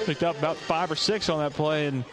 Picked 0.05 0.23
up 0.23 0.37
about 0.37 0.57
five 0.57 0.91
or 0.91 0.95
six 0.95 1.29
on 1.29 1.39
that 1.39 1.53
play 1.53 1.87
and 1.87 2.03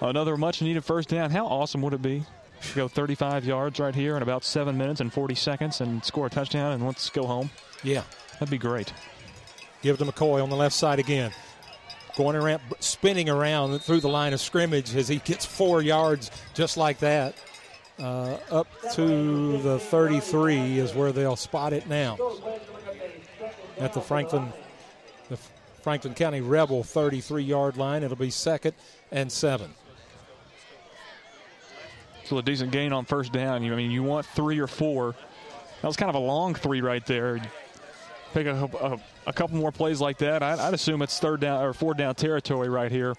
another 0.00 0.36
much 0.36 0.62
needed 0.62 0.84
first 0.84 1.08
down. 1.08 1.30
How 1.30 1.46
awesome 1.46 1.80
would 1.82 1.94
it 1.94 2.02
be 2.02 2.24
to 2.62 2.74
go 2.74 2.88
35 2.88 3.44
yards 3.44 3.78
right 3.78 3.94
here 3.94 4.16
in 4.16 4.22
about 4.22 4.44
seven 4.44 4.76
minutes 4.76 5.00
and 5.00 5.12
40 5.12 5.34
seconds 5.36 5.80
and 5.80 6.04
score 6.04 6.26
a 6.26 6.30
touchdown 6.30 6.72
and 6.72 6.84
let's 6.86 7.08
go 7.10 7.24
home? 7.26 7.50
Yeah. 7.82 8.02
That'd 8.34 8.50
be 8.50 8.58
great. 8.58 8.92
Give 9.82 9.98
to 9.98 10.04
McCoy 10.04 10.42
on 10.42 10.50
the 10.50 10.56
left 10.56 10.74
side 10.74 10.98
again. 10.98 11.32
Going 12.18 12.34
around, 12.34 12.60
spinning 12.80 13.28
around 13.28 13.78
through 13.78 14.00
the 14.00 14.08
line 14.08 14.32
of 14.32 14.40
scrimmage 14.40 14.92
as 14.96 15.06
he 15.06 15.18
gets 15.18 15.46
four 15.46 15.80
yards 15.80 16.32
just 16.52 16.76
like 16.76 16.98
that. 16.98 17.36
Uh, 17.96 18.38
up 18.50 18.66
to 18.94 19.58
the 19.58 19.78
33 19.78 20.80
is 20.80 20.94
where 20.94 21.12
they'll 21.12 21.36
spot 21.36 21.72
it 21.72 21.88
now. 21.88 22.18
At 23.78 23.92
the 23.92 24.00
Franklin, 24.00 24.52
the 25.28 25.38
Franklin 25.82 26.14
County 26.14 26.40
Rebel 26.40 26.82
33 26.82 27.44
yard 27.44 27.76
line. 27.76 28.02
It'll 28.02 28.16
be 28.16 28.30
second 28.30 28.74
and 29.12 29.30
seven. 29.30 29.70
So 32.24 32.38
a 32.38 32.42
decent 32.42 32.72
gain 32.72 32.92
on 32.92 33.04
first 33.04 33.32
down. 33.32 33.64
I 33.64 33.76
mean 33.76 33.92
you 33.92 34.02
want 34.02 34.26
three 34.26 34.58
or 34.58 34.66
four. 34.66 35.14
That 35.82 35.86
was 35.86 35.96
kind 35.96 36.10
of 36.10 36.16
a 36.16 36.26
long 36.26 36.56
three 36.56 36.80
right 36.80 37.06
there. 37.06 37.40
Pick 38.34 38.48
a, 38.48 38.68
a, 38.80 38.98
a 39.28 39.32
couple 39.32 39.58
more 39.58 39.70
plays 39.70 40.00
like 40.00 40.18
that. 40.18 40.42
I'd, 40.42 40.58
I'd 40.58 40.74
assume 40.74 41.02
it's 41.02 41.18
third 41.18 41.40
down 41.40 41.62
or 41.62 41.72
four 41.72 41.94
down 41.94 42.14
territory 42.14 42.68
right 42.68 42.90
here. 42.90 43.14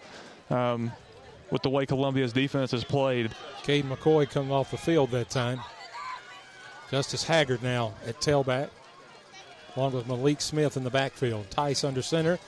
Um, 0.50 0.92
with 1.52 1.62
the 1.62 1.70
way 1.70 1.86
Columbia's 1.86 2.34
defense 2.34 2.72
has 2.72 2.84
played. 2.84 3.32
Cade 3.64 3.86
McCoy 3.86 4.30
coming 4.30 4.52
off 4.52 4.72
the 4.72 4.78
field 4.78 5.12
that 5.12 5.30
time. 5.30 5.60
Justice 6.92 7.24
Haggard 7.24 7.64
now 7.64 7.94
at 8.06 8.20
tailback, 8.20 8.70
along 9.76 9.94
with 9.94 10.08
Malik 10.08 10.42
Smith 10.42 10.78
in 10.78 10.84
the 10.84 10.90
backfield. 10.90 11.50
Tice 11.50 11.84
under 11.84 12.02
center. 12.02 12.40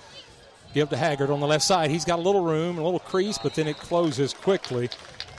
Give 0.73 0.90
to 0.90 0.98
Haggard 0.98 1.30
on 1.30 1.40
the 1.40 1.48
left 1.48 1.64
side. 1.64 1.91
He's 1.91 2.06
got 2.06 2.19
a 2.19 2.22
little 2.22 2.43
room, 2.43 2.77
a 2.77 2.83
little 2.83 2.99
crease, 2.99 3.38
but 3.38 3.56
then 3.56 3.67
it 3.67 3.77
closes 3.77 4.33
quickly 4.33 4.90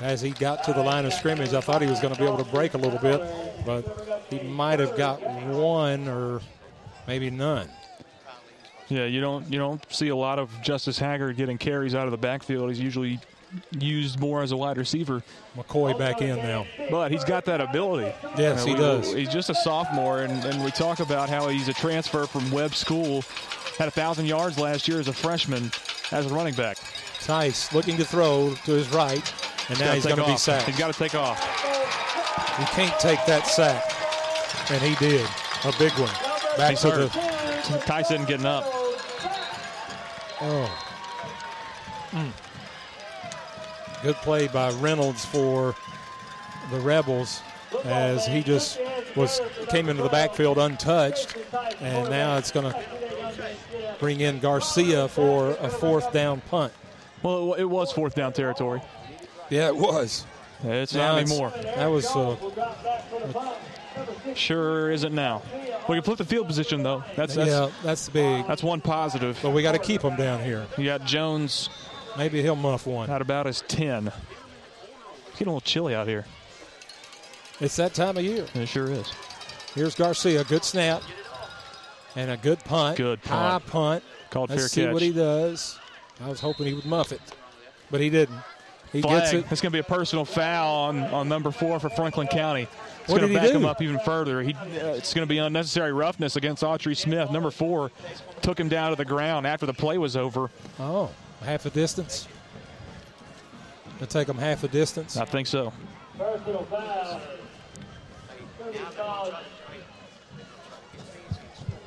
as 0.01 0.21
he 0.21 0.31
got 0.31 0.65
to 0.65 0.73
the 0.73 0.83
line 0.83 1.05
of 1.05 1.15
scrimmage. 1.15 1.55
I 1.55 1.61
thought 1.61 1.83
he 1.83 1.89
was 1.89 2.01
going 2.01 2.15
to 2.15 2.21
be 2.21 2.27
able 2.27 2.45
to 2.45 2.51
break 2.51 2.75
a 2.75 2.79
little 2.79 2.99
bit, 2.99 3.23
but 3.65 4.27
he 4.29 4.41
might 4.41 4.79
have 4.79 4.97
got 4.97 5.23
one 5.47 6.07
or 6.09 6.41
maybe 7.07 7.31
none. 7.31 7.69
Yeah, 8.93 9.07
you 9.07 9.21
don't 9.23 9.51
you 9.51 9.59
don't 9.59 9.83
see 9.91 10.09
a 10.09 10.17
lot 10.17 10.39
of 10.39 10.51
Justice 10.63 10.99
Haggard 10.99 11.37
getting 11.37 11.57
carries 11.57 11.95
out 11.95 12.05
of 12.07 12.11
the 12.11 12.19
backfield. 12.19 12.69
He's 12.69 12.79
usually 12.81 13.19
used 13.79 14.21
more 14.21 14.43
as 14.43 14.53
a 14.53 14.57
wide 14.57 14.77
receiver. 14.77 15.23
McCoy 15.57 15.99
back 15.99 16.21
in 16.21 16.37
now. 16.37 16.67
But 16.91 17.11
he's 17.11 17.25
got 17.25 17.45
that 17.47 17.61
ability. 17.61 18.13
Yes, 18.37 18.65
he 18.65 18.73
we- 18.73 18.79
does. 18.79 19.13
He's 19.13 19.29
just 19.31 19.49
a 19.51 19.55
sophomore, 19.55 20.21
and, 20.21 20.45
and 20.45 20.63
we 20.65 20.71
talk 20.71 21.01
about 21.01 21.29
how 21.31 21.49
he's 21.49 21.69
a 21.69 21.75
transfer 21.75 22.27
from 22.27 22.51
Webb 22.51 22.75
School. 22.75 23.23
Had 23.79 23.89
a 23.89 23.93
thousand 23.93 24.27
yards 24.27 24.59
last 24.59 24.87
year 24.87 25.01
as 25.01 25.09
a 25.09 25.13
freshman 25.13 25.71
as 26.13 26.31
a 26.31 26.35
running 26.35 26.55
back. 26.55 26.77
Tice 27.21 27.73
looking 27.73 27.97
to 27.97 28.05
throw 28.05 28.55
to 28.65 28.73
his 28.73 28.91
right, 28.91 29.33
and 29.71 29.79
now 29.79 29.87
Gotta 29.87 29.95
he's 29.95 30.05
going 30.07 30.17
to 30.17 30.27
be 30.27 30.37
sacked. 30.37 30.67
He's 30.67 30.79
got 30.79 30.93
to 30.93 30.99
take 30.99 31.15
off. 31.15 31.39
He 32.59 32.65
can't 32.67 32.99
take 33.01 33.25
that 33.27 33.47
sack. 33.47 33.83
And 34.71 34.83
he 34.83 34.95
did. 34.97 35.27
A 35.65 35.73
big 35.79 35.93
one. 35.93 36.11
Back 36.57 36.71
He's 36.71 36.81
to 36.83 36.91
hurt. 36.91 37.13
the. 37.13 37.79
Tyson 37.87 38.25
getting 38.25 38.45
up. 38.47 38.65
Oh. 40.45 40.85
Mm. 42.11 42.33
Good 44.03 44.17
play 44.17 44.49
by 44.49 44.71
Reynolds 44.73 45.25
for 45.25 45.77
the 46.71 46.81
Rebels 46.81 47.43
as 47.85 48.27
he 48.27 48.43
just 48.43 48.81
was 49.17 49.41
came 49.69 49.89
into 49.89 50.03
the 50.03 50.09
backfield 50.09 50.59
untouched, 50.59 51.37
and 51.81 52.11
now 52.11 52.37
it's 52.39 52.51
going 52.51 52.73
to 52.73 52.85
bring 54.01 54.21
in 54.21 54.41
Garcia 54.41 55.07
for 55.07 55.51
a 55.61 55.69
fourth 55.69 56.13
down 56.13 56.41
punt. 56.41 56.73
Well, 57.23 57.55
it, 57.55 57.65
was 57.65 57.93
fourth 57.93 58.17
down 58.17 58.33
territory. 58.33 58.83
Yeah, 59.49 59.69
it 59.69 59.77
was. 59.77 60.27
It's 60.65 60.93
Now 60.95 61.13
not 61.13 61.21
anymore. 61.23 61.53
That 61.63 61.87
was 61.87 62.07
uh, 62.07 62.37
Sure 64.35 64.91
isn't 64.91 65.15
now. 65.15 65.43
We 65.89 65.97
can 65.97 66.03
flip 66.03 66.19
the 66.19 66.25
field 66.25 66.47
position 66.47 66.83
though. 66.83 67.03
That's, 67.17 67.35
that's 67.35 67.51
yeah, 67.51 67.71
that's 67.83 68.09
big. 68.09 68.47
That's 68.47 68.63
one 68.63 68.81
positive. 68.81 69.39
But 69.43 69.51
we 69.51 69.63
got 69.63 69.73
to 69.73 69.79
keep 69.79 70.03
him 70.03 70.17
down 70.17 70.43
here. 70.43 70.67
You 70.79 70.85
got 70.85 71.05
Jones. 71.05 71.69
Maybe 72.17 72.43
he'll 72.43 72.57
muff 72.57 72.87
one. 72.87 73.11
At 73.11 73.23
about 73.23 73.47
his 73.47 73.63
ten. 73.69 74.07
It's 74.09 75.33
getting 75.33 75.49
a 75.49 75.51
little 75.51 75.61
chilly 75.61 75.95
out 75.95 76.07
here. 76.07 76.25
It's 77.61 77.77
that 77.77 77.95
time 77.95 78.17
of 78.17 78.25
year. 78.25 78.47
It 78.55 78.67
sure 78.67 78.91
is. 78.91 79.11
Here's 79.75 79.95
Garcia. 79.95 80.45
Good 80.45 80.65
snap. 80.65 81.03
And 82.15 82.31
a 82.31 82.37
good 82.37 82.61
punt. 82.61 82.99
Good 82.99 83.21
High 83.21 83.59
punt. 83.59 83.67
punt. 83.67 84.05
Called 84.31 84.51
Let's 84.51 84.63
fair 84.63 84.69
see 84.69 84.85
catch. 84.85 84.93
what 84.93 85.03
he 85.03 85.13
does. 85.13 85.79
I 86.21 86.29
was 86.29 86.41
hoping 86.41 86.67
he 86.67 86.75
would 86.75 86.85
muff 86.85 87.11
it, 87.13 87.21
but 87.91 88.01
he 88.01 88.11
didn't. 88.11 88.39
He 88.93 89.01
Flag. 89.01 89.23
gets 89.23 89.33
it. 89.33 89.47
It's 89.51 89.61
going 89.61 89.73
to 89.73 89.77
be 89.77 89.79
a 89.79 89.83
personal 89.83 90.25
foul 90.27 90.75
on, 90.89 91.01
on 91.05 91.29
number 91.29 91.51
four 91.51 91.81
for 91.81 91.89
Franklin 91.89 92.27
County. 92.29 92.69
It's 93.03 93.13
going 93.13 93.29
to 93.29 93.35
back 93.35 93.51
him 93.51 93.65
up 93.65 93.83
even 93.83 93.99
further. 94.01 94.43
He, 94.43 94.55
uh, 94.55 94.95
it's 94.95 95.13
going 95.13 95.27
to 95.27 95.29
be 95.29 95.39
unnecessary 95.39 95.93
roughness 95.93 96.37
against 96.37 96.63
Autry 96.63 96.97
Smith. 96.97 97.31
Number 97.31 97.51
four 97.51 97.91
took 98.43 98.59
him 98.59 98.69
down 98.69 98.91
to 98.91 98.97
the 98.97 99.05
ground 99.05 99.47
after 99.47 99.67
the 99.67 99.75
play 99.75 99.99
was 99.99 100.17
over. 100.17 100.51
Oh, 100.79 101.11
half 101.43 101.67
a 101.67 101.71
distance. 101.71 102.29
To 103.99 104.07
take 104.07 104.29
him 104.29 104.39
half 104.39 104.63
a 104.65 104.69
distance. 104.69 105.17
I 105.17 105.25
think 105.25 105.47
so. 105.47 105.73
Personal 106.17 106.65
foul. 106.65 107.21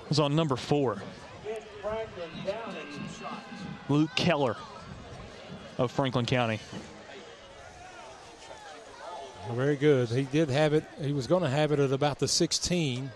It 0.06 0.10
was 0.10 0.19
on 0.19 0.35
number 0.35 0.56
four, 0.56 1.02
Luke 3.90 4.11
Keller 4.16 4.56
of 5.77 5.92
Franklin 5.92 6.26
County. 6.26 6.60
Very 9.53 9.75
good. 9.75 10.09
He 10.09 10.24
did 10.24 10.49
have 10.49 10.74
it. 10.74 10.83
He 11.01 11.14
was 11.14 11.27
going 11.27 11.43
to 11.43 11.49
have 11.49 11.72
it 11.72 11.80
at 11.80 11.91
about 11.91 12.19
the 12.19 12.27
16, 12.27 13.11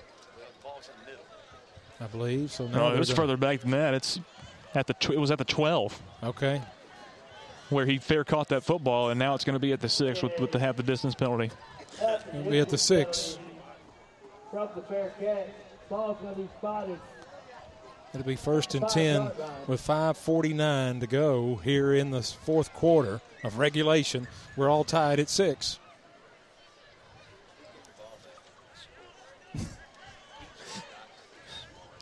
I 2.00 2.08
believe. 2.08 2.52
So 2.52 2.68
now 2.68 2.90
No, 2.90 2.94
it 2.96 3.00
was 3.00 3.10
gonna- 3.10 3.16
further 3.18 3.38
back 3.38 3.62
than 3.62 3.72
that. 3.72 3.94
It's 3.94 4.20
at 4.76 4.88
the 4.88 4.94
tw- 4.94 5.12
it 5.12 5.20
was 5.20 5.32
at 5.32 5.38
the 5.38 5.46
12 5.46 6.00
Okay. 6.24 6.62
where 7.70 7.86
he 7.86 7.98
fair 7.98 8.24
caught 8.24 8.50
that 8.50 8.64
football, 8.64 9.10
and 9.10 9.20
now 9.20 9.34
it's 9.36 9.44
going 9.44 9.56
to 9.56 9.60
be 9.60 9.74
at 9.74 9.80
the 9.82 9.90
six 9.90 10.22
with, 10.22 10.40
with 10.40 10.52
the 10.52 10.60
half 10.60 10.76
the 10.76 10.84
distance 10.84 11.16
penalty. 11.16 11.52
It'll 12.34 12.52
be 12.52 12.60
at 12.60 12.70
the 12.70 12.78
six. 12.78 13.38
From 14.52 14.70
the 14.76 14.82
fair 14.84 15.12
catch. 15.20 15.48
Ball's 15.90 16.18
going 16.22 16.36
to 16.36 16.42
be 16.42 16.50
spotted. 16.60 17.00
It'll 18.14 18.26
be 18.26 18.36
first 18.36 18.74
and 18.76 18.88
10 18.88 19.32
with 19.68 19.82
5.49 19.86 21.00
to 21.02 21.08
go 21.08 21.56
here 21.64 21.94
in 21.94 22.10
the 22.12 22.22
fourth 22.24 22.74
quarter 22.74 23.22
of 23.44 23.58
regulation. 23.60 24.28
We're 24.56 24.70
all 24.70 24.84
tied 24.84 25.20
at 25.20 25.30
six. 25.30 25.80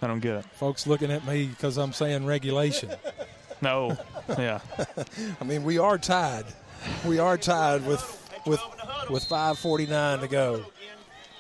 I 0.02 0.08
don't 0.08 0.20
get 0.20 0.36
it. 0.36 0.46
Folks 0.54 0.86
looking 0.88 1.12
at 1.12 1.26
me 1.26 1.48
because 1.48 1.78
I'm 1.78 1.94
saying 1.94 2.26
regulation. 2.26 2.92
No. 3.60 3.98
Yeah. 4.38 4.60
I 5.42 5.44
mean, 5.44 5.64
we 5.64 5.80
are 5.80 5.98
tied. 5.98 6.46
We 7.08 7.18
are 7.18 7.40
tied 7.40 7.88
with 7.88 8.04
with 8.46 8.62
with 9.10 9.28
5:49 9.28 10.22
to 10.22 10.28
go. 10.28 10.64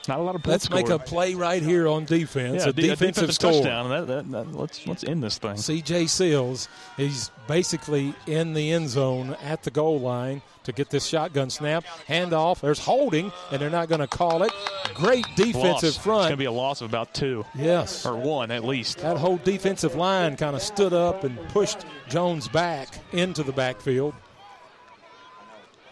Not 0.08 0.19
a 0.19 0.24
lot 0.24 0.36
of 0.36 0.44
points 0.44 0.69
Let's 0.69 0.69
make 0.69 0.90
a 0.90 1.00
play 1.00 1.34
right 1.36 1.61
here 1.61 1.88
on 1.88 2.06
defense. 2.06 2.64
Yeah, 2.64 2.69
a 2.69 2.74
de- 2.74 2.90
a 2.90 2.95
defensive, 2.95 3.27
defensive 3.27 3.36
score. 3.36 3.52
touchdown. 3.52 3.90
That, 3.90 4.08
that, 4.08 4.32
that- 4.32 4.56
let's 4.56 4.86
let's 4.88 5.03
end 5.03 5.24
this 5.24 5.38
thing. 5.38 5.58
C.J. 5.58 6.08
Seals, 6.08 6.69
he's 6.95 7.30
basically 7.48 8.14
in 8.26 8.53
the 8.53 8.72
end 8.72 8.90
zone 8.90 9.36
at 9.44 9.64
the 9.64 9.72
goal 9.72 10.00
line 10.00 10.42
to 10.64 10.72
get 10.72 10.90
this 10.90 11.06
shotgun 11.06 11.50
snap. 11.50 11.86
Handoff. 12.08 12.60
There's 12.60 12.80
holding, 12.80 13.32
and 13.52 13.61
they're 13.61 13.69
not 13.69 13.88
going 13.90 14.02
to 14.02 14.08
call 14.08 14.44
it. 14.44 14.52
Great 14.94 15.26
defensive 15.36 15.64
Loss. 15.64 15.84
It's 15.84 15.98
going 16.06 16.30
to 16.32 16.38
be 16.38 16.45
a 16.45 16.52
loss 16.52 16.82
of 16.82 16.90
about 16.90 17.14
two. 17.14 17.45
Yes. 17.56 18.06
Or 18.06 18.16
one 18.16 18.52
at 18.52 18.64
least. 18.66 19.00
That 19.00 19.18
whole 19.18 19.38
defensive 19.38 19.95
line 19.95 20.36
kind 20.36 20.56
of 20.56 20.61
stood 20.61 20.94
up 20.94 21.24
and 21.24 21.38
pushed 21.50 21.86
Jones 22.10 22.48
back 22.48 22.90
into 23.14 23.44
the 23.44 23.52
backfield. 23.53 24.14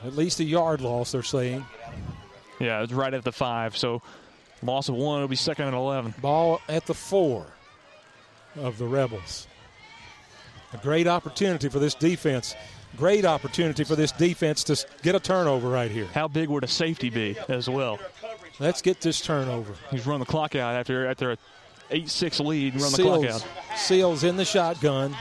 At 0.03 0.15
least 0.15 0.39
a 0.39 0.43
yard 0.43 0.81
loss, 0.81 1.13
they're 1.13 1.23
saying. 1.23 1.65
Yeah, 2.59 2.81
it's 2.83 2.93
right 2.93 3.13
at 3.13 3.23
the 3.23 3.31
five. 3.31 3.75
So 3.77 4.01
loss 4.63 4.89
of 4.89 4.95
one. 4.95 5.17
It'll 5.17 5.27
be 5.27 5.35
second 5.35 5.65
and 5.67 5.75
eleven. 5.75 6.13
Ball 6.21 6.61
at 6.69 6.85
the 6.85 6.93
four 6.93 7.45
of 8.55 8.77
the 8.77 8.85
Rebels. 8.85 9.47
A 10.73 10.77
great 10.77 11.07
opportunity 11.07 11.69
for 11.69 11.79
this 11.79 11.93
defense. 11.93 12.55
Great 12.97 13.25
opportunity 13.25 13.83
for 13.83 13.95
this 13.95 14.13
defense 14.13 14.63
to 14.65 14.85
get 15.01 15.15
a 15.15 15.19
turnover 15.19 15.69
right 15.69 15.91
here. 15.91 16.05
How 16.13 16.29
big 16.29 16.47
would 16.49 16.63
a 16.63 16.67
safety 16.67 17.09
be 17.09 17.37
as 17.49 17.69
well? 17.69 17.99
Let's 18.59 18.81
get 18.81 19.01
this 19.01 19.19
turnover. 19.19 19.73
He's 19.91 20.07
run 20.07 20.21
the 20.21 20.25
clock 20.25 20.55
out 20.55 20.75
after 20.75 21.07
after 21.07 21.33
a 21.33 21.37
eight 21.91 22.09
six 22.09 22.39
lead 22.39 22.73
and 22.73 22.81
run 22.81 22.91
the 22.93 23.03
clock 23.03 23.21
Seals, 23.21 23.43
out. 23.43 23.77
Seals 23.77 24.23
in 24.23 24.37
the 24.37 24.45
shotgun. 24.45 25.15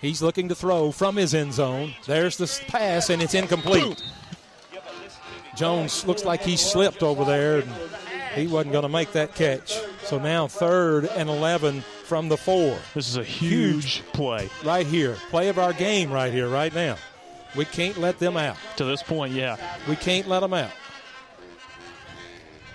He's 0.00 0.22
looking 0.22 0.48
to 0.50 0.54
throw 0.54 0.92
from 0.92 1.16
his 1.16 1.34
end 1.34 1.54
zone. 1.54 1.94
There's 2.06 2.36
the 2.36 2.46
pass, 2.68 3.10
and 3.10 3.20
it's 3.20 3.34
incomplete. 3.34 4.00
Jones 5.56 6.06
looks 6.06 6.24
like 6.24 6.42
he 6.42 6.56
slipped 6.56 7.02
over 7.02 7.24
there, 7.24 7.58
and 7.60 7.70
he 8.34 8.46
wasn't 8.46 8.72
going 8.72 8.82
to 8.82 8.88
make 8.88 9.12
that 9.12 9.34
catch. 9.34 9.78
So 10.04 10.18
now 10.18 10.46
third 10.46 11.06
and 11.06 11.28
11 11.28 11.80
from 11.80 12.28
the 12.28 12.36
four. 12.36 12.78
This 12.94 13.08
is 13.08 13.16
a 13.16 13.24
huge, 13.24 14.02
play. 14.12 14.50
Right 14.64 14.86
here. 14.86 15.16
Play 15.30 15.48
of 15.48 15.58
our 15.58 15.72
game 15.72 16.12
right 16.12 16.32
here, 16.32 16.48
right 16.48 16.74
now. 16.74 16.96
We 17.56 17.64
can't 17.64 17.96
let 17.96 18.18
them 18.18 18.36
out. 18.36 18.56
To 18.76 18.84
this 18.84 19.02
point, 19.02 19.32
yeah. 19.32 19.56
We 19.88 19.96
can't 19.96 20.28
let 20.28 20.40
them 20.40 20.52
out. 20.52 20.70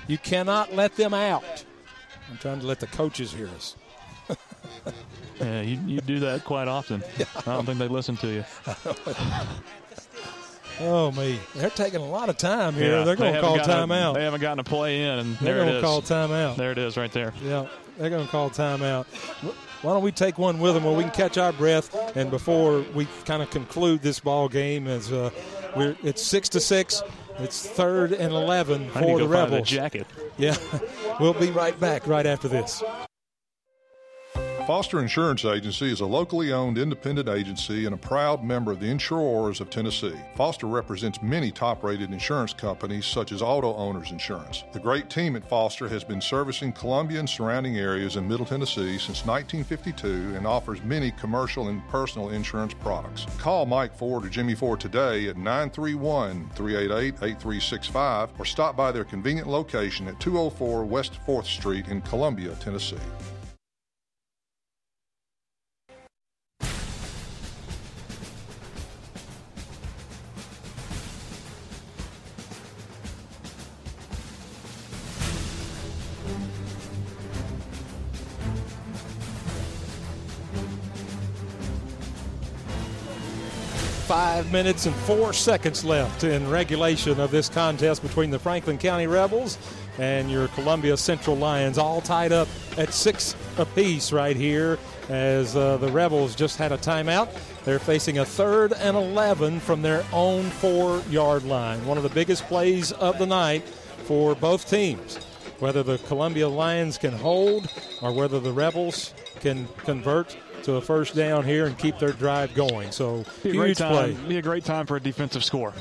You 0.08 0.18
cannot 0.18 0.74
let 0.74 0.96
them 0.96 1.14
out. 1.14 1.64
I'm 2.30 2.38
trying 2.38 2.60
to 2.60 2.66
let 2.66 2.80
the 2.80 2.88
coaches 2.88 3.32
hear 3.32 3.48
us. 3.50 3.76
Yeah, 5.42 5.62
you, 5.62 5.80
you 5.88 6.02
do 6.02 6.20
that 6.20 6.46
quite 6.46 6.68
often. 6.68 7.04
I 7.36 7.42
don't 7.42 7.66
think 7.66 7.80
they 7.80 7.88
listen 7.88 8.16
to 8.18 8.28
you. 8.28 8.46
Oh 10.80 11.12
me, 11.12 11.40
they're 11.56 11.70
taking 11.70 12.02
a 12.02 12.06
lot 12.10 12.30
of 12.30 12.38
time 12.38 12.74
here. 12.74 12.98
Yeah, 13.00 13.04
they're 13.04 13.16
going 13.16 13.34
to 13.34 13.42
haven't 13.42 13.66
call 13.66 13.80
a- 13.82 13.86
timeout. 13.88 14.14
They 14.16 14.24
haven't 14.24 14.42
gotten 14.42 14.60
a 14.60 14.64
play 14.64 15.04
in, 15.04 15.20
and 15.20 15.38
They're 15.38 15.58
gonna 15.58 15.78
is. 15.78 15.84
call 15.84 16.02
timeout. 16.02 16.56
There 16.56 16.72
it 16.72 16.78
is, 16.78 16.98
right 16.98 17.12
there. 17.12 17.34
Yeah, 17.44 17.68
they're 17.98 18.10
going 18.10 18.26
to 18.26 18.32
call 18.32 18.50
timeout. 18.50 19.06
Why 19.84 19.94
don't 19.94 20.04
we 20.04 20.12
take 20.12 20.38
one 20.38 20.60
with 20.60 20.74
them 20.76 20.84
where 20.84 20.94
we 20.96 21.04
can 21.04 21.12
catch 21.12 21.38
our 21.38 21.52
breath 21.52 22.16
and 22.16 22.30
before 22.30 22.82
we 22.94 23.08
kind 23.26 23.42
of 23.42 23.50
conclude 23.50 24.02
this 24.02 24.20
ball 24.20 24.48
game 24.48 24.88
as 24.88 25.12
uh, 25.12 25.30
we're 25.76 25.96
it's 26.04 26.22
six 26.24 26.50
to 26.50 26.60
six. 26.60 27.02
It's 27.40 27.68
third 27.68 28.12
and 28.12 28.32
eleven 28.34 28.90
I 28.94 29.02
need 29.02 29.08
to 29.08 29.14
for 29.14 29.20
the 29.20 29.24
find 29.24 29.24
a 29.24 29.28
Rebels. 29.56 29.68
jacket. 29.68 30.06
Yeah, 30.38 30.56
we'll 31.20 31.34
be 31.34 31.50
right 31.52 31.80
back 31.80 32.06
right 32.08 32.26
after 32.26 32.48
this. 32.48 32.84
Foster 34.68 35.00
Insurance 35.00 35.44
Agency 35.44 35.92
is 35.92 36.02
a 36.02 36.06
locally 36.06 36.54
owned 36.54 36.78
independent 36.78 37.28
agency 37.28 37.86
and 37.86 37.96
a 37.96 37.98
proud 37.98 38.44
member 38.44 38.72
of 38.72 38.80
the 38.80 38.90
Insurers 38.90 39.60
of 39.60 39.72
Tennessee. 39.72 40.16
Foster 40.36 40.68
represents 40.68 41.22
many 41.24 41.52
top 41.52 41.84
rated 41.84 42.14
insurance 42.14 42.54
companies 42.54 43.08
such 43.08 43.32
as 43.32 43.42
Auto 43.42 43.74
Owners 43.74 44.12
Insurance. 44.12 44.64
The 44.72 44.80
great 44.80 45.10
team 45.10 45.36
at 45.36 45.50
Foster 45.50 45.90
has 45.90 46.04
been 46.04 46.22
servicing 46.22 46.74
Columbia 46.74 47.20
and 47.20 47.30
surrounding 47.30 47.78
areas 47.78 48.18
in 48.18 48.28
Middle 48.28 48.46
Tennessee 48.46 49.00
since 49.00 49.26
1952 49.26 50.36
and 50.38 50.46
offers 50.46 50.84
many 50.84 51.10
commercial 51.12 51.70
and 51.70 51.86
personal 51.88 52.30
insurance 52.30 52.76
products. 52.76 53.26
Call 53.40 53.66
Mike 53.66 53.96
Ford 53.96 54.26
or 54.26 54.30
Jimmy 54.30 54.54
Ford 54.54 54.80
today 54.80 55.28
at 55.28 55.38
931 55.38 56.52
388 56.54 57.16
8365 57.16 58.30
or 58.38 58.46
stop 58.46 58.78
by 58.78 58.92
their 58.92 59.06
convenient 59.06 59.48
location 59.48 60.08
at 60.08 60.20
204 60.20 60.86
West 60.86 61.14
4th 61.26 61.46
Street 61.46 61.88
in 61.88 62.00
Columbia, 62.02 62.54
Tennessee. 62.60 62.98
Five 84.12 84.52
minutes 84.52 84.88
and 84.88 84.94
four 84.94 85.32
seconds 85.32 85.86
left 85.86 86.26
in 86.26 86.50
regulation 86.50 87.18
of 87.22 87.32
this 87.32 87.48
contest 87.48 88.02
between 88.02 88.30
the 88.30 88.38
Franklin 88.38 88.78
County 88.78 89.08
Rebels 89.08 89.58
and 90.00 90.30
your 90.30 90.50
Columbia 90.50 90.98
Central 90.98 91.38
Lions, 91.38 91.78
all 91.78 92.02
tied 92.02 92.34
up 92.34 92.50
at 92.78 92.94
six 92.94 93.38
apiece 93.58 94.12
right 94.12 94.36
here 94.36 94.78
as 95.08 95.56
uh, 95.56 95.78
the 95.78 95.88
Rebels 95.88 96.36
just 96.36 96.58
had 96.58 96.74
a 96.74 96.78
timeout. 96.78 97.30
They're 97.64 97.80
facing 97.80 98.18
a 98.18 98.26
third 98.26 98.74
and 98.74 98.98
11 98.98 99.62
from 99.62 99.82
their 99.82 100.04
own 100.12 100.44
four 100.44 101.02
yard 101.10 101.46
line. 101.46 101.86
One 101.86 101.96
of 101.96 102.04
the 102.04 102.10
biggest 102.10 102.44
plays 102.48 102.92
of 102.92 103.18
the 103.18 103.26
night 103.26 103.64
for 103.64 104.36
both 104.36 104.70
teams. 104.70 105.16
Whether 105.60 105.84
the 105.84 106.00
Columbia 106.00 106.50
Lions 106.50 106.98
can 106.98 107.14
hold 107.14 107.72
or 108.02 108.12
whether 108.12 108.42
the 108.42 108.52
Rebels 108.52 109.14
can 109.40 109.70
convert 109.86 110.36
to 110.64 110.76
a 110.76 110.82
first 110.82 111.16
down 111.16 111.44
here 111.44 111.66
and 111.66 111.78
keep 111.78 111.98
their 112.00 112.12
drive 112.14 112.54
going. 112.54 112.92
So 112.92 113.24
Be 113.44 113.52
a 113.52 113.54
great 113.54 113.68
huge 113.70 113.78
time. 113.80 113.92
play. 114.16 114.28
Be 114.28 114.38
a 114.38 114.42
great 114.42 114.66
time 114.66 114.86
for 114.86 114.96
a 114.98 115.00
defensive 115.00 115.44
score. 115.44 115.74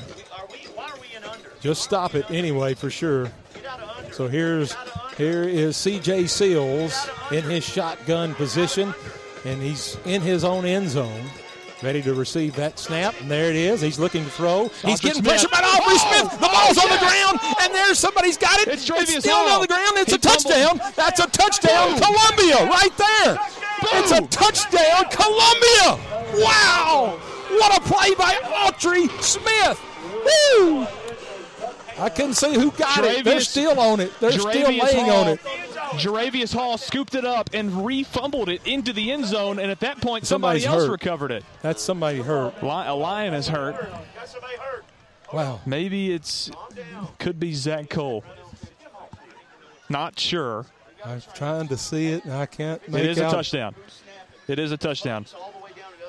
Just 1.59 1.83
stop 1.83 2.15
it 2.15 2.29
anyway 2.31 2.73
for 2.73 2.89
sure. 2.89 3.31
So 4.11 4.27
here's 4.27 4.75
here 5.17 5.43
is 5.43 5.77
CJ 5.77 6.27
Seals 6.29 7.07
in 7.31 7.43
his 7.43 7.63
shotgun 7.63 8.33
position, 8.35 8.93
and 9.45 9.61
he's 9.61 9.97
in 10.05 10.21
his 10.21 10.43
own 10.43 10.65
end 10.65 10.89
zone. 10.89 11.23
ready 11.83 12.01
to 12.03 12.13
receive 12.13 12.55
that 12.55 12.77
snap, 12.77 13.15
and 13.21 13.29
there 13.29 13.49
it 13.49 13.55
is. 13.55 13.81
He's 13.81 13.97
looking 13.99 14.23
to 14.23 14.29
throw. 14.29 14.67
He's 14.85 14.99
getting 14.99 15.21
Smith. 15.23 15.25
pressure 15.25 15.47
by 15.49 15.61
Autry 15.61 15.97
oh, 15.97 15.97
Smith. 15.97 16.31
The 16.33 16.47
ball's 16.47 16.77
on 16.77 16.89
the 16.89 16.97
ground, 17.01 17.39
and 17.61 17.73
there's 17.73 17.97
somebody's 17.99 18.37
got 18.37 18.59
it. 18.59 18.67
It's 18.67 18.87
Jaravius 18.87 19.21
still 19.21 19.35
Hall. 19.35 19.55
on 19.55 19.61
the 19.61 19.67
ground. 19.67 19.97
It's 19.97 20.11
He 20.11 20.15
a 20.15 20.19
touchdown. 20.19 20.79
That's 20.95 21.19
a 21.19 21.27
touchdown, 21.27 21.97
Columbia, 21.97 22.65
right 22.69 22.95
there. 22.97 23.37
It's 23.83 24.11
a 24.11 24.21
touchdown, 24.27 25.05
Columbia. 25.11 25.97
Wow! 26.43 27.19
What 27.49 27.77
a 27.77 27.81
play 27.81 28.13
by 28.15 28.33
Autry 28.43 29.09
Smith. 29.21 29.79
Woo! 30.13 30.87
I 31.99 32.09
couldn't 32.09 32.35
see 32.35 32.53
who 32.53 32.71
got 32.71 33.03
it. 33.03 33.23
They're 33.25 33.41
still 33.41 33.79
on 33.79 33.99
it. 33.99 34.11
They're 34.19 34.31
still 34.31 34.51
laying 34.71 35.05
Hall- 35.07 35.23
on 35.23 35.27
it. 35.29 35.39
Jaravius 35.97 36.53
Hall 36.53 36.77
scooped 36.77 37.15
it 37.15 37.25
up 37.25 37.49
and 37.53 37.85
re-fumbled 37.85 38.47
it 38.47 38.65
into 38.65 38.93
the 38.93 39.11
end 39.11 39.25
zone, 39.25 39.59
and 39.59 39.69
at 39.69 39.81
that 39.81 39.99
point, 39.99 40.25
somebody 40.25 40.61
Somebody's 40.61 40.65
else 40.65 40.87
hurt. 40.87 40.91
recovered 40.91 41.31
it. 41.31 41.43
That's 41.61 41.81
somebody 41.81 42.21
hurt. 42.21 42.63
Li- 42.63 42.69
a 42.87 42.93
lion 42.93 43.33
is 43.33 43.49
hurt. 43.49 43.75
Wow. 45.33 45.59
Maybe 45.65 46.13
it's 46.13 46.49
could 47.19 47.39
be 47.41 47.53
Zach 47.53 47.89
Cole. 47.89 48.23
Not 49.89 50.17
sure. 50.17 50.65
I 51.05 51.15
was 51.15 51.27
trying 51.33 51.67
to 51.69 51.77
see 51.77 52.07
it, 52.07 52.23
and 52.25 52.33
I 52.33 52.45
can't 52.45 52.85
make 52.87 53.03
It 53.03 53.09
is 53.11 53.17
a 53.17 53.21
touchdown. 53.29 53.75
It 54.47 54.59
is 54.59 54.71
a 54.71 54.77
touchdown. 54.77 55.25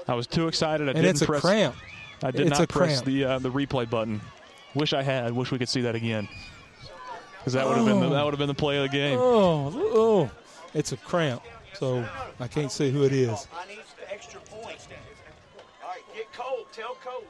I 0.09 0.15
was 0.15 0.27
too 0.27 0.49
excited. 0.49 0.89
I 0.89 0.91
And 0.93 0.97
didn't 0.97 1.11
it's 1.11 1.23
a 1.23 1.27
press, 1.27 1.41
cramp. 1.43 1.75
I 2.23 2.31
did 2.31 2.47
It's 2.49 2.59
not 2.59 2.69
press 2.69 3.01
cramp. 3.01 3.05
the 3.07 3.25
uh, 3.25 3.39
the 3.39 3.51
replay 3.51 3.89
button. 3.89 4.21
Wish 4.75 4.93
I 4.93 5.03
had. 5.03 5.33
Wish 5.33 5.51
we 5.51 5.59
could 5.59 5.69
see 5.69 5.83
that 5.83 5.95
again. 5.95 6.29
Because 7.39 7.53
that 7.55 7.67
would 7.67 7.77
have 7.77 7.87
been 7.87 8.01
the, 8.01 8.07
Oh. 8.07 8.11
that 8.11 8.25
would 8.25 8.33
have 8.35 8.39
been 8.39 8.49
the 8.49 8.55
play 8.55 8.77
of 8.79 8.83
the 8.85 8.89
game. 8.97 9.19
Oh, 9.21 9.73
oh, 9.75 10.31
it's 10.75 10.93
a 10.93 10.97
cramp, 10.97 11.43
so 11.75 12.07
I 12.39 12.47
can't 12.49 12.71
see 12.71 12.91
who 12.91 13.05
it 13.05 13.13
is. 13.13 13.49
I 13.57 13.67
need 13.69 13.79
the 13.99 14.13
extra 14.13 14.41
point. 14.41 14.79
All 15.83 15.89
right, 15.91 16.01
get 16.15 16.33
Cole. 16.33 16.67
Tell 16.73 16.95
Cole. 17.05 17.25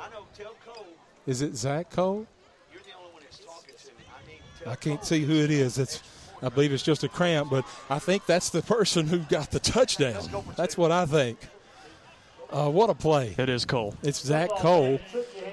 I 0.00 0.10
know. 0.10 0.26
Tell 0.36 0.54
Cole. 0.66 0.86
Is 1.26 1.40
it 1.42 1.54
Zach 1.56 1.90
Cole? 1.90 2.26
You're 2.72 2.82
the 2.82 2.90
only 2.98 3.12
one 3.12 3.22
that's 3.22 3.38
talking 3.38 3.74
to 3.78 3.86
me. 3.88 4.04
I 4.14 4.26
need 4.30 4.38
to 4.58 4.64
tell 4.64 4.72
I 4.72 4.76
can't 4.76 5.04
see 5.04 5.20
who 5.24 5.34
it 5.34 5.50
is. 5.50 5.78
It's, 5.78 6.02
I 6.42 6.48
believe 6.48 6.72
it's 6.72 6.82
just 6.82 7.04
a 7.04 7.08
cramp, 7.08 7.50
but 7.50 7.64
I 7.88 7.98
think 7.98 8.26
that's 8.26 8.50
the 8.50 8.62
person 8.62 9.06
who 9.06 9.18
got 9.20 9.50
the 9.52 9.60
touchdown. 9.60 10.28
That's 10.56 10.76
what 10.76 10.90
I 10.90 11.06
think. 11.06 11.38
Uh, 12.50 12.68
what 12.68 12.90
a 12.90 12.94
play! 12.94 13.34
It 13.38 13.48
is 13.48 13.64
Cole. 13.64 13.94
It's 14.02 14.20
Zach 14.22 14.50
Cole, 14.58 15.00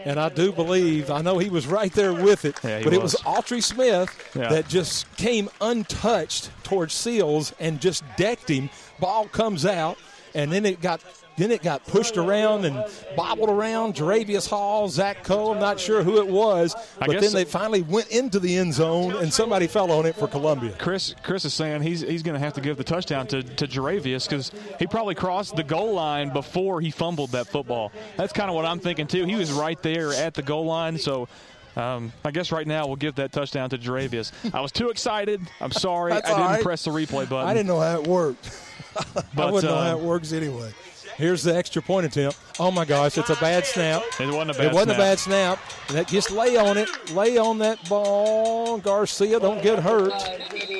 and 0.03 0.19
I 0.19 0.27
do 0.27 0.51
believe 0.51 1.09
I 1.09 1.21
know 1.21 1.37
he 1.37 1.49
was 1.49 1.65
right 1.65 1.93
there 1.93 2.13
with 2.13 2.43
it, 2.43 2.57
Yeah, 2.61 2.81
but 2.83 2.91
it 2.91 3.01
was 3.01 3.13
was. 3.13 3.21
Autry 3.21 3.63
Smith 3.63 4.09
Yeah. 4.35 4.49
that 4.49 4.67
just 4.67 5.09
came 5.15 5.49
untouched 5.61 6.49
towards 6.63 6.93
Seals 6.93 7.53
and 7.57 7.79
just 7.79 8.03
decked 8.17 8.49
him. 8.49 8.69
Ball 8.99 9.27
comes 9.29 9.65
out, 9.65 9.97
and 10.35 10.51
then 10.51 10.65
it 10.65 10.81
got 10.81 11.01
then 11.39 11.51
it 11.51 11.63
got 11.63 11.85
pushed 11.85 12.17
around 12.17 12.65
and 12.65 12.83
bobbled 13.15 13.49
around. 13.49 13.95
Jaravius 13.95 14.49
Hall, 14.49 14.89
Zach 14.89 15.23
Cole, 15.23 15.53
I'm 15.53 15.59
not 15.59 15.79
sure 15.79 16.03
who 16.03 16.17
it 16.17 16.27
was. 16.27 16.75
But 16.99 17.19
then 17.19 17.33
they 17.33 17.45
finally 17.45 17.81
went 17.81 18.09
into 18.09 18.39
the 18.39 18.57
end 18.57 18.73
zone, 18.73 19.15
and 19.15 19.33
somebody 19.33 19.67
fell 19.67 19.91
on 19.91 20.05
it 20.05 20.15
for 20.15 20.27
Columbia. 20.27 20.73
Chris 20.77 21.15
Chris 21.23 21.45
is 21.45 21.53
saying 21.53 21.81
he's 21.81 22.01
he's 22.01 22.23
going 22.23 22.33
to 22.33 22.39
have 22.39 22.53
to 22.53 22.61
give 22.61 22.77
the 22.77 22.83
touchdown 22.83 23.25
to 23.27 23.41
to 23.41 23.67
Jaravius 23.67 24.27
because 24.27 24.51
he 24.77 24.85
probably 24.85 25.15
crossed 25.15 25.55
the 25.55 25.63
goal 25.63 25.93
line 25.93 26.31
before 26.31 26.81
he 26.81 26.91
fumbled 26.91 27.31
that 27.31 27.47
football. 27.47 27.91
That's 28.17 28.33
kind 28.33 28.49
of 28.49 28.55
what 28.55 28.65
I'm 28.65 28.79
thinking 28.79 29.07
too. 29.07 29.25
He 29.25 29.35
was 29.35 29.51
right 29.51 29.81
there 29.81 30.13
at 30.13 30.33
the 30.33 30.41
goal 30.41 30.65
line, 30.65 30.97
so. 30.97 31.27
Um, 31.75 32.11
I 32.25 32.31
guess 32.31 32.51
right 32.51 32.67
now 32.67 32.87
we'll 32.87 32.97
give 32.97 33.15
that 33.15 33.31
touchdown 33.31 33.69
to 33.69 33.77
Jaravius. 33.77 34.33
I 34.53 34.59
was 34.59 34.71
too 34.71 34.89
excited. 34.89 35.39
I'm 35.61 35.71
sorry. 35.71 36.11
I 36.11 36.19
didn't 36.19 36.37
right. 36.37 36.63
press 36.63 36.83
the 36.83 36.91
replay 36.91 37.29
button. 37.29 37.47
I 37.47 37.53
didn't 37.53 37.67
know 37.67 37.79
how 37.79 38.01
it 38.01 38.07
worked. 38.07 38.59
I 39.37 39.51
wouldn't 39.51 39.63
know 39.63 39.77
uh, 39.77 39.83
how 39.85 39.97
it 39.97 40.03
works 40.03 40.33
anyway. 40.33 40.73
Here's 41.19 41.43
the 41.43 41.53
extra 41.53 41.81
point 41.81 42.05
attempt. 42.05 42.37
Oh 42.61 42.71
my 42.71 42.85
gosh, 42.85 43.17
it's 43.17 43.29
a 43.29 43.35
bad 43.35 43.65
snap. 43.65 44.03
It 44.21 44.27
wasn't 44.27 44.51
a 44.51 44.53
bad 44.53 44.65
It 44.67 44.73
wasn't 44.73 44.91
snap. 44.91 44.97
a 44.97 45.01
bad 45.01 45.19
snap. 45.19 45.59
That 45.89 46.07
just 46.07 46.31
lay 46.31 46.55
on 46.55 46.77
it. 46.77 46.87
Lay 47.13 47.37
on 47.37 47.57
that 47.57 47.89
ball. 47.89 48.77
Garcia 48.77 49.37
don't 49.41 49.61
get 49.61 49.79
hurt. 49.79 50.13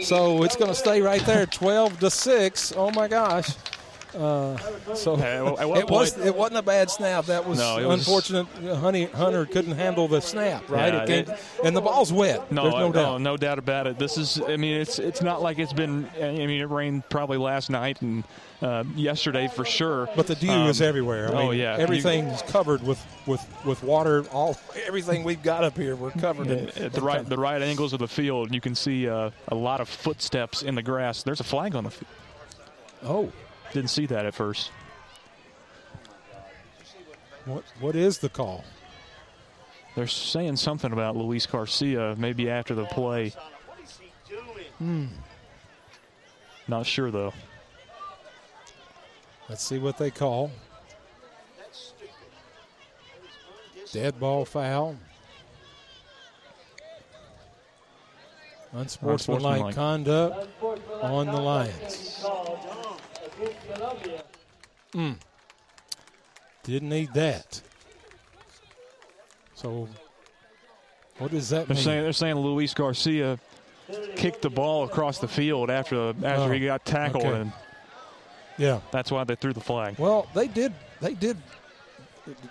So 0.05 0.43
it's 0.43 0.55
going 0.55 0.71
to 0.71 0.75
stay 0.75 1.01
right 1.01 1.21
there, 1.25 1.45
12 1.45 1.99
to 1.99 2.09
six. 2.09 2.71
Oh 2.73 2.89
my 2.91 3.09
gosh. 3.09 3.49
Uh, 4.17 4.57
so 4.95 5.15
it 5.17 5.89
was 5.89 6.17
it 6.17 6.35
wasn't 6.35 6.57
a 6.57 6.63
bad 6.63 6.89
snap. 6.89 7.25
That 7.25 7.47
was, 7.47 7.59
No, 7.59 7.87
was- 7.87 7.99
unfortunate. 7.99 8.47
Honey 8.77 9.05
Hunter 9.05 9.45
couldn't 9.45 9.75
handle 9.75 10.07
the 10.07 10.19
snap, 10.19 10.67
right? 10.69 10.93
Yeah, 10.93 11.05
came, 11.05 11.29
it- 11.29 11.39
and 11.63 11.75
the 11.75 11.81
ball's 11.81 12.11
wet. 12.11 12.51
No, 12.51 12.63
There's 12.63 12.73
no 12.73 12.87
no, 12.87 12.91
doubt. 12.91 13.21
no 13.21 13.37
doubt 13.37 13.59
about 13.59 13.85
it. 13.85 13.99
This 13.99 14.17
is, 14.17 14.41
I 14.47 14.57
mean, 14.57 14.81
it's 14.81 14.97
it's 14.97 15.21
not 15.21 15.41
like 15.43 15.59
it's 15.59 15.73
been. 15.73 16.09
I 16.19 16.31
mean, 16.31 16.59
it 16.61 16.69
rained 16.69 17.07
probably 17.09 17.37
last 17.37 17.69
night 17.69 18.01
and 18.01 18.23
uh, 18.63 18.83
yesterday 18.95 19.47
for 19.47 19.63
sure. 19.63 20.09
But 20.15 20.25
the 20.27 20.35
dew 20.35 20.49
Um, 20.49 20.69
is 20.69 20.81
everywhere. 20.81 21.29
I 21.29 21.43
oh 21.43 21.49
mean, 21.51 21.59
yeah, 21.59 21.77
everything's 21.77 22.41
covered 22.41 22.81
with, 22.83 22.99
with, 23.27 23.45
with 23.63 23.83
water. 23.83 24.25
All 24.31 24.57
everything 24.87 25.23
we've 25.23 25.43
got 25.43 25.63
up 25.63 25.77
here, 25.77 25.95
we're 25.95 26.11
covered 26.11 26.47
in. 26.47 26.69
at 26.83 26.93
the 26.93 27.01
right 27.01 27.23
the 27.23 27.37
right 27.37 27.61
angles 27.61 27.93
of 27.93 27.99
the 27.99 28.07
field, 28.07 28.53
you 28.55 28.59
can 28.59 28.73
see 28.73 29.07
uh, 29.07 29.29
a 29.49 29.55
lot 29.55 29.81
of 29.81 29.87
footsteps 29.87 30.63
in 30.63 30.73
the 30.73 30.83
grass. 30.83 31.21
There's 31.21 31.39
a 31.39 31.43
flag 31.45 31.75
on 31.75 31.83
the 31.83 31.91
field. 31.91 32.07
Oh, 33.03 33.31
didn't 33.73 33.89
see 33.89 34.05
that 34.07 34.25
at 34.25 34.33
first. 34.33 34.71
What 37.45 37.63
what 37.79 37.95
is 37.95 38.19
the 38.19 38.29
call? 38.29 38.63
They're 39.95 40.07
saying 40.07 40.57
something 40.57 40.91
about 40.91 41.15
Luis 41.15 41.45
Garcia 41.45 42.15
maybe 42.17 42.49
after 42.49 42.75
the 42.75 42.85
play. 42.85 43.33
Hmm. 44.77 45.07
Not 46.67 46.85
sure 46.85 47.11
though. 47.11 47.33
Let's 49.49 49.63
see 49.63 49.79
what 49.79 49.97
they 49.97 50.11
call. 50.11 50.51
Dead 53.91 54.19
ball 54.19 54.45
foul. 54.45 54.95
Unsportsmanlike 58.71 59.61
Unsportsmanlike. 59.61 59.75
conduct 59.75 60.47
on 61.01 61.25
the 61.25 61.41
Lions. 61.41 62.23
Hmm. 64.93 65.11
Didn't 66.63 66.89
need 66.89 67.13
that. 67.13 67.61
So, 69.55 69.87
what 71.17 71.31
does 71.31 71.49
that 71.49 71.67
They're 71.67 71.75
mean? 71.75 71.83
saying 71.83 72.03
they're 72.03 72.13
saying 72.13 72.35
Luis 72.35 72.73
Garcia 72.73 73.37
kicked 74.15 74.41
the 74.41 74.49
ball 74.49 74.83
across 74.83 75.17
the 75.19 75.27
field 75.27 75.69
after 75.69 76.09
after 76.09 76.25
Oh, 76.27 76.51
he 76.51 76.65
got 76.65 76.85
tackled, 76.85 77.25
okay. 77.25 77.41
and 77.41 77.51
Yeah. 78.57 78.79
that's 78.91 79.11
why 79.11 79.23
they 79.23 79.35
threw 79.35 79.51
the 79.53 79.59
flag. 79.61 79.95
Well, 79.97 80.27
they 80.33 80.47
did. 80.47 80.73
They 81.01 81.13
did 81.13 81.37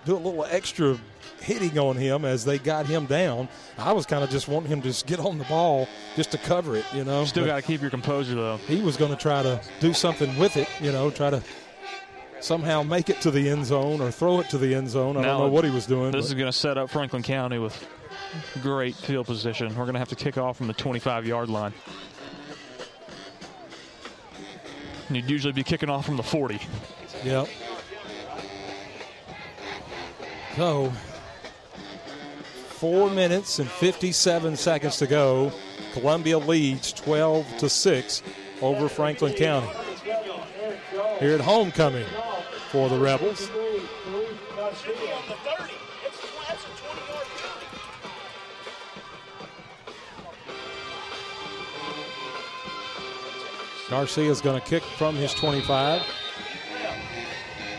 do 0.04 0.16
a 0.16 0.18
little 0.18 0.44
extra 0.44 0.98
hitting 1.40 1.78
on 1.78 1.96
him 1.96 2.24
as 2.24 2.44
they 2.44 2.58
got 2.58 2.86
him 2.86 3.06
down. 3.06 3.48
I 3.78 3.92
was 3.92 4.06
kind 4.06 4.22
of 4.24 4.30
just 4.30 4.48
wanting 4.48 4.70
him 4.70 4.82
to 4.82 4.88
just 4.88 5.06
get 5.06 5.18
on 5.20 5.38
the 5.38 5.44
ball 5.44 5.88
just 6.16 6.30
to 6.32 6.38
cover 6.38 6.76
it, 6.76 6.84
you 6.92 7.04
know. 7.04 7.24
Still 7.24 7.46
got 7.46 7.56
to 7.56 7.62
keep 7.62 7.80
your 7.80 7.90
composure 7.90 8.34
though. 8.34 8.56
He 8.58 8.80
was 8.80 8.96
going 8.96 9.10
to 9.10 9.16
try 9.16 9.42
to 9.42 9.60
do 9.80 9.92
something 9.92 10.36
with 10.38 10.56
it, 10.56 10.68
you 10.80 10.92
know, 10.92 11.10
try 11.10 11.30
to 11.30 11.42
somehow 12.40 12.82
make 12.82 13.08
it 13.10 13.20
to 13.22 13.30
the 13.30 13.48
end 13.48 13.66
zone 13.66 14.00
or 14.00 14.10
throw 14.10 14.40
it 14.40 14.48
to 14.50 14.58
the 14.58 14.74
end 14.74 14.88
zone. 14.88 15.16
I 15.16 15.22
Now, 15.22 15.38
don't 15.38 15.46
know 15.48 15.52
what 15.52 15.64
he 15.64 15.70
was 15.70 15.86
doing. 15.86 16.12
This 16.12 16.26
but- 16.26 16.26
is 16.26 16.34
going 16.34 16.46
to 16.46 16.52
set 16.56 16.78
up 16.78 16.90
Franklin 16.90 17.22
County 17.22 17.58
with 17.58 17.86
great 18.62 18.94
field 18.94 19.26
position. 19.26 19.68
We're 19.70 19.84
going 19.84 19.94
to 19.94 19.98
have 19.98 20.08
to 20.10 20.16
kick 20.16 20.38
off 20.38 20.56
from 20.58 20.66
the 20.66 20.74
25 20.74 21.26
yard 21.26 21.48
line. 21.48 21.72
And 25.08 25.16
You'd 25.16 25.30
usually 25.30 25.52
be 25.52 25.64
kicking 25.64 25.88
off 25.88 26.04
from 26.04 26.16
the 26.16 26.22
40. 26.22 26.60
Yep. 27.24 27.48
So, 30.56 30.92
four 32.78 33.10
minutes 33.10 33.58
and 33.58 33.68
57 33.68 34.56
seconds 34.56 34.98
to 34.98 35.08
go. 35.08 35.50
Columbia 35.94 36.38
leads 36.38 36.92
12 36.92 37.58
to 37.58 37.68
6 37.68 38.22
over 38.62 38.88
Franklin 38.88 39.34
County. 39.34 39.68
Here 41.18 41.34
at 41.34 41.40
homecoming 41.40 42.06
for 42.70 42.88
the 42.88 42.96
Rebels. 42.96 43.50
Garcia 53.90 54.30
is 54.30 54.40
going 54.40 54.60
to 54.60 54.66
kick 54.66 54.84
from 54.84 55.16
his 55.16 55.34
25. 55.34 56.02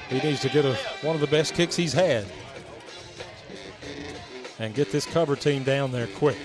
He 0.10 0.20
needs 0.20 0.42
to 0.42 0.50
get 0.50 0.66
a, 0.66 0.74
one 1.04 1.16
of 1.16 1.22
the 1.22 1.28
best 1.28 1.54
kicks 1.54 1.78
he's 1.78 1.94
had 1.94 2.26
and 4.60 4.74
get 4.76 4.92
this 4.92 5.06
cover 5.06 5.36
team 5.36 5.64
down 5.64 5.92
there 5.92 6.08
quick. 6.08 6.38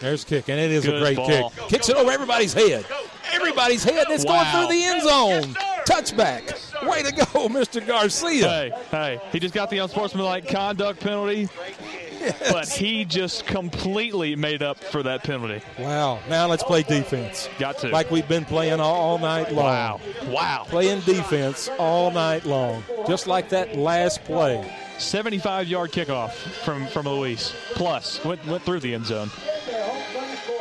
There's 0.00 0.24
the 0.24 0.36
kick, 0.36 0.48
and 0.48 0.60
it 0.60 0.70
is 0.70 0.86
a 0.86 0.98
great 1.00 1.16
ball. 1.16 1.50
kick. 1.50 1.68
Kicks 1.68 1.88
it 1.88 1.96
over 1.96 2.10
everybody's 2.10 2.52
head. 2.52 2.86
Everybody's 3.32 3.82
head. 3.82 4.06
It's 4.10 4.24
Wow. 4.24 4.44
going 4.52 4.68
through 4.68 4.76
the 4.76 4.84
end 4.84 5.02
zone. 5.02 5.54
Touchback. 5.84 6.86
Way 6.88 7.02
to 7.02 7.12
go, 7.12 7.24
Mr. 7.48 7.84
Garcia. 7.84 8.48
Hey, 8.48 8.72
hey, 8.90 9.20
he 9.32 9.40
just 9.40 9.54
got 9.54 9.70
the 9.70 9.78
unsportsmanlike 9.78 10.48
conduct 10.48 11.00
penalty. 11.00 11.48
but 12.50 12.68
he 12.68 13.04
just 13.04 13.46
completely 13.46 14.36
made 14.36 14.62
up 14.62 14.78
for 14.78 15.02
that 15.02 15.22
penalty. 15.24 15.62
Wow. 15.78 16.20
Now 16.28 16.46
let's 16.46 16.62
play 16.64 16.82
defense. 16.82 17.48
Got 17.58 17.78
to. 17.78 17.88
Like 17.88 18.10
we've 18.10 18.26
been 18.28 18.44
playing 18.44 18.80
all, 18.80 18.94
all 18.94 19.18
night 19.18 19.52
long. 19.52 19.64
Wow. 19.66 20.00
Wow. 20.26 20.66
Playing 20.68 21.00
defense 21.00 21.68
all 21.78 22.10
night 22.10 22.44
long. 22.44 22.84
Just 23.08 23.26
like 23.26 23.48
that 23.50 23.76
last 23.76 24.24
play. 24.24 24.68
75 24.98 25.68
yard 25.68 25.92
kickoff 25.92 26.32
from, 26.64 26.86
from 26.88 27.06
Luis. 27.06 27.54
Plus, 27.74 28.22
went, 28.24 28.44
went 28.46 28.62
through 28.62 28.80
the 28.80 28.94
end 28.94 29.06
zone. 29.06 29.28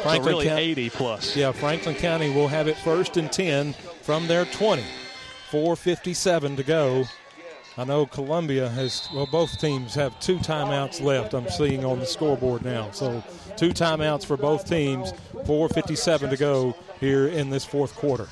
Franklin 0.04 0.24
so 0.24 0.30
really 0.30 0.46
County- 0.46 0.62
80 0.64 0.90
plus. 0.92 1.36
Yeah, 1.36 1.52
Franklin 1.52 1.96
County 1.96 2.34
will 2.34 2.48
have 2.48 2.68
it 2.68 2.78
first 2.78 3.18
and 3.18 3.32
10 3.32 3.74
from 4.02 4.28
their 4.28 4.46
20. 4.46 4.84
4.57 5.52 6.58
to 6.58 6.64
go. 6.64 7.06
I 7.80 7.84
know 7.84 8.06
Columbia 8.06 8.70
has, 8.70 9.08
well, 9.14 9.28
both 9.32 9.60
teams 9.60 9.94
have 9.96 10.20
two 10.20 10.38
timeouts 10.38 11.00
left, 11.02 11.34
I'm 11.34 11.48
seeing 11.50 11.86
on 11.86 12.00
the 12.00 12.08
scoreboard 12.08 12.66
now. 12.66 12.90
So 12.92 13.24
two 13.56 13.70
timeouts 13.70 14.26
for 14.26 14.36
both 14.36 14.68
teams, 14.68 15.14
4.57 15.34 16.32
to 16.32 16.38
go 16.38 16.76
here 17.00 17.28
in 17.28 17.50
this 17.52 17.64
fourth 17.66 17.96
quarter. 17.96 18.28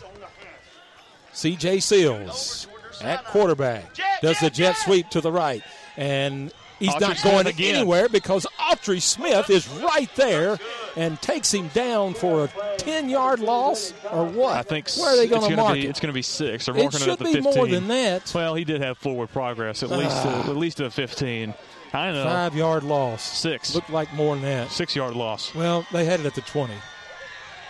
CJ 1.34 1.84
Seals 1.84 2.68
at 3.02 3.24
quarterback 3.26 3.86
does 4.22 4.40
the 4.40 4.50
jet 4.50 4.78
sweep 4.78 5.10
to 5.10 5.22
the 5.22 5.32
right. 5.32 5.62
And 5.98 6.52
he's 6.80 6.90
Autry 6.90 7.00
not 7.02 7.24
going 7.24 7.48
anywhere 7.60 8.10
because 8.10 8.46
Autry 8.60 9.02
Smith 9.02 9.50
is 9.50 9.68
right 9.70 10.10
there 10.16 10.58
and 10.96 11.22
takes 11.22 11.54
him 11.54 11.70
down 11.70 12.14
for 12.14 12.46
a 12.46 12.50
10 12.78 13.10
yard 13.10 13.40
loss 13.40 13.94
or 14.12 14.26
what? 14.26 14.56
I 14.56 14.62
think 14.62 14.90
Where 14.98 15.14
are 15.14 15.16
they 15.18 15.24
it's 15.24 15.32
going 15.32 15.50
to 15.52 15.56
mark 15.58 15.74
be, 15.74 15.86
it? 15.86 15.90
It's 15.90 16.00
going 16.00 16.10
to 16.10 16.14
be 16.14 16.22
six. 16.22 16.66
They're 16.66 16.78
It 16.78 16.94
should 16.94 17.20
be 17.20 17.34
15. 17.34 17.44
more 17.44 17.68
than 17.68 17.88
that. 17.88 18.32
Well, 18.34 18.56
he 18.56 18.64
did 18.66 18.82
have 18.82 18.98
forward 18.98 19.30
progress, 19.30 19.84
at 19.84 19.90
least 19.90 20.16
Ah. 20.18 20.44
to, 20.44 20.50
at 20.52 20.58
least 20.58 20.78
to 20.78 20.90
15. 20.92 21.54
I 21.94 22.12
know. 22.12 22.26
Five 22.26 22.56
yard 22.56 22.84
loss. 22.84 23.24
Six. 23.24 23.74
Looked 23.74 23.90
like 23.90 24.14
more 24.14 24.36
than 24.36 24.44
that. 24.44 24.72
Six 24.72 24.96
yard 24.96 25.16
loss. 25.16 25.56
Well, 25.56 25.86
they 25.94 26.04
had 26.04 26.20
it 26.20 26.26
at 26.26 26.36
the 26.36 26.42
20. 26.42 26.74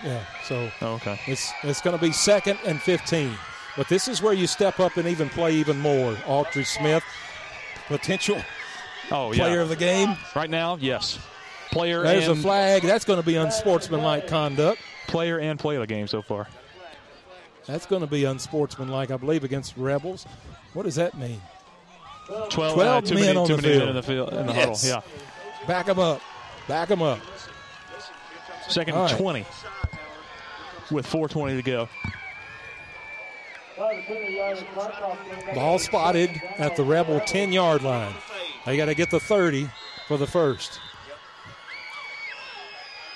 Yeah, 0.04 0.24
so 0.44 0.70
okay. 0.84 1.20
it's 1.26 1.52
it's 1.64 1.82
going 1.82 1.96
to 1.98 2.02
be 2.02 2.12
second 2.12 2.60
and 2.66 2.82
15. 2.82 3.32
But 3.78 3.88
this 3.88 4.08
is 4.08 4.22
where 4.22 4.34
you 4.34 4.46
step 4.48 4.80
up 4.80 4.98
and 4.98 5.08
even 5.08 5.30
play 5.30 5.54
even 5.54 5.80
more. 5.80 6.14
Autry 6.26 6.66
Smith, 6.66 7.04
potential 7.88 8.42
Oh, 9.12 9.32
yeah. 9.32 9.44
player 9.44 9.62
of 9.62 9.70
the 9.70 9.76
game. 9.76 10.16
Right 10.36 10.50
now, 10.50 10.78
yes. 10.80 11.20
Player 11.72 12.02
There's 12.04 12.28
and 12.28 12.40
a 12.40 12.42
flag. 12.42 12.82
That's 12.84 13.06
going 13.06 13.20
to 13.20 13.26
be 13.26 13.36
unsportsmanlike 13.36 14.28
conduct. 14.28 14.82
player 15.08 15.40
and 15.40 15.60
play 15.60 15.76
of 15.76 15.82
the 15.82 15.88
game 15.88 16.08
so 16.08 16.22
far. 16.22 16.48
That's 17.68 17.86
going 17.86 18.02
to 18.02 18.08
be 18.08 18.26
unsportsmanlike, 18.26 19.12
I 19.12 19.18
believe, 19.18 19.44
against 19.44 19.76
Rebels. 19.78 20.26
What 20.74 20.84
does 20.84 20.96
that 20.96 21.18
mean? 21.18 21.42
12, 22.28 22.50
12 22.50 22.80
uh, 22.80 23.02
too 23.02 23.16
men 23.16 23.24
many, 23.26 23.38
on 23.38 23.48
too 23.48 23.56
the 23.58 23.62
many 23.62 23.74
field. 23.74 23.80
men 23.82 23.90
in 23.90 23.96
the 23.96 24.04
field 24.04 24.34
in 24.34 24.48
the 24.48 24.54
Yes. 24.54 24.90
huddle. 24.92 25.04
Yeah. 25.62 25.68
Back 25.68 25.86
them 25.88 26.00
up. 26.00 26.22
Back 26.68 26.88
them 26.90 27.02
up. 27.02 27.20
Second 28.68 28.96
right. 28.96 29.16
20 29.18 29.46
with 30.92 31.06
4:20 31.08 31.56
to 31.58 31.62
go. 31.62 31.88
Ball 35.54 35.80
spotted 35.80 36.30
at 36.58 36.76
the 36.76 36.84
Rebel 36.84 37.20
10 37.20 37.52
yard 37.52 37.82
line. 37.84 38.14
They 38.66 38.78
got 38.78 38.86
to 38.86 38.96
get 38.96 39.12
the 39.12 39.20
30 39.20 39.70
for 40.08 40.18
the 40.18 40.28
first. 40.28 40.80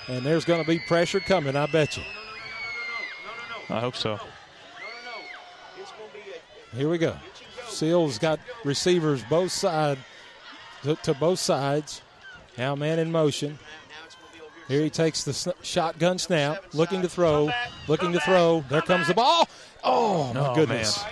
And 0.08 0.24
there's 0.24 0.44
going 0.44 0.60
to 0.62 0.66
be 0.66 0.78
pressure 0.78 1.20
coming, 1.20 1.56
I 1.56 1.66
bet 1.66 1.96
you. 1.96 2.02
I 3.68 3.80
hope 3.80 3.96
so. 3.96 4.18
Here 6.74 6.88
we 6.88 6.98
go. 6.98 7.16
Seals 7.68 8.18
got 8.18 8.40
receivers 8.64 9.22
both 9.30 9.52
side 9.52 9.98
to, 10.82 10.96
to 10.96 11.14
both 11.14 11.38
sides. 11.38 12.02
Now 12.58 12.74
man 12.74 12.98
in 12.98 13.10
motion. 13.10 13.58
Here 14.70 14.82
he 14.82 14.90
takes 14.90 15.24
the 15.24 15.32
sn- 15.32 15.52
shotgun 15.62 16.18
snap, 16.18 16.62
looking 16.72 17.02
to 17.02 17.08
throw, 17.08 17.50
looking 17.88 18.12
to 18.12 18.20
throw. 18.20 18.64
There 18.70 18.82
comes 18.82 19.08
the 19.08 19.14
ball. 19.14 19.48
Oh 19.82 20.32
my 20.32 20.40
Oh, 20.50 20.54
goodness! 20.54 21.02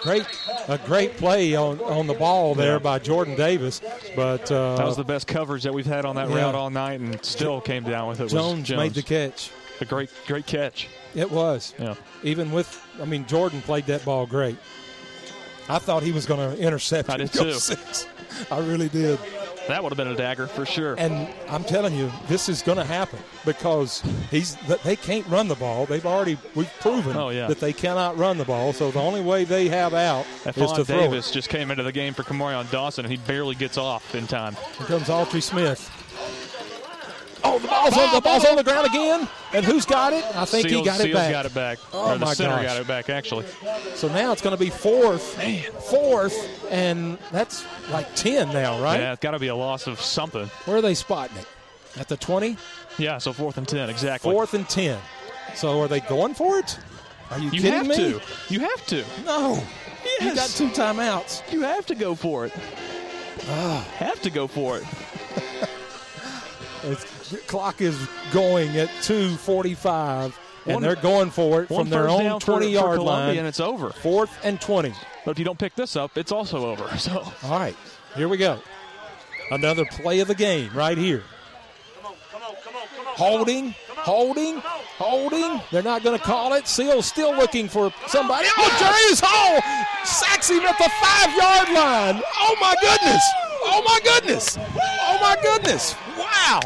Great, 0.00 0.24
a 0.68 0.78
great 0.78 1.16
play 1.16 1.54
on, 1.54 1.78
on 1.82 2.06
the 2.08 2.14
ball 2.14 2.54
there 2.56 2.72
Yeah. 2.72 2.78
by 2.78 2.98
Jordan 2.98 3.36
Davis, 3.36 3.80
but 4.16 4.50
uh, 4.50 4.76
That 4.76 4.86
was 4.86 4.96
the 4.96 5.04
best 5.04 5.26
coverage 5.28 5.62
that 5.62 5.72
we've 5.74 5.86
had 5.86 6.04
on 6.04 6.16
that 6.16 6.28
yeah. 6.28 6.36
route 6.36 6.54
all 6.56 6.70
night, 6.70 6.98
and 7.00 7.24
still 7.24 7.60
came 7.60 7.84
down 7.84 8.08
with 8.08 8.18
it. 8.18 8.24
was 8.24 8.32
Jones, 8.32 8.68
made 8.70 8.94
the 8.94 9.02
catch. 9.02 9.50
A 9.80 9.84
great, 9.84 10.10
great 10.26 10.46
catch. 10.46 10.88
It 11.14 11.30
was. 11.30 11.74
Yeah. 11.78 11.94
Even 12.22 12.50
with, 12.50 12.80
I 13.00 13.04
mean, 13.04 13.26
Jordan 13.26 13.60
played 13.62 13.86
that 13.86 14.04
ball 14.04 14.26
great. 14.26 14.56
I 15.68 15.78
thought 15.78 16.02
he 16.02 16.10
was 16.12 16.24
going 16.26 16.56
to 16.56 16.60
intercept. 16.60 17.08
I 17.10 17.18
did 17.18 17.32
too. 17.32 17.52
six. 17.60 18.06
I 18.50 18.58
really 18.58 18.88
did. 18.88 19.18
That 19.68 19.82
would 19.82 19.90
have 19.92 19.96
been 19.96 20.08
a 20.08 20.16
dagger 20.16 20.46
for 20.46 20.66
sure. 20.66 20.94
And 20.98 21.28
I'm 21.48 21.62
telling 21.64 21.94
you, 21.94 22.10
this 22.26 22.48
is 22.48 22.62
going 22.62 22.78
to 22.78 22.84
happen 22.84 23.18
because 23.44 24.02
he's 24.30 24.56
they 24.84 24.96
can't 24.96 25.26
run 25.28 25.48
the 25.48 25.54
ball. 25.54 25.86
They've 25.86 26.04
already 26.04 26.36
we've 26.54 26.72
proven 26.80 27.16
Oh, 27.16 27.28
yeah. 27.30 27.46
that 27.46 27.60
they 27.60 27.72
cannot 27.72 28.16
run 28.18 28.38
the 28.38 28.44
ball. 28.44 28.72
So 28.72 28.90
the 28.90 29.00
only 29.00 29.20
way 29.20 29.44
they 29.44 29.68
have 29.68 29.94
out 29.94 30.26
is 30.46 30.54
to 30.54 30.84
throw 30.84 30.84
Davis 30.84 31.30
it. 31.30 31.34
just 31.34 31.48
came 31.48 31.70
into 31.70 31.82
the 31.84 31.92
game 31.92 32.12
for 32.14 32.22
Kamarion 32.22 32.70
Dawson, 32.70 33.04
and 33.04 33.12
he 33.12 33.18
barely 33.26 33.54
gets 33.54 33.78
off 33.78 34.14
in 34.14 34.26
time. 34.26 34.54
Here 34.78 34.86
comes 34.88 35.04
Autry 35.08 35.42
Smith. 35.42 35.90
Oh, 37.44 37.58
the 37.58 37.66
ball's 37.68 37.96
on 37.96 38.14
the 38.14 38.20
ball's 38.20 38.44
on 38.44 38.56
the 38.56 38.62
ground 38.64 38.86
again. 38.86 39.28
And 39.52 39.64
who's 39.64 39.84
got 39.84 40.12
it? 40.12 40.24
I 40.36 40.44
think 40.44 40.64
he 40.66 40.70
Seals- 40.74 40.86
got 40.86 41.00
it 41.00 41.04
Seals 41.04 41.14
back. 41.16 41.32
got 41.32 41.46
it 41.46 41.54
back. 41.54 41.78
Oh 41.92 42.10
or 42.12 42.18
the 42.18 42.24
my 42.26 42.34
center 42.34 42.56
gosh. 42.56 42.64
got 42.66 42.76
it 42.80 42.86
back, 42.86 43.10
actually. 43.10 43.46
So 43.94 44.08
now 44.08 44.32
it's 44.32 44.40
going 44.42 44.56
to 44.56 44.62
be 44.62 44.70
fourth, 44.70 45.22
fourth, 45.90 46.66
and 46.70 47.18
that's 47.32 47.64
like 47.90 48.14
ten 48.14 48.48
now, 48.52 48.80
right? 48.82 49.00
Yeah, 49.00 49.12
it's 49.12 49.20
got 49.20 49.32
to 49.32 49.38
be 49.38 49.48
a 49.48 49.56
loss 49.56 49.86
of 49.86 50.00
something. 50.00 50.46
Where 50.66 50.76
are 50.76 50.82
they 50.82 50.94
spotting 50.94 51.36
it? 51.36 51.46
At 51.98 52.08
the 52.08 52.16
twenty. 52.16 52.56
Yeah, 52.98 53.18
so 53.18 53.32
fourth 53.32 53.58
and 53.58 53.66
10, 53.66 53.90
exactly. 53.90 54.30
Fourth 54.32 54.54
and 54.54 54.68
ten. 54.68 54.98
So 55.54 55.80
are 55.80 55.88
they 55.88 56.00
going 56.00 56.34
for 56.34 56.58
it? 56.58 56.78
Are 57.30 57.38
you, 57.38 57.46
You 57.46 57.60
kidding 57.62 57.72
have 57.72 57.86
me? 57.88 57.96
to. 57.96 58.20
You 58.50 58.60
have 58.60 58.86
to. 58.86 59.04
No. 59.24 59.62
Yes. 60.04 60.22
You 60.22 60.34
got 60.34 60.48
two 60.50 60.68
timeouts. 60.82 61.50
You 61.52 61.62
have 61.62 61.86
to 61.86 61.94
go 61.94 62.14
for 62.14 62.46
it. 62.46 62.52
Ah. 63.48 63.86
Have 63.96 64.20
to 64.22 64.30
go 64.30 64.46
for 64.46 64.78
it. 64.78 64.84
It's, 66.84 67.04
the 67.04 67.21
clock 67.46 67.80
is 67.80 67.96
going 68.32 68.76
at 68.76 68.88
2:45, 69.02 70.34
and 70.66 70.74
One- 70.74 70.82
they're 70.82 70.94
going 70.96 71.30
for 71.30 71.62
it 71.62 71.68
from 71.68 71.90
their 71.90 72.08
own 72.08 72.38
20 72.40 72.66
for 72.66 72.70
yard 72.70 72.98
Columbia, 72.98 73.26
line. 73.28 73.38
and 73.38 73.46
it's 73.46 73.60
over. 73.60 73.90
Fourth 73.90 74.30
and 74.44 74.60
20. 74.60 74.92
But 75.24 75.32
if 75.32 75.38
you 75.38 75.44
don't 75.44 75.58
pick 75.58 75.74
this 75.74 75.94
up, 75.96 76.16
it's 76.16 76.32
also 76.32 76.66
over. 76.66 76.88
So 76.98 77.24
All 77.44 77.50
right, 77.58 77.76
here 78.16 78.28
we 78.28 78.36
go. 78.36 78.58
Another 79.50 79.84
play 79.84 80.20
of 80.20 80.28
the 80.28 80.34
game 80.34 80.70
right 80.74 80.96
here. 80.96 81.22
Holding, 83.14 83.74
holding, 83.88 84.58
holding. 84.96 85.60
They're 85.70 85.82
not 85.82 86.02
going 86.02 86.18
to 86.18 86.24
call 86.24 86.54
it. 86.54 86.66
Seal's 86.66 87.04
still 87.06 87.34
looking 87.36 87.68
for 87.68 87.92
somebody. 88.06 88.48
Oh, 88.56 88.68
Jaravius 88.80 89.20
Hall 89.22 89.60
sacks 90.04 90.48
him 90.48 90.60
at 90.64 90.78
the 90.78 90.88
five 91.00 91.36
yard 91.36 91.68
line. 91.74 92.22
Oh, 92.38 92.56
my 92.60 92.74
goodness. 92.80 93.22
Oh, 93.64 93.82
my 93.84 94.00
goodness. 94.02 94.56
Oh, 94.58 95.18
my 95.20 95.36
goodness. 95.42 95.94
Wow. 96.32 96.60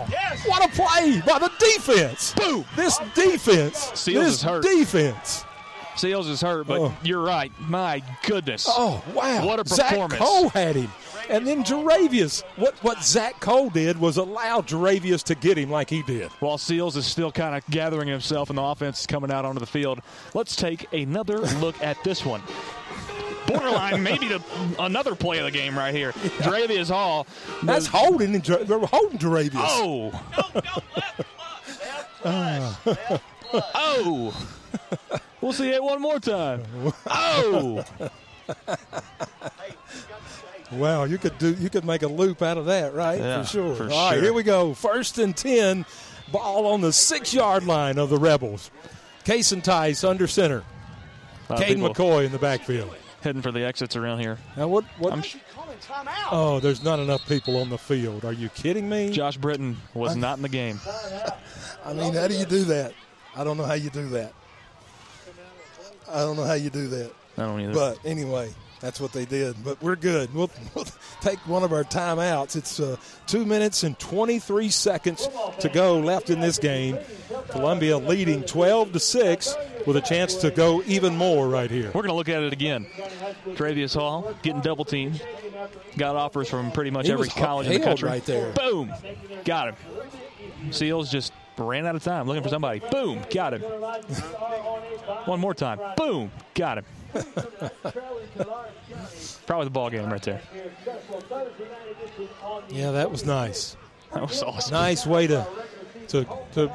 What 0.46 0.64
a 0.64 0.68
play 0.68 1.22
by 1.26 1.38
the 1.38 1.50
defense. 1.58 2.34
Boom. 2.34 2.64
This 2.76 2.98
defense. 3.14 3.90
Seals 3.94 4.24
this 4.24 4.34
is 4.34 4.42
hurt. 4.42 4.62
defense. 4.62 5.44
Seals 5.96 6.28
is 6.28 6.40
hurt, 6.40 6.66
but 6.66 6.80
oh. 6.80 6.94
you're 7.02 7.22
right. 7.22 7.50
My 7.60 8.02
goodness. 8.24 8.66
Oh, 8.68 9.02
wow. 9.14 9.46
What 9.46 9.60
a 9.60 9.64
performance. 9.64 9.76
Zach 9.76 9.88
performance. 9.90 10.18
Cole 10.18 10.48
had 10.50 10.76
him. 10.76 10.90
And 11.28 11.46
then 11.46 11.64
Jaravius, 11.64 12.44
what, 12.56 12.74
what 12.84 13.02
Zach 13.02 13.40
Cole 13.40 13.70
did 13.70 13.98
was 13.98 14.16
allow 14.16 14.60
Jaravius 14.60 15.24
to 15.24 15.34
get 15.34 15.58
him 15.58 15.70
like 15.70 15.90
he 15.90 16.02
did. 16.02 16.30
While 16.38 16.58
Seals 16.58 16.96
is 16.96 17.04
still 17.04 17.32
kind 17.32 17.56
of 17.56 17.66
gathering 17.68 18.06
himself 18.06 18.48
and 18.50 18.58
the 18.58 18.62
offense 18.62 19.00
is 19.00 19.06
coming 19.06 19.32
out 19.32 19.44
onto 19.44 19.58
the 19.58 19.66
field, 19.66 20.00
let's 20.34 20.54
take 20.54 20.92
another 20.92 21.38
look 21.38 21.80
at 21.82 22.02
this 22.04 22.24
one. 22.24 22.42
Borderline, 23.46 24.02
maybe 24.02 24.28
the, 24.28 24.42
another 24.78 25.14
play 25.14 25.38
of 25.38 25.44
the 25.44 25.50
game 25.50 25.76
right 25.76 25.94
here. 25.94 26.12
Jaravius 26.12 26.90
Hall. 26.90 27.26
That's 27.62 27.86
holding, 27.86 28.40
Jar- 28.42 28.64
they're 28.64 28.78
holding 28.78 29.18
Jaravius. 29.18 29.52
Oh. 29.54 30.12
Ah. 32.24 33.20
oh. 33.74 34.48
We'll 35.40 35.52
see 35.52 35.70
it 35.70 35.82
one 35.82 36.00
more 36.00 36.18
time. 36.18 36.62
Oh. 37.06 37.84
Wow, 40.72 41.04
you 41.04 41.18
could 41.18 41.38
do 41.38 41.54
you 41.54 41.70
could 41.70 41.84
make 41.84 42.02
a 42.02 42.08
loop 42.08 42.42
out 42.42 42.58
of 42.58 42.66
that, 42.66 42.94
right? 42.94 43.20
Yeah, 43.20 43.42
for 43.42 43.48
sure. 43.48 43.74
for 43.76 43.84
All 43.84 43.88
right, 43.88 44.14
sure. 44.14 44.22
here 44.22 44.32
we 44.32 44.42
go. 44.42 44.74
First 44.74 45.18
and 45.18 45.36
ten, 45.36 45.86
ball 46.32 46.66
on 46.66 46.80
the 46.80 46.92
six 46.92 47.32
yard 47.32 47.64
line 47.64 47.98
of 47.98 48.10
the 48.10 48.18
Rebels. 48.18 48.70
Kason 49.24 49.62
Tice 49.62 50.02
under 50.02 50.26
center. 50.26 50.64
A 51.48 51.54
Caden 51.54 51.78
McCoy 51.78 52.26
in 52.26 52.32
the 52.32 52.38
backfield. 52.38 52.94
Heading 53.26 53.42
for 53.42 53.50
the 53.50 53.64
exits 53.64 53.96
around 53.96 54.20
here. 54.20 54.38
Now 54.56 54.68
what 54.68 54.84
what 55.00 55.12
I'm 55.12 55.20
sh- 55.20 55.38
Oh, 56.30 56.60
there's 56.60 56.84
not 56.84 57.00
enough 57.00 57.26
people 57.26 57.56
on 57.60 57.68
the 57.70 57.76
field. 57.76 58.24
Are 58.24 58.32
you 58.32 58.48
kidding 58.50 58.88
me? 58.88 59.10
Josh 59.10 59.36
Britton 59.36 59.78
was 59.94 60.14
not 60.14 60.36
in 60.36 60.42
the 60.42 60.48
game. 60.48 60.78
I 61.84 61.92
mean, 61.92 62.14
how 62.14 62.28
do 62.28 62.34
you 62.34 62.46
do 62.46 62.62
that? 62.66 62.92
I 63.34 63.42
don't 63.42 63.56
know 63.56 63.64
how 63.64 63.72
you 63.74 63.90
do 63.90 64.08
that. 64.10 64.32
I 66.08 66.18
don't 66.20 66.36
know 66.36 66.44
how 66.44 66.52
you 66.52 66.70
do 66.70 66.86
that. 66.86 67.10
I 67.36 67.42
don't 67.42 67.60
either. 67.62 67.74
But 67.74 67.98
anyway, 68.04 68.54
That's 68.80 69.00
what 69.00 69.12
they 69.12 69.24
did. 69.24 69.56
But 69.64 69.82
we're 69.82 69.96
good. 69.96 70.32
We'll, 70.34 70.50
we'll 70.74 70.86
take 71.20 71.38
one 71.46 71.62
of 71.62 71.72
our 71.72 71.84
timeouts. 71.84 72.56
It's 72.56 72.78
uh, 72.78 72.96
two 73.26 73.44
minutes 73.44 73.82
and 73.82 73.98
23 73.98 74.68
seconds 74.68 75.28
to 75.60 75.68
go 75.68 75.98
left 75.98 76.30
in 76.30 76.40
this 76.40 76.58
game. 76.58 76.98
Columbia 77.48 77.98
leading 77.98 78.42
12 78.42 78.92
to 78.92 79.00
six 79.00 79.56
with 79.86 79.96
a 79.96 80.00
chance 80.00 80.34
to 80.36 80.50
go 80.50 80.82
even 80.86 81.16
more 81.16 81.48
right 81.48 81.70
here. 81.70 81.86
We're 81.86 82.02
going 82.02 82.08
to 82.08 82.14
look 82.14 82.28
at 82.28 82.42
it 82.42 82.52
again. 82.52 82.86
Jaravius 83.46 83.94
Hall 83.94 84.34
getting 84.42 84.60
double 84.60 84.84
teamed. 84.84 85.22
Got 85.96 86.16
offers 86.16 86.48
from 86.48 86.70
pretty 86.72 86.90
much 86.90 87.06
He 87.06 87.12
every 87.12 87.28
college 87.28 87.66
in 87.68 87.74
the 87.74 87.80
country. 87.80 88.08
right 88.08 88.24
there. 88.24 88.52
Boom. 88.52 88.92
Got 89.44 89.68
him. 89.68 90.72
Seals 90.72 91.10
just 91.10 91.32
ran 91.58 91.86
out 91.86 91.96
of 91.96 92.04
time 92.04 92.26
looking 92.26 92.42
for 92.42 92.48
somebody. 92.50 92.80
Boom. 92.90 93.22
Got 93.30 93.54
him. 93.54 93.62
One 95.24 95.40
more 95.40 95.54
time. 95.54 95.78
Boom. 95.96 96.30
Got 96.54 96.78
him. 96.78 96.84
Probably 99.46 99.64
the 99.64 99.70
ball 99.70 99.90
game 99.90 100.10
right 100.10 100.22
there. 100.22 100.40
Yeah, 102.68 102.90
that 102.92 103.10
was 103.10 103.24
nice. 103.24 103.76
That 104.12 104.28
was 104.28 104.42
awesome. 104.42 104.72
Nice 104.72 105.06
way 105.06 105.26
to 105.28 105.46
to 106.08 106.26
to 106.52 106.70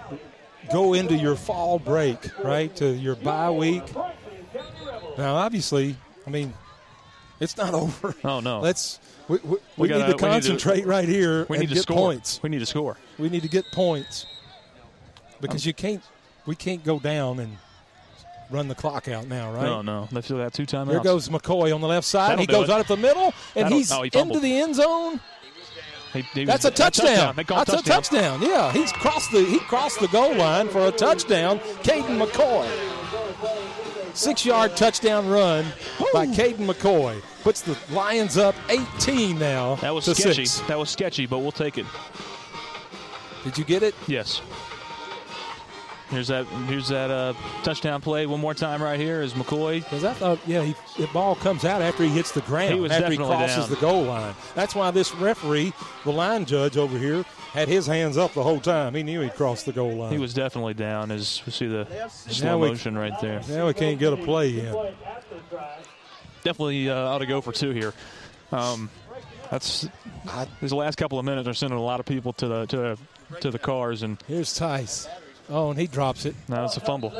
go 0.71 0.93
into 0.93 1.15
your 1.15 1.35
fall 1.35 1.79
break, 1.79 2.17
right? 2.43 2.73
To 2.77 2.89
your 2.93 3.15
bye 3.15 3.51
week. 3.51 3.83
Now, 5.17 5.35
obviously, 5.35 5.95
I 6.25 6.29
mean, 6.29 6.53
it's 7.39 7.57
not 7.57 7.73
over. 7.83 8.15
Oh 8.23 8.39
no. 8.39 8.59
Let's 8.61 8.99
we, 9.27 9.37
we, 9.43 9.49
We 9.49 9.57
we 9.77 9.87
gotta- 9.87 9.99
need 9.99 10.05
to 10.05 10.11
need 10.11 10.17
to- 10.19 10.25
concentrate 10.25 10.85
right 10.85 11.07
here 11.07 11.45
we 11.49 11.57
and 11.57 11.61
need 11.61 11.69
to 11.69 11.75
get 11.75 11.83
score. 11.83 11.97
points. 11.97 12.39
We 12.43 12.49
need 12.49 12.59
to 12.59 12.65
score. 12.65 12.97
We 13.17 13.29
need 13.29 13.43
to 13.43 13.49
get 13.49 13.65
points 13.73 14.25
because 15.39 15.65
you 15.65 15.73
can't. 15.73 16.01
We 16.45 16.55
can't 16.55 16.83
go 16.83 16.99
down 16.99 17.39
and 17.39 17.57
run 18.51 18.67
the 18.67 18.75
clock 18.75 19.07
out 19.07 19.27
now, 19.27 19.51
right? 19.51 19.63
No, 19.63 19.81
no. 19.81 20.07
They 20.11 20.21
still 20.21 20.37
got 20.37 20.53
two 20.53 20.65
timeouts. 20.65 20.87
There 20.91 20.99
goes 20.99 21.29
McCoy 21.29 21.73
on 21.73 21.81
the 21.81 21.87
left 21.87 22.05
side. 22.07 22.31
That'll 22.31 22.41
he 22.41 22.47
goes 22.47 22.67
it. 22.67 22.71
right 22.71 22.81
up 22.81 22.87
the 22.87 22.97
middle, 22.97 23.33
and 23.55 23.65
That'll- 23.65 23.77
he's 23.77 23.91
oh, 23.91 24.01
he 24.03 24.11
into 24.17 24.39
the 24.39 24.59
end 24.59 24.75
zone. 24.75 25.19
He- 26.13 26.21
he 26.33 26.43
That's 26.45 26.65
was- 26.65 26.73
a 26.73 26.75
touchdown. 26.75 27.33
Call 27.45 27.61
it 27.61 27.65
That's 27.67 27.81
a 27.81 27.83
touchdown. 27.83 28.41
Yeah, 28.41 28.71
he's 28.73 28.91
crossed 28.91 29.31
the 29.31 29.43
he 29.43 29.59
crossed 29.59 29.99
the 30.01 30.07
goal 30.09 30.35
line 30.35 30.67
for 30.67 30.85
a 30.85 30.91
touchdown. 30.91 31.59
Caden 31.83 32.21
McCoy, 32.21 32.67
six 34.13 34.45
yard 34.45 34.75
touchdown 34.75 35.29
run 35.29 35.65
by 36.13 36.27
Caden 36.27 36.67
McCoy 36.67 37.21
puts 37.43 37.61
the 37.61 37.77
Lions 37.91 38.37
up 38.37 38.55
18 38.69 39.39
now. 39.39 39.75
That 39.75 39.95
was 39.95 40.05
sketchy. 40.05 40.45
Six. 40.45 40.67
That 40.67 40.77
was 40.77 40.89
sketchy, 40.89 41.25
but 41.25 41.39
we'll 41.39 41.51
take 41.51 41.77
it. 41.77 41.85
Did 43.43 43.57
you 43.57 43.63
get 43.63 43.81
it? 43.81 43.95
Yes. 44.07 44.41
Here's 46.11 46.27
that. 46.27 46.45
Here's 46.67 46.89
that 46.89 47.09
uh, 47.09 47.33
touchdown 47.63 48.01
play. 48.01 48.25
One 48.25 48.41
more 48.41 48.53
time 48.53 48.83
right 48.83 48.99
here 48.99 49.21
is 49.21 49.33
McCoy. 49.33 49.75
Because 49.81 50.03
I 50.03 50.13
thought, 50.13 50.39
yeah, 50.45 50.61
he, 50.61 50.75
the 51.01 51.07
ball 51.07 51.35
comes 51.35 51.63
out 51.63 51.81
after 51.81 52.03
he 52.03 52.09
hits 52.09 52.31
the 52.33 52.41
ground, 52.41 52.73
He 52.73 52.79
was 52.81 52.91
after 52.91 53.11
he 53.11 53.17
crosses 53.17 53.55
down. 53.67 53.69
the 53.69 53.75
goal 53.77 54.03
line. 54.03 54.35
That's 54.53 54.75
why 54.75 54.91
this 54.91 55.15
referee, 55.15 55.71
the 56.03 56.11
line 56.11 56.43
judge 56.45 56.75
over 56.75 56.97
here, 56.97 57.23
had 57.53 57.69
his 57.69 57.87
hands 57.87 58.17
up 58.17 58.33
the 58.33 58.43
whole 58.43 58.59
time. 58.59 58.93
He 58.93 59.03
knew 59.03 59.21
he'd 59.21 59.35
crossed 59.35 59.65
the 59.65 59.71
goal 59.71 59.93
line. 59.95 60.11
He 60.11 60.19
was 60.19 60.33
definitely 60.33 60.73
down. 60.73 61.11
As 61.11 61.41
we 61.45 61.53
see 61.53 61.67
the 61.67 61.87
slow 62.09 62.59
we- 62.59 62.67
motion 62.69 62.97
right 62.97 63.17
there. 63.21 63.41
Now 63.47 63.67
we 63.67 63.73
can't 63.73 63.97
get 63.97 64.11
a 64.11 64.17
play 64.17 64.59
in. 64.59 64.75
Definitely 66.43 66.89
uh, 66.89 66.95
ought 66.95 67.19
to 67.19 67.25
go 67.25 67.39
for 67.39 67.51
two 67.53 67.71
here. 67.71 67.93
Um, 68.51 68.89
that's 69.49 69.87
these 70.61 70.73
last 70.73 70.97
couple 70.97 71.19
of 71.19 71.25
minutes 71.25 71.47
are 71.47 71.53
sending 71.53 71.77
a 71.77 71.81
lot 71.81 71.99
of 71.99 72.05
people 72.05 72.33
to 72.33 72.47
the 72.47 72.65
to 72.67 72.77
the, 72.77 72.97
to 73.41 73.51
the 73.51 73.59
cars, 73.59 74.03
and 74.03 74.17
Here's 74.27 74.53
Tice. 74.55 75.07
Oh, 75.49 75.69
and 75.71 75.79
he 75.79 75.87
drops 75.87 76.25
it. 76.25 76.35
now 76.47 76.65
it's 76.65 76.77
a 76.77 76.79
fumble. 76.79 77.11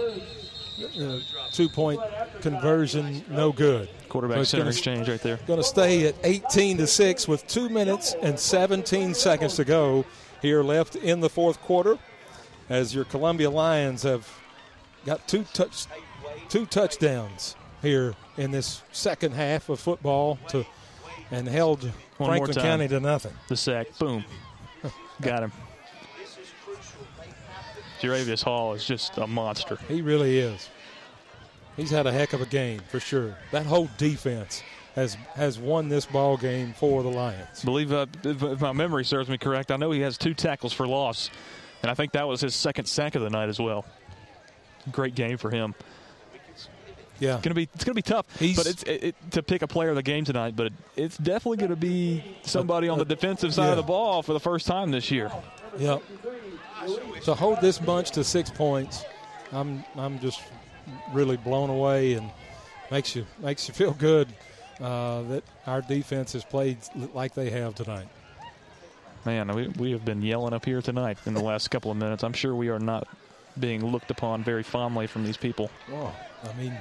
Uh, 1.00 1.20
two 1.52 1.70
point 1.70 2.00
conversion, 2.42 3.24
no 3.30 3.52
good. 3.52 3.88
Quarterback 4.10 4.38
So 4.40 4.44
center 4.44 4.62
gonna- 4.64 4.70
exchange 4.72 5.10
right 5.10 5.22
there. 5.22 5.38
Going 5.48 5.60
to 5.60 5.64
stay 5.64 6.08
at 6.08 6.16
18 6.24 6.78
to 6.78 6.88
6 6.88 7.28
with 7.28 7.46
2 7.48 7.70
minutes 7.70 8.16
and 8.22 8.40
17 8.40 9.14
seconds 9.14 9.56
to 9.56 9.64
go 9.66 10.06
here 10.42 10.64
left 10.64 10.96
in 10.96 11.20
the 11.20 11.30
fourth 11.30 11.62
quarter 11.62 11.98
as 12.70 12.96
your 12.96 13.06
Columbia 13.06 13.50
Lions 13.50 14.04
have 14.04 14.28
got 15.06 15.28
two 15.28 15.44
touch 15.54 15.86
two 16.50 16.66
touchdowns 16.66 17.56
here 17.82 18.14
in 18.38 18.52
this 18.52 18.82
second 18.92 19.34
half 19.34 19.70
of 19.70 19.80
football 19.80 20.38
to 20.50 20.66
and 21.32 21.48
held 21.48 21.84
One 22.18 22.30
Franklin. 22.30 22.54
County 22.56 22.88
to 22.90 23.00
nothing. 23.00 23.34
The 23.48 23.56
sack, 23.56 23.88
boom, 24.00 24.26
got 25.22 25.44
him. 25.44 25.52
Jaravius 28.02 28.44
Hall 28.44 28.74
is 28.74 28.86
just 28.86 29.18
a 29.18 29.28
monster. 29.28 29.78
He 29.88 30.02
really 30.02 30.40
is. 30.40 30.70
He's 31.78 31.92
had 31.92 32.08
a 32.08 32.12
heck 32.12 32.34
of 32.34 32.42
a 32.42 32.46
game 32.46 32.82
for 32.90 33.00
sure. 33.00 33.36
That 33.52 33.66
whole 33.66 33.90
defense 33.98 34.64
has 34.96 35.16
has 35.36 35.58
won 35.58 35.88
this 35.88 36.06
ball 36.06 36.36
game 36.36 36.74
for 36.74 37.04
the 37.04 37.10
Lions. 37.10 37.64
believe 37.64 37.94
uh, 37.94 38.08
if, 38.24 38.44
if 38.44 38.60
my 38.60 38.74
memory 38.74 39.06
serves 39.06 39.30
me 39.30 39.38
correct, 39.38 39.72
I 39.72 39.78
know 39.78 39.92
he 39.92 40.02
has 40.02 40.18
two 40.18 40.34
tackles 40.34 40.74
for 40.74 40.88
loss, 40.88 41.30
and 41.82 41.90
I 41.90 41.94
think 41.94 42.12
that 42.14 42.28
was 42.28 42.42
his 42.42 42.56
second 42.56 42.86
sack 42.86 43.16
of 43.16 43.22
the 43.22 43.30
night 43.30 43.50
as 43.50 43.60
well. 43.60 43.86
Great 44.92 45.16
game 45.16 45.38
for 45.38 45.52
him. 45.52 45.76
Yeah, 47.22 47.36
It's 47.36 47.44
gonna 47.44 47.54
be 47.54 47.70
it's 47.76 47.84
gonna 47.84 47.94
be 47.94 48.02
tough, 48.02 48.26
but 48.40 48.66
it's 48.66 48.82
it, 48.84 49.04
it, 49.04 49.16
to 49.32 49.44
pick 49.44 49.62
a 49.62 49.68
player 49.68 49.90
of 49.90 49.96
the 49.96 50.02
game 50.02 50.26
tonight. 50.26 50.56
But 50.56 50.68
it, 50.68 50.74
it's 50.96 51.18
definitely 51.18 51.58
gonna 51.58 51.76
be 51.76 52.24
somebody 52.42 52.90
on 52.90 52.98
the 52.98 53.06
defensive 53.06 53.54
side 53.54 53.70
of 53.70 53.78
the 53.78 53.84
ball 53.84 54.24
for 54.24 54.34
the 54.34 54.40
first 54.40 54.66
time 54.66 54.90
this 54.90 55.12
year. 55.12 55.32
Yep. 55.78 56.02
To 57.26 57.36
hold 57.36 57.62
this 57.62 57.78
bunch 57.78 58.10
to 58.12 58.24
six 58.24 58.50
points, 58.50 59.06
I'm 59.52 59.84
I'm 59.96 60.20
just 60.20 60.42
really 61.14 61.38
blown 61.38 61.70
away 61.70 62.14
and 62.14 62.28
makes 62.90 63.16
you 63.16 63.28
makes 63.40 63.68
you 63.68 63.76
feel 63.76 63.94
good 63.94 64.28
uh, 64.80 65.22
that 65.24 65.44
our 65.68 65.82
defense 65.82 66.34
has 66.34 66.44
played 66.44 66.78
like 67.14 67.36
they 67.36 67.52
have 67.52 67.76
tonight. 67.76 68.08
Man, 69.26 69.54
we, 69.56 69.68
we 69.68 69.92
have 69.92 70.04
been 70.04 70.24
yelling 70.24 70.54
up 70.54 70.66
here 70.66 70.82
tonight 70.82 71.20
in 71.28 71.36
the 71.36 71.44
last 71.44 71.70
couple 71.70 71.92
of 71.92 71.98
minutes. 71.98 72.24
I'm 72.24 72.34
sure 72.34 72.56
we 72.56 72.70
are 72.70 72.80
not 72.80 73.08
being 73.60 73.86
looked 73.86 74.10
upon 74.10 74.44
very 74.44 74.64
fondly 74.64 75.06
from 75.06 75.24
these 75.24 75.38
people. 75.38 75.70
Oh, 75.94 76.12
I 76.44 76.54
mean, 76.54 76.76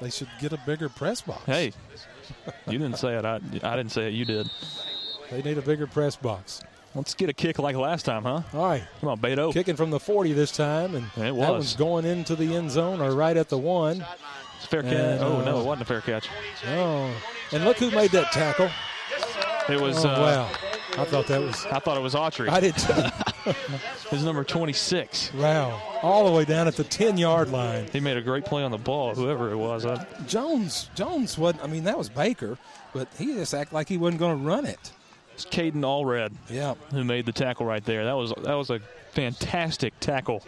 they 0.00 0.10
should 0.10 0.28
get 0.40 0.52
a 0.52 0.58
bigger 0.66 0.88
press 0.88 1.20
box. 1.20 1.44
Hey, 1.46 1.72
you 2.66 2.78
didn't 2.78 2.98
say 2.98 3.16
it. 3.16 3.24
I, 3.24 3.36
I 3.62 3.76
didn't 3.76 3.90
say 3.90 4.08
it. 4.08 4.14
You 4.14 4.24
did. 4.24 4.50
They 5.30 5.42
need 5.42 5.58
a 5.58 5.62
bigger 5.62 5.86
press 5.86 6.16
box. 6.16 6.62
Let's 6.94 7.14
get 7.14 7.28
a 7.28 7.32
kick 7.32 7.58
like 7.58 7.74
last 7.74 8.04
time, 8.04 8.22
huh? 8.22 8.42
All 8.52 8.66
right. 8.66 8.84
Come 9.00 9.08
on, 9.08 9.18
Beto. 9.18 9.52
Kicking 9.52 9.74
from 9.74 9.90
the 9.90 9.98
40 9.98 10.32
this 10.32 10.52
time, 10.52 10.94
and 10.94 11.06
It 11.16 11.34
that 11.34 11.34
one's 11.34 11.74
going 11.74 12.04
into 12.04 12.36
the 12.36 12.54
end 12.54 12.70
zone 12.70 13.00
or 13.00 13.10
right 13.12 13.36
at 13.36 13.48
the 13.48 13.58
one. 13.58 14.04
It's 14.56 14.66
a 14.66 14.68
fair 14.68 14.82
catch. 14.82 14.92
And, 14.92 15.20
oh, 15.20 15.40
uh, 15.40 15.44
no, 15.44 15.60
it 15.60 15.64
wasn't 15.64 15.82
a 15.82 15.86
fair 15.86 16.00
catch. 16.00 16.28
Oh, 16.68 17.12
and 17.52 17.64
look 17.64 17.78
who 17.78 17.90
made 17.90 18.12
that 18.12 18.30
tackle. 18.30 18.70
It 19.68 19.80
was. 19.80 20.04
Oh, 20.04 20.08
uh, 20.08 20.20
wow. 20.20 20.50
I 20.96 21.04
thought 21.04 21.26
that 21.26 21.40
was. 21.40 21.66
I 21.66 21.78
thought 21.80 21.96
it 21.96 22.02
was 22.02 22.14
Autry. 22.14 22.48
I 22.48 22.60
did 22.60 22.76
too. 22.76 22.92
His 24.10 24.24
number 24.24 24.44
26. 24.44 25.34
Wow. 25.34 25.80
All 26.02 26.24
the 26.24 26.30
way 26.32 26.44
down 26.44 26.68
at 26.68 26.76
the 26.76 26.84
10 26.84 27.18
yard 27.18 27.50
line. 27.50 27.88
He 27.92 28.00
made 28.00 28.16
a 28.16 28.22
great 28.22 28.44
play 28.44 28.62
on 28.62 28.70
the 28.70 28.78
ball, 28.78 29.14
whoever 29.14 29.50
it 29.50 29.56
was. 29.56 29.84
I, 29.84 30.06
Jones, 30.26 30.88
Jones 30.94 31.36
wasn't, 31.36 31.64
I 31.64 31.66
mean, 31.66 31.84
that 31.84 31.98
was 31.98 32.08
Baker, 32.08 32.56
but 32.92 33.08
he 33.18 33.26
just 33.34 33.52
acted 33.54 33.74
like 33.74 33.88
he 33.88 33.96
wasn't 33.98 34.20
going 34.20 34.38
to 34.38 34.44
run 34.44 34.64
it. 34.66 34.92
it's 35.32 35.44
Caden 35.44 35.74
Allred 35.82 36.32
Yeah. 36.48 36.74
who 36.92 37.02
made 37.04 37.26
the 37.26 37.32
tackle 37.32 37.66
right 37.66 37.84
there. 37.84 38.04
That 38.04 38.16
was 38.16 38.32
that 38.42 38.54
was 38.54 38.70
a 38.70 38.80
fantastic 39.12 39.98
tackle 40.00 40.42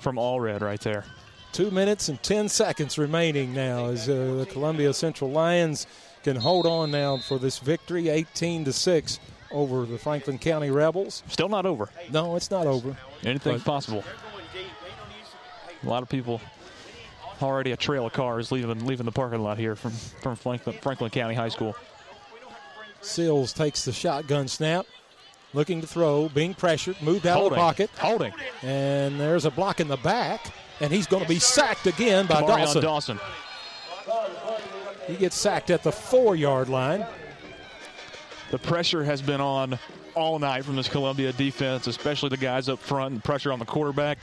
from 0.00 0.16
Allred 0.16 0.60
right 0.60 0.80
there. 0.80 1.04
Two 1.52 1.70
minutes 1.70 2.08
and 2.08 2.20
10 2.22 2.48
seconds 2.48 2.98
remaining 2.98 3.54
now 3.54 3.86
as 3.86 4.08
uh, 4.08 4.34
the 4.38 4.46
Columbia 4.50 4.92
Central 4.92 5.30
Lions 5.30 5.86
can 6.24 6.36
hold 6.36 6.66
on 6.66 6.90
now 6.90 7.18
for 7.18 7.38
this 7.38 7.58
victory, 7.58 8.08
18 8.08 8.64
to 8.64 8.72
6 8.72 9.20
over 9.52 9.84
the 9.86 9.98
Franklin 9.98 10.38
County 10.38 10.70
Rebels. 10.70 11.22
Still 11.28 11.48
not 11.48 11.66
over. 11.66 11.88
No, 12.10 12.34
it's 12.34 12.50
not 12.50 12.66
over. 12.66 12.96
Anything's 13.22 13.62
But- 13.62 13.70
possible. 13.70 14.02
A 15.82 15.86
lot 15.88 16.02
of 16.02 16.08
people 16.08 16.40
already 17.42 17.72
a 17.72 17.76
trail 17.76 18.06
of 18.06 18.12
cars 18.14 18.50
leaving 18.50 18.86
leaving 18.86 19.04
the 19.04 19.12
parking 19.12 19.42
lot 19.42 19.58
here 19.58 19.76
from 19.76 19.90
from 20.22 20.34
Franklin, 20.34 20.78
Franklin 20.80 21.10
County 21.10 21.34
High 21.34 21.50
School. 21.50 21.76
Seals 23.02 23.52
takes 23.52 23.84
the 23.84 23.92
shotgun 23.92 24.48
snap, 24.48 24.86
looking 25.52 25.82
to 25.82 25.86
throw, 25.86 26.30
being 26.30 26.54
pressured, 26.54 26.96
moved 27.02 27.26
out 27.26 27.42
of 27.42 27.50
the 27.50 27.56
pocket. 27.56 27.90
Holding. 27.98 28.32
And 28.62 29.20
there's 29.20 29.44
a 29.44 29.50
block 29.50 29.78
in 29.80 29.88
the 29.88 29.98
back, 29.98 30.54
and 30.80 30.90
he's 30.90 31.06
going 31.06 31.22
to 31.22 31.28
be 31.28 31.38
sacked 31.38 31.86
again 31.86 32.26
by 32.26 32.40
Kamarion 32.40 32.80
Dawson. 32.80 32.82
Dawson. 32.82 33.20
He 35.06 35.16
gets 35.16 35.36
sacked 35.36 35.70
at 35.70 35.82
the 35.82 35.92
four 35.92 36.34
yard 36.36 36.68
line. 36.68 37.04
The 38.50 38.58
pressure 38.58 39.02
has 39.04 39.20
been 39.22 39.40
on 39.40 39.78
all 40.14 40.38
night 40.38 40.64
from 40.64 40.76
this 40.76 40.88
Columbia 40.88 41.32
defense, 41.32 41.86
especially 41.86 42.28
the 42.28 42.36
guys 42.36 42.68
up 42.68 42.78
front, 42.78 43.12
and 43.12 43.24
pressure 43.24 43.52
on 43.52 43.58
the 43.58 43.64
quarterback. 43.64 44.18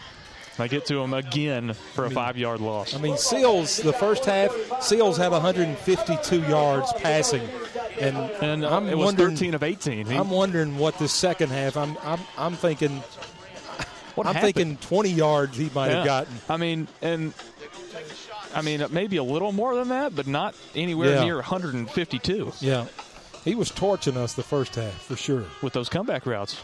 They 0.58 0.68
get 0.68 0.85
to 0.88 1.00
him 1.01 1.14
again 1.14 1.74
for 1.74 2.06
a 2.06 2.10
five 2.10 2.38
yard 2.38 2.60
loss. 2.60 2.93
I 2.93 3.00
mean, 3.00 3.18
Seals, 3.18 3.77
the 3.77 3.93
first 3.93 4.26
half, 4.26 4.53
Seals 4.82 5.18
have 5.18 5.32
152 5.32 6.42
yards 6.43 6.92
passing. 6.93 7.48
And, 8.00 8.18
And 8.18 8.66
I'm 8.66 8.88
it 8.90 8.98
was 8.98 9.14
13 9.16 9.53
of 9.53 9.64
18. 9.64 10.06
He- 10.08 10.16
I'm 10.16 10.30
wondering 10.30 10.77
what 10.77 10.98
the 11.00 11.08
second 11.08 11.50
half, 11.51 11.77
I'm, 11.77 11.98
I'm, 12.03 12.19
I'm 12.38 12.53
thinking, 12.53 13.01
What 14.16 14.27
I'm 14.27 14.35
happened? 14.35 14.56
thinking 14.56 14.77
20 14.77 15.10
yards 15.10 15.58
he 15.58 15.69
might 15.74 15.88
Yeah. 15.90 15.95
have 15.98 16.06
gotten. 16.06 16.35
I 16.50 16.58
mean, 16.58 16.88
and 17.01 17.34
I 18.53 18.61
mean, 18.61 18.85
maybe 18.91 19.17
a 19.17 19.23
little 19.23 19.51
more 19.51 19.75
than 19.75 19.89
that, 19.89 20.15
but 20.15 20.27
not 20.27 20.55
anywhere 20.75 21.15
Yeah. 21.15 21.23
near 21.23 21.35
152 21.38 22.53
Yeah. 22.59 22.85
He 23.43 23.55
was 23.55 23.69
torching 23.71 24.17
us 24.17 24.33
the 24.33 24.43
first 24.43 24.75
half 24.75 24.93
for 25.01 25.15
sure. 25.15 25.45
with 25.61 25.73
those 25.73 25.89
comeback 25.89 26.25
routes. 26.25 26.57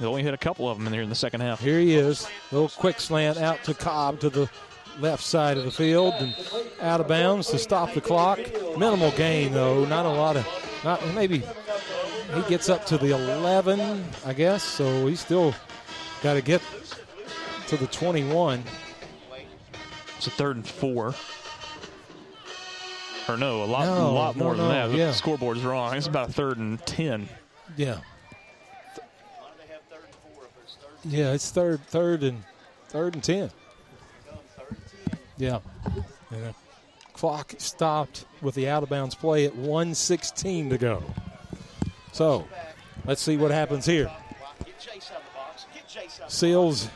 They 0.00 0.06
only 0.06 0.22
hit 0.24 0.34
a 0.34 0.38
couple 0.38 0.68
of 0.68 0.76
them 0.76 0.86
in 0.86 0.92
there 0.92 1.02
in 1.02 1.08
the 1.08 1.14
second 1.14 1.40
half. 1.40 1.60
Here 1.60 1.78
he 1.78 1.94
is. 1.94 2.26
Little 2.50 2.68
quick 2.68 3.00
slant 3.00 3.38
out 3.38 3.62
to 3.64 3.74
Cobb 3.74 4.20
to 4.20 4.28
the 4.30 4.50
left 5.00 5.22
side 5.22 5.56
of 5.56 5.64
the 5.64 5.70
field 5.70 6.14
and 6.18 6.34
out 6.82 7.00
of 7.00 7.06
bounds 7.06 7.46
to 7.48 7.58
stop 7.58 7.94
the 7.94 8.00
clock. 8.00 8.40
Minimal 8.76 9.12
gain 9.12 9.52
though. 9.52 9.84
Not 9.84 10.04
a 10.04 10.10
lot 10.10 10.36
of. 10.36 10.46
Not 10.84 11.06
maybe. 11.14 11.42
He 12.34 12.42
gets 12.48 12.68
up 12.68 12.84
to 12.86 12.98
the 12.98 13.12
11, 13.14 14.04
I 14.26 14.32
guess. 14.34 14.62
So 14.64 15.06
he's 15.06 15.20
still 15.20 15.54
got 16.22 16.34
to 16.34 16.42
get 16.42 16.60
to 17.68 17.76
the 17.76 17.86
21. 17.86 18.64
It's 20.18 20.26
a 20.26 20.30
third 20.30 20.56
and 20.56 20.66
four. 20.66 21.14
Or 23.28 23.36
no, 23.36 23.62
a 23.62 23.66
lot, 23.66 23.86
No, 23.86 24.08
a 24.08 24.10
lot 24.10 24.36
no, 24.36 24.44
more 24.44 24.54
than 24.56 24.68
no, 24.68 24.88
that. 24.88 24.96
yeah. 24.96 25.06
The 25.06 25.12
scoreboard's 25.14 25.62
wrong. 25.62 25.94
It's 25.94 26.06
about 26.06 26.30
a 26.30 26.32
third 26.32 26.58
and 26.58 26.84
ten. 26.86 27.28
Yeah. 27.76 28.00
Yeah, 31.04 31.32
it's 31.32 31.50
third, 31.50 31.80
third 31.86 32.22
and 32.22 32.42
third 32.88 33.14
and 33.14 33.22
ten. 33.22 33.50
Yeah. 35.36 35.60
yeah. 36.32 36.52
Clock 37.12 37.54
stopped 37.58 38.24
with 38.42 38.54
the 38.56 38.68
out 38.68 38.82
of 38.82 38.88
bounds 38.88 39.14
play 39.14 39.46
at 39.46 39.54
116 39.54 40.70
to 40.70 40.78
go. 40.78 41.02
So, 42.12 42.46
let's 43.06 43.22
see 43.22 43.36
what 43.36 43.50
happens 43.52 43.86
here. 43.86 44.10
Seals 46.26 46.88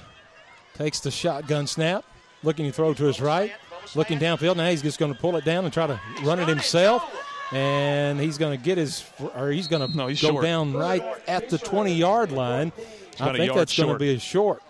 takes 0.74 1.00
the 1.00 1.10
shotgun 1.10 1.66
snap, 1.66 2.04
looking 2.42 2.66
to 2.66 2.72
throw 2.72 2.94
to 2.94 3.04
his 3.04 3.20
right, 3.20 3.52
looking 3.94 4.18
downfield. 4.18 4.56
Now 4.56 4.68
he's 4.68 4.82
just 4.82 4.98
going 4.98 5.12
to 5.12 5.18
pull 5.20 5.36
it 5.36 5.44
down 5.44 5.64
and 5.64 5.72
try 5.72 5.86
to 5.86 6.00
run 6.22 6.38
it 6.38 6.48
himself. 6.48 7.04
And 7.52 8.18
he's 8.18 8.38
going 8.38 8.58
to 8.58 8.64
get 8.64 8.78
his, 8.78 9.04
or 9.34 9.50
he's 9.50 9.68
going 9.68 9.92
to 9.92 10.06
he's 10.06 10.22
go 10.22 10.30
short. 10.30 10.42
down 10.42 10.72
right 10.72 11.02
at 11.28 11.50
the 11.50 11.58
20 11.58 11.92
yard 11.92 12.32
line. 12.32 12.72
I 13.20 13.36
think 13.36 13.54
that's 13.54 13.76
going 13.76 13.92
to 13.92 13.98
be 13.98 14.14
a 14.14 14.18
short. 14.18 14.62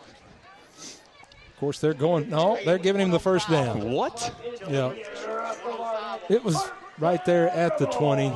Of 0.81 1.57
course, 1.61 1.79
they're 1.79 1.95
going, 1.95 2.29
no, 2.29 2.59
they're 2.65 2.79
giving 2.79 3.01
him 3.01 3.13
the 3.13 3.21
first 3.21 3.49
down. 3.49 3.93
What? 3.93 4.35
Yeah. 4.69 4.95
It 6.29 6.43
was 6.43 6.57
right 6.99 7.25
there 7.25 7.51
at 7.51 7.79
the 7.79 7.87
20. 7.87 8.33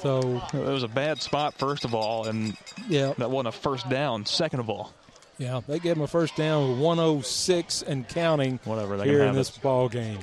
So 0.00 0.42
it 0.52 0.58
was 0.58 0.82
a 0.82 0.88
bad 0.88 1.22
spot, 1.22 1.54
first 1.54 1.84
of 1.84 1.94
all, 1.94 2.26
and 2.26 2.56
yeah, 2.88 3.14
that 3.18 3.30
wasn't 3.30 3.54
a 3.54 3.58
first 3.58 3.88
down. 3.88 4.26
Second 4.26 4.60
of 4.60 4.68
all, 4.68 4.92
Yeah, 5.38 5.60
they 5.66 5.78
gave 5.80 5.96
him 5.96 6.02
a 6.02 6.06
first 6.06 6.36
down 6.36 6.70
with 6.70 6.78
106 6.78 7.82
and 7.82 8.06
counting. 8.08 8.60
Whatever, 8.64 8.96
they 8.96 9.04
here 9.04 9.14
can 9.18 9.20
in 9.22 9.26
have 9.28 9.36
this 9.36 9.56
it. 9.56 9.62
ball 9.62 9.88
game. 9.88 10.20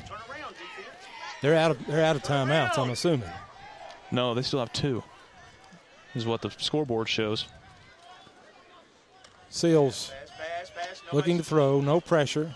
They're 1.42 1.56
out 1.56 1.72
of 1.72 1.86
they're 1.88 2.06
out 2.06 2.16
of 2.16 2.24
timeouts. 2.24 2.78
I'm 2.78 2.90
assuming. 2.92 3.30
no, 4.12 4.34
they 4.34 4.42
still 4.42 4.60
have 4.60 4.72
two. 4.74 5.04
Is 6.16 6.26
what 6.26 6.42
the 6.42 6.50
scoreboard 6.58 7.10
shows. 7.10 7.48
Seals 9.50 10.12
looking 11.12 11.38
to 11.38 11.44
throw, 11.44 11.82
no 11.82 12.00
pressure, 12.00 12.54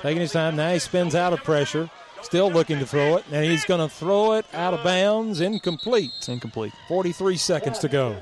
taking 0.00 0.20
his 0.20 0.32
time. 0.32 0.56
Now 0.56 0.72
he 0.72 0.78
spins 0.78 1.14
out 1.14 1.32
of 1.34 1.40
pressure, 1.44 1.90
still 2.22 2.50
looking 2.50 2.78
to 2.78 2.86
throw 2.86 3.16
it, 3.16 3.24
and 3.30 3.44
he's 3.44 3.64
going 3.64 3.86
to 3.86 3.94
throw 3.94 4.32
it 4.34 4.46
out 4.54 4.72
of 4.74 4.82
bounds, 4.82 5.40
incomplete. 5.40 6.12
Incomplete. 6.28 6.72
43 6.88 7.36
seconds 7.36 7.78
to 7.80 7.88
go. 7.88 8.16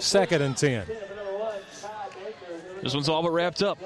Second 0.00 0.42
and 0.42 0.56
ten. 0.56 0.84
This 2.84 2.92
one's 2.92 3.08
all 3.08 3.22
but 3.22 3.30
wrapped 3.30 3.62
up. 3.62 3.78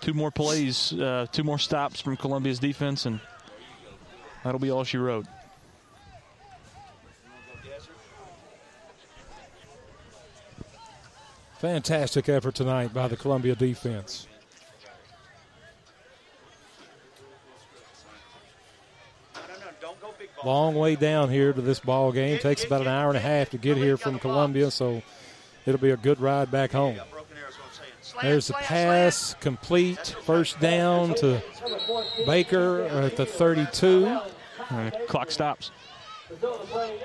Two 0.00 0.14
more 0.14 0.30
plays, 0.30 0.92
uh, 0.92 1.26
two 1.32 1.42
more 1.42 1.58
stops 1.58 2.00
from 2.00 2.16
Columbia's 2.16 2.60
defense, 2.60 3.04
and 3.04 3.18
that'll 4.44 4.60
be 4.60 4.70
all 4.70 4.84
she 4.84 4.96
wrote. 4.96 5.26
Fantastic 11.58 12.28
effort 12.28 12.54
tonight 12.54 12.94
by 12.94 13.08
the 13.08 13.16
Columbia 13.16 13.56
defense. 13.56 14.28
Long 20.44 20.76
way 20.76 20.94
down 20.94 21.28
here 21.28 21.52
to 21.52 21.60
this 21.60 21.80
ball 21.80 22.12
game. 22.12 22.38
Takes 22.38 22.62
about 22.62 22.82
an 22.82 22.86
hour 22.86 23.08
and 23.08 23.16
a 23.16 23.20
half 23.20 23.50
to 23.50 23.58
get 23.58 23.76
here 23.76 23.96
from 23.96 24.20
Columbia, 24.20 24.70
so 24.70 25.02
it'll 25.66 25.80
be 25.80 25.90
a 25.90 25.96
good 25.96 26.20
ride 26.20 26.50
back 26.50 26.72
home. 26.72 26.98
There's 28.22 28.46
the 28.48 28.54
pass, 28.54 29.34
complete, 29.40 30.14
first 30.24 30.60
down 30.60 31.14
to 31.16 31.42
Baker 32.26 32.82
at 32.84 33.16
the 33.16 33.26
32. 33.26 34.18
clock 35.08 35.30
stops. 35.30 35.70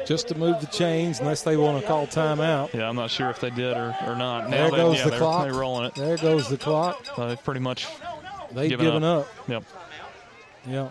Just 0.06 0.28
to 0.30 0.36
move 0.36 0.60
the 0.62 0.68
chains, 0.68 1.20
unless 1.20 1.44
they 1.44 1.58
want 1.58 1.82
to 1.82 1.88
call 1.88 2.08
timeout. 2.08 2.74
Yeah, 2.74 2.88
I'm 2.88 2.96
not 2.96 3.10
sure 3.12 3.30
if 3.30 3.40
they 3.40 3.50
did 3.50 3.76
or, 3.76 3.96
or 4.06 4.16
not. 4.16 4.50
There 4.50 4.66
Now 4.66 4.70
they- 4.72 4.78
goes 4.78 4.98
yeah, 5.00 5.10
the 5.10 5.18
clock. 5.18 5.44
They're 5.46 5.54
rolling 5.54 5.86
it. 5.86 5.96
There 5.96 6.18
goes 6.18 6.48
the 6.50 6.58
clock. 6.58 7.06
Uh, 7.18 7.28
they've 7.28 7.44
pretty 7.44 7.60
much 7.60 7.88
They've 8.52 8.70
given, 8.70 8.86
given 8.86 9.04
up. 9.04 9.28
Yep. 9.48 9.64
Yeah, 10.68 10.90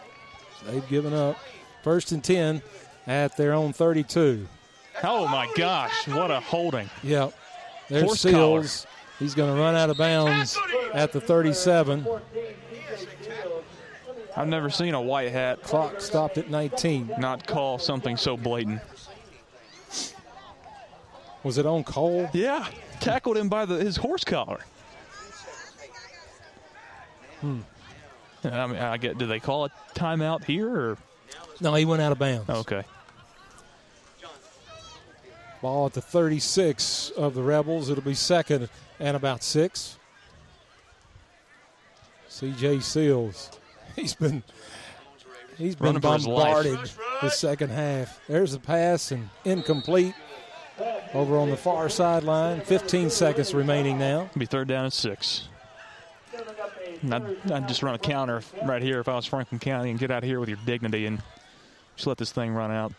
they've 0.66 0.86
given 0.88 1.12
up. 1.14 1.36
First 1.82 2.12
and 2.12 2.22
10 2.22 2.62
at 3.06 3.36
their 3.36 3.52
own 3.52 3.72
32. 3.72 4.46
Oh 5.02 5.26
my 5.28 5.50
gosh, 5.56 6.06
what 6.08 6.30
a 6.30 6.40
holding! 6.40 6.90
Yep. 7.02 7.32
There's 7.88 8.04
Horse 8.04 8.20
Seals. 8.20 8.86
He's 9.18 9.34
going 9.34 9.54
to 9.54 9.60
run 9.60 9.74
out 9.74 9.90
of 9.90 9.98
bounds 9.98 10.56
at 10.94 11.12
the 11.12 11.20
37. 11.20 12.06
I've 14.36 14.46
never 14.46 14.70
seen 14.70 14.94
a 14.94 15.00
white 15.00 15.32
hat 15.32 15.62
clock 15.62 16.00
stopped 16.00 16.38
at 16.38 16.48
19. 16.48 17.14
Not 17.18 17.46
call 17.46 17.78
something 17.78 18.16
so 18.16 18.36
blatant. 18.36 18.80
Was 21.42 21.58
it 21.58 21.66
on 21.66 21.82
Cole? 21.82 22.28
Yeah, 22.32 22.66
tackled 23.00 23.36
him 23.36 23.48
by 23.48 23.64
the, 23.64 23.76
his 23.76 23.96
horse 23.96 24.24
collar. 24.24 24.60
Hmm. 27.40 27.60
I 28.44 28.66
mean, 28.66 28.76
I 28.76 28.96
get. 28.96 29.18
Do 29.18 29.26
they 29.26 29.40
call 29.40 29.64
a 29.64 29.70
timeout 29.94 30.44
here 30.44 30.68
or? 30.68 30.98
No, 31.60 31.74
he 31.74 31.84
went 31.84 32.02
out 32.02 32.12
of 32.12 32.18
bounds. 32.18 32.48
Okay. 32.48 32.84
Ball 35.60 35.86
at 35.86 35.92
the 35.94 36.00
36 36.00 37.10
of 37.10 37.34
the 37.34 37.42
Rebels. 37.42 37.90
It'll 37.90 38.02
be 38.02 38.14
second 38.14 38.68
and 39.00 39.16
about 39.16 39.42
six. 39.42 39.98
CJ 42.28 42.82
Seals. 42.82 43.50
He's 43.96 44.14
been 44.14 44.42
he's 45.56 45.74
been 45.74 45.86
Running 45.86 46.00
for 46.02 46.14
his 46.14 46.26
life. 46.26 46.64
bombarded 46.64 46.90
the 47.20 47.30
second 47.30 47.70
half. 47.70 48.20
There's 48.28 48.54
a 48.54 48.60
pass 48.60 49.10
and 49.10 49.28
incomplete 49.44 50.14
over 51.14 51.36
on 51.36 51.50
the 51.50 51.56
far 51.56 51.88
sideline. 51.88 52.60
15 52.60 53.10
seconds 53.10 53.52
remaining 53.54 53.98
now. 53.98 54.30
Be 54.38 54.46
third 54.46 54.68
down 54.68 54.84
and 54.84 54.92
six. 54.92 55.48
And 57.02 57.12
I'd, 57.14 57.50
I'd 57.50 57.66
just 57.68 57.82
run 57.82 57.96
a 57.96 57.98
counter 57.98 58.42
right 58.64 58.82
here 58.82 59.00
if 59.00 59.08
I 59.08 59.16
was 59.16 59.26
Franklin 59.26 59.58
County 59.58 59.90
and 59.90 59.98
get 59.98 60.12
out 60.12 60.22
of 60.22 60.28
here 60.28 60.38
with 60.38 60.48
your 60.48 60.58
dignity 60.64 61.06
and 61.06 61.20
just 61.96 62.06
let 62.06 62.18
this 62.18 62.30
thing 62.30 62.52
run 62.54 62.70
out. 62.70 62.92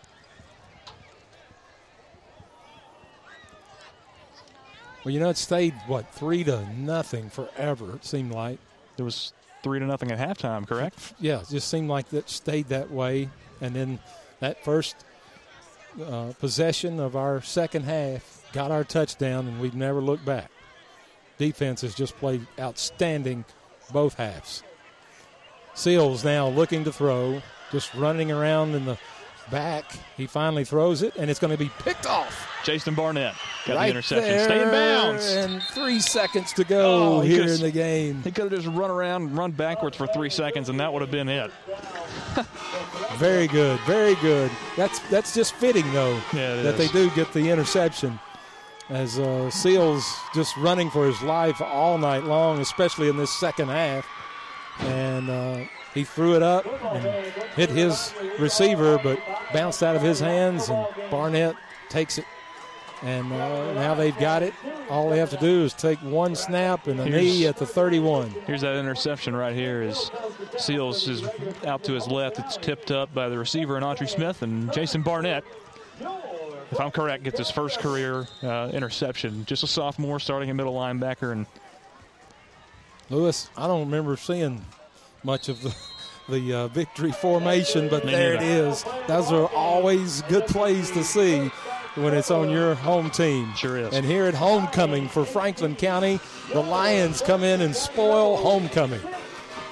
Well, 5.09 5.15
you 5.15 5.21
know, 5.21 5.29
it 5.29 5.37
stayed, 5.37 5.73
what, 5.87 6.13
three 6.13 6.43
to 6.43 6.71
nothing 6.75 7.31
forever, 7.31 7.95
it 7.95 8.05
seemed 8.05 8.31
like. 8.31 8.59
It 8.95 9.01
was 9.01 9.33
three 9.63 9.79
to 9.79 9.85
nothing 9.87 10.11
at 10.11 10.19
halftime, 10.19 10.67
correct? 10.67 11.15
Yeah, 11.19 11.39
it 11.39 11.47
just 11.49 11.67
seemed 11.67 11.89
like 11.89 12.09
that 12.09 12.29
stayed 12.29 12.67
that 12.67 12.91
way. 12.91 13.27
And 13.59 13.75
then 13.75 13.97
that 14.39 14.63
first 14.63 14.95
uh, 15.99 16.33
possession 16.39 16.99
of 16.99 17.15
our 17.15 17.41
second 17.41 17.85
half 17.85 18.43
got 18.53 18.69
our 18.69 18.83
touchdown, 18.83 19.47
and 19.47 19.59
we've 19.59 19.73
never 19.73 19.99
looked 19.99 20.25
back. 20.25 20.51
Defense 21.39 21.81
has 21.81 21.95
just 21.95 22.15
played 22.17 22.45
outstanding 22.59 23.45
both 23.91 24.13
halves. 24.13 24.61
Seals 25.73 26.23
now 26.23 26.49
looking 26.49 26.83
to 26.83 26.91
throw, 26.91 27.41
just 27.71 27.95
running 27.95 28.31
around 28.31 28.75
in 28.75 28.85
the 28.85 28.99
back. 29.49 29.85
He 30.17 30.27
finally 30.27 30.63
throws 30.65 31.01
it, 31.01 31.15
and 31.17 31.29
it's 31.29 31.39
going 31.39 31.51
to 31.51 31.57
be 31.57 31.69
picked 31.79 32.05
off. 32.05 32.47
Jason 32.63 32.93
Barnett 32.93 33.35
got 33.65 33.75
right 33.77 33.85
the 33.85 33.91
interception. 33.91 34.39
Stay 34.43 34.61
in 34.61 34.69
bounds. 34.69 35.25
And 35.31 35.61
three 35.63 35.99
seconds 35.99 36.51
to 36.53 36.63
go 36.63 37.17
Oh, 37.17 37.21
he 37.21 37.29
here 37.33 37.43
in 37.43 37.61
the 37.61 37.71
game. 37.71 38.21
He 38.23 38.31
could 38.31 38.51
have 38.51 38.61
just 38.63 38.75
run 38.75 38.91
around 38.91 39.23
and 39.23 39.37
run 39.37 39.51
backwards 39.51 39.95
for 39.97 40.07
three 40.07 40.29
seconds, 40.29 40.69
and 40.69 40.79
that 40.79 40.91
would 40.91 41.01
have 41.01 41.11
been 41.11 41.29
it. 41.29 41.51
Very 43.15 43.47
good, 43.47 43.79
very 43.81 44.15
good. 44.15 44.49
That's 44.77 44.99
that's 45.09 45.33
just 45.33 45.53
fitting 45.55 45.91
though 45.93 46.17
Yeah, 46.31 46.61
that 46.61 46.77
they 46.77 46.87
do 46.87 47.09
get 47.11 47.33
the 47.33 47.49
interception. 47.49 48.17
As 48.89 49.19
uh, 49.19 49.49
Seals 49.51 50.05
just 50.33 50.55
running 50.57 50.89
for 50.89 51.05
his 51.05 51.21
life 51.21 51.61
all 51.61 51.97
night 51.97 52.23
long, 52.23 52.59
especially 52.59 53.09
in 53.09 53.17
this 53.17 53.31
second 53.31 53.67
half, 53.69 54.07
and 54.79 55.29
uh, 55.29 55.59
he 55.93 56.03
threw 56.03 56.35
it 56.35 56.43
up 56.43 56.65
and 56.93 57.03
hit 57.55 57.69
his 57.69 58.13
receiver, 58.39 58.99
but 59.03 59.19
bounced 59.53 59.81
out 59.83 59.95
of 59.95 60.01
his 60.01 60.19
hands, 60.19 60.69
and 60.69 60.85
Barnett 61.09 61.55
takes 61.89 62.17
it. 62.17 62.25
And 63.01 63.31
uh, 63.31 63.73
now 63.75 63.95
they've 63.95 64.17
got 64.17 64.43
it. 64.43 64.53
All 64.89 65.09
they 65.09 65.19
have 65.19 65.29
to 65.29 65.37
do 65.37 65.63
is 65.63 65.73
take 65.73 65.97
one 65.99 66.35
snap 66.35 66.87
and 66.87 66.99
a 66.99 67.03
Here's- 67.05 67.23
knee 67.23 67.47
at 67.47 67.55
the 67.55 67.65
31. 67.65 68.29
Here's 68.45 68.59
that 68.61 68.75
interception 68.75 69.33
right 69.35 69.55
here. 69.55 69.81
Is 69.81 70.11
Seals 70.57 71.07
is 71.07 71.23
out 71.65 71.81
to 71.85 71.93
his 71.93 72.07
left. 72.07 72.39
It's 72.39 72.57
tipped 72.57 72.91
up 72.91 73.13
by 73.13 73.29
the 73.29 73.37
receiver 73.37 73.77
and 73.77 73.85
Autry 73.85 74.09
Smith 74.09 74.41
and 74.41 74.71
Jason 74.73 75.01
Barnett. 75.01 75.45
If 76.71 76.79
I'm 76.79 76.91
correct, 76.91 77.23
gets 77.23 77.37
his 77.39 77.49
first 77.49 77.79
career 77.79 78.27
uh, 78.43 78.69
interception. 78.73 79.45
Just 79.45 79.63
a 79.63 79.67
sophomore, 79.67 80.19
starting 80.19 80.49
a 80.49 80.53
middle 80.53 80.73
linebacker, 80.75 81.31
and 81.31 81.45
Lewis, 83.09 83.49
I 83.57 83.65
don't 83.67 83.79
remember 83.85 84.17
seeing 84.17 84.63
much 85.23 85.49
of 85.49 85.61
the 85.61 85.75
the 86.29 86.53
uh, 86.53 86.67
victory 86.67 87.11
formation, 87.11 87.89
but 87.89 88.05
Me 88.05 88.11
there 88.11 88.33
it 88.35 88.41
neither. 88.41 88.67
is. 88.69 88.85
Those 89.07 89.31
are 89.31 89.47
always 89.47 90.21
good 90.23 90.45
plays 90.45 90.91
to 90.91 91.03
see 91.03 91.49
when 91.95 92.13
it's 92.13 92.29
on 92.29 92.49
your 92.51 92.75
home 92.75 93.09
team. 93.09 93.51
Sure 93.55 93.77
is. 93.77 93.93
And 93.93 94.05
here 94.05 94.25
at 94.25 94.35
homecoming 94.35 95.07
for 95.07 95.25
Franklin 95.25 95.75
County, 95.75 96.19
the 96.53 96.59
Lions 96.61 97.21
come 97.21 97.43
in 97.43 97.61
and 97.61 97.75
spoil 97.75 98.37
homecoming. 98.37 99.01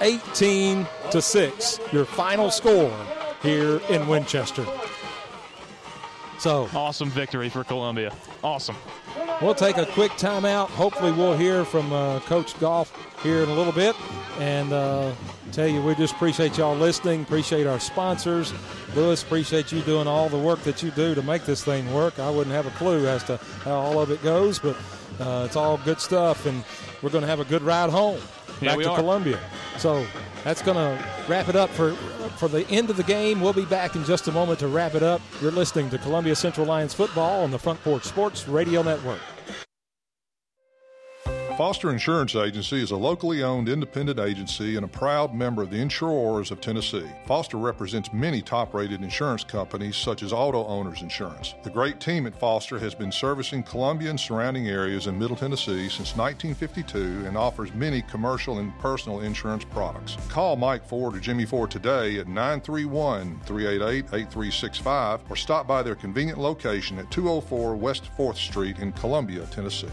18 0.00 0.86
to 1.10 1.22
6, 1.22 1.80
your 1.92 2.04
final 2.04 2.50
score 2.50 2.92
here 3.42 3.80
in 3.88 4.06
Winchester. 4.08 4.66
So 6.38 6.68
awesome 6.74 7.10
victory 7.10 7.48
for 7.48 7.64
Columbia. 7.64 8.14
Awesome. 8.44 8.76
We'll 9.42 9.54
take 9.56 9.76
a 9.76 9.86
quick 9.86 10.12
timeout. 10.12 10.68
Hopefully, 10.70 11.12
we'll 11.12 11.36
hear 11.36 11.64
from 11.64 11.92
uh, 11.92 12.20
Coach 12.20 12.58
Goff 12.60 12.92
here 13.22 13.42
in 13.42 13.48
a 13.48 13.54
little 13.54 13.72
bit. 13.72 13.94
And 14.38 14.72
uh, 14.72 15.12
tell 15.52 15.66
you, 15.66 15.82
we 15.82 15.94
just 15.94 16.14
appreciate 16.14 16.56
y'all 16.58 16.76
listening. 16.76 17.22
Appreciate 17.22 17.66
our 17.66 17.80
sponsors. 17.80 18.52
Lewis, 18.94 19.22
appreciate 19.22 19.72
you 19.72 19.80
doing 19.82 20.06
all 20.06 20.28
the 20.28 20.38
work 20.38 20.60
that 20.62 20.82
you 20.82 20.90
do 20.92 21.14
to 21.14 21.22
make 21.22 21.44
this 21.44 21.64
thing 21.64 21.92
work. 21.92 22.18
I 22.18 22.30
wouldn't 22.30 22.54
have 22.54 22.66
a 22.66 22.70
clue 22.70 23.06
as 23.06 23.24
to 23.24 23.36
how 23.64 23.74
all 23.76 24.00
of 24.00 24.10
it 24.10 24.22
goes, 24.22 24.58
but 24.58 24.76
uh, 25.20 25.44
it's 25.46 25.56
all 25.56 25.78
good 25.78 26.00
stuff. 26.00 26.46
And 26.46 26.64
we're 27.02 27.10
going 27.10 27.22
to 27.22 27.28
have 27.28 27.40
a 27.40 27.44
good 27.44 27.62
ride 27.62 27.90
home 27.90 28.20
Yeah, 28.60 28.74
back 28.76 28.84
to 28.84 28.90
are. 28.90 28.96
Columbia. 28.96 29.40
So 29.78 30.06
that's 30.44 30.62
going 30.62 30.76
to 30.76 31.04
wrap 31.28 31.48
it 31.48 31.56
up 31.56 31.70
for 31.70 31.92
for 32.36 32.48
the 32.48 32.68
end 32.68 32.88
of 32.90 32.96
the 32.96 33.02
game. 33.02 33.40
We'll 33.40 33.52
be 33.52 33.64
back 33.64 33.96
in 33.96 34.04
just 34.04 34.28
a 34.28 34.32
moment 34.32 34.60
to 34.60 34.68
wrap 34.68 34.94
it 34.94 35.02
up. 35.02 35.20
You're 35.42 35.50
listening 35.50 35.90
to 35.90 35.98
Columbia 35.98 36.36
Central 36.36 36.66
Lions 36.66 36.94
football 36.94 37.42
on 37.42 37.50
the 37.50 37.58
Front 37.58 37.82
Porch 37.82 38.04
Sports 38.04 38.46
Radio 38.46 38.82
Network. 38.82 39.20
Foster 41.58 41.90
Insurance 41.90 42.36
Agency 42.36 42.80
is 42.80 42.92
a 42.92 42.96
locally 42.96 43.42
owned 43.42 43.68
independent 43.68 44.20
agency 44.20 44.76
and 44.76 44.84
a 44.84 44.88
proud 44.88 45.34
member 45.34 45.60
of 45.60 45.70
the 45.70 45.76
Insurors 45.76 46.52
of 46.52 46.60
Tennessee. 46.60 47.10
Foster 47.26 47.56
represents 47.56 48.12
many 48.12 48.40
top 48.40 48.74
rated 48.74 49.02
insurance 49.02 49.42
companies 49.42 49.96
such 49.96 50.22
as 50.22 50.32
Auto 50.32 50.64
Owners 50.66 51.02
Insurance. 51.02 51.56
The 51.64 51.70
great 51.70 51.98
team 51.98 52.28
at 52.28 52.38
Foster 52.38 52.78
has 52.78 52.94
been 52.94 53.10
servicing 53.10 53.64
Columbia 53.64 54.10
and 54.10 54.20
surrounding 54.20 54.68
areas 54.68 55.08
in 55.08 55.18
Middle 55.18 55.34
Tennessee 55.34 55.88
since 55.88 56.14
1952 56.16 57.26
and 57.26 57.36
offers 57.36 57.74
many 57.74 58.02
commercial 58.02 58.60
and 58.60 58.72
personal 58.78 59.22
insurance 59.22 59.64
products. 59.64 60.16
Call 60.28 60.54
Mike 60.54 60.86
Ford 60.86 61.16
or 61.16 61.18
Jimmy 61.18 61.44
Ford 61.44 61.72
today 61.72 62.20
at 62.20 62.28
931 62.28 63.40
388 63.44 64.04
8365 64.04 65.22
or 65.28 65.34
stop 65.34 65.66
by 65.66 65.82
their 65.82 65.96
convenient 65.96 66.38
location 66.38 67.00
at 67.00 67.10
204 67.10 67.74
West 67.74 68.04
4th 68.16 68.36
Street 68.36 68.78
in 68.78 68.92
Columbia, 68.92 69.44
Tennessee. 69.46 69.88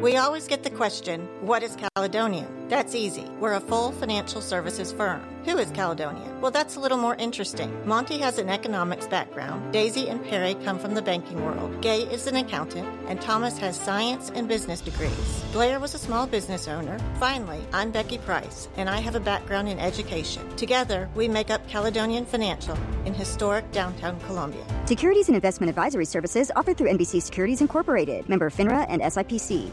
We 0.00 0.16
always 0.16 0.48
get 0.48 0.64
the 0.64 0.70
question, 0.70 1.28
what 1.40 1.62
is 1.62 1.76
Caledonian? 1.94 2.68
That's 2.68 2.94
easy. 2.94 3.24
We're 3.40 3.54
a 3.54 3.60
full 3.60 3.92
financial 3.92 4.40
services 4.40 4.92
firm. 4.92 5.20
Who 5.44 5.56
is 5.58 5.70
Caledonian? 5.70 6.40
Well, 6.40 6.50
that's 6.50 6.76
a 6.76 6.80
little 6.80 6.98
more 6.98 7.14
interesting. 7.14 7.72
Monty 7.86 8.18
has 8.18 8.38
an 8.38 8.48
economics 8.48 9.06
background. 9.06 9.72
Daisy 9.72 10.08
and 10.08 10.22
Perry 10.24 10.54
come 10.64 10.78
from 10.78 10.94
the 10.94 11.02
banking 11.02 11.44
world. 11.44 11.80
Gay 11.80 12.02
is 12.02 12.26
an 12.26 12.36
accountant, 12.36 12.88
and 13.08 13.20
Thomas 13.20 13.56
has 13.58 13.78
science 13.78 14.30
and 14.34 14.46
business 14.46 14.80
degrees. 14.80 15.44
Blair 15.52 15.80
was 15.80 15.94
a 15.94 15.98
small 15.98 16.26
business 16.26 16.68
owner. 16.68 16.98
Finally, 17.18 17.60
I'm 17.72 17.90
Becky 17.90 18.18
Price, 18.18 18.68
and 18.76 18.90
I 18.90 18.98
have 18.98 19.14
a 19.14 19.20
background 19.20 19.68
in 19.68 19.78
education. 19.78 20.48
Together, 20.56 21.08
we 21.14 21.28
make 21.28 21.50
up 21.50 21.66
Caledonian 21.68 22.26
Financial 22.26 22.76
in 23.04 23.14
historic 23.14 23.70
downtown 23.72 24.20
Columbia. 24.20 24.64
Securities 24.86 25.28
and 25.28 25.36
investment 25.36 25.70
advisory 25.70 26.04
services 26.04 26.50
offered 26.54 26.76
through 26.76 26.90
NBC 26.90 27.22
Securities 27.22 27.60
Incorporated, 27.60 28.28
member 28.28 28.50
FINRA 28.50 28.86
and 28.88 29.02
SIPC. 29.02 29.72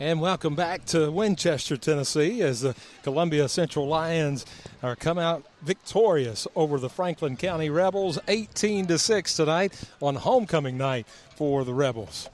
And 0.00 0.20
welcome 0.20 0.56
back 0.56 0.84
to 0.86 1.08
Winchester, 1.12 1.76
Tennessee, 1.76 2.42
as 2.42 2.62
the 2.62 2.74
Columbia 3.04 3.48
Central 3.48 3.86
Lions 3.86 4.44
are 4.82 4.96
come 4.96 5.20
out 5.20 5.44
victorious 5.62 6.48
over 6.56 6.80
the 6.80 6.88
Franklin 6.88 7.36
County 7.36 7.70
Rebels, 7.70 8.18
18 8.26 8.88
to 8.88 8.98
six 8.98 9.36
tonight 9.36 9.80
on 10.02 10.16
homecoming 10.16 10.76
night 10.76 11.06
for 11.36 11.62
the 11.62 11.72
Rebels. 11.72 12.28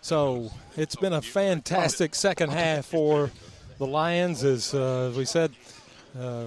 So 0.00 0.50
it's 0.74 0.96
been 0.96 1.12
a 1.12 1.20
fantastic 1.20 2.14
second 2.14 2.48
half 2.48 2.86
for 2.86 3.30
the 3.76 3.86
Lions, 3.86 4.42
as 4.42 4.72
uh, 4.72 5.12
we 5.14 5.26
said. 5.26 5.52
Uh, 6.18 6.46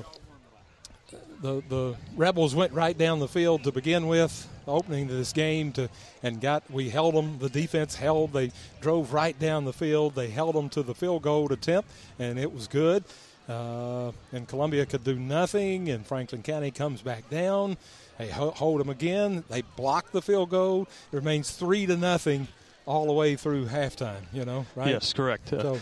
the 1.42 1.61
the 1.69 1.95
rebels 2.16 2.56
went 2.56 2.74
right 2.74 2.98
down 2.98 3.19
the 3.19 3.27
field 3.27 3.64
to 3.66 3.72
begin 3.72 4.08
with 4.08 4.48
opening 4.68 5.08
this 5.08 5.34
game 5.34 5.72
to 5.74 5.90
and 6.24 6.42
got 6.42 6.69
we 6.69 6.90
held 6.90 7.16
them 7.16 7.38
the 7.40 7.50
defense 7.50 7.95
held. 7.95 8.34
They 8.34 8.52
drove 8.82 9.14
right 9.14 9.38
down 9.40 9.66
the 9.66 9.74
field. 9.74 10.16
They 10.16 10.30
held 10.30 10.56
them 10.56 10.69
to 10.69 10.84
the 10.84 10.95
field 10.95 11.22
goal 11.22 11.52
attempt 11.52 11.90
and 12.19 12.40
it 12.40 12.53
was 12.53 12.68
good. 12.68 13.03
Uh, 13.48 14.11
and 14.32 14.48
Columbia 14.48 14.85
could 14.85 15.03
do 15.03 15.16
nothing 15.16 15.90
and 15.90 16.06
Franklin 16.06 16.42
County 16.42 16.72
comes 16.72 17.02
back 17.02 17.30
down. 17.30 17.77
They 18.18 18.30
hold 18.30 18.80
them 18.80 18.90
again. 18.90 19.44
They 19.50 19.61
block 19.76 20.11
the 20.11 20.22
field 20.22 20.50
goal. 20.50 20.88
It 21.11 21.16
remains 21.16 21.52
three 21.52 21.85
to 21.85 21.98
nothing 21.98 22.48
all 22.88 23.08
the 23.08 23.14
way 23.14 23.35
through 23.35 23.66
halftime 23.66 24.22
you 24.32 24.45
know 24.45 24.66
right? 24.76 24.90
Yes, 24.90 25.11
correct. 25.14 25.50
So 25.50 25.80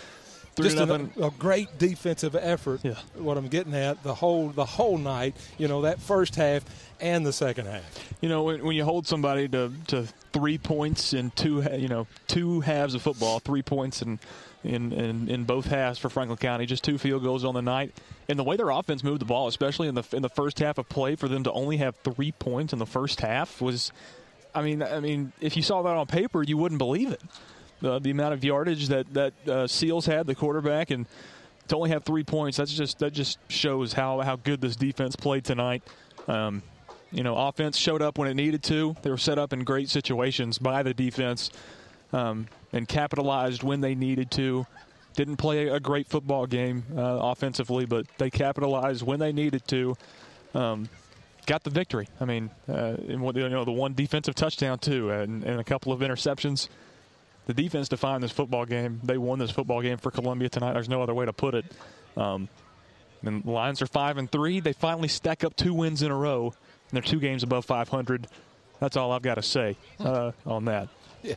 three 0.56 0.70
just 0.70 0.78
an- 0.78 1.12
a 1.22 1.32
great 1.32 1.78
defensive 1.78 2.36
effort. 2.36 2.82
Yeah. 2.84 2.96
What 3.16 3.38
I'm 3.38 3.48
getting 3.48 3.74
at 3.74 4.04
the 4.04 4.14
whole 4.16 4.50
the 4.50 4.66
whole 4.66 4.98
night, 4.98 5.36
you 5.58 5.68
know, 5.68 5.82
that 5.82 6.00
first 6.00 6.36
half 6.36 6.64
and 7.00 7.26
the 7.26 7.34
second 7.34 7.68
half. 7.68 8.14
You 8.22 8.30
know, 8.30 8.44
when, 8.44 8.64
when 8.64 8.76
you 8.76 8.86
hold 8.86 9.08
somebody 9.08 9.48
to, 9.50 9.72
to 9.88 10.08
three 10.32 10.58
points 10.58 11.14
in 11.14 11.32
two, 11.32 11.64
you 11.78 11.90
know, 11.90 12.08
two 12.28 12.62
halves 12.62 12.96
of 12.96 13.02
football, 13.02 13.40
three 13.40 13.62
points 13.62 14.02
in, 14.02 14.20
in, 14.64 14.94
in, 14.94 15.30
in 15.30 15.44
both 15.44 15.66
halves 15.66 16.00
for 16.00 16.10
Franklin 16.10 16.38
County, 16.38 16.66
just 16.66 16.84
two 16.84 16.98
field 16.98 17.24
goals 17.24 17.44
on 17.44 17.54
the 17.54 17.62
night, 17.62 17.94
and 18.30 18.40
the 18.40 18.44
way 18.44 18.56
their 18.56 18.70
offense 18.70 19.04
moved 19.04 19.20
the 19.20 19.26
ball, 19.26 19.48
especially 19.48 19.90
in 19.90 19.96
the 19.96 20.04
in 20.14 20.22
the 20.22 20.30
first 20.30 20.60
half 20.60 20.78
of 20.78 20.88
play, 20.88 21.16
for 21.16 21.28
them 21.28 21.44
to 21.44 21.52
only 21.52 21.78
have 21.78 21.96
three 21.98 22.32
points 22.32 22.72
in 22.72 22.80
the 22.80 22.86
first 22.86 23.20
half 23.20 23.62
was, 23.62 23.92
I 24.56 24.62
mean, 24.62 24.82
I 24.82 25.00
mean, 25.02 25.34
if 25.42 25.58
you 25.58 25.64
saw 25.64 25.82
that 25.82 25.90
on 25.90 26.08
paper, 26.08 26.42
you 26.42 26.58
wouldn't 26.58 26.80
believe 26.80 27.12
it. 27.12 27.22
The, 27.84 28.00
the 28.00 28.12
amount 28.12 28.34
of 28.34 28.46
yardage 28.46 28.88
that 28.88 29.14
that 29.14 29.34
uh, 29.46 29.68
Seals 29.68 30.06
had, 30.06 30.26
the 30.26 30.36
quarterback, 30.36 30.90
and 30.90 31.06
to 31.68 31.76
only 31.76 31.90
have 31.90 32.06
three 32.06 32.24
points, 32.24 32.56
that's 32.56 32.74
just 32.74 33.00
that 33.00 33.12
just 33.12 33.40
shows 33.50 33.92
how 33.92 34.22
how 34.22 34.38
good 34.38 34.62
this 34.62 34.78
defense 34.78 35.18
played 35.18 35.44
tonight. 35.44 35.84
Um, 36.30 36.64
you 37.12 37.24
know, 37.24 37.36
offense 37.36 37.76
showed 37.76 38.02
up 38.02 38.18
when 38.18 38.30
it 38.30 38.36
needed 38.36 38.64
to. 38.64 38.96
They 39.02 39.10
were 39.10 39.18
set 39.18 39.38
up 39.38 39.52
in 39.52 39.66
great 39.66 39.90
situations 39.90 40.58
by 40.58 40.82
the 40.82 40.94
defense 40.94 41.52
um, 42.14 42.48
and 42.72 42.88
capitalized 42.88 43.64
when 43.64 43.82
they 43.82 43.96
needed 43.96 44.32
to. 44.32 44.66
Didn't 45.16 45.36
play 45.36 45.68
a 45.68 45.80
great 45.82 46.08
football 46.08 46.46
game 46.46 46.86
uh, 46.96 47.02
offensively, 47.02 47.86
but 47.86 48.08
they 48.18 48.30
capitalized 48.30 49.04
when 49.04 49.20
they 49.20 49.34
needed 49.34 49.68
to. 49.68 49.98
Um, 50.56 50.88
got 51.48 51.66
the 51.66 51.70
victory. 51.70 52.08
I 52.22 52.24
mean, 52.24 52.50
uh, 52.70 52.96
and 53.10 53.36
you 53.36 53.50
know, 53.50 53.66
the 53.66 53.74
one 53.74 53.94
defensive 53.94 54.36
touchdown 54.36 54.80
too, 54.80 55.10
and, 55.12 55.44
and 55.44 55.60
a 55.60 55.66
couple 55.66 55.92
of 55.92 56.00
interceptions. 56.00 56.70
The 57.46 57.54
defense 57.54 57.90
defined 57.90 58.24
this 58.24 58.32
football 58.32 58.66
game. 58.66 59.02
They 59.04 59.18
won 59.18 59.40
this 59.40 59.52
football 59.52 59.82
game 59.82 59.98
for 59.98 60.12
Columbia 60.12 60.50
tonight. 60.50 60.74
There's 60.74 60.90
no 60.90 61.02
other 61.02 61.14
way 61.14 61.26
to 61.26 61.34
put 61.34 61.56
it. 61.56 61.66
Um, 62.16 62.48
and 63.24 63.44
the 63.44 63.52
Lions 63.52 63.82
are 63.82 63.88
five 63.88 64.18
and 64.18 64.32
three. 64.32 64.60
They 64.60 64.74
finally 64.74 65.08
stack 65.08 65.44
up 65.44 65.56
two 65.56 65.74
wins 65.74 66.02
in 66.02 66.12
a 66.12 66.16
row, 66.16 66.48
and 66.48 66.92
they're 66.92 67.02
two 67.02 67.20
games 67.20 67.44
above 67.44 67.66
500. 67.66 68.28
That's 68.80 68.98
all 68.98 69.12
I've 69.12 69.22
got 69.22 69.36
to 69.36 69.42
say 69.42 69.78
uh, 70.00 70.32
on 70.46 70.66
that. 70.66 70.90
Yeah, 71.22 71.36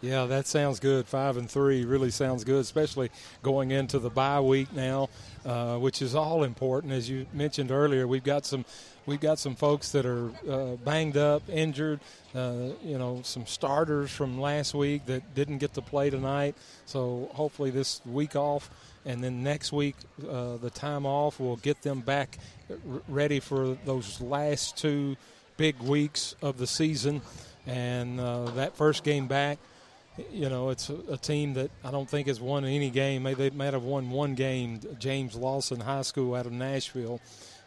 yeah, 0.00 0.24
that 0.24 0.48
sounds 0.48 0.80
good. 0.80 1.06
Five 1.06 1.36
and 1.36 1.48
three 1.48 1.84
really 1.84 2.10
sounds 2.10 2.42
good, 2.42 2.60
especially 2.60 3.10
going 3.42 3.70
into 3.70 4.00
the 4.00 4.10
bye 4.10 4.40
week 4.40 4.72
now, 4.72 5.08
uh, 5.44 5.76
which 5.76 6.02
is 6.02 6.16
all 6.16 6.42
important. 6.42 6.92
As 6.92 7.08
you 7.08 7.26
mentioned 7.32 7.70
earlier, 7.70 8.08
we've 8.08 8.24
got 8.24 8.44
some 8.44 8.64
we've 9.10 9.20
got 9.20 9.40
some 9.40 9.56
folks 9.56 9.90
that 9.90 10.06
are 10.06 10.30
uh, 10.48 10.76
banged 10.84 11.16
up, 11.16 11.42
injured. 11.48 11.98
Uh, 12.32 12.68
you 12.84 12.96
know, 12.96 13.20
some 13.24 13.44
starters 13.44 14.08
from 14.08 14.40
last 14.40 14.72
week 14.72 15.04
that 15.06 15.34
didn't 15.34 15.58
get 15.58 15.74
to 15.74 15.82
play 15.82 16.10
tonight. 16.10 16.54
So 16.86 17.28
hopefully 17.32 17.70
this 17.70 18.00
week 18.06 18.36
off, 18.36 18.70
and 19.04 19.22
then 19.22 19.42
next 19.42 19.72
week 19.72 19.96
uh, 20.28 20.58
the 20.58 20.70
time 20.70 21.06
off 21.06 21.40
will 21.40 21.56
get 21.56 21.82
them 21.82 22.02
back 22.02 22.38
r- 22.70 22.76
ready 23.08 23.40
for 23.40 23.76
those 23.84 24.20
last 24.20 24.78
two 24.78 25.16
big 25.56 25.80
weeks 25.80 26.36
of 26.40 26.56
the 26.58 26.68
season. 26.68 27.20
And 27.66 28.20
uh, 28.20 28.44
that 28.52 28.76
first 28.76 29.02
game 29.02 29.26
back, 29.26 29.58
you 30.32 30.48
know, 30.48 30.70
it's 30.70 30.88
a, 30.88 31.16
team 31.16 31.54
that 31.54 31.72
I 31.82 31.90
don't 31.90 32.08
think 32.08 32.28
has 32.28 32.40
won 32.40 32.64
any 32.64 32.90
game. 32.90 33.24
Maybe 33.24 33.48
they 33.48 33.56
might 33.56 33.72
have 33.72 33.82
won 33.82 34.10
one 34.10 34.34
game. 34.34 34.80
James 35.00 35.34
Lawson 35.34 35.80
High 35.80 36.02
School 36.02 36.36
out 36.36 36.46
of 36.46 36.52
Nashville. 36.52 37.20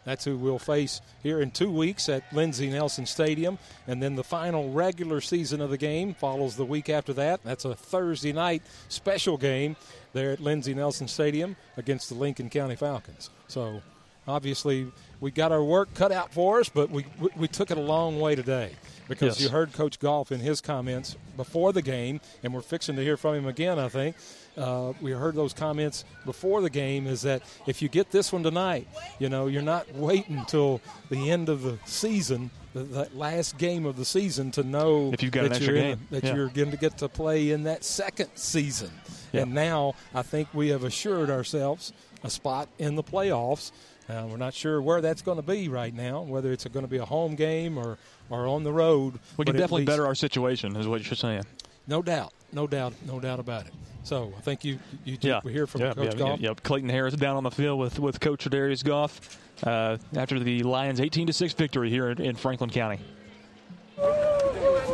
That's 0.04 0.24
who 0.24 0.36
we'll 0.36 0.58
face 0.58 1.00
here 1.22 1.40
in 1.40 1.50
two 1.50 1.70
weeks 1.70 2.08
at 2.08 2.24
Lindsey 2.32 2.68
Nelson 2.68 3.06
Stadium. 3.06 3.58
And 3.86 4.02
then 4.02 4.16
the 4.16 4.24
final 4.24 4.70
regular 4.70 5.20
season 5.20 5.60
of 5.60 5.70
the 5.70 5.78
game 5.78 6.12
follows 6.14 6.56
the 6.56 6.64
week 6.64 6.88
after 6.90 7.12
that. 7.14 7.42
That's 7.42 7.64
a 7.64 7.74
Thursday 7.74 8.32
night 8.32 8.62
special 8.88 9.36
game 9.38 9.76
there 10.12 10.32
at 10.32 10.40
Lindsey 10.40 10.74
Nelson 10.74 11.08
Stadium 11.08 11.56
against 11.76 12.08
the 12.10 12.14
Lincoln 12.16 12.50
County 12.50 12.76
Falcons. 12.76 13.30
So 13.48 13.80
obviously 14.28 14.86
we 15.20 15.30
got 15.30 15.52
our 15.52 15.64
work 15.64 15.92
cut 15.94 16.12
out 16.12 16.32
for 16.32 16.60
us, 16.60 16.68
but 16.68 16.90
we, 16.90 17.06
we, 17.20 17.28
we 17.36 17.48
took 17.48 17.70
it 17.70 17.78
a 17.78 17.82
long 17.82 18.20
way 18.20 18.34
today 18.34 18.72
because 19.08 19.38
Yes. 19.38 19.42
you 19.42 19.48
heard 19.50 19.72
Coach 19.72 19.98
Goff 19.98 20.32
in 20.32 20.40
his 20.40 20.60
comments 20.60 21.16
before 21.36 21.72
the 21.72 21.82
game, 21.82 22.20
and 22.42 22.52
we're 22.54 22.60
fixing 22.62 22.96
to 22.96 23.02
hear 23.02 23.16
from 23.16 23.34
him 23.34 23.46
again, 23.46 23.78
I 23.78 23.88
think. 23.88 24.16
Uh, 24.56 24.92
we 25.00 25.10
heard 25.10 25.34
those 25.34 25.52
comments 25.52 26.04
before 26.24 26.60
the 26.60 26.70
game 26.70 27.06
is 27.06 27.22
that 27.22 27.42
if 27.66 27.82
you 27.82 27.88
get 27.88 28.10
this 28.10 28.32
one 28.32 28.42
tonight, 28.42 28.86
you 29.18 29.28
know, 29.28 29.46
you're 29.48 29.62
not 29.62 29.92
waiting 29.94 30.38
until 30.38 30.80
the 31.10 31.30
end 31.30 31.48
of 31.48 31.62
the 31.62 31.76
season, 31.86 32.50
the, 32.72 32.84
that 32.84 33.16
last 33.16 33.58
game 33.58 33.84
of 33.84 33.96
the 33.96 34.04
season, 34.04 34.50
to 34.52 34.62
know 34.62 35.10
If 35.12 35.22
you've 35.22 35.32
got 35.32 35.48
that, 35.50 35.60
you're, 35.60 35.76
in 35.76 35.98
that 36.10 36.22
Yeah. 36.24 36.34
you're 36.36 36.48
going 36.48 36.70
to 36.70 36.76
get 36.76 36.98
to 36.98 37.08
play 37.08 37.50
in 37.50 37.64
that 37.64 37.84
second 37.84 38.30
season. 38.36 38.90
Yeah. 39.32 39.42
And 39.42 39.54
now 39.54 39.94
I 40.14 40.22
think 40.22 40.48
we 40.54 40.68
have 40.68 40.84
assured 40.84 41.30
ourselves 41.30 41.92
a 42.22 42.30
spot 42.30 42.68
in 42.78 42.94
the 42.94 43.02
playoffs. 43.02 43.72
Uh, 44.08 44.26
we're 44.28 44.36
not 44.36 44.54
sure 44.54 44.80
where 44.82 45.00
that's 45.00 45.22
going 45.22 45.36
to 45.38 45.42
be 45.42 45.66
right 45.68 45.94
now, 45.94 46.20
whether 46.22 46.52
it's 46.52 46.64
going 46.66 46.84
to 46.84 46.90
be 46.90 46.98
a 46.98 47.04
home 47.04 47.34
game 47.34 47.76
or, 47.78 47.98
or 48.30 48.46
on 48.46 48.62
the 48.62 48.72
road. 48.72 49.18
We 49.36 49.46
can 49.46 49.54
definitely 49.56 49.80
least- 49.82 49.86
better 49.88 50.06
our 50.06 50.14
situation, 50.14 50.76
is 50.76 50.86
what 50.86 51.04
you're 51.06 51.16
saying. 51.16 51.42
No 51.86 52.02
doubt, 52.02 52.32
no 52.54 52.66
doubt, 52.66 52.94
no 53.06 53.20
doubt 53.20 53.40
about 53.40 53.66
it. 53.66 53.72
So 54.04 54.32
I 54.36 54.40
think 54.40 54.64
you 54.64 54.78
you 55.04 55.16
Yeah, 55.20 55.40
we 55.42 55.52
hear 55.52 55.66
from 55.66 55.80
yeah, 55.80 55.94
Coach 55.94 56.14
yeah, 56.14 56.18
Goff. 56.18 56.40
Yep, 56.40 56.62
Clayton 56.62 56.88
Harris 56.90 57.14
down 57.14 57.36
on 57.36 57.42
the 57.44 57.50
field 57.50 57.80
with 57.80 57.98
with 57.98 58.20
Coach 58.20 58.44
Darius 58.44 58.82
Goff 58.82 59.38
uh, 59.64 59.96
after 60.14 60.38
the 60.38 60.62
Lions' 60.62 61.00
18 61.00 61.26
to 61.28 61.32
six 61.32 61.52
victory 61.52 61.90
here 61.90 62.10
in, 62.10 62.20
in 62.20 62.36
Franklin 62.36 62.70
County. 62.70 63.00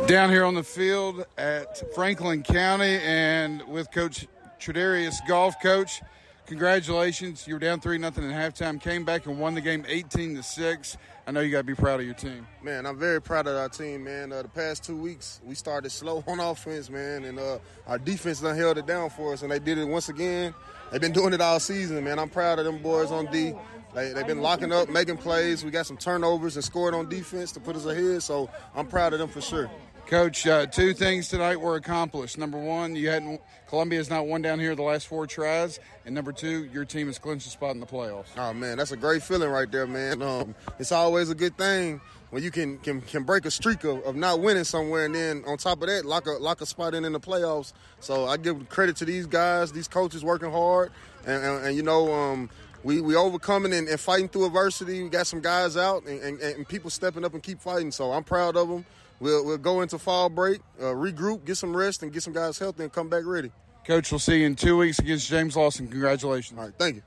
down 0.07 0.29
here 0.29 0.45
on 0.45 0.55
the 0.55 0.63
field 0.63 1.25
at 1.37 1.93
Franklin 1.93 2.43
County 2.43 2.99
and 3.03 3.67
with 3.67 3.91
Coach 3.91 4.27
Tredarius 4.59 5.15
Goff 5.27 5.61
Coach. 5.61 6.01
Congratulations. 6.45 7.47
You 7.47 7.55
were 7.55 7.59
down 7.59 7.79
3 7.79 7.97
nothing 7.97 8.29
at 8.29 8.53
halftime, 8.53 8.79
came 8.79 9.05
back 9.05 9.25
and 9.25 9.39
won 9.39 9.55
the 9.55 9.61
game 9.61 9.85
18 9.87 10.35
to 10.35 10.43
6. 10.43 10.97
I 11.31 11.33
know 11.33 11.39
you 11.39 11.49
got 11.49 11.59
to 11.59 11.63
be 11.63 11.75
proud 11.75 12.01
of 12.01 12.05
your 12.05 12.13
team. 12.13 12.45
Man, 12.61 12.85
I'm 12.85 12.99
very 12.99 13.21
proud 13.21 13.47
of 13.47 13.55
our 13.55 13.69
team, 13.69 14.03
man. 14.03 14.33
Uh, 14.33 14.41
the 14.41 14.49
past 14.49 14.83
two 14.83 14.97
weeks, 14.97 15.39
we 15.45 15.55
started 15.55 15.89
slow 15.89 16.21
on 16.27 16.41
offense, 16.41 16.89
man, 16.89 17.23
and 17.23 17.39
uh, 17.39 17.59
our 17.87 17.97
defense 17.97 18.41
done 18.41 18.57
held 18.57 18.77
it 18.77 18.85
down 18.85 19.09
for 19.09 19.31
us, 19.31 19.41
and 19.41 19.49
they 19.49 19.59
did 19.59 19.77
it 19.77 19.85
once 19.85 20.09
again. 20.09 20.53
They've 20.91 20.99
been 20.99 21.13
doing 21.13 21.31
it 21.33 21.39
all 21.39 21.61
season, 21.61 22.03
man. 22.03 22.19
I'm 22.19 22.27
proud 22.27 22.59
of 22.59 22.65
them 22.65 22.79
boys 22.79 23.11
on 23.11 23.27
D. 23.27 23.53
They, 23.95 24.11
they've 24.11 24.27
been 24.27 24.41
locking 24.41 24.73
up, 24.73 24.89
making 24.89 25.19
plays. 25.19 25.63
We 25.63 25.71
got 25.71 25.85
some 25.85 25.95
turnovers 25.95 26.57
and 26.57 26.65
scored 26.65 26.93
on 26.93 27.07
defense 27.07 27.53
to 27.53 27.61
put 27.61 27.77
us 27.77 27.85
ahead, 27.85 28.21
so 28.23 28.49
I'm 28.75 28.87
proud 28.87 29.13
of 29.13 29.19
them 29.19 29.29
for 29.29 29.39
sure. 29.39 29.71
Coach, 30.11 30.45
uh, 30.45 30.65
two 30.65 30.93
things 30.93 31.29
tonight 31.29 31.55
were 31.55 31.77
accomplished. 31.77 32.37
Number 32.37 32.57
one, 32.57 32.97
you 32.97 33.07
hadn't 33.07 33.39
Columbia 33.69 33.97
has 33.97 34.09
not 34.09 34.27
won 34.27 34.41
down 34.41 34.59
here 34.59 34.75
the 34.75 34.81
last 34.81 35.07
four 35.07 35.25
tries, 35.25 35.79
and 36.05 36.13
number 36.13 36.33
two, 36.33 36.65
your 36.65 36.83
team 36.83 37.07
has 37.07 37.17
clinched 37.17 37.47
a 37.47 37.49
spot 37.49 37.75
in 37.75 37.79
the 37.79 37.85
playoffs. 37.85 38.25
Oh 38.35 38.51
man, 38.51 38.77
that's 38.77 38.91
a 38.91 38.97
great 38.97 39.23
feeling 39.23 39.49
right 39.49 39.71
there, 39.71 39.87
man. 39.87 40.21
Um, 40.21 40.53
it's 40.79 40.91
always 40.91 41.29
a 41.29 41.33
good 41.33 41.57
thing 41.57 42.01
when 42.29 42.43
you 42.43 42.51
can 42.51 42.77
can, 42.79 42.99
can 42.99 43.23
break 43.23 43.45
a 43.45 43.51
streak 43.51 43.85
of, 43.85 44.03
of 44.03 44.17
not 44.17 44.41
winning 44.41 44.65
somewhere, 44.65 45.05
and 45.05 45.15
then 45.15 45.45
on 45.47 45.55
top 45.55 45.81
of 45.81 45.87
that, 45.87 46.03
lock 46.03 46.25
a 46.27 46.31
lock 46.31 46.59
a 46.59 46.65
spot 46.65 46.93
in 46.93 47.05
in 47.05 47.13
the 47.13 47.19
playoffs. 47.21 47.71
So 48.01 48.27
I 48.27 48.35
give 48.35 48.67
credit 48.67 48.97
to 48.97 49.05
these 49.05 49.27
guys, 49.27 49.71
these 49.71 49.87
coaches 49.87 50.25
working 50.25 50.51
hard, 50.51 50.91
and, 51.25 51.41
and, 51.41 51.65
and 51.67 51.77
you 51.77 51.83
know. 51.83 52.13
Um, 52.13 52.49
we, 52.83 52.99
we 52.99 53.15
overcoming 53.15 53.73
and, 53.73 53.87
and 53.87 53.99
fighting 53.99 54.27
through 54.27 54.47
adversity. 54.47 55.03
We 55.03 55.09
got 55.09 55.27
some 55.27 55.39
guys 55.39 55.77
out 55.77 56.07
and, 56.07 56.19
and, 56.19 56.39
and 56.39 56.67
people 56.67 56.89
stepping 56.89 57.23
up 57.23 57.35
and 57.35 57.43
keep 57.43 57.61
fighting. 57.61 57.91
So 57.91 58.11
I'm 58.11 58.23
proud 58.23 58.57
of 58.57 58.69
them. 58.69 58.85
We'll, 59.21 59.45
we'll 59.45 59.59
go 59.59 59.81
into 59.81 59.99
fall 59.99 60.29
break, 60.29 60.61
uh, 60.79 60.85
regroup, 60.85 61.45
get 61.45 61.55
some 61.55 61.77
rest, 61.77 62.01
and 62.01 62.11
get 62.11 62.23
some 62.23 62.33
guys 62.33 62.57
healthy 62.57 62.83
and 62.83 62.91
come 62.91 63.07
back 63.07 63.23
ready. 63.23 63.51
Coach, 63.85 64.11
we'll 64.11 64.19
see 64.19 64.39
you 64.39 64.47
in 64.47 64.55
two 64.55 64.77
weeks 64.77 64.97
against 64.97 65.29
James 65.29 65.55
Lawson. 65.55 65.87
Congratulations. 65.87 66.57
All 66.57 66.65
right, 66.65 66.73
thank 66.77 66.95
you. 66.95 67.01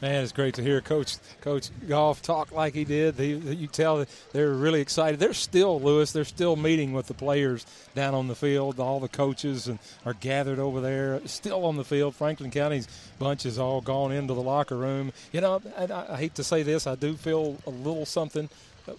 Man, 0.00 0.22
it's 0.22 0.32
great 0.32 0.54
to 0.54 0.62
hear 0.62 0.80
Coach 0.80 1.18
Coach 1.42 1.68
Goff 1.86 2.22
talk 2.22 2.52
like 2.52 2.72
he 2.72 2.84
did. 2.84 3.18
They, 3.18 3.32
you 3.32 3.66
tell 3.66 4.06
they're 4.32 4.52
really 4.52 4.80
excited. 4.80 5.20
They're 5.20 5.34
still 5.34 5.78
Lewis. 5.78 6.12
They're 6.12 6.24
still 6.24 6.56
meeting 6.56 6.94
with 6.94 7.06
the 7.06 7.12
players 7.12 7.66
down 7.94 8.14
on 8.14 8.26
the 8.26 8.34
field. 8.34 8.80
All 8.80 8.98
the 8.98 9.08
coaches 9.08 9.68
and 9.68 9.78
are 10.06 10.14
gathered 10.14 10.58
over 10.58 10.80
there, 10.80 11.20
still 11.26 11.66
on 11.66 11.76
the 11.76 11.84
field. 11.84 12.14
Franklin 12.14 12.50
County's 12.50 12.88
bunch 13.18 13.42
has 13.42 13.58
all 13.58 13.82
gone 13.82 14.10
into 14.10 14.32
the 14.32 14.40
locker 14.40 14.76
room. 14.76 15.12
You 15.32 15.42
know, 15.42 15.60
I, 15.76 16.14
I 16.14 16.16
hate 16.16 16.34
to 16.36 16.44
say 16.44 16.62
this, 16.62 16.86
I 16.86 16.94
do 16.94 17.14
feel 17.14 17.58
a 17.66 17.70
little 17.70 18.06
something 18.06 18.48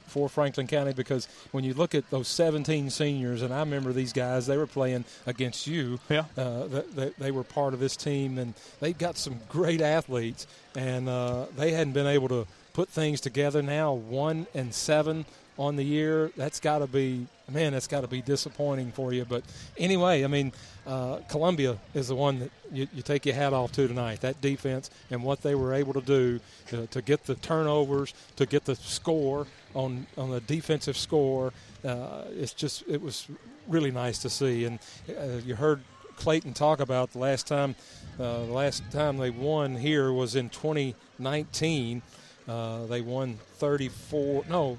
for 0.07 0.29
Franklin 0.29 0.67
County 0.67 0.93
because 0.93 1.27
when 1.51 1.63
you 1.63 1.73
look 1.73 1.95
at 1.95 2.09
those 2.09 2.27
17 2.27 2.89
seniors, 2.89 3.41
and 3.41 3.53
I 3.53 3.59
remember 3.59 3.93
these 3.93 4.13
guys, 4.13 4.47
they 4.47 4.57
were 4.57 4.67
playing 4.67 5.05
against 5.25 5.67
you. 5.67 5.99
Yeah. 6.09 6.25
Uh, 6.37 6.81
they, 6.93 7.09
they 7.17 7.31
were 7.31 7.43
part 7.43 7.73
of 7.73 7.79
this 7.79 7.95
team, 7.95 8.37
and 8.37 8.53
they've 8.79 8.97
got 8.97 9.17
some 9.17 9.39
great 9.49 9.81
athletes, 9.81 10.47
and 10.75 11.09
uh, 11.09 11.45
they 11.57 11.71
hadn't 11.71 11.93
been 11.93 12.07
able 12.07 12.27
to 12.29 12.47
put 12.73 12.89
things 12.89 13.21
together. 13.21 13.61
Now 13.61 13.93
one 13.93 14.47
and 14.53 14.73
seven 14.73 15.25
on 15.57 15.75
the 15.75 15.83
year, 15.83 16.31
that's 16.37 16.59
got 16.59 16.79
to 16.79 16.87
be 16.87 17.27
man, 17.51 17.73
that's 17.73 17.87
got 17.87 18.01
to 18.01 18.07
be 18.07 18.21
disappointing 18.21 18.91
for 18.91 19.13
you. 19.13 19.25
But 19.25 19.43
anyway, 19.77 20.23
I 20.23 20.27
mean, 20.27 20.51
uh, 20.87 21.17
Columbia 21.27 21.77
is 21.93 22.07
the 22.07 22.15
one 22.15 22.39
that 22.39 22.51
you, 22.71 22.87
you 22.93 23.01
take 23.01 23.25
your 23.25 23.35
hat 23.35 23.53
off 23.53 23.71
to 23.73 23.87
tonight. 23.87 24.21
That 24.21 24.41
defense 24.41 24.89
and 25.09 25.23
what 25.23 25.41
they 25.41 25.55
were 25.55 25.73
able 25.73 25.93
to 25.93 26.01
do 26.01 26.39
to, 26.67 26.87
to 26.87 27.01
get 27.01 27.25
the 27.25 27.35
turnovers, 27.35 28.13
to 28.37 28.45
get 28.45 28.65
the 28.65 28.75
score 28.75 29.47
on 29.73 30.07
on 30.17 30.31
the 30.31 30.41
defensive 30.41 30.97
score. 30.97 31.53
Uh, 31.83 32.23
it's 32.31 32.53
just 32.53 32.83
it 32.87 33.01
was 33.01 33.27
really 33.67 33.91
nice 33.91 34.19
to 34.19 34.29
see. 34.29 34.65
And 34.65 34.79
uh, 35.09 35.39
you 35.45 35.55
heard 35.55 35.81
Clayton 36.15 36.53
talk 36.53 36.79
about 36.79 37.11
the 37.11 37.19
last 37.19 37.47
time. 37.47 37.75
Uh, 38.19 38.45
the 38.45 38.53
last 38.53 38.83
time 38.91 39.17
they 39.17 39.29
won 39.29 39.75
here 39.75 40.11
was 40.11 40.35
in 40.35 40.49
2019. 40.49 42.01
Uh, 42.47 42.85
they 42.85 43.01
won 43.01 43.39
34. 43.55 44.45
No, 44.49 44.77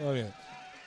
oh 0.00 0.12
yeah. 0.12 0.28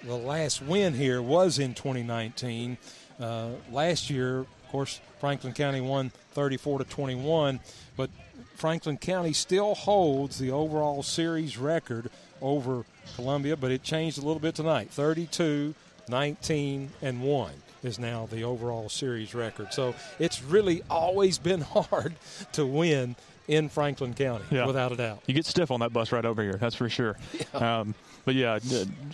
The 0.03 0.17
last 0.17 0.61
win 0.61 0.93
here 0.93 1.21
was 1.21 1.59
in 1.59 1.73
2019. 1.73 2.77
Uh, 3.19 3.49
last 3.71 4.09
year, 4.09 4.39
of 4.39 4.67
course, 4.69 4.99
Franklin 5.19 5.53
County 5.53 5.79
won 5.79 6.11
34 6.33 6.79
to 6.79 6.83
21, 6.83 7.61
but 7.95 8.09
Franklin 8.55 8.97
County 8.97 9.33
still 9.33 9.75
holds 9.75 10.39
the 10.39 10.51
overall 10.51 11.03
series 11.03 11.57
record 11.57 12.09
over 12.43 12.85
Columbia, 13.15 13.57
but 13.57 13.71
it 13.71 13.81
changed 13.81 14.19
a 14.19 14.21
little 14.21 14.39
bit 14.41 14.53
tonight. 14.53 14.91
32, 14.91 15.73
19, 16.09 16.91
and 17.01 17.21
1 17.23 17.51
is 17.83 17.97
now 17.97 18.27
the 18.29 18.43
overall 18.43 18.89
series 18.89 19.33
record. 19.33 19.73
So 19.73 19.95
it's 20.19 20.43
really 20.43 20.83
always 20.89 21.37
been 21.39 21.61
hard 21.75 22.13
to 22.51 22.65
win 22.65 23.15
in 23.47 23.67
Franklin 23.69 24.13
County, 24.13 24.45
Yeah. 24.51 24.65
without 24.65 24.91
a 24.91 24.95
doubt. 24.95 25.21
You 25.25 25.33
get 25.33 25.45
stiff 25.45 25.71
on 25.71 25.79
that 25.81 25.91
bus 25.91 26.11
right 26.11 26.23
over 26.23 26.41
here, 26.43 26.57
that's 26.59 26.75
for 26.75 26.89
sure. 26.89 27.17
Um, 27.53 27.93
but 28.25 28.35
yeah, 28.35 28.57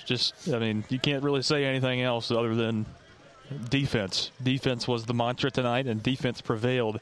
just 0.05 0.49
I 0.53 0.59
mean, 0.59 0.83
you 0.89 0.99
can't 0.99 1.23
really 1.23 1.41
say 1.41 1.65
anything 1.65 2.01
else 2.01 2.29
other 2.29 2.53
than 2.53 2.85
defense. 3.69 4.31
Defense 4.43 4.87
was 4.87 5.05
the 5.05 5.13
mantra 5.15 5.49
tonight, 5.51 5.87
and 5.87 6.01
defense 6.03 6.41
prevailed. 6.41 6.99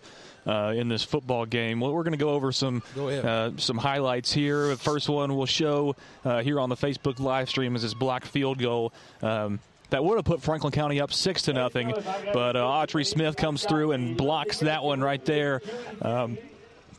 Uh, 0.48 0.72
in 0.72 0.88
this 0.88 1.04
football 1.04 1.46
game, 1.46 1.82
well, 1.82 1.92
we're 1.92 2.04
going 2.04 2.14
to 2.14 2.18
go 2.18 2.30
over 2.30 2.54
some 2.54 2.82
Go 2.96 3.10
uh, 3.10 3.52
some 3.58 3.78
highlights 3.78 4.32
here. 4.32 4.70
The 4.70 4.78
first 4.78 5.10
one 5.10 5.36
we'll 5.36 5.46
show 5.46 5.98
uh, 6.24 6.42
here 6.42 6.58
on 6.58 6.70
the 6.70 6.78
Facebook 6.78 7.20
live 7.20 7.50
stream 7.50 7.76
is 7.76 7.82
this 7.82 7.94
block 7.94 8.24
field 8.24 8.58
goal. 8.58 8.94
Um, 9.22 9.60
that 9.90 10.04
would 10.04 10.18
have 10.18 10.26
put 10.26 10.42
Franklin 10.42 10.72
County 10.72 11.02
up 11.02 11.12
six 11.14 11.44
to 11.44 11.54
nothing, 11.54 11.94
but 12.34 12.56
uh, 12.56 12.62
Autry 12.62 13.06
Smith 13.06 13.36
comes 13.36 13.66
through 13.66 13.92
and 13.92 14.16
blocks 14.18 14.60
that 14.60 14.84
one 14.84 15.02
right 15.02 15.24
there. 15.26 15.62
Um, 16.02 16.38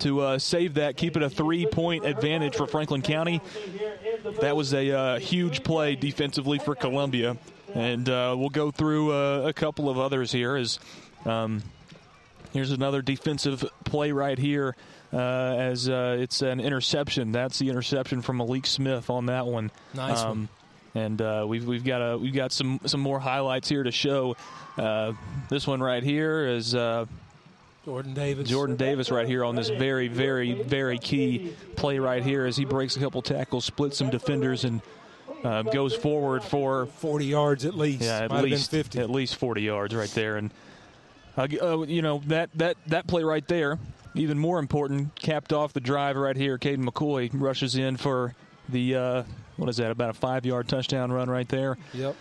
to 0.01 0.21
uh, 0.21 0.39
save 0.39 0.75
that, 0.75 0.97
keep 0.97 1.17
it 1.17 1.23
a 1.23 1.31
three 1.31 1.67
point 1.67 2.07
advantage 2.07 2.57
for 2.57 2.67
Franklin 2.67 3.03
County. 3.03 3.41
That 4.41 4.57
was 4.57 4.73
a 4.73 4.91
uh, 4.91 5.19
huge 5.19 5.65
play 5.65 5.97
defensively 5.97 6.59
for 6.59 6.75
Columbia. 6.75 7.37
And 7.75 8.09
uh, 8.09 8.35
we'll 8.39 8.49
go 8.49 8.71
through 8.71 9.13
uh, 9.13 9.43
a 9.47 9.53
couple 9.53 9.91
of 9.91 9.99
others 9.99 10.33
here 10.33 10.57
as 10.57 10.79
um, 11.27 11.63
Here's 12.53 12.71
another 12.71 13.03
defensive 13.03 13.65
play 13.85 14.13
right 14.13 14.39
here 14.39 14.75
uh, 15.13 15.17
as 15.19 15.89
uh, 15.89 16.17
it's 16.19 16.43
an 16.43 16.61
interception. 16.61 17.33
That's 17.33 17.59
the 17.59 17.69
interception 17.69 18.23
from 18.23 18.39
Malik 18.39 18.67
Smith 18.67 19.11
on 19.11 19.27
that 19.27 19.47
one. 19.47 19.71
Nice 19.95 20.23
one. 20.23 20.31
Um, 20.31 20.49
And 20.95 21.21
uh, 21.21 21.45
we've 21.47 21.67
we've 21.67 21.85
got 21.85 21.99
a 22.01 22.17
we've 22.19 22.35
got 22.35 22.51
some 22.53 22.81
some 22.87 23.01
more 23.01 23.21
highlights 23.21 23.69
here 23.69 23.83
to 23.83 23.93
show. 23.93 24.37
Uh, 24.77 25.13
this 25.51 25.67
one 25.67 25.81
right 25.83 26.03
here 26.03 26.47
is 26.47 26.75
uh, 26.75 27.05
Jordan 27.85 28.15
Davis. 28.15 28.49
Jordan 28.49 28.77
Davis 28.77 29.11
right 29.11 29.27
here 29.27 29.45
on 29.45 29.55
this 29.55 29.69
very 29.69 30.09
very 30.09 30.63
very 30.63 30.99
key 30.99 31.55
play 31.77 31.99
right 31.99 32.23
here 32.25 32.47
as 32.47 32.57
he 32.57 32.65
breaks 32.65 32.97
a 32.97 33.01
couple 33.01 33.21
tackles, 33.23 33.65
splits 33.67 33.99
some 33.99 34.09
defenders, 34.11 34.65
and 34.65 34.81
uh, 35.45 35.63
goes 35.63 35.95
forward 35.95 36.43
for 36.43 36.87
40 36.87 37.27
yards 37.27 37.65
at 37.65 37.75
least. 37.75 38.03
yeah, 38.03 38.21
at 38.25 38.31
Might 38.31 38.45
least 38.45 38.71
50. 38.71 38.99
at 38.99 39.11
least 39.11 39.37
40 39.37 39.63
yards 39.63 39.95
right 39.95 40.11
there. 40.11 40.37
And 40.37 40.51
uh, 41.39 41.47
uh, 41.63 41.83
you 41.83 42.03
know 42.03 42.21
that 42.27 42.51
that 42.57 42.77
that 42.89 43.07
play 43.07 43.23
right 43.23 43.47
there, 43.47 43.79
even 44.15 44.39
more 44.39 44.59
important, 44.59 45.15
capped 45.15 45.53
off 45.53 45.73
the 45.73 45.81
drive 45.81 46.17
right 46.17 46.37
here. 46.37 46.59
Caden 46.59 46.85
McCoy 46.85 47.31
rushes 47.33 47.77
in 47.77 47.97
for 47.97 48.35
the 48.69 48.95
uh, 48.95 49.23
what 49.57 49.69
is 49.69 49.77
that? 49.77 49.91
About 49.91 50.11
a 50.11 50.15
five-yard 50.15 50.69
touchdown 50.69 51.13
run 51.13 51.31
right 51.31 51.49
there. 51.49 51.79
Yep. 51.95 52.17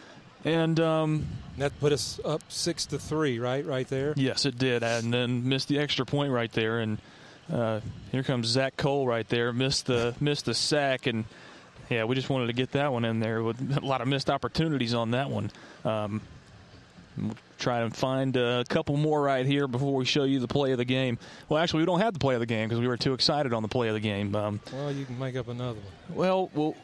And 0.46 0.80
um, 0.80 1.28
that 1.58 1.78
put 1.80 1.92
us 1.92 2.20
up 2.24 2.42
six 2.48 2.86
to 2.88 3.00
three, 3.00 3.40
right, 3.40 3.66
right 3.66 3.88
there. 3.88 4.14
Yes, 4.16 4.46
it 4.46 4.58
did, 4.58 4.84
and 4.84 5.14
then 5.14 5.50
missed 5.50 5.68
the 5.68 5.80
extra 5.80 6.06
point 6.06 6.32
right 6.32 6.52
there. 6.52 6.80
And 6.80 7.00
uh, 7.52 7.82
here 8.12 8.24
comes 8.24 8.48
Zach 8.48 8.78
Cole 8.78 9.08
right 9.08 9.28
there, 9.28 9.52
missed 9.52 9.88
the 9.88 10.16
missed 10.20 10.46
the 10.46 10.54
sack, 10.54 11.08
and 11.08 11.26
yeah, 11.90 12.04
we 12.04 12.16
just 12.16 12.30
wanted 12.30 12.48
to 12.48 12.54
get 12.54 12.72
that 12.74 12.94
one 12.94 13.04
in 13.04 13.20
there 13.20 13.42
with 13.44 13.78
a 13.78 13.86
lot 13.86 14.02
of 14.02 14.08
missed 14.08 14.30
opportunities 14.30 14.94
on 14.94 15.12
that 15.12 15.30
one. 15.30 15.52
Um, 15.84 16.22
try 17.58 17.82
and 17.82 17.96
find 17.96 18.36
a 18.38 18.64
couple 18.70 18.96
more 18.98 19.22
right 19.22 19.46
here 19.46 19.68
before 19.68 19.96
we 19.96 20.06
show 20.06 20.24
you 20.24 20.40
the 20.40 20.48
play 20.48 20.72
of 20.72 20.78
the 20.78 20.86
game. 20.86 21.18
Well, 21.50 21.62
actually, 21.62 21.82
we 21.82 21.86
don't 21.88 22.00
have 22.00 22.14
the 22.14 22.20
play 22.20 22.36
of 22.36 22.40
the 22.40 22.46
game 22.46 22.68
because 22.70 22.80
we 22.80 22.88
were 22.88 22.98
too 22.98 23.14
excited 23.14 23.54
on 23.54 23.62
the 23.62 23.68
play 23.68 23.88
of 23.88 23.94
the 23.94 24.00
game. 24.00 24.36
Um, 24.36 24.60
Well, 24.72 24.92
you 24.92 25.06
can 25.06 25.18
make 25.20 25.36
up 25.36 25.48
another 25.48 25.80
one. 26.08 26.18
well, 26.18 26.50
well, 26.54 26.76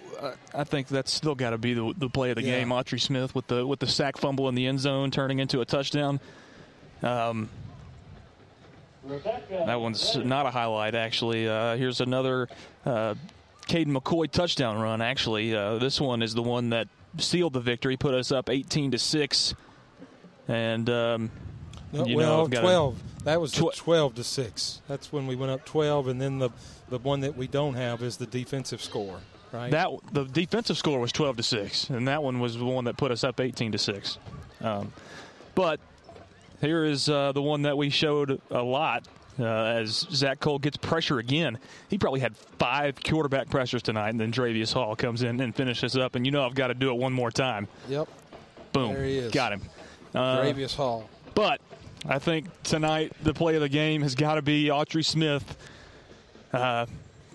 I 0.53 0.64
think 0.64 0.88
that's 0.88 1.11
still 1.11 1.35
got 1.35 1.52
to 1.52 1.58
be 1.58 1.74
the, 1.74 1.93
the 1.98 2.10
play 2.10 2.30
of 2.32 2.35
the 2.38 2.43
Yeah. 2.43 2.60
game. 2.60 2.69
Autry 2.69 3.00
Smith 3.02 3.34
with 3.35 3.48
the 3.48 3.66
with 3.66 3.80
the 3.80 3.88
sack 3.88 4.18
fumble 4.18 4.48
in 4.50 4.56
the 4.56 4.66
end 4.68 4.80
zone, 4.80 5.11
turning 5.11 5.40
into 5.40 5.61
a 5.61 5.66
touchdown. 5.66 6.19
Um, 7.02 7.50
that 9.66 9.80
one's 9.82 10.16
not 10.16 10.45
a 10.45 10.50
highlight, 10.52 10.95
actually. 10.95 11.48
Uh, 11.48 11.76
here's 11.76 12.00
another 12.00 12.48
uh, 12.85 13.16
Caden 13.68 13.88
McCoy 13.98 14.32
touchdown 14.32 14.80
run. 14.80 15.02
Actually, 15.02 15.53
uh, 15.56 15.77
this 15.77 16.00
one 16.00 16.22
is 16.22 16.34
the 16.34 16.42
one 16.42 16.69
that 16.69 16.88
sealed 17.18 17.53
the 17.53 17.60
victory, 17.60 17.98
put 17.98 18.14
us 18.14 18.32
up 18.32 18.50
18 18.50 18.92
to 18.92 18.98
six, 18.98 19.53
and 20.47 20.89
um, 20.89 21.31
No, 21.91 22.05
you 22.05 22.17
well, 22.17 22.43
I've 22.43 22.49
got 22.51 22.59
a- 22.59 22.67
12. 22.67 23.03
that 23.23 23.39
was 23.41 23.51
the 23.53 23.72
12 23.75 24.15
to 24.15 24.23
6. 24.23 24.81
That's 24.88 25.11
when 25.11 25.27
we 25.27 25.35
went 25.35 25.51
up 25.51 25.65
12, 25.65 26.07
and 26.07 26.22
then 26.22 26.39
the, 26.39 26.49
the 26.89 26.97
one 26.99 27.22
that 27.22 27.35
we 27.38 27.47
don't 27.47 27.75
have 27.75 28.01
is 28.03 28.17
the 28.17 28.25
defensive 28.25 28.81
score, 28.81 29.19
right? 29.51 29.72
That 29.72 29.89
the 30.11 30.25
defensive 30.25 30.77
score 30.77 30.99
was 30.99 31.11
12 31.11 31.38
to 31.38 31.43
six, 31.43 31.89
and 31.89 32.07
that 32.07 32.22
one 32.23 32.39
was 32.39 32.57
the 32.57 32.65
one 32.65 32.85
that 32.85 32.97
put 32.97 33.11
us 33.11 33.23
up 33.23 33.39
18 33.39 33.72
to 33.73 33.77
six. 33.77 34.17
Um, 34.61 34.91
but 35.55 35.80
here 36.61 36.85
is 36.85 37.09
uh, 37.09 37.31
the 37.33 37.41
one 37.41 37.63
that 37.63 37.77
we 37.77 37.89
showed 37.89 38.41
a 38.49 38.61
lot 38.63 39.05
uh, 39.39 39.43
as 39.45 40.07
Zach 40.11 40.39
Cole 40.39 40.59
gets 40.59 40.77
pressure 40.77 41.19
again. 41.19 41.57
He 41.89 41.97
probably 41.97 42.19
had 42.19 42.35
five 42.38 42.95
quarterback 43.03 43.49
pressures 43.49 43.81
tonight, 43.81 44.09
and 44.09 44.19
then 44.19 44.31
Jaravius 44.31 44.72
Hall 44.73 44.95
comes 44.95 45.23
in 45.23 45.39
and 45.41 45.55
finishes 45.55 45.97
up. 45.97 46.15
And 46.15 46.25
you 46.25 46.31
know 46.31 46.45
I've 46.45 46.55
got 46.55 46.67
to 46.67 46.73
do 46.73 46.89
it 46.89 46.97
one 46.97 47.13
more 47.13 47.31
time. 47.31 47.67
Yep. 47.89 48.07
Boom. 48.72 48.93
There 48.93 49.03
he 49.03 49.17
is. 49.17 49.31
Got 49.31 49.53
him. 49.53 49.61
Uh, 50.14 50.53
Hall. 50.75 51.09
But 51.35 51.61
I 52.08 52.19
think 52.19 52.48
tonight 52.64 53.14
the 53.24 53.33
play 53.33 53.56
of 53.56 53.61
the 53.61 53.69
game 53.69 54.01
has 54.01 54.16
got 54.16 54.35
to 54.35 54.42
be 54.42 54.66
Autry 54.66 55.03
Smith. 55.06 55.58
Uh, 56.51 56.85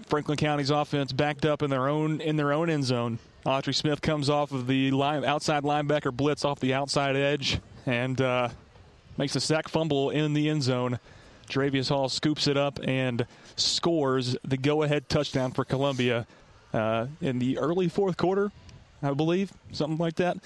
Franklin 0.06 0.36
County's 0.36 0.70
offense 0.70 1.12
backed 1.12 1.44
up 1.44 1.62
in 1.62 1.70
their 1.70 1.88
own 1.88 2.20
in 2.20 2.36
their 2.36 2.52
own 2.52 2.70
end 2.70 2.84
zone. 2.84 3.18
Autry 3.44 3.74
Smith 3.74 4.00
comes 4.00 4.28
off 4.28 4.52
of 4.52 4.66
the 4.66 4.90
line, 4.90 5.24
outside 5.24 5.62
linebacker 5.62 6.14
blitz 6.14 6.44
off 6.44 6.60
the 6.60 6.74
outside 6.74 7.16
edge 7.16 7.60
and 7.86 8.20
uh, 8.20 8.48
makes 9.16 9.36
a 9.36 9.40
sack 9.40 9.68
fumble 9.68 10.10
in 10.10 10.34
the 10.34 10.48
end 10.48 10.62
zone. 10.62 10.98
Jaravius 11.48 11.88
Hall 11.88 12.08
scoops 12.08 12.46
it 12.46 12.56
up 12.58 12.78
and 12.84 13.26
scores 13.56 14.36
the 14.44 14.58
go-ahead 14.58 15.08
touchdown 15.08 15.52
for 15.52 15.64
Columbia 15.64 16.26
uh, 16.74 17.06
in 17.22 17.38
the 17.38 17.58
early 17.58 17.88
fourth 17.88 18.18
quarter, 18.18 18.52
I 19.02 19.14
believe, 19.14 19.52
something 19.72 19.98
like 19.98 20.16
that. 20.16 20.36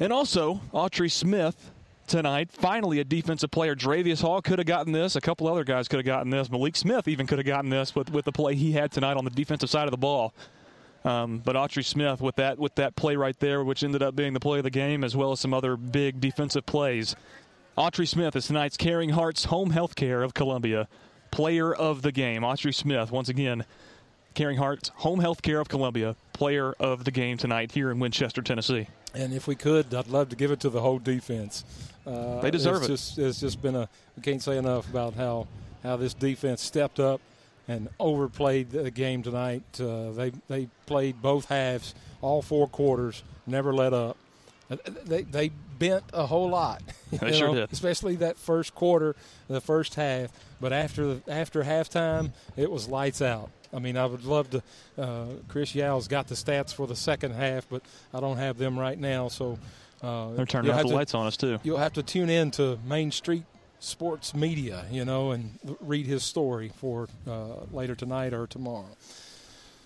And 0.00 0.12
also, 0.12 0.60
Autry 0.72 1.10
Smith 1.10 1.70
tonight, 2.06 2.50
finally 2.50 3.00
a 3.00 3.04
defensive 3.04 3.50
player. 3.50 3.74
Jaravius 3.76 4.20
Hall 4.20 4.42
could 4.42 4.58
have 4.58 4.66
gotten 4.66 4.92
this. 4.92 5.16
A 5.16 5.20
couple 5.20 5.46
other 5.46 5.64
guys 5.64 5.88
could 5.88 5.98
have 5.98 6.06
gotten 6.06 6.30
this. 6.30 6.50
Malik 6.50 6.76
Smith 6.76 7.08
even 7.08 7.26
could 7.26 7.38
have 7.38 7.46
gotten 7.46 7.70
this 7.70 7.94
with, 7.94 8.10
with 8.10 8.24
the 8.24 8.32
play 8.32 8.54
he 8.54 8.72
had 8.72 8.90
tonight 8.90 9.16
on 9.16 9.24
the 9.24 9.30
defensive 9.30 9.70
side 9.70 9.86
of 9.86 9.92
the 9.92 9.96
ball. 9.96 10.34
Um, 11.04 11.38
but 11.44 11.54
Autry 11.54 11.84
Smith 11.84 12.20
with 12.20 12.36
that 12.36 12.58
with 12.58 12.74
that 12.76 12.96
play 12.96 13.14
right 13.14 13.38
there, 13.38 13.62
which 13.62 13.84
ended 13.84 14.02
up 14.02 14.16
being 14.16 14.32
the 14.32 14.40
play 14.40 14.58
of 14.58 14.64
the 14.64 14.70
game, 14.70 15.04
as 15.04 15.14
well 15.14 15.32
as 15.32 15.40
some 15.40 15.52
other 15.52 15.76
big 15.76 16.18
defensive 16.18 16.64
plays. 16.64 17.14
Autry 17.76 18.08
Smith 18.08 18.34
is 18.36 18.46
tonight's 18.46 18.76
Caring 18.76 19.10
Hearts 19.10 19.44
Home 19.44 19.70
Health 19.70 19.96
Care 19.96 20.22
of 20.22 20.32
Columbia 20.32 20.88
player 21.30 21.74
of 21.74 22.02
the 22.02 22.12
game. 22.12 22.42
Autry 22.42 22.74
Smith, 22.74 23.10
once 23.10 23.28
again, 23.28 23.64
Caring 24.34 24.56
Hearts 24.56 24.90
Home 24.96 25.18
Health 25.18 25.42
Care 25.42 25.60
of 25.60 25.68
Columbia 25.68 26.16
player 26.32 26.72
of 26.80 27.04
the 27.04 27.10
game 27.10 27.36
tonight 27.36 27.72
here 27.72 27.90
in 27.90 27.98
Winchester, 27.98 28.40
Tennessee. 28.40 28.86
And 29.14 29.32
if 29.32 29.46
we 29.46 29.54
could, 29.54 29.94
I'd 29.94 30.08
love 30.08 30.28
to 30.30 30.36
give 30.36 30.50
it 30.50 30.60
to 30.60 30.70
the 30.70 30.80
whole 30.80 30.98
defense. 30.98 31.64
Uh, 32.06 32.40
They 32.40 32.50
deserve 32.50 32.76
it's 32.78 32.84
it. 32.84 32.88
Just, 32.88 33.18
it's 33.18 33.40
just 33.40 33.62
been 33.62 33.76
a. 33.76 33.88
We 34.16 34.22
can't 34.22 34.42
say 34.42 34.56
enough 34.58 34.88
about 34.90 35.14
how 35.14 35.46
how 35.82 35.96
this 35.96 36.14
defense 36.14 36.62
stepped 36.62 36.98
up 36.98 37.20
and 37.68 37.88
overplayed 38.00 38.70
the 38.70 38.90
game 38.90 39.22
tonight. 39.22 39.62
Uh, 39.80 40.10
they 40.10 40.32
they 40.48 40.68
played 40.86 41.22
both 41.22 41.46
halves, 41.46 41.94
all 42.20 42.42
four 42.42 42.66
quarters, 42.68 43.22
never 43.46 43.72
let 43.72 43.92
up. 43.92 44.16
Uh, 44.70 44.76
They 45.04 45.22
they 45.22 45.48
bent 45.78 46.04
a 46.12 46.26
whole 46.26 46.48
lot. 46.48 46.82
They 47.10 47.32
sure 47.32 47.48
know, 47.48 47.54
did. 47.54 47.72
Especially 47.72 48.16
that 48.16 48.36
first 48.36 48.74
quarter, 48.74 49.14
the 49.48 49.60
first 49.60 49.94
half. 49.94 50.30
But 50.60 50.72
after 50.72 51.20
after 51.28 51.62
halftime, 51.62 52.32
it 52.56 52.70
was 52.70 52.88
lights 52.88 53.22
out. 53.22 53.50
I 53.74 53.78
mean, 53.78 53.96
I 53.96 54.06
would 54.06 54.24
love 54.24 54.50
to. 54.50 54.62
Uh, 54.96 55.26
Chris 55.48 55.74
Yow's 55.74 56.08
got 56.08 56.28
the 56.28 56.34
stats 56.34 56.72
for 56.72 56.86
the 56.86 56.96
second 56.96 57.32
half, 57.32 57.66
but 57.68 57.82
I 58.12 58.20
don't 58.20 58.36
have 58.36 58.58
them 58.58 58.78
right 58.78 58.98
now. 58.98 59.28
So 59.28 59.58
uh, 60.02 60.32
They're 60.32 60.46
turning 60.46 60.72
have 60.72 60.82
the 60.82 60.88
to- 60.90 60.94
lights 60.94 61.14
on 61.14 61.26
us 61.26 61.36
too. 61.36 61.58
You'll 61.62 61.78
have 61.78 61.94
to 61.94 62.02
tune 62.02 62.30
in 62.30 62.50
to 62.52 62.78
Main 62.86 63.10
Street 63.10 63.44
Sports 63.80 64.34
Media, 64.34 64.84
you 64.90 65.04
know, 65.04 65.32
and 65.32 65.58
read 65.80 66.06
his 66.06 66.22
story 66.22 66.72
for 66.76 67.08
uh, 67.26 67.64
later 67.72 67.94
tonight 67.94 68.32
or 68.32 68.46
tomorrow. 68.46 68.96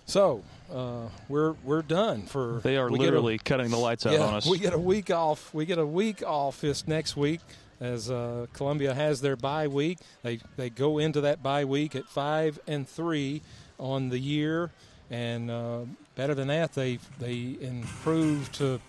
So 0.05 0.43
uh, 0.73 1.07
we're 1.27 1.53
we're 1.63 1.81
done 1.83 2.23
for. 2.23 2.61
They 2.63 2.77
are 2.77 2.89
get 2.89 2.99
a- 2.99 3.01
literally 3.01 3.37
cutting 3.37 3.69
the 3.69 3.77
lights 3.77 4.05
out 4.05 4.13
yeah, 4.13 4.21
on 4.21 4.33
us. 4.35 4.47
We 4.47 4.57
get 4.57 4.73
a 4.73 4.79
week 4.79 5.11
off. 5.11 5.53
We 5.53 5.65
get 5.65 5.77
a 5.77 5.85
week 5.85 6.23
off 6.25 6.61
this 6.61 6.87
next 6.87 7.15
week 7.15 7.41
as 7.79 8.09
uh, 8.09 8.47
Columbia 8.53 8.93
has 8.93 9.21
their 9.21 9.35
bye 9.35 9.67
week. 9.67 9.99
They 10.23 10.39
they 10.57 10.69
go 10.69 10.97
into 10.97 11.21
that 11.21 11.43
bye 11.43 11.65
week 11.65 11.95
at 11.95 12.05
five 12.05 12.59
and 12.67 12.87
three 12.87 13.41
on 13.79 14.09
the 14.09 14.19
year, 14.19 14.71
and 15.09 15.49
uh, 15.49 15.79
better 16.15 16.35
than 16.35 16.49
that, 16.49 16.73
they 16.73 16.99
they 17.19 17.55
improved 17.61 18.53
to 18.55 18.79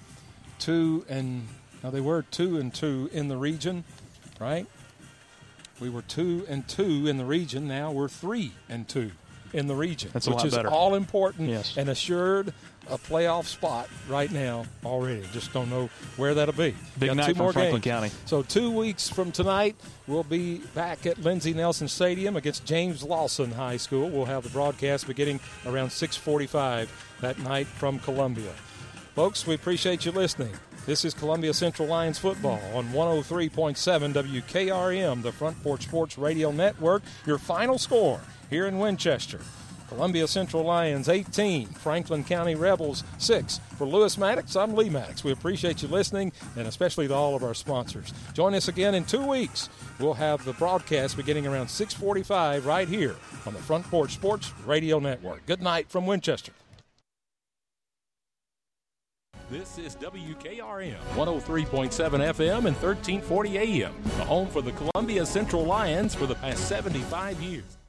two 0.59 1.05
and 1.09 1.47
now 1.83 1.89
they 1.91 2.01
were 2.01 2.23
two 2.23 2.59
and 2.59 2.75
two 2.75 3.09
in 3.13 3.29
the 3.29 3.37
region, 3.39 3.85
right? 4.39 4.67
We 5.81 5.89
were 5.89 6.03
two 6.03 6.45
and 6.49 6.69
two 6.69 7.07
in 7.07 7.17
the 7.17 7.25
region. 7.25 7.67
Now 7.67 7.91
we're 7.91 8.09
three 8.09 8.53
and 8.69 8.87
two 8.87 9.13
in 9.55 9.67
the 9.67 9.75
region, 9.75 10.11
That's 10.13 10.29
which 10.29 10.45
is 10.45 10.55
better. 10.55 10.69
all 10.69 10.95
important 10.95 11.49
Yes. 11.49 11.77
and 11.79 11.89
assured 11.89 12.53
a 12.91 12.99
playoff 12.99 13.45
spot 13.45 13.89
right 14.09 14.31
now 14.31 14.65
already. 14.85 15.23
Just 15.33 15.53
don't 15.53 15.71
know 15.71 15.89
where 16.17 16.35
that'll 16.35 16.55
be. 16.55 16.75
Big 16.99 17.09
Got 17.09 17.17
night 17.17 17.27
two 17.29 17.35
more 17.35 17.53
Franklin 17.53 17.81
games. 17.81 17.95
County. 17.95 18.11
So 18.27 18.43
two 18.43 18.71
weeks 18.71 19.09
from 19.09 19.33
tonight, 19.33 19.77
we'll 20.07 20.25
be 20.25 20.59
back 20.75 21.07
at 21.07 21.19
Lindsey 21.19 21.55
Nelson 21.55 21.89
Stadium 21.89 22.37
against 22.37 22.65
James 22.65 23.03
Lawson 23.03 23.53
High 23.53 23.77
School. 23.77 24.09
We'll 24.09 24.27
have 24.27 24.43
the 24.43 24.51
broadcast 24.51 25.07
beginning 25.07 25.41
around 25.67 25.91
6:45 25.91 26.89
that 27.21 27.39
night 27.39 27.67
from 27.67 27.99
Columbia. 28.01 28.53
Folks, 29.15 29.47
we 29.47 29.55
appreciate 29.55 30.05
you 30.05 30.13
listening. 30.13 30.53
This 30.87 31.05
is 31.05 31.13
Columbia 31.13 31.53
Central 31.53 31.89
Lions 31.89 32.19
football 32.19 32.61
on 32.75 32.87
103.7 32.93 34.13
WKRM, 34.15 35.23
the 35.23 35.31
Front 35.31 35.63
Porch 35.63 35.83
Sports 35.85 36.17
Radio 36.17 36.51
Network. 36.51 37.03
Your 37.27 37.39
final 37.39 37.79
score 37.79 38.21
here 38.49 38.67
in 38.67 38.79
Winchester. 38.79 39.41
Columbia 39.91 40.29
Central 40.29 40.63
Lions 40.63 41.09
18, 41.09 41.67
Franklin 41.67 42.23
County 42.23 42.55
Rebels 42.55 43.03
6. 43.19 43.59
For 43.77 43.89
Lewis 43.89 44.17
Maddox, 44.17 44.55
I'm 44.55 44.77
Lee 44.77 44.89
Maddox. 44.89 45.25
We 45.25 45.33
appreciate 45.33 45.83
you 45.83 45.89
listening 45.89 46.31
and 46.57 46.69
especially 46.69 47.09
to 47.09 47.15
all 47.15 47.35
of 47.35 47.43
our 47.43 47.55
sponsors. 47.55 48.15
Join 48.33 48.55
us 48.55 48.69
again 48.69 48.95
in 48.95 49.05
two 49.05 49.27
weeks. 49.27 49.69
We'll 49.99 50.15
have 50.15 50.45
the 50.45 50.53
broadcast 50.53 51.17
beginning 51.17 51.45
around 51.45 51.69
645 51.69 52.67
right 52.67 52.87
here 52.87 53.17
on 53.45 53.53
the 53.53 53.59
Front 53.59 53.85
Porch 53.91 54.13
Sports 54.13 54.53
Radio 54.65 55.01
Network. 55.01 55.45
Good 55.47 55.61
night 55.61 55.91
from 55.91 56.07
Winchester. 56.07 56.53
This 59.51 59.77
is 59.77 59.97
WKRM 59.97 60.95
103.7 61.17 61.65
FM 61.67 62.67
and 62.67 62.77
1340 62.77 63.59
AM, 63.59 63.93
the 64.05 64.25
home 64.25 64.47
for 64.47 64.63
the 64.63 64.71
Columbia 64.71 65.27
Central 65.27 65.65
Lions 65.65 66.15
for 66.15 66.27
the 66.27 66.37
past 66.37 66.69
75 66.69 67.43
years. 67.43 67.80